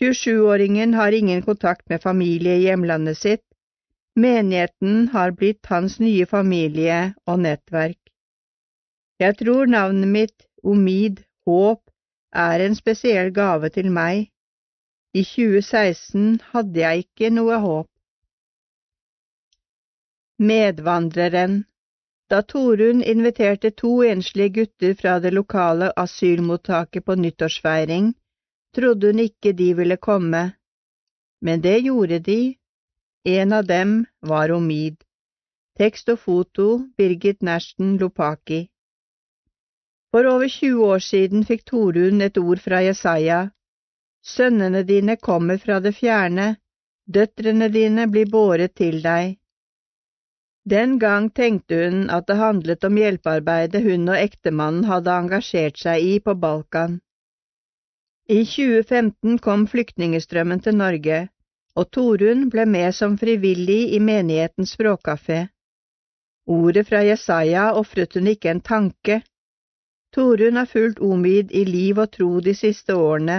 27-åringen 0.00 0.94
har 0.94 1.12
ingen 1.12 1.42
kontakt 1.42 1.88
med 1.88 2.02
familie 2.02 2.56
i 2.56 2.62
hjemlandet 2.62 3.18
sitt. 3.18 3.44
Menigheten 4.14 5.08
har 5.08 5.30
blitt 5.30 5.66
hans 5.66 5.98
nye 5.98 6.26
familie 6.26 7.14
og 7.26 7.40
nettverk. 7.42 7.98
Jeg 9.18 9.38
tror 9.38 9.66
navnet 9.66 10.08
mitt, 10.08 10.44
Omid, 10.62 11.22
håp, 11.46 11.82
er 12.34 12.62
en 12.62 12.74
spesiell 12.78 13.30
gave 13.34 13.70
til 13.74 13.90
meg. 13.94 14.28
I 15.14 15.22
2016 15.24 16.40
hadde 16.52 16.80
jeg 16.82 17.06
ikke 17.06 17.30
noe 17.34 17.58
håp. 17.62 17.88
Medvandreren 20.38 21.64
Da 22.30 22.42
Torunn 22.42 23.02
inviterte 23.02 23.70
to 23.70 24.02
enslige 24.06 24.54
gutter 24.60 24.94
fra 24.94 25.18
det 25.18 25.32
lokale 25.34 25.90
asylmottaket 25.96 27.04
på 27.04 27.16
nyttårsfeiring, 27.18 28.12
trodde 28.74 29.12
hun 29.12 29.20
ikke 29.24 29.52
de 29.52 29.72
ville 29.74 29.96
komme, 29.96 30.42
men 31.40 31.60
det 31.60 31.78
gjorde 31.86 32.18
de. 32.18 32.40
En 33.24 33.52
av 33.52 33.66
dem 33.66 34.06
var 34.20 34.50
Omid. 34.50 34.96
Tekst 35.78 36.08
og 36.08 36.18
foto 36.18 36.66
Birgit 36.96 37.42
Nersten 37.42 37.96
Lopaki. 37.98 38.68
For 40.10 40.26
over 40.26 40.48
20 40.48 40.84
år 40.86 41.02
siden 41.04 41.44
fikk 41.44 41.66
Torunn 41.68 42.22
et 42.24 42.38
ord 42.40 42.62
fra 42.64 42.80
Jesaja. 42.82 43.40
Sønnene 44.24 44.82
dine 44.82 45.16
kommer 45.16 45.58
fra 45.58 45.78
det 45.80 45.92
fjerne, 45.98 46.56
døtrene 47.06 47.68
dine 47.68 48.06
blir 48.10 48.30
båret 48.32 48.74
til 48.80 49.02
deg. 49.04 49.36
Den 50.68 50.98
gang 50.98 51.28
tenkte 51.30 51.76
hun 51.84 52.08
at 52.10 52.26
det 52.28 52.36
handlet 52.40 52.84
om 52.84 52.96
hjelpearbeidet 53.00 53.84
hun 53.84 54.08
og 54.08 54.18
ektemannen 54.18 54.88
hadde 54.88 55.14
engasjert 55.14 55.78
seg 55.80 56.04
i 56.04 56.18
på 56.24 56.34
Balkan. 56.34 56.98
I 58.30 58.42
2015 58.44 59.38
kom 59.38 59.62
flyktningestrømmen 59.72 60.60
til 60.60 60.74
Norge, 60.76 61.18
og 61.80 61.86
Torunn 61.96 62.50
ble 62.52 62.66
med 62.68 62.92
som 62.92 63.14
frivillig 63.16 63.94
i 63.96 64.00
menighetens 64.04 64.74
språkkafé. 64.76 65.46
Ordet 66.56 66.84
fra 66.88 67.00
Jesaja 67.06 67.62
ofret 67.80 68.18
hun 68.18 68.28
ikke 68.28 68.50
en 68.50 68.60
tanke. 68.60 69.22
Torunn 70.12 70.60
har 70.60 70.68
fulgt 70.68 71.00
Omid 71.00 71.54
i 71.56 71.62
liv 71.64 72.00
og 72.04 72.10
tro 72.18 72.28
de 72.44 72.54
siste 72.54 72.96
årene. 72.96 73.38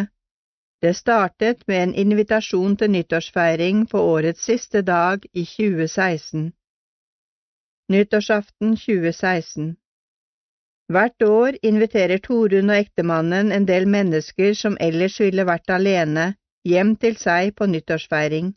Det 0.81 0.95
startet 0.95 1.61
med 1.67 1.83
en 1.83 1.93
invitasjon 2.05 2.77
til 2.77 2.89
nyttårsfeiring 2.95 3.85
på 3.91 4.01
årets 4.15 4.41
siste 4.49 4.81
dag 4.81 5.21
i 5.33 5.45
2016. 5.45 6.49
Nyttårsaften 7.93 8.73
2016 8.87 9.75
Hvert 10.89 11.21
år 11.21 11.57
inviterer 11.61 12.17
Torunn 12.17 12.71
og 12.73 12.79
ektemannen 12.81 13.51
en 13.53 13.65
del 13.69 13.85
mennesker 13.85 14.55
som 14.57 14.77
ellers 14.81 15.19
ville 15.21 15.45
vært 15.45 15.69
alene, 15.75 16.31
hjem 16.65 16.95
til 17.03 17.17
seg 17.21 17.51
på 17.59 17.67
nyttårsfeiring. 17.69 18.55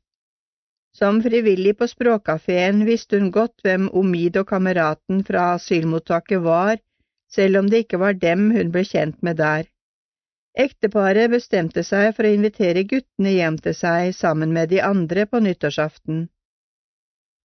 Som 0.97 1.21
frivillig 1.25 1.75
på 1.77 1.89
språkkafeen 1.91 2.87
visste 2.89 3.21
hun 3.21 3.29
godt 3.35 3.61
hvem 3.65 3.91
Omid 4.01 4.39
og 4.41 4.49
kameraten 4.49 5.21
fra 5.29 5.53
asylmottaket 5.59 6.41
var, 6.45 6.81
selv 7.33 7.61
om 7.61 7.69
det 7.69 7.85
ikke 7.85 8.01
var 8.01 8.17
dem 8.25 8.51
hun 8.57 8.73
ble 8.73 8.85
kjent 8.89 9.21
med 9.23 9.41
der. 9.41 9.69
Ekteparet 10.57 11.33
bestemte 11.33 11.85
seg 11.85 12.11
for 12.17 12.29
å 12.29 12.33
invitere 12.33 12.85
guttene 12.89 13.33
hjem 13.33 13.57
til 13.65 13.77
seg 13.77 14.13
sammen 14.17 14.53
med 14.57 14.73
de 14.73 14.83
andre 14.85 15.25
på 15.29 15.41
nyttårsaften. 15.41 16.27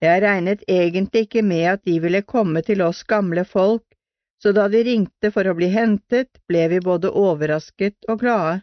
Jeg 0.04 0.22
regnet 0.22 0.64
egentlig 0.68 1.24
ikke 1.26 1.44
med 1.44 1.68
at 1.72 1.86
de 1.88 2.00
ville 2.04 2.22
komme 2.22 2.62
til 2.68 2.84
oss 2.86 3.04
gamle 3.04 3.48
folk, 3.48 3.87
så 4.44 4.52
da 4.54 4.68
de 4.70 4.84
ringte 4.84 5.32
for 5.34 5.48
å 5.48 5.56
bli 5.58 5.70
hentet, 5.74 6.30
ble 6.48 6.68
vi 6.74 6.80
både 6.84 7.10
overrasket 7.10 8.10
og 8.12 8.22
glade. 8.22 8.62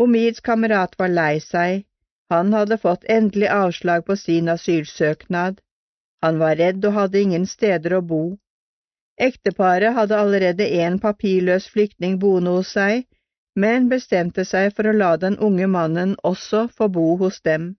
Omids 0.00 0.40
kamerat 0.40 0.94
var 0.98 1.10
lei 1.12 1.40
seg, 1.40 1.82
han 2.32 2.52
hadde 2.56 2.78
fått 2.80 3.04
endelig 3.12 3.50
avslag 3.52 4.06
på 4.06 4.16
sin 4.16 4.48
asylsøknad, 4.48 5.60
han 6.22 6.38
var 6.38 6.56
redd 6.56 6.84
og 6.86 6.96
hadde 6.96 7.20
ingen 7.20 7.46
steder 7.46 7.98
å 7.98 8.04
bo. 8.12 8.22
Ekteparet 9.20 9.94
hadde 9.98 10.18
allerede 10.18 10.68
en 10.84 10.98
papirløs 11.02 11.66
flyktning 11.74 12.16
boende 12.22 12.54
hos 12.56 12.72
seg, 12.78 13.04
men 13.54 13.90
bestemte 13.90 14.46
seg 14.48 14.72
for 14.76 14.88
å 14.88 14.96
la 14.96 15.16
den 15.20 15.36
unge 15.38 15.68
mannen 15.68 16.14
også 16.24 16.68
få 16.72 16.88
bo 16.88 17.16
hos 17.20 17.42
dem. 17.44 17.74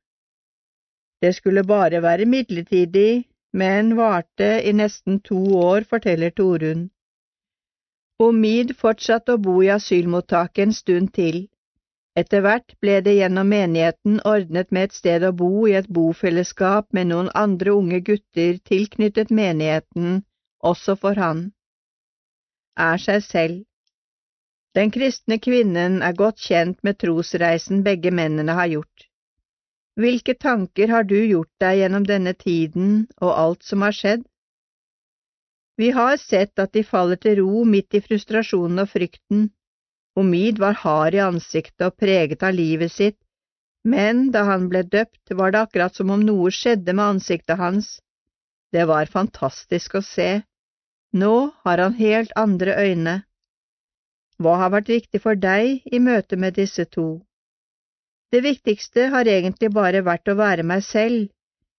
Det 1.23 1.33
skulle 1.35 1.63
bare 1.63 2.03
være 2.03 2.27
midlertidig, 2.29 3.23
men 3.53 3.95
varte 3.95 4.49
i 4.69 4.73
nesten 4.73 5.19
to 5.19 5.39
år, 5.59 5.85
forteller 5.89 6.31
Torunn. 6.31 6.89
Omid 8.23 8.75
fortsatte 8.77 9.35
å 9.35 9.41
bo 9.41 9.59
i 9.63 9.69
asylmottaket 9.73 10.63
en 10.67 10.73
stund 10.73 11.11
til. 11.17 11.43
Etter 12.17 12.43
hvert 12.45 12.75
ble 12.81 12.99
det 13.05 13.15
gjennom 13.17 13.49
menigheten 13.49 14.19
ordnet 14.29 14.69
med 14.71 14.89
et 14.89 14.97
sted 14.97 15.25
å 15.25 15.31
bo 15.37 15.65
i 15.69 15.73
et 15.79 15.89
bofellesskap 15.89 16.89
med 16.93 17.09
noen 17.09 17.29
andre 17.33 17.73
unge 17.73 18.01
gutter 18.09 18.59
tilknyttet 18.69 19.33
menigheten, 19.33 20.21
også 20.61 20.95
for 21.05 21.17
han. 21.17 21.47
Er 22.77 23.01
seg 23.01 23.25
selv. 23.25 23.63
Den 24.77 24.93
kristne 24.93 25.37
kvinnen 25.37 26.01
er 26.01 26.13
godt 26.17 26.41
kjent 26.41 26.79
med 26.85 26.97
trosreisen 27.01 27.83
begge 27.85 28.13
mennene 28.13 28.57
har 28.57 28.69
gjort. 28.69 29.09
Hvilke 29.99 30.33
tanker 30.33 30.89
har 30.89 31.03
du 31.05 31.17
gjort 31.19 31.51
deg 31.61 31.79
gjennom 31.83 32.05
denne 32.09 32.33
tiden 32.33 32.93
og 33.21 33.33
alt 33.33 33.65
som 33.67 33.83
har 33.85 33.93
skjedd? 33.93 34.23
Vi 35.77 35.89
har 35.93 36.17
sett 36.21 36.59
at 36.61 36.73
de 36.73 36.83
faller 36.85 37.17
til 37.21 37.39
ro 37.41 37.63
midt 37.65 37.93
i 37.97 38.01
frustrasjonen 38.01 38.81
og 38.83 38.89
frykten. 38.89 39.47
Omid 40.17 40.59
var 40.61 40.77
hard 40.81 41.17
i 41.17 41.21
ansiktet 41.25 41.85
og 41.87 41.97
preget 41.97 42.45
av 42.45 42.53
livet 42.53 42.93
sitt, 42.93 43.17
men 43.83 44.29
da 44.31 44.43
han 44.47 44.69
ble 44.69 44.83
døpt, 44.85 45.33
var 45.33 45.51
det 45.51 45.61
akkurat 45.65 45.95
som 45.97 46.13
om 46.13 46.21
noe 46.25 46.51
skjedde 46.53 46.93
med 46.93 47.17
ansiktet 47.17 47.57
hans. 47.57 47.97
Det 48.73 48.85
var 48.89 49.09
fantastisk 49.09 49.97
å 49.99 50.01
se. 50.05 50.43
Nå 51.13 51.33
har 51.65 51.81
han 51.81 51.97
helt 51.97 52.31
andre 52.37 52.77
øyne. 52.79 53.15
Hva 54.41 54.55
har 54.61 54.73
vært 54.73 54.89
viktig 54.89 55.21
for 55.21 55.37
deg 55.37 55.83
i 55.85 55.99
møte 56.01 56.37
med 56.37 56.57
disse 56.57 56.85
to? 56.85 57.21
Det 58.33 58.41
viktigste 58.41 59.11
har 59.13 59.27
egentlig 59.29 59.69
bare 59.69 59.99
vært 60.01 60.31
å 60.31 60.33
være 60.39 60.63
meg 60.65 60.81
selv. 60.81 61.27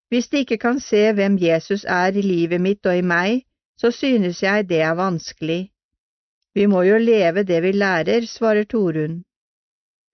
Hvis 0.06 0.28
de 0.30 0.44
ikke 0.44 0.60
kan 0.62 0.76
se 0.78 1.00
hvem 1.16 1.34
Jesus 1.42 1.82
er 1.90 2.14
i 2.14 2.22
livet 2.22 2.62
mitt 2.62 2.86
og 2.86 2.94
i 2.94 3.02
meg, 3.02 3.40
så 3.74 3.90
synes 3.90 4.42
jeg 4.42 4.68
det 4.70 4.78
er 4.86 4.94
vanskelig. 4.94 5.72
Vi 6.54 6.68
må 6.70 6.84
jo 6.86 7.00
leve 7.02 7.42
det 7.42 7.58
vi 7.64 7.72
lærer, 7.74 8.28
svarer 8.30 8.68
Torunn. 8.70 9.24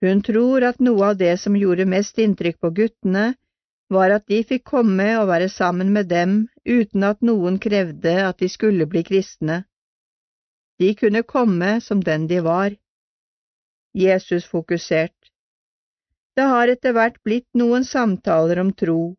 Hun 0.00 0.22
tror 0.24 0.64
at 0.64 0.80
noe 0.80 1.10
av 1.10 1.20
det 1.20 1.34
som 1.42 1.58
gjorde 1.60 1.84
mest 1.84 2.16
inntrykk 2.24 2.56
på 2.64 2.72
guttene, 2.78 3.26
var 3.92 4.16
at 4.16 4.24
de 4.32 4.40
fikk 4.46 4.64
komme 4.72 5.10
og 5.18 5.28
være 5.28 5.50
sammen 5.52 5.92
med 5.92 6.08
dem 6.08 6.46
uten 6.64 7.04
at 7.04 7.20
noen 7.20 7.58
krevde 7.60 8.16
at 8.24 8.40
de 8.40 8.48
skulle 8.48 8.88
bli 8.88 9.04
kristne. 9.04 9.64
De 10.80 10.94
kunne 10.96 11.20
komme 11.22 11.80
som 11.84 12.00
den 12.00 12.24
de 12.32 12.40
var. 12.40 12.72
Jesus 13.92 14.48
fokusert. 14.48 15.19
Det 16.36 16.46
har 16.52 16.70
etter 16.72 16.94
hvert 16.96 17.18
blitt 17.26 17.48
noen 17.58 17.84
samtaler 17.84 18.60
om 18.62 18.72
tro. 18.72 19.14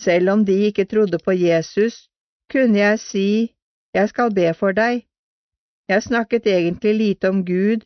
Selv 0.00 0.32
om 0.32 0.44
de 0.44 0.56
ikke 0.68 0.86
trodde 0.90 1.20
på 1.22 1.36
Jesus, 1.38 2.08
kunne 2.50 2.80
jeg 2.80 3.00
si 3.02 3.28
jeg 3.94 4.10
skal 4.10 4.32
be 4.34 4.48
for 4.58 4.74
deg. 4.74 5.04
Jeg 5.88 6.02
snakket 6.02 6.46
egentlig 6.50 6.94
lite 6.98 7.30
om 7.30 7.44
Gud, 7.46 7.84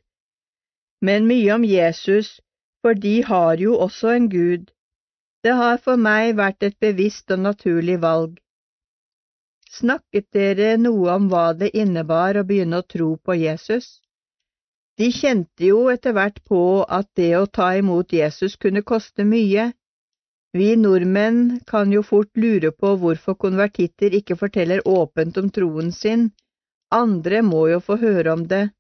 men 1.02 1.26
mye 1.28 1.52
om 1.54 1.64
Jesus, 1.66 2.38
for 2.82 2.94
de 2.94 3.22
har 3.26 3.60
jo 3.60 3.76
også 3.76 4.14
en 4.16 4.28
Gud. 4.30 4.70
Det 5.44 5.54
har 5.54 5.78
for 5.82 6.00
meg 6.00 6.36
vært 6.38 6.62
et 6.62 6.78
bevisst 6.80 7.30
og 7.34 7.42
naturlig 7.44 8.00
valg. 8.02 8.38
Snakket 9.70 10.26
dere 10.32 10.76
noe 10.80 11.12
om 11.14 11.28
hva 11.28 11.52
det 11.58 11.74
innebar 11.76 12.38
å 12.40 12.46
begynne 12.48 12.80
å 12.80 12.86
tro 12.94 13.10
på 13.20 13.36
Jesus? 13.36 13.98
De 14.98 15.10
kjente 15.14 15.68
jo 15.68 15.84
etter 15.92 16.14
hvert 16.16 16.40
på 16.50 16.60
at 16.98 17.06
det 17.18 17.30
å 17.38 17.46
ta 17.46 17.68
imot 17.78 18.12
Jesus 18.12 18.56
kunne 18.56 18.82
koste 18.82 19.24
mye. 19.24 19.68
Vi 20.58 20.72
nordmenn 20.80 21.60
kan 21.70 21.92
jo 21.94 22.02
fort 22.02 22.40
lure 22.44 22.72
på 22.72 22.94
hvorfor 23.02 23.36
konvertitter 23.44 24.16
ikke 24.18 24.36
forteller 24.40 24.82
åpent 24.88 25.38
om 25.38 25.50
troen 25.54 25.92
sin, 25.92 26.30
andre 26.90 27.42
må 27.42 27.68
jo 27.68 27.78
få 27.84 27.98
høre 28.00 28.32
om 28.32 28.46
det. 28.48 28.70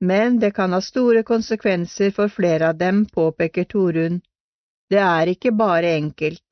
Men 0.00 0.40
det 0.40 0.50
kan 0.56 0.72
ha 0.72 0.80
store 0.80 1.22
konsekvenser 1.22 2.10
for 2.16 2.32
flere 2.32 2.72
av 2.72 2.80
dem, 2.80 3.04
påpeker 3.06 3.68
Torunn. 3.70 4.18
Det 4.90 5.00
er 5.02 5.30
ikke 5.30 5.52
bare 5.52 5.94
enkelt. 6.00 6.42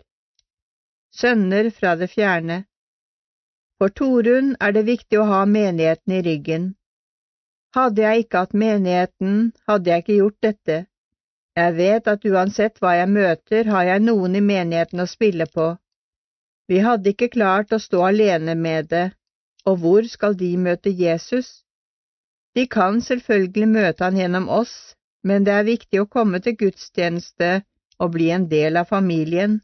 Sønner 1.15 1.71
fra 1.71 1.97
det 1.97 2.11
fjerne 2.15 2.65
For 3.79 3.91
Torunn 3.91 4.55
er 4.61 4.73
det 4.73 4.87
viktig 4.87 5.19
å 5.19 5.29
ha 5.29 5.45
menigheten 5.47 6.15
i 6.15 6.23
ryggen. 6.23 6.73
Hadde 7.75 8.03
jeg 8.03 8.25
ikke 8.25 8.41
hatt 8.45 8.53
menigheten, 8.55 9.39
hadde 9.69 9.91
jeg 9.91 10.03
ikke 10.03 10.19
gjort 10.21 10.37
dette. 10.47 10.77
Jeg 11.59 11.75
vet 11.79 12.09
at 12.13 12.27
uansett 12.31 12.79
hva 12.83 12.93
jeg 12.99 13.11
møter, 13.11 13.67
har 13.71 13.89
jeg 13.89 14.03
noen 14.05 14.39
i 14.39 14.43
menigheten 14.43 15.03
å 15.03 15.11
spille 15.11 15.47
på. 15.51 15.73
Vi 16.71 16.79
hadde 16.87 17.11
ikke 17.11 17.33
klart 17.35 17.75
å 17.75 17.83
stå 17.83 18.07
alene 18.09 18.55
med 18.55 18.89
det, 18.95 19.05
og 19.67 19.83
hvor 19.83 20.07
skal 20.09 20.39
de 20.39 20.55
møte 20.57 20.91
Jesus? 20.91 21.51
De 22.55 22.67
kan 22.71 23.01
selvfølgelig 23.03 23.69
møte 23.69 24.07
han 24.07 24.19
gjennom 24.23 24.49
oss, 24.49 24.95
men 25.27 25.45
det 25.45 25.59
er 25.59 25.71
viktig 25.71 26.03
å 26.03 26.11
komme 26.17 26.41
til 26.45 26.57
gudstjeneste 26.61 27.53
og 27.99 28.15
bli 28.15 28.31
en 28.31 28.49
del 28.51 28.79
av 28.79 28.91
familien. 28.91 29.61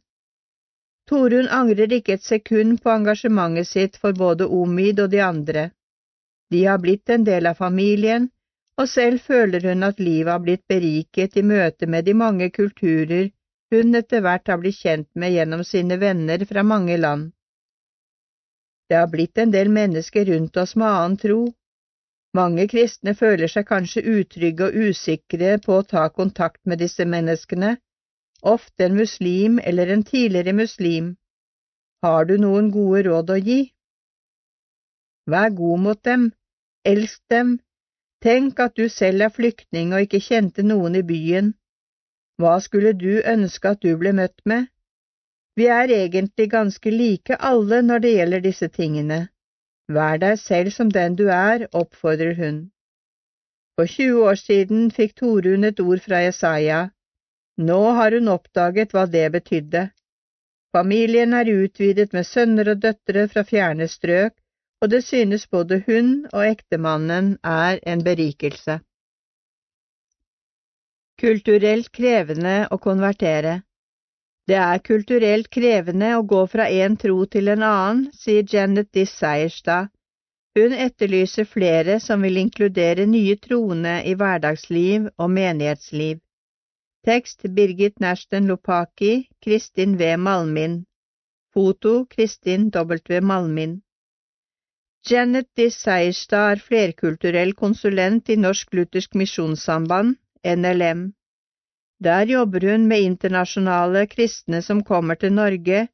Torunn 1.06 1.50
angrer 1.50 1.92
ikke 1.94 2.18
et 2.18 2.26
sekund 2.26 2.80
på 2.82 2.90
engasjementet 2.90 3.70
sitt 3.70 3.98
for 4.02 4.18
både 4.18 4.46
Omid 4.46 5.02
og 5.04 5.14
de 5.14 5.22
andre. 5.26 5.70
De 6.50 6.64
har 6.66 6.78
blitt 6.82 7.08
en 7.08 7.24
del 7.24 7.46
av 7.46 7.58
familien, 7.58 8.28
og 8.80 8.88
selv 8.88 9.20
føler 9.20 9.66
hun 9.70 9.86
at 9.86 10.00
livet 10.00 10.32
har 10.32 10.42
blitt 10.42 10.64
beriket 10.68 11.36
i 11.36 11.44
møte 11.46 11.86
med 11.86 12.08
de 12.08 12.14
mange 12.14 12.50
kulturer 12.50 13.28
hun 13.70 13.94
etter 13.94 14.24
hvert 14.24 14.48
har 14.50 14.58
blitt 14.58 14.80
kjent 14.82 15.08
med 15.14 15.30
gjennom 15.36 15.62
sine 15.64 15.98
venner 16.00 16.42
fra 16.48 16.64
mange 16.66 16.96
land. 16.98 17.30
Det 18.90 18.98
har 18.98 19.06
blitt 19.12 19.38
en 19.38 19.52
del 19.54 19.70
mennesker 19.70 20.26
rundt 20.26 20.56
oss 20.58 20.74
med 20.74 20.88
annen 20.88 21.16
tro. 21.22 21.40
Mange 22.34 22.66
kristne 22.72 23.14
føler 23.18 23.50
seg 23.52 23.68
kanskje 23.68 24.02
utrygge 24.02 24.66
og 24.66 24.90
usikre 24.90 25.52
på 25.62 25.76
å 25.78 25.86
ta 25.86 26.08
kontakt 26.10 26.60
med 26.66 26.82
disse 26.82 27.06
menneskene, 27.06 27.76
ofte 28.42 28.88
en 28.88 28.98
muslim 28.98 29.60
eller 29.62 29.94
en 29.94 30.02
tidligere 30.02 30.56
muslim. 30.56 31.14
Har 32.02 32.26
du 32.26 32.36
noen 32.42 32.72
gode 32.74 33.04
råd 33.06 33.30
å 33.30 33.38
gi? 33.38 33.60
Vær 35.30 35.54
god 35.54 35.86
mot 35.86 36.02
dem, 36.02 36.30
elsk 36.84 37.20
dem, 37.30 37.58
tenk 38.24 38.60
at 38.60 38.76
du 38.76 38.88
selv 38.88 39.22
er 39.26 39.32
flyktning 39.34 39.94
og 39.94 40.06
ikke 40.06 40.20
kjente 40.24 40.64
noen 40.66 40.96
i 40.96 41.02
byen. 41.06 41.54
Hva 42.40 42.58
skulle 42.64 42.92
du 42.96 43.20
ønske 43.34 43.74
at 43.74 43.82
du 43.84 43.96
ble 44.00 44.12
møtt 44.16 44.40
med? 44.44 44.68
Vi 45.56 45.66
er 45.66 45.92
egentlig 45.92 46.50
ganske 46.50 46.90
like 46.90 47.36
alle 47.36 47.82
når 47.82 48.04
det 48.04 48.12
gjelder 48.16 48.44
disse 48.44 48.68
tingene. 48.68 49.20
Vær 49.88 50.20
deg 50.22 50.38
selv 50.38 50.70
som 50.72 50.90
den 50.94 51.16
du 51.18 51.26
er, 51.28 51.66
oppfordrer 51.72 52.36
hun. 52.38 52.60
For 53.76 53.90
20 53.90 54.24
år 54.30 54.38
siden 54.38 54.90
fikk 54.94 55.16
Torunn 55.20 55.64
et 55.64 55.80
ord 55.80 56.00
fra 56.04 56.22
Jesaja. 56.24 56.80
Nå 57.58 57.80
har 57.98 58.16
hun 58.16 58.28
oppdaget 58.28 58.94
hva 58.94 59.06
det 59.10 59.26
betydde. 59.32 59.88
Familien 60.76 61.34
er 61.34 61.50
utvidet 61.50 62.12
med 62.16 62.28
sønner 62.28 62.72
og 62.72 62.82
døtre 62.84 63.26
fra 63.28 63.42
fjerne 63.42 63.88
strøk, 63.88 64.36
og 64.80 64.90
det 64.90 65.02
synes 65.04 65.46
både 65.46 65.82
hun 65.86 66.12
og 66.32 66.46
ektemannen 66.48 67.38
er 67.44 67.78
en 67.86 68.04
berikelse. 68.04 68.80
Kulturelt 71.20 71.90
krevende 71.92 72.54
å 72.70 72.78
konvertere 72.80 73.60
Det 74.48 74.56
er 74.56 74.78
kulturelt 74.78 75.50
krevende 75.52 76.14
å 76.16 76.22
gå 76.22 76.46
fra 76.52 76.68
en 76.84 76.96
tro 76.96 77.24
til 77.34 77.48
en 77.52 77.62
annen, 77.62 78.06
sier 78.12 78.46
Janet 78.52 78.88
Diss 78.96 79.12
Seierstad. 79.18 79.90
Hun 80.58 80.72
etterlyser 80.72 81.44
flere 81.44 82.00
som 82.00 82.24
vil 82.26 82.40
inkludere 82.40 83.06
nye 83.06 83.36
troende 83.36 83.92
i 84.02 84.14
hverdagsliv 84.14 85.06
og 85.18 85.30
menighetsliv. 85.36 86.18
Tekst 87.06 87.46
Birgit 87.54 88.00
Nashton 88.00 88.48
Lopaki, 88.48 89.28
Kristin 89.44 89.94
V. 90.00 90.16
Malmin. 90.16 90.84
Foto 91.54 91.94
Kristin 92.06 92.70
W. 92.70 93.20
Malmin. 93.20 93.82
Janet 95.08 95.46
Diss 95.56 95.78
Seierstad 95.80 96.50
er 96.54 96.60
flerkulturell 96.60 97.54
konsulent 97.56 98.28
i 98.28 98.36
Norsk 98.36 98.74
Luthersk 98.76 99.14
Misjonssamband, 99.16 100.18
NLM. 100.44 101.06
Der 102.04 102.28
jobber 102.28 102.66
hun 102.70 102.84
med 102.88 103.06
internasjonale 103.06 104.06
kristne 104.12 104.60
som 104.62 104.84
kommer 104.84 105.16
til 105.16 105.32
Norge, 105.32 105.86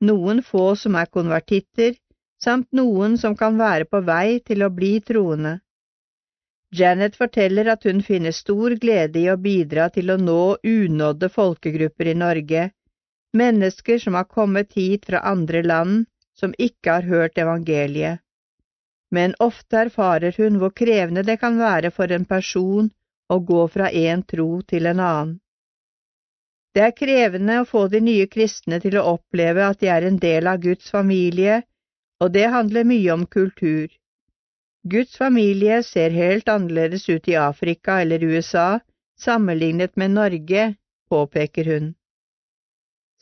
noen 0.00 0.42
få 0.42 0.74
som 0.76 0.96
er 0.96 1.12
konvertitter, 1.12 1.94
samt 2.40 2.72
noen 2.72 3.20
som 3.20 3.36
kan 3.36 3.60
være 3.60 3.84
på 3.92 4.00
vei 4.08 4.40
til 4.40 4.64
å 4.64 4.72
bli 4.72 4.94
troende. 5.04 5.58
Janet 6.72 7.16
forteller 7.16 7.68
at 7.76 7.84
hun 7.84 8.02
finner 8.02 8.32
stor 8.32 8.74
glede 8.80 9.20
i 9.20 9.30
å 9.32 9.36
bidra 9.36 9.90
til 9.92 10.10
å 10.10 10.20
nå 10.20 10.56
unådde 10.64 11.28
folkegrupper 11.28 12.12
i 12.12 12.20
Norge, 12.24 12.70
mennesker 13.36 14.00
som 14.00 14.16
har 14.16 14.28
kommet 14.28 14.72
hit 14.72 15.04
fra 15.08 15.24
andre 15.28 15.62
land 15.62 16.06
som 16.36 16.56
ikke 16.56 16.98
har 16.98 17.12
hørt 17.12 17.38
evangeliet. 17.38 18.24
Men 19.10 19.34
ofte 19.38 19.78
erfarer 19.86 20.34
hun 20.38 20.58
hvor 20.60 20.72
krevende 20.74 21.22
det 21.22 21.38
kan 21.40 21.58
være 21.58 21.92
for 21.94 22.12
en 22.12 22.24
person 22.24 22.90
å 23.32 23.38
gå 23.50 23.66
fra 23.68 23.90
en 23.90 24.22
tro 24.22 24.48
til 24.62 24.86
en 24.86 25.00
annen. 25.00 25.36
Det 26.74 26.82
er 26.84 26.96
krevende 26.96 27.60
å 27.62 27.68
få 27.68 27.86
de 27.88 28.02
nye 28.04 28.26
kristne 28.28 28.80
til 28.82 28.98
å 29.00 29.06
oppleve 29.14 29.64
at 29.64 29.80
de 29.80 29.88
er 29.88 30.04
en 30.04 30.18
del 30.20 30.50
av 30.50 30.58
Guds 30.60 30.90
familie, 30.92 31.62
og 32.20 32.34
det 32.34 32.50
handler 32.52 32.84
mye 32.84 33.14
om 33.14 33.24
kultur. 33.26 33.88
Guds 34.84 35.16
familie 35.16 35.80
ser 35.82 36.12
helt 36.14 36.48
annerledes 36.52 37.08
ut 37.08 37.28
i 37.28 37.38
Afrika 37.40 38.00
eller 38.02 38.22
USA 38.22 38.80
sammenlignet 39.18 39.96
med 39.96 40.10
Norge, 40.10 40.74
påpeker 41.08 41.64
hun. 41.64 41.94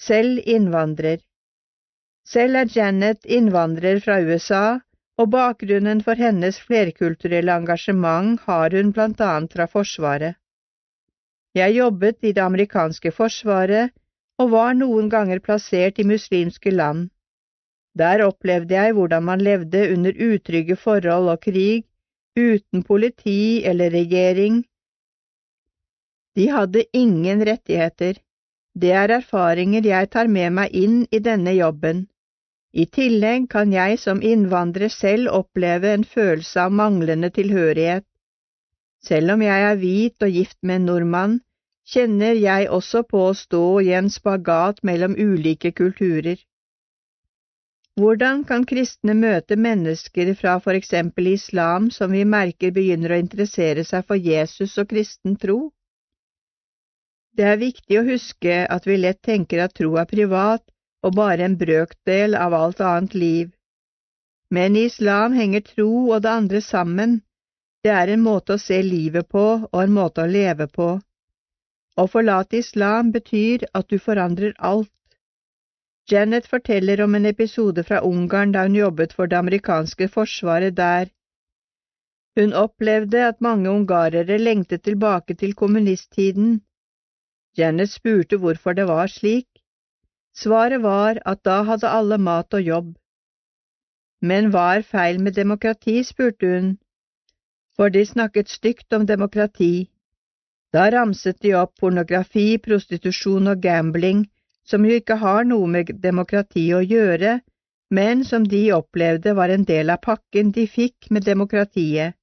Selv 0.00 0.42
innvandrer. 0.44 1.22
Selv 2.26 2.56
er 2.56 2.70
Janet 2.74 3.24
innvandrer 3.24 4.00
fra 4.00 4.18
USA, 4.20 4.80
og 5.18 5.31
bakgrunnen 5.31 6.01
for 6.02 6.18
hennes 6.18 6.59
flerkulturelle 6.68 7.55
engasjement 7.55 8.41
har 8.49 8.75
hun 8.75 8.91
blant 8.93 9.20
annet 9.23 9.52
fra 9.55 9.67
Forsvaret. 9.70 10.34
Jeg 11.55 11.76
jobbet 11.76 12.18
i 12.26 12.33
det 12.34 12.43
amerikanske 12.43 13.12
forsvaret 13.15 13.93
og 14.43 14.51
var 14.51 14.75
noen 14.75 15.10
ganger 15.10 15.39
plassert 15.39 16.01
i 16.02 16.07
muslimske 16.09 16.73
land. 16.75 17.10
Der 17.94 18.25
opplevde 18.26 18.75
jeg 18.75 18.94
hvordan 18.97 19.23
man 19.23 19.43
levde 19.47 19.84
under 19.94 20.17
utrygge 20.28 20.76
forhold 20.76 21.31
og 21.31 21.41
krig, 21.47 21.84
uten 22.34 22.83
politi 22.83 23.62
eller 23.62 23.94
regjering. 23.94 24.65
De 26.34 26.49
hadde 26.51 26.83
ingen 26.93 27.47
rettigheter. 27.47 28.18
Det 28.75 28.91
er 28.91 29.15
erfaringer 29.20 29.86
jeg 29.86 30.10
tar 30.10 30.26
med 30.26 30.51
meg 30.59 30.75
inn 30.75 31.05
i 31.15 31.23
denne 31.23 31.55
jobben. 31.55 32.09
I 32.74 32.86
tillegg 32.90 33.44
kan 33.50 33.72
jeg 33.72 33.98
som 34.02 34.22
innvandrer 34.22 34.90
selv 34.90 35.30
oppleve 35.30 35.92
en 35.94 36.04
følelse 36.04 36.64
av 36.66 36.72
manglende 36.74 37.30
tilhørighet. 37.30 38.06
Selv 39.04 39.36
om 39.36 39.44
jeg 39.44 39.66
er 39.68 39.76
hvit 39.78 40.26
og 40.26 40.38
gift 40.38 40.58
med 40.62 40.80
en 40.80 40.88
nordmann, 40.90 41.36
kjenner 41.86 42.34
jeg 42.34 42.66
også 42.72 43.04
på 43.06 43.20
å 43.28 43.36
stå 43.38 43.62
i 43.84 43.92
en 43.94 44.10
spagat 44.10 44.82
mellom 44.82 45.14
ulike 45.14 45.70
kulturer. 45.76 46.40
Hvordan 47.94 48.42
kan 48.48 48.64
kristne 48.66 49.14
møte 49.14 49.54
mennesker 49.54 50.32
fra 50.34 50.56
for 50.58 50.74
eksempel 50.74 51.30
islam 51.36 51.92
som 51.94 52.10
vi 52.10 52.24
merker 52.26 52.74
begynner 52.74 53.14
å 53.14 53.22
interessere 53.22 53.84
seg 53.86 54.02
for 54.08 54.18
Jesus 54.18 54.74
og 54.82 54.88
kristen 54.90 55.38
tro? 55.38 55.60
Det 57.38 57.46
er 57.52 57.62
viktig 57.62 58.00
å 58.00 58.06
huske 58.08 58.64
at 58.66 58.88
vi 58.90 58.98
lett 58.98 59.22
tenker 59.22 59.62
at 59.62 59.78
tro 59.78 59.94
er 60.00 60.10
privat, 60.10 60.64
og 61.05 61.15
bare 61.18 61.44
en 61.44 61.58
brøkdel 61.60 62.34
av 62.41 62.57
alt 62.57 62.81
annet 62.81 63.15
liv. 63.15 63.52
Men 64.50 64.76
i 64.76 64.86
islam 64.89 65.34
henger 65.36 65.65
tro 65.68 65.91
og 66.15 66.23
det 66.24 66.33
andre 66.33 66.60
sammen, 66.65 67.20
det 67.84 67.92
er 67.92 68.12
en 68.12 68.23
måte 68.24 68.57
å 68.57 68.62
se 68.62 68.81
livet 68.83 69.28
på 69.28 69.44
og 69.60 69.81
en 69.83 69.92
måte 69.92 70.24
å 70.24 70.31
leve 70.31 70.66
på. 70.78 70.89
Å 72.00 72.05
forlate 72.10 72.58
islam 72.58 73.10
betyr 73.15 73.66
at 73.81 73.91
du 73.92 73.99
forandrer 73.99 74.55
alt. 74.58 74.91
Janet 76.10 76.49
forteller 76.49 77.00
om 77.05 77.15
en 77.15 77.26
episode 77.26 77.84
fra 77.89 78.00
Ungarn 78.05 78.52
da 78.52 78.65
hun 78.66 78.78
jobbet 78.78 79.12
for 79.16 79.31
det 79.31 79.39
amerikanske 79.39 80.08
forsvaret 80.16 80.76
der. 80.76 81.12
Hun 82.36 82.52
opplevde 82.52 83.23
at 83.28 83.41
mange 83.41 83.70
ungarere 83.70 84.39
lengtet 84.41 84.83
tilbake 84.89 85.36
til 85.42 85.55
kommunisttiden. 85.55 86.60
Janet 87.57 87.92
spurte 87.92 88.41
hvorfor 88.42 88.74
det 88.74 88.89
var 88.89 89.12
slik. 89.12 89.49
Svaret 90.34 90.82
var 90.82 91.20
at 91.24 91.44
da 91.46 91.62
hadde 91.62 91.88
alle 91.88 92.18
mat 92.18 92.54
og 92.54 92.62
jobb. 92.62 92.92
Men 94.20 94.50
hva 94.50 94.66
er 94.78 94.86
feil 94.88 95.20
med 95.22 95.36
demokrati, 95.36 96.00
spurte 96.02 96.50
hun, 96.50 96.70
for 97.76 97.92
de 97.94 98.04
snakket 98.06 98.48
stygt 98.48 98.92
om 98.98 99.06
demokrati. 99.06 99.90
Da 100.74 100.88
ramset 100.90 101.38
de 101.42 101.52
opp 101.54 101.76
pornografi, 101.78 102.58
prostitusjon 102.58 103.52
og 103.52 103.60
gambling, 103.62 104.24
som 104.66 104.86
jo 104.86 104.96
ikke 104.98 105.20
har 105.22 105.44
noe 105.46 105.68
med 105.70 105.92
demokrati 106.02 106.64
å 106.74 106.80
gjøre, 106.82 107.38
men 107.94 108.24
som 108.24 108.46
de 108.48 108.62
opplevde 108.74 109.34
var 109.38 109.52
en 109.54 109.66
del 109.68 109.92
av 109.94 110.00
pakken 110.02 110.50
de 110.56 110.66
fikk 110.66 111.10
med 111.10 111.26
demokratiet. 111.28 112.16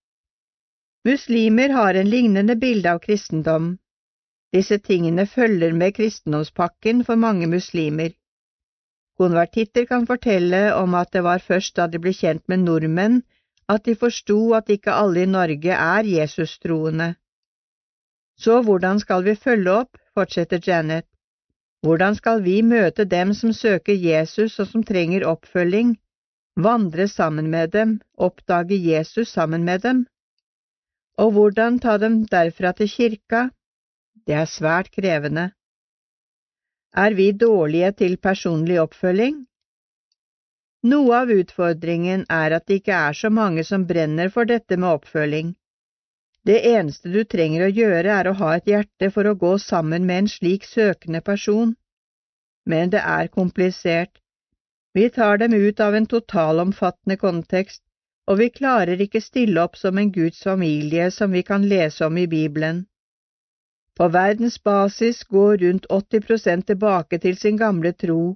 Muslimer 1.07 1.69
har 1.77 1.95
en 1.95 2.09
lignende 2.09 2.57
bilde 2.59 2.91
av 2.91 2.99
kristendom. 3.06 3.77
Disse 4.53 4.77
tingene 4.77 5.25
følger 5.25 5.73
med 5.73 5.93
kristendomspakken 5.95 7.05
for 7.07 7.15
mange 7.15 7.47
muslimer. 7.47 8.09
Konvertitter 9.17 9.85
kan 9.85 10.07
fortelle 10.07 10.73
om 10.75 10.95
at 10.95 11.13
det 11.13 11.23
var 11.23 11.43
først 11.45 11.75
da 11.77 11.88
de 11.88 11.99
ble 12.03 12.13
kjent 12.17 12.43
med 12.51 12.65
nordmenn 12.65 13.21
at 13.69 13.85
de 13.85 13.95
forsto 13.95 14.39
at 14.57 14.69
ikke 14.75 14.91
alle 14.91 15.23
i 15.23 15.30
Norge 15.30 15.75
er 15.75 16.07
Jesus-troende. 16.07 17.13
Så 18.38 18.61
hvordan 18.65 18.99
skal 18.99 19.23
vi 19.23 19.35
følge 19.35 19.71
opp, 19.71 19.97
fortsetter 20.17 20.59
Janet. 20.67 21.05
Hvordan 21.85 22.15
skal 22.15 22.43
vi 22.43 22.61
møte 22.61 23.05
dem 23.05 23.33
som 23.33 23.53
søker 23.53 23.93
Jesus 23.93 24.59
og 24.59 24.67
som 24.67 24.83
trenger 24.83 25.25
oppfølging, 25.27 25.95
vandre 26.57 27.07
sammen 27.07 27.49
med 27.49 27.71
dem, 27.77 27.99
oppdage 28.17 28.77
Jesus 28.77 29.31
sammen 29.38 29.63
med 29.63 29.80
dem? 29.88 30.05
Og 31.17 31.31
hvordan 31.31 31.80
ta 31.80 31.97
dem 31.97 32.25
derfra 32.25 32.71
til 32.71 32.89
kirka? 32.89 33.47
Det 34.27 34.35
er 34.38 34.50
svært 34.50 34.91
krevende. 34.93 35.51
Er 36.93 37.16
vi 37.17 37.32
dårlige 37.32 37.91
til 38.03 38.17
personlig 38.17 38.77
oppfølging? 38.82 39.40
Noe 40.91 41.17
av 41.24 41.32
utfordringen 41.33 42.25
er 42.30 42.58
at 42.58 42.67
det 42.67 42.82
ikke 42.82 43.00
er 43.08 43.17
så 43.17 43.30
mange 43.30 43.64
som 43.64 43.88
brenner 43.90 44.30
for 44.33 44.50
dette 44.50 44.77
med 44.77 44.98
oppfølging. 45.00 45.53
Det 46.45 46.58
eneste 46.66 47.11
du 47.14 47.22
trenger 47.24 47.67
å 47.67 47.74
gjøre 47.80 48.14
er 48.17 48.30
å 48.30 48.38
ha 48.40 48.56
et 48.58 48.69
hjerte 48.69 49.11
for 49.14 49.30
å 49.30 49.38
gå 49.45 49.53
sammen 49.61 50.08
med 50.09 50.24
en 50.24 50.30
slik 50.35 50.66
søkende 50.66 51.22
person. 51.22 51.75
Men 52.66 52.90
det 52.93 53.01
er 53.01 53.30
komplisert. 53.30 54.17
Vi 54.93 55.08
tar 55.09 55.38
dem 55.38 55.53
ut 55.53 55.80
av 55.80 55.95
en 55.95 56.09
totalomfattende 56.14 57.17
kontekst, 57.17 57.83
og 58.27 58.41
vi 58.41 58.50
klarer 58.50 59.01
ikke 59.01 59.22
stille 59.22 59.61
opp 59.61 59.77
som 59.77 59.98
en 59.98 60.11
Guds 60.11 60.41
familie 60.43 61.11
som 61.11 61.32
vi 61.32 61.45
kan 61.45 61.66
lese 61.69 62.06
om 62.06 62.17
i 62.17 62.27
Bibelen. 62.27 62.85
På 63.98 64.08
verdensbasis 64.08 65.24
går 65.24 65.58
rundt 65.58 65.86
80 65.90 66.26
prosent 66.28 66.68
tilbake 66.68 67.18
til 67.18 67.38
sin 67.38 67.58
gamle 67.58 67.92
tro. 67.92 68.36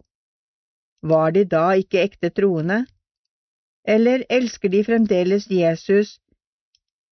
Var 1.03 1.31
de 1.31 1.45
da 1.45 1.71
ikke 1.71 2.03
ekte 2.03 2.29
troende? 2.29 2.85
Eller 3.87 4.23
elsker 4.29 4.69
de 4.69 4.83
fremdeles 4.83 5.47
Jesus, 5.51 6.19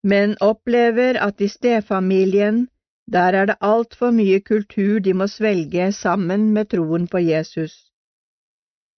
men 0.03 0.35
opplever 0.41 1.19
at 1.27 1.41
i 1.41 1.47
stefamilien, 1.47 2.67
der 3.11 3.33
er 3.39 3.45
det 3.45 3.55
altfor 3.61 4.11
mye 4.11 4.39
kultur 4.39 4.99
de 4.99 5.13
må 5.13 5.27
svelge 5.27 5.91
sammen 5.91 6.51
med 6.53 6.65
troen 6.73 7.07
på 7.07 7.17
Jesus. 7.17 7.73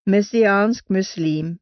Messiansk 0.08 0.90
muslim 0.90 1.58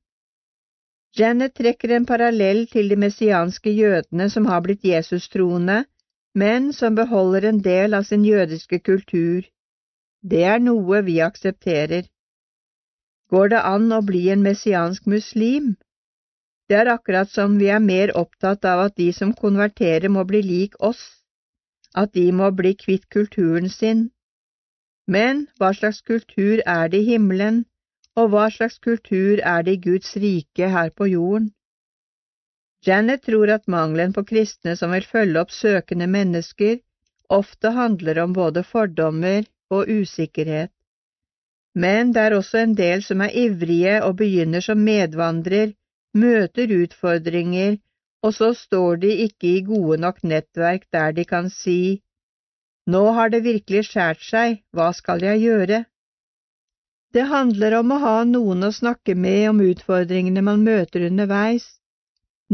Janet 1.20 1.54
trekker 1.56 1.96
en 1.96 2.06
parallell 2.06 2.68
til 2.68 2.90
de 2.90 2.96
messianske 2.96 3.72
jødene 3.72 4.30
som 4.30 4.46
har 4.46 4.62
blitt 4.66 4.84
Jesus-troende, 4.84 5.84
men 6.34 6.74
som 6.74 6.96
beholder 6.96 7.46
en 7.50 7.62
del 7.62 7.94
av 7.94 8.04
sin 8.04 8.26
jødiske 8.26 8.80
kultur. 8.80 9.46
Det 10.22 10.44
er 10.44 10.60
noe 10.60 11.02
vi 11.06 11.20
aksepterer. 11.22 12.08
Går 13.30 13.50
det 13.54 13.62
an 13.70 13.92
å 13.92 14.02
bli 14.06 14.30
en 14.30 14.46
messiansk 14.46 15.06
muslim? 15.06 15.76
Det 16.70 16.78
er 16.80 16.92
akkurat 16.94 17.30
som 17.30 17.58
vi 17.60 17.70
er 17.70 17.84
mer 17.84 18.14
opptatt 18.18 18.66
av 18.66 18.86
at 18.88 18.96
de 18.98 19.12
som 19.14 19.34
konverterer 19.34 20.10
må 20.10 20.24
bli 20.24 20.42
lik 20.42 20.78
oss, 20.80 21.04
at 21.94 22.14
de 22.14 22.32
må 22.32 22.50
bli 22.52 22.74
kvitt 22.74 23.10
kulturen 23.10 23.70
sin. 23.70 24.10
Men 25.08 25.48
hva 25.60 25.74
slags 25.78 26.02
kultur 26.02 26.64
er 26.66 26.88
det 26.90 27.04
i 27.04 27.10
himmelen, 27.12 27.66
og 28.16 28.30
hva 28.34 28.48
slags 28.50 28.80
kultur 28.80 29.42
er 29.44 29.66
det 29.68 29.78
i 29.78 29.84
Guds 29.90 30.16
rike 30.16 30.70
her 30.70 30.90
på 30.90 31.10
jorden? 31.12 31.52
Janet 32.86 33.24
tror 33.24 33.50
at 33.50 33.68
mangelen 33.68 34.14
på 34.14 34.26
kristne 34.28 34.76
som 34.76 34.92
vil 34.92 35.06
følge 35.08 35.40
opp 35.40 35.52
søkende 35.56 36.08
mennesker, 36.12 36.80
ofte 37.30 37.72
handler 37.78 38.20
om 38.24 38.34
både 38.36 38.64
fordommer 38.68 39.46
og 39.72 39.88
usikkerhet. 39.90 40.72
Men 41.76 42.12
det 42.14 42.22
er 42.22 42.36
også 42.38 42.60
en 42.62 42.76
del 42.78 43.02
som 43.06 43.22
er 43.26 43.34
ivrige 43.46 43.96
og 44.06 44.18
begynner 44.20 44.62
som 44.62 44.84
medvandrer, 44.84 45.72
møter 46.14 46.74
utfordringer, 46.84 47.80
og 48.24 48.36
så 48.36 48.52
står 48.54 49.00
de 49.06 49.14
ikke 49.26 49.56
i 49.58 49.64
gode 49.68 49.98
nok 50.04 50.22
nettverk 50.24 50.86
der 50.94 51.16
de 51.16 51.26
kan 51.26 51.50
si 51.50 52.02
Nå 52.86 53.02
har 53.16 53.30
det 53.32 53.46
virkelig 53.46 53.86
skjært 53.88 54.24
seg, 54.28 54.58
hva 54.76 54.90
skal 54.92 55.24
jeg 55.24 55.40
gjøre? 55.40 55.86
Det 57.16 57.24
handler 57.30 57.78
om 57.80 57.94
å 57.96 58.00
ha 58.02 58.16
noen 58.28 58.68
å 58.68 58.74
snakke 58.76 59.16
med 59.16 59.50
om 59.54 59.62
utfordringene 59.64 60.44
man 60.44 60.66
møter 60.68 61.06
underveis, 61.08 61.64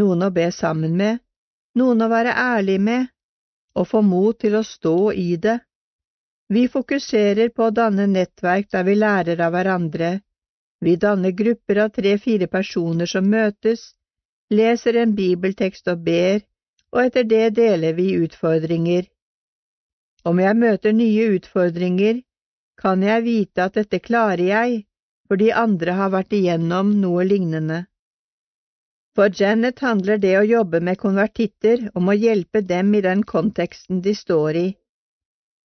noen 0.02 0.26
å 0.28 0.32
be 0.36 0.48
sammen 0.56 0.96
med, 0.98 1.20
noen 1.80 2.02
å 2.02 2.10
være 2.12 2.36
ærlig 2.36 2.80
med, 2.82 3.10
og 3.76 3.88
få 3.88 4.02
mot 4.06 4.40
til 4.40 4.58
å 4.60 4.64
stå 4.66 5.12
i 5.14 5.36
det. 5.42 5.60
Vi 6.50 6.66
fokuserer 6.68 7.52
på 7.54 7.68
å 7.68 7.76
danne 7.76 8.08
nettverk 8.10 8.72
der 8.74 8.86
vi 8.88 8.96
lærer 8.98 9.42
av 9.46 9.54
hverandre. 9.54 10.12
Vi 10.82 10.96
danner 10.96 11.36
grupper 11.36 11.84
av 11.86 11.92
tre–fire 11.96 12.48
personer 12.48 13.10
som 13.12 13.28
møtes, 13.30 13.94
leser 14.50 14.98
en 14.98 15.14
bibeltekst 15.16 15.92
og 15.94 16.02
ber, 16.08 16.42
og 16.92 17.04
etter 17.04 17.28
det 17.30 17.50
deler 17.60 17.94
vi 17.94 18.16
utfordringer. 18.18 19.06
Om 20.26 20.40
jeg 20.42 20.58
møter 20.58 20.96
nye 20.96 21.28
utfordringer, 21.36 22.24
kan 22.80 23.04
jeg 23.04 23.24
vite 23.28 23.68
at 23.68 23.78
dette 23.78 24.00
klarer 24.00 24.46
jeg, 24.48 24.82
fordi 25.30 25.52
andre 25.54 25.96
har 26.00 26.12
vært 26.16 26.34
igjennom 26.34 26.96
noe 27.04 27.28
lignende. 27.28 27.84
For 29.16 29.32
Janet 29.34 29.80
handler 29.80 30.20
det 30.22 30.36
å 30.38 30.46
jobbe 30.46 30.80
med 30.86 31.00
konvertitter 31.02 31.90
om 31.98 32.10
å 32.10 32.18
hjelpe 32.18 32.62
dem 32.62 32.94
i 32.96 33.02
den 33.02 33.24
konteksten 33.24 34.04
de 34.06 34.14
står 34.16 34.60
i. 34.60 34.68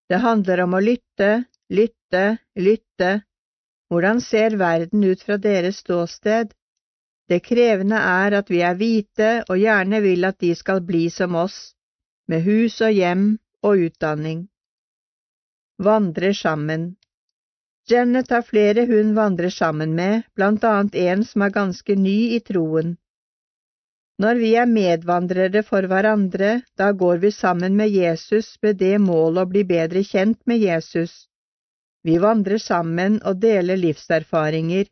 Det 0.08 0.20
handler 0.20 0.64
om 0.64 0.74
å 0.74 0.82
lytte, 0.84 1.44
lytte, 1.68 2.24
lytte. 2.56 3.12
Hvordan 3.92 4.20
ser 4.20 4.56
verden 4.60 5.04
ut 5.04 5.22
fra 5.22 5.36
deres 5.36 5.82
ståsted? 5.84 6.52
Det 7.28 7.40
krevende 7.44 7.96
er 7.96 8.36
at 8.40 8.50
vi 8.52 8.60
er 8.64 8.76
hvite 8.76 9.30
og 9.48 9.60
gjerne 9.60 10.00
vil 10.04 10.28
at 10.28 10.40
de 10.40 10.52
skal 10.56 10.82
bli 10.84 11.06
som 11.12 11.36
oss, 11.40 11.72
med 12.28 12.44
hus 12.44 12.80
og 12.84 12.92
hjem 12.92 13.24
og 13.64 13.86
utdanning. 13.86 14.44
Vandrer 15.80 16.36
sammen. 16.36 16.94
Janet 17.88 18.30
har 18.32 18.44
flere 18.44 18.84
hun 18.88 19.14
vandrer 19.16 19.52
sammen 19.52 19.94
med, 19.96 20.22
blant 20.36 20.64
annet 20.64 20.94
en 20.94 21.24
som 21.24 21.42
er 21.44 21.52
ganske 21.52 21.96
ny 21.96 22.36
i 22.36 22.40
troen. 22.44 22.94
Når 24.22 24.38
vi 24.38 24.50
er 24.54 24.70
medvandrere 24.70 25.64
for 25.66 25.86
hverandre, 25.90 26.60
da 26.78 26.92
går 26.94 27.18
vi 27.24 27.30
sammen 27.34 27.74
med 27.76 27.90
Jesus 27.90 28.52
med 28.62 28.78
det 28.78 28.98
mål 29.02 29.40
å 29.42 29.46
bli 29.50 29.64
bedre 29.66 30.04
kjent 30.06 30.38
med 30.46 30.62
Jesus. 30.62 31.24
Vi 32.06 32.18
vandrer 32.22 32.62
sammen 32.62 33.18
og 33.26 33.40
deler 33.42 33.80
livserfaringer. 33.80 34.86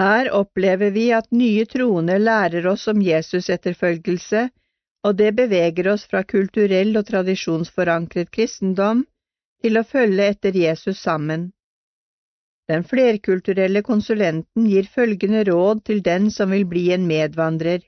Her 0.00 0.30
opplever 0.38 0.94
vi 0.94 1.10
at 1.12 1.28
nye 1.34 1.66
troende 1.66 2.16
lærer 2.22 2.66
oss 2.72 2.86
om 2.88 3.02
Jesus-etterfølgelse, 3.02 4.48
og 5.04 5.16
det 5.20 5.32
beveger 5.36 5.92
oss 5.92 6.06
fra 6.08 6.22
kulturell 6.24 6.96
og 6.96 7.08
tradisjonsforankret 7.10 8.30
kristendom 8.32 9.04
til 9.60 9.76
å 9.76 9.84
følge 9.84 10.28
etter 10.32 10.56
Jesus 10.56 11.02
sammen. 11.02 11.50
Den 12.70 12.84
flerkulturelle 12.86 13.82
konsulenten 13.82 14.66
gir 14.70 14.86
følgende 14.96 15.42
råd 15.48 15.80
til 15.88 16.02
den 16.06 16.28
som 16.30 16.52
vil 16.54 16.66
bli 16.72 16.84
en 16.94 17.06
medvandrer. 17.08 17.80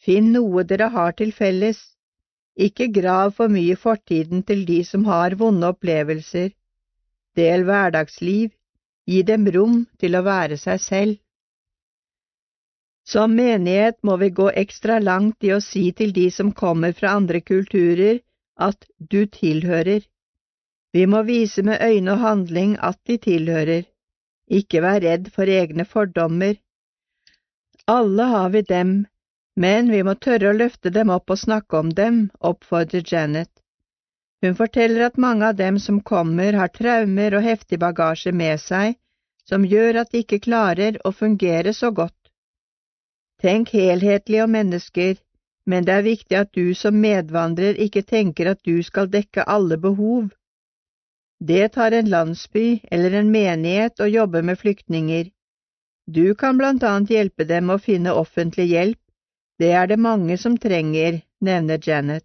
Finn 0.00 0.30
noe 0.32 0.64
dere 0.64 0.88
har 0.94 1.12
til 1.18 1.32
felles, 1.36 1.80
ikke 2.66 2.86
grav 2.94 3.34
for 3.36 3.52
mye 3.52 3.76
fortiden 3.82 4.46
til 4.48 4.64
de 4.70 4.78
som 4.90 5.04
har 5.04 5.36
vonde 5.42 5.68
opplevelser. 5.74 6.54
Del 7.36 7.66
hverdagsliv, 7.68 8.54
gi 9.10 9.20
dem 9.28 9.44
rom 9.56 9.82
til 10.00 10.16
å 10.16 10.24
være 10.24 10.56
seg 10.62 10.80
selv. 10.86 11.18
Som 13.10 13.36
menighet 13.36 13.98
må 14.06 14.16
vi 14.22 14.30
gå 14.40 14.48
ekstra 14.62 14.98
langt 15.04 15.44
i 15.44 15.52
å 15.52 15.60
si 15.64 15.84
til 16.00 16.12
de 16.16 16.28
som 16.32 16.52
kommer 16.62 16.96
fra 16.96 17.12
andre 17.20 17.40
kulturer, 17.40 18.20
at 18.56 18.88
du 18.98 19.24
tilhører. 19.26 20.00
Vi 20.92 21.06
må 21.06 21.22
vise 21.22 21.62
med 21.62 21.82
øyne 21.82 22.12
og 22.12 22.18
handling 22.18 22.76
at 22.82 22.98
de 23.06 23.16
tilhører. 23.16 23.86
Ikke 24.50 24.82
vær 24.82 24.98
redd 25.04 25.30
for 25.34 25.46
egne 25.46 25.84
fordommer. 25.84 26.54
Alle 27.86 28.26
har 28.32 28.48
vi 28.48 28.62
dem, 28.62 29.06
men 29.56 29.90
vi 29.90 30.02
må 30.02 30.14
tørre 30.14 30.50
å 30.50 30.56
løfte 30.56 30.90
dem 30.90 31.10
opp 31.14 31.30
og 31.30 31.38
snakke 31.38 31.78
om 31.78 31.92
dem, 31.94 32.30
oppfordrer 32.40 33.06
Janet. 33.12 33.50
Hun 34.42 34.56
forteller 34.56 35.06
at 35.06 35.18
mange 35.18 35.46
av 35.46 35.56
dem 35.56 35.78
som 35.78 36.00
kommer, 36.00 36.52
har 36.52 36.72
traumer 36.74 37.36
og 37.36 37.44
heftig 37.44 37.78
bagasje 37.78 38.32
med 38.32 38.60
seg 38.60 38.96
som 39.50 39.66
gjør 39.66 40.02
at 40.02 40.12
de 40.12 40.22
ikke 40.24 40.42
klarer 40.46 40.98
å 41.04 41.12
fungere 41.12 41.74
så 41.76 41.90
godt. 41.90 42.16
Tenk 43.42 43.72
helhetlig 43.74 44.42
om 44.44 44.52
mennesker, 44.54 45.16
men 45.66 45.86
det 45.86 45.94
er 45.94 46.06
viktig 46.06 46.36
at 46.38 46.52
du 46.56 46.74
som 46.74 46.98
medvandrer 47.00 47.78
ikke 47.86 48.02
tenker 48.02 48.52
at 48.52 48.62
du 48.66 48.82
skal 48.86 49.10
dekke 49.10 49.46
alle 49.46 49.78
behov. 49.80 50.30
Det 51.40 51.68
tar 51.68 51.92
en 51.92 52.10
landsby 52.10 52.80
eller 52.90 53.14
en 53.16 53.30
menighet 53.32 54.00
å 54.00 54.06
jobbe 54.06 54.42
med 54.42 54.58
flyktninger. 54.58 55.30
Du 56.06 56.34
kan 56.34 56.58
blant 56.58 56.82
annet 56.82 57.10
hjelpe 57.10 57.46
dem 57.48 57.70
å 57.70 57.78
finne 57.78 58.12
offentlig 58.12 58.66
hjelp, 58.68 59.00
det 59.60 59.70
er 59.76 59.86
det 59.86 59.96
mange 60.00 60.36
som 60.40 60.56
trenger, 60.58 61.20
nevner 61.40 61.80
Janet. 61.88 62.24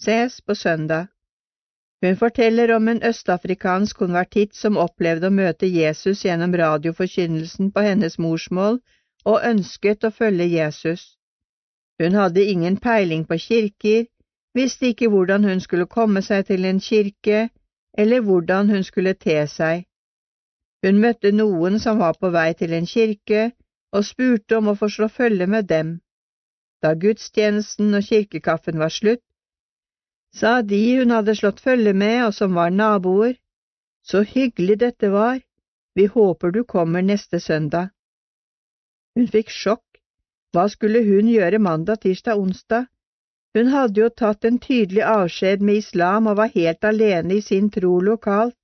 Ses 0.00 0.40
på 0.40 0.54
søndag. 0.54 1.06
Hun 2.04 2.16
forteller 2.16 2.72
om 2.76 2.88
en 2.88 3.02
østafrikansk 3.02 3.96
konvertitt 3.96 4.54
som 4.54 4.76
opplevde 4.76 5.30
å 5.30 5.36
møte 5.36 5.66
Jesus 5.66 6.24
gjennom 6.24 6.56
radioforkynnelsen 6.56 7.70
på 7.72 7.84
hennes 7.86 8.18
morsmål 8.20 8.80
og 9.24 9.46
ønsket 9.50 10.04
å 10.04 10.12
følge 10.12 10.46
Jesus. 10.52 11.16
Hun 11.98 12.14
hadde 12.20 12.44
ingen 12.44 12.76
peiling 12.76 13.24
på 13.24 13.40
kirker, 13.40 14.04
visste 14.54 14.92
ikke 14.92 15.08
hvordan 15.08 15.44
hun 15.48 15.60
skulle 15.64 15.88
komme 15.88 16.22
seg 16.22 16.44
til 16.52 16.68
en 16.68 16.80
kirke, 16.80 17.48
eller 17.96 18.20
hvordan 18.20 18.70
hun 18.70 18.84
skulle 18.84 19.14
te 19.14 19.36
seg. 19.50 19.84
Hun 20.84 21.00
møtte 21.00 21.32
noen 21.32 21.78
som 21.80 21.98
var 21.98 22.18
på 22.20 22.30
vei 22.30 22.52
til 22.54 22.74
en 22.76 22.86
kirke, 22.86 23.52
og 23.92 24.04
spurte 24.04 24.58
om 24.58 24.68
å 24.68 24.76
få 24.78 24.88
slå 24.92 25.08
følge 25.08 25.46
med 25.46 25.68
dem. 25.72 26.00
da 26.82 26.92
gudstjenesten 26.94 27.94
og 27.94 28.04
kirkekaffen 28.04 28.78
var 28.78 28.92
slutt, 28.92 29.22
sa 30.38 30.60
de 30.62 30.80
hun 30.98 31.10
hadde 31.10 31.34
slått 31.34 31.60
følge 31.64 31.92
med 31.92 32.26
og 32.26 32.34
som 32.34 32.54
var 32.54 32.70
naboer, 32.70 33.38
så 34.04 34.20
hyggelig 34.22 34.76
dette 34.80 35.10
var, 35.10 35.40
vi 35.96 36.06
håper 36.06 36.50
du 36.50 36.64
kommer 36.64 37.02
neste 37.02 37.40
søndag. 37.40 37.88
Hun 39.16 39.26
fikk 39.32 39.50
sjokk, 39.50 39.86
hva 40.52 40.68
skulle 40.68 41.02
hun 41.08 41.32
gjøre 41.32 41.58
mandag, 41.58 42.02
tirsdag, 42.04 42.36
onsdag? 42.36 42.84
Hun 43.56 43.70
hadde 43.72 44.00
jo 44.02 44.08
tatt 44.20 44.44
en 44.44 44.58
tydelig 44.60 45.00
avskjed 45.08 45.62
med 45.64 45.78
islam 45.80 46.26
og 46.28 46.34
var 46.40 46.50
helt 46.54 46.84
alene 46.84 47.38
i 47.38 47.44
sin 47.44 47.70
tro 47.72 47.94
lokalt. 48.04 48.58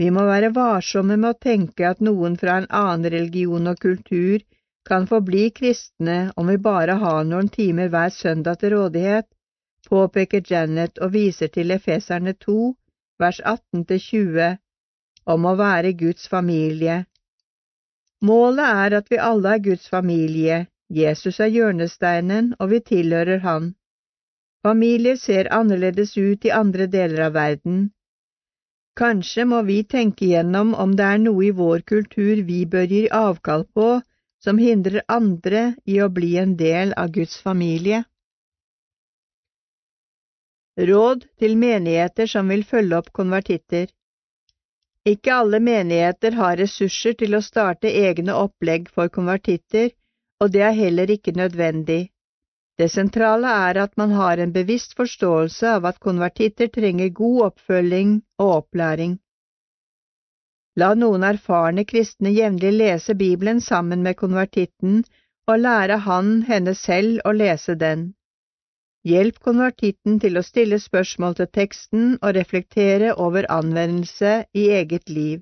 Vi 0.00 0.10
må 0.12 0.24
være 0.28 0.50
varsomme 0.56 1.16
med 1.16 1.30
å 1.30 1.38
tenke 1.46 1.86
at 1.88 2.02
noen 2.04 2.36
fra 2.42 2.58
en 2.60 2.66
annen 2.80 3.08
religion 3.14 3.70
og 3.72 3.80
kultur 3.80 4.42
kan 4.90 5.06
forbli 5.08 5.46
kristne 5.56 6.18
om 6.36 6.52
vi 6.52 6.56
bare 6.66 6.98
har 7.02 7.24
noen 7.30 7.48
timer 7.54 7.88
hver 7.94 8.12
søndag 8.16 8.60
til 8.60 8.74
rådighet, 8.74 9.28
påpeker 9.88 10.44
Janet 10.50 11.00
og 11.00 11.14
viser 11.16 11.48
til 11.54 11.72
Efeserne 11.76 12.34
2, 12.44 12.56
vers 13.20 13.40
18–20, 13.52 14.58
om 15.24 15.48
å 15.48 15.54
være 15.56 15.94
Guds 16.04 16.28
familie. 16.28 17.04
Målet 18.20 18.84
er 18.84 18.98
at 19.00 19.08
vi 19.08 19.20
alle 19.30 19.56
er 19.56 19.64
Guds 19.70 19.88
familie, 19.88 20.66
Jesus 20.90 21.40
er 21.40 21.52
hjørnesteinen, 21.54 22.54
og 22.58 22.70
vi 22.74 22.80
tilhører 22.80 23.38
Han. 23.46 23.74
Familier 24.66 25.16
ser 25.16 25.48
annerledes 25.54 26.16
ut 26.18 26.44
i 26.44 26.52
andre 26.52 26.86
deler 26.90 27.28
av 27.28 27.34
verden, 27.38 27.88
Kanskje 29.00 29.44
må 29.48 29.62
vi 29.66 29.82
tenke 29.94 30.26
gjennom 30.28 30.72
om 30.84 30.94
det 30.96 31.04
er 31.06 31.20
noe 31.22 31.44
i 31.46 31.54
vår 31.58 31.82
kultur 31.90 32.42
vi 32.48 32.64
bør 32.72 32.88
gi 32.92 33.02
avkall 33.18 33.62
på 33.78 33.86
som 34.44 34.58
hindrer 34.58 35.04
andre 35.14 35.62
i 35.86 36.00
å 36.02 36.08
bli 36.16 36.34
en 36.42 36.56
del 36.56 36.92
av 37.02 37.12
Guds 37.14 37.38
familie. 37.44 38.02
Råd 40.90 41.24
til 41.38 41.56
menigheter 41.60 42.28
som 42.34 42.52
vil 42.52 42.64
følge 42.64 42.98
opp 42.98 43.08
konvertitter 43.20 43.88
Ikke 45.12 45.34
alle 45.34 45.60
menigheter 45.64 46.36
har 46.40 46.60
ressurser 46.60 47.16
til 47.22 47.36
å 47.36 47.42
starte 47.44 47.88
egne 48.04 48.36
opplegg 48.36 48.88
for 48.94 49.08
konvertitter, 49.08 49.90
og 50.40 50.52
det 50.52 50.62
er 50.66 50.76
heller 50.76 51.10
ikke 51.10 51.36
nødvendig. 51.36 52.10
Det 52.78 52.90
sentrale 52.90 53.48
er 53.68 53.82
at 53.82 53.96
man 54.00 54.10
har 54.16 54.40
en 54.40 54.52
bevisst 54.52 54.94
forståelse 54.96 55.68
av 55.68 55.88
at 55.90 56.00
konvertitter 56.00 56.70
trenger 56.76 57.08
god 57.08 57.42
oppfølging 57.50 58.14
og 58.38 58.52
opplæring. 58.60 59.18
La 60.80 60.94
noen 60.94 61.26
erfarne 61.28 61.84
kristne 61.84 62.32
jevnlig 62.32 62.72
lese 62.72 63.14
Bibelen 63.14 63.60
sammen 63.60 64.02
med 64.02 64.16
konvertitten 64.16 65.02
og 65.50 65.58
lære 65.58 66.00
han 66.06 66.32
henne 66.48 66.74
selv 66.74 67.20
å 67.26 67.34
lese 67.36 67.74
den. 67.74 68.08
Hjelp 69.04 69.38
konvertitten 69.44 70.18
til 70.20 70.36
å 70.36 70.46
stille 70.46 70.78
spørsmål 70.80 71.36
til 71.36 71.48
teksten 71.58 72.10
og 72.20 72.34
reflektere 72.36 73.14
over 73.26 73.48
anvendelse 73.50 74.34
i 74.54 74.66
eget 74.80 75.08
liv. 75.08 75.40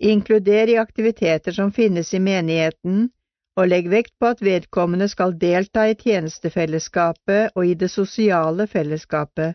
Inkluder 0.00 0.72
i 0.72 0.80
aktiviteter 0.80 1.52
som 1.52 1.72
finnes 1.72 2.14
i 2.14 2.20
menigheten, 2.20 3.10
og 3.56 3.68
legg 3.70 3.90
vekt 3.90 4.14
på 4.18 4.32
at 4.34 4.40
vedkommende 4.42 5.06
skal 5.10 5.36
delta 5.38 5.86
i 5.90 5.94
tjenestefellesskapet 5.98 7.54
og 7.54 7.66
i 7.66 7.74
det 7.78 7.90
sosiale 7.92 8.66
fellesskapet. 8.70 9.54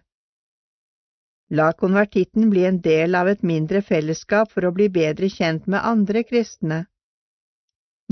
La 1.49 1.71
konvertitten 1.73 2.49
bli 2.53 2.63
en 2.69 2.77
del 2.85 3.17
av 3.17 3.27
et 3.27 3.41
mindre 3.41 3.81
fellesskap 3.81 4.51
for 4.53 4.67
å 4.67 4.73
bli 4.75 4.87
bedre 4.93 5.29
kjent 5.33 5.65
med 5.67 5.81
andre 5.81 6.23
kristne. 6.23 6.83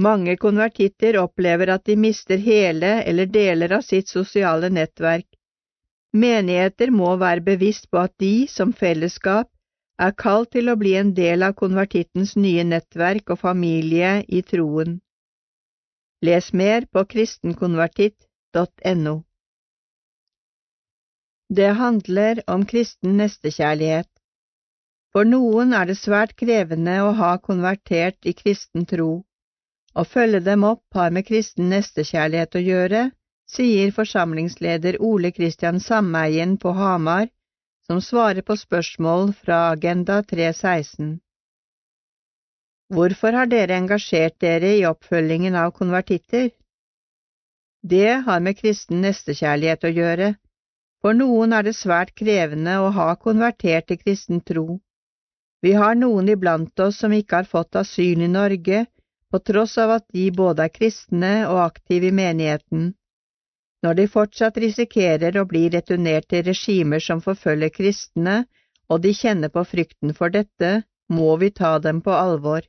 Mange 0.02 0.36
konvertitter 0.38 1.18
opplever 1.22 1.72
at 1.74 1.86
de 1.86 1.96
mister 1.98 2.38
hele 2.38 2.92
eller 3.04 3.30
deler 3.30 3.78
av 3.78 3.86
sitt 3.86 4.10
sosiale 4.10 4.70
nettverk. 4.70 5.28
Menigheter 6.14 6.92
må 6.94 7.16
være 7.22 7.46
bevisst 7.46 7.90
på 7.92 8.02
at 8.02 8.14
de, 8.22 8.48
som 8.50 8.74
fellesskap, 8.74 9.50
er 10.02 10.14
kalt 10.14 10.52
til 10.54 10.70
å 10.70 10.78
bli 10.78 10.94
en 10.98 11.14
del 11.18 11.46
av 11.46 11.56
konvertittens 11.58 12.36
nye 12.38 12.66
nettverk 12.66 13.34
og 13.34 13.42
familie 13.42 14.20
i 14.28 14.44
troen. 14.46 15.00
Les 16.26 16.54
mer 16.54 16.86
på 16.92 17.06
kristenkonvertitt.no. 17.06 19.24
Det 21.50 21.68
handler 21.78 22.42
om 22.48 22.66
kristen 22.66 23.18
nestekjærlighet. 23.20 24.10
For 25.14 25.24
noen 25.30 25.74
er 25.78 25.86
det 25.86 25.98
svært 26.00 26.34
krevende 26.42 26.96
å 27.06 27.12
ha 27.20 27.38
konvertert 27.38 28.26
i 28.26 28.34
kristen 28.34 28.86
tro. 28.90 29.26
Å 29.94 30.04
følge 30.06 30.40
dem 30.50 30.64
opp 30.66 30.84
har 30.98 31.14
med 31.14 31.28
kristen 31.30 31.70
nestekjærlighet 31.70 32.56
å 32.58 32.66
gjøre, 32.66 33.12
sier 33.46 33.94
forsamlingsleder 33.94 34.98
Ole 35.00 35.32
Kristian 35.32 35.80
Sameien 35.80 36.58
på 36.58 36.74
Hamar, 36.82 37.30
som 37.86 38.02
svarer 38.02 38.42
på 38.42 38.58
spørsmål 38.58 39.34
fra 39.38 39.70
Agenda 39.70 40.24
316. 40.24 41.20
Hvorfor 42.88 43.36
har 43.36 43.50
dere 43.52 43.76
engasjert 43.76 44.38
dere 44.40 44.70
i 44.78 44.84
oppfølgingen 44.88 45.56
av 45.60 45.74
konvertitter? 45.76 46.52
Det 47.84 48.12
har 48.28 48.40
med 48.40 48.56
kristen 48.60 49.02
nestekjærlighet 49.04 49.84
å 49.84 49.92
gjøre. 49.92 50.30
For 51.04 51.18
noen 51.18 51.54
er 51.54 51.68
det 51.68 51.76
svært 51.76 52.14
krevende 52.16 52.78
å 52.80 52.88
ha 52.96 53.10
konvertert 53.20 53.90
til 53.92 54.00
kristen 54.00 54.40
tro. 54.52 54.80
Vi 55.62 55.74
har 55.76 55.98
noen 56.00 56.30
iblant 56.32 56.80
oss 56.80 57.02
som 57.04 57.16
ikke 57.18 57.42
har 57.42 57.50
fått 57.50 57.76
asyl 57.76 58.24
i 58.24 58.30
Norge, 58.32 58.86
på 59.32 59.42
tross 59.50 59.76
av 59.84 59.92
at 59.98 60.08
de 60.16 60.30
både 60.32 60.70
er 60.70 60.74
kristne 60.78 61.34
og 61.50 61.60
aktive 61.66 62.08
i 62.08 62.16
menigheten. 62.22 62.94
Når 63.84 64.00
de 64.00 64.08
fortsatt 64.16 64.62
risikerer 64.64 65.36
å 65.38 65.46
bli 65.50 65.66
returnert 65.76 66.30
til 66.32 66.48
regimer 66.48 67.04
som 67.04 67.20
forfølger 67.22 67.76
kristne, 67.82 68.46
og 68.88 69.04
de 69.04 69.12
kjenner 69.12 69.52
på 69.52 69.66
frykten 69.68 70.16
for 70.16 70.32
dette, 70.32 70.88
må 71.12 71.36
vi 71.44 71.52
ta 71.52 71.76
dem 71.84 72.00
på 72.02 72.16
alvor. 72.16 72.64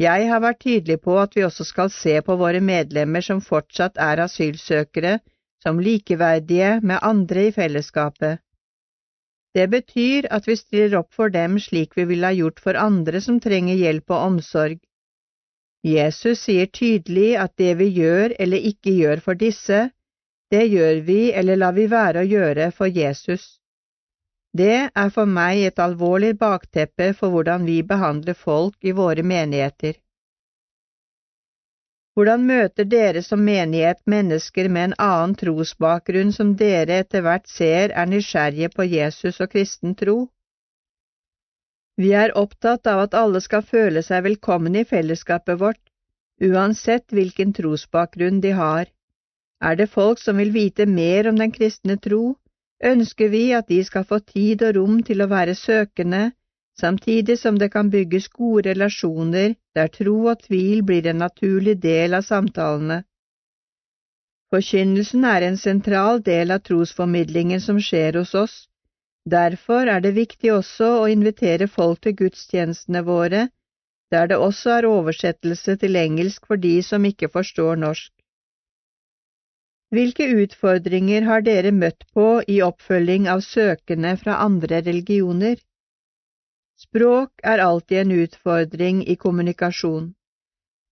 Jeg 0.00 0.26
har 0.26 0.40
vært 0.42 0.64
tydelig 0.64 0.96
på 1.04 1.14
at 1.22 1.36
vi 1.36 1.44
også 1.46 1.64
skal 1.68 1.90
se 1.94 2.16
på 2.26 2.34
våre 2.38 2.60
medlemmer 2.60 3.22
som 3.22 3.42
fortsatt 3.44 4.00
er 4.00 4.24
asylsøkere, 4.24 5.20
som 5.62 5.78
likeverdige 5.80 6.80
med 6.82 6.98
andre 7.02 7.46
i 7.48 7.52
fellesskapet. 7.54 8.40
Det 9.54 9.68
betyr 9.70 10.26
at 10.34 10.48
vi 10.50 10.56
stiller 10.58 10.98
opp 10.98 11.14
for 11.14 11.30
dem 11.30 11.60
slik 11.62 11.94
vi 11.96 12.08
ville 12.10 12.26
ha 12.26 12.34
gjort 12.34 12.58
for 12.60 12.74
andre 12.74 13.20
som 13.22 13.38
trenger 13.40 13.78
hjelp 13.78 14.10
og 14.10 14.26
omsorg. 14.32 14.80
Jesus 15.86 16.42
sier 16.48 16.66
tydelig 16.66 17.36
at 17.38 17.54
det 17.60 17.76
vi 17.78 17.92
gjør 17.94 18.34
eller 18.40 18.66
ikke 18.72 18.96
gjør 18.98 19.22
for 19.22 19.38
disse, 19.38 19.90
det 20.50 20.64
gjør 20.72 21.04
vi 21.06 21.20
eller 21.32 21.60
lar 21.60 21.76
vi 21.76 21.86
være 21.92 22.24
å 22.24 22.28
gjøre 22.28 22.72
for 22.74 22.90
Jesus. 22.90 23.60
Det 24.54 24.74
er 24.86 25.08
for 25.10 25.26
meg 25.26 25.64
et 25.66 25.80
alvorlig 25.82 26.36
bakteppe 26.38 27.08
for 27.18 27.34
hvordan 27.34 27.64
vi 27.66 27.80
behandler 27.82 28.36
folk 28.38 28.76
i 28.86 28.92
våre 28.94 29.24
menigheter. 29.26 29.96
Hvordan 32.14 32.44
møter 32.46 32.86
dere 32.86 33.22
som 33.26 33.42
menighet 33.42 33.98
mennesker 34.06 34.68
med 34.70 34.84
en 34.88 34.94
annen 35.02 35.34
trosbakgrunn 35.40 36.30
som 36.36 36.52
dere 36.60 37.00
etter 37.02 37.24
hvert 37.26 37.50
ser 37.50 37.90
er 37.90 38.06
nysgjerrige 38.06 38.70
på 38.76 38.86
Jesus 38.86 39.40
og 39.42 39.50
kristen 39.56 39.96
tro? 39.98 40.16
Vi 41.98 42.12
er 42.14 42.36
opptatt 42.38 42.86
av 42.90 43.02
at 43.08 43.18
alle 43.18 43.42
skal 43.42 43.66
føle 43.66 44.04
seg 44.06 44.22
velkommen 44.28 44.78
i 44.78 44.86
fellesskapet 44.86 45.58
vårt, 45.58 45.82
uansett 46.38 47.10
hvilken 47.10 47.50
trosbakgrunn 47.58 48.38
de 48.46 48.54
har. 48.54 48.86
Er 49.58 49.74
det 49.74 49.90
folk 49.90 50.22
som 50.22 50.38
vil 50.38 50.54
vite 50.54 50.86
mer 50.86 51.26
om 51.30 51.42
den 51.42 51.50
kristne 51.50 51.98
tro, 51.98 52.36
ønsker 52.82 53.28
vi 53.28 53.52
at 53.52 53.68
de 53.68 53.84
skal 53.84 54.04
få 54.04 54.18
tid 54.18 54.62
og 54.62 54.76
rom 54.76 55.02
til 55.02 55.22
å 55.22 55.28
være 55.30 55.54
søkende, 55.54 56.32
samtidig 56.80 57.38
som 57.38 57.58
det 57.58 57.70
kan 57.72 57.90
bygges 57.90 58.28
gode 58.28 58.70
relasjoner 58.70 59.54
der 59.74 59.88
tro 59.88 60.16
og 60.32 60.42
tvil 60.42 60.82
blir 60.82 61.06
en 61.06 61.22
naturlig 61.22 61.76
del 61.82 62.14
av 62.14 62.26
samtalene. 62.26 63.02
Forkynnelsen 64.54 65.24
er 65.24 65.42
en 65.42 65.56
sentral 65.56 66.22
del 66.22 66.50
av 66.54 66.62
trosformidlingen 66.66 67.60
som 67.60 67.80
skjer 67.80 68.20
hos 68.20 68.34
oss, 68.34 68.56
derfor 69.26 69.88
er 69.90 70.00
det 70.00 70.14
viktig 70.14 70.52
også 70.52 70.90
å 71.00 71.06
invitere 71.10 71.68
folk 71.68 72.02
til 72.02 72.14
gudstjenestene 72.18 73.02
våre, 73.06 73.48
der 74.12 74.28
det 74.30 74.36
også 74.38 74.76
er 74.76 74.86
oversettelse 74.86 75.76
til 75.80 75.96
engelsk 75.96 76.46
for 76.46 76.60
de 76.60 76.76
som 76.86 77.04
ikke 77.04 77.30
forstår 77.32 77.80
norsk. 77.82 78.12
Hvilke 79.94 80.26
utfordringer 80.42 81.22
har 81.28 81.44
dere 81.46 81.70
møtt 81.70 82.02
på 82.16 82.26
i 82.50 82.56
oppfølging 82.66 83.28
av 83.30 83.42
søkende 83.46 84.16
fra 84.22 84.40
andre 84.42 84.80
religioner? 84.82 85.60
Språk 86.84 87.44
er 87.52 87.62
alltid 87.62 88.00
en 88.00 88.14
utfordring 88.24 89.04
i 89.12 89.14
kommunikasjon, 89.24 90.08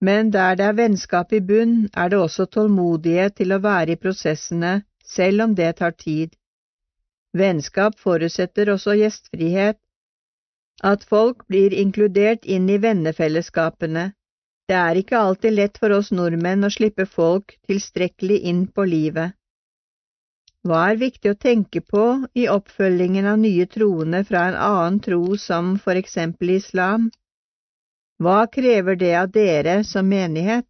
men 0.09 0.31
der 0.37 0.55
det 0.61 0.69
er 0.69 0.79
vennskap 0.79 1.35
i 1.35 1.41
bunn, 1.49 1.75
er 1.97 2.13
det 2.13 2.21
også 2.21 2.47
tålmodighet 2.47 3.37
til 3.41 3.57
å 3.57 3.61
være 3.67 3.97
i 3.97 4.01
prosessene, 4.05 4.73
selv 5.17 5.49
om 5.49 5.59
det 5.59 5.73
tar 5.83 5.99
tid. 6.05 6.39
Vennskap 7.43 7.99
forutsetter 7.99 8.71
også 8.77 8.95
gjestfrihet, 9.01 9.79
at 10.93 11.05
folk 11.11 11.47
blir 11.51 11.75
inkludert 11.75 12.47
inn 12.47 12.71
i 12.71 12.79
vennefellesskapene. 12.83 14.13
Det 14.73 14.79
er 14.81 14.97
ikke 14.97 15.19
alltid 15.21 15.53
lett 15.53 15.75
for 15.81 15.93
oss 15.93 16.07
nordmenn 16.17 16.65
å 16.65 16.69
slippe 16.73 17.05
folk 17.05 17.51
tilstrekkelig 17.69 18.39
inn 18.49 18.61
på 18.77 18.87
livet. 18.89 19.35
Hva 20.65 20.79
er 20.93 21.01
viktig 21.03 21.33
å 21.35 21.39
tenke 21.45 21.83
på 21.95 22.05
i 22.39 22.47
oppfølgingen 22.49 23.29
av 23.29 23.43
nye 23.43 23.67
troende 23.75 24.23
fra 24.31 24.47
en 24.49 24.57
annen 24.69 24.97
tro 25.09 25.37
som 25.43 25.75
for 25.83 26.01
eksempel 26.01 26.55
islam? 26.55 27.11
Hva 28.23 28.47
krever 28.57 28.97
det 28.97 29.13
av 29.25 29.29
dere 29.37 29.77
som 29.91 30.09
menighet? 30.09 30.65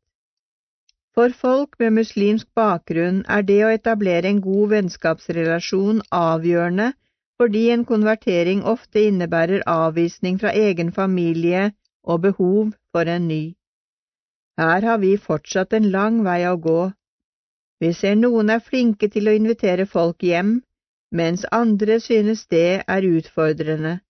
For 1.15 1.39
folk 1.45 1.79
med 1.79 1.95
muslimsk 2.01 2.51
bakgrunn 2.59 3.23
er 3.39 3.47
det 3.55 3.63
å 3.63 3.73
etablere 3.79 4.35
en 4.35 4.43
god 4.51 4.77
vennskapsrelasjon 4.77 6.03
avgjørende 6.25 6.91
fordi 7.39 7.67
en 7.79 7.87
konvertering 7.95 8.67
ofte 8.77 9.07
innebærer 9.13 9.63
avvisning 9.79 10.43
fra 10.43 10.59
egen 10.67 10.91
familie 11.03 11.69
og 12.03 12.25
behov 12.31 12.79
for 12.91 13.07
en 13.07 13.29
ny. 13.31 13.43
Her 14.61 14.83
har 14.83 14.99
vi 14.99 15.17
fortsatt 15.17 15.73
en 15.73 15.91
lang 15.91 16.23
vei 16.25 16.43
å 16.49 16.57
gå. 16.57 16.93
Vi 17.81 17.93
ser 17.99 18.17
noen 18.17 18.51
er 18.51 18.61
flinke 18.61 19.09
til 19.09 19.29
å 19.29 19.37
invitere 19.37 19.87
folk 19.87 20.23
hjem, 20.23 20.61
mens 21.11 21.45
andre 21.53 21.99
synes 22.01 22.47
det 22.53 22.83
er 22.87 23.07
utfordrende. 23.09 24.01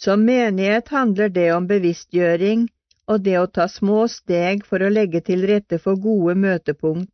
Som 0.00 0.24
menighet 0.26 0.88
handler 0.88 1.28
det 1.28 1.50
om 1.54 1.68
bevisstgjøring 1.70 2.66
og 3.08 3.20
det 3.24 3.36
å 3.38 3.46
ta 3.46 3.68
små 3.68 4.06
steg 4.08 4.64
for 4.66 4.82
å 4.82 4.90
legge 4.90 5.20
til 5.28 5.44
rette 5.46 5.78
for 5.78 6.00
gode 6.00 6.34
møtepunkt. 6.34 7.10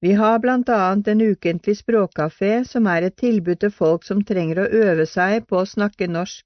Vi 0.00 0.12
har 0.12 0.38
blant 0.38 0.68
annet 0.68 1.08
en 1.08 1.22
ukentlig 1.24 1.76
språkkafé 1.78 2.64
som 2.68 2.86
er 2.86 3.08
et 3.08 3.16
tilbud 3.16 3.60
til 3.60 3.72
folk 3.72 4.04
som 4.04 4.22
trenger 4.24 4.62
å 4.62 4.70
øve 4.86 5.06
seg 5.10 5.46
på 5.48 5.62
å 5.62 5.68
snakke 5.68 6.06
norsk. 6.06 6.44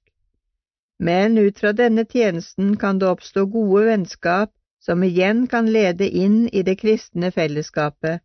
Men 1.01 1.37
ut 1.37 1.59
fra 1.59 1.71
denne 1.73 2.05
tjenesten 2.05 2.75
kan 2.77 2.99
det 3.01 3.07
oppstå 3.09 3.45
gode 3.53 3.85
vennskap 3.87 4.51
som 4.85 5.03
igjen 5.03 5.47
kan 5.49 5.69
lede 5.73 6.05
inn 6.23 6.43
i 6.47 6.61
det 6.67 6.75
kristne 6.81 7.31
fellesskapet. 7.33 8.21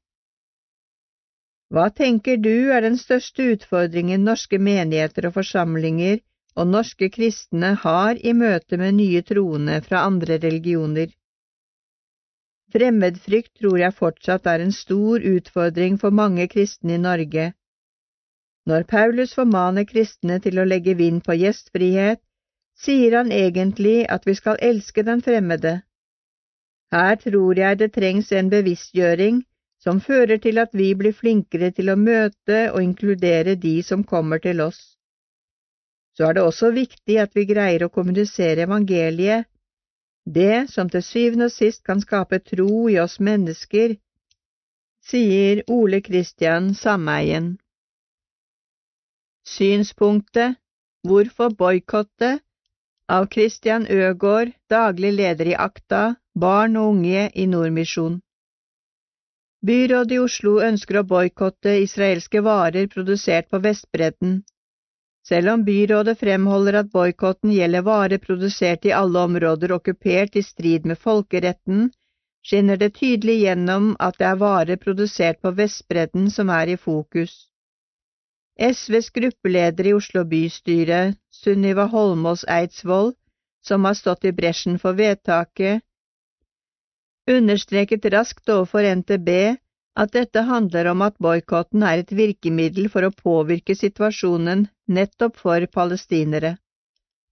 Hva 1.73 1.87
tenker 1.91 2.37
du 2.37 2.71
er 2.77 2.85
den 2.85 2.99
største 3.01 3.47
utfordringen 3.55 4.29
norske 4.29 4.61
menigheter 4.61 5.29
og 5.29 5.39
forsamlinger 5.39 6.21
og 6.57 6.69
norske 6.73 7.09
kristne 7.15 7.73
har 7.81 8.21
i 8.21 8.37
møte 8.37 8.79
med 8.81 8.99
nye 9.01 9.25
troende 9.31 9.81
fra 9.89 10.05
andre 10.11 10.39
religioner. 10.45 11.09
Fremmedfrykt 12.77 13.55
tror 13.61 13.81
jeg 13.81 13.97
fortsatt 13.97 14.47
er 14.53 14.63
en 14.63 14.77
stor 14.77 15.25
utfordring 15.33 15.97
for 16.03 16.13
mange 16.21 16.49
kristne 16.53 16.97
i 16.97 17.03
Norge. 17.09 17.51
Når 18.67 18.87
Paulus 18.93 19.35
formaner 19.39 19.89
kristne 19.89 20.41
til 20.45 20.59
å 20.59 20.69
legge 20.69 20.97
vind 20.99 21.23
på 21.25 21.37
gjestfrihet, 21.41 22.21
sier 22.77 23.17
han 23.17 23.33
egentlig 23.33 24.07
at 24.11 24.27
vi 24.27 24.35
skal 24.35 24.61
elske 24.63 25.03
den 25.03 25.23
fremmede. 25.23 25.81
Her 26.93 27.15
tror 27.17 27.59
jeg 27.59 27.79
det 27.79 27.93
trengs 27.93 28.33
en 28.33 28.51
bevisstgjøring 28.51 29.45
som 29.83 30.01
fører 30.01 30.37
til 30.43 30.59
at 30.59 30.73
vi 30.73 30.93
blir 30.95 31.13
flinkere 31.13 31.71
til 31.71 31.91
å 31.91 31.97
møte 31.97 32.67
og 32.73 32.83
inkludere 32.83 33.55
de 33.55 33.83
som 33.83 34.05
kommer 34.05 34.39
til 34.39 34.61
oss 34.61 34.97
så 36.17 36.25
er 36.25 36.33
det 36.33 36.43
også 36.43 36.71
viktig 36.73 37.19
at 37.21 37.35
vi 37.37 37.45
greier 37.45 37.85
å 37.85 37.93
kommunisere 37.93 38.65
evangeliet, 38.65 39.45
det 40.25 40.67
som 40.73 40.89
til 40.91 41.05
syvende 41.05 41.51
og 41.51 41.55
sist 41.55 41.85
kan 41.87 42.01
skape 42.01 42.41
tro 42.41 42.89
i 42.89 42.97
oss 42.99 43.19
mennesker, 43.21 43.95
sier 45.07 45.61
Ole 45.71 46.01
Christian 46.03 46.73
Sameien. 46.75 47.57
Synspunktet 49.47 50.57
Hvorfor 51.07 51.53
boikotte? 51.55 52.41
Av 53.09 53.27
Christian 53.31 53.87
Øgård, 53.87 54.51
daglig 54.71 55.13
leder 55.13 55.47
i 55.47 55.55
Akta, 55.55 56.15
barn 56.35 56.77
og 56.77 56.95
unge 56.95 57.31
i 57.35 57.47
Nordmisjon. 57.47 58.21
Byrådet 59.67 60.17
i 60.17 60.19
Oslo 60.23 60.59
ønsker 60.63 61.01
å 61.01 61.07
boikotte 61.11 61.79
israelske 61.83 62.43
varer 62.43 62.87
produsert 62.93 63.49
på 63.51 63.61
Vestbredden. 63.63 64.43
Selv 65.27 65.51
om 65.55 65.65
byrådet 65.67 66.19
fremholder 66.21 66.81
at 66.83 66.91
boikotten 66.93 67.51
gjelder 67.55 67.83
varer 67.83 68.23
produsert 68.23 68.85
i 68.87 68.95
alle 68.95 69.25
områder 69.27 69.75
okkupert 69.79 70.37
i 70.37 70.43
strid 70.43 70.87
med 70.87 70.99
folkeretten, 70.99 71.89
skinner 72.47 72.79
det 72.79 72.93
tydelig 73.01 73.41
gjennom 73.41 73.95
at 73.99 74.19
det 74.21 74.29
er 74.29 74.39
varer 74.43 74.79
produsert 74.83 75.41
på 75.43 75.51
Vestbredden 75.57 76.31
som 76.31 76.51
er 76.51 76.75
i 76.75 76.77
fokus. 76.77 77.35
SVs 78.57 79.11
gruppeleder 79.11 79.87
i 79.87 79.93
Oslo 79.93 80.25
bystyre, 80.25 81.15
Sunniva 81.31 81.85
Holmås 81.93 82.45
Eidsvoll, 82.49 83.13
som 83.67 83.85
har 83.85 83.95
stått 83.95 84.25
i 84.25 84.33
bresjen 84.33 84.79
for 84.79 84.97
vedtaket, 84.97 85.83
understreket 87.29 88.07
raskt 88.15 88.49
overfor 88.49 88.87
NTB 88.95 89.31
at 90.03 90.13
dette 90.13 90.45
handler 90.49 90.91
om 90.93 91.03
at 91.03 91.17
boikotten 91.19 91.83
er 91.83 92.03
et 92.03 92.13
virkemiddel 92.13 92.89
for 92.93 93.07
å 93.07 93.15
påvirke 93.17 93.75
situasjonen 93.75 94.67
nettopp 94.99 95.41
for 95.43 95.67
palestinere. 95.79 96.57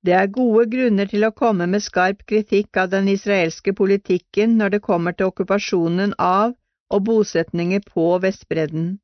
Det 0.05 0.12
er 0.12 0.33
gode 0.33 0.67
grunner 0.73 1.09
til 1.09 1.25
å 1.25 1.33
komme 1.33 1.69
med 1.70 1.85
skarp 1.85 2.27
kritikk 2.28 2.77
av 2.83 2.91
den 2.93 3.09
israelske 3.09 3.73
politikken 3.73 4.59
når 4.61 4.77
det 4.77 4.83
kommer 4.89 5.17
til 5.17 5.31
okkupasjonen 5.31 6.12
av 6.19 6.53
og 6.93 7.07
bosetninger 7.09 7.81
på 7.94 8.11
Vestbredden. 8.20 8.99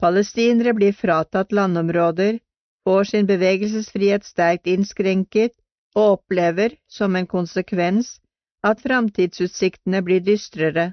Palestinere 0.00 0.74
blir 0.76 0.92
fratatt 0.92 1.52
landområder, 1.52 2.38
får 2.84 3.04
sin 3.04 3.26
bevegelsesfrihet 3.26 4.24
sterkt 4.24 4.66
innskrenket 4.66 5.54
og 5.96 6.18
opplever, 6.18 6.76
som 6.86 7.16
en 7.16 7.26
konsekvens, 7.26 8.18
at 8.62 8.82
framtidsutsiktene 8.84 10.02
blir 10.04 10.20
dystrere. 10.20 10.92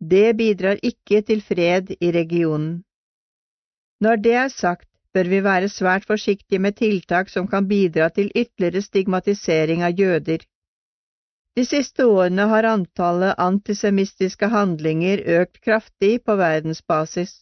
Det 0.00 0.36
bidrar 0.36 0.78
ikke 0.82 1.22
til 1.30 1.42
fred 1.44 1.90
i 2.00 2.12
regionen. 2.12 2.84
Når 4.00 4.22
det 4.24 4.36
er 4.42 4.48
sagt, 4.48 4.88
bør 5.14 5.28
vi 5.32 5.42
være 5.44 5.68
svært 5.68 6.06
forsiktige 6.08 6.62
med 6.62 6.76
tiltak 6.78 7.28
som 7.28 7.48
kan 7.48 7.66
bidra 7.68 8.08
til 8.08 8.30
ytterligere 8.36 8.82
stigmatisering 8.82 9.82
av 9.82 9.98
jøder. 9.98 10.44
De 11.56 11.64
siste 11.66 12.06
årene 12.06 12.46
har 12.52 12.68
antallet 12.68 13.40
antisemittiske 13.42 14.48
handlinger 14.48 15.24
økt 15.40 15.60
kraftig 15.64 16.20
på 16.24 16.36
verdensbasis. 16.38 17.40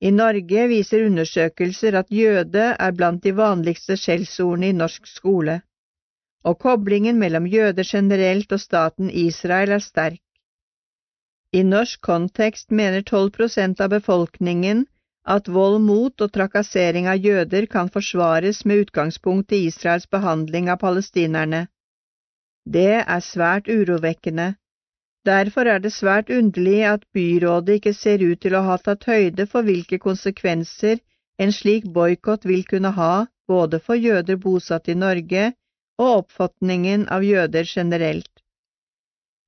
I 0.00 0.10
Norge 0.14 0.66
viser 0.70 1.06
undersøkelser 1.08 1.96
at 1.98 2.12
jøde 2.14 2.66
er 2.78 2.92
blant 2.98 3.24
de 3.24 3.32
vanligste 3.36 3.96
skjellsordene 3.98 4.68
i 4.70 4.76
norsk 4.80 5.08
skole, 5.10 5.56
og 6.44 6.58
koblingen 6.62 7.18
mellom 7.18 7.48
jøder 7.50 7.88
generelt 7.88 8.52
og 8.54 8.60
staten 8.62 9.10
Israel 9.10 9.74
er 9.74 9.82
sterk. 9.82 10.22
I 11.52 11.64
norsk 11.64 12.00
kontekst 12.04 12.70
mener 12.70 13.02
12 13.02 13.30
prosent 13.38 13.80
av 13.80 13.90
befolkningen 13.96 14.84
at 15.36 15.48
vold 15.48 15.80
mot 15.84 16.20
og 16.24 16.32
trakassering 16.32 17.08
av 17.08 17.18
jøder 17.24 17.66
kan 17.66 17.90
forsvares 17.90 18.64
med 18.64 18.84
utgangspunkt 18.84 19.52
i 19.52 19.64
Israels 19.66 20.06
behandling 20.06 20.70
av 20.70 20.78
palestinerne. 20.84 21.66
Det 22.64 23.00
er 23.00 23.24
svært 23.24 23.68
urovekkende. 23.68 24.54
Derfor 25.26 25.66
er 25.66 25.78
det 25.78 25.92
svært 25.92 26.30
underlig 26.30 26.82
at 26.86 27.04
byrådet 27.14 27.80
ikke 27.80 27.92
ser 27.92 28.22
ut 28.24 28.40
til 28.40 28.54
å 28.54 28.64
ha 28.68 28.76
tatt 28.78 29.04
høyde 29.10 29.46
for 29.46 29.66
hvilke 29.66 29.98
konsekvenser 29.98 31.00
en 31.38 31.52
slik 31.52 31.86
boikott 31.94 32.44
vil 32.48 32.64
kunne 32.64 32.92
ha 32.98 33.26
både 33.48 33.80
for 33.80 33.94
jøder 33.94 34.36
bosatt 34.36 34.88
i 34.88 34.94
Norge 34.94 35.52
og 35.98 36.10
oppfatningen 36.18 37.08
av 37.16 37.24
jøder 37.26 37.66
generelt. 37.66 38.30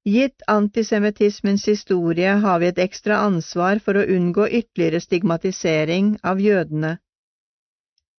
Gitt 0.09 0.43
antisemittismens 0.49 1.67
historie 1.69 2.33
har 2.45 2.61
vi 2.61 2.71
et 2.73 2.79
ekstra 2.81 3.21
ansvar 3.27 3.83
for 3.85 4.01
å 4.01 4.07
unngå 4.17 4.49
ytterligere 4.49 5.01
stigmatisering 5.05 6.15
av 6.25 6.41
jødene. 6.41 6.97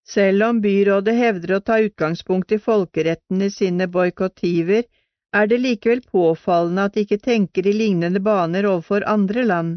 Selv 0.06 0.46
om 0.48 0.60
byrådet 0.62 1.14
hevder 1.18 1.56
å 1.56 1.60
ta 1.60 1.80
utgangspunkt 1.82 2.54
i 2.54 2.60
folkeretten 2.62 3.42
i 3.42 3.50
sine 3.50 3.88
boikottiver, 3.90 4.86
er 5.32 5.48
det 5.48 5.60
likevel 5.60 6.02
påfallende 6.04 6.84
at 6.88 6.94
de 6.94 7.04
ikke 7.06 7.20
tenker 7.24 7.66
i 7.66 7.72
lignende 7.76 8.20
baner 8.20 8.68
overfor 8.68 9.06
andre 9.08 9.44
land. 9.48 9.72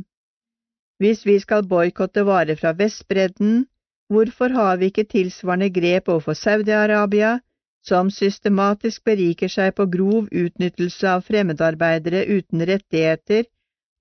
Hvis 1.00 1.26
vi 1.26 1.40
skal 1.40 1.68
boikotte 1.68 2.26
varer 2.28 2.56
fra 2.60 2.72
Vestbredden, 2.78 3.66
hvorfor 4.10 4.54
har 4.56 4.78
vi 4.78 4.92
ikke 4.92 5.08
tilsvarende 5.12 5.70
grep 5.70 6.10
overfor 6.10 6.38
Saudi-Arabia, 6.40 7.40
som 7.86 8.10
systematisk 8.10 9.04
beriker 9.06 9.52
seg 9.52 9.76
på 9.78 9.86
grov 9.92 10.30
utnyttelse 10.32 11.10
av 11.10 11.26
fremmedarbeidere 11.28 12.24
uten 12.38 12.66
rettigheter, 12.66 13.46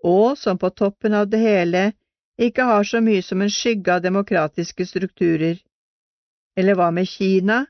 og 0.05 0.39
som 0.39 0.59
på 0.59 0.71
toppen 0.71 1.15
av 1.15 1.29
det 1.29 1.41
hele 1.43 1.85
ikke 2.41 2.65
har 2.67 2.85
så 2.85 3.01
mye 3.05 3.23
som 3.23 3.43
en 3.43 3.53
skygge 3.53 3.93
av 3.95 4.03
demokratiske 4.05 4.87
strukturer. 4.87 5.59
Eller 6.57 6.79
hva 6.79 6.91
med 6.95 7.09
Kina, 7.09 7.65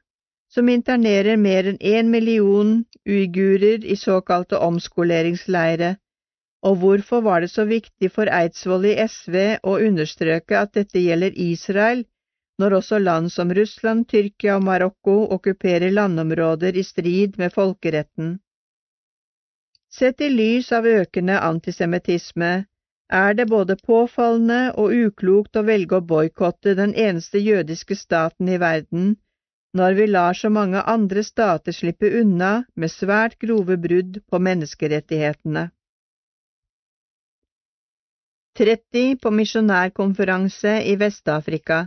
som 0.54 0.68
internerer 0.70 1.36
mer 1.36 1.66
enn 1.72 1.78
én 1.80 2.10
million 2.14 2.74
uigurer 3.04 3.84
i 3.84 3.96
såkalte 3.98 4.60
omskoleringsleire, 4.62 5.96
og 6.64 6.76
hvorfor 6.80 7.24
var 7.26 7.42
det 7.42 7.50
så 7.52 7.64
viktig 7.68 8.10
for 8.14 8.30
Eidsvoll 8.30 8.86
i 8.88 8.94
SV 9.04 9.36
å 9.66 9.78
understreke 9.88 10.60
at 10.60 10.76
dette 10.78 11.02
gjelder 11.02 11.34
Israel 11.50 12.04
når 12.62 12.76
også 12.78 13.00
land 13.02 13.32
som 13.34 13.50
Russland, 13.50 14.06
Tyrkia 14.08 14.56
og 14.56 14.62
Marokko 14.68 15.16
okkuperer 15.36 15.90
landområder 15.90 16.78
i 16.78 16.84
strid 16.86 17.34
med 17.38 17.52
folkeretten. 17.52 18.36
Sett 19.90 20.22
i 20.22 20.30
lys 20.30 20.70
av 20.72 20.86
økende 20.86 21.40
antisemittisme 21.42 22.52
er 23.10 23.34
det 23.34 23.48
både 23.50 23.76
påfallende 23.86 24.72
og 24.78 24.94
uklokt 24.94 25.58
å 25.58 25.66
velge 25.66 25.98
å 25.98 26.06
boikotte 26.14 26.74
den 26.78 26.94
eneste 26.94 27.42
jødiske 27.42 27.98
staten 27.98 28.48
i 28.48 28.58
verden, 28.62 29.16
når 29.74 29.96
vi 29.98 30.06
lar 30.06 30.36
så 30.38 30.50
mange 30.50 30.82
andre 30.82 31.22
stater 31.26 31.74
slippe 31.74 32.10
unna 32.20 32.52
med 32.76 32.92
svært 32.92 33.38
grove 33.42 33.76
brudd 33.86 34.20
på 34.30 34.38
menneskerettighetene. 34.38 35.68
30 38.54 39.16
på 39.22 39.30
misjonærkonferanse 39.34 40.76
i 40.86 40.94
Vest-Afrika 40.98 41.80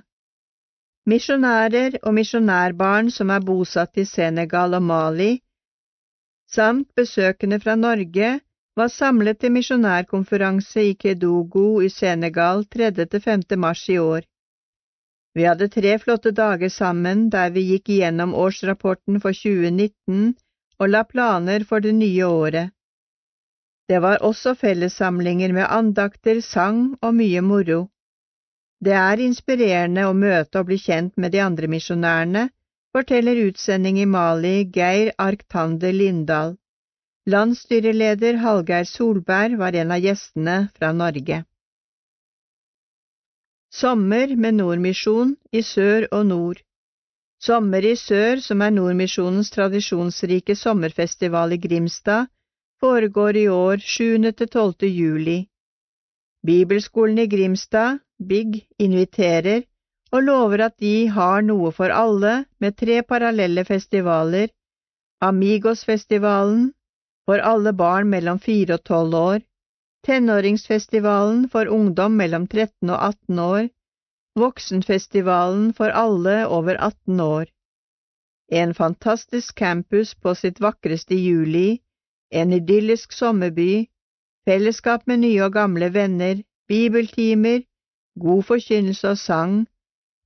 Misjonærer 1.07 2.01
og 2.03 2.17
misjonærbarn 2.17 3.11
som 3.15 3.29
er 3.31 3.45
bosatt 3.49 3.95
i 3.95 4.03
Senegal 4.05 4.75
og 4.75 4.83
Mali, 4.83 5.29
samt 6.51 6.89
besøkende 6.95 7.61
fra 7.63 7.75
Norge, 7.79 8.39
var 8.75 8.91
samlet 8.91 9.39
til 9.39 9.53
misjonærkonferanse 9.55 10.83
i 10.89 10.97
Kedogo 10.99 11.79
i 11.81 11.89
Senegal 11.89 12.65
3.–5. 12.75 13.55
mars 13.55 13.87
i 13.89 13.97
år. 13.97 14.27
Vi 15.35 15.45
hadde 15.45 15.67
tre 15.69 15.97
flotte 15.99 16.31
dager 16.31 16.69
sammen 16.69 17.29
der 17.33 17.51
vi 17.55 17.65
gikk 17.71 17.89
igjennom 17.95 18.35
årsrapporten 18.35 19.19
for 19.23 19.35
2019 19.35 20.33
og 20.79 20.89
la 20.89 21.03
planer 21.03 21.65
for 21.69 21.83
det 21.83 21.93
nye 21.97 22.25
året. 22.25 22.73
Det 23.87 23.99
var 24.03 24.23
også 24.29 24.55
fellessamlinger 24.55 25.53
med 25.55 25.67
andakter, 25.69 26.41
sang 26.41 26.97
og 27.01 27.13
mye 27.15 27.41
moro. 27.41 27.87
Det 28.83 28.93
er 28.93 29.23
inspirerende 29.23 30.03
å 30.05 30.13
møte 30.13 30.59
og 30.59 30.67
bli 30.69 30.77
kjent 30.77 31.15
med 31.17 31.31
de 31.33 31.41
andre 31.41 31.69
misjonærene, 31.71 32.43
forteller 32.93 33.39
utsending 33.47 33.97
i 34.01 34.05
Mali 34.05 34.55
Geir 34.75 35.13
Arktander 35.17 35.95
Lindahl. 35.95 36.57
Landsstyreleder 37.27 38.37
Hallgeir 38.43 38.85
Solberg 38.87 39.57
var 39.61 39.75
en 39.75 39.91
av 39.91 40.03
gjestene 40.03 40.57
fra 40.77 40.91
Norge. 40.95 41.41
Sommer 43.69 44.31
med 44.35 44.55
Nordmisjon 44.55 45.35
i 45.51 45.61
sør 45.61 46.07
og 46.11 46.25
nord. 46.25 46.59
Sommer 47.43 47.83
i 47.83 47.95
sør, 47.99 48.39
som 48.39 48.61
er 48.63 48.71
Nordmisjonens 48.71 49.51
tradisjonsrike 49.51 50.55
sommerfestival 50.55 51.53
i 51.53 51.59
Grimstad, 51.61 52.29
foregår 52.79 53.35
i 53.35 53.47
år 53.51 53.83
7.–12. 53.83 54.87
juli. 54.87 55.49
Bibelskolen 56.47 57.19
i 57.19 57.27
Grimstad, 57.27 57.99
BIG, 58.17 58.63
inviterer 58.79 59.65
og 60.11 60.23
lover 60.23 60.63
at 60.69 60.79
de 60.79 61.07
har 61.11 61.43
noe 61.43 61.71
for 61.75 61.91
alle 61.91 62.45
med 62.63 62.77
tre 62.79 63.01
parallelle 63.03 63.65
festivaler, 63.67 64.47
Amigos-festivalen 65.21 66.71
for 67.27 67.43
alle 67.43 67.73
barn 67.73 68.07
mellom 68.07 68.39
fire 68.39 68.77
og 68.79 68.83
tolv 68.85 69.15
år, 69.19 69.39
Tenåringsfestivalen 70.05 71.49
for 71.49 71.67
ungdom 71.67 72.17
mellom 72.17 72.47
13 72.47 72.89
og 72.89 73.07
18 73.07 73.39
år, 73.39 73.69
Voksenfestivalen 74.37 75.73
for 75.73 75.89
alle 75.89 76.47
over 76.47 76.77
18 76.77 77.19
år. 77.19 77.45
En 78.51 78.73
fantastisk 78.73 79.55
campus 79.55 80.15
på 80.15 80.35
sitt 80.35 80.61
vakreste 80.61 81.15
juli, 81.15 81.81
en 82.31 82.53
idyllisk 82.53 83.11
sommerby, 83.11 83.87
fellesskap 84.45 85.07
med 85.07 85.17
nye 85.23 85.43
og 85.43 85.53
gamle 85.53 85.93
venner, 85.93 86.43
bibeltimer, 86.67 87.59
god 88.19 88.43
forkynnelse 88.43 89.09
og 89.09 89.17
sang, 89.17 89.67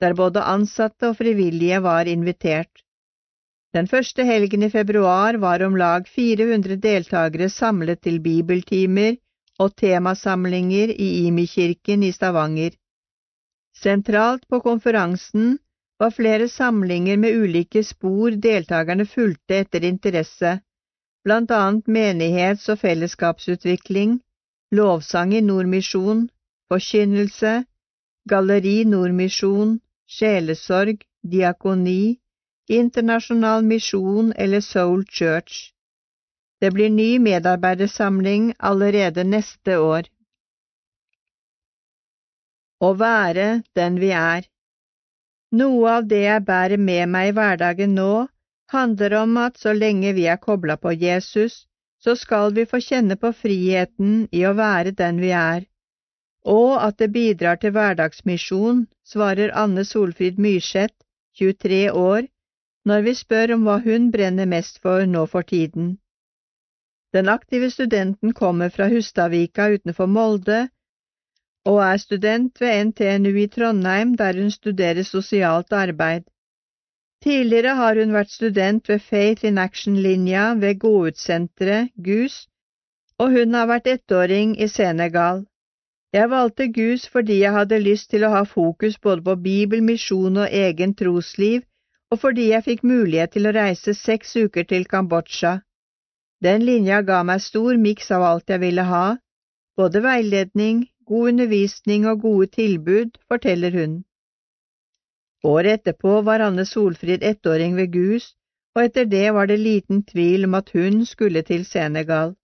der 0.00 0.14
både 0.14 0.40
ansatte 0.40 1.08
og 1.12 1.16
frivillige 1.16 1.82
var 1.82 2.04
invitert. 2.08 2.84
Den 3.74 3.86
første 3.86 4.24
helgen 4.24 4.62
i 4.62 4.70
februar 4.70 5.36
var 5.36 5.62
om 5.66 5.76
lag 5.76 6.08
400 6.08 6.76
deltakere 6.76 7.48
samlet 7.48 8.02
til 8.02 8.20
bibeltimer 8.20 9.16
og 9.60 9.74
temasamlinger 9.76 10.92
i 10.94 11.08
Imi-kirken 11.26 12.02
i 12.02 12.12
Stavanger. 12.16 12.76
Sentralt 13.76 14.46
på 14.48 14.60
konferansen 14.64 15.58
var 16.00 16.14
flere 16.16 16.48
samlinger 16.48 17.16
med 17.20 17.36
ulike 17.42 17.82
spor 17.84 18.36
deltakerne 18.46 19.06
fulgte 19.06 19.60
etter 19.64 19.84
interesse, 19.84 20.52
blant 21.24 21.50
annet 21.52 21.86
menighets- 21.86 22.70
og 22.72 22.80
fellesskapsutvikling, 22.80 24.20
lovsang 24.72 25.34
i 25.34 25.42
Nordmisjon, 25.44 26.28
forkynnelse, 26.72 27.52
Galleri 28.28 28.84
Nordmisjon, 28.84 29.76
sjelesorg, 30.08 31.04
diakoni, 31.32 32.16
internasjonal 32.68 33.64
misjon 33.64 34.32
eller 34.36 34.60
Soul 34.60 35.04
Church. 35.04 35.69
Det 36.60 36.70
blir 36.70 36.90
ny 36.90 37.18
medarbeidersamling 37.18 38.54
allerede 38.58 39.24
neste 39.24 39.78
år. 39.78 40.08
Å 42.80 42.90
være 42.96 43.46
den 43.76 43.96
vi 44.00 44.10
er 44.16 44.48
Noe 45.60 45.94
av 45.98 46.04
det 46.10 46.20
jeg 46.22 46.44
bærer 46.46 46.78
med 46.78 47.08
meg 47.10 47.28
i 47.30 47.32
hverdagen 47.34 47.96
nå, 47.98 48.28
handler 48.70 49.14
om 49.22 49.38
at 49.42 49.56
så 49.58 49.72
lenge 49.74 50.12
vi 50.14 50.26
er 50.30 50.38
kobla 50.38 50.76
på 50.76 50.92
Jesus, 50.94 51.64
så 52.04 52.14
skal 52.16 52.54
vi 52.54 52.64
få 52.70 52.78
kjenne 52.84 53.16
på 53.16 53.32
friheten 53.38 54.28
i 54.30 54.44
å 54.46 54.52
være 54.60 54.92
den 55.00 55.18
vi 55.20 55.32
er, 55.36 55.64
og 56.46 56.76
at 56.84 57.00
det 57.02 57.10
bidrar 57.16 57.58
til 57.60 57.74
hverdagsmisjon, 57.74 58.84
svarer 59.04 59.50
Anne 59.64 59.84
Solfrid 59.84 60.38
Myrseth, 60.38 60.94
23 61.40 61.82
år, 61.90 62.30
når 62.86 63.02
vi 63.08 63.16
spør 63.18 63.56
om 63.56 63.66
hva 63.66 63.80
hun 63.84 64.08
brenner 64.14 64.46
mest 64.46 64.78
for 64.84 65.02
nå 65.06 65.26
for 65.34 65.42
tiden. 65.42 65.98
Den 67.12 67.28
aktive 67.28 67.70
studenten 67.70 68.34
kommer 68.34 68.68
fra 68.70 68.88
Hustadvika 68.88 69.68
utenfor 69.74 70.06
Molde 70.06 70.68
og 71.66 71.80
er 71.84 71.96
student 71.96 72.60
ved 72.60 72.84
NTNU 72.84 73.32
i 73.42 73.46
Trondheim, 73.46 74.16
der 74.16 74.36
hun 74.40 74.50
studerer 74.50 75.02
sosialt 75.02 75.72
arbeid. 75.72 76.22
Tidligere 77.22 77.74
har 77.76 77.98
hun 78.00 78.14
vært 78.16 78.30
student 78.30 78.88
ved 78.88 78.98
Faith 78.98 79.44
in 79.44 79.58
Action-linja 79.58 80.54
ved 80.60 80.78
Gåutsenteret, 80.80 81.90
GUS, 82.04 82.46
og 83.18 83.34
hun 83.36 83.54
har 83.54 83.66
vært 83.68 83.90
ettåring 83.92 84.54
i 84.62 84.68
Senegal. 84.68 85.44
Jeg 86.12 86.30
valgte 86.30 86.68
GUS 86.72 87.08
fordi 87.08 87.40
jeg 87.42 87.52
hadde 87.52 87.78
lyst 87.78 88.10
til 88.10 88.24
å 88.24 88.30
ha 88.36 88.44
fokus 88.44 88.96
både 88.98 89.22
på 89.26 89.34
Bibel, 89.48 89.82
misjon 89.82 90.36
og 90.36 90.48
egen 90.62 90.94
trosliv, 90.94 91.66
og 92.10 92.22
fordi 92.22 92.48
jeg 92.50 92.64
fikk 92.70 92.86
mulighet 92.92 93.36
til 93.36 93.46
å 93.46 93.56
reise 93.58 93.94
seks 93.94 94.36
uker 94.36 94.64
til 94.72 94.88
Kambodsja. 94.88 95.58
Den 96.44 96.64
linja 96.64 97.02
ga 97.02 97.22
meg 97.28 97.42
stor 97.44 97.76
miks 97.76 98.10
av 98.16 98.22
alt 98.24 98.48
jeg 98.48 98.62
ville 98.62 98.84
ha, 98.88 99.06
både 99.76 100.00
veiledning, 100.04 100.86
god 101.04 101.34
undervisning 101.34 102.06
og 102.08 102.22
gode 102.24 102.46
tilbud, 102.56 103.18
forteller 103.28 103.76
hun. 103.76 103.96
Året 105.44 105.80
etterpå 105.80 106.20
var 106.24 106.40
Anne 106.44 106.64
Solfrid 106.68 107.24
ettåring 107.24 107.76
ved 107.76 107.92
GUS, 107.92 108.34
og 108.76 108.84
etter 108.84 109.08
det 109.08 109.26
var 109.36 109.48
det 109.50 109.58
liten 109.60 110.02
tvil 110.04 110.46
om 110.48 110.54
at 110.54 110.70
hun 110.76 111.04
skulle 111.06 111.42
til 111.42 111.64
Senegal. 111.64 112.34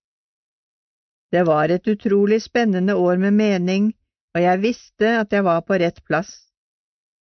Det 1.33 1.47
var 1.47 1.73
et 1.73 1.89
utrolig 1.89 2.42
spennende 2.42 2.94
år 2.97 3.16
med 3.16 3.33
mening, 3.33 3.92
og 4.34 4.42
jeg 4.42 4.62
visste 4.62 5.12
at 5.20 5.33
jeg 5.33 5.44
var 5.44 5.60
på 5.60 5.81
rett 5.81 6.02
plass. 6.05 6.33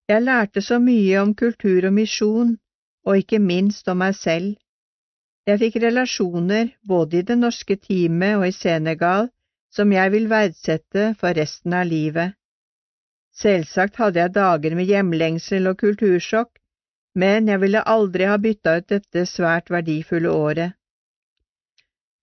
Jeg 0.09 0.21
lærte 0.21 0.61
så 0.61 0.79
mye 0.79 1.19
om 1.23 1.35
kultur 1.35 1.87
og 1.87 1.93
misjon, 1.93 2.57
og 3.05 3.17
ikke 3.17 3.39
minst 3.39 3.87
om 3.87 4.03
meg 4.03 4.15
selv. 4.15 4.55
Jeg 5.45 5.61
fikk 5.61 5.75
relasjoner 5.83 6.71
både 6.89 7.19
i 7.19 7.25
det 7.25 7.35
norske 7.37 7.75
teamet 7.77 8.39
og 8.39 8.47
i 8.47 8.53
Senegal 8.55 9.27
som 9.75 9.91
jeg 9.93 10.11
vil 10.13 10.25
verdsette 10.31 11.11
for 11.19 11.37
resten 11.37 11.75
av 11.77 11.85
livet. 11.89 12.33
Selvsagt 13.35 13.99
hadde 14.01 14.21
jeg 14.23 14.33
dager 14.37 14.75
med 14.79 14.89
hjemlengsel 14.89 15.67
og 15.69 15.77
kultursjokk, 15.81 16.49
men 17.19 17.51
jeg 17.51 17.61
ville 17.61 17.83
aldri 17.95 18.25
ha 18.29 18.37
bytta 18.41 18.77
ut 18.79 18.87
dette 18.93 19.25
svært 19.29 19.69
verdifulle 19.69 20.31
året. 20.31 20.75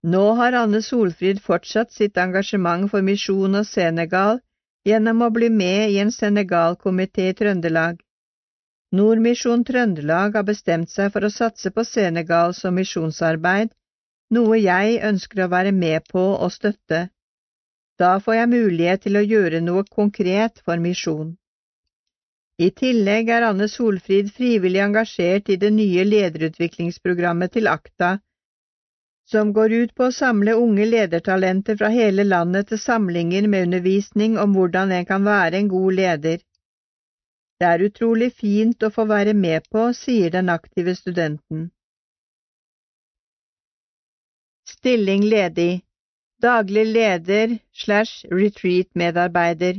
Nå 0.03 0.23
har 0.41 0.57
Anne 0.59 0.81
Solfrid 0.83 1.39
fortsatt 1.45 1.93
sitt 1.95 2.19
engasjement 2.19 2.89
for 2.91 3.07
misjon 3.07 3.61
og 3.61 3.69
Senegal 3.69 4.41
gjennom 4.89 5.23
å 5.23 5.31
bli 5.31 5.53
med 5.63 5.93
i 5.93 6.01
en 6.03 6.11
Senegal-komité 6.11 7.29
i 7.31 7.37
Trøndelag. 7.39 8.01
Nordmisjon 8.93 9.63
Trøndelag 9.65 10.35
har 10.37 10.45
bestemt 10.45 10.91
seg 10.93 11.13
for 11.15 11.25
å 11.25 11.33
satse 11.33 11.71
på 11.73 11.85
Senegal 11.89 12.53
som 12.57 12.75
misjonsarbeid, 12.77 13.71
noe 14.37 14.59
jeg 14.61 14.99
ønsker 15.09 15.45
å 15.45 15.53
være 15.53 15.73
med 15.77 16.05
på 16.13 16.25
og 16.35 16.53
støtte. 16.53 17.07
Da 18.01 18.19
får 18.25 18.37
jeg 18.37 18.51
mulighet 18.53 19.05
til 19.07 19.17
å 19.17 19.25
gjøre 19.25 19.63
noe 19.65 19.85
konkret 19.89 20.61
for 20.67 20.83
misjon. 20.85 21.33
I 22.61 22.69
tillegg 22.83 23.33
er 23.33 23.49
Anne 23.49 23.69
Solfrid 23.69 24.29
frivillig 24.37 24.85
engasjert 24.85 25.49
i 25.49 25.57
det 25.65 25.73
nye 25.73 26.05
lederutviklingsprogrammet 26.05 27.57
til 27.57 27.73
AKTA, 27.73 28.19
som 29.33 29.55
går 29.57 29.73
ut 29.73 29.95
på 29.97 30.11
å 30.11 30.15
samle 30.15 30.55
unge 30.61 30.85
ledertalenter 30.85 31.79
fra 31.81 31.89
hele 31.95 32.29
landet 32.29 32.69
til 32.69 32.81
samlinger 32.85 33.49
med 33.49 33.69
undervisning 33.71 34.37
om 34.45 34.53
hvordan 34.57 34.93
en 34.93 35.09
kan 35.09 35.25
være 35.25 35.63
en 35.63 35.71
god 35.73 35.97
leder. 36.01 36.43
Det 37.63 37.69
er 37.71 37.83
utrolig 37.87 38.33
fint 38.35 38.83
å 38.83 38.89
få 38.91 39.05
være 39.07 39.33
med 39.39 39.69
på, 39.71 39.83
sier 39.95 40.33
den 40.35 40.49
aktive 40.51 40.97
studenten. 40.99 41.69
Stilling 44.67 45.23
ledig 45.31 45.85
Daglig 46.43 46.89
leder 46.89 47.55
slash 47.85 48.27
retreat-medarbeider 48.41 49.79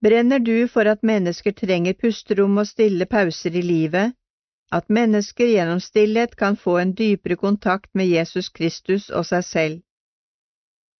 Brenner 0.00 0.40
du 0.40 0.68
for 0.72 0.88
at 0.88 1.04
mennesker 1.12 1.52
trenger 1.60 1.98
pusterom 2.00 2.56
og 2.64 2.70
stille 2.72 3.10
pauser 3.12 3.60
i 3.60 3.66
livet, 3.74 4.16
at 4.72 4.88
mennesker 4.88 5.52
gjennom 5.52 5.84
stillhet 5.84 6.40
kan 6.40 6.56
få 6.56 6.78
en 6.80 6.96
dypere 6.96 7.36
kontakt 7.36 7.92
med 7.92 8.08
Jesus 8.08 8.48
Kristus 8.48 9.10
og 9.10 9.28
seg 9.34 9.48
selv? 9.52 9.78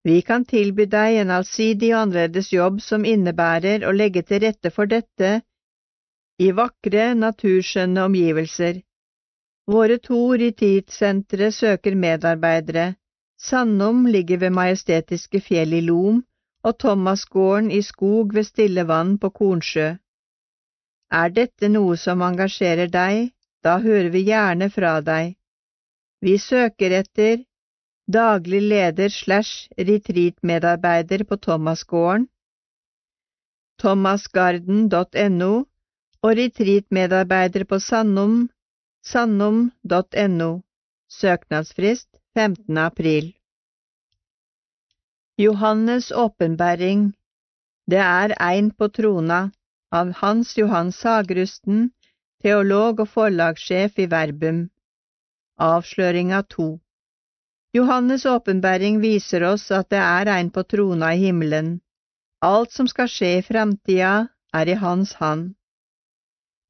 Vi 0.05 0.21
kan 0.21 0.45
tilby 0.45 0.91
deg 0.93 1.23
en 1.25 1.37
allsidig 1.41 1.95
og 1.95 2.03
annerledes 2.05 2.53
jobb 2.53 2.85
som 2.85 3.09
innebærer 3.17 3.89
å 3.89 3.97
legge 3.97 4.29
til 4.29 4.45
rette 4.45 4.77
for 4.77 4.93
dette 4.93 5.39
i 6.39 6.51
vakre, 6.53 7.15
naturskjønne 7.15 8.05
omgivelser. 8.09 8.83
Våre 9.67 9.99
to 9.99 10.21
retreat-sentre 10.43 11.51
søker 11.53 11.97
medarbeidere, 11.99 12.95
Sandom 13.39 14.07
ligger 14.07 14.39
ved 14.41 14.51
majestetiske 14.51 15.41
fjell 15.45 15.75
i 15.77 15.81
Lom 15.85 16.23
og 16.65 16.79
Thomasgården 16.81 17.71
i 17.71 17.83
skog 17.83 18.33
ved 18.35 18.47
stille 18.49 18.87
vann 18.89 19.19
på 19.19 19.31
Kornsjø. 19.31 19.89
Er 21.13 21.35
dette 21.39 21.69
noe 21.69 21.99
som 22.01 22.25
engasjerer 22.25 22.89
deg, 22.95 23.35
da 23.63 23.77
hører 23.85 24.09
vi 24.15 24.25
gjerne 24.31 24.71
fra 24.73 24.95
deg. 25.05 25.37
Vi 26.25 26.39
søker 26.39 26.97
etter 27.03 27.45
daglig 28.09 28.63
leder 28.63 29.13
slash 29.13 29.69
retreat-medarbeider 29.77 31.27
på 31.29 31.37
Thomasgården, 31.37 32.29
thomasgarden.no 33.83 35.53
og 36.23 36.37
retreat-medarbeider 36.39 37.65
på 37.65 37.79
Sandom, 37.79 38.49
sandom.no. 39.05 40.61
Søknadsfrist 41.09 42.09
15. 42.35 42.79
april 42.79 43.35
Johannes' 45.39 46.13
åpenbæring 46.15 47.13
Det 47.91 47.99
er 47.99 48.35
ein 48.41 48.71
på 48.71 48.89
trona 48.89 49.51
av 49.93 50.11
Hans 50.21 50.57
Johan 50.59 50.91
Sagrusten, 50.93 51.93
teolog 52.43 53.01
og 53.01 53.09
forlagssjef 53.09 53.99
i 53.99 54.07
Verbum. 54.11 54.71
Avsløringa 55.59 56.43
to 56.43 56.81
Johannes' 57.77 58.27
åpenbæring 58.29 59.01
viser 59.01 59.45
oss 59.53 59.71
at 59.71 59.91
det 59.91 60.03
er 60.03 60.33
ein 60.39 60.51
på 60.51 60.63
trona 60.63 61.13
i 61.15 61.23
himmelen. 61.27 61.81
Alt 62.43 62.73
som 62.73 62.89
skal 62.89 63.09
skje 63.09 63.31
i 63.39 63.43
framtida, 63.43 64.29
er 64.53 64.69
i 64.69 64.81
hans 64.81 65.13
hand. 65.21 65.55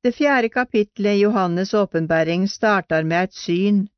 Det 0.04 0.12
fjerde 0.12 0.48
kapitlet 0.48 1.16
i 1.16 1.24
Johannes' 1.24 1.74
åpenbæring 1.74 2.48
starter 2.48 3.02
med 3.04 3.24
et 3.24 3.34
syn 3.34 3.88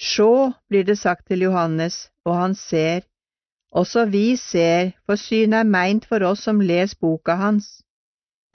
Sjå, 0.00 0.52
blir 0.68 0.84
det 0.84 0.98
sagt 0.98 1.26
til 1.28 1.42
Johannes, 1.44 2.10
og 2.24 2.36
han 2.36 2.54
ser. 2.54 3.00
Også 3.72 4.04
vi 4.04 4.36
ser, 4.36 4.92
for 5.06 5.20
synet 5.20 5.58
er 5.58 5.68
meint 5.68 6.06
for 6.08 6.24
oss 6.24 6.46
som 6.48 6.60
les 6.60 6.94
boka 6.94 7.34
hans. 7.36 7.82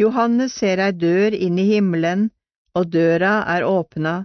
Johannes 0.02 0.56
ser 0.60 0.82
ei 0.82 0.92
dør 0.92 1.38
inn 1.38 1.60
i 1.62 1.68
himmelen, 1.70 2.32
og 2.74 2.90
døra 2.96 3.36
er 3.56 3.68
åpna. 3.68 4.16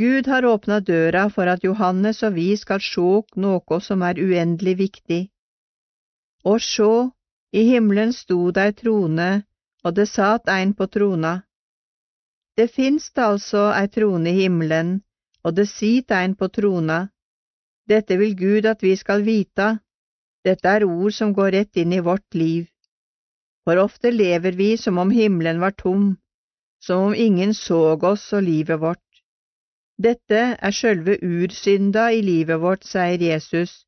Gud 0.00 0.26
har 0.32 0.48
åpna 0.48 0.80
døra 0.80 1.28
for 1.28 1.52
at 1.52 1.64
Johannes 1.64 2.22
og 2.22 2.34
vi 2.34 2.48
skal 2.56 2.80
sjå 2.80 3.12
noe 3.36 3.80
som 3.84 4.02
er 4.02 4.18
uendelig 4.24 4.76
viktig. 4.78 5.20
Og 6.44 6.58
sjå, 6.64 7.10
i 7.52 7.62
himmelen 7.68 8.16
sto 8.16 8.50
det 8.50 8.66
ei 8.66 8.74
trone, 8.80 9.30
og 9.84 9.94
det 9.94 10.08
satt 10.08 10.48
ein 10.48 10.72
på 10.74 10.88
trona. 10.88 11.42
Det 12.60 12.66
finst 12.68 13.16
altså 13.16 13.70
ei 13.72 13.88
trone 13.88 14.34
i 14.34 14.42
himmelen, 14.42 14.88
og 15.44 15.54
det 15.56 15.64
sit 15.70 16.12
ein 16.12 16.34
på 16.36 16.50
trona. 16.52 17.06
Dette 17.88 18.18
vil 18.20 18.34
Gud 18.36 18.66
at 18.68 18.82
vi 18.84 18.90
skal 19.00 19.22
vita, 19.24 19.68
dette 20.44 20.68
er 20.68 20.84
ord 20.84 21.14
som 21.16 21.32
går 21.32 21.54
rett 21.54 21.78
inn 21.80 21.94
i 21.96 22.02
vårt 22.04 22.36
liv. 22.36 22.66
For 23.64 23.80
ofte 23.80 24.12
lever 24.12 24.58
vi 24.58 24.74
som 24.76 24.98
om 25.00 25.08
himmelen 25.10 25.62
var 25.62 25.72
tom, 25.82 26.18
som 26.84 27.06
om 27.06 27.14
ingen 27.14 27.54
såg 27.54 28.04
oss 28.04 28.26
og 28.36 28.44
livet 28.44 28.80
vårt. 28.82 29.22
Dette 29.96 30.42
er 30.60 30.76
sjølve 30.76 31.16
ursynda 31.22 32.10
i 32.12 32.20
livet 32.24 32.60
vårt, 32.60 32.84
sier 32.84 33.24
Jesus. 33.24 33.86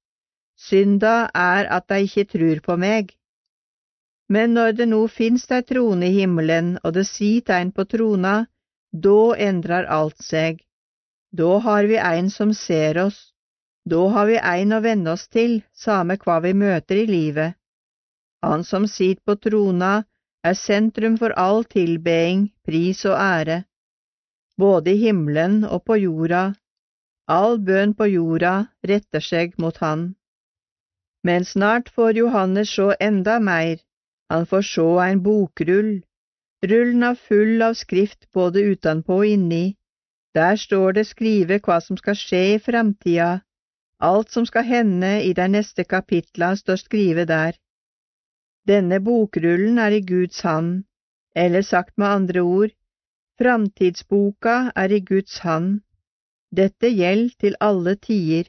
Synda 0.56 1.28
er 1.34 1.68
at 1.76 1.88
de 1.92 2.00
ikke 2.08 2.24
trur 2.36 2.64
på 2.64 2.78
meg. 2.80 3.12
Men 4.32 4.56
når 4.56 4.72
det 4.80 4.88
nå 4.88 5.02
finst 5.12 5.52
ei 5.52 5.60
trone 5.60 6.08
i 6.08 6.16
himmelen, 6.22 6.78
og 6.84 6.96
det 6.96 7.04
sit 7.10 7.52
ein 7.52 7.72
på 7.76 7.84
trona, 7.84 8.46
da 8.92 9.34
endrar 9.36 9.84
alt 9.84 10.20
seg. 10.22 10.60
Da 11.32 11.58
har 11.58 11.84
vi 11.88 11.98
ein 11.98 12.30
som 12.30 12.52
ser 12.54 12.98
oss, 12.98 13.32
da 13.88 14.08
har 14.14 14.26
vi 14.26 14.38
ein 14.38 14.72
å 14.72 14.80
venne 14.84 15.16
oss 15.16 15.26
til, 15.28 15.62
same 15.72 16.18
hva 16.20 16.38
vi 16.44 16.52
møter 16.54 17.02
i 17.02 17.06
livet. 17.06 17.56
Han 18.42 18.64
som 18.64 18.86
sitter 18.86 19.22
på 19.24 19.36
trona, 19.48 20.04
er 20.44 20.54
sentrum 20.58 21.16
for 21.18 21.32
all 21.38 21.64
tilbeding, 21.64 22.50
pris 22.66 23.04
og 23.06 23.16
ære, 23.16 23.62
både 24.58 24.92
i 24.92 25.00
himmelen 25.06 25.62
og 25.64 25.84
på 25.86 25.98
jorda. 26.02 26.42
All 27.30 27.58
bønn 27.58 27.94
på 27.94 28.08
jorda 28.10 28.54
retter 28.90 29.22
seg 29.22 29.54
mot 29.62 29.76
Han. 29.78 30.14
Men 31.24 31.44
snart 31.46 31.88
får 31.94 32.18
Johannes 32.18 32.68
sjå 32.68 32.92
enda 33.00 33.38
mer, 33.38 33.78
han 34.30 34.46
får 34.50 34.62
sjå 34.66 34.88
ein 35.04 35.22
bokrull, 35.22 36.02
rullen 36.70 37.02
er 37.02 37.18
full 37.28 37.62
av 37.62 37.74
skrift 37.78 38.28
både 38.34 38.62
utenpå 38.72 39.22
og 39.22 39.26
inni, 39.26 39.64
der 40.34 40.56
står 40.56 40.98
det 40.98 41.06
skrive 41.08 41.58
hva 41.64 41.80
som 41.84 41.98
skal 42.00 42.16
skje 42.16 42.42
i 42.54 42.60
framtida, 42.66 43.42
alt 44.10 44.30
som 44.34 44.46
skal 44.48 44.64
hende 44.66 45.12
i 45.26 45.32
de 45.38 45.48
neste 45.54 45.84
kapitla 45.84 46.54
står 46.56 46.80
skrive 46.80 47.26
der. 47.28 47.58
Denne 48.66 49.00
bokrullen 49.00 49.78
er 49.78 49.98
i 49.98 50.04
Guds 50.06 50.40
hand, 50.46 50.84
eller 51.34 51.62
sagt 51.62 51.98
med 51.98 52.06
andre 52.06 52.40
ord, 52.40 52.72
framtidsboka 53.38 54.72
er 54.76 54.92
i 54.92 55.00
Guds 55.00 55.38
hand. 55.38 55.82
Dette 56.50 56.88
gjelder 56.88 57.34
til 57.40 57.56
alle 57.60 57.96
tider. 57.96 58.48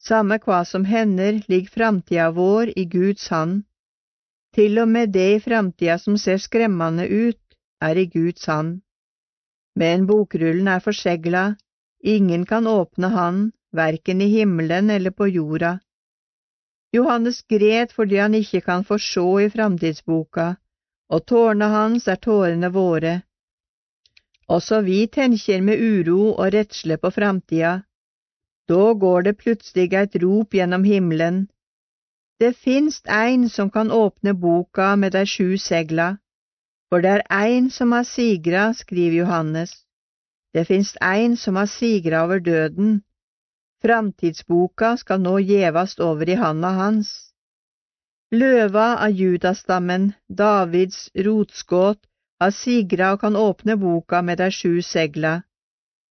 Samme 0.00 0.38
hva 0.38 0.64
som 0.64 0.84
hender, 0.84 1.40
ligger 1.48 1.72
framtida 1.76 2.30
vår 2.30 2.72
i 2.76 2.84
Guds 2.84 3.28
hand. 3.28 3.64
Til 4.54 4.78
og 4.78 4.88
med 4.88 5.12
det 5.12 5.28
i 5.34 5.42
framtida 5.42 5.98
som 5.98 6.16
ser 6.16 6.38
skremmende 6.38 7.08
ut, 7.10 7.40
er 7.82 7.98
i 7.98 8.06
Guds 8.06 8.46
hand 8.46 8.84
men 9.74 10.06
bokrullen 10.06 10.68
er 10.70 10.82
forsegla, 10.82 11.44
ingen 12.14 12.46
kan 12.46 12.66
åpne 12.70 13.10
han, 13.14 13.40
verken 13.74 14.20
i 14.22 14.30
himmelen 14.30 14.90
eller 14.90 15.10
på 15.10 15.28
jorda. 15.28 15.78
Johannes 16.94 17.42
gret 17.50 17.92
fordi 17.92 18.20
han 18.22 18.34
ikke 18.38 18.60
kan 18.68 18.84
få 18.86 18.98
se 19.02 19.26
i 19.44 19.50
framtidsboka, 19.50 20.54
og 21.10 21.26
tårene 21.26 21.70
hans 21.72 22.06
er 22.08 22.20
tårene 22.22 22.70
våre. 22.70 23.16
Også 24.46 24.80
vi 24.86 25.06
tenker 25.08 25.62
med 25.64 25.80
uro 25.80 26.34
og 26.34 26.52
redsle 26.54 26.98
på 27.00 27.10
framtida. 27.10 27.80
Da 28.68 28.92
går 28.94 29.22
det 29.22 29.38
plutselig 29.40 29.92
et 29.92 30.16
rop 30.22 30.54
gjennom 30.54 30.84
himmelen. 30.84 31.48
Det 32.40 32.52
finst 32.56 33.06
ein 33.08 33.48
som 33.48 33.70
kan 33.70 33.90
åpne 33.90 34.34
boka 34.34 34.96
med 34.96 35.12
dei 35.14 35.24
sju 35.26 35.56
segla. 35.58 36.16
For 36.88 37.00
det 37.00 37.10
er 37.10 37.22
ein 37.30 37.70
som 37.70 37.92
har 37.92 38.04
sigra, 38.04 38.72
skriver 38.74 39.16
Johannes. 39.22 39.70
Det 40.54 40.66
finst 40.66 40.98
ein 41.00 41.36
som 41.36 41.56
har 41.56 41.66
sigra 41.66 42.24
over 42.24 42.40
døden. 42.40 43.04
Framtidsboka 43.82 44.96
skal 44.96 45.20
nå 45.20 45.38
gjevast 45.38 46.00
over 46.00 46.28
i 46.28 46.34
handa 46.34 46.72
hans. 46.78 47.10
Løva 48.32 48.86
av 49.06 49.10
judastammen, 49.10 50.12
Davids 50.28 51.10
rotskåt, 51.14 52.00
har 52.40 52.50
sigra 52.50 53.12
og 53.14 53.20
kan 53.20 53.36
åpne 53.36 53.76
boka 53.78 54.22
med 54.22 54.38
dei 54.42 54.50
sju 54.50 54.82
segla. 54.82 55.42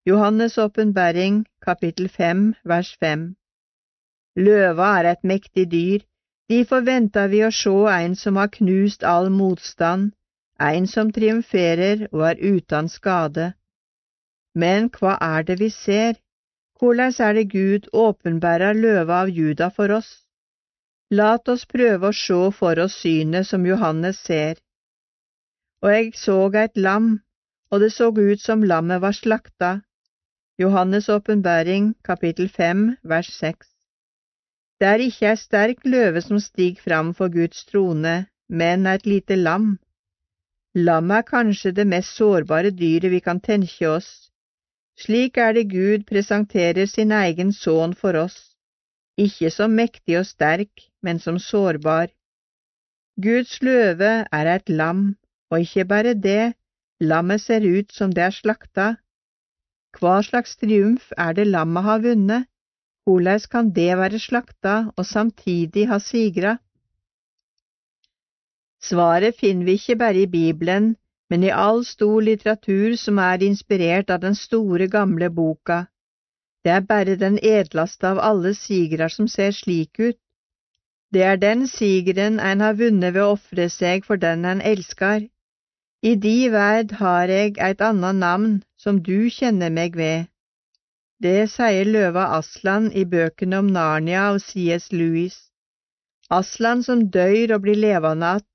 Johannes' 0.07 0.59
åpenbaring, 0.59 1.43
kapittel 1.61 2.09
5, 2.09 2.55
vers 2.63 2.95
5. 2.99 3.35
Løva 4.35 4.89
er 4.99 5.11
et 5.11 5.23
mektig 5.23 5.67
dyr, 5.71 6.03
derfor 6.51 6.81
venter 6.85 7.27
vi 7.31 7.43
å 7.45 7.51
se 7.51 7.75
en 7.93 8.15
som 8.15 8.39
har 8.41 8.51
knust 8.57 9.03
all 9.03 9.29
motstand, 9.29 10.11
en 10.59 10.87
som 10.87 11.11
triumferer 11.11 12.07
og 12.11 12.25
er 12.31 12.41
uten 12.41 12.89
skade. 12.89 13.53
Men 14.55 14.89
hva 14.89 15.17
er 15.21 15.43
det 15.43 15.59
vi 15.59 15.69
ser? 15.69 16.19
Hvordan 16.79 17.13
er 17.19 17.33
det 17.33 17.49
Gud 17.51 17.87
åpenbærer 17.93 18.73
løva 18.73 19.21
av 19.23 19.29
Juda 19.29 19.69
for 19.69 19.91
oss? 19.91 20.11
Lat 21.11 21.47
oss 21.47 21.65
prøve 21.65 22.09
å 22.09 22.17
se 22.19 22.39
for 22.59 22.79
oss 22.85 22.99
synet 23.01 23.47
som 23.47 23.65
Johannes 23.65 24.19
ser. 24.19 24.59
Og 25.83 25.91
jeg 25.91 26.13
så 26.15 26.37
et 26.55 26.77
lam, 26.77 27.19
og 27.71 27.81
det 27.81 27.91
så 27.93 28.11
ut 28.11 28.41
som 28.41 28.63
lammet 28.63 29.01
var 29.01 29.11
slakta. 29.11 29.81
Johannes' 30.61 31.09
åpenbaring, 31.09 31.93
kapittel 32.03 32.49
5, 32.49 32.97
vers 33.03 33.29
6. 33.39 33.72
Det 34.83 34.89
er 34.91 34.99
ikke 34.99 35.29
ei 35.31 35.39
sterk 35.39 35.85
løve 35.87 36.21
som 36.23 36.39
stiger 36.43 36.81
fram 36.85 37.13
for 37.15 37.31
Guds 37.31 37.61
trone, 37.69 38.15
men 38.49 38.89
et 38.91 39.05
lite 39.07 39.37
lam. 39.39 39.77
Lam 40.75 41.13
er 41.17 41.23
kanskje 41.23 41.71
det 41.77 41.85
mest 41.87 42.17
sårbare 42.17 42.73
dyret 42.81 43.13
vi 43.13 43.21
kan 43.23 43.39
tenke 43.39 43.87
oss. 43.87 44.09
Slik 44.99 45.39
er 45.39 45.55
det 45.55 45.69
Gud 45.71 46.03
presenterer 46.11 46.91
sin 46.95 47.15
egen 47.15 47.55
sønn 47.55 47.95
for 47.95 48.19
oss, 48.25 48.37
ikke 49.15 49.53
som 49.55 49.71
mektig 49.71 50.19
og 50.19 50.27
sterk, 50.27 50.89
men 51.01 51.23
som 51.25 51.39
sårbar. 51.39 52.11
Guds 53.15 53.61
løve 53.63 54.13
er 54.27 54.53
et 54.57 54.69
lam, 54.69 55.13
og 55.49 55.63
ikke 55.63 55.85
bare 55.95 56.13
det, 56.13 56.55
lammet 56.99 57.39
ser 57.47 57.63
ut 57.63 57.95
som 57.95 58.11
det 58.11 58.27
er 58.27 58.35
slakta. 58.35 58.93
Hva 59.95 60.19
slags 60.27 60.59
triumf 60.59 61.13
er 61.17 61.39
det 61.39 61.47
lammet 61.47 61.87
har 61.87 62.03
vunnet? 62.03 62.49
Hvordan 63.05 63.39
kan 63.51 63.69
det 63.75 63.97
være 63.97 64.19
slakta 64.19 64.75
og 64.97 65.05
samtidig 65.05 65.87
ha 65.87 65.99
sigra? 65.99 66.57
Svaret 68.83 69.35
finner 69.39 69.65
vi 69.65 69.71
ikke 69.71 69.95
bare 69.95 70.21
i 70.21 70.27
Bibelen, 70.27 70.95
men 71.29 71.43
i 71.43 71.51
all 71.51 71.85
stor 71.85 72.21
litteratur 72.21 72.95
som 72.95 73.17
er 73.17 73.43
inspirert 73.43 74.09
av 74.09 74.21
den 74.23 74.35
store, 74.35 74.87
gamle 74.87 75.29
boka. 75.29 75.85
Det 76.63 76.71
er 76.71 76.87
bare 76.89 77.15
den 77.19 77.39
edleste 77.43 78.07
av 78.07 78.19
alle 78.23 78.53
sigrer 78.55 79.11
som 79.11 79.27
ser 79.27 79.51
slik 79.51 79.99
ut. 79.99 80.19
Det 81.13 81.23
er 81.23 81.35
den 81.35 81.67
sigeren 81.67 82.39
en 82.39 82.61
har 82.61 82.77
vunnet 82.79 83.13
ved 83.13 83.23
å 83.23 83.33
ofre 83.35 83.69
seg 83.69 84.05
for 84.05 84.15
den 84.17 84.45
en 84.45 84.61
elsker. 84.61 85.27
I 86.03 86.15
di 86.15 86.49
verd 86.51 86.95
har 86.99 87.27
jeg 87.31 87.57
et 87.59 87.81
annet 87.81 88.15
navn 88.15 88.53
som 88.77 89.03
du 89.03 89.29
kjenner 89.29 89.69
meg 89.71 89.95
ved. 89.95 90.32
Det 91.23 91.47
sier 91.47 91.87
løva 91.87 92.25
Aslan 92.37 92.89
i 92.91 93.05
bøkene 93.07 93.61
om 93.63 93.67
Narnia 93.71 94.25
og 94.33 94.41
C.S. 94.43 94.89
Lewis. 94.91 95.37
Aslan 96.29 96.83
som 96.83 97.05
dør 97.15 97.55
og 97.55 97.63
blir 97.63 97.79
levende 97.79 98.31
igjen, 98.33 98.49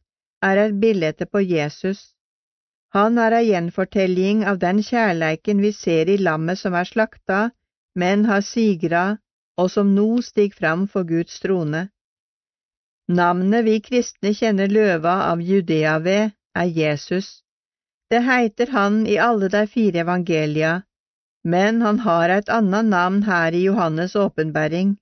er 0.48 0.58
et 0.62 0.74
bilde 0.82 1.26
på 1.32 1.40
Jesus. 1.42 2.00
Han 2.94 3.18
er 3.18 3.34
ei 3.38 3.48
gjenfortelling 3.48 4.44
av 4.46 4.60
den 4.62 4.82
kjærleiken 4.86 5.62
vi 5.64 5.72
ser 5.72 6.08
i 6.12 6.16
lammet 6.16 6.60
som 6.60 6.76
er 6.78 6.86
slakta, 6.86 7.40
men 7.98 8.24
har 8.28 8.44
sigra, 8.46 9.18
og 9.58 9.70
som 9.72 9.90
nå 9.94 10.22
stiger 10.22 10.60
fram 10.60 10.86
for 10.92 11.08
Guds 11.08 11.40
trone. 11.42 11.88
Navnet 13.08 13.64
vi 13.64 13.80
kristne 13.80 14.34
kjenner 14.36 14.70
løva 14.70 15.16
av 15.32 15.42
Judea 15.42 15.98
ved, 16.04 16.36
er 16.54 16.68
Jesus. 16.80 17.42
Det 18.10 18.22
heiter 18.28 18.70
han 18.76 19.06
i 19.06 19.18
alle 19.18 19.48
de 19.52 19.66
fire 19.66 20.04
evangelia, 20.04 20.82
men 21.44 21.82
han 21.82 21.98
har 22.02 22.28
et 22.30 22.48
annet 22.48 22.88
navn 22.90 23.22
her 23.22 23.54
i 23.54 23.64
Johannes' 23.66 24.16
åpenbaring. 24.16 24.96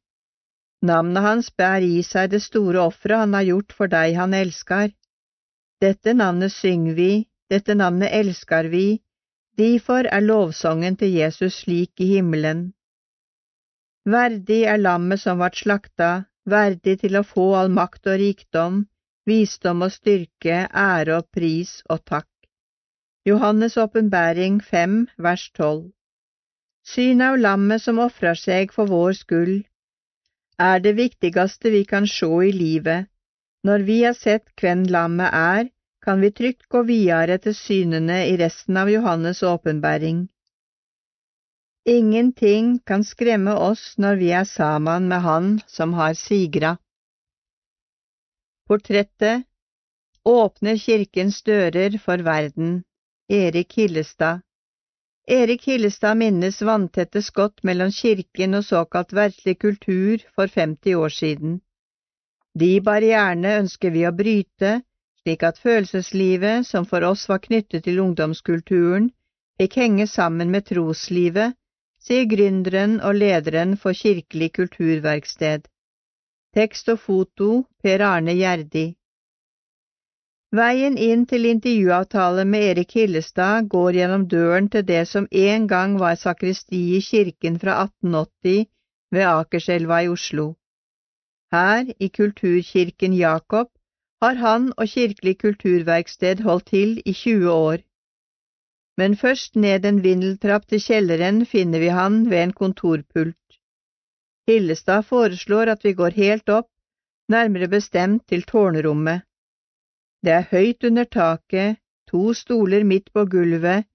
Navnet 0.83 1.23
hans 1.23 1.49
bærer 1.57 1.87
i 1.87 2.03
seg 2.05 2.31
det 2.31 2.43
store 2.45 2.83
offeret 2.85 3.25
han 3.25 3.35
har 3.35 3.49
gjort 3.49 3.73
for 3.73 3.91
deg 3.91 4.17
han 4.19 4.35
elsker. 4.37 4.93
Dette 5.81 6.15
navnet 6.15 6.53
synger 6.53 6.95
vi, 6.95 7.11
dette 7.51 7.75
navnet 7.75 8.13
elsker 8.13 8.69
vi, 8.73 9.01
derfor 9.57 10.09
er 10.13 10.25
lovsangen 10.25 10.97
til 11.01 11.17
Jesus 11.17 11.63
slik 11.65 12.01
i 12.01 12.11
himmelen. 12.17 12.73
Verdig 14.07 14.63
er 14.71 14.79
lammet 14.79 15.21
som 15.21 15.41
vart 15.43 15.57
slakta, 15.59 16.29
verdig 16.45 17.01
til 17.01 17.17
å 17.19 17.27
få 17.27 17.49
all 17.59 17.73
makt 17.73 18.07
og 18.07 18.21
rikdom, 18.23 18.85
visdom 19.27 19.83
og 19.83 19.93
styrke, 19.97 20.69
ære 20.71 21.19
og 21.19 21.31
pris 21.35 21.81
og 21.91 22.05
takk. 22.07 22.31
Johannes' 23.27 23.81
åpenbaring 23.83 24.61
5, 24.63 25.01
vers 25.19 25.51
12 25.59 25.96
Synet 26.87 27.33
av 27.33 27.39
lammet 27.39 27.83
som 27.83 27.99
ofrer 27.99 28.39
seg 28.39 28.73
for 28.75 28.87
vår 28.87 29.17
skyld, 29.19 29.65
er 30.63 30.79
det 30.85 30.93
viktigste 30.97 31.73
vi 31.75 31.83
kan 31.85 32.07
se 32.07 32.29
i 32.47 32.53
livet, 32.55 33.09
når 33.67 33.83
vi 33.89 33.97
har 34.05 34.15
sett 34.15 34.53
hvem 34.61 34.85
lammet 34.95 35.35
er, 35.35 35.67
kan 36.07 36.23
vi 36.23 36.31
trygt 36.31 36.69
gå 36.71 36.85
videre 36.87 37.41
til 37.43 37.57
synene 37.59 38.21
i 38.31 38.37
resten 38.39 38.79
av 38.79 38.93
Johannes' 38.93 39.43
åpenbaring. 39.43 40.29
Ingenting 41.87 42.79
kan 42.87 43.03
skremme 43.07 43.59
oss 43.67 43.95
når 43.99 44.23
vi 44.23 44.31
er 44.31 44.47
sammen 44.47 45.11
med 45.11 45.23
Han 45.27 45.53
som 45.67 45.99
har 45.99 46.15
sigra. 46.15 46.77
Portrettet 48.67 49.47
åpner 50.27 50.79
kirkens 50.79 51.43
dører 51.43 51.99
for 52.03 52.23
verden. 52.27 52.83
Erik 53.31 53.75
Hillestad 53.79 54.46
Erik 55.29 55.65
Hillestad 55.67 56.17
minnes 56.17 56.63
vanntette 56.63 57.23
skott 57.23 57.63
mellom 57.67 57.91
kirken 57.91 58.55
og 58.55 58.65
såkalt 58.65 59.13
verdslig 59.13 59.57
kultur 59.59 60.23
for 60.35 60.47
50 60.47 60.95
år 60.95 61.09
siden. 61.09 61.57
De 62.55 62.69
barrierene 62.81 63.57
ønsker 63.63 63.91
vi 63.91 64.05
å 64.07 64.13
bryte, 64.15 64.71
slik 65.23 65.43
at 65.43 65.59
følelseslivet, 65.59 66.67
som 66.67 66.87
for 66.87 67.03
oss 67.03 67.27
var 67.29 67.43
knyttet 67.43 67.83
til 67.89 67.99
ungdomskulturen, 68.05 69.11
fikk 69.59 69.75
henge 69.83 70.07
sammen 70.07 70.53
med 70.55 70.69
troslivet, 70.71 71.59
sier 71.99 72.31
gründeren 72.31 73.01
og 73.03 73.19
lederen 73.19 73.75
for 73.77 73.99
Kirkelig 73.99 74.53
kulturverksted. 74.61 75.67
Tekst 76.55 76.89
og 76.95 77.03
foto 77.03 77.51
Per 77.83 78.07
Arne 78.13 78.39
Gjerdi. 78.39 78.93
Veien 80.55 80.95
inn 80.97 81.25
til 81.27 81.45
intervjuavtale 81.51 82.45
med 82.47 82.63
Erik 82.71 82.93
Hillestad 82.95 83.67
går 83.69 83.97
gjennom 83.99 84.29
døren 84.31 84.69
til 84.71 84.85
det 84.87 85.09
som 85.09 85.27
en 85.31 85.67
gang 85.67 85.99
var 85.99 86.15
sakristi 86.15 86.83
i 86.97 87.01
kirken 87.03 87.59
fra 87.59 87.75
1880 87.83 88.69
ved 89.11 89.27
Akerselva 89.27 90.03
i 90.05 90.09
Oslo. 90.09 90.55
Her, 91.53 91.91
i 91.99 92.09
Kulturkirken 92.09 93.13
Jakob, 93.13 93.69
har 94.23 94.35
han 94.35 94.73
og 94.77 94.87
Kirkelig 94.89 95.39
kulturverksted 95.39 96.41
holdt 96.47 96.67
til 96.67 97.03
i 97.05 97.13
20 97.13 97.51
år. 97.51 97.79
Men 98.97 99.17
først 99.17 99.57
ned 99.57 99.85
en 99.85 100.03
vindeltrapp 100.03 100.67
til 100.67 100.81
kjelleren 100.81 101.45
finner 101.47 101.83
vi 101.83 101.89
han 101.89 102.31
ved 102.31 102.43
en 102.43 102.53
kontorpult. 102.53 103.59
Hillestad 104.47 105.03
foreslår 105.03 105.75
at 105.75 105.85
vi 105.85 105.93
går 105.93 106.15
helt 106.17 106.49
opp, 106.49 106.71
nærmere 107.29 107.69
bestemt 107.69 108.29
til 108.29 108.43
tårnrommet. 108.43 109.27
Det 110.27 110.33
er 110.35 110.47
høyt 110.51 110.85
under 110.85 111.05
taket, 111.07 111.77
to 112.11 112.33
stoler 112.35 112.83
midt 112.85 113.13
på 113.15 113.23
gulvet, 113.31 113.87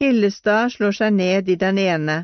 Hillestad 0.00 0.74
slår 0.74 0.92
seg 0.96 1.14
ned 1.16 1.48
i 1.48 1.56
den 1.60 1.78
ene. 1.80 2.16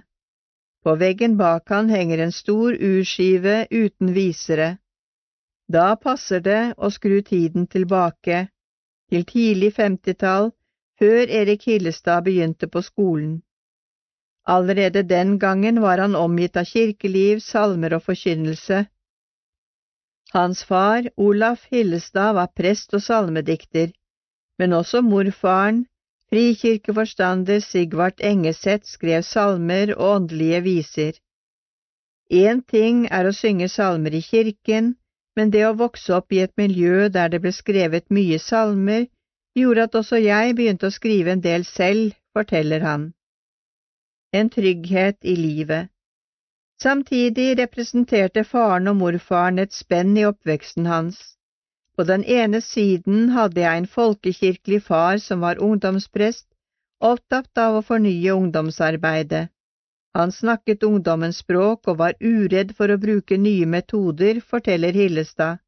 På 0.85 0.93
veggen 1.01 1.39
bak 1.41 1.73
han 1.73 1.89
henger 1.89 2.23
en 2.25 2.33
stor 2.33 2.77
urskive 2.77 3.55
uten 3.71 4.13
visere. 4.17 4.69
Da 5.73 5.95
passer 5.97 6.45
det 6.45 6.61
å 6.77 6.91
skru 6.93 7.23
tiden 7.25 7.65
tilbake, 7.67 8.47
til 9.09 9.25
tidlig 9.29 9.73
femtitall, 9.77 10.53
før 11.01 11.33
Erik 11.41 11.65
Hillestad 11.69 12.29
begynte 12.29 12.69
på 12.69 12.85
skolen. 12.85 13.39
Allerede 14.45 15.03
den 15.03 15.39
gangen 15.39 15.81
var 15.81 16.05
han 16.05 16.17
omgitt 16.17 16.57
av 16.57 16.69
kirkeliv, 16.69 17.41
salmer 17.41 17.97
og 17.97 18.05
forkynnelse. 18.05 18.85
Hans 20.35 20.65
far, 20.65 21.09
Olaf 21.17 21.67
Hillestad, 21.71 22.35
var 22.35 22.51
prest 22.57 22.95
og 22.95 23.03
salmedikter, 23.03 23.93
men 24.59 24.73
også 24.73 25.03
morfaren, 25.03 25.87
Frikirkeforstander 26.31 27.61
Sigvart 27.61 28.21
Engeseth 28.21 28.89
skrev 28.91 29.23
salmer 29.23 29.95
og 29.95 30.15
åndelige 30.15 30.61
viser. 30.63 31.13
Én 32.31 32.63
ting 32.67 33.07
er 33.19 33.29
å 33.29 33.35
synge 33.37 33.69
salmer 33.71 34.15
i 34.19 34.23
kirken, 34.29 34.97
men 35.37 35.53
det 35.55 35.63
å 35.69 35.77
vokse 35.79 36.17
opp 36.17 36.35
i 36.35 36.41
et 36.43 36.55
miljø 36.59 37.07
der 37.15 37.31
det 37.31 37.41
ble 37.45 37.53
skrevet 37.55 38.11
mye 38.11 38.39
salmer, 38.43 39.07
gjorde 39.55 39.85
at 39.87 39.99
også 40.01 40.19
jeg 40.19 40.57
begynte 40.59 40.91
å 40.91 40.97
skrive 40.97 41.37
en 41.37 41.45
del 41.45 41.65
selv, 41.65 42.17
forteller 42.35 42.83
han. 42.83 43.13
En 44.33 44.51
trygghet 44.51 45.23
i 45.23 45.37
livet. 45.39 45.93
Samtidig 46.83 47.57
representerte 47.59 48.45
faren 48.45 48.91
og 48.91 48.99
morfaren 49.01 49.59
et 49.63 49.73
spenn 49.73 50.17
i 50.21 50.27
oppveksten 50.29 50.87
hans. 50.91 51.19
På 51.97 52.05
den 52.05 52.25
ene 52.25 52.61
siden 52.61 53.31
hadde 53.33 53.63
jeg 53.63 53.83
en 53.83 53.89
folkekirkelig 53.89 54.83
far 54.89 55.17
som 55.27 55.41
var 55.41 55.63
ungdomsprest, 55.69 56.47
opptatt 57.01 57.63
av 57.65 57.79
å 57.79 57.85
fornye 57.91 58.35
ungdomsarbeidet. 58.37 59.47
Han 60.17 60.33
snakket 60.33 60.85
ungdommens 60.85 61.41
språk 61.43 61.89
og 61.93 61.99
var 62.05 62.15
uredd 62.21 62.77
for 62.77 62.93
å 62.93 63.01
bruke 63.01 63.41
nye 63.41 63.67
metoder, 63.67 64.41
forteller 64.41 64.93
Hillestad. 64.93 65.59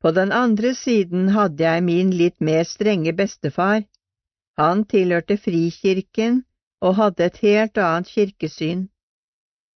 På 0.00 0.12
den 0.16 0.32
andre 0.32 0.74
siden 0.74 1.30
hadde 1.36 1.64
jeg 1.64 1.84
min 1.84 2.10
litt 2.16 2.40
mer 2.40 2.64
strenge 2.64 3.12
bestefar. 3.12 3.82
Han 4.56 4.84
tilhørte 4.84 5.36
Frikirken 5.36 6.44
og 6.80 6.94
hadde 7.00 7.24
et 7.24 7.40
helt 7.44 7.78
annet 7.78 8.12
kirkesyn. 8.16 8.86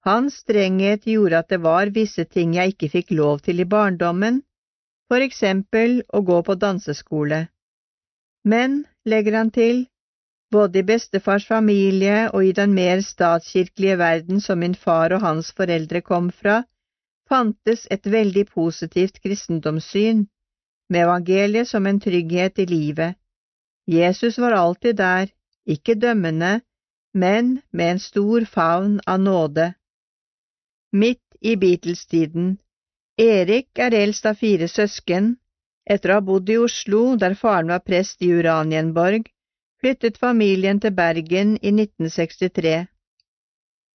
Hans 0.04 0.40
strenghet 0.42 1.04
gjorde 1.06 1.38
at 1.38 1.48
det 1.52 1.60
var 1.62 1.92
visse 1.94 2.24
ting 2.24 2.56
jeg 2.56 2.74
ikke 2.74 2.88
fikk 2.90 3.12
lov 3.14 3.42
til 3.46 3.62
i 3.62 3.68
barndommen, 3.74 4.40
for 5.06 5.22
eksempel 5.22 6.00
å 6.10 6.22
gå 6.26 6.38
på 6.42 6.56
danseskole. 6.58 7.44
Men, 8.42 8.82
legger 9.06 9.36
han 9.38 9.52
til, 9.54 9.84
både 10.50 10.80
i 10.80 10.86
bestefars 10.88 11.46
familie 11.46 12.30
og 12.32 12.48
i 12.48 12.54
den 12.56 12.74
mer 12.74 13.00
statskirkelige 13.06 13.98
verden 14.00 14.40
som 14.42 14.58
min 14.58 14.74
far 14.74 15.14
og 15.14 15.22
hans 15.22 15.52
foreldre 15.54 16.02
kom 16.02 16.30
fra, 16.34 16.64
fantes 17.30 17.86
et 17.90 18.06
veldig 18.06 18.44
positivt 18.50 19.20
kristendomssyn, 19.22 20.26
med 20.90 21.04
evangeliet 21.06 21.70
som 21.70 21.86
en 21.86 22.00
trygghet 22.02 22.58
i 22.58 22.66
livet. 22.66 23.14
Jesus 23.86 24.38
var 24.38 24.58
alltid 24.58 24.98
der, 24.98 25.30
ikke 25.66 25.94
dømmende, 25.94 26.60
men 27.14 27.60
med 27.72 27.94
en 27.94 28.02
stor 28.02 28.44
favn 28.50 28.98
av 29.06 29.22
nåde. 29.22 29.72
Midt 30.92 31.36
i 31.40 31.56
Beatles-tiden 31.56 32.58
Erik 33.16 33.78
er 33.80 33.94
eldst 33.96 34.26
av 34.28 34.34
fire 34.36 34.66
søsken. 34.68 35.30
Etter 35.88 36.10
å 36.12 36.16
ha 36.18 36.24
bodd 36.26 36.50
i 36.52 36.58
Oslo, 36.60 37.16
der 37.16 37.32
faren 37.34 37.72
var 37.72 37.80
prest 37.80 38.20
i 38.20 38.28
Uranienborg, 38.28 39.30
flyttet 39.80 40.20
familien 40.20 40.80
til 40.84 40.92
Bergen 40.98 41.54
i 41.56 41.72
1963. 41.72 42.74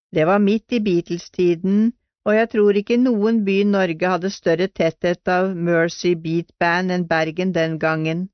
Det 0.10 0.26
var 0.26 0.42
midt 0.42 0.74
i 0.74 0.80
Beatles-tiden, 0.88 1.92
og 2.26 2.34
jeg 2.34 2.50
tror 2.56 2.82
ikke 2.82 2.98
noen 3.04 3.44
by 3.46 3.60
i 3.62 3.70
Norge 3.76 4.16
hadde 4.16 4.34
større 4.34 4.68
tetthet 4.68 5.30
av 5.30 5.54
Mercy 5.54 6.16
Beat 6.26 6.50
Band 6.58 6.96
enn 6.98 7.06
Bergen 7.06 7.54
den 7.54 7.78
gangen. 7.78 8.26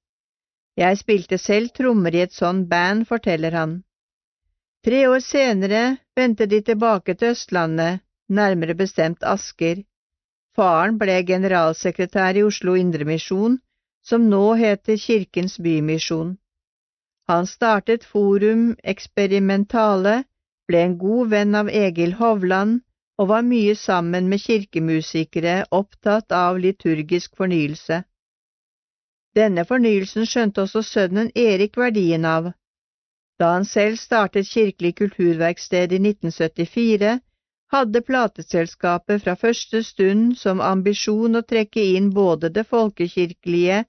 Jeg 0.79 1.01
spilte 1.03 1.37
selv 1.37 1.75
trommer 1.75 2.15
i 2.15 2.23
et 2.23 2.33
sånt 2.33 2.69
band, 2.71 3.03
forteller 3.11 3.59
han. 3.59 3.75
Tre 4.87 5.03
år 5.11 5.19
senere 5.19 5.83
vendte 6.15 6.47
de 6.47 6.63
tilbake 6.63 7.19
til 7.19 7.35
Østlandet, 7.35 7.99
nærmere 8.29 8.75
bestemt 8.75 9.23
Asker. 9.23 9.83
Faren 10.55 10.99
ble 11.01 11.23
generalsekretær 11.25 12.37
i 12.37 12.43
Oslo 12.43 12.75
Indremisjon, 12.75 13.59
som 14.03 14.29
nå 14.29 14.53
heter 14.59 14.97
Kirkens 14.97 15.57
Bymisjon. 15.57 16.37
Han 17.27 17.47
startet 17.47 18.03
Forum 18.05 18.75
Experimentale, 18.83 20.23
ble 20.67 20.81
en 20.87 20.97
god 20.97 21.29
venn 21.35 21.55
av 21.55 21.69
Egil 21.69 22.17
Hovland 22.19 22.81
og 23.17 23.29
var 23.29 23.45
mye 23.47 23.75
sammen 23.75 24.27
med 24.29 24.41
kirkemusikere 24.43 25.63
opptatt 25.71 26.31
av 26.31 26.59
liturgisk 26.59 27.37
fornyelse. 27.37 28.03
Denne 29.35 29.65
fornyelsen 29.65 30.27
skjønte 30.29 30.65
også 30.65 30.83
sønnen 30.85 31.31
Erik 31.35 31.77
verdien 31.77 32.25
av. 32.25 32.51
Da 33.39 33.53
han 33.55 33.65
selv 33.65 33.97
startet 33.97 34.49
Kirkelig 34.49 34.95
kulturverksted 34.99 35.95
i 35.95 35.99
1974, 36.01 37.19
hadde 37.73 38.01
plateselskapet 38.05 39.23
fra 39.23 39.33
første 39.39 39.81
stund 39.83 40.37
som 40.37 40.61
ambisjon 40.61 41.39
å 41.39 41.41
trekke 41.41 41.83
inn 41.97 42.11
både 42.13 42.51
det 42.53 42.65
folkekirkelige, 42.69 43.83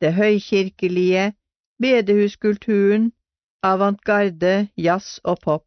det 0.00 0.12
høykirkelige, 0.16 1.30
bedehuskulturen, 1.82 3.10
avantgarde, 3.64 4.68
jazz 4.76 5.18
og 5.24 5.40
pop. 5.44 5.66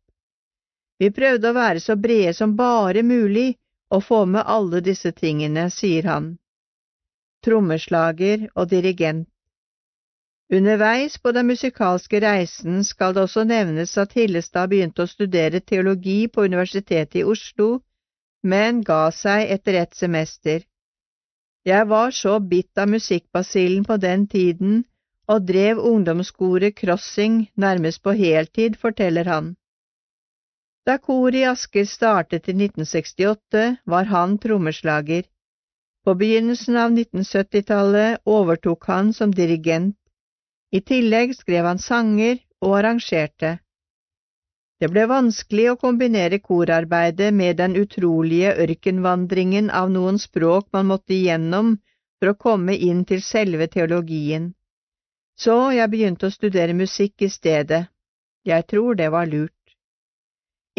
Vi 0.99 1.11
prøvde 1.15 1.51
å 1.51 1.57
være 1.57 1.81
så 1.83 1.95
brede 1.95 2.33
som 2.35 2.55
bare 2.57 3.03
mulig 3.05 3.53
og 3.93 4.03
få 4.03 4.25
med 4.25 4.43
alle 4.45 4.81
disse 4.85 5.11
tingene, 5.15 5.69
sier 5.73 6.09
han. 6.09 6.33
Trommeslager 7.45 8.49
og 8.55 8.69
dirigent. 8.73 9.29
Underveis 10.51 11.17
på 11.21 11.31
den 11.31 11.45
musikalske 11.45 12.19
reisen 12.23 12.81
skal 12.83 13.13
det 13.13 13.21
også 13.21 13.43
nevnes 13.45 13.91
at 14.01 14.15
Hillestad 14.17 14.71
begynte 14.71 15.03
å 15.05 15.09
studere 15.11 15.59
teologi 15.61 16.23
på 16.27 16.47
Universitetet 16.49 17.19
i 17.21 17.23
Oslo, 17.23 17.83
men 18.41 18.79
ga 18.81 19.11
seg 19.13 19.51
etter 19.53 19.77
ett 19.83 19.93
semester. 19.93 20.63
Jeg 21.69 21.85
var 21.91 22.15
så 22.15 22.39
bitt 22.39 22.81
av 22.81 22.89
musikkbasillen 22.89 23.85
på 23.85 23.99
den 24.01 24.25
tiden 24.31 24.81
og 25.29 25.45
drev 25.45 25.83
ungdomskoret 25.85 26.73
Crossing 26.79 27.43
nærmest 27.53 28.01
på 28.01 28.15
heltid, 28.17 28.79
forteller 28.81 29.29
han. 29.29 29.53
Da 30.87 30.97
koret 30.97 31.37
i 31.37 31.45
Asker 31.45 31.85
startet 31.85 32.49
i 32.49 32.55
1968, 32.57 33.83
var 33.85 34.09
han 34.09 34.39
trommeslager. 34.41 35.27
På 36.01 36.15
begynnelsen 36.17 36.79
av 36.81 36.95
1970-tallet 36.95 38.23
overtok 38.25 38.89
han 38.89 39.13
som 39.13 39.35
dirigent 39.35 39.98
i 40.71 40.81
tillegg 40.81 41.35
skrev 41.35 41.65
han 41.65 41.79
sanger 41.81 42.37
og 42.61 42.77
arrangerte. 42.79 43.57
Det 44.79 44.87
ble 44.93 45.05
vanskelig 45.11 45.65
å 45.71 45.77
kombinere 45.79 46.39
korarbeidet 46.39 47.33
med 47.35 47.57
den 47.59 47.75
utrolige 47.75 48.53
ørkenvandringen 48.63 49.69
av 49.81 49.89
noen 49.91 50.19
språk 50.23 50.69
man 50.75 50.87
måtte 50.91 51.15
igjennom 51.15 51.73
for 52.19 52.31
å 52.31 52.39
komme 52.45 52.75
inn 52.75 53.03
til 53.09 53.23
selve 53.25 53.67
teologien. 53.67 54.53
Så 55.39 55.71
jeg 55.75 55.91
begynte 55.91 56.27
å 56.27 56.35
studere 56.35 56.75
musikk 56.75 57.25
i 57.27 57.31
stedet. 57.31 57.87
Jeg 58.47 58.67
tror 58.71 58.95
det 58.95 59.09
var 59.11 59.27
lurt. 59.27 59.55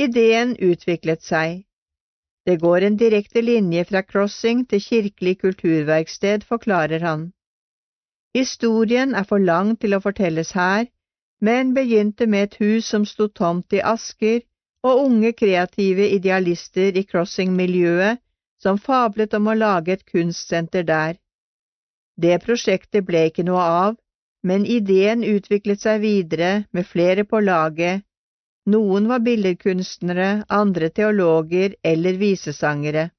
Ideen 0.01 0.55
utviklet 0.57 1.23
seg. 1.25 1.67
Det 2.47 2.57
går 2.61 2.87
en 2.87 2.97
direkte 2.97 3.43
linje 3.45 3.85
fra 3.85 4.03
Crossing 4.03 4.65
til 4.69 4.81
Kirkelig 4.81 5.37
kulturverksted, 5.45 6.45
forklarer 6.49 7.05
han. 7.05 7.29
Historien 8.35 9.15
er 9.15 9.27
for 9.27 9.43
lang 9.43 9.75
til 9.83 9.97
å 9.97 10.03
fortelles 10.05 10.53
her, 10.55 10.87
men 11.41 11.75
begynte 11.75 12.27
med 12.31 12.49
et 12.49 12.59
hus 12.63 12.91
som 12.93 13.07
sto 13.09 13.27
tomt 13.29 13.73
i 13.75 13.81
Asker, 13.83 14.43
og 14.87 15.01
unge 15.07 15.33
kreative 15.37 16.07
idealister 16.17 16.97
i 16.97 17.05
crossing-miljøet 17.05 18.21
som 18.63 18.79
fablet 18.79 19.35
om 19.37 19.49
å 19.51 19.57
lage 19.57 19.93
et 19.97 20.07
kunstsenter 20.09 20.87
der. 20.89 21.19
Det 22.17 22.39
prosjektet 22.45 23.05
ble 23.09 23.27
ikke 23.29 23.45
noe 23.49 23.65
av, 23.85 23.99
men 24.45 24.65
ideen 24.65 25.25
utviklet 25.25 25.83
seg 25.85 26.01
videre 26.05 26.53
med 26.73 26.89
flere 26.89 27.27
på 27.29 27.41
laget. 27.45 28.05
Noen 28.71 29.09
var 29.09 29.25
billedkunstnere, 29.25 30.45
andre 30.49 30.91
teologer 30.97 31.75
eller 31.83 32.21
visesangere. 32.21 33.11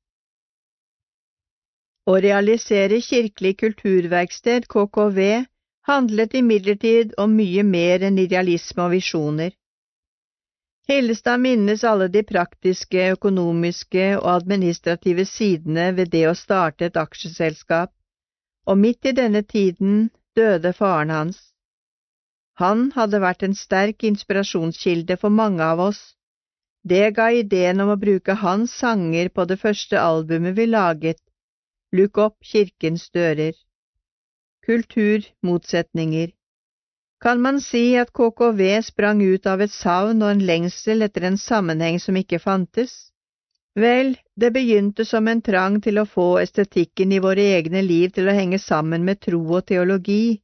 Å 2.09 2.17
realisere 2.17 2.97
Kirkelig 3.05 3.57
kulturverksted, 3.61 4.65
KKV, 4.67 5.19
handlet 5.87 6.33
imidlertid 6.33 7.13
om 7.21 7.35
mye 7.37 7.63
mer 7.63 8.05
enn 8.07 8.17
idealisme 8.17 8.87
og 8.87 8.95
visjoner. 8.95 9.51
Hillestad 10.89 11.39
minnes 11.43 11.83
alle 11.85 12.07
de 12.09 12.23
praktiske, 12.25 13.11
økonomiske 13.15 14.07
og 14.17 14.27
administrative 14.33 15.27
sidene 15.29 15.91
ved 15.99 16.09
det 16.15 16.25
å 16.27 16.33
starte 16.35 16.89
et 16.89 16.97
aksjeselskap, 16.97 17.93
og 18.65 18.81
midt 18.81 19.05
i 19.05 19.13
denne 19.21 19.43
tiden 19.45 20.09
døde 20.35 20.73
faren 20.73 21.13
hans. 21.13 21.39
Han 22.57 22.89
hadde 22.97 23.21
vært 23.21 23.45
en 23.45 23.53
sterk 23.57 24.03
inspirasjonskilde 24.09 25.17
for 25.21 25.29
mange 25.29 25.63
av 25.63 25.79
oss. 25.85 26.01
Det 26.81 27.13
ga 27.13 27.29
ideen 27.31 27.81
om 27.85 27.93
å 27.93 28.01
bruke 28.01 28.33
hans 28.41 28.73
sanger 28.83 29.29
på 29.29 29.45
det 29.45 29.59
første 29.61 30.01
albumet 30.01 30.57
vi 30.57 30.65
laget, 30.65 31.21
Lukk 31.91 32.17
opp 32.23 32.37
kirkens 32.47 33.09
dører. 33.11 33.55
Kulturmotsetninger 34.65 36.29
Kan 37.19 37.41
man 37.41 37.59
si 37.59 37.81
at 37.99 38.13
KKV 38.15 38.61
sprang 38.87 39.19
ut 39.21 39.49
av 39.53 39.63
et 39.65 39.73
savn 39.75 40.23
og 40.23 40.31
en 40.31 40.45
lengsel 40.51 41.03
etter 41.07 41.27
en 41.27 41.35
sammenheng 41.37 41.99
som 41.99 42.15
ikke 42.15 42.39
fantes? 42.39 42.93
Vel, 43.75 44.15
det 44.39 44.53
begynte 44.55 45.03
som 45.11 45.27
en 45.27 45.43
trang 45.43 45.81
til 45.83 45.99
å 45.99 46.07
få 46.15 46.29
estetikken 46.45 47.11
i 47.11 47.19
våre 47.27 47.51
egne 47.59 47.83
liv 47.83 48.15
til 48.15 48.31
å 48.31 48.39
henge 48.39 48.63
sammen 48.69 49.03
med 49.03 49.19
tro 49.27 49.43
og 49.59 49.67
teologi. 49.67 50.39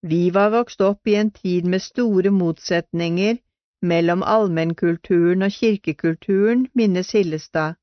Vi 0.00 0.24
var 0.30 0.54
vokst 0.56 0.80
opp 0.80 1.04
i 1.08 1.20
en 1.20 1.36
tid 1.36 1.68
med 1.68 1.84
store 1.84 2.32
motsetninger 2.32 3.42
mellom 3.82 4.24
allmennkulturen 4.24 5.44
og 5.44 5.52
kirkekulturen, 5.52 6.70
minnes 6.72 7.12
Hillestad. 7.12 7.76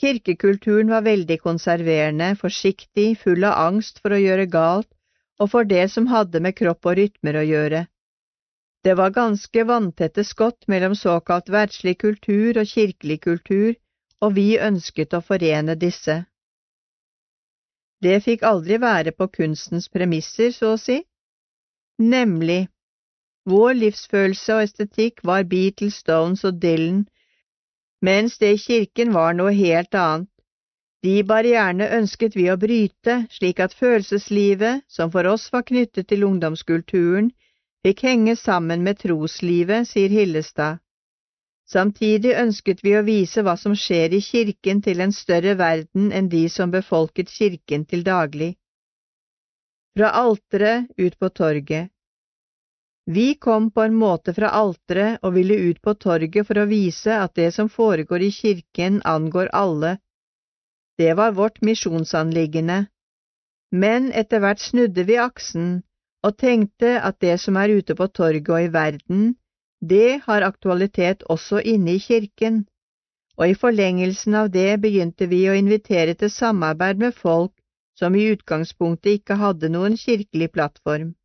Kirkekulturen 0.00 0.90
var 0.90 1.04
veldig 1.04 1.38
konserverende, 1.42 2.32
forsiktig, 2.40 3.18
full 3.20 3.44
av 3.44 3.58
angst 3.66 4.00
for 4.00 4.14
å 4.16 4.20
gjøre 4.20 4.48
galt 4.50 4.88
og 5.40 5.50
for 5.52 5.68
det 5.68 5.84
som 5.90 6.06
hadde 6.10 6.40
med 6.40 6.56
kropp 6.56 6.86
og 6.86 6.96
rytmer 6.98 7.38
å 7.38 7.46
gjøre. 7.46 7.86
Det 8.82 8.94
var 8.98 9.14
ganske 9.14 9.64
vanntette 9.66 10.24
skott 10.26 10.66
mellom 10.70 10.94
såkalt 10.98 11.50
verdslig 11.54 11.98
kultur 12.02 12.58
og 12.58 12.66
kirkelig 12.66 13.20
kultur, 13.26 13.74
og 14.22 14.34
vi 14.38 14.58
ønsket 14.58 15.14
å 15.14 15.22
forene 15.22 15.76
disse. 15.78 16.22
Det 18.02 18.18
fikk 18.24 18.42
aldri 18.42 18.78
være 18.82 19.12
på 19.14 19.28
kunstens 19.36 19.88
premisser, 19.88 20.50
så 20.50 20.74
å 20.74 20.80
si. 20.80 20.98
Nemlig, 22.02 22.66
vår 23.46 23.74
livsfølelse 23.78 24.56
og 24.56 24.64
estetikk 24.66 25.22
var 25.26 25.46
Beatles, 25.46 26.00
Stones 26.02 26.42
og 26.48 26.58
Dylan, 26.62 27.04
mens 28.02 28.38
det 28.38 28.52
i 28.56 28.58
kirken 28.58 29.12
var 29.14 29.34
noe 29.38 29.54
helt 29.56 29.94
annet. 29.94 30.28
De 31.02 31.22
barrierene 31.26 31.88
ønsket 31.98 32.36
vi 32.38 32.46
å 32.50 32.58
bryte, 32.58 33.24
slik 33.30 33.58
at 33.62 33.74
følelseslivet, 33.74 34.84
som 34.86 35.10
for 35.10 35.26
oss 35.26 35.48
var 35.54 35.64
knyttet 35.66 36.08
til 36.10 36.22
ungdomskulturen, 36.28 37.32
fikk 37.82 38.04
henge 38.06 38.36
sammen 38.38 38.84
med 38.86 39.00
troslivet, 39.02 39.88
sier 39.90 40.14
Hillestad. 40.14 40.78
Samtidig 41.72 42.34
ønsket 42.36 42.82
vi 42.84 42.94
å 42.98 43.04
vise 43.06 43.42
hva 43.42 43.56
som 43.56 43.74
skjer 43.78 44.14
i 44.14 44.20
kirken 44.22 44.82
til 44.84 45.00
en 45.00 45.14
større 45.14 45.54
verden 45.58 46.10
enn 46.12 46.28
de 46.30 46.44
som 46.50 46.70
befolket 46.70 47.30
kirken 47.32 47.86
til 47.88 48.04
daglig. 48.06 48.52
Fra 49.96 50.10
alteret 50.22 50.90
ut 50.98 51.18
på 51.18 51.30
torget. 51.30 51.91
Vi 53.04 53.34
kom 53.34 53.70
på 53.70 53.82
en 53.82 53.94
måte 53.98 54.34
fra 54.34 54.52
alteret 54.54 55.18
og 55.26 55.34
ville 55.34 55.56
ut 55.70 55.80
på 55.82 55.94
torget 55.94 56.46
for 56.46 56.58
å 56.62 56.68
vise 56.70 57.16
at 57.18 57.34
det 57.34 57.50
som 57.54 57.68
foregår 57.68 58.22
i 58.22 58.30
kirken, 58.30 59.00
angår 59.04 59.50
alle, 59.52 59.96
det 60.98 61.14
var 61.18 61.32
vårt 61.32 61.62
misjonsanliggende. 61.62 62.86
Men 63.72 64.12
etter 64.12 64.42
hvert 64.44 64.60
snudde 64.60 65.04
vi 65.08 65.16
aksen 65.18 65.70
og 66.22 66.36
tenkte 66.38 66.98
at 67.00 67.18
det 67.24 67.38
som 67.40 67.56
er 67.56 67.72
ute 67.78 67.96
på 67.98 68.06
torget 68.06 68.50
og 68.52 68.66
i 68.66 68.68
verden, 68.74 69.22
det 69.80 70.20
har 70.26 70.46
aktualitet 70.46 71.24
også 71.26 71.58
inne 71.58 71.96
i 71.96 72.02
kirken, 72.04 72.66
og 73.34 73.48
i 73.48 73.56
forlengelsen 73.58 74.36
av 74.38 74.52
det 74.54 74.76
begynte 74.84 75.26
vi 75.26 75.40
å 75.50 75.56
invitere 75.58 76.14
til 76.14 76.30
samarbeid 76.30 77.02
med 77.02 77.16
folk 77.16 77.56
som 77.98 78.14
i 78.14 78.28
utgangspunktet 78.30 79.18
ikke 79.18 79.40
hadde 79.40 79.72
noen 79.72 79.98
kirkelig 79.98 80.52
plattform. 80.52 81.16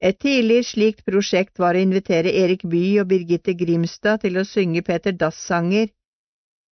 Et 0.00 0.16
tidlig 0.16 0.62
slikt 0.64 1.02
prosjekt 1.04 1.58
var 1.60 1.76
å 1.76 1.80
invitere 1.84 2.32
Erik 2.42 2.62
Bye 2.64 3.02
og 3.02 3.10
Birgitte 3.10 3.52
Grimstad 3.52 4.22
til 4.22 4.38
å 4.40 4.46
synge 4.48 4.80
Peter 4.86 5.12
Dass-sanger 5.12 5.90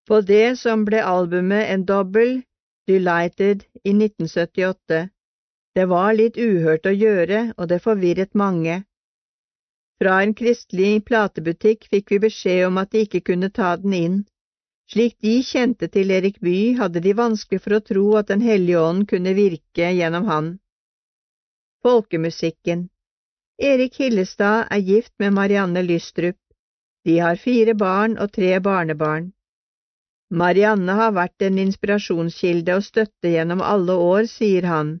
på 0.09 0.21
det 0.25 0.57
som 0.57 0.85
ble 0.87 1.03
albumet 1.05 1.69
En 1.69 1.83
dobbel, 1.85 2.39
Delighted, 2.89 3.67
i 3.85 3.93
1978. 3.93 5.03
Det 5.77 5.85
var 5.93 6.15
litt 6.17 6.41
uhørt 6.41 6.89
å 6.89 6.95
gjøre, 6.95 7.43
og 7.57 7.69
det 7.69 7.83
forvirret 7.85 8.33
mange. 8.33 8.81
Fra 10.01 10.17
en 10.25 10.33
kristelig 10.33 11.05
platebutikk 11.05 11.85
fikk 11.93 12.09
vi 12.15 12.21
beskjed 12.25 12.65
om 12.71 12.81
at 12.81 12.89
de 12.95 13.05
ikke 13.05 13.21
kunne 13.29 13.53
ta 13.53 13.75
den 13.77 13.93
inn. 13.93 14.19
Slik 14.89 15.19
de 15.21 15.37
kjente 15.45 15.93
til 15.93 16.09
Erik 16.17 16.41
Bye, 16.41 16.79
hadde 16.81 17.05
de 17.05 17.13
vanskelig 17.13 17.61
for 17.61 17.77
å 17.77 17.85
tro 17.85 18.05
at 18.17 18.33
Den 18.33 18.41
hellige 18.41 18.81
ånd 18.81 19.05
kunne 19.11 19.37
virke 19.37 19.93
gjennom 19.93 20.25
han. 20.25 20.55
Folkemusikken 21.85 22.89
Erik 23.61 23.97
Hillestad 23.99 24.67
er 24.71 24.79
gift 24.79 25.11
med 25.19 25.33
Marianne 25.33 25.81
Lystrup. 25.83 26.37
De 27.03 27.17
har 27.19 27.35
fire 27.35 27.73
barn 27.75 28.15
og 28.17 28.31
tre 28.31 28.53
barnebarn. 28.63 29.33
Marianne 30.31 30.93
har 30.95 31.11
vært 31.11 31.43
en 31.43 31.57
inspirasjonskilde 31.59 32.77
og 32.79 32.85
støtte 32.85 33.33
gjennom 33.33 33.59
alle 33.59 33.97
år, 33.99 34.29
sier 34.31 34.63
han, 34.63 34.93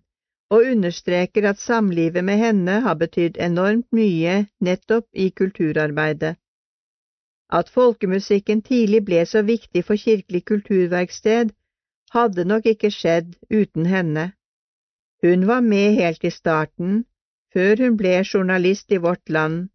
og 0.51 0.67
understreker 0.73 1.47
at 1.47 1.61
samlivet 1.63 2.25
med 2.25 2.41
henne 2.41 2.79
har 2.83 2.97
betydd 2.99 3.39
enormt 3.39 3.87
mye 3.95 4.33
nettopp 4.59 5.07
i 5.13 5.29
kulturarbeidet. 5.31 6.35
At 7.49 7.69
folkemusikken 7.71 8.61
tidlig 8.61 9.05
ble 9.05 9.21
så 9.25 9.45
viktig 9.47 9.85
for 9.85 9.95
Kirkelig 9.95 10.43
kulturverksted, 10.51 11.53
hadde 12.11 12.43
nok 12.43 12.67
ikke 12.73 12.91
skjedd 12.91 13.37
uten 13.47 13.85
henne. 13.85 14.33
Hun 15.23 15.47
var 15.47 15.61
med 15.61 15.95
helt 16.01 16.27
i 16.27 16.33
starten, 16.33 17.05
før 17.53 17.83
hun 17.83 17.97
ble 17.99 18.15
journalist 18.21 18.91
i 18.91 18.99
Vårt 19.03 19.29
Land, 19.29 19.69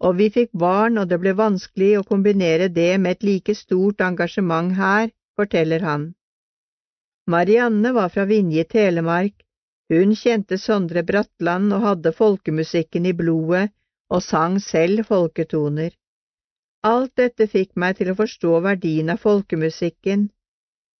og 0.00 0.16
vi 0.18 0.30
fikk 0.34 0.50
barn 0.62 0.98
og 1.00 1.10
det 1.10 1.18
ble 1.22 1.34
vanskelig 1.38 1.90
å 1.98 2.06
kombinere 2.08 2.70
det 2.80 2.92
med 2.98 3.18
et 3.18 3.28
like 3.28 3.54
stort 3.54 4.00
engasjement 4.06 4.74
her, 4.78 5.10
forteller 5.36 5.84
han. 5.84 6.10
Marianne 7.30 7.92
var 7.94 8.08
fra 8.08 8.24
Vinje, 8.26 8.64
Telemark. 8.64 9.36
Hun 9.90 10.14
kjente 10.14 10.56
Sondre 10.58 11.02
Bratland 11.06 11.74
og 11.74 11.84
hadde 11.84 12.12
folkemusikken 12.16 13.06
i 13.10 13.14
blodet 13.20 13.68
og 14.10 14.22
sang 14.22 14.58
selv 14.62 15.06
folketoner. 15.06 15.90
Alt 16.86 17.12
dette 17.20 17.46
fikk 17.50 17.74
meg 17.76 17.98
til 17.98 18.12
å 18.12 18.18
forstå 18.18 18.60
verdien 18.64 19.10
av 19.12 19.20
folkemusikken. 19.22 20.28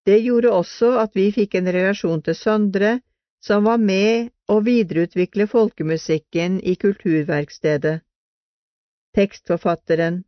Det 0.07 0.18
gjorde 0.20 0.52
også 0.52 0.91
at 1.02 1.17
vi 1.17 1.31
fikk 1.33 1.57
en 1.59 1.70
relasjon 1.73 2.23
til 2.26 2.36
Sondre, 2.36 2.99
som 3.40 3.64
var 3.64 3.78
med 3.78 4.30
å 4.48 4.60
videreutvikle 4.64 5.46
folkemusikken 5.48 6.60
i 6.60 6.74
Kulturverkstedet. 6.76 8.00
Tekstforfatteren 9.16 10.22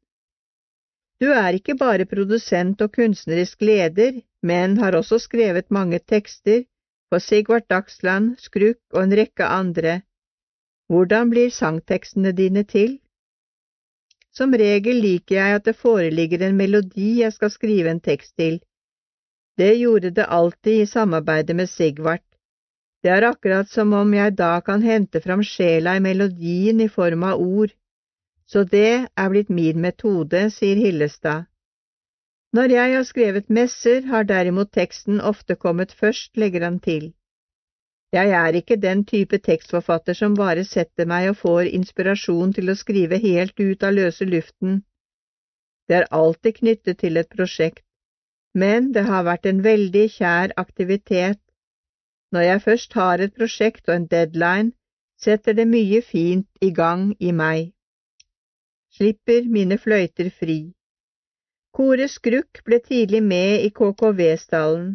Du 1.20 1.28
er 1.30 1.54
ikke 1.54 1.76
bare 1.78 2.06
produsent 2.08 2.80
og 2.82 2.96
kunstnerisk 2.96 3.60
leder, 3.62 4.22
men 4.42 4.78
har 4.78 4.96
også 4.98 5.20
skrevet 5.22 5.70
mange 5.70 5.98
tekster 5.98 6.64
for 7.12 7.22
Sigvart 7.22 7.68
Dagsland, 7.70 8.38
Skruk 8.40 8.80
og 8.90 9.02
en 9.04 9.14
rekke 9.20 9.44
andre. 9.44 10.00
Hvordan 10.88 11.30
blir 11.30 11.52
sangtekstene 11.52 12.32
dine 12.32 12.64
til? 12.64 12.98
Som 14.32 14.56
regel 14.56 14.98
liker 15.04 15.36
jeg 15.36 15.60
at 15.60 15.68
det 15.68 15.76
foreligger 15.76 16.42
en 16.48 16.56
melodi 16.56 17.20
jeg 17.20 17.36
skal 17.36 17.52
skrive 17.52 17.92
en 17.92 18.00
tekst 18.00 18.34
til. 18.40 18.62
Det 19.60 19.74
gjorde 19.76 20.10
det 20.16 20.26
alltid 20.26 20.82
i 20.82 20.86
samarbeidet 20.88 21.56
med 21.56 21.68
Sigvart. 21.68 22.31
Det 23.02 23.10
er 23.10 23.26
akkurat 23.26 23.68
som 23.68 23.92
om 23.98 24.12
jeg 24.14 24.36
da 24.38 24.60
kan 24.66 24.82
hente 24.82 25.20
fram 25.20 25.42
sjela 25.42 25.96
i 25.98 26.02
melodien 26.04 26.80
i 26.80 26.88
form 26.88 27.24
av 27.26 27.40
ord. 27.42 27.72
Så 28.46 28.62
det 28.74 29.08
er 29.16 29.32
blitt 29.32 29.50
min 29.50 29.80
metode, 29.80 30.44
sier 30.54 30.76
Hillestad. 30.76 31.48
Når 32.52 32.74
jeg 32.76 32.94
har 32.94 33.04
skrevet 33.08 33.50
messer, 33.50 34.02
har 34.12 34.28
derimot 34.28 34.70
teksten 34.76 35.20
ofte 35.20 35.56
kommet 35.56 35.92
først, 35.92 36.36
legger 36.36 36.66
han 36.68 36.78
til. 36.84 37.12
Jeg 38.12 38.30
er 38.36 38.58
ikke 38.58 38.76
den 38.76 39.04
type 39.08 39.38
tekstforfatter 39.38 40.14
som 40.14 40.34
bare 40.36 40.64
setter 40.68 41.08
meg 41.08 41.30
og 41.30 41.38
får 41.40 41.70
inspirasjon 41.78 42.52
til 42.52 42.68
å 42.68 42.76
skrive 42.76 43.18
helt 43.22 43.60
ut 43.60 43.86
av 43.88 43.96
løse 43.96 44.28
luften. 44.28 44.82
Det 45.88 45.96
er 45.96 46.10
alltid 46.12 46.58
knyttet 46.58 47.00
til 47.00 47.16
et 47.16 47.30
prosjekt, 47.32 47.86
men 48.54 48.92
det 48.92 49.06
har 49.08 49.24
vært 49.24 49.48
en 49.48 49.64
veldig 49.64 50.04
kjær 50.18 50.52
aktivitet. 50.60 51.40
Når 52.32 52.40
jeg 52.40 52.62
først 52.62 52.92
har 52.92 53.20
et 53.20 53.34
prosjekt 53.34 53.88
og 53.88 53.96
en 53.96 54.06
deadline, 54.06 54.72
setter 55.20 55.52
det 55.52 55.68
mye 55.68 56.02
fint 56.02 56.48
i 56.60 56.72
gang 56.72 57.12
i 57.20 57.32
meg 57.32 57.72
slipper 58.96 59.46
mine 59.56 59.78
fløyter 59.80 60.28
fri. 60.38 60.58
Kore 61.76 62.08
Skrukk 62.14 62.60
ble 62.66 62.78
tidlig 62.88 63.22
med 63.24 63.64
i 63.66 63.70
KKV-stallen. 63.78 64.90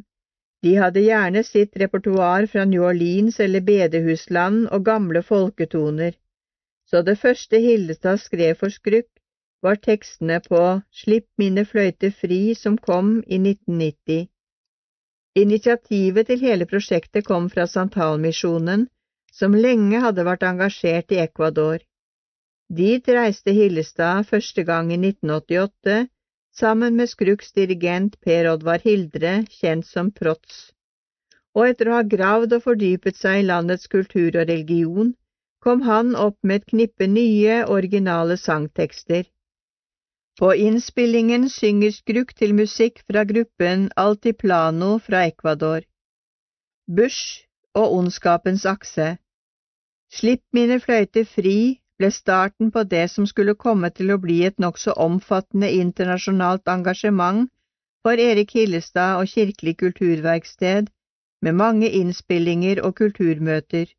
De 0.65 0.73
hadde 0.77 1.03
gjerne 1.05 1.43
sitt 1.45 1.77
repertoar 1.81 2.45
fra 2.51 2.65
New 2.69 2.85
Orleans 2.85 3.39
eller 3.45 3.65
bedehusland 3.65 4.67
og 4.73 4.85
gamle 4.85 5.23
folketoner, 5.25 6.13
så 6.89 7.01
det 7.01 7.17
første 7.23 7.59
Hildestad 7.61 8.21
skrev 8.21 8.55
for 8.61 8.73
Skrukk, 8.73 9.09
var 9.65 9.81
tekstene 9.81 10.37
på 10.45 10.61
Slipp 11.01 11.27
mine 11.41 11.65
fløyter 11.65 12.13
fri 12.21 12.41
som 12.55 12.77
kom 12.77 13.17
i 13.25 13.39
1990. 13.41 14.27
Initiativet 15.37 16.31
til 16.31 16.39
hele 16.41 16.65
prosjektet 16.65 17.27
kom 17.27 17.49
fra 17.53 17.67
Santalmisjonen, 17.69 18.87
som 19.39 19.53
lenge 19.53 19.99
hadde 20.01 20.23
vært 20.25 20.45
engasjert 20.47 21.13
i 21.13 21.19
Ecuador. 21.21 21.83
Dit 22.79 23.07
reiste 23.13 23.53
Hillestad 23.53 24.25
første 24.31 24.63
gang 24.65 24.89
i 24.91 24.97
1988 24.97 26.07
sammen 26.61 26.97
med 26.97 27.11
Skruks 27.11 27.53
dirigent 27.53 28.17
Per 28.25 28.49
Oddvar 28.53 28.81
Hildre, 28.81 29.35
kjent 29.59 29.85
som 29.85 30.09
Protz. 30.11 30.71
Og 31.53 31.69
etter 31.69 31.91
å 31.91 31.99
ha 31.99 32.09
gravd 32.15 32.57
og 32.57 32.65
fordypet 32.65 33.21
seg 33.21 33.43
i 33.43 33.47
landets 33.51 33.85
kultur 33.93 34.33
og 34.33 34.49
religion, 34.49 35.13
kom 35.61 35.85
han 35.85 36.15
opp 36.17 36.37
med 36.41 36.63
et 36.63 36.69
knippe 36.73 37.07
nye, 37.13 37.61
originale 37.77 38.39
sangtekster. 38.41 39.29
På 40.37 40.55
innspillingen 40.55 41.49
synger 41.49 41.91
Skruk 41.91 42.35
til 42.37 42.51
musikk 42.53 42.99
fra 43.09 43.23
gruppen 43.25 43.87
Altiplano 43.97 44.97
fra 45.01 45.23
Ecuador. 45.25 45.81
Bush 46.87 47.47
og 47.73 47.95
Ondskapens 47.95 48.65
akse. 48.69 49.15
Slipp 50.13 50.43
mine 50.53 50.77
fløyter 50.83 51.25
fri 51.25 51.57
ble 51.97 52.11
starten 52.13 52.69
på 52.71 52.85
det 52.93 53.07
som 53.15 53.25
skulle 53.25 53.57
komme 53.65 53.89
til 53.89 54.13
å 54.13 54.21
bli 54.21 54.43
et 54.45 54.61
nokså 54.61 54.93
omfattende 55.07 55.71
internasjonalt 55.81 56.69
engasjement 56.69 57.49
for 58.05 58.21
Erik 58.21 58.53
Hillestad 58.53 59.17
og 59.17 59.33
Kirkelig 59.33 59.77
kulturverksted, 59.81 60.93
med 61.41 61.53
mange 61.53 61.89
innspillinger 61.89 62.83
og 62.85 62.93
kulturmøter. 63.01 63.89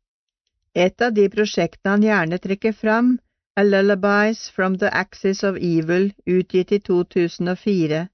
Et 0.75 1.01
av 1.01 1.11
de 1.13 1.27
prosjektene 1.33 1.97
han 1.97 2.07
gjerne 2.07 2.39
trekker 2.39 2.75
fram, 2.79 3.17
er 3.59 3.63
Lullabies 3.63 4.49
from 4.55 4.77
the 4.77 4.89
Axis 4.93 5.43
of 5.43 5.57
Evil, 5.57 6.11
utgitt 6.25 6.71
i 6.71 6.79
2004. 6.79 8.07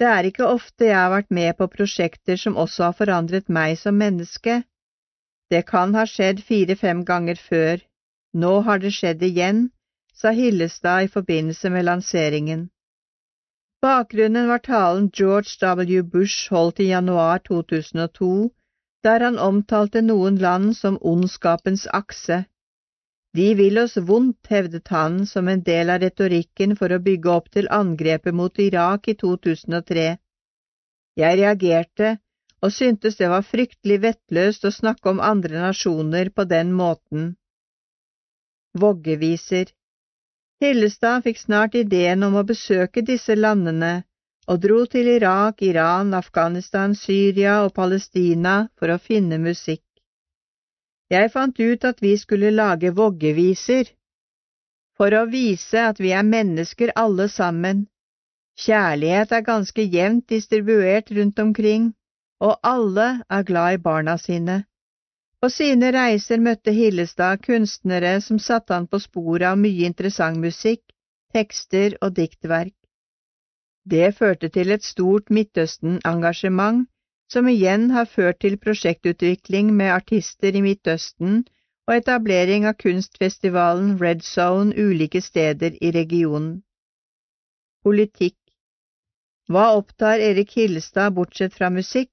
Det 0.00 0.08
er 0.08 0.26
ikke 0.26 0.46
ofte 0.46 0.88
jeg 0.88 0.96
har 0.96 1.12
vært 1.12 1.30
med 1.30 1.54
på 1.58 1.68
prosjekter 1.74 2.40
som 2.42 2.56
også 2.56 2.88
har 2.88 2.96
forandret 3.00 3.52
meg 3.58 3.76
som 3.78 3.94
menneske. 4.02 4.56
Det 5.50 5.62
kan 5.68 5.94
ha 5.94 6.06
skjedd 6.12 6.42
fire–fem 6.48 7.04
ganger 7.04 7.38
før. 7.50 7.84
Nå 8.42 8.52
har 8.66 8.82
det 8.82 8.92
skjedd 8.96 9.22
igjen, 9.28 9.62
sa 10.14 10.34
Hillestad 10.34 11.06
i 11.06 11.12
forbindelse 11.14 11.70
med 11.70 11.86
lanseringen. 11.86 12.68
Bakgrunnen 13.82 14.48
var 14.50 14.66
talen 14.66 15.10
George 15.14 15.58
W. 15.62 16.02
Bush 16.02 16.50
holdt 16.50 16.80
i 16.80 16.90
januar 16.90 17.38
2002, 17.46 18.50
der 19.04 19.22
han 19.28 19.38
omtalte 19.38 20.02
noen 20.02 20.42
land 20.42 20.74
som 20.76 20.98
ondskapens 21.00 21.86
akse. 22.02 22.44
De 23.36 23.52
vil 23.54 23.78
oss 23.78 23.96
vondt, 23.96 24.46
hevdet 24.50 24.88
han 24.90 25.26
som 25.26 25.48
en 25.48 25.62
del 25.62 25.90
av 25.90 26.00
retorikken 26.02 26.74
for 26.78 26.90
å 26.90 27.02
bygge 27.02 27.30
opp 27.30 27.52
til 27.54 27.70
angrepet 27.70 28.34
mot 28.34 28.58
Irak 28.58 29.06
i 29.08 29.14
2003. 29.20 30.08
Jeg 31.20 31.38
reagerte 31.42 32.16
og 32.60 32.72
syntes 32.76 33.16
det 33.16 33.28
var 33.32 33.46
fryktelig 33.46 34.00
vettløst 34.04 34.66
å 34.68 34.72
snakke 34.74 35.12
om 35.12 35.20
andre 35.24 35.60
nasjoner 35.62 36.30
på 36.34 36.44
den 36.48 36.72
måten. 36.76 37.34
Voggeviser 38.76 39.72
Hillestad 40.60 41.24
fikk 41.24 41.38
snart 41.40 41.74
ideen 41.78 42.22
om 42.26 42.36
å 42.36 42.44
besøke 42.44 43.00
disse 43.00 43.32
landene, 43.36 44.02
og 44.50 44.60
dro 44.60 44.82
til 44.92 45.08
Irak, 45.08 45.62
Iran, 45.64 46.12
Afghanistan, 46.14 46.92
Syria 46.94 47.62
og 47.64 47.72
Palestina 47.78 48.66
for 48.76 48.92
å 48.92 49.00
finne 49.00 49.38
musikk. 49.40 49.86
Jeg 51.10 51.32
fant 51.34 51.58
ut 51.58 51.84
at 51.84 52.02
vi 52.02 52.16
skulle 52.16 52.52
lage 52.54 52.92
voggeviser, 52.94 53.88
for 54.94 55.14
å 55.16 55.24
vise 55.32 55.80
at 55.82 55.98
vi 55.98 56.12
er 56.14 56.26
mennesker 56.26 56.92
alle 57.02 57.26
sammen. 57.32 57.86
Kjærlighet 58.60 59.32
er 59.32 59.46
ganske 59.46 59.82
jevnt 59.82 60.28
distribuert 60.28 61.10
rundt 61.16 61.38
omkring, 61.42 61.88
og 62.40 62.58
alle 62.62 63.08
er 63.30 63.46
glad 63.48 63.78
i 63.78 63.82
barna 63.88 64.18
sine. 64.18 64.64
På 65.40 65.48
sine 65.48 65.88
reiser 65.96 66.38
møtte 66.44 66.72
Hillestad 66.76 67.40
kunstnere 67.46 68.18
som 68.20 68.38
satte 68.38 68.76
han 68.76 68.86
på 68.86 69.00
sporet 69.00 69.48
av 69.50 69.58
mye 69.58 69.88
interessant 69.88 70.36
musikk, 70.38 70.82
tekster 71.32 71.96
og 72.04 72.12
diktverk. 72.20 72.76
Det 73.88 74.12
førte 74.14 74.50
til 74.52 74.70
et 74.76 74.84
stort 74.84 75.32
Midtøsten-engasjement 75.32 76.89
som 77.32 77.48
igjen 77.48 77.90
har 77.94 78.08
ført 78.10 78.40
til 78.42 78.56
prosjektutvikling 78.58 79.70
med 79.76 79.92
artister 79.94 80.56
i 80.56 80.62
Midtøsten 80.64 81.44
og 81.86 81.94
etablering 81.96 82.66
av 82.70 82.76
kunstfestivalen 82.82 83.96
Red 84.02 84.24
Zone 84.26 84.74
ulike 84.74 85.22
steder 85.22 85.78
i 85.80 85.92
regionen. 85.94 86.60
Politikk 87.86 88.36
Hva 89.50 89.70
opptar 89.78 90.22
Erik 90.22 90.52
Hillestad 90.58 91.14
bortsett 91.14 91.54
fra 91.54 91.70
musikk? 91.74 92.12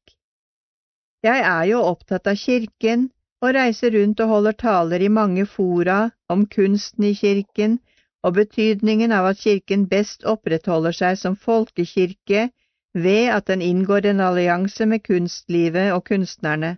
Jeg 1.25 1.41
er 1.41 1.65
jo 1.71 1.81
opptatt 1.81 2.29
av 2.29 2.37
kirken 2.37 3.09
og 3.41 3.53
reiser 3.57 3.93
rundt 3.93 4.21
og 4.23 4.31
holder 4.33 4.57
taler 4.57 5.01
i 5.01 5.11
mange 5.13 5.45
fora 5.45 5.97
om 6.29 6.45
kunsten 6.49 7.09
i 7.09 7.13
kirken 7.17 7.79
og 8.25 8.37
betydningen 8.37 9.13
av 9.13 9.31
at 9.31 9.41
kirken 9.41 9.85
best 9.89 10.25
opprettholder 10.25 10.95
seg 10.95 11.19
som 11.21 11.35
folkekirke 11.37 12.47
ved 12.93 13.29
at 13.35 13.47
den 13.47 13.61
inngår 13.61 14.05
en 14.05 14.19
allianse 14.19 14.85
med 14.85 15.03
kunstlivet 15.03 15.91
og 15.93 16.03
kunstnerne. 16.05 16.77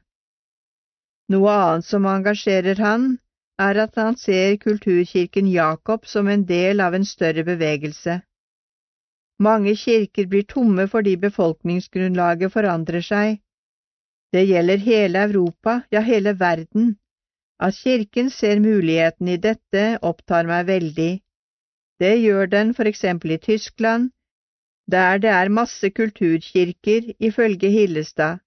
Noe 1.29 1.51
annet 1.53 1.85
som 1.85 2.05
engasjerer 2.09 2.79
han, 2.81 3.19
er 3.59 3.77
at 3.83 3.95
han 3.95 4.15
ser 4.17 4.55
kulturkirken 4.57 5.47
Jakob 5.51 6.05
som 6.05 6.27
en 6.27 6.45
del 6.47 6.79
av 6.81 6.95
en 6.95 7.05
større 7.05 7.43
bevegelse. 7.43 8.21
Mange 9.39 9.75
kirker 9.75 10.27
blir 10.27 10.43
tomme 10.43 10.87
fordi 10.87 11.15
befolkningsgrunnlaget 11.15 12.51
forandrer 12.51 13.05
seg. 13.05 13.37
Det 14.33 14.45
gjelder 14.47 14.83
hele 14.83 15.23
Europa, 15.29 15.81
ja 15.91 16.01
hele 16.01 16.33
verden. 16.39 16.97
At 17.59 17.75
kirken 17.75 18.29
ser 18.29 18.59
muligheten 18.59 19.27
i 19.27 19.37
dette, 19.37 19.99
opptar 20.01 20.47
meg 20.47 20.67
veldig. 20.67 21.11
Det 21.99 22.13
gjør 22.21 22.45
den 22.47 22.73
for 22.73 22.87
eksempel 22.87 23.35
i 23.35 23.37
Tyskland, 23.37 24.11
der 24.91 25.17
det 25.23 25.29
er 25.29 25.49
masse 25.49 25.89
kulturkirker, 25.89 27.13
ifølge 27.19 27.69
Hillestad. 27.69 28.39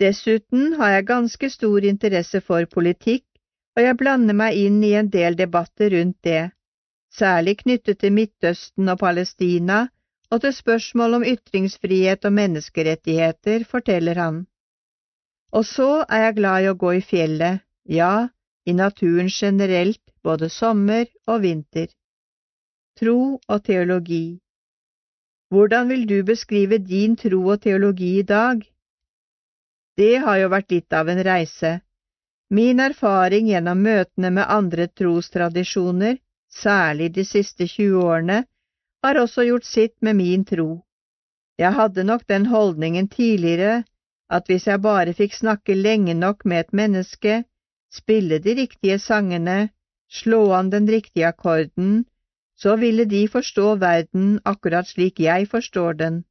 Dessuten 0.00 0.72
har 0.78 0.90
jeg 0.90 1.06
ganske 1.06 1.50
stor 1.50 1.78
interesse 1.78 2.40
for 2.40 2.64
politikk, 2.64 3.24
og 3.76 3.82
jeg 3.82 3.96
blander 3.96 4.34
meg 4.34 4.56
inn 4.58 4.80
i 4.84 4.94
en 4.98 5.10
del 5.10 5.36
debatter 5.38 5.90
rundt 5.94 6.18
det, 6.24 6.50
særlig 7.14 7.56
knyttet 7.62 7.98
til 7.98 8.12
Midtøsten 8.12 8.88
og 8.88 8.98
Palestina 8.98 9.86
og 10.30 10.40
til 10.40 10.54
spørsmål 10.54 11.14
om 11.18 11.24
ytringsfrihet 11.24 12.24
og 12.24 12.32
menneskerettigheter, 12.32 13.64
forteller 13.64 14.14
han. 14.14 14.46
Og 15.52 15.64
så 15.64 16.04
er 16.08 16.24
jeg 16.24 16.34
glad 16.36 16.64
i 16.64 16.68
å 16.72 16.76
gå 16.82 16.92
i 16.98 17.04
fjellet, 17.10 17.64
ja, 17.88 18.28
i 18.66 18.72
naturen 18.72 19.30
generelt, 19.32 20.02
både 20.22 20.50
sommer 20.52 21.06
og 21.26 21.42
vinter. 21.42 21.88
Tro 23.00 23.38
og 23.48 23.64
teologi. 23.64 24.38
Hvordan 25.48 25.88
vil 25.88 26.06
du 26.06 26.22
beskrive 26.22 26.78
din 26.78 27.16
tro 27.16 27.40
og 27.52 27.62
teologi 27.64 28.18
i 28.18 28.22
dag? 28.22 28.60
Det 29.96 30.16
har 30.24 30.38
jo 30.42 30.48
vært 30.52 30.72
litt 30.74 30.92
av 30.92 31.08
en 31.08 31.22
reise. 31.24 31.70
Min 32.52 32.80
erfaring 32.80 33.48
gjennom 33.48 33.80
møtene 33.84 34.30
med 34.30 34.44
andre 34.44 34.88
trostradisjoner, 34.88 36.18
særlig 36.52 37.08
de 37.14 37.24
siste 37.24 37.64
20 37.66 38.04
årene, 38.04 38.42
har 39.04 39.20
også 39.22 39.46
gjort 39.48 39.64
sitt 39.64 39.94
med 40.02 40.18
min 40.20 40.44
tro. 40.44 40.82
Jeg 41.58 41.72
hadde 41.80 42.04
nok 42.04 42.26
den 42.28 42.46
holdningen 42.52 43.08
tidligere 43.08 43.82
at 44.28 44.46
hvis 44.48 44.68
jeg 44.68 44.84
bare 44.84 45.16
fikk 45.16 45.34
snakke 45.34 45.74
lenge 45.74 46.14
nok 46.14 46.44
med 46.44 46.60
et 46.60 46.72
menneske, 46.72 47.42
spille 47.92 48.38
de 48.44 48.54
riktige 48.60 48.98
sangene, 49.00 49.70
slå 50.12 50.52
an 50.52 50.70
den 50.70 50.88
riktige 50.88 51.28
akkorden, 51.32 52.04
så 52.62 52.76
ville 52.76 53.04
de 53.04 53.26
forstå 53.30 53.74
verden 53.82 54.38
akkurat 54.44 54.88
slik 54.88 55.20
jeg 55.22 55.48
forstår 55.48 55.98
den. 56.02 56.22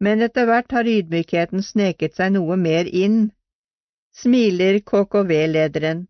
Men 0.00 0.22
etter 0.22 0.46
hvert 0.46 0.72
har 0.72 0.88
ydmykheten 0.88 1.62
sneket 1.62 2.14
seg 2.16 2.32
noe 2.36 2.56
mer 2.56 2.86
inn, 2.86 3.18
smiler 4.14 4.78
KKV-lederen. 4.90 6.06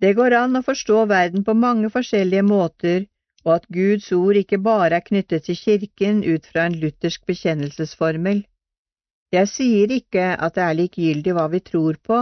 Det 0.00 0.12
går 0.18 0.34
an 0.36 0.58
å 0.58 0.64
forstå 0.66 1.04
verden 1.08 1.44
på 1.44 1.54
mange 1.54 1.90
forskjellige 1.92 2.44
måter, 2.46 3.06
og 3.44 3.54
at 3.54 3.68
Guds 3.72 4.10
ord 4.12 4.36
ikke 4.36 4.58
bare 4.64 4.98
er 4.98 5.06
knyttet 5.06 5.46
til 5.46 5.56
kirken 5.56 6.24
ut 6.24 6.46
fra 6.46 6.66
en 6.68 6.76
luthersk 6.82 7.24
bekjennelsesformel. 7.28 8.42
Jeg 9.32 9.48
sier 9.48 9.92
ikke 9.94 10.26
at 10.34 10.56
det 10.58 10.64
er 10.66 10.76
likegyldig 10.76 11.34
hva 11.36 11.46
vi 11.52 11.60
tror 11.70 11.96
på, 12.04 12.20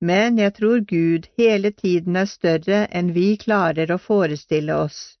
men 0.00 0.38
jeg 0.38 0.54
tror 0.54 0.80
Gud 0.88 1.28
hele 1.38 1.70
tiden 1.70 2.16
er 2.16 2.30
større 2.30 2.86
enn 3.00 3.12
vi 3.14 3.36
klarer 3.36 3.92
å 3.92 4.00
forestille 4.02 4.74
oss. 4.86 5.17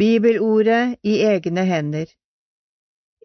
Bibelordet 0.00 0.96
i 1.02 1.18
egne 1.20 1.62
hender 1.68 2.06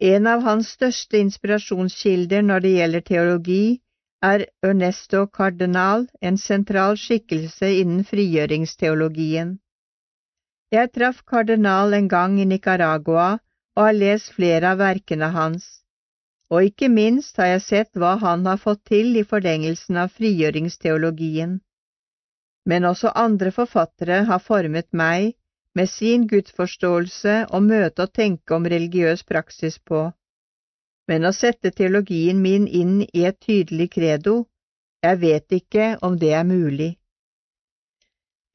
En 0.08 0.26
av 0.26 0.42
hans 0.44 0.74
største 0.74 1.16
inspirasjonskilder 1.16 2.42
når 2.44 2.60
det 2.64 2.72
gjelder 2.72 3.04
teologi, 3.06 3.80
er 4.20 4.44
Ernesto 4.62 5.22
Cardenal, 5.38 6.04
en 6.20 6.36
sentral 6.36 6.98
skikkelse 7.00 7.70
innen 7.78 8.04
frigjøringsteologien. 8.04 9.54
Jeg 10.70 10.92
traff 10.92 11.24
Cardenal 11.24 11.96
en 11.96 12.12
gang 12.12 12.36
i 12.36 12.44
Nicaragua 12.52 13.30
og 13.38 13.84
har 13.86 13.96
lest 13.96 14.36
flere 14.36 14.74
av 14.74 14.84
verkene 14.84 15.32
hans, 15.32 15.64
og 16.52 16.68
ikke 16.68 16.92
minst 16.92 17.40
har 17.40 17.54
jeg 17.54 17.66
sett 17.70 17.90
hva 17.96 18.18
han 18.20 18.44
har 18.44 18.60
fått 18.60 18.84
til 18.92 19.16
i 19.16 19.24
forlengelsen 19.24 19.96
av 20.04 20.12
frigjøringsteologien. 20.20 21.62
Men 22.68 22.84
også 22.84 23.16
andre 23.16 23.56
forfattere 23.56 24.26
har 24.28 24.44
formet 24.52 24.92
meg 24.92 25.37
med 25.78 25.90
sin 25.90 26.26
gudsforståelse 26.30 27.34
og 27.54 27.66
møte 27.70 28.06
og 28.06 28.14
tenke 28.20 28.56
om 28.56 28.66
religiøs 28.74 29.24
praksis 29.32 29.78
på, 29.90 30.08
men 31.08 31.24
å 31.24 31.32
sette 31.32 31.70
teologien 31.72 32.40
min 32.44 32.66
inn 32.68 33.02
i 33.06 33.24
et 33.28 33.38
tydelig 33.40 33.88
credo, 33.96 34.38
jeg 35.06 35.20
vet 35.22 35.54
ikke 35.60 35.92
om 36.04 36.18
det 36.20 36.32
er 36.36 36.46
mulig. 36.48 36.90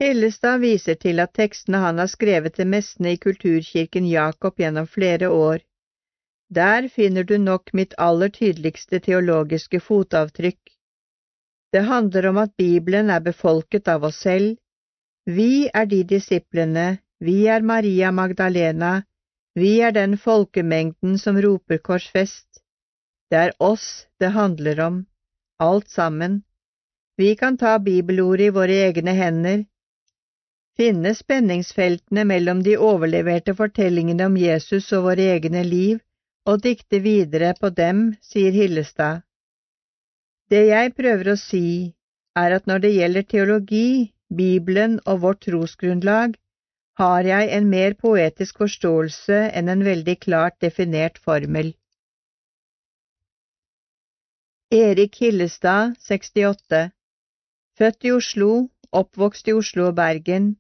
Hellestad 0.04 0.60
viser 0.62 0.98
til 1.00 1.22
at 1.24 1.34
tekstene 1.38 1.80
han 1.86 2.02
har 2.02 2.10
skrevet 2.12 2.58
til 2.58 2.68
messene 2.68 3.14
i 3.16 3.20
kulturkirken 3.26 4.10
Jakob 4.10 4.60
gjennom 4.60 4.90
flere 4.96 5.30
år. 5.32 5.62
Der 6.54 6.90
finner 6.96 7.24
du 7.24 7.38
nok 7.38 7.72
mitt 7.74 7.96
aller 7.98 8.30
tydeligste 8.30 9.00
teologiske 9.00 9.80
fotavtrykk. 9.80 10.60
Det 11.74 11.86
handler 11.88 12.28
om 12.30 12.42
at 12.44 12.54
Bibelen 12.58 13.10
er 13.10 13.24
befolket 13.24 13.88
av 13.88 14.04
oss 14.10 14.20
selv. 14.28 14.58
Vi 15.26 15.70
er 15.74 15.88
de 15.90 16.04
disiplene 16.04 16.88
vi 17.24 17.48
er 17.48 17.62
Maria 17.64 18.12
Magdalena, 18.12 19.04
vi 19.56 19.80
er 19.82 19.94
den 19.96 20.18
folkemengden 20.18 21.18
som 21.22 21.38
roper 21.42 21.80
korsfest. 21.80 22.48
Det 23.32 23.40
er 23.40 23.54
oss 23.64 24.08
det 24.20 24.34
handler 24.36 24.82
om, 24.86 24.98
alt 25.60 25.90
sammen. 25.90 26.42
Vi 27.18 27.36
kan 27.40 27.58
ta 27.58 27.78
bibelordet 27.80 28.50
i 28.50 28.56
våre 28.58 28.80
egne 28.88 29.14
hender. 29.14 29.64
finne 30.78 31.14
spenningsfeltene 31.14 32.24
mellom 32.26 32.64
de 32.66 32.74
overleverte 32.82 33.54
fortellingene 33.54 34.26
om 34.26 34.38
Jesus 34.42 34.88
og 34.98 35.04
våre 35.08 35.28
egne 35.36 35.62
liv, 35.64 36.00
og 36.50 36.64
dikte 36.64 37.00
videre 37.00 37.54
på 37.60 37.70
dem, 37.70 38.16
sier 38.22 38.52
Hillestad. 38.52 39.22
Det 40.50 40.64
jeg 40.68 40.96
prøver 40.98 41.30
å 41.34 41.38
si, 41.38 41.94
er 42.36 42.58
at 42.58 42.66
når 42.68 42.80
det 42.86 42.96
gjelder 42.96 43.30
teologi, 43.36 44.14
Bibelen 44.34 44.98
og 45.06 45.22
vårt 45.22 45.46
trosgrunnlag, 45.46 46.34
har 47.00 47.26
jeg 47.26 47.50
en 47.58 47.70
mer 47.70 47.96
poetisk 47.98 48.60
forståelse 48.62 49.40
enn 49.60 49.72
en 49.74 49.86
veldig 49.86 50.18
klart 50.26 50.60
definert 50.62 51.18
formel. 51.18 51.74
Erik 54.74 55.18
Hillestad, 55.22 55.96
68 56.02 56.84
Født 57.78 58.06
i 58.06 58.12
Oslo, 58.14 58.50
oppvokst 58.94 59.48
i 59.50 59.54
Oslo 59.58 59.88
og 59.90 59.96
Bergen, 59.98 60.56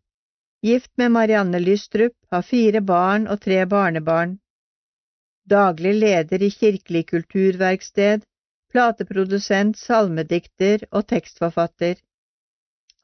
gift 0.66 0.92
med 0.98 1.14
Marianne 1.14 1.60
Lystrup, 1.62 2.16
har 2.32 2.46
fire 2.46 2.82
barn 2.82 3.28
og 3.28 3.42
tre 3.42 3.66
barnebarn. 3.70 4.40
Daglig 5.50 5.94
leder 6.00 6.46
i 6.46 6.50
Kirkelig 6.50 7.06
kulturverksted, 7.12 8.24
plateprodusent, 8.74 9.78
salmedikter 9.78 10.88
og 10.92 11.06
tekstforfatter. 11.14 12.00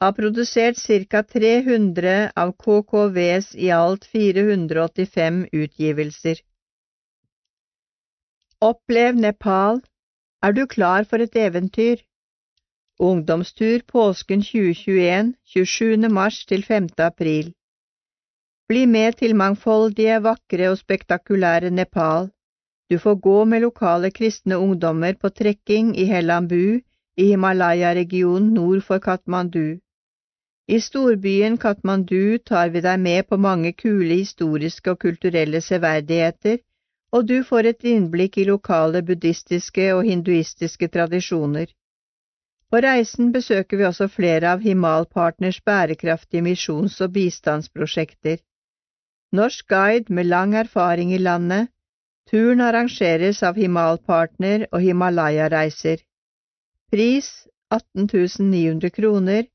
Har 0.01 0.13
produsert 0.15 0.77
ca. 1.11 1.23
300 1.23 2.31
av 2.35 2.51
KKVs 2.63 3.55
i 3.55 3.71
alt 3.77 4.05
485 4.05 5.39
utgivelser. 5.51 6.37
Opplev 8.67 9.19
Nepal. 9.19 9.81
Er 10.41 10.55
du 10.55 10.61
klar 10.67 11.03
for 11.03 11.19
et 11.25 11.35
eventyr? 11.35 11.99
Ungdomstur 13.09 13.83
påsken 13.91 14.45
2021, 14.51 15.33
27. 15.43 16.07
mars 16.19 16.45
til 16.45 16.63
5. 16.63 16.87
april. 16.97 17.51
Bli 18.71 18.85
med 18.85 19.19
til 19.19 19.35
mangfoldige, 19.35 20.21
vakre 20.23 20.71
og 20.71 20.79
spektakulære 20.79 21.73
Nepal. 21.75 22.31
Du 22.87 22.97
får 23.03 23.19
gå 23.27 23.43
med 23.43 23.65
lokale 23.67 24.11
kristne 24.11 24.63
ungdommer 24.63 25.19
på 25.19 25.29
trekking 25.29 25.91
i 25.97 26.07
Hellambu 26.07 26.79
i 27.19 27.29
Himalaya-regionen 27.33 28.53
nord 28.53 28.81
for 28.87 29.03
Katmandu. 29.03 29.79
I 30.69 30.77
storbyen 30.85 31.55
Katmandu 31.57 32.37
tar 32.45 32.69
vi 32.69 32.81
deg 32.85 32.99
med 33.01 33.27
på 33.29 33.37
mange 33.41 33.71
kule 33.73 34.19
historiske 34.19 34.91
og 34.91 34.99
kulturelle 35.01 35.61
severdigheter, 35.65 36.59
og 37.11 37.25
du 37.31 37.39
får 37.47 37.69
et 37.71 37.87
innblikk 37.93 38.37
i 38.37 38.45
lokale 38.49 39.01
buddhistiske 39.07 39.87
og 39.95 40.03
hinduistiske 40.05 40.91
tradisjoner. 40.93 41.73
På 42.69 42.83
reisen 42.85 43.33
besøker 43.33 43.81
vi 43.81 43.89
også 43.89 44.11
flere 44.19 44.53
av 44.53 44.61
Himalpartners 44.61 45.57
bærekraftige 45.65 46.45
misjons- 46.51 47.01
og 47.01 47.15
bistandsprosjekter. 47.17 48.37
Norsk 49.33 49.67
guide 49.73 50.13
med 50.13 50.29
lang 50.29 50.53
erfaring 50.53 51.13
i 51.13 51.23
landet. 51.25 51.73
Turen 52.29 52.61
arrangeres 52.61 53.41
av 53.41 53.57
Himalpartner 53.57 54.69
og 54.71 54.85
Himalaya-reiser. 54.85 56.05
Pris 56.93 57.47
18 57.73 58.05
900 58.51 58.89
kroner. 58.99 59.49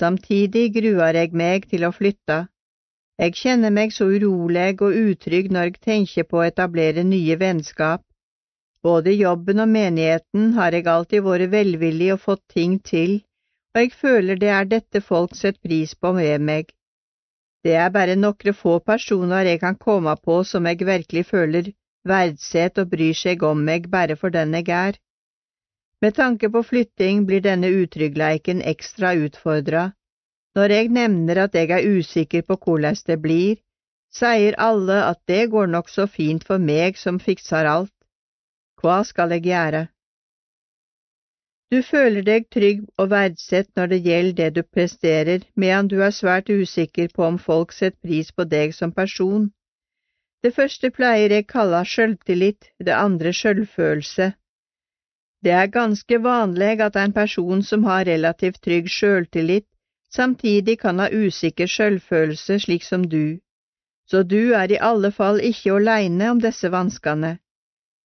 Samtidig 0.00 0.62
gruer 0.76 1.18
jeg 1.18 1.32
meg 1.40 1.66
til 1.72 1.88
å 1.88 1.90
flytte. 1.96 2.36
Jeg 3.24 3.34
kjenner 3.40 3.74
meg 3.80 3.96
så 3.96 4.06
urolig 4.14 4.68
og 4.86 5.00
utrygg 5.00 5.50
når 5.56 5.72
jeg 5.72 5.82
tenker 5.88 6.30
på 6.30 6.38
å 6.38 6.46
etablere 6.52 7.02
nye 7.08 7.40
vennskap. 7.42 8.04
Både 8.82 9.16
jobben 9.16 9.64
og 9.66 9.74
menigheten 9.74 10.54
har 10.60 10.78
jeg 10.78 10.86
alltid 10.94 11.26
vært 11.26 11.50
velvillig 11.58 12.14
og 12.14 12.22
fått 12.28 12.46
ting 12.60 12.78
til, 12.94 13.18
og 13.74 13.82
jeg 13.82 13.92
føler 14.06 14.38
det 14.46 14.54
er 14.60 14.72
dette 14.78 15.02
folk 15.10 15.34
setter 15.34 15.62
pris 15.66 15.98
på 15.98 16.14
med 16.20 16.48
meg. 16.52 16.74
Det 17.64 17.74
er 17.80 17.88
bare 17.90 18.16
nokre 18.20 18.52
få 18.52 18.78
personer 18.84 19.48
jeg 19.48 19.60
kan 19.60 19.76
komme 19.80 20.12
på 20.20 20.42
som 20.44 20.66
jeg 20.68 20.84
virkelig 20.84 21.24
føler 21.30 21.70
verdsetter 22.04 22.84
og 22.84 22.90
bryr 22.92 23.16
seg 23.16 23.42
om 23.48 23.62
meg 23.64 23.88
bare 23.94 24.16
for 24.20 24.34
den 24.34 24.52
jeg 24.58 24.68
er. 24.68 24.98
Med 26.04 26.16
tanke 26.18 26.50
på 26.52 26.60
flytting 26.62 27.24
blir 27.28 27.40
denne 27.40 27.70
utryggleiken 27.72 28.60
ekstra 28.72 29.14
utfordra. 29.16 29.92
Når 30.54 30.74
jeg 30.76 30.90
nevner 30.92 31.40
at 31.46 31.54
jeg 31.56 31.70
er 31.72 31.88
usikker 31.96 32.44
på 32.44 32.58
hvordan 32.66 33.00
det 33.06 33.16
blir, 33.22 33.56
sier 34.12 34.54
alle 34.60 35.00
at 35.06 35.22
det 35.26 35.48
går 35.50 35.72
nokså 35.72 36.06
fint 36.06 36.44
for 36.44 36.60
meg 36.60 37.00
som 37.00 37.18
fikser 37.18 37.64
alt. 37.66 37.94
Hva 38.82 39.00
skal 39.08 39.32
jeg 39.32 39.48
gjøre? 39.48 39.86
Du 41.74 41.80
føler 41.82 42.22
deg 42.22 42.44
trygg 42.54 42.82
og 43.02 43.08
verdsett 43.10 43.66
når 43.74 43.88
det 43.90 43.96
gjelder 44.04 44.34
det 44.40 44.50
du 44.54 44.62
presterer, 44.76 45.40
medan 45.58 45.88
du 45.90 45.96
er 46.06 46.12
svært 46.14 46.52
usikker 46.52 47.08
på 47.16 47.24
om 47.26 47.38
folk 47.46 47.72
setter 47.74 47.98
pris 48.06 48.30
på 48.30 48.44
deg 48.52 48.74
som 48.76 48.92
person. 48.94 49.48
Det 50.46 50.52
første 50.54 50.92
pleier 50.94 51.34
jeg 51.34 51.48
kalle 51.50 51.80
sjølvtillit, 51.92 52.70
det 52.78 52.94
andre 52.94 53.32
sjølvfølelse. 53.34 54.30
Det 55.42 55.54
er 55.62 55.74
ganske 55.80 56.22
vanlig 56.22 56.78
at 56.86 57.00
en 57.00 57.16
person 57.16 57.66
som 57.70 57.90
har 57.90 58.06
relativt 58.06 58.62
trygg 58.62 58.86
sjøltillit, 58.98 59.66
samtidig 60.14 60.78
kan 60.84 61.02
ha 61.02 61.10
usikker 61.10 61.66
sjølvfølelse 61.66 62.60
slik 62.68 62.86
som 62.86 63.08
du, 63.16 63.40
så 64.06 64.22
du 64.22 64.52
er 64.54 64.70
i 64.70 64.78
alle 64.92 65.10
fall 65.10 65.42
ikke 65.42 65.74
aleine 65.80 66.30
om 66.36 66.44
disse 66.46 66.70
vanskene. 66.70 67.40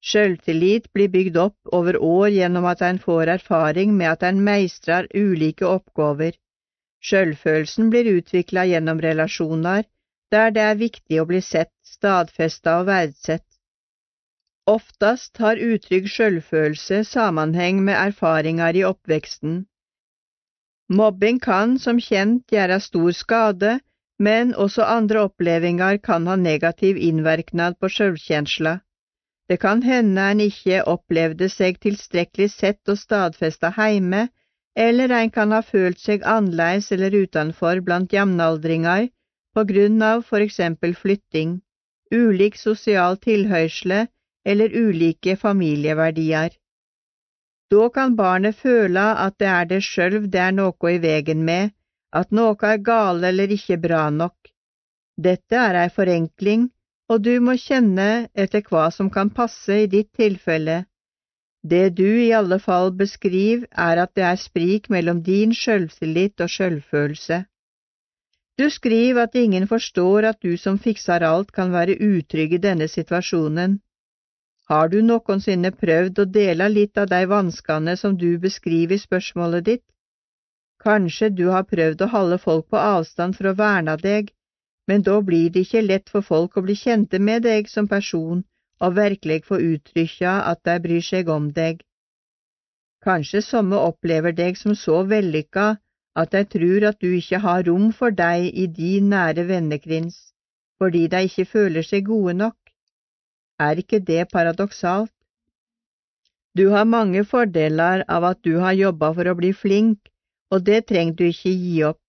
Sjøltillit 0.01 0.87
blir 0.93 1.09
bygd 1.11 1.37
opp 1.37 1.73
over 1.79 1.97
år 2.09 2.29
gjennom 2.31 2.65
at 2.71 2.81
en 2.87 2.99
får 3.03 3.31
erfaring 3.35 3.97
med 3.97 4.11
at 4.13 4.23
en 4.29 4.43
meistrar 4.43 5.07
ulike 5.13 5.67
oppgaver. 5.67 6.37
Sjølfølelsen 7.03 7.89
blir 7.91 8.07
utvikla 8.15 8.65
gjennom 8.69 9.01
relasjoner, 9.03 9.83
der 10.31 10.51
det 10.55 10.63
er 10.63 10.79
viktig 10.79 11.19
å 11.21 11.27
bli 11.29 11.41
sett, 11.41 11.73
stadfesta 11.83 12.79
og 12.79 12.87
verdsett. 12.91 13.45
Oftast 14.69 15.39
har 15.43 15.57
utrygg 15.57 16.07
sjølfølelse 16.13 17.03
sammenheng 17.11 17.83
med 17.83 17.97
erfaringer 17.97 18.77
i 18.77 18.83
oppveksten. 18.85 19.63
Mobbing 20.89 21.39
kan 21.41 21.77
som 21.85 21.99
kjent 22.01 22.53
gjøre 22.53 22.79
stor 22.81 23.11
skade, 23.17 23.79
men 24.19 24.53
også 24.53 24.85
andre 24.85 25.23
opplevinger 25.29 25.97
kan 26.03 26.27
ha 26.27 26.35
negativ 26.35 26.97
innverknad 26.97 27.79
på 27.79 27.89
sjølvkjensla. 27.95 28.79
Det 29.49 29.57
kan 29.57 29.81
hende 29.81 30.21
en 30.31 30.41
ikke 30.43 30.83
opplevde 30.91 31.47
seg 31.49 31.79
tilstrekkelig 31.81 32.51
sett 32.53 32.91
og 32.93 32.99
stadfesta 33.01 33.71
heime, 33.77 34.27
eller 34.77 35.09
en 35.15 35.31
kan 35.33 35.55
ha 35.55 35.63
følt 35.65 35.97
seg 35.99 36.25
annerledes 36.33 36.91
eller 36.95 37.17
utenfor 37.23 37.81
blant 37.87 38.13
jevnaldringer 38.13 39.09
på 39.57 39.65
grunn 39.71 39.97
av 40.05 40.21
for 40.29 40.45
eksempel 40.45 40.93
flytting, 40.95 41.57
ulik 42.13 42.61
sosial 42.61 43.17
tilhørsle 43.17 44.05
eller 44.45 44.75
ulike 44.85 45.35
familieverdier. 45.35 46.53
Da 47.69 47.89
kan 47.93 48.15
barnet 48.15 48.57
føle 48.57 49.01
at 49.25 49.37
det 49.41 49.49
er 49.49 49.65
det 49.73 49.83
sjølv 49.85 50.29
det 50.33 50.45
er 50.45 50.55
noe 50.61 50.93
i 50.93 51.01
vegen 51.01 51.43
med, 51.45 51.73
at 52.13 52.31
noe 52.31 52.57
er 52.65 52.81
gale 52.85 53.33
eller 53.33 53.51
ikke 53.53 53.77
bra 53.81 54.09
nok. 54.09 54.37
Dette 55.17 55.57
er 55.57 55.77
ei 55.83 55.89
forenkling, 55.93 56.69
og 57.09 57.23
du 57.25 57.33
må 57.41 57.55
kjenne 57.57 58.29
etter 58.35 58.61
hva 58.69 58.89
som 58.93 59.09
kan 59.09 59.31
passe 59.33 59.81
i 59.83 59.89
ditt 59.89 60.11
tilfelle. 60.13 60.83
Det 61.61 61.89
du 61.97 62.07
i 62.07 62.31
alle 62.31 62.59
fall 62.63 62.93
beskriver, 62.95 63.65
er 63.71 64.03
at 64.03 64.13
det 64.15 64.23
er 64.23 64.37
sprik 64.39 64.89
mellom 64.89 65.23
din 65.23 65.51
sjølvtillit 65.53 66.39
og 66.45 66.53
sjølvfølelse. 66.55 67.43
Du 68.59 68.69
skriver 68.69 69.23
at 69.23 69.35
ingen 69.35 69.67
forstår 69.67 70.29
at 70.29 70.41
du 70.43 70.55
som 70.57 70.79
fikser 70.79 71.23
alt 71.23 71.51
kan 71.51 71.71
være 71.71 71.97
utrygg 71.99 72.53
i 72.53 72.63
denne 72.63 72.87
situasjonen. 72.87 73.79
Har 74.69 74.89
du 74.89 75.01
noensinne 75.01 75.71
prøvd 75.71 76.19
å 76.21 76.25
dele 76.29 76.67
litt 76.69 76.97
av 77.01 77.07
de 77.09 77.23
vanskene 77.25 77.95
som 77.97 78.17
du 78.17 78.37
beskriver 78.37 78.95
i 78.95 79.03
spørsmålet 79.03 79.65
ditt? 79.65 79.85
Kanskje 80.83 81.29
du 81.35 81.47
har 81.49 81.65
prøvd 81.67 82.03
å 82.05 82.11
holde 82.13 82.37
folk 82.37 82.67
på 82.69 82.77
avstand 82.77 83.35
for 83.35 83.49
å 83.49 83.55
verne 83.57 83.95
deg, 84.03 84.29
men 84.89 85.03
da 85.05 85.19
blir 85.25 85.51
det 85.53 85.67
ikke 85.67 85.85
lett 85.85 86.09
for 86.13 86.25
folk 86.25 86.57
å 86.57 86.63
bli 86.65 86.75
kjente 86.83 87.19
med 87.29 87.43
deg 87.45 87.67
som 87.69 87.87
person 87.91 88.41
og 88.85 88.95
virkelig 88.95 89.43
få 89.49 89.59
uttrykka 89.73 90.33
at 90.51 90.63
de 90.65 90.75
bryr 90.85 91.05
seg 91.05 91.29
om 91.33 91.51
deg. 91.59 91.83
Kanskje 93.05 93.41
somme 93.45 93.77
opplever 93.89 94.33
deg 94.35 94.57
som 94.57 94.73
så 94.75 95.03
vellykka 95.11 95.67
at 96.21 96.33
de 96.35 96.41
tror 96.55 96.87
at 96.89 96.99
du 97.03 97.11
ikke 97.15 97.39
har 97.45 97.63
rom 97.67 97.91
for 97.99 98.15
deg 98.15 98.49
i 98.63 98.65
din 98.79 99.11
nære 99.13 99.45
vennekrins, 99.51 100.17
fordi 100.81 101.05
de 101.13 101.23
ikke 101.29 101.47
føler 101.53 101.85
seg 101.85 102.07
gode 102.09 102.35
nok. 102.41 102.57
Er 103.59 103.79
ikke 103.83 103.99
det 104.11 104.25
paradoksalt? 104.33 105.13
Du 106.57 106.69
har 106.73 106.89
mange 106.89 107.23
fordeler 107.23 108.03
av 108.09 108.25
at 108.31 108.41
du 108.43 108.57
har 108.63 108.73
jobba 108.73 109.13
for 109.15 109.29
å 109.29 109.37
bli 109.37 109.53
flink, 109.53 109.99
og 110.51 110.65
det 110.65 110.87
trenger 110.89 111.19
du 111.19 111.25
ikke 111.29 111.53
gi 111.53 111.83
opp, 111.91 112.01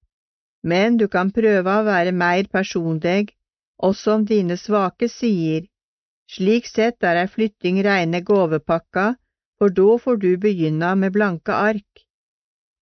men 0.63 0.97
du 0.97 1.07
kan 1.09 1.31
prøve 1.33 1.75
å 1.77 1.85
være 1.87 2.13
mer 2.13 2.49
personlig, 2.53 3.33
også 3.79 4.17
om 4.19 4.27
dine 4.29 4.57
svake 4.61 5.09
sider. 5.09 5.67
Slik 6.31 6.69
sett 6.69 7.03
er 7.03 7.23
ei 7.23 7.31
flytting 7.31 7.81
reine 7.85 8.21
gåvepakka, 8.23 9.07
for 9.59 9.73
da 9.79 9.97
får 10.03 10.21
du 10.25 10.31
begynne 10.39 10.95
med 10.97 11.13
blanke 11.17 11.53
ark. 11.53 12.05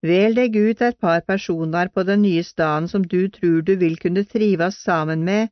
Vel 0.02 0.34
deg 0.39 0.57
ut 0.57 0.82
et 0.82 0.98
par 1.00 1.23
personer 1.26 1.89
på 1.94 2.05
den 2.07 2.23
nye 2.23 2.42
staden 2.44 2.89
som 2.89 3.07
du 3.15 3.28
tror 3.36 3.62
du 3.62 3.74
vil 3.76 3.97
kunne 3.98 4.24
trives 4.24 4.82
sammen 4.82 5.24
med, 5.24 5.48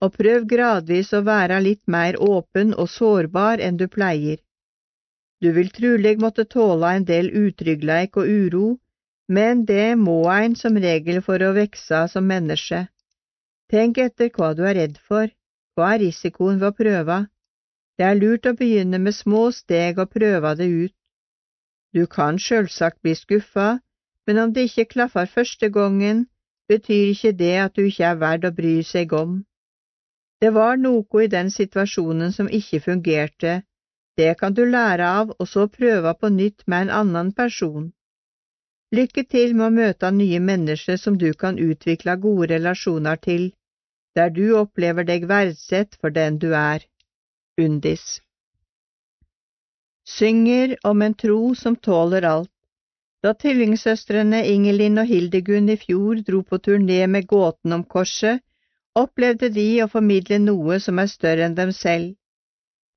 og 0.00 0.12
prøv 0.16 0.44
gradvis 0.48 1.12
å 1.16 1.22
være 1.24 1.60
litt 1.64 1.84
mer 1.88 2.18
åpen 2.20 2.74
og 2.74 2.90
sårbar 2.92 3.62
enn 3.68 3.78
du 3.80 3.86
pleier. 3.88 4.42
Du 5.40 5.52
vil 5.52 5.70
trulig 5.72 6.16
måtte 6.20 6.44
tåle 6.44 6.92
en 6.96 7.06
del 7.08 7.30
utryggleik 7.44 8.16
og 8.20 8.28
uro, 8.28 8.66
men 9.28 9.64
det 9.66 9.96
må 9.98 10.18
ein 10.30 10.54
som 10.54 10.76
regel 10.82 11.22
for 11.22 11.42
å 11.42 11.54
vekse 11.56 12.04
som 12.12 12.26
menneske. 12.30 12.86
Tenk 13.72 13.98
etter 13.98 14.30
hva 14.30 14.52
du 14.54 14.62
er 14.66 14.78
redd 14.78 15.00
for, 15.08 15.32
hva 15.74 15.94
er 15.94 16.04
risikoen 16.04 16.60
ved 16.60 16.68
å 16.70 16.76
prøve? 16.82 17.18
Det 17.98 18.06
er 18.06 18.20
lurt 18.20 18.46
å 18.46 18.54
begynne 18.54 19.00
med 19.02 19.16
små 19.16 19.48
steg 19.56 19.98
og 19.98 20.12
prøve 20.12 20.54
det 20.60 20.68
ut. 20.68 20.94
Du 21.96 22.06
kan 22.06 22.38
sjølsagt 22.38 23.00
bli 23.02 23.14
skuffa, 23.18 23.80
men 24.26 24.38
om 24.42 24.52
det 24.52 24.68
ikke 24.68 24.92
klaffer 24.94 25.26
første 25.26 25.70
gangen, 25.74 26.26
betyr 26.68 27.12
ikke 27.14 27.32
det 27.32 27.54
at 27.64 27.76
du 27.76 27.86
ikke 27.86 28.10
er 28.10 28.20
verd 28.22 28.44
å 28.44 28.54
bry 28.54 28.76
seg 28.84 29.12
om. 29.16 29.38
Det 30.42 30.52
var 30.52 30.76
noe 30.76 31.24
i 31.24 31.30
den 31.32 31.50
situasjonen 31.50 32.32
som 32.36 32.50
ikke 32.60 32.82
fungerte, 32.84 33.62
det 34.16 34.36
kan 34.40 34.54
du 34.54 34.64
lære 34.64 35.06
av 35.20 35.32
og 35.38 35.48
så 35.48 35.66
prøve 35.68 36.12
på 36.20 36.28
nytt 36.32 36.64
med 36.66 36.86
en 36.86 36.94
annen 37.00 37.32
person. 37.32 37.92
Lykke 38.94 39.24
til 39.26 39.54
med 39.58 39.66
å 39.66 39.74
møte 39.74 40.10
nye 40.14 40.38
mennesker 40.38 40.98
som 41.02 41.16
du 41.18 41.32
kan 41.34 41.56
utvikle 41.58 42.14
gode 42.22 42.52
relasjoner 42.52 43.18
til, 43.18 43.48
der 44.14 44.30
du 44.30 44.44
opplever 44.58 45.04
deg 45.08 45.26
verdsett 45.26 45.98
for 46.00 46.14
den 46.14 46.38
du 46.38 46.52
er. 46.54 46.84
Undis 47.58 48.20
Synger 50.06 50.76
om 50.84 51.02
en 51.02 51.14
tro 51.18 51.54
som 51.58 51.74
tåler 51.76 52.22
alt. 52.22 52.52
Da 53.24 53.32
tvillingsøstrene 53.34 54.44
Ingelin 54.46 55.00
og 55.02 55.10
Hildegunn 55.10 55.72
i 55.72 55.76
fjor 55.80 56.20
dro 56.28 56.44
på 56.46 56.60
turné 56.62 57.00
med 57.10 57.26
Gåten 57.26 57.74
om 57.74 57.82
korset, 57.82 58.38
opplevde 58.94 59.50
de 59.50 59.66
å 59.82 59.88
formidle 59.90 60.38
noe 60.38 60.78
som 60.84 61.00
er 61.02 61.10
større 61.10 61.48
enn 61.48 61.56
dem 61.58 61.72
selv. 61.74 62.14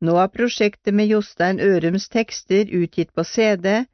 Nå 0.06 0.20
er 0.22 0.30
prosjektet 0.36 0.94
med 0.94 1.10
Jostein 1.10 1.58
Ørums 1.60 2.06
tekster 2.14 2.70
utgitt 2.82 3.10
på 3.16 3.26
CD, 3.26 3.88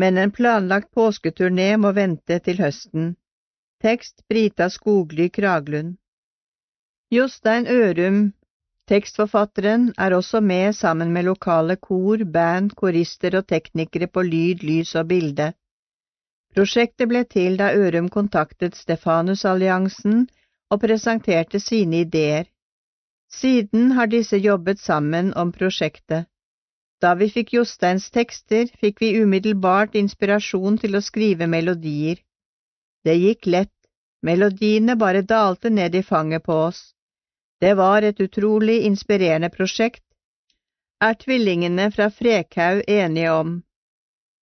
men 0.00 0.18
en 0.18 0.32
planlagt 0.36 0.90
påsketurné 0.96 1.70
må 1.84 1.92
vente 1.96 2.38
til 2.46 2.60
høsten. 2.64 3.14
Tekst 3.84 4.22
Brita 4.28 4.68
Skogly 4.72 5.28
Kraglund 5.36 5.96
Jostein 7.10 7.66
Ørum, 7.66 8.18
tekstforfatteren, 8.88 9.88
er 9.98 10.14
også 10.14 10.40
med 10.40 10.76
sammen 10.78 11.12
med 11.12 11.26
lokale 11.26 11.76
kor, 11.76 12.22
band, 12.36 12.70
korister 12.82 13.36
og 13.40 13.48
teknikere 13.52 14.06
på 14.06 14.22
lyd, 14.22 14.62
lys 14.70 14.94
og 15.00 15.08
bilde. 15.10 15.52
Prosjektet 16.54 17.10
ble 17.10 17.24
til 17.34 17.58
da 17.58 17.72
Ørum 17.74 18.08
kontaktet 18.08 18.78
Stefanusalliansen 18.78 20.28
og 20.70 20.80
presenterte 20.86 21.60
sine 21.60 22.04
ideer. 22.06 22.46
Siden 23.30 23.92
har 23.98 24.06
disse 24.06 24.38
jobbet 24.38 24.80
sammen 24.80 25.34
om 25.34 25.52
prosjektet. 25.52 26.26
Da 27.00 27.14
vi 27.16 27.30
fikk 27.32 27.54
Josteins 27.56 28.10
tekster, 28.12 28.66
fikk 28.80 29.00
vi 29.00 29.14
umiddelbart 29.22 29.94
inspirasjon 29.96 30.76
til 30.82 30.96
å 30.96 31.04
skrive 31.04 31.46
melodier. 31.48 32.18
Det 33.04 33.14
gikk 33.16 33.46
lett, 33.54 33.76
melodiene 34.22 34.96
bare 35.00 35.22
dalte 35.22 35.70
ned 35.70 35.94
i 35.96 36.02
fanget 36.02 36.44
på 36.44 36.58
oss. 36.66 36.82
Det 37.60 37.72
var 37.76 38.02
et 38.02 38.20
utrolig 38.20 38.82
inspirerende 38.88 39.48
prosjekt. 39.54 40.04
Er 41.00 41.16
tvillingene 41.16 41.88
fra 41.94 42.10
Frekhaug 42.12 42.84
enige 42.86 43.32
om? 43.32 43.56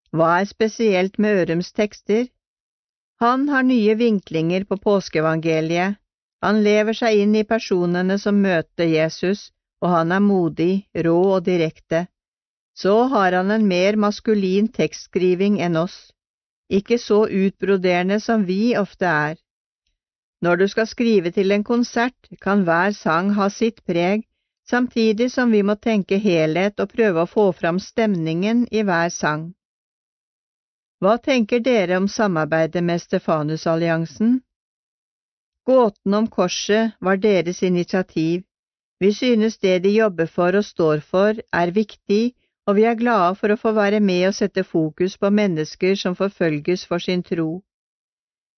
Hva 0.10 0.40
er 0.42 0.50
spesielt 0.50 1.22
med 1.22 1.44
Ørums 1.44 1.72
tekster? 1.78 2.26
Han 3.22 3.48
har 3.50 3.64
nye 3.66 3.94
vinklinger 3.98 4.66
på 4.66 4.78
påskeevangeliet, 4.82 5.98
han 6.42 6.62
lever 6.64 6.94
seg 6.94 7.22
inn 7.22 7.34
i 7.36 7.46
personene 7.50 8.18
som 8.22 8.38
møter 8.42 8.90
Jesus, 8.90 9.50
og 9.82 9.90
han 9.94 10.14
er 10.14 10.22
modig, 10.22 10.86
rå 11.06 11.18
og 11.38 11.46
direkte. 11.46 12.06
Så 12.78 12.94
har 13.12 13.32
han 13.32 13.52
en 13.52 13.68
mer 13.68 13.96
maskulin 13.98 14.68
tekstskriving 14.70 15.58
enn 15.66 15.78
oss, 15.82 15.98
ikke 16.70 17.00
så 17.02 17.24
utbroderende 17.26 18.20
som 18.22 18.46
vi 18.46 18.78
ofte 18.78 19.10
er. 19.10 19.38
Når 20.46 20.56
du 20.62 20.68
skal 20.70 20.88
skrive 20.88 21.32
til 21.34 21.52
en 21.52 21.64
konsert, 21.66 22.30
kan 22.42 22.62
hver 22.68 22.94
sang 22.94 23.32
ha 23.34 23.50
sitt 23.50 23.82
preg, 23.90 24.28
samtidig 24.70 25.32
som 25.34 25.52
vi 25.52 25.64
må 25.64 25.76
tenke 25.82 26.20
helhet 26.22 26.80
og 26.84 26.92
prøve 26.94 27.24
å 27.24 27.32
få 27.32 27.48
fram 27.62 27.80
stemningen 27.82 28.68
i 28.72 28.84
hver 28.86 29.10
sang. 29.10 29.48
Hva 31.02 31.18
tenker 31.18 31.64
dere 31.66 31.98
om 31.98 32.08
samarbeidet 32.10 32.84
med 32.84 33.02
Stefanusalliansen? 33.02 34.42
Gåten 35.66 36.14
om 36.14 36.28
korset 36.28 36.94
var 37.02 37.18
deres 37.18 37.64
initiativ. 37.64 38.44
Vi 39.00 39.14
synes 39.14 39.58
det 39.58 39.80
de 39.84 39.98
jobber 39.98 40.30
for 40.30 40.58
og 40.58 40.66
står 40.66 41.02
for, 41.06 41.38
er 41.54 41.74
viktig, 41.74 42.34
og 42.68 42.76
vi 42.76 42.84
er 42.90 43.00
glade 43.00 43.36
for 43.40 43.54
å 43.54 43.60
få 43.62 43.72
være 43.78 44.02
med 44.04 44.28
og 44.30 44.36
sette 44.36 44.64
fokus 44.68 45.16
på 45.18 45.32
mennesker 45.32 45.96
som 45.96 46.18
forfølges 46.20 46.84
for 46.90 47.04
sin 47.04 47.24
tro. 47.24 47.62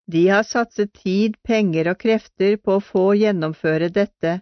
De 0.09 0.25
har 0.33 0.47
satset 0.49 0.95
tid, 0.97 1.37
penger 1.45 1.91
og 1.93 1.99
krefter 2.01 2.57
på 2.57 2.79
å 2.79 2.85
få 2.85 3.07
gjennomføre 3.21 3.91
dette. 3.93 4.39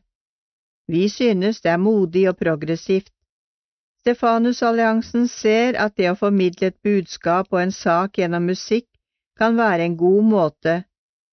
Vi 0.87 1.09
synes 1.11 1.61
det 1.65 1.73
er 1.75 1.83
modig 1.83 2.29
og 2.31 2.39
progressivt. 2.39 3.11
Stefanusalliansen 4.07 5.27
ser 5.27 5.75
at 5.83 5.97
det 5.99 6.13
å 6.13 6.19
formidle 6.19 6.71
et 6.71 6.79
budskap 6.87 7.51
og 7.51 7.65
en 7.65 7.75
sak 7.75 8.21
gjennom 8.23 8.47
musikk 8.47 8.87
kan 9.37 9.59
være 9.59 9.89
en 9.89 9.97
god 9.99 10.29
måte 10.31 10.77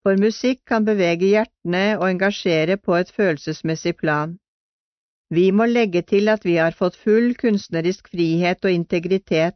for 0.04 0.20
musikk 0.20 0.60
kan 0.68 0.84
bevege 0.84 1.30
hjertene 1.32 1.84
og 1.96 2.10
engasjere 2.10 2.76
på 2.78 2.96
et 2.98 3.12
følelsesmessig 3.16 3.96
plan. 4.02 4.36
Vi 5.34 5.50
må 5.52 5.66
legge 5.66 6.04
til 6.06 6.30
at 6.30 6.44
vi 6.46 6.60
har 6.62 6.76
fått 6.78 6.98
full 7.00 7.32
kunstnerisk 7.40 8.10
frihet 8.14 8.66
og 8.66 8.74
integritet. 8.74 9.56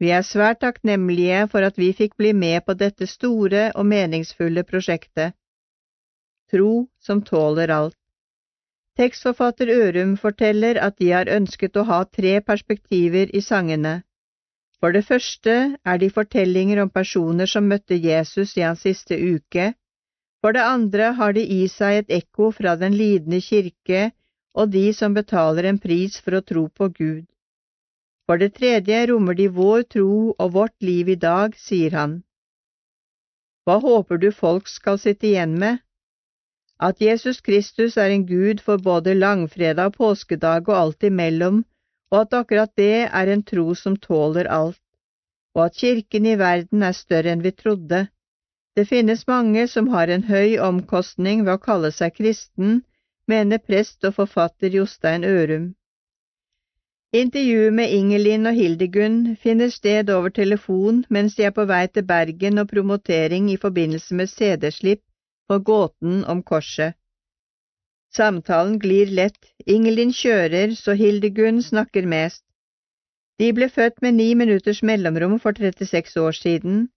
Vi 0.00 0.10
er 0.16 0.26
svært 0.26 0.60
takknemlige 0.64 1.46
for 1.52 1.64
at 1.64 1.78
vi 1.80 1.92
fikk 1.96 2.18
bli 2.20 2.32
med 2.36 2.64
på 2.66 2.74
dette 2.82 3.08
store 3.08 3.70
og 3.74 3.86
meningsfulle 3.86 4.64
prosjektet. 4.68 5.32
Tro 6.52 6.90
som 7.00 7.22
tåler 7.24 7.72
alt. 7.72 7.96
Tekstforfatter 8.98 9.70
Ørum 9.72 10.16
forteller 10.20 10.80
at 10.84 10.98
de 10.98 11.10
har 11.14 11.32
ønsket 11.32 11.76
å 11.76 11.86
ha 11.88 12.02
tre 12.04 12.40
perspektiver 12.44 13.32
i 13.32 13.40
sangene. 13.40 14.00
For 14.80 14.92
det 14.92 15.06
første 15.06 15.56
er 15.84 16.00
de 16.00 16.08
fortellinger 16.10 16.80
om 16.82 16.90
personer 16.90 17.48
som 17.48 17.68
møtte 17.68 17.96
Jesus 17.96 18.56
i 18.56 18.64
hans 18.66 18.84
siste 18.84 19.16
uke, 19.16 19.72
for 20.40 20.56
det 20.56 20.64
andre 20.64 21.12
har 21.16 21.36
de 21.36 21.44
i 21.44 21.66
seg 21.68 22.02
et 22.02 22.16
ekko 22.22 22.50
fra 22.56 22.76
den 22.80 22.96
lidende 22.96 23.40
kirke 23.44 24.10
og 24.54 24.72
de 24.74 24.86
som 24.94 25.14
betaler 25.14 25.68
en 25.70 25.78
pris 25.78 26.16
for 26.22 26.38
å 26.38 26.44
tro 26.52 26.66
på 26.68 26.88
Gud. 26.96 27.26
For 28.26 28.38
det 28.38 28.54
tredje 28.56 29.04
rommer 29.10 29.34
de 29.38 29.48
vår 29.54 29.86
tro 29.94 30.34
og 30.38 30.52
vårt 30.56 30.76
liv 30.86 31.08
i 31.08 31.18
dag, 31.18 31.54
sier 31.58 31.94
han. 31.98 32.20
Hva 33.66 33.78
håper 33.82 34.18
du 34.22 34.30
folk 34.34 34.68
skal 34.70 34.98
sitte 34.98 35.26
igjen 35.30 35.56
med? 35.58 35.80
At 36.80 37.02
Jesus 37.04 37.40
Kristus 37.44 37.98
er 38.00 38.10
en 38.14 38.26
Gud 38.26 38.62
for 38.64 38.80
både 38.80 39.14
langfredag 39.14 39.92
og 39.92 39.98
påskedag 39.98 40.70
og 40.70 40.76
alt 40.76 41.04
imellom, 41.04 41.64
og 42.10 42.20
at 42.22 42.38
akkurat 42.40 42.72
det 42.76 43.06
er 43.06 43.32
en 43.32 43.42
tro 43.50 43.74
som 43.74 43.98
tåler 44.00 44.48
alt, 44.50 44.80
og 45.54 45.66
at 45.66 45.76
kirken 45.82 46.26
i 46.26 46.38
verden 46.40 46.82
er 46.82 46.96
større 46.96 47.34
enn 47.34 47.44
vi 47.44 47.52
trodde. 47.52 48.06
Det 48.76 48.86
finnes 48.88 49.26
mange 49.28 49.66
som 49.68 49.90
har 49.92 50.08
en 50.08 50.24
høy 50.30 50.56
omkostning 50.62 51.44
ved 51.44 51.58
å 51.58 51.62
kalle 51.62 51.90
seg 51.92 52.16
kristen, 52.16 52.80
mener 53.32 53.58
prest 53.58 54.04
og 54.08 54.16
forfatter 54.18 54.74
Jostein 54.76 55.24
Ørum. 55.24 55.68
Intervjuet 57.12 57.74
med 57.74 57.90
Ingelin 57.90 58.46
og 58.46 58.54
Hildegunn 58.54 59.36
finner 59.42 59.70
sted 59.74 60.10
over 60.14 60.30
telefon 60.30 61.00
mens 61.10 61.34
de 61.38 61.48
er 61.48 61.54
på 61.56 61.64
vei 61.66 61.86
til 61.90 62.06
Bergen 62.06 62.62
og 62.62 62.68
promotering 62.70 63.48
i 63.50 63.56
forbindelse 63.64 64.14
med 64.20 64.30
CD-slipp 64.30 65.02
på 65.50 65.58
Gåten 65.70 66.20
om 66.24 66.42
korset. 66.52 66.94
Samtalen 68.14 68.78
glir 68.82 69.10
lett, 69.14 69.50
Ingelin 69.66 70.14
kjører, 70.14 70.76
så 70.78 70.94
Hildegunn 70.98 71.58
snakker 71.62 72.06
mest. 72.06 72.44
De 73.42 73.50
ble 73.58 73.68
født 73.72 73.98
med 74.06 74.14
ni 74.20 74.28
minutters 74.34 74.82
mellomrom 74.82 75.38
for 75.42 75.58
36 75.58 76.16
år 76.22 76.38
siden. 76.38 76.88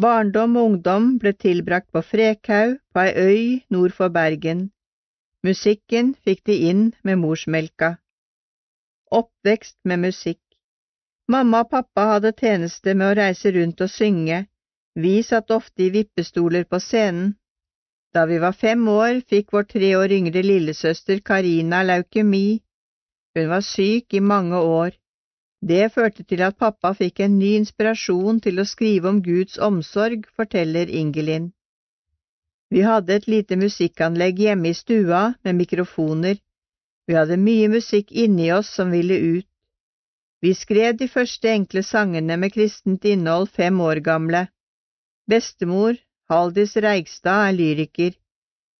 Barndom 0.00 0.56
og 0.60 0.70
ungdom 0.70 1.10
ble 1.22 1.32
tilbrakt 1.32 1.92
på 1.92 2.04
Frekhaug, 2.04 2.80
på 2.92 3.00
ei 3.00 3.12
øy 3.28 3.60
nord 3.70 3.96
for 3.96 4.12
Bergen. 4.12 4.73
Musikken 5.44 6.14
fikk 6.24 6.38
de 6.48 6.54
inn 6.70 6.84
med 7.04 7.18
morsmelka. 7.20 7.88
Oppvekst 9.12 9.76
med 9.84 10.00
musikk. 10.06 10.40
Mamma 11.28 11.60
og 11.64 11.70
pappa 11.74 12.06
hadde 12.14 12.30
tjeneste 12.38 12.94
med 12.96 13.10
å 13.10 13.16
reise 13.18 13.52
rundt 13.52 13.82
og 13.84 13.90
synge, 13.92 14.38
vi 14.94 15.22
satt 15.26 15.50
ofte 15.50 15.84
i 15.84 15.90
vippestoler 15.90 16.64
på 16.64 16.80
scenen. 16.80 17.34
Da 18.14 18.24
vi 18.30 18.38
var 18.38 18.56
fem 18.56 18.88
år, 18.88 19.20
fikk 19.28 19.52
vår 19.52 19.66
tre 19.72 19.90
år 19.98 20.14
yngre 20.16 20.42
lillesøster 20.46 21.20
Karina 21.20 21.82
leukemi. 21.82 22.62
Hun 23.36 23.48
var 23.50 23.64
syk 23.66 24.14
i 24.14 24.20
mange 24.20 24.60
år. 24.60 24.96
Det 25.60 25.90
førte 25.92 26.24
til 26.24 26.44
at 26.46 26.56
pappa 26.56 26.94
fikk 26.94 27.20
en 27.26 27.36
ny 27.40 27.56
inspirasjon 27.58 28.40
til 28.46 28.60
å 28.62 28.66
skrive 28.70 29.12
om 29.12 29.20
Guds 29.24 29.58
omsorg, 29.58 30.24
forteller 30.36 30.88
Ingelin. 30.88 31.50
Vi 32.74 32.82
hadde 32.82 33.14
et 33.14 33.26
lite 33.30 33.54
musikkanlegg 33.54 34.40
hjemme 34.42 34.72
i 34.72 34.74
stua 34.74 35.22
med 35.46 35.54
mikrofoner. 35.60 36.40
Vi 37.06 37.14
hadde 37.14 37.36
mye 37.38 37.68
musikk 37.70 38.08
inni 38.10 38.48
oss 38.50 38.72
som 38.78 38.90
ville 38.90 39.14
ut. 39.14 39.46
Vi 40.42 40.54
skrev 40.58 40.96
de 40.98 41.06
første 41.08 41.52
enkle 41.52 41.84
sangene 41.86 42.34
med 42.36 42.50
kristent 42.56 43.06
innhold 43.06 43.52
fem 43.58 43.78
år 43.80 44.00
gamle. 44.08 44.40
Bestemor, 45.30 45.94
Haldis 46.28 46.74
Reigstad 46.76 47.50
er 47.50 47.54
lyriker. 47.60 48.16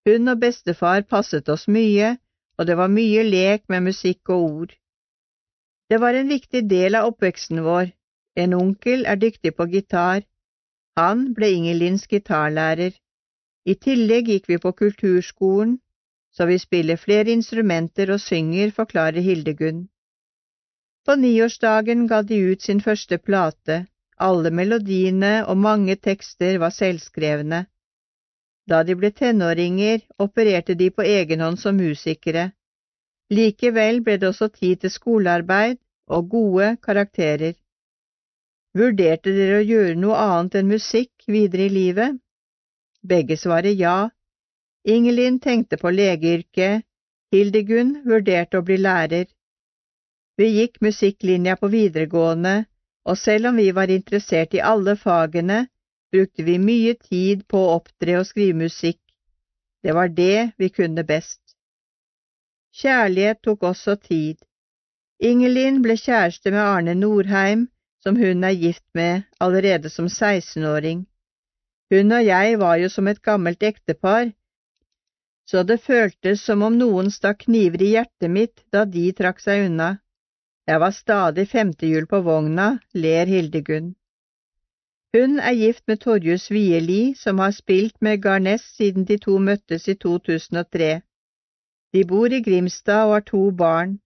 Hun 0.09 0.33
og 0.33 0.43
bestefar 0.43 1.07
passet 1.15 1.49
oss 1.55 1.69
mye, 1.69 2.17
og 2.59 2.67
det 2.67 2.77
var 2.81 2.91
mye 2.97 3.23
lek 3.29 3.63
med 3.71 3.87
musikk 3.93 4.35
og 4.35 4.49
ord. 4.49 4.75
Det 5.89 6.03
var 6.03 6.19
en 6.19 6.35
viktig 6.35 6.65
del 6.67 6.99
av 6.99 7.13
oppveksten 7.13 7.63
vår. 7.63 7.95
En 8.35 8.59
onkel 8.59 9.07
er 9.07 9.23
dyktig 9.23 9.55
på 9.55 9.71
gitar. 9.71 10.27
Han 10.99 11.29
ble 11.39 11.55
Ingelins 11.61 12.11
gitarlærer. 12.11 12.99
I 13.65 13.75
tillegg 13.75 14.29
gikk 14.29 14.49
vi 14.49 14.59
på 14.61 14.73
kulturskolen, 14.77 15.79
så 16.37 16.47
vi 16.51 16.59
spiller 16.59 17.01
flere 17.01 17.33
instrumenter 17.33 18.11
og 18.13 18.21
synger, 18.21 18.71
forklarer 18.77 19.25
Hildegunn. 19.25 19.87
På 21.05 21.15
niårsdagen 21.21 22.07
ga 22.09 22.23
de 22.23 22.41
ut 22.51 22.63
sin 22.63 22.81
første 22.81 23.19
plate, 23.19 23.85
alle 24.17 24.51
melodiene 24.51 25.33
og 25.47 25.57
mange 25.57 25.97
tekster 25.97 26.59
var 26.59 26.75
selvskrevne. 26.75 27.65
Da 28.71 28.83
de 28.83 28.97
ble 28.97 29.11
tenåringer, 29.13 30.01
opererte 30.19 30.75
de 30.75 30.91
på 30.91 31.05
egen 31.05 31.41
hånd 31.45 31.61
som 31.61 31.77
musikere. 31.77 32.51
Likevel 33.31 34.01
ble 34.05 34.17
det 34.21 34.29
også 34.29 34.49
tid 34.49 34.81
til 34.85 34.93
skolearbeid 34.93 35.79
og 36.09 36.31
gode 36.31 36.77
karakterer. 36.83 37.55
Vurderte 38.75 39.33
dere 39.37 39.61
å 39.61 39.67
gjøre 39.69 39.97
noe 40.01 40.21
annet 40.21 40.61
enn 40.61 40.73
musikk 40.73 41.29
videre 41.29 41.69
i 41.69 41.75
livet? 41.77 42.21
Begge 43.05 43.37
svarer 43.37 43.75
ja. 43.77 44.11
Ingelin 44.85 45.41
tenkte 45.41 45.77
på 45.77 45.91
legeyrket, 45.91 46.85
Hildegunn 47.33 47.97
vurderte 48.09 48.61
å 48.61 48.65
bli 48.65 48.79
lærer. 48.81 49.27
Vi 50.39 50.49
gikk 50.57 50.81
musikklinja 50.85 51.57
på 51.61 51.69
videregående, 51.73 52.65
og 53.05 53.19
selv 53.19 53.51
om 53.51 53.61
vi 53.61 53.71
var 53.77 53.93
interessert 53.93 54.55
i 54.55 54.63
alle 54.73 54.97
fagene, 54.97 55.67
brukte 56.13 56.47
vi 56.47 56.59
mye 56.59 56.95
tid 56.95 57.45
på 57.51 57.61
å 57.61 57.77
opptre 57.77 58.19
og 58.21 58.27
skrive 58.29 58.57
musikk. 58.65 59.01
Det 59.83 59.93
var 59.93 60.09
det 60.09 60.53
vi 60.59 60.71
kunne 60.73 61.05
best. 61.05 61.41
Kjærlighet 62.75 63.43
tok 63.45 63.67
også 63.71 63.97
tid. 64.01 64.39
Ingelin 65.21 65.83
ble 65.83 65.97
kjæreste 66.01 66.51
med 66.51 66.63
Arne 66.63 66.95
Norheim, 66.99 67.69
som 68.03 68.17
hun 68.17 68.45
er 68.45 68.57
gift 68.57 68.87
med 68.95 69.23
allerede 69.41 69.91
som 69.91 70.07
16-åring. 70.07 71.05
Hun 71.93 72.13
og 72.13 72.25
jeg 72.25 72.59
var 72.61 72.79
jo 72.81 72.89
som 72.89 73.09
et 73.09 73.21
gammelt 73.23 73.63
ektepar, 73.63 74.33
så 75.47 75.63
det 75.69 75.83
føltes 75.85 76.41
som 76.41 76.63
om 76.65 76.79
noen 76.81 77.11
stakk 77.13 77.45
kniver 77.45 77.83
i 77.85 77.91
hjertet 77.97 78.33
mitt 78.33 78.63
da 78.73 78.85
de 78.89 79.11
trakk 79.19 79.43
seg 79.45 79.67
unna. 79.67 79.91
Jeg 80.65 80.81
var 80.81 80.95
stadig 80.97 81.45
femtehjul 81.51 82.07
på 82.09 82.23
vogna, 82.25 82.69
ler 82.95 83.29
Hildegunn. 83.29 83.93
Hun 85.15 85.37
er 85.39 85.53
gift 85.55 85.85
med 85.87 86.01
Torjus 86.01 86.49
Wieli, 86.51 87.15
som 87.15 87.39
har 87.39 87.53
spilt 87.53 88.01
med 88.01 88.23
Garnes 88.23 88.65
siden 88.79 89.05
de 89.05 89.19
to 89.27 89.37
møttes 89.39 89.85
i 89.93 89.95
2003. 89.95 90.89
De 91.95 92.03
bor 92.09 92.33
i 92.33 92.41
Grimstad 92.43 93.05
og 93.05 93.13
har 93.19 93.27
to 93.29 93.43
barn. 93.61 93.99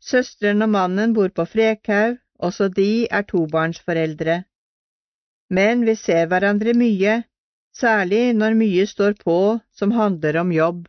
Søsteren 0.00 0.62
og 0.62 0.70
mannen 0.70 1.12
bor 1.18 1.28
på 1.28 1.44
Frekhaug, 1.44 2.16
også 2.38 2.68
de 2.68 3.08
er 3.10 3.26
tobarnsforeldre. 3.26 4.44
Men 5.50 5.84
vi 5.86 5.94
ser 5.96 6.26
hverandre 6.26 6.74
mye, 6.74 7.22
særlig 7.76 8.34
når 8.34 8.56
mye 8.58 8.86
står 8.86 9.18
på 9.22 9.38
som 9.78 9.92
handler 9.94 10.40
om 10.42 10.52
jobb. 10.52 10.86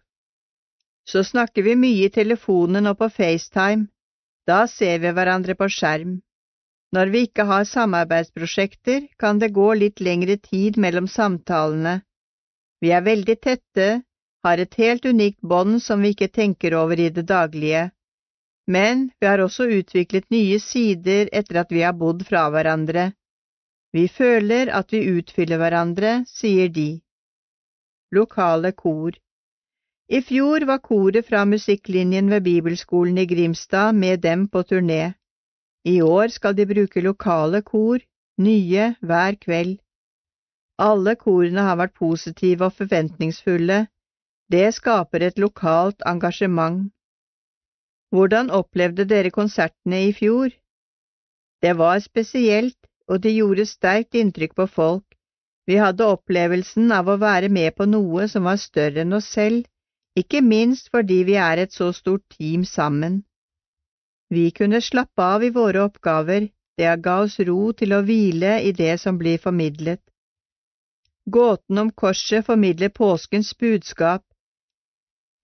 Så 1.08 1.24
snakker 1.24 1.64
vi 1.64 1.76
mye 1.76 2.08
i 2.08 2.14
telefonen 2.14 2.90
og 2.90 2.98
på 3.02 3.10
FaceTime, 3.10 3.88
da 4.48 4.66
ser 4.72 5.00
vi 5.04 5.12
hverandre 5.12 5.56
på 5.60 5.68
skjerm. 5.72 6.18
Når 6.96 7.12
vi 7.12 7.22
ikke 7.28 7.44
har 7.48 7.68
samarbeidsprosjekter, 7.68 9.08
kan 9.20 9.40
det 9.40 9.54
gå 9.56 9.74
litt 9.76 10.00
lengre 10.00 10.38
tid 10.40 10.78
mellom 10.80 11.08
samtalene. 11.12 12.02
Vi 12.82 12.94
er 12.96 13.04
veldig 13.04 13.36
tette, 13.44 13.88
har 14.44 14.64
et 14.64 14.78
helt 14.80 15.06
unikt 15.06 15.42
bånd 15.42 15.82
som 15.84 16.02
vi 16.02 16.14
ikke 16.16 16.32
tenker 16.32 16.78
over 16.80 17.00
i 17.00 17.10
det 17.12 17.26
daglige. 17.28 17.90
Men 18.68 19.10
vi 19.20 19.28
har 19.28 19.44
også 19.44 19.68
utviklet 19.80 20.30
nye 20.32 20.60
sider 20.64 21.30
etter 21.32 21.62
at 21.64 21.72
vi 21.72 21.84
har 21.84 21.96
bodd 21.96 22.24
fra 22.28 22.48
hverandre. 22.54 23.12
Vi 23.94 24.08
føler 24.08 24.74
at 24.74 24.92
vi 24.92 25.06
utfyller 25.18 25.58
hverandre, 25.58 26.26
sier 26.28 26.70
de. 26.70 26.90
Lokale 28.12 28.72
kor 28.72 29.16
i 30.10 30.22
fjor 30.24 30.64
var 30.68 30.78
koret 30.80 31.26
fra 31.28 31.42
musikklinjen 31.46 32.30
ved 32.32 32.46
Bibelskolen 32.46 33.18
i 33.18 33.26
Grimstad 33.28 33.96
med 33.96 34.22
dem 34.24 34.46
på 34.48 34.62
turné. 34.64 35.14
I 35.84 36.00
år 36.02 36.32
skal 36.32 36.56
de 36.56 36.66
bruke 36.66 37.02
lokale 37.04 37.62
kor, 37.62 38.00
nye 38.40 38.86
hver 39.02 39.36
kveld. 39.42 39.74
Alle 40.80 41.16
korene 41.16 41.66
har 41.68 41.76
vært 41.76 41.94
positive 42.00 42.70
og 42.70 42.78
forventningsfulle. 42.80 43.82
Det 44.52 44.74
skaper 44.80 45.28
et 45.28 45.44
lokalt 45.44 46.08
engasjement. 46.08 46.88
Hvordan 48.16 48.50
opplevde 48.50 49.04
dere 49.12 49.32
konsertene 49.32 50.06
i 50.08 50.14
fjor? 50.14 50.56
Det 51.62 51.78
var 51.78 52.00
spesielt, 52.00 52.80
og 53.08 53.22
det 53.24 53.34
gjorde 53.36 53.66
sterkt 53.66 54.16
inntrykk 54.16 54.56
på 54.56 54.68
folk. 54.68 55.06
Vi 55.68 55.80
hadde 55.80 56.08
opplevelsen 56.08 56.92
av 56.92 57.10
å 57.12 57.18
være 57.22 57.50
med 57.50 57.76
på 57.76 57.88
noe 57.90 58.28
som 58.32 58.48
var 58.48 58.60
større 58.62 59.04
enn 59.04 59.16
oss 59.18 59.28
selv 59.34 59.66
ikke 60.18 60.42
minst 60.42 60.90
fordi 60.94 61.22
vi 61.28 61.36
er 61.38 61.62
et 61.62 61.74
så 61.74 61.92
stort 61.94 62.24
team 62.38 62.64
sammen. 62.66 63.22
Vi 64.34 64.50
kunne 64.52 64.82
slappe 64.82 65.24
av 65.24 65.44
i 65.44 65.52
våre 65.58 65.84
oppgaver, 65.86 66.50
det 66.78 66.94
ga 67.06 67.20
oss 67.26 67.38
ro 67.50 67.72
til 67.74 67.94
å 67.94 68.02
hvile 68.08 68.58
i 68.66 68.72
det 68.80 68.96
som 69.02 69.20
blir 69.22 69.38
formidlet. 69.44 70.02
Gåten 71.30 71.78
om 71.78 71.92
korset 71.92 72.46
formidler 72.46 72.90
påskens 72.90 73.54
budskap. 73.60 74.24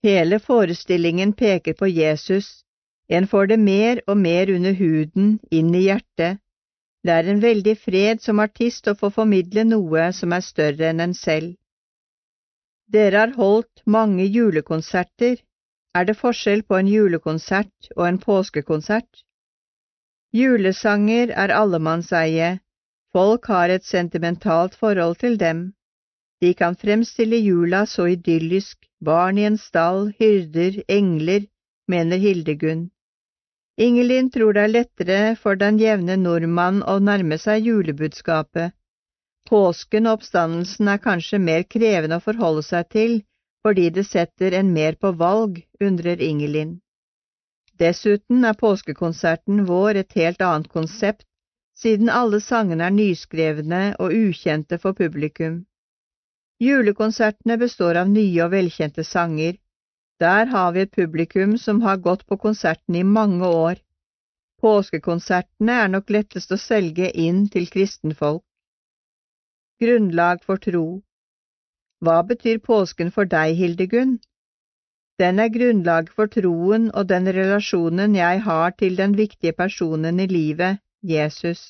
Hele 0.04 0.40
forestillingen 0.40 1.34
peker 1.34 1.78
på 1.80 1.88
Jesus, 1.88 2.64
en 3.10 3.28
får 3.28 3.48
det 3.54 3.60
mer 3.60 4.02
og 4.08 4.18
mer 4.18 4.50
under 4.56 4.74
huden, 4.74 5.38
inn 5.52 5.74
i 5.76 5.86
hjertet. 5.88 6.40
Det 7.04 7.12
er 7.12 7.28
en 7.30 7.42
veldig 7.44 7.74
fred 7.80 8.22
som 8.24 8.40
artist 8.40 8.88
å 8.88 8.96
få 9.00 9.10
formidle 9.12 9.66
noe 9.68 10.06
som 10.16 10.32
er 10.36 10.46
større 10.46 10.88
enn 10.90 11.04
en 11.04 11.16
selv. 11.20 11.58
Dere 12.88 13.20
har 13.24 13.34
holdt 13.36 13.84
mange 13.96 14.24
julekonserter. 14.24 15.36
Er 15.94 16.08
det 16.08 16.16
forskjell 16.18 16.64
på 16.64 16.78
en 16.80 16.88
julekonsert 16.88 17.92
og 17.98 18.08
en 18.08 18.20
påskekonsert? 18.24 19.24
Julesanger 20.34 21.34
er 21.44 21.54
allemannseie. 21.54 22.50
Folk 23.14 23.46
har 23.54 23.70
et 23.70 23.86
sentimentalt 23.86 24.76
forhold 24.80 25.20
til 25.22 25.38
dem. 25.38 25.74
De 26.42 26.54
kan 26.54 26.76
fremstille 26.76 27.38
jula 27.38 27.84
så 27.86 28.08
idyllisk, 28.16 28.80
barn 29.00 29.38
i 29.38 29.46
en 29.50 29.58
stall, 29.58 30.10
hyrder, 30.20 30.82
engler, 30.88 31.46
mener 31.88 32.18
Hildegunn. 32.18 32.90
Ingelin 33.78 34.30
tror 34.30 34.54
det 34.54 34.64
er 34.68 34.74
lettere 34.74 35.20
for 35.42 35.58
den 35.58 35.80
jevne 35.82 36.18
nordmann 36.22 36.84
å 36.86 37.00
nærme 37.02 37.40
seg 37.42 37.66
julebudskapet 37.66 38.76
Påsken 39.50 40.08
og 40.08 40.20
oppstandelsen 40.20 40.88
er 40.88 41.02
kanskje 41.04 41.40
mer 41.40 41.66
krevende 41.76 42.20
å 42.20 42.24
forholde 42.24 42.64
seg 42.68 42.88
til 42.96 43.16
fordi 43.66 43.90
det 43.96 44.04
setter 44.08 44.56
en 44.60 44.72
mer 44.76 44.96
på 45.00 45.14
valg, 45.20 45.60
undrer 45.80 46.22
Ingelin. 46.22 46.80
Dessuten 47.80 48.44
er 48.46 48.58
påskekonserten 48.60 49.62
vår 49.70 50.02
et 50.02 50.18
helt 50.20 50.42
annet 50.44 50.68
konsept, 50.68 51.24
siden 51.80 52.12
alle 52.12 52.42
sangene 52.44 52.90
er 52.90 52.96
nyskrevne 52.96 53.84
og 54.04 54.16
ukjente 54.18 54.80
for 54.84 54.98
publikum. 55.00 55.62
Julekonsertene 56.60 57.58
består 57.58 58.02
av 58.04 58.12
nye 58.12 58.44
og 58.44 58.52
velkjente 58.52 59.08
sanger. 59.08 59.56
Der 60.24 60.46
har 60.56 60.72
vi 60.72 60.86
et 60.86 60.96
publikum 60.96 61.58
som 61.58 61.82
har 61.82 61.98
gått 62.08 62.28
på 62.28 62.38
konserten 62.38 62.96
i 62.96 63.04
mange 63.04 63.48
år. 63.48 63.80
Påskekonsertene 64.64 65.74
er 65.86 65.90
nok 65.96 66.14
lettest 66.16 66.54
å 66.56 66.60
selge 66.66 67.10
inn 67.26 67.48
til 67.56 67.66
kristenfolk. 67.74 68.44
Grunnlag 69.84 70.46
for 70.48 70.62
tro 70.68 70.86
Hva 72.06 72.22
betyr 72.30 72.62
påsken 72.70 73.12
for 73.12 73.28
deg, 73.36 73.58
Hildegunn? 73.60 74.14
Den 75.20 75.44
er 75.44 75.52
grunnlaget 75.58 76.16
for 76.16 76.32
troen 76.36 76.90
og 76.94 77.10
den 77.12 77.28
relasjonen 77.38 78.16
jeg 78.16 78.42
har 78.48 78.74
til 78.80 78.96
den 79.02 79.18
viktige 79.20 79.54
personen 79.60 80.24
i 80.24 80.28
livet, 80.32 80.80
Jesus. 81.14 81.62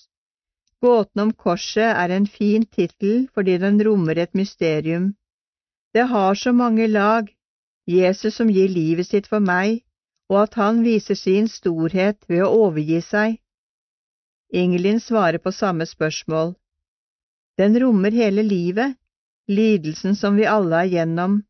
Gåten 0.83 1.25
om 1.25 1.33
korset 1.45 1.89
er 1.89 2.13
en 2.13 2.29
fin 2.37 2.65
tittel 2.77 3.27
fordi 3.33 3.57
den 3.65 3.81
rommer 3.87 4.21
et 4.27 4.37
mysterium. 4.37 5.15
Det 5.93 6.05
har 6.13 6.35
så 6.35 6.53
mange 6.53 6.87
lag, 6.87 7.33
Jesus 7.87 8.35
som 8.35 8.49
gir 8.49 8.69
livet 8.71 9.07
sitt 9.07 9.27
for 9.27 9.43
meg, 9.43 9.83
og 10.31 10.43
at 10.45 10.57
han 10.59 10.83
viser 10.83 11.19
sin 11.19 11.47
storhet 11.51 12.19
ved 12.29 12.43
å 12.45 12.51
overgi 12.67 13.01
seg. 13.03 13.39
Ingelin 14.53 14.99
svarer 14.99 15.41
på 15.43 15.51
samme 15.51 15.85
spørsmål. 15.89 16.53
Den 17.57 17.77
rommer 17.81 18.11
hele 18.11 18.43
livet, 18.43 18.95
lidelsen 19.47 20.15
som 20.15 20.37
vi 20.37 20.45
alle 20.49 20.85
er 20.85 20.91
gjennom, 20.93 21.41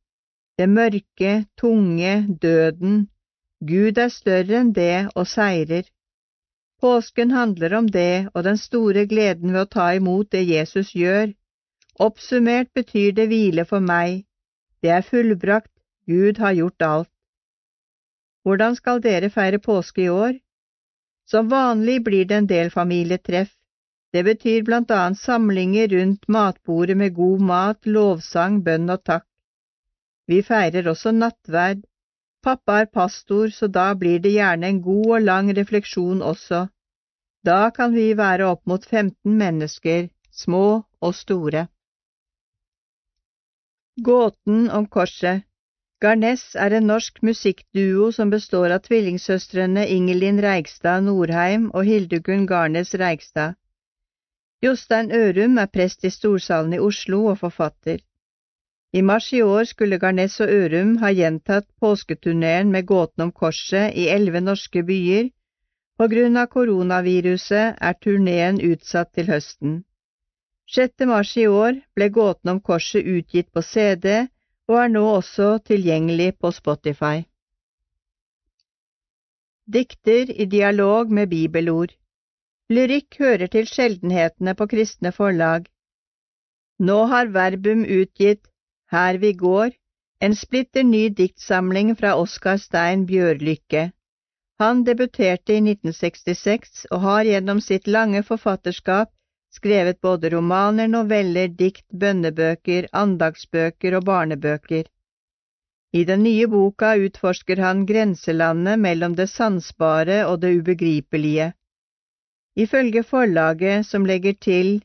det 0.57 0.67
mørke, 0.69 1.45
tunge, 1.57 2.13
døden. 2.41 3.07
Gud 3.63 3.97
er 3.97 4.11
større 4.13 4.59
enn 4.59 4.73
det 4.75 5.09
og 5.15 5.27
seirer. 5.27 5.85
Påsken 6.83 7.31
handler 7.31 7.77
om 7.77 7.87
det 7.87 8.27
og 8.33 8.43
den 8.43 8.59
store 8.59 9.05
gleden 9.07 9.53
ved 9.53 9.61
å 9.61 9.71
ta 9.77 9.87
imot 9.95 10.31
det 10.35 10.43
Jesus 10.43 10.91
gjør. 10.95 11.31
Oppsummert 11.99 12.73
betyr 12.75 13.13
det 13.17 13.29
hvile 13.31 13.65
for 13.65 13.79
meg. 13.79 14.25
Det 14.83 14.91
er 14.91 15.05
fullbrakt, 15.07 15.72
Gud 16.05 16.37
har 16.37 16.51
gjort 16.51 16.81
alt. 16.81 17.09
Hvordan 18.43 18.75
skal 18.75 18.99
dere 19.03 19.29
feire 19.31 19.59
påske 19.59 20.01
i 20.03 20.09
år? 20.09 20.33
Som 21.31 21.49
vanlig 21.49 22.01
blir 22.03 22.25
det 22.25 22.35
en 22.41 22.47
del 22.47 22.71
familietreff. 22.71 23.53
Det 24.13 24.23
betyr 24.27 24.65
blant 24.67 24.91
annet 24.91 25.19
samlinger 25.19 25.87
rundt 25.87 26.27
matbordet 26.27 26.97
med 26.97 27.15
god 27.15 27.45
mat, 27.51 27.79
lovsang, 27.85 28.59
bønn 28.65 28.89
og 28.89 29.03
takk. 29.09 29.25
Vi 30.27 30.41
feirer 30.43 30.89
også 30.91 31.13
nattverd. 31.15 31.85
Pappa 32.43 32.81
er 32.81 32.91
pastor, 32.91 33.47
så 33.47 33.67
da 33.67 33.93
blir 33.95 34.19
det 34.19 34.35
gjerne 34.35 34.67
en 34.67 34.81
god 34.83 35.07
og 35.17 35.21
lang 35.29 35.53
refleksjon 35.57 36.21
også. 36.21 36.67
Da 37.47 37.71
kan 37.75 37.95
vi 37.95 38.11
være 38.19 38.51
opp 38.51 38.67
mot 38.67 38.85
15 38.85 39.37
mennesker, 39.39 40.11
små 40.31 40.83
og 41.01 41.15
store. 41.15 41.67
Gåten 44.03 44.69
om 44.69 44.87
korset 44.87 45.47
Garness 46.03 46.57
er 46.59 46.73
en 46.75 46.89
norsk 46.89 47.21
musikkduo 47.23 48.09
som 48.11 48.31
består 48.31 48.73
av 48.75 48.81
tvillingsøstrene 48.83 49.85
Ingelin 49.87 50.41
Reigstad 50.43 51.05
Norheim 51.05 51.69
og 51.71 51.85
Hildegunn 51.87 52.43
Garnes 52.49 52.91
Reigstad. 52.99 53.53
Jostein 54.65 55.13
Ørum 55.15 55.55
er 55.63 55.69
prest 55.77 56.03
i 56.03 56.11
Storsalen 56.11 56.75
i 56.75 56.81
Oslo 56.87 57.21
og 57.31 57.37
forfatter. 57.45 58.01
I 58.91 59.01
mars 59.11 59.29
i 59.33 59.41
år 59.45 59.63
skulle 59.71 60.01
Garness 60.03 60.41
og 60.43 60.51
Ørum 60.57 60.97
ha 61.05 61.13
gjentatt 61.21 61.69
påsketurneen 61.79 62.75
med 62.75 62.85
Gåten 62.91 63.23
om 63.29 63.31
korset 63.31 63.95
i 63.95 64.09
elleve 64.17 64.43
norske 64.43 64.83
byer. 64.83 65.31
På 65.97 66.11
grunn 66.11 66.35
av 66.35 66.51
koronaviruset 66.57 67.79
er 67.79 67.99
turneen 68.03 68.59
utsatt 68.73 69.15
til 69.15 69.31
høsten. 69.31 69.81
6. 70.67 71.07
mars 71.07 71.35
i 71.37 71.47
år 71.47 71.79
ble 71.95 72.11
Gåten 72.19 72.57
om 72.57 72.59
korset 72.59 73.07
utgitt 73.07 73.53
på 73.55 73.63
CD 73.71 74.27
og 74.69 74.77
er 74.83 74.93
nå 74.93 75.03
også 75.15 75.57
tilgjengelig 75.67 76.33
på 76.39 76.51
Spotify. 76.51 77.25
Dikter 79.73 80.31
i 80.31 80.45
dialog 80.45 81.11
med 81.11 81.29
bibelord 81.31 81.93
Lyrikk 82.71 83.17
hører 83.19 83.49
til 83.51 83.67
sjeldenhetene 83.67 84.53
på 84.55 84.67
kristne 84.71 85.11
forlag. 85.11 85.65
Nå 86.79 86.99
har 87.11 87.31
Verbum 87.35 87.83
utgitt 87.83 88.47
her 88.93 89.19
vi 89.23 89.33
går, 89.33 89.73
en 90.23 90.35
splitter 90.35 90.85
ny 90.87 91.09
diktsamling 91.17 91.91
fra 91.99 92.13
Oskar 92.21 92.57
Stein 92.57 93.03
Bjørlykke. 93.09 93.91
Han 94.63 94.83
debuterte 94.87 95.57
i 95.57 95.59
1966 95.59 96.85
og 96.91 97.03
har 97.03 97.27
gjennom 97.27 97.59
sitt 97.61 97.87
lange 97.87 98.23
forfatterskap 98.23 99.11
skrevet 99.55 100.01
både 100.01 100.29
romaner, 100.33 100.87
noveller, 100.87 101.47
dikt, 101.47 101.85
bønnebøker, 101.89 102.87
andagsbøker 102.91 103.97
og 103.99 104.05
barnebøker. 104.09 104.87
I 105.93 106.03
den 106.09 106.23
nye 106.25 106.47
boka 106.49 106.95
utforsker 107.07 107.61
han 107.61 107.85
grenselandet 107.85 108.81
mellom 108.81 109.13
det 109.19 109.27
sansbare 109.29 110.23
og 110.25 110.39
det 110.41 110.55
ubegripelige. 110.59 111.51
Ifølge 112.55 113.03
forlaget, 113.03 113.85
som 113.85 114.05
legger 114.05 114.33
til 114.33 114.81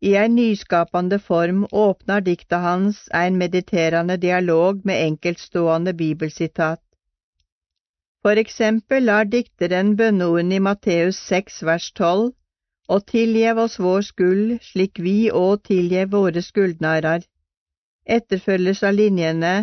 i 0.00 0.14
en 0.14 0.34
nyskapende 0.38 1.18
form 1.18 1.64
åpner 1.72 2.20
diktet 2.24 2.64
hans 2.64 3.08
en 3.14 3.36
mediterende 3.36 4.16
dialog 4.16 4.84
med 4.84 5.04
enkeltstående 5.06 5.94
bibelsitat. 5.94 6.80
For 8.22 8.40
eksempel 8.40 9.04
lar 9.10 9.24
dikteren 9.24 9.96
bønneordene 9.96 10.54
i 10.54 10.64
Matteus 10.68 11.18
6 11.30 11.62
vers 11.66 11.92
12 11.92 12.32
og 12.88 13.04
tilgjev 13.12 13.58
oss 13.64 13.76
vår 13.84 14.04
skyld 14.06 14.52
slik 14.70 15.00
vi 15.04 15.16
òg 15.40 15.64
tilgjev 15.68 16.12
våre 16.14 16.42
skyldnarar, 16.44 17.24
etterfølges 18.16 18.82
av 18.88 18.96
linjene. 18.96 19.56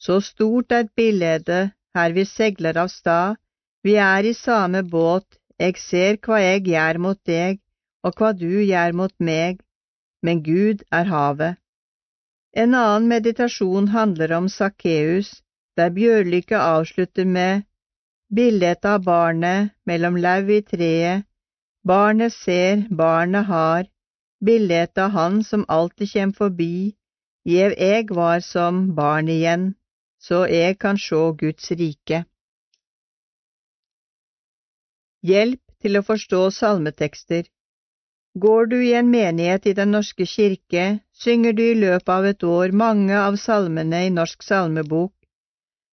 Så 0.00 0.20
stort 0.24 0.72
er 0.72 0.86
billedet 0.96 1.72
her 1.96 2.12
vi 2.16 2.24
segler 2.24 2.78
av 2.80 2.88
stad, 2.88 3.36
vi 3.84 3.96
er 4.00 4.24
i 4.24 4.32
samme 4.36 4.82
båt, 4.94 5.26
eg 5.58 5.76
ser 5.76 6.16
hva 6.24 6.38
eg 6.40 6.70
gjør 6.72 7.00
mot 7.04 7.20
deg, 7.28 7.58
og 8.06 8.16
hva 8.16 8.30
du 8.32 8.62
gjør 8.64 8.96
mot 8.96 9.14
meg, 9.18 9.60
men 10.24 10.40
Gud 10.46 10.84
er 11.00 11.10
havet. 11.10 11.58
En 12.56 12.74
annen 12.74 13.08
meditasjon 13.08 13.90
handler 13.92 14.32
om 14.38 14.48
Sakkeus, 14.48 15.42
der 15.76 15.92
Bjørlykke 15.94 16.58
avslutter 16.58 17.24
med 17.24 17.66
bildet 18.34 18.84
av 18.84 19.04
barnet 19.04 19.74
mellom 19.86 20.16
lauv 20.16 20.50
i 20.50 20.62
treet, 20.72 21.26
barnet 21.86 22.32
ser, 22.32 22.86
barnet 22.90 23.46
har, 23.46 23.86
bildet 24.44 24.98
av 24.98 25.10
han 25.10 25.44
som 25.44 25.64
alltid 25.68 26.08
kjem 26.08 26.32
forbi, 26.32 26.96
gjev 27.44 27.76
eg 27.76 28.10
var 28.14 28.40
som 28.40 28.94
barn 28.94 29.28
igjen, 29.28 29.74
så 30.20 30.44
eg 30.46 30.78
kan 30.78 30.98
sjå 30.98 31.32
Guds 31.32 31.70
rike. 31.70 32.24
Hjelp 35.22 35.62
til 35.80 35.96
å 35.96 36.04
forstå 36.04 36.50
salmetekster 36.56 37.48
Går 38.38 38.66
du 38.66 38.76
i 38.84 38.92
en 38.94 39.10
menighet 39.10 39.66
i 39.66 39.72
Den 39.74 39.90
norske 39.90 40.24
kirke, 40.26 41.00
synger 41.12 41.52
du 41.52 41.62
i 41.64 41.74
løpet 41.74 42.12
av 42.14 42.26
et 42.26 42.44
år 42.46 42.70
mange 42.70 43.16
av 43.18 43.36
salmene 43.36 44.04
i 44.06 44.12
Norsk 44.14 44.44
salmebok. 44.46 45.12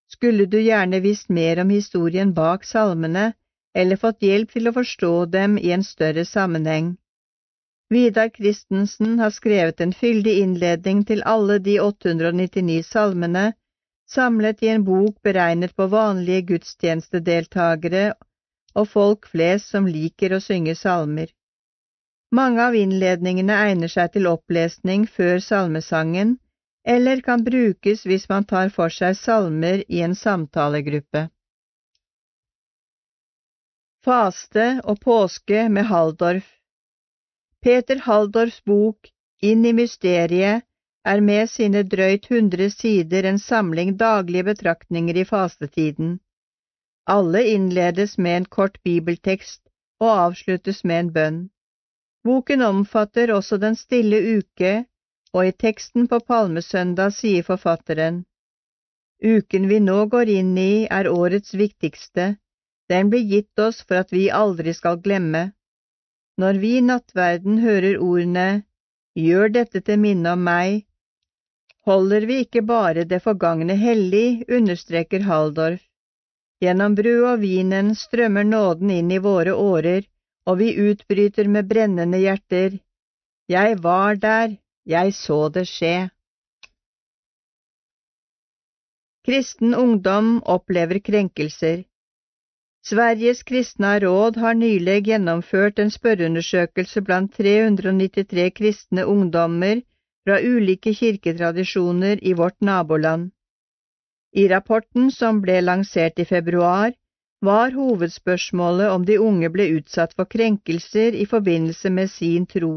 Skulle 0.07 0.45
du 0.45 0.59
gjerne 0.61 0.99
visst 1.01 1.31
mer 1.33 1.63
om 1.63 1.73
historien 1.73 2.33
bak 2.37 2.63
salmene, 2.63 3.33
eller 3.77 3.99
fått 4.01 4.25
hjelp 4.25 4.53
til 4.55 4.69
å 4.69 4.73
forstå 4.73 5.11
dem 5.33 5.57
i 5.61 5.73
en 5.75 5.83
større 5.85 6.23
sammenheng. 6.25 6.95
Vidar 7.93 8.31
Christensen 8.37 9.19
har 9.23 9.31
skrevet 9.35 9.83
en 9.83 9.93
fyldig 9.99 10.33
innledning 10.43 11.03
til 11.07 11.21
alle 11.33 11.59
de 11.67 11.77
899 11.83 12.81
salmene, 12.87 13.51
samlet 14.09 14.63
i 14.65 14.71
en 14.73 14.83
bok 14.87 15.21
beregnet 15.23 15.75
på 15.77 15.87
vanlige 15.93 16.47
gudstjenestedeltagere 16.49 18.09
og 18.75 18.89
folk 18.95 19.29
flest 19.31 19.71
som 19.75 19.87
liker 19.87 20.35
å 20.35 20.41
synge 20.43 20.75
salmer. 20.81 21.29
Mange 22.33 22.65
av 22.65 22.75
innledningene 22.75 23.61
egner 23.69 23.93
seg 23.93 24.11
til 24.17 24.27
opplesning 24.27 25.05
før 25.07 25.39
salmesangen, 25.43 26.35
eller 26.83 27.21
kan 27.23 27.43
brukes 27.45 28.03
hvis 28.09 28.27
man 28.31 28.45
tar 28.49 28.73
for 28.75 28.91
seg 28.91 29.15
salmer 29.19 29.85
i 29.87 30.03
en 30.03 30.15
samtalegruppe. 30.15 31.27
Faste 34.05 34.65
og 34.83 34.99
påske 35.01 35.67
med 35.69 35.89
Haldorf 35.89 36.47
Peter 37.63 37.99
Haldorfs 38.05 38.61
bok 38.63 39.09
Inn 39.41 39.65
i 39.65 39.73
mysteriet 39.77 40.63
er 41.11 41.21
med 41.21 41.49
sine 41.49 41.83
drøyt 41.95 42.25
hundre 42.31 42.69
sider 42.73 43.27
en 43.29 43.39
samling 43.39 43.91
daglige 43.97 44.43
betraktninger 44.47 45.17
i 45.21 45.25
fastetiden. 45.29 46.15
Alle 47.07 47.43
innledes 47.53 48.17
med 48.17 48.37
en 48.37 48.47
kort 48.57 48.79
bibeltekst 48.83 49.61
og 50.01 50.09
avsluttes 50.13 50.83
med 50.83 50.99
en 50.99 51.11
bønn. 51.17 51.37
Boken 52.25 52.61
omfatter 52.61 53.31
også 53.35 53.57
Den 53.57 53.75
stille 53.75 54.19
uke, 54.39 54.73
og 55.33 55.47
i 55.47 55.53
teksten 55.65 56.07
på 56.07 56.19
palmesøndag 56.19 57.13
sier 57.13 57.45
forfatteren 57.45 58.25
Uken 59.23 59.69
vi 59.69 59.79
nå 59.79 60.05
går 60.05 60.29
inn 60.29 60.57
i, 60.57 60.87
er 60.89 61.09
årets 61.09 61.53
viktigste, 61.57 62.35
den 62.89 63.09
blir 63.11 63.25
gitt 63.33 63.59
oss 63.59 63.81
for 63.83 64.01
at 64.03 64.13
vi 64.13 64.29
aldri 64.31 64.73
skal 64.73 65.01
glemme. 65.03 65.51
Når 66.37 66.61
vi 66.61 66.77
i 66.77 66.85
nattverden 66.85 67.61
hører 67.63 67.97
ordene 67.97 68.47
Gjør 69.17 69.49
dette 69.49 69.79
til 69.81 69.97
minne 69.97 70.35
om 70.35 70.43
meg, 70.45 70.83
holder 71.89 72.25
vi 72.29 72.35
ikke 72.43 72.61
bare 72.69 73.05
det 73.09 73.17
forgangne 73.23 73.73
hellig, 73.81 74.43
understreker 74.45 75.23
Haldorf. 75.25 75.81
Gjennom 76.61 76.93
brød 76.97 77.23
og 77.31 77.41
vinen 77.41 77.89
strømmer 77.97 78.45
nåden 78.45 78.91
inn 78.93 79.09
i 79.13 79.17
våre 79.23 79.55
årer, 79.57 80.05
og 80.45 80.59
vi 80.61 80.69
utbryter 80.89 81.49
med 81.49 81.65
brennende 81.71 82.19
hjerter. 82.21 82.77
Jeg 83.49 83.79
var 83.81 84.21
der, 84.21 84.53
jeg 84.85 85.17
så 85.17 85.39
det 85.49 85.65
skje. 85.71 85.95
Kristen 89.25 89.73
ungdom 89.73 90.35
opplever 90.45 91.01
krenkelser. 91.09 91.87
Sveriges 92.87 93.43
kristne 93.43 93.99
råd 93.99 94.37
har 94.39 94.53
nylig 94.55 95.01
gjennomført 95.09 95.79
en 95.83 95.89
spørreundersøkelse 95.91 97.01
blant 97.07 97.33
393 97.35 98.45
kristne 98.59 99.03
ungdommer 99.13 99.81
fra 100.27 100.37
ulike 100.39 100.93
kirketradisjoner 100.99 102.21
i 102.21 102.35
vårt 102.41 102.61
naboland. 102.69 103.31
I 104.31 104.45
rapporten 104.47 105.09
som 105.11 105.41
ble 105.43 105.57
lansert 105.65 106.21
i 106.23 106.25
februar, 106.29 106.93
var 107.49 107.75
hovedspørsmålet 107.75 108.93
om 108.93 109.03
de 109.09 109.19
unge 109.19 109.49
ble 109.57 109.67
utsatt 109.79 110.15
for 110.15 110.31
krenkelser 110.37 111.19
i 111.25 111.27
forbindelse 111.33 111.91
med 111.99 112.13
sin 112.13 112.47
tro. 112.55 112.71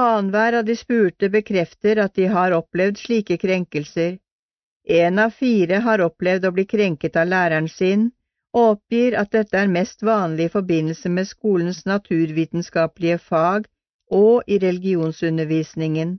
Annenhver 0.00 0.58
av 0.62 0.64
de 0.70 0.78
spurte 0.80 1.28
bekrefter 1.36 2.00
at 2.06 2.16
de 2.16 2.32
har 2.38 2.56
opplevd 2.62 3.04
slike 3.04 3.36
krenkelser. 3.44 4.16
Én 4.88 5.20
av 5.20 5.36
fire 5.44 5.84
har 5.90 6.08
opplevd 6.08 6.48
å 6.48 6.56
bli 6.56 6.68
krenket 6.74 7.20
av 7.20 7.28
læreren 7.36 7.68
sin, 7.68 8.10
oppgir 8.52 9.16
at 9.16 9.32
dette 9.32 9.56
er 9.58 9.70
mest 9.72 10.02
vanlig 10.04 10.48
i 10.48 10.52
forbindelse 10.52 11.08
med 11.08 11.28
skolens 11.28 11.84
naturvitenskapelige 11.88 13.18
fag 13.18 13.68
og 14.12 14.42
i 14.46 14.58
religionsundervisningen. 14.60 16.18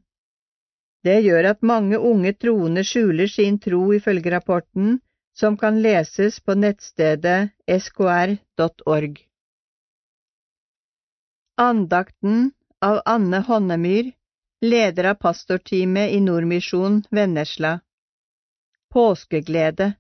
Det 1.03 1.19
gjør 1.25 1.49
at 1.51 1.61
mange 1.61 1.99
unge 1.99 2.33
troende 2.33 2.83
skjuler 2.87 3.27
sin 3.27 3.59
tro, 3.59 3.91
ifølge 3.93 4.31
rapporten, 4.31 4.99
som 5.35 5.57
kan 5.57 5.81
leses 5.81 6.39
på 6.39 6.55
nettstedet 6.55 7.51
skr.org. 7.67 9.19
Andakten 11.57 12.51
av 12.81 13.01
Anne 13.05 13.41
Honnemyr, 13.45 14.13
leder 14.63 15.11
av 15.11 15.19
pastorteamet 15.21 16.13
i 16.15 16.21
Nordmisjon 16.23 17.03
Vennesla. 17.11 17.79
Påskeglede 18.93 19.93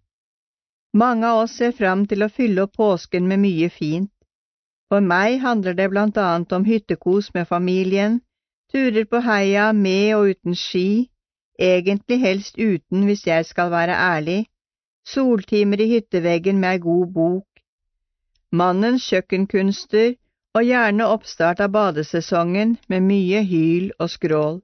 Mange 0.93 1.25
av 1.27 1.43
oss 1.43 1.55
ser 1.57 1.71
fram 1.73 2.03
til 2.09 2.21
å 2.21 2.29
fylle 2.29 2.67
opp 2.67 2.75
påsken 2.77 3.25
med 3.29 3.41
mye 3.41 3.69
fint. 3.73 4.11
For 4.93 5.01
meg 5.01 5.39
handler 5.41 5.73
det 5.73 5.87
blant 5.89 6.17
annet 6.21 6.51
om 6.53 6.65
hyttekos 6.67 7.31
med 7.33 7.47
familien, 7.49 8.19
turer 8.69 9.07
på 9.09 9.21
heia 9.25 9.71
med 9.73 10.11
og 10.17 10.29
uten 10.35 10.57
ski, 10.57 11.09
egentlig 11.57 12.19
helst 12.21 12.59
uten 12.61 13.07
hvis 13.07 13.25
jeg 13.25 13.47
skal 13.49 13.71
være 13.73 13.97
ærlig, 13.97 14.43
soltimer 15.05 15.81
i 15.81 15.89
hytteveggen 15.95 16.61
med 16.61 16.77
ei 16.77 16.83
god 16.85 17.07
bok, 17.15 17.63
mannens 18.51 19.07
kjøkkenkunster 19.09 20.13
og 20.53 20.67
gjerne 20.69 21.09
oppstart 21.09 21.65
av 21.65 21.73
badesesongen 21.73 22.77
med 22.89 23.07
mye 23.09 23.41
hyl 23.49 23.89
og 23.97 24.13
skrål. 24.13 24.61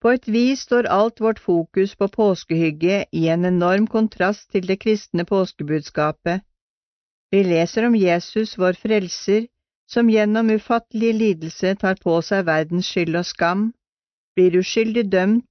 På 0.00 0.12
et 0.12 0.28
vis 0.28 0.60
står 0.66 0.88
alt 0.92 1.20
vårt 1.20 1.38
fokus 1.38 1.94
på 1.96 2.08
påskehygge 2.16 3.04
i 3.12 3.28
en 3.32 3.44
enorm 3.44 3.86
kontrast 3.86 4.50
til 4.52 4.68
det 4.68 4.78
kristne 4.80 5.24
påskebudskapet. 5.24 6.44
Vi 7.32 7.42
leser 7.42 7.86
om 7.86 7.96
Jesus, 7.96 8.58
vår 8.58 8.76
frelser, 8.82 9.46
som 9.88 10.10
gjennom 10.10 10.50
ufattelig 10.50 11.14
lidelse 11.14 11.74
tar 11.80 11.98
på 12.02 12.20
seg 12.28 12.46
verdens 12.46 12.90
skyld 12.92 13.16
og 13.22 13.26
skam, 13.26 13.66
blir 14.36 14.58
uskyldig 14.60 15.06
dømt 15.12 15.48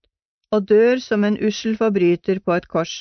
og 0.52 0.68
dør 0.70 1.02
som 1.04 1.24
en 1.24 1.38
ussel 1.50 1.78
forbryter 1.80 2.40
på 2.46 2.54
et 2.60 2.68
kors. 2.68 2.96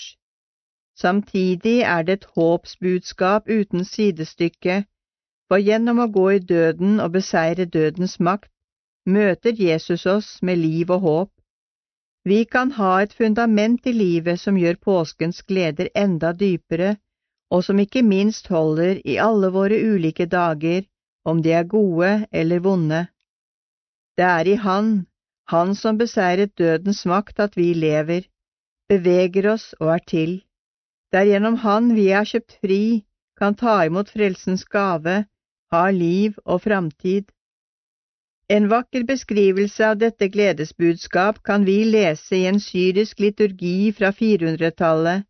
Samtidig 0.96 1.80
er 1.82 2.02
det 2.02 2.18
et 2.18 2.26
håpsbudskap 2.36 3.50
uten 3.50 3.84
sidestykke, 3.84 4.84
for 5.48 5.58
gjennom 5.58 6.00
å 6.00 6.10
gå 6.16 6.26
i 6.36 6.42
døden 6.54 7.00
og 7.04 7.12
beseire 7.18 7.66
dødens 7.66 8.20
makt, 8.20 8.53
møter 9.06 9.54
Jesus 9.60 10.06
oss 10.06 10.42
med 10.42 10.58
liv 10.58 10.90
og 10.90 11.00
håp. 11.00 11.32
Vi 12.24 12.44
kan 12.44 12.70
ha 12.80 13.02
et 13.02 13.12
fundament 13.12 13.86
i 13.86 13.92
livet 13.92 14.40
som 14.40 14.56
gjør 14.56 14.80
påskens 14.80 15.42
gleder 15.42 15.90
enda 15.94 16.32
dypere 16.32 16.96
og 17.54 17.64
som 17.64 17.80
ikke 17.82 18.02
minst 18.02 18.48
holder 18.52 19.00
i 19.04 19.16
alle 19.22 19.50
våre 19.54 19.78
ulike 19.94 20.26
dager, 20.30 20.86
om 21.24 21.42
de 21.42 21.52
er 21.52 21.68
gode 21.68 22.12
eller 22.32 22.62
vonde. 22.64 23.06
Det 24.18 24.24
er 24.24 24.48
i 24.48 24.56
Han, 24.66 25.06
Han 25.48 25.74
som 25.74 25.98
beseiret 25.98 26.58
dødens 26.58 27.04
makt, 27.06 27.38
at 27.38 27.56
vi 27.56 27.74
lever, 27.74 28.22
beveger 28.88 29.50
oss 29.52 29.74
og 29.80 29.92
er 29.96 30.02
til. 30.14 30.32
Det 31.12 31.20
er 31.20 31.30
gjennom 31.32 31.56
Han 31.66 31.94
vi 31.94 32.08
er 32.08 32.24
kjøpt 32.24 32.58
fri, 32.64 33.04
kan 33.38 33.54
ta 33.54 33.82
imot 33.84 34.10
frelsens 34.10 34.64
gave, 34.64 35.24
ha 35.72 35.84
liv 35.90 36.38
og 36.44 36.62
framtid. 36.66 37.30
En 38.48 38.66
vakker 38.68 39.04
beskrivelse 39.08 39.86
av 39.88 39.96
dette 39.98 40.28
gledesbudskap 40.28 41.38
kan 41.42 41.62
vi 41.64 41.78
lese 41.88 42.36
i 42.36 42.46
en 42.46 42.58
syrisk 42.60 43.20
liturgi 43.24 43.92
fra 43.96 44.10
400-tallet. 44.12 45.24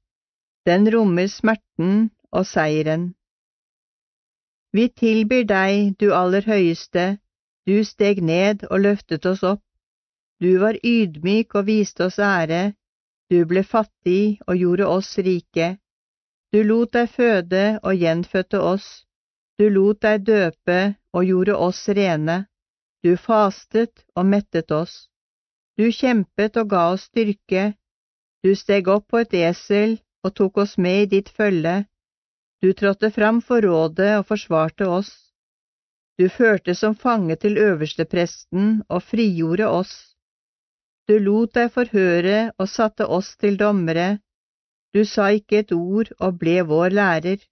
Den 0.66 0.88
rommer 0.90 1.28
smerten 1.30 2.08
og 2.32 2.46
seieren. 2.50 3.12
Vi 4.74 4.88
tilbyr 4.88 5.44
deg, 5.46 5.94
du 6.00 6.10
aller 6.10 6.42
høyeste, 6.42 7.04
du 7.66 7.84
steg 7.86 8.18
ned 8.18 8.64
og 8.70 8.82
løftet 8.82 9.26
oss 9.30 9.44
opp, 9.46 9.62
du 10.42 10.58
var 10.58 10.74
ydmyk 10.82 11.54
og 11.54 11.68
viste 11.68 12.08
oss 12.08 12.18
ære, 12.18 12.72
du 13.30 13.44
ble 13.46 13.62
fattig 13.62 14.40
og 14.48 14.58
gjorde 14.58 14.88
oss 14.90 15.12
rike, 15.22 15.76
du 16.50 16.64
lot 16.66 16.90
deg 16.98 17.06
føde 17.14 17.62
og 17.84 17.94
gjenfødte 17.94 18.58
oss, 18.58 18.88
du 19.58 19.68
lot 19.70 20.02
deg 20.02 20.26
døpe 20.26 20.80
og 21.14 21.30
gjorde 21.30 21.54
oss 21.68 21.84
rene, 21.94 22.40
du 23.04 23.16
fastet 23.20 24.06
og 24.16 24.26
mettet 24.26 24.72
oss, 24.72 25.08
du 25.76 25.90
kjempet 25.92 26.56
og 26.56 26.70
ga 26.70 26.84
oss 26.94 27.08
styrke, 27.10 27.74
du 28.44 28.54
steg 28.56 28.88
opp 28.92 29.08
på 29.10 29.20
et 29.24 29.34
esel 29.40 29.98
og 30.24 30.34
tok 30.38 30.62
oss 30.64 30.78
med 30.78 31.02
i 31.02 31.10
ditt 31.16 31.30
følge. 31.36 31.84
Du 32.62 32.72
trådte 32.72 33.10
fram 33.12 33.40
for 33.44 33.64
rådet 33.64 34.10
og 34.18 34.26
forsvarte 34.28 34.88
oss. 34.88 35.12
Du 36.18 36.28
førte 36.28 36.74
som 36.78 36.94
fange 36.94 37.36
til 37.36 37.58
øverstepresten 37.58 38.84
og 38.88 39.02
frigjorde 39.02 39.68
oss. 39.68 39.94
Du 41.08 41.18
lot 41.18 41.54
deg 41.58 41.72
forhøre 41.72 42.52
og 42.58 42.68
satte 42.68 43.08
oss 43.18 43.34
til 43.36 43.58
dommere. 43.60 44.20
Du 44.94 45.02
sa 45.04 45.28
ikke 45.34 45.64
et 45.64 45.72
ord 45.72 46.12
og 46.20 46.38
ble 46.38 46.60
vår 46.68 46.94
lærer. 46.94 47.42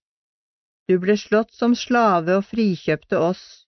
Du 0.88 0.98
ble 1.02 1.16
slått 1.18 1.52
som 1.56 1.74
slave 1.74 2.38
og 2.38 2.46
frikjøpte 2.46 3.18
oss. 3.18 3.61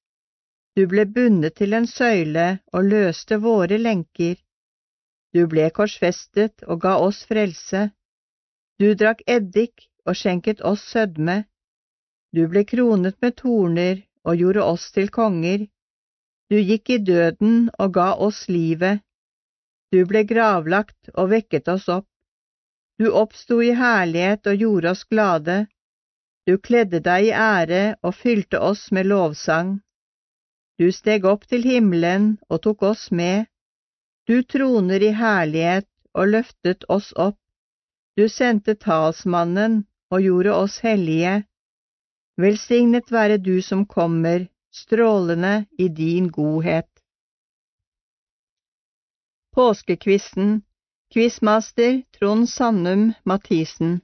Du 0.75 0.86
ble 0.91 1.05
bundet 1.07 1.55
til 1.61 1.75
en 1.78 1.85
søyle 1.86 2.47
og 2.75 2.89
løste 2.91 3.36
våre 3.43 3.77
lenker. 3.78 4.35
Du 5.35 5.47
ble 5.51 5.69
korsfestet 5.77 6.65
og 6.67 6.81
ga 6.83 6.97
oss 7.03 7.20
frelse. 7.31 7.91
Du 8.83 8.89
drakk 8.99 9.23
eddik 9.31 9.86
og 10.07 10.19
skjenket 10.19 10.65
oss 10.70 10.83
sødme. 10.94 11.44
Du 12.35 12.43
ble 12.51 12.65
kronet 12.67 13.20
med 13.23 13.36
torner 13.39 14.03
og 14.27 14.43
gjorde 14.43 14.67
oss 14.73 14.89
til 14.97 15.12
konger. 15.15 15.69
Du 16.51 16.59
gikk 16.59 16.91
i 16.91 16.99
døden 16.99 17.70
og 17.78 17.94
ga 17.94 18.09
oss 18.27 18.49
livet. 18.51 19.05
Du 19.94 20.03
ble 20.11 20.25
gravlagt 20.27 21.15
og 21.15 21.31
vekket 21.31 21.70
oss 21.70 21.86
opp. 21.89 22.09
Du 22.99 23.12
oppsto 23.15 23.61
i 23.62 23.70
herlighet 23.78 24.51
og 24.51 24.67
gjorde 24.67 24.91
oss 24.91 25.07
glade. 25.07 25.59
Du 26.47 26.59
kledde 26.59 26.99
deg 26.99 27.31
i 27.31 27.35
ære 27.47 27.85
og 28.03 28.15
fylte 28.19 28.59
oss 28.59 28.91
med 28.91 29.07
lovsang. 29.07 29.77
Du 30.78 30.91
steg 30.93 31.25
opp 31.31 31.47
til 31.47 31.62
himmelen 31.62 32.35
og 32.51 32.62
tok 32.67 32.83
oss 32.83 33.11
med. 33.11 33.47
Du 34.27 34.43
troner 34.43 35.03
i 35.03 35.12
herlighet 35.15 35.89
og 36.15 36.33
løftet 36.35 36.86
oss 36.89 37.12
opp. 37.15 37.39
Du 38.19 38.27
sendte 38.28 38.75
talsmannen 38.75 39.85
og 40.11 40.23
gjorde 40.27 40.55
oss 40.55 40.81
hellige. 40.86 41.44
Velsignet 42.41 43.12
være 43.15 43.39
du 43.39 43.62
som 43.62 43.86
kommer, 43.86 44.49
strålende 44.75 45.67
i 45.78 45.89
din 45.89 46.31
godhet. 46.35 46.91
Påskekvisten 49.55 50.65
Quizmaster 51.15 52.03
Trond 52.19 52.49
Sannum 52.51 53.12
Mathisen 53.25 54.01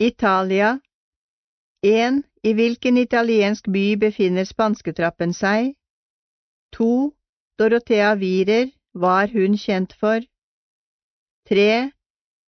Italia 0.00 0.78
1. 1.82 2.22
I 2.46 2.52
hvilken 2.54 2.96
italiensk 3.00 3.66
by 3.74 3.96
befinner 3.98 4.44
spansketrappen 4.46 5.32
seg? 5.34 5.72
2. 6.76 6.86
Dorothea 7.58 8.12
Wierer, 8.20 8.68
hva 8.94 9.14
er 9.24 9.32
hun 9.32 9.56
kjent 9.58 9.96
for? 10.02 10.22
3. 11.50 11.64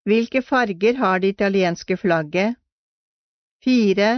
Hvilke 0.07 0.43
farger 0.51 1.01
har 1.01 1.19
det 1.25 1.33
italienske 1.35 1.97
flagget? 1.99 2.55
4. 3.67 4.13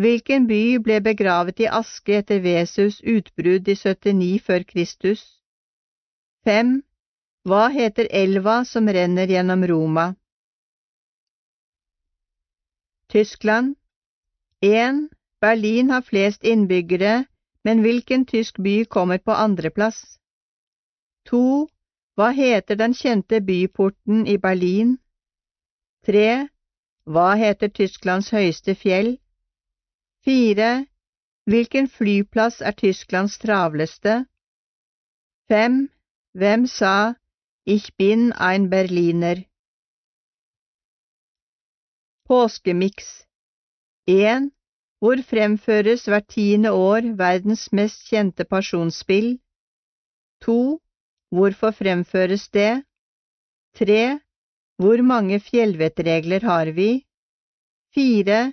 Hvilken 0.00 0.48
by 0.48 0.62
ble 0.86 1.02
begravet 1.04 1.60
i 1.60 1.68
aske 1.80 2.16
etter 2.22 2.40
Vesus 2.46 3.02
utbrudd 3.16 3.68
i 3.68 3.76
79 3.76 4.40
før 4.48 4.64
Kristus? 4.72 5.26
5. 6.48 6.72
Hva 7.44 7.66
heter 7.76 8.08
elva 8.24 8.62
som 8.64 8.88
renner 8.88 9.28
gjennom 9.28 9.68
Roma? 9.74 10.08
Tyskland 13.12 13.76
1. 14.62 15.08
Berlin 15.40 15.90
har 15.90 16.00
flest 16.00 16.44
innbyggere, 16.44 17.24
men 17.64 17.80
hvilken 17.80 18.26
tysk 18.26 18.58
by 18.62 18.84
kommer 18.84 19.18
på 19.18 19.34
andreplass? 19.34 20.18
2. 21.26 21.66
Hva 22.14 22.28
heter 22.30 22.78
den 22.78 22.94
kjente 22.94 23.40
byporten 23.40 24.26
i 24.26 24.36
Berlin? 24.38 24.98
3. 26.06 26.46
Hva 27.10 27.34
heter 27.42 27.72
Tysklands 27.74 28.30
høyeste 28.30 28.74
fjell? 28.78 29.16
4. 30.24 30.86
Hvilken 31.50 31.88
flyplass 31.88 32.60
er 32.62 32.78
Tysklands 32.78 33.38
travleste? 33.42 34.14
5. 35.50 35.88
Hvem 36.38 36.66
sa 36.66 37.14
Ich 37.66 37.96
bin 37.96 38.32
ein 38.32 38.70
Berliner? 38.70 39.42
Påskemiks 42.28 43.26
1. 44.08 44.50
Hvor 44.98 45.22
fremføres 45.22 46.04
hvert 46.10 46.26
tiende 46.28 46.72
år 46.72 47.06
verdens 47.18 47.68
mest 47.72 48.08
kjente 48.10 48.44
pasjonsspill? 48.44 49.38
2. 50.42 50.80
Hvorfor 51.30 51.70
fremføres 51.70 52.48
det? 52.48 52.82
3. 53.78 54.18
Hvor 54.78 55.02
mange 55.02 55.40
fjellvettregler 55.40 56.40
har 56.42 56.72
vi? 56.74 57.04
4. 57.94 58.52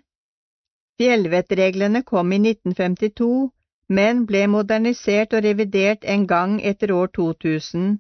Fjellvettreglene 1.02 2.04
kom 2.04 2.32
i 2.32 2.40
1952, 2.44 3.50
men 3.90 4.26
ble 4.30 4.46
modernisert 4.48 5.34
og 5.34 5.44
revidert 5.44 6.06
en 6.06 6.28
gang 6.28 6.60
etter 6.62 6.94
år 6.94 7.08
2000. 7.08 7.98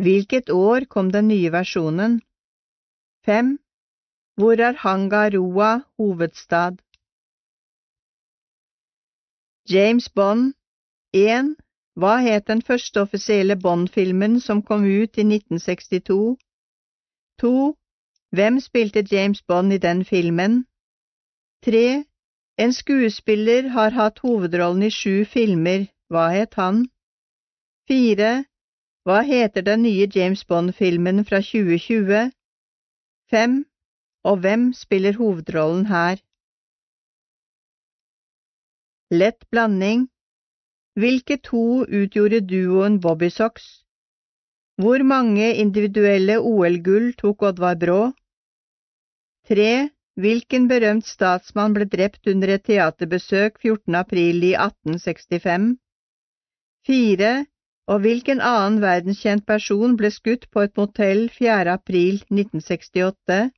Hvilket 0.00 0.50
år 0.50 0.88
kom 0.88 1.12
den 1.12 1.28
nye 1.28 1.52
versjonen? 1.52 2.22
5. 3.26 3.58
Hvor 4.36 4.52
er 4.68 4.74
Hangaroa 4.84 5.72
hovedstad? 5.98 6.74
James 9.74 10.08
Bond 10.16 10.54
1. 11.12 11.56
Hva 12.00 12.14
het 12.28 12.48
den 12.48 12.62
første 12.62 13.00
offisielle 13.00 13.56
Bond-filmen 13.64 14.40
som 14.40 14.62
kom 14.68 14.82
ut 14.82 15.12
i 15.22 15.24
1962? 15.26 16.36
2. 17.40 17.74
Hvem 18.36 18.60
spilte 18.60 19.06
James 19.12 19.42
Bond 19.42 19.72
i 19.72 19.78
den 19.78 20.04
filmen? 20.04 20.52
3. 21.64 22.04
En 22.58 22.72
skuespiller 22.72 23.68
har 23.76 23.90
hatt 24.00 24.18
hovedrollen 24.18 24.82
i 24.82 24.90
sju 24.90 25.24
filmer, 25.34 25.86
hva 26.10 26.24
het 26.38 26.54
han? 26.62 26.76
4. 27.88 28.32
Hva 29.04 29.18
heter 29.30 29.62
den 29.70 29.82
nye 29.86 30.06
James 30.16 30.42
Bond-filmen 30.44 31.24
fra 31.28 31.38
2020? 31.52 32.32
5. 33.30 33.73
Og 34.30 34.40
hvem 34.40 34.72
spiller 34.72 35.16
hovedrollen 35.20 35.86
her? 35.86 36.16
Lett 39.12 39.44
blanding 39.52 40.08
Hvilke 41.02 41.36
to 41.48 41.84
utgjorde 42.00 42.40
duoen 42.52 43.00
Bobby 43.04 43.28
Sox? 43.28 43.64
Hvor 44.80 45.02
mange 45.02 45.48
individuelle 45.64 46.38
OL-gull 46.40 47.12
tok 47.20 47.42
Oddvar 47.48 47.76
Brå? 47.82 47.98
3. 49.50 49.90
Hvilken 50.24 50.68
berømt 50.72 51.06
statsmann 51.06 51.74
ble 51.76 51.86
drept 51.96 52.30
under 52.32 52.54
et 52.54 52.64
teaterbesøk 52.70 53.58
14. 53.62 53.94
april 54.00 54.46
i 54.50 54.54
1865? 54.54 55.66
4. 56.86 57.32
Og 57.92 58.00
hvilken 58.06 58.40
annen 58.40 58.80
verdenskjent 58.86 59.44
person 59.46 59.98
ble 60.00 60.10
skutt 60.14 60.48
på 60.50 60.64
et 60.64 60.76
motell 60.80 61.26
4. 61.38 61.66
april 61.74 62.22
1968? 62.30 63.50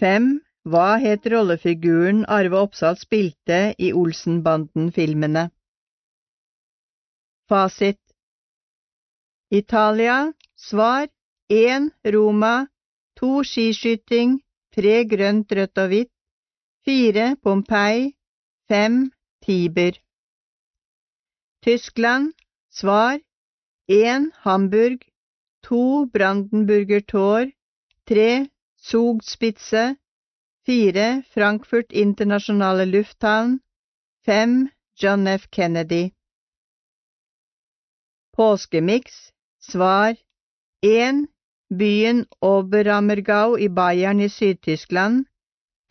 5. 0.00 0.24
Hva 0.66 0.98
het 1.00 1.26
rollefiguren 1.32 2.24
Arve 2.36 2.58
Oppsal 2.60 2.96
spilte 3.00 3.60
i 3.78 3.92
Olsenbanden-filmene? 3.96 5.44
Fasit 7.48 8.00
Italia 9.48 10.16
Svar 10.54 11.06
1. 11.48 11.86
Roma 12.14 12.66
2. 13.20 13.44
Skiskyting 13.50 14.40
3. 14.76 14.96
Grønt, 15.12 15.52
rødt 15.56 15.78
og 15.78 15.88
hvitt 15.92 16.12
4. 16.84 17.36
Pompeii 17.42 18.10
5. 18.68 18.98
Tiber 19.46 19.96
Tyskland 21.62 22.34
Svar 22.68 23.16
1. 23.88 24.28
Hamburg 24.44 25.08
2. 25.70 26.10
Brandenburger 26.12 27.00
Tor 27.00 27.48
3. 28.10 28.50
Zugspitze 28.86 29.96
4. 30.66 31.22
Frankfurt 31.34 31.92
internasjonale 31.92 32.84
lufthavn 32.86 33.58
5. 34.26 34.68
John 34.94 35.26
F. 35.26 35.48
Kennedy 35.50 36.10
Påskemiks 38.36 39.32
Svar 39.58 40.14
1. 40.82 41.26
Byen 41.74 42.26
Oberammergau 42.40 43.58
i 43.58 43.68
Bayern 43.68 44.20
i 44.20 44.28
Syd-Tyskland 44.28 45.24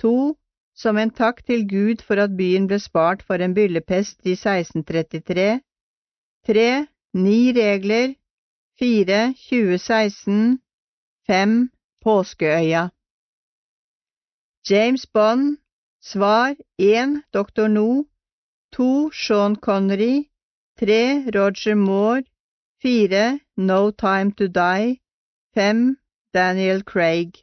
2. 0.01 0.35
Som 0.73 0.97
en 0.97 1.11
takk 1.11 1.43
til 1.45 1.67
Gud 1.67 2.01
for 2.07 2.15
at 2.15 2.37
byen 2.37 2.71
ble 2.71 2.79
spart 2.79 3.27
for 3.27 3.43
en 3.43 3.55
byllepest 3.59 4.23
i 4.23 4.39
1633 4.39 5.59
3. 6.47 6.87
Ni 7.13 7.39
regler 7.59 8.15
4. 8.79 9.33
2016 9.49 10.59
5. 11.27 11.74
Påskeøya 12.05 12.89
James 14.69 15.05
Bond 15.13 15.57
Svar 16.01 16.55
1. 16.77 17.23
Dr. 17.33 17.67
No 17.67 18.03
2. 18.77 19.11
Sean 19.11 19.55
Connery 19.55 20.29
3. 20.77 21.31
Roger 21.35 21.75
Moore 21.75 22.23
4. 22.83 23.39
No 23.57 23.89
Time 23.89 24.31
to 24.37 24.47
Die 24.47 25.01
5. 25.55 25.97
Daniel 26.33 26.83
Craig 26.83 27.41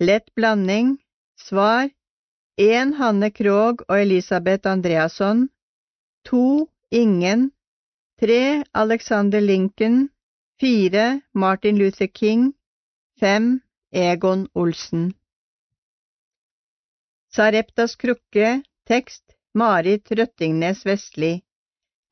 Lett 0.00 0.28
blanding 0.36 0.98
Svar 1.40 1.88
1. 2.58 2.94
Hanne 3.00 3.30
Krogh 3.30 3.84
og 3.88 4.02
Elisabeth 4.02 4.68
Andreasson 4.68 5.48
2. 6.24 6.68
Ingen 6.90 7.52
3. 8.20 8.64
Alexander 8.74 9.40
Lincoln 9.40 10.10
4. 10.60 11.20
Martin 11.32 11.78
Luther 11.78 12.06
King. 12.06 12.54
5. 13.20 13.60
Egon 13.90 14.48
Olsen. 14.54 15.14
Sareptas 17.34 17.96
krukke 17.96 18.62
Tekst 18.86 19.34
Marit 19.52 20.12
Røttingnes 20.12 20.84
Vestli. 20.86 21.42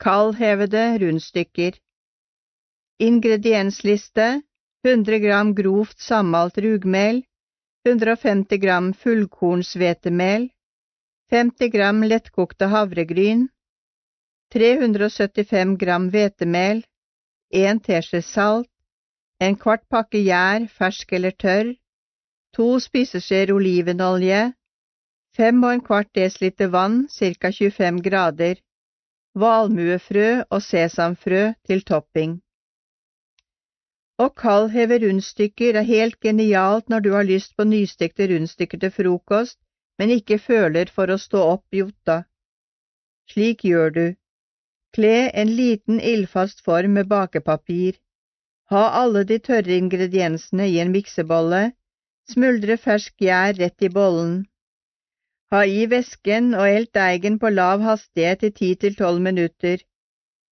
Kaldhevede 0.03 0.99
rundstykker. 0.99 1.79
Ingrediensliste 2.99 4.43
100 4.83 5.19
gram 5.23 5.55
grovt 5.55 6.01
sammalt 6.01 6.59
rugmel. 6.59 7.23
150 7.87 8.59
gram 8.59 8.93
fullkornshvetemel 8.93 10.51
50 11.31 11.71
gram 11.71 12.03
lettkokte 12.03 12.67
havregryn. 12.75 13.49
375 14.51 15.79
gram 15.79 16.11
hvetemel 16.11 16.83
1 17.53 17.83
teskje 17.85 18.23
salt 18.25 18.69
en 19.45 19.57
kvart 19.63 19.83
pakke 19.91 20.21
gjær, 20.23 20.67
fersk 20.79 21.13
eller 21.19 21.35
tørr, 21.45 21.73
to 22.55 22.67
spiseskjeer 22.85 23.51
olivenolje, 23.55 24.43
fem 25.37 25.65
og 25.67 25.73
en 25.75 25.83
kvart 25.89 26.11
desiliter 26.15 26.71
vann, 26.71 27.09
ca 27.11 27.51
25 27.51 27.99
grader, 28.07 28.61
valmuefrø 29.35 30.29
og 30.51 30.63
sesamfrø 30.63 31.43
til 31.67 31.83
topping. 31.91 32.39
Og 34.23 34.35
kaldheve 34.39 35.01
rundstykker 35.03 35.81
er 35.81 35.89
helt 35.89 36.21
genialt 36.21 36.89
når 36.93 37.01
du 37.07 37.13
har 37.17 37.27
lyst 37.27 37.57
på 37.57 37.67
nystekte 37.67 38.29
rundstykker 38.31 38.79
til 38.85 38.95
frokost, 38.99 39.59
men 39.99 40.15
ikke 40.19 40.39
føler 40.39 40.93
for 40.95 41.11
å 41.11 41.19
stå 41.19 41.43
opp 41.57 41.75
i 41.75 41.83
otta. 41.83 42.23
Slik 43.33 43.65
gjør 43.67 43.97
du. 43.97 44.07
Kle 44.97 45.31
en 45.43 45.53
liten 45.57 46.01
ildfast 46.01 46.61
form 46.65 46.99
med 46.99 47.09
bakepapir. 47.09 47.95
Ha 48.73 48.83
alle 49.03 49.23
de 49.29 49.39
tørre 49.39 49.77
ingrediensene 49.77 50.67
i 50.69 50.79
en 50.83 50.93
miksebolle. 50.93 51.63
Smuldre 52.33 52.77
fersk 52.77 53.15
gjær 53.25 53.57
rett 53.59 53.87
i 53.89 53.91
bollen. 53.93 54.35
Ha 55.53 55.63
i 55.69 55.87
væsken 55.93 56.53
og 56.59 56.69
elt 56.69 56.93
deigen 56.97 57.39
på 57.41 57.49
lav 57.53 57.83
hastighet 57.85 58.45
i 58.49 58.51
ti 58.61 58.71
til 58.85 58.95
tolv 59.01 59.21
minutter. 59.25 59.81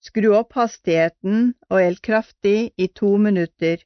Skru 0.08 0.34
opp 0.36 0.56
hastigheten 0.60 1.54
og 1.70 1.82
elt 1.84 2.02
kraftig 2.08 2.72
i 2.78 2.88
to 3.02 3.12
minutter. 3.28 3.84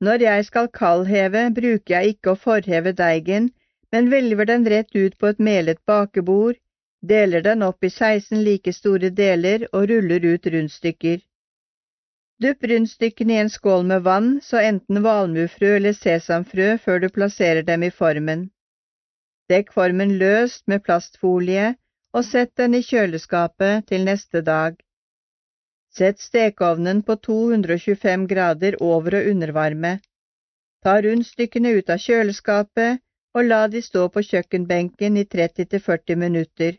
Når 0.00 0.22
jeg 0.28 0.44
skal 0.46 0.68
kaldheve, 0.68 1.42
bruker 1.58 1.94
jeg 1.94 2.14
ikke 2.14 2.34
å 2.34 2.40
forheve 2.46 2.92
deigen, 2.92 3.50
men 3.92 4.10
hvelver 4.12 4.50
den 4.50 4.66
rett 4.70 4.94
ut 4.94 5.18
på 5.18 5.30
et 5.32 5.42
melet 5.50 5.82
bakebord, 5.86 6.58
deler 7.02 7.42
den 7.42 7.62
opp 7.62 7.84
i 7.84 7.90
16 7.90 8.42
like 8.44 8.72
store 8.72 9.10
deler 9.10 9.66
og 9.72 9.88
ruller 9.90 10.24
ut 10.34 10.46
rundstykker. 10.46 11.20
Dupp 12.42 12.64
rundstykkene 12.68 13.32
i 13.32 13.40
en 13.40 13.50
skål 13.50 13.86
med 13.90 14.02
vann, 14.02 14.40
så 14.42 14.60
enten 14.60 15.02
valmuefrø 15.02 15.76
eller 15.76 15.96
sesamfrø 15.96 16.76
før 16.84 17.00
du 17.00 17.08
plasserer 17.08 17.62
dem 17.62 17.82
i 17.82 17.90
formen. 17.90 18.50
Dekk 19.48 19.72
formen 19.72 20.18
løst 20.18 20.66
med 20.66 20.82
plastfolie 20.84 21.76
og 22.12 22.24
sett 22.24 22.52
den 22.60 22.74
i 22.74 22.82
kjøleskapet 22.82 23.86
til 23.88 24.04
neste 24.04 24.42
dag. 24.42 24.76
Sett 25.96 26.20
stekeovnen 26.20 27.02
på 27.02 27.16
225 27.16 28.26
grader 28.28 28.76
over- 28.82 29.16
og 29.20 29.30
undervarme. 29.32 29.98
Ta 30.84 31.00
rundstykkene 31.00 31.72
ut 31.78 31.90
av 31.90 32.02
kjøleskapet 32.02 33.00
og 33.36 33.44
la 33.44 33.62
de 33.68 33.80
stå 33.84 34.08
på 34.12 34.24
kjøkkenbenken 34.28 35.16
i 35.16 35.24
30–40 35.24 36.20
minutter. 36.24 36.76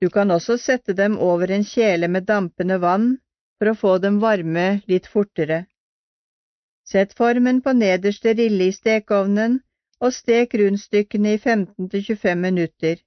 Du 0.00 0.10
kan 0.10 0.30
også 0.30 0.56
sette 0.58 0.94
dem 0.96 1.18
over 1.18 1.50
en 1.54 1.64
kjele 1.64 2.08
med 2.08 2.26
dampende 2.30 2.78
vann 2.82 3.14
for 3.58 3.70
å 3.70 3.78
få 3.78 3.92
dem 4.02 4.18
varme 4.22 4.66
litt 4.90 5.06
fortere. 5.06 5.64
Sett 6.84 7.14
formen 7.16 7.62
på 7.64 7.72
nederste 7.72 8.34
rille 8.36 8.68
i 8.68 8.74
stekeovnen 8.76 9.60
og 10.04 10.12
stek 10.12 10.54
rundstykkene 10.60 11.36
i 11.36 11.40
15–25 11.40 12.42
minutter. 12.46 12.98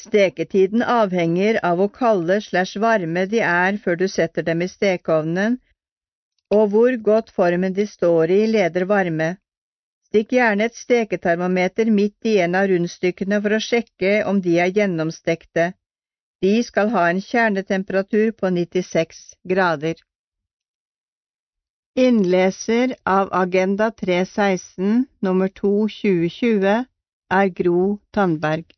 Steketiden 0.00 0.82
avhenger 0.82 1.58
av 1.68 1.76
hvor 1.78 1.90
kalde 1.98 2.38
slash 2.40 2.80
varme 2.80 3.26
de 3.28 3.42
er 3.44 3.76
før 3.82 3.98
du 4.00 4.06
setter 4.08 4.46
dem 4.46 4.64
i 4.64 4.70
stekeovnen, 4.72 5.58
og 6.52 6.72
hvor 6.72 6.96
godt 7.10 7.30
formen 7.36 7.76
de 7.76 7.86
står 7.86 8.32
i, 8.32 8.40
leder 8.54 8.88
varme. 8.88 9.34
Stikk 10.12 10.34
gjerne 10.36 10.66
et 10.68 10.74
steketermometer 10.76 11.88
midt 11.88 12.26
i 12.28 12.34
en 12.44 12.56
av 12.58 12.66
rundstykkene 12.68 13.38
for 13.44 13.56
å 13.56 13.60
sjekke 13.66 14.10
om 14.28 14.42
de 14.44 14.58
er 14.60 14.74
gjennomstekte. 14.76 15.70
De 16.44 16.50
skal 16.66 16.90
ha 16.92 17.06
en 17.08 17.22
kjernetemperatur 17.24 18.34
på 18.36 18.50
96 18.52 19.22
grader. 19.48 19.94
Innleser 21.96 22.92
av 23.08 23.32
Agenda 23.40 23.88
316 24.02 25.06
nummer 25.24 25.48
2 25.62 25.72
2020 25.96 26.84
er 27.40 27.52
Gro 27.62 27.80
Tandberg. 28.12 28.68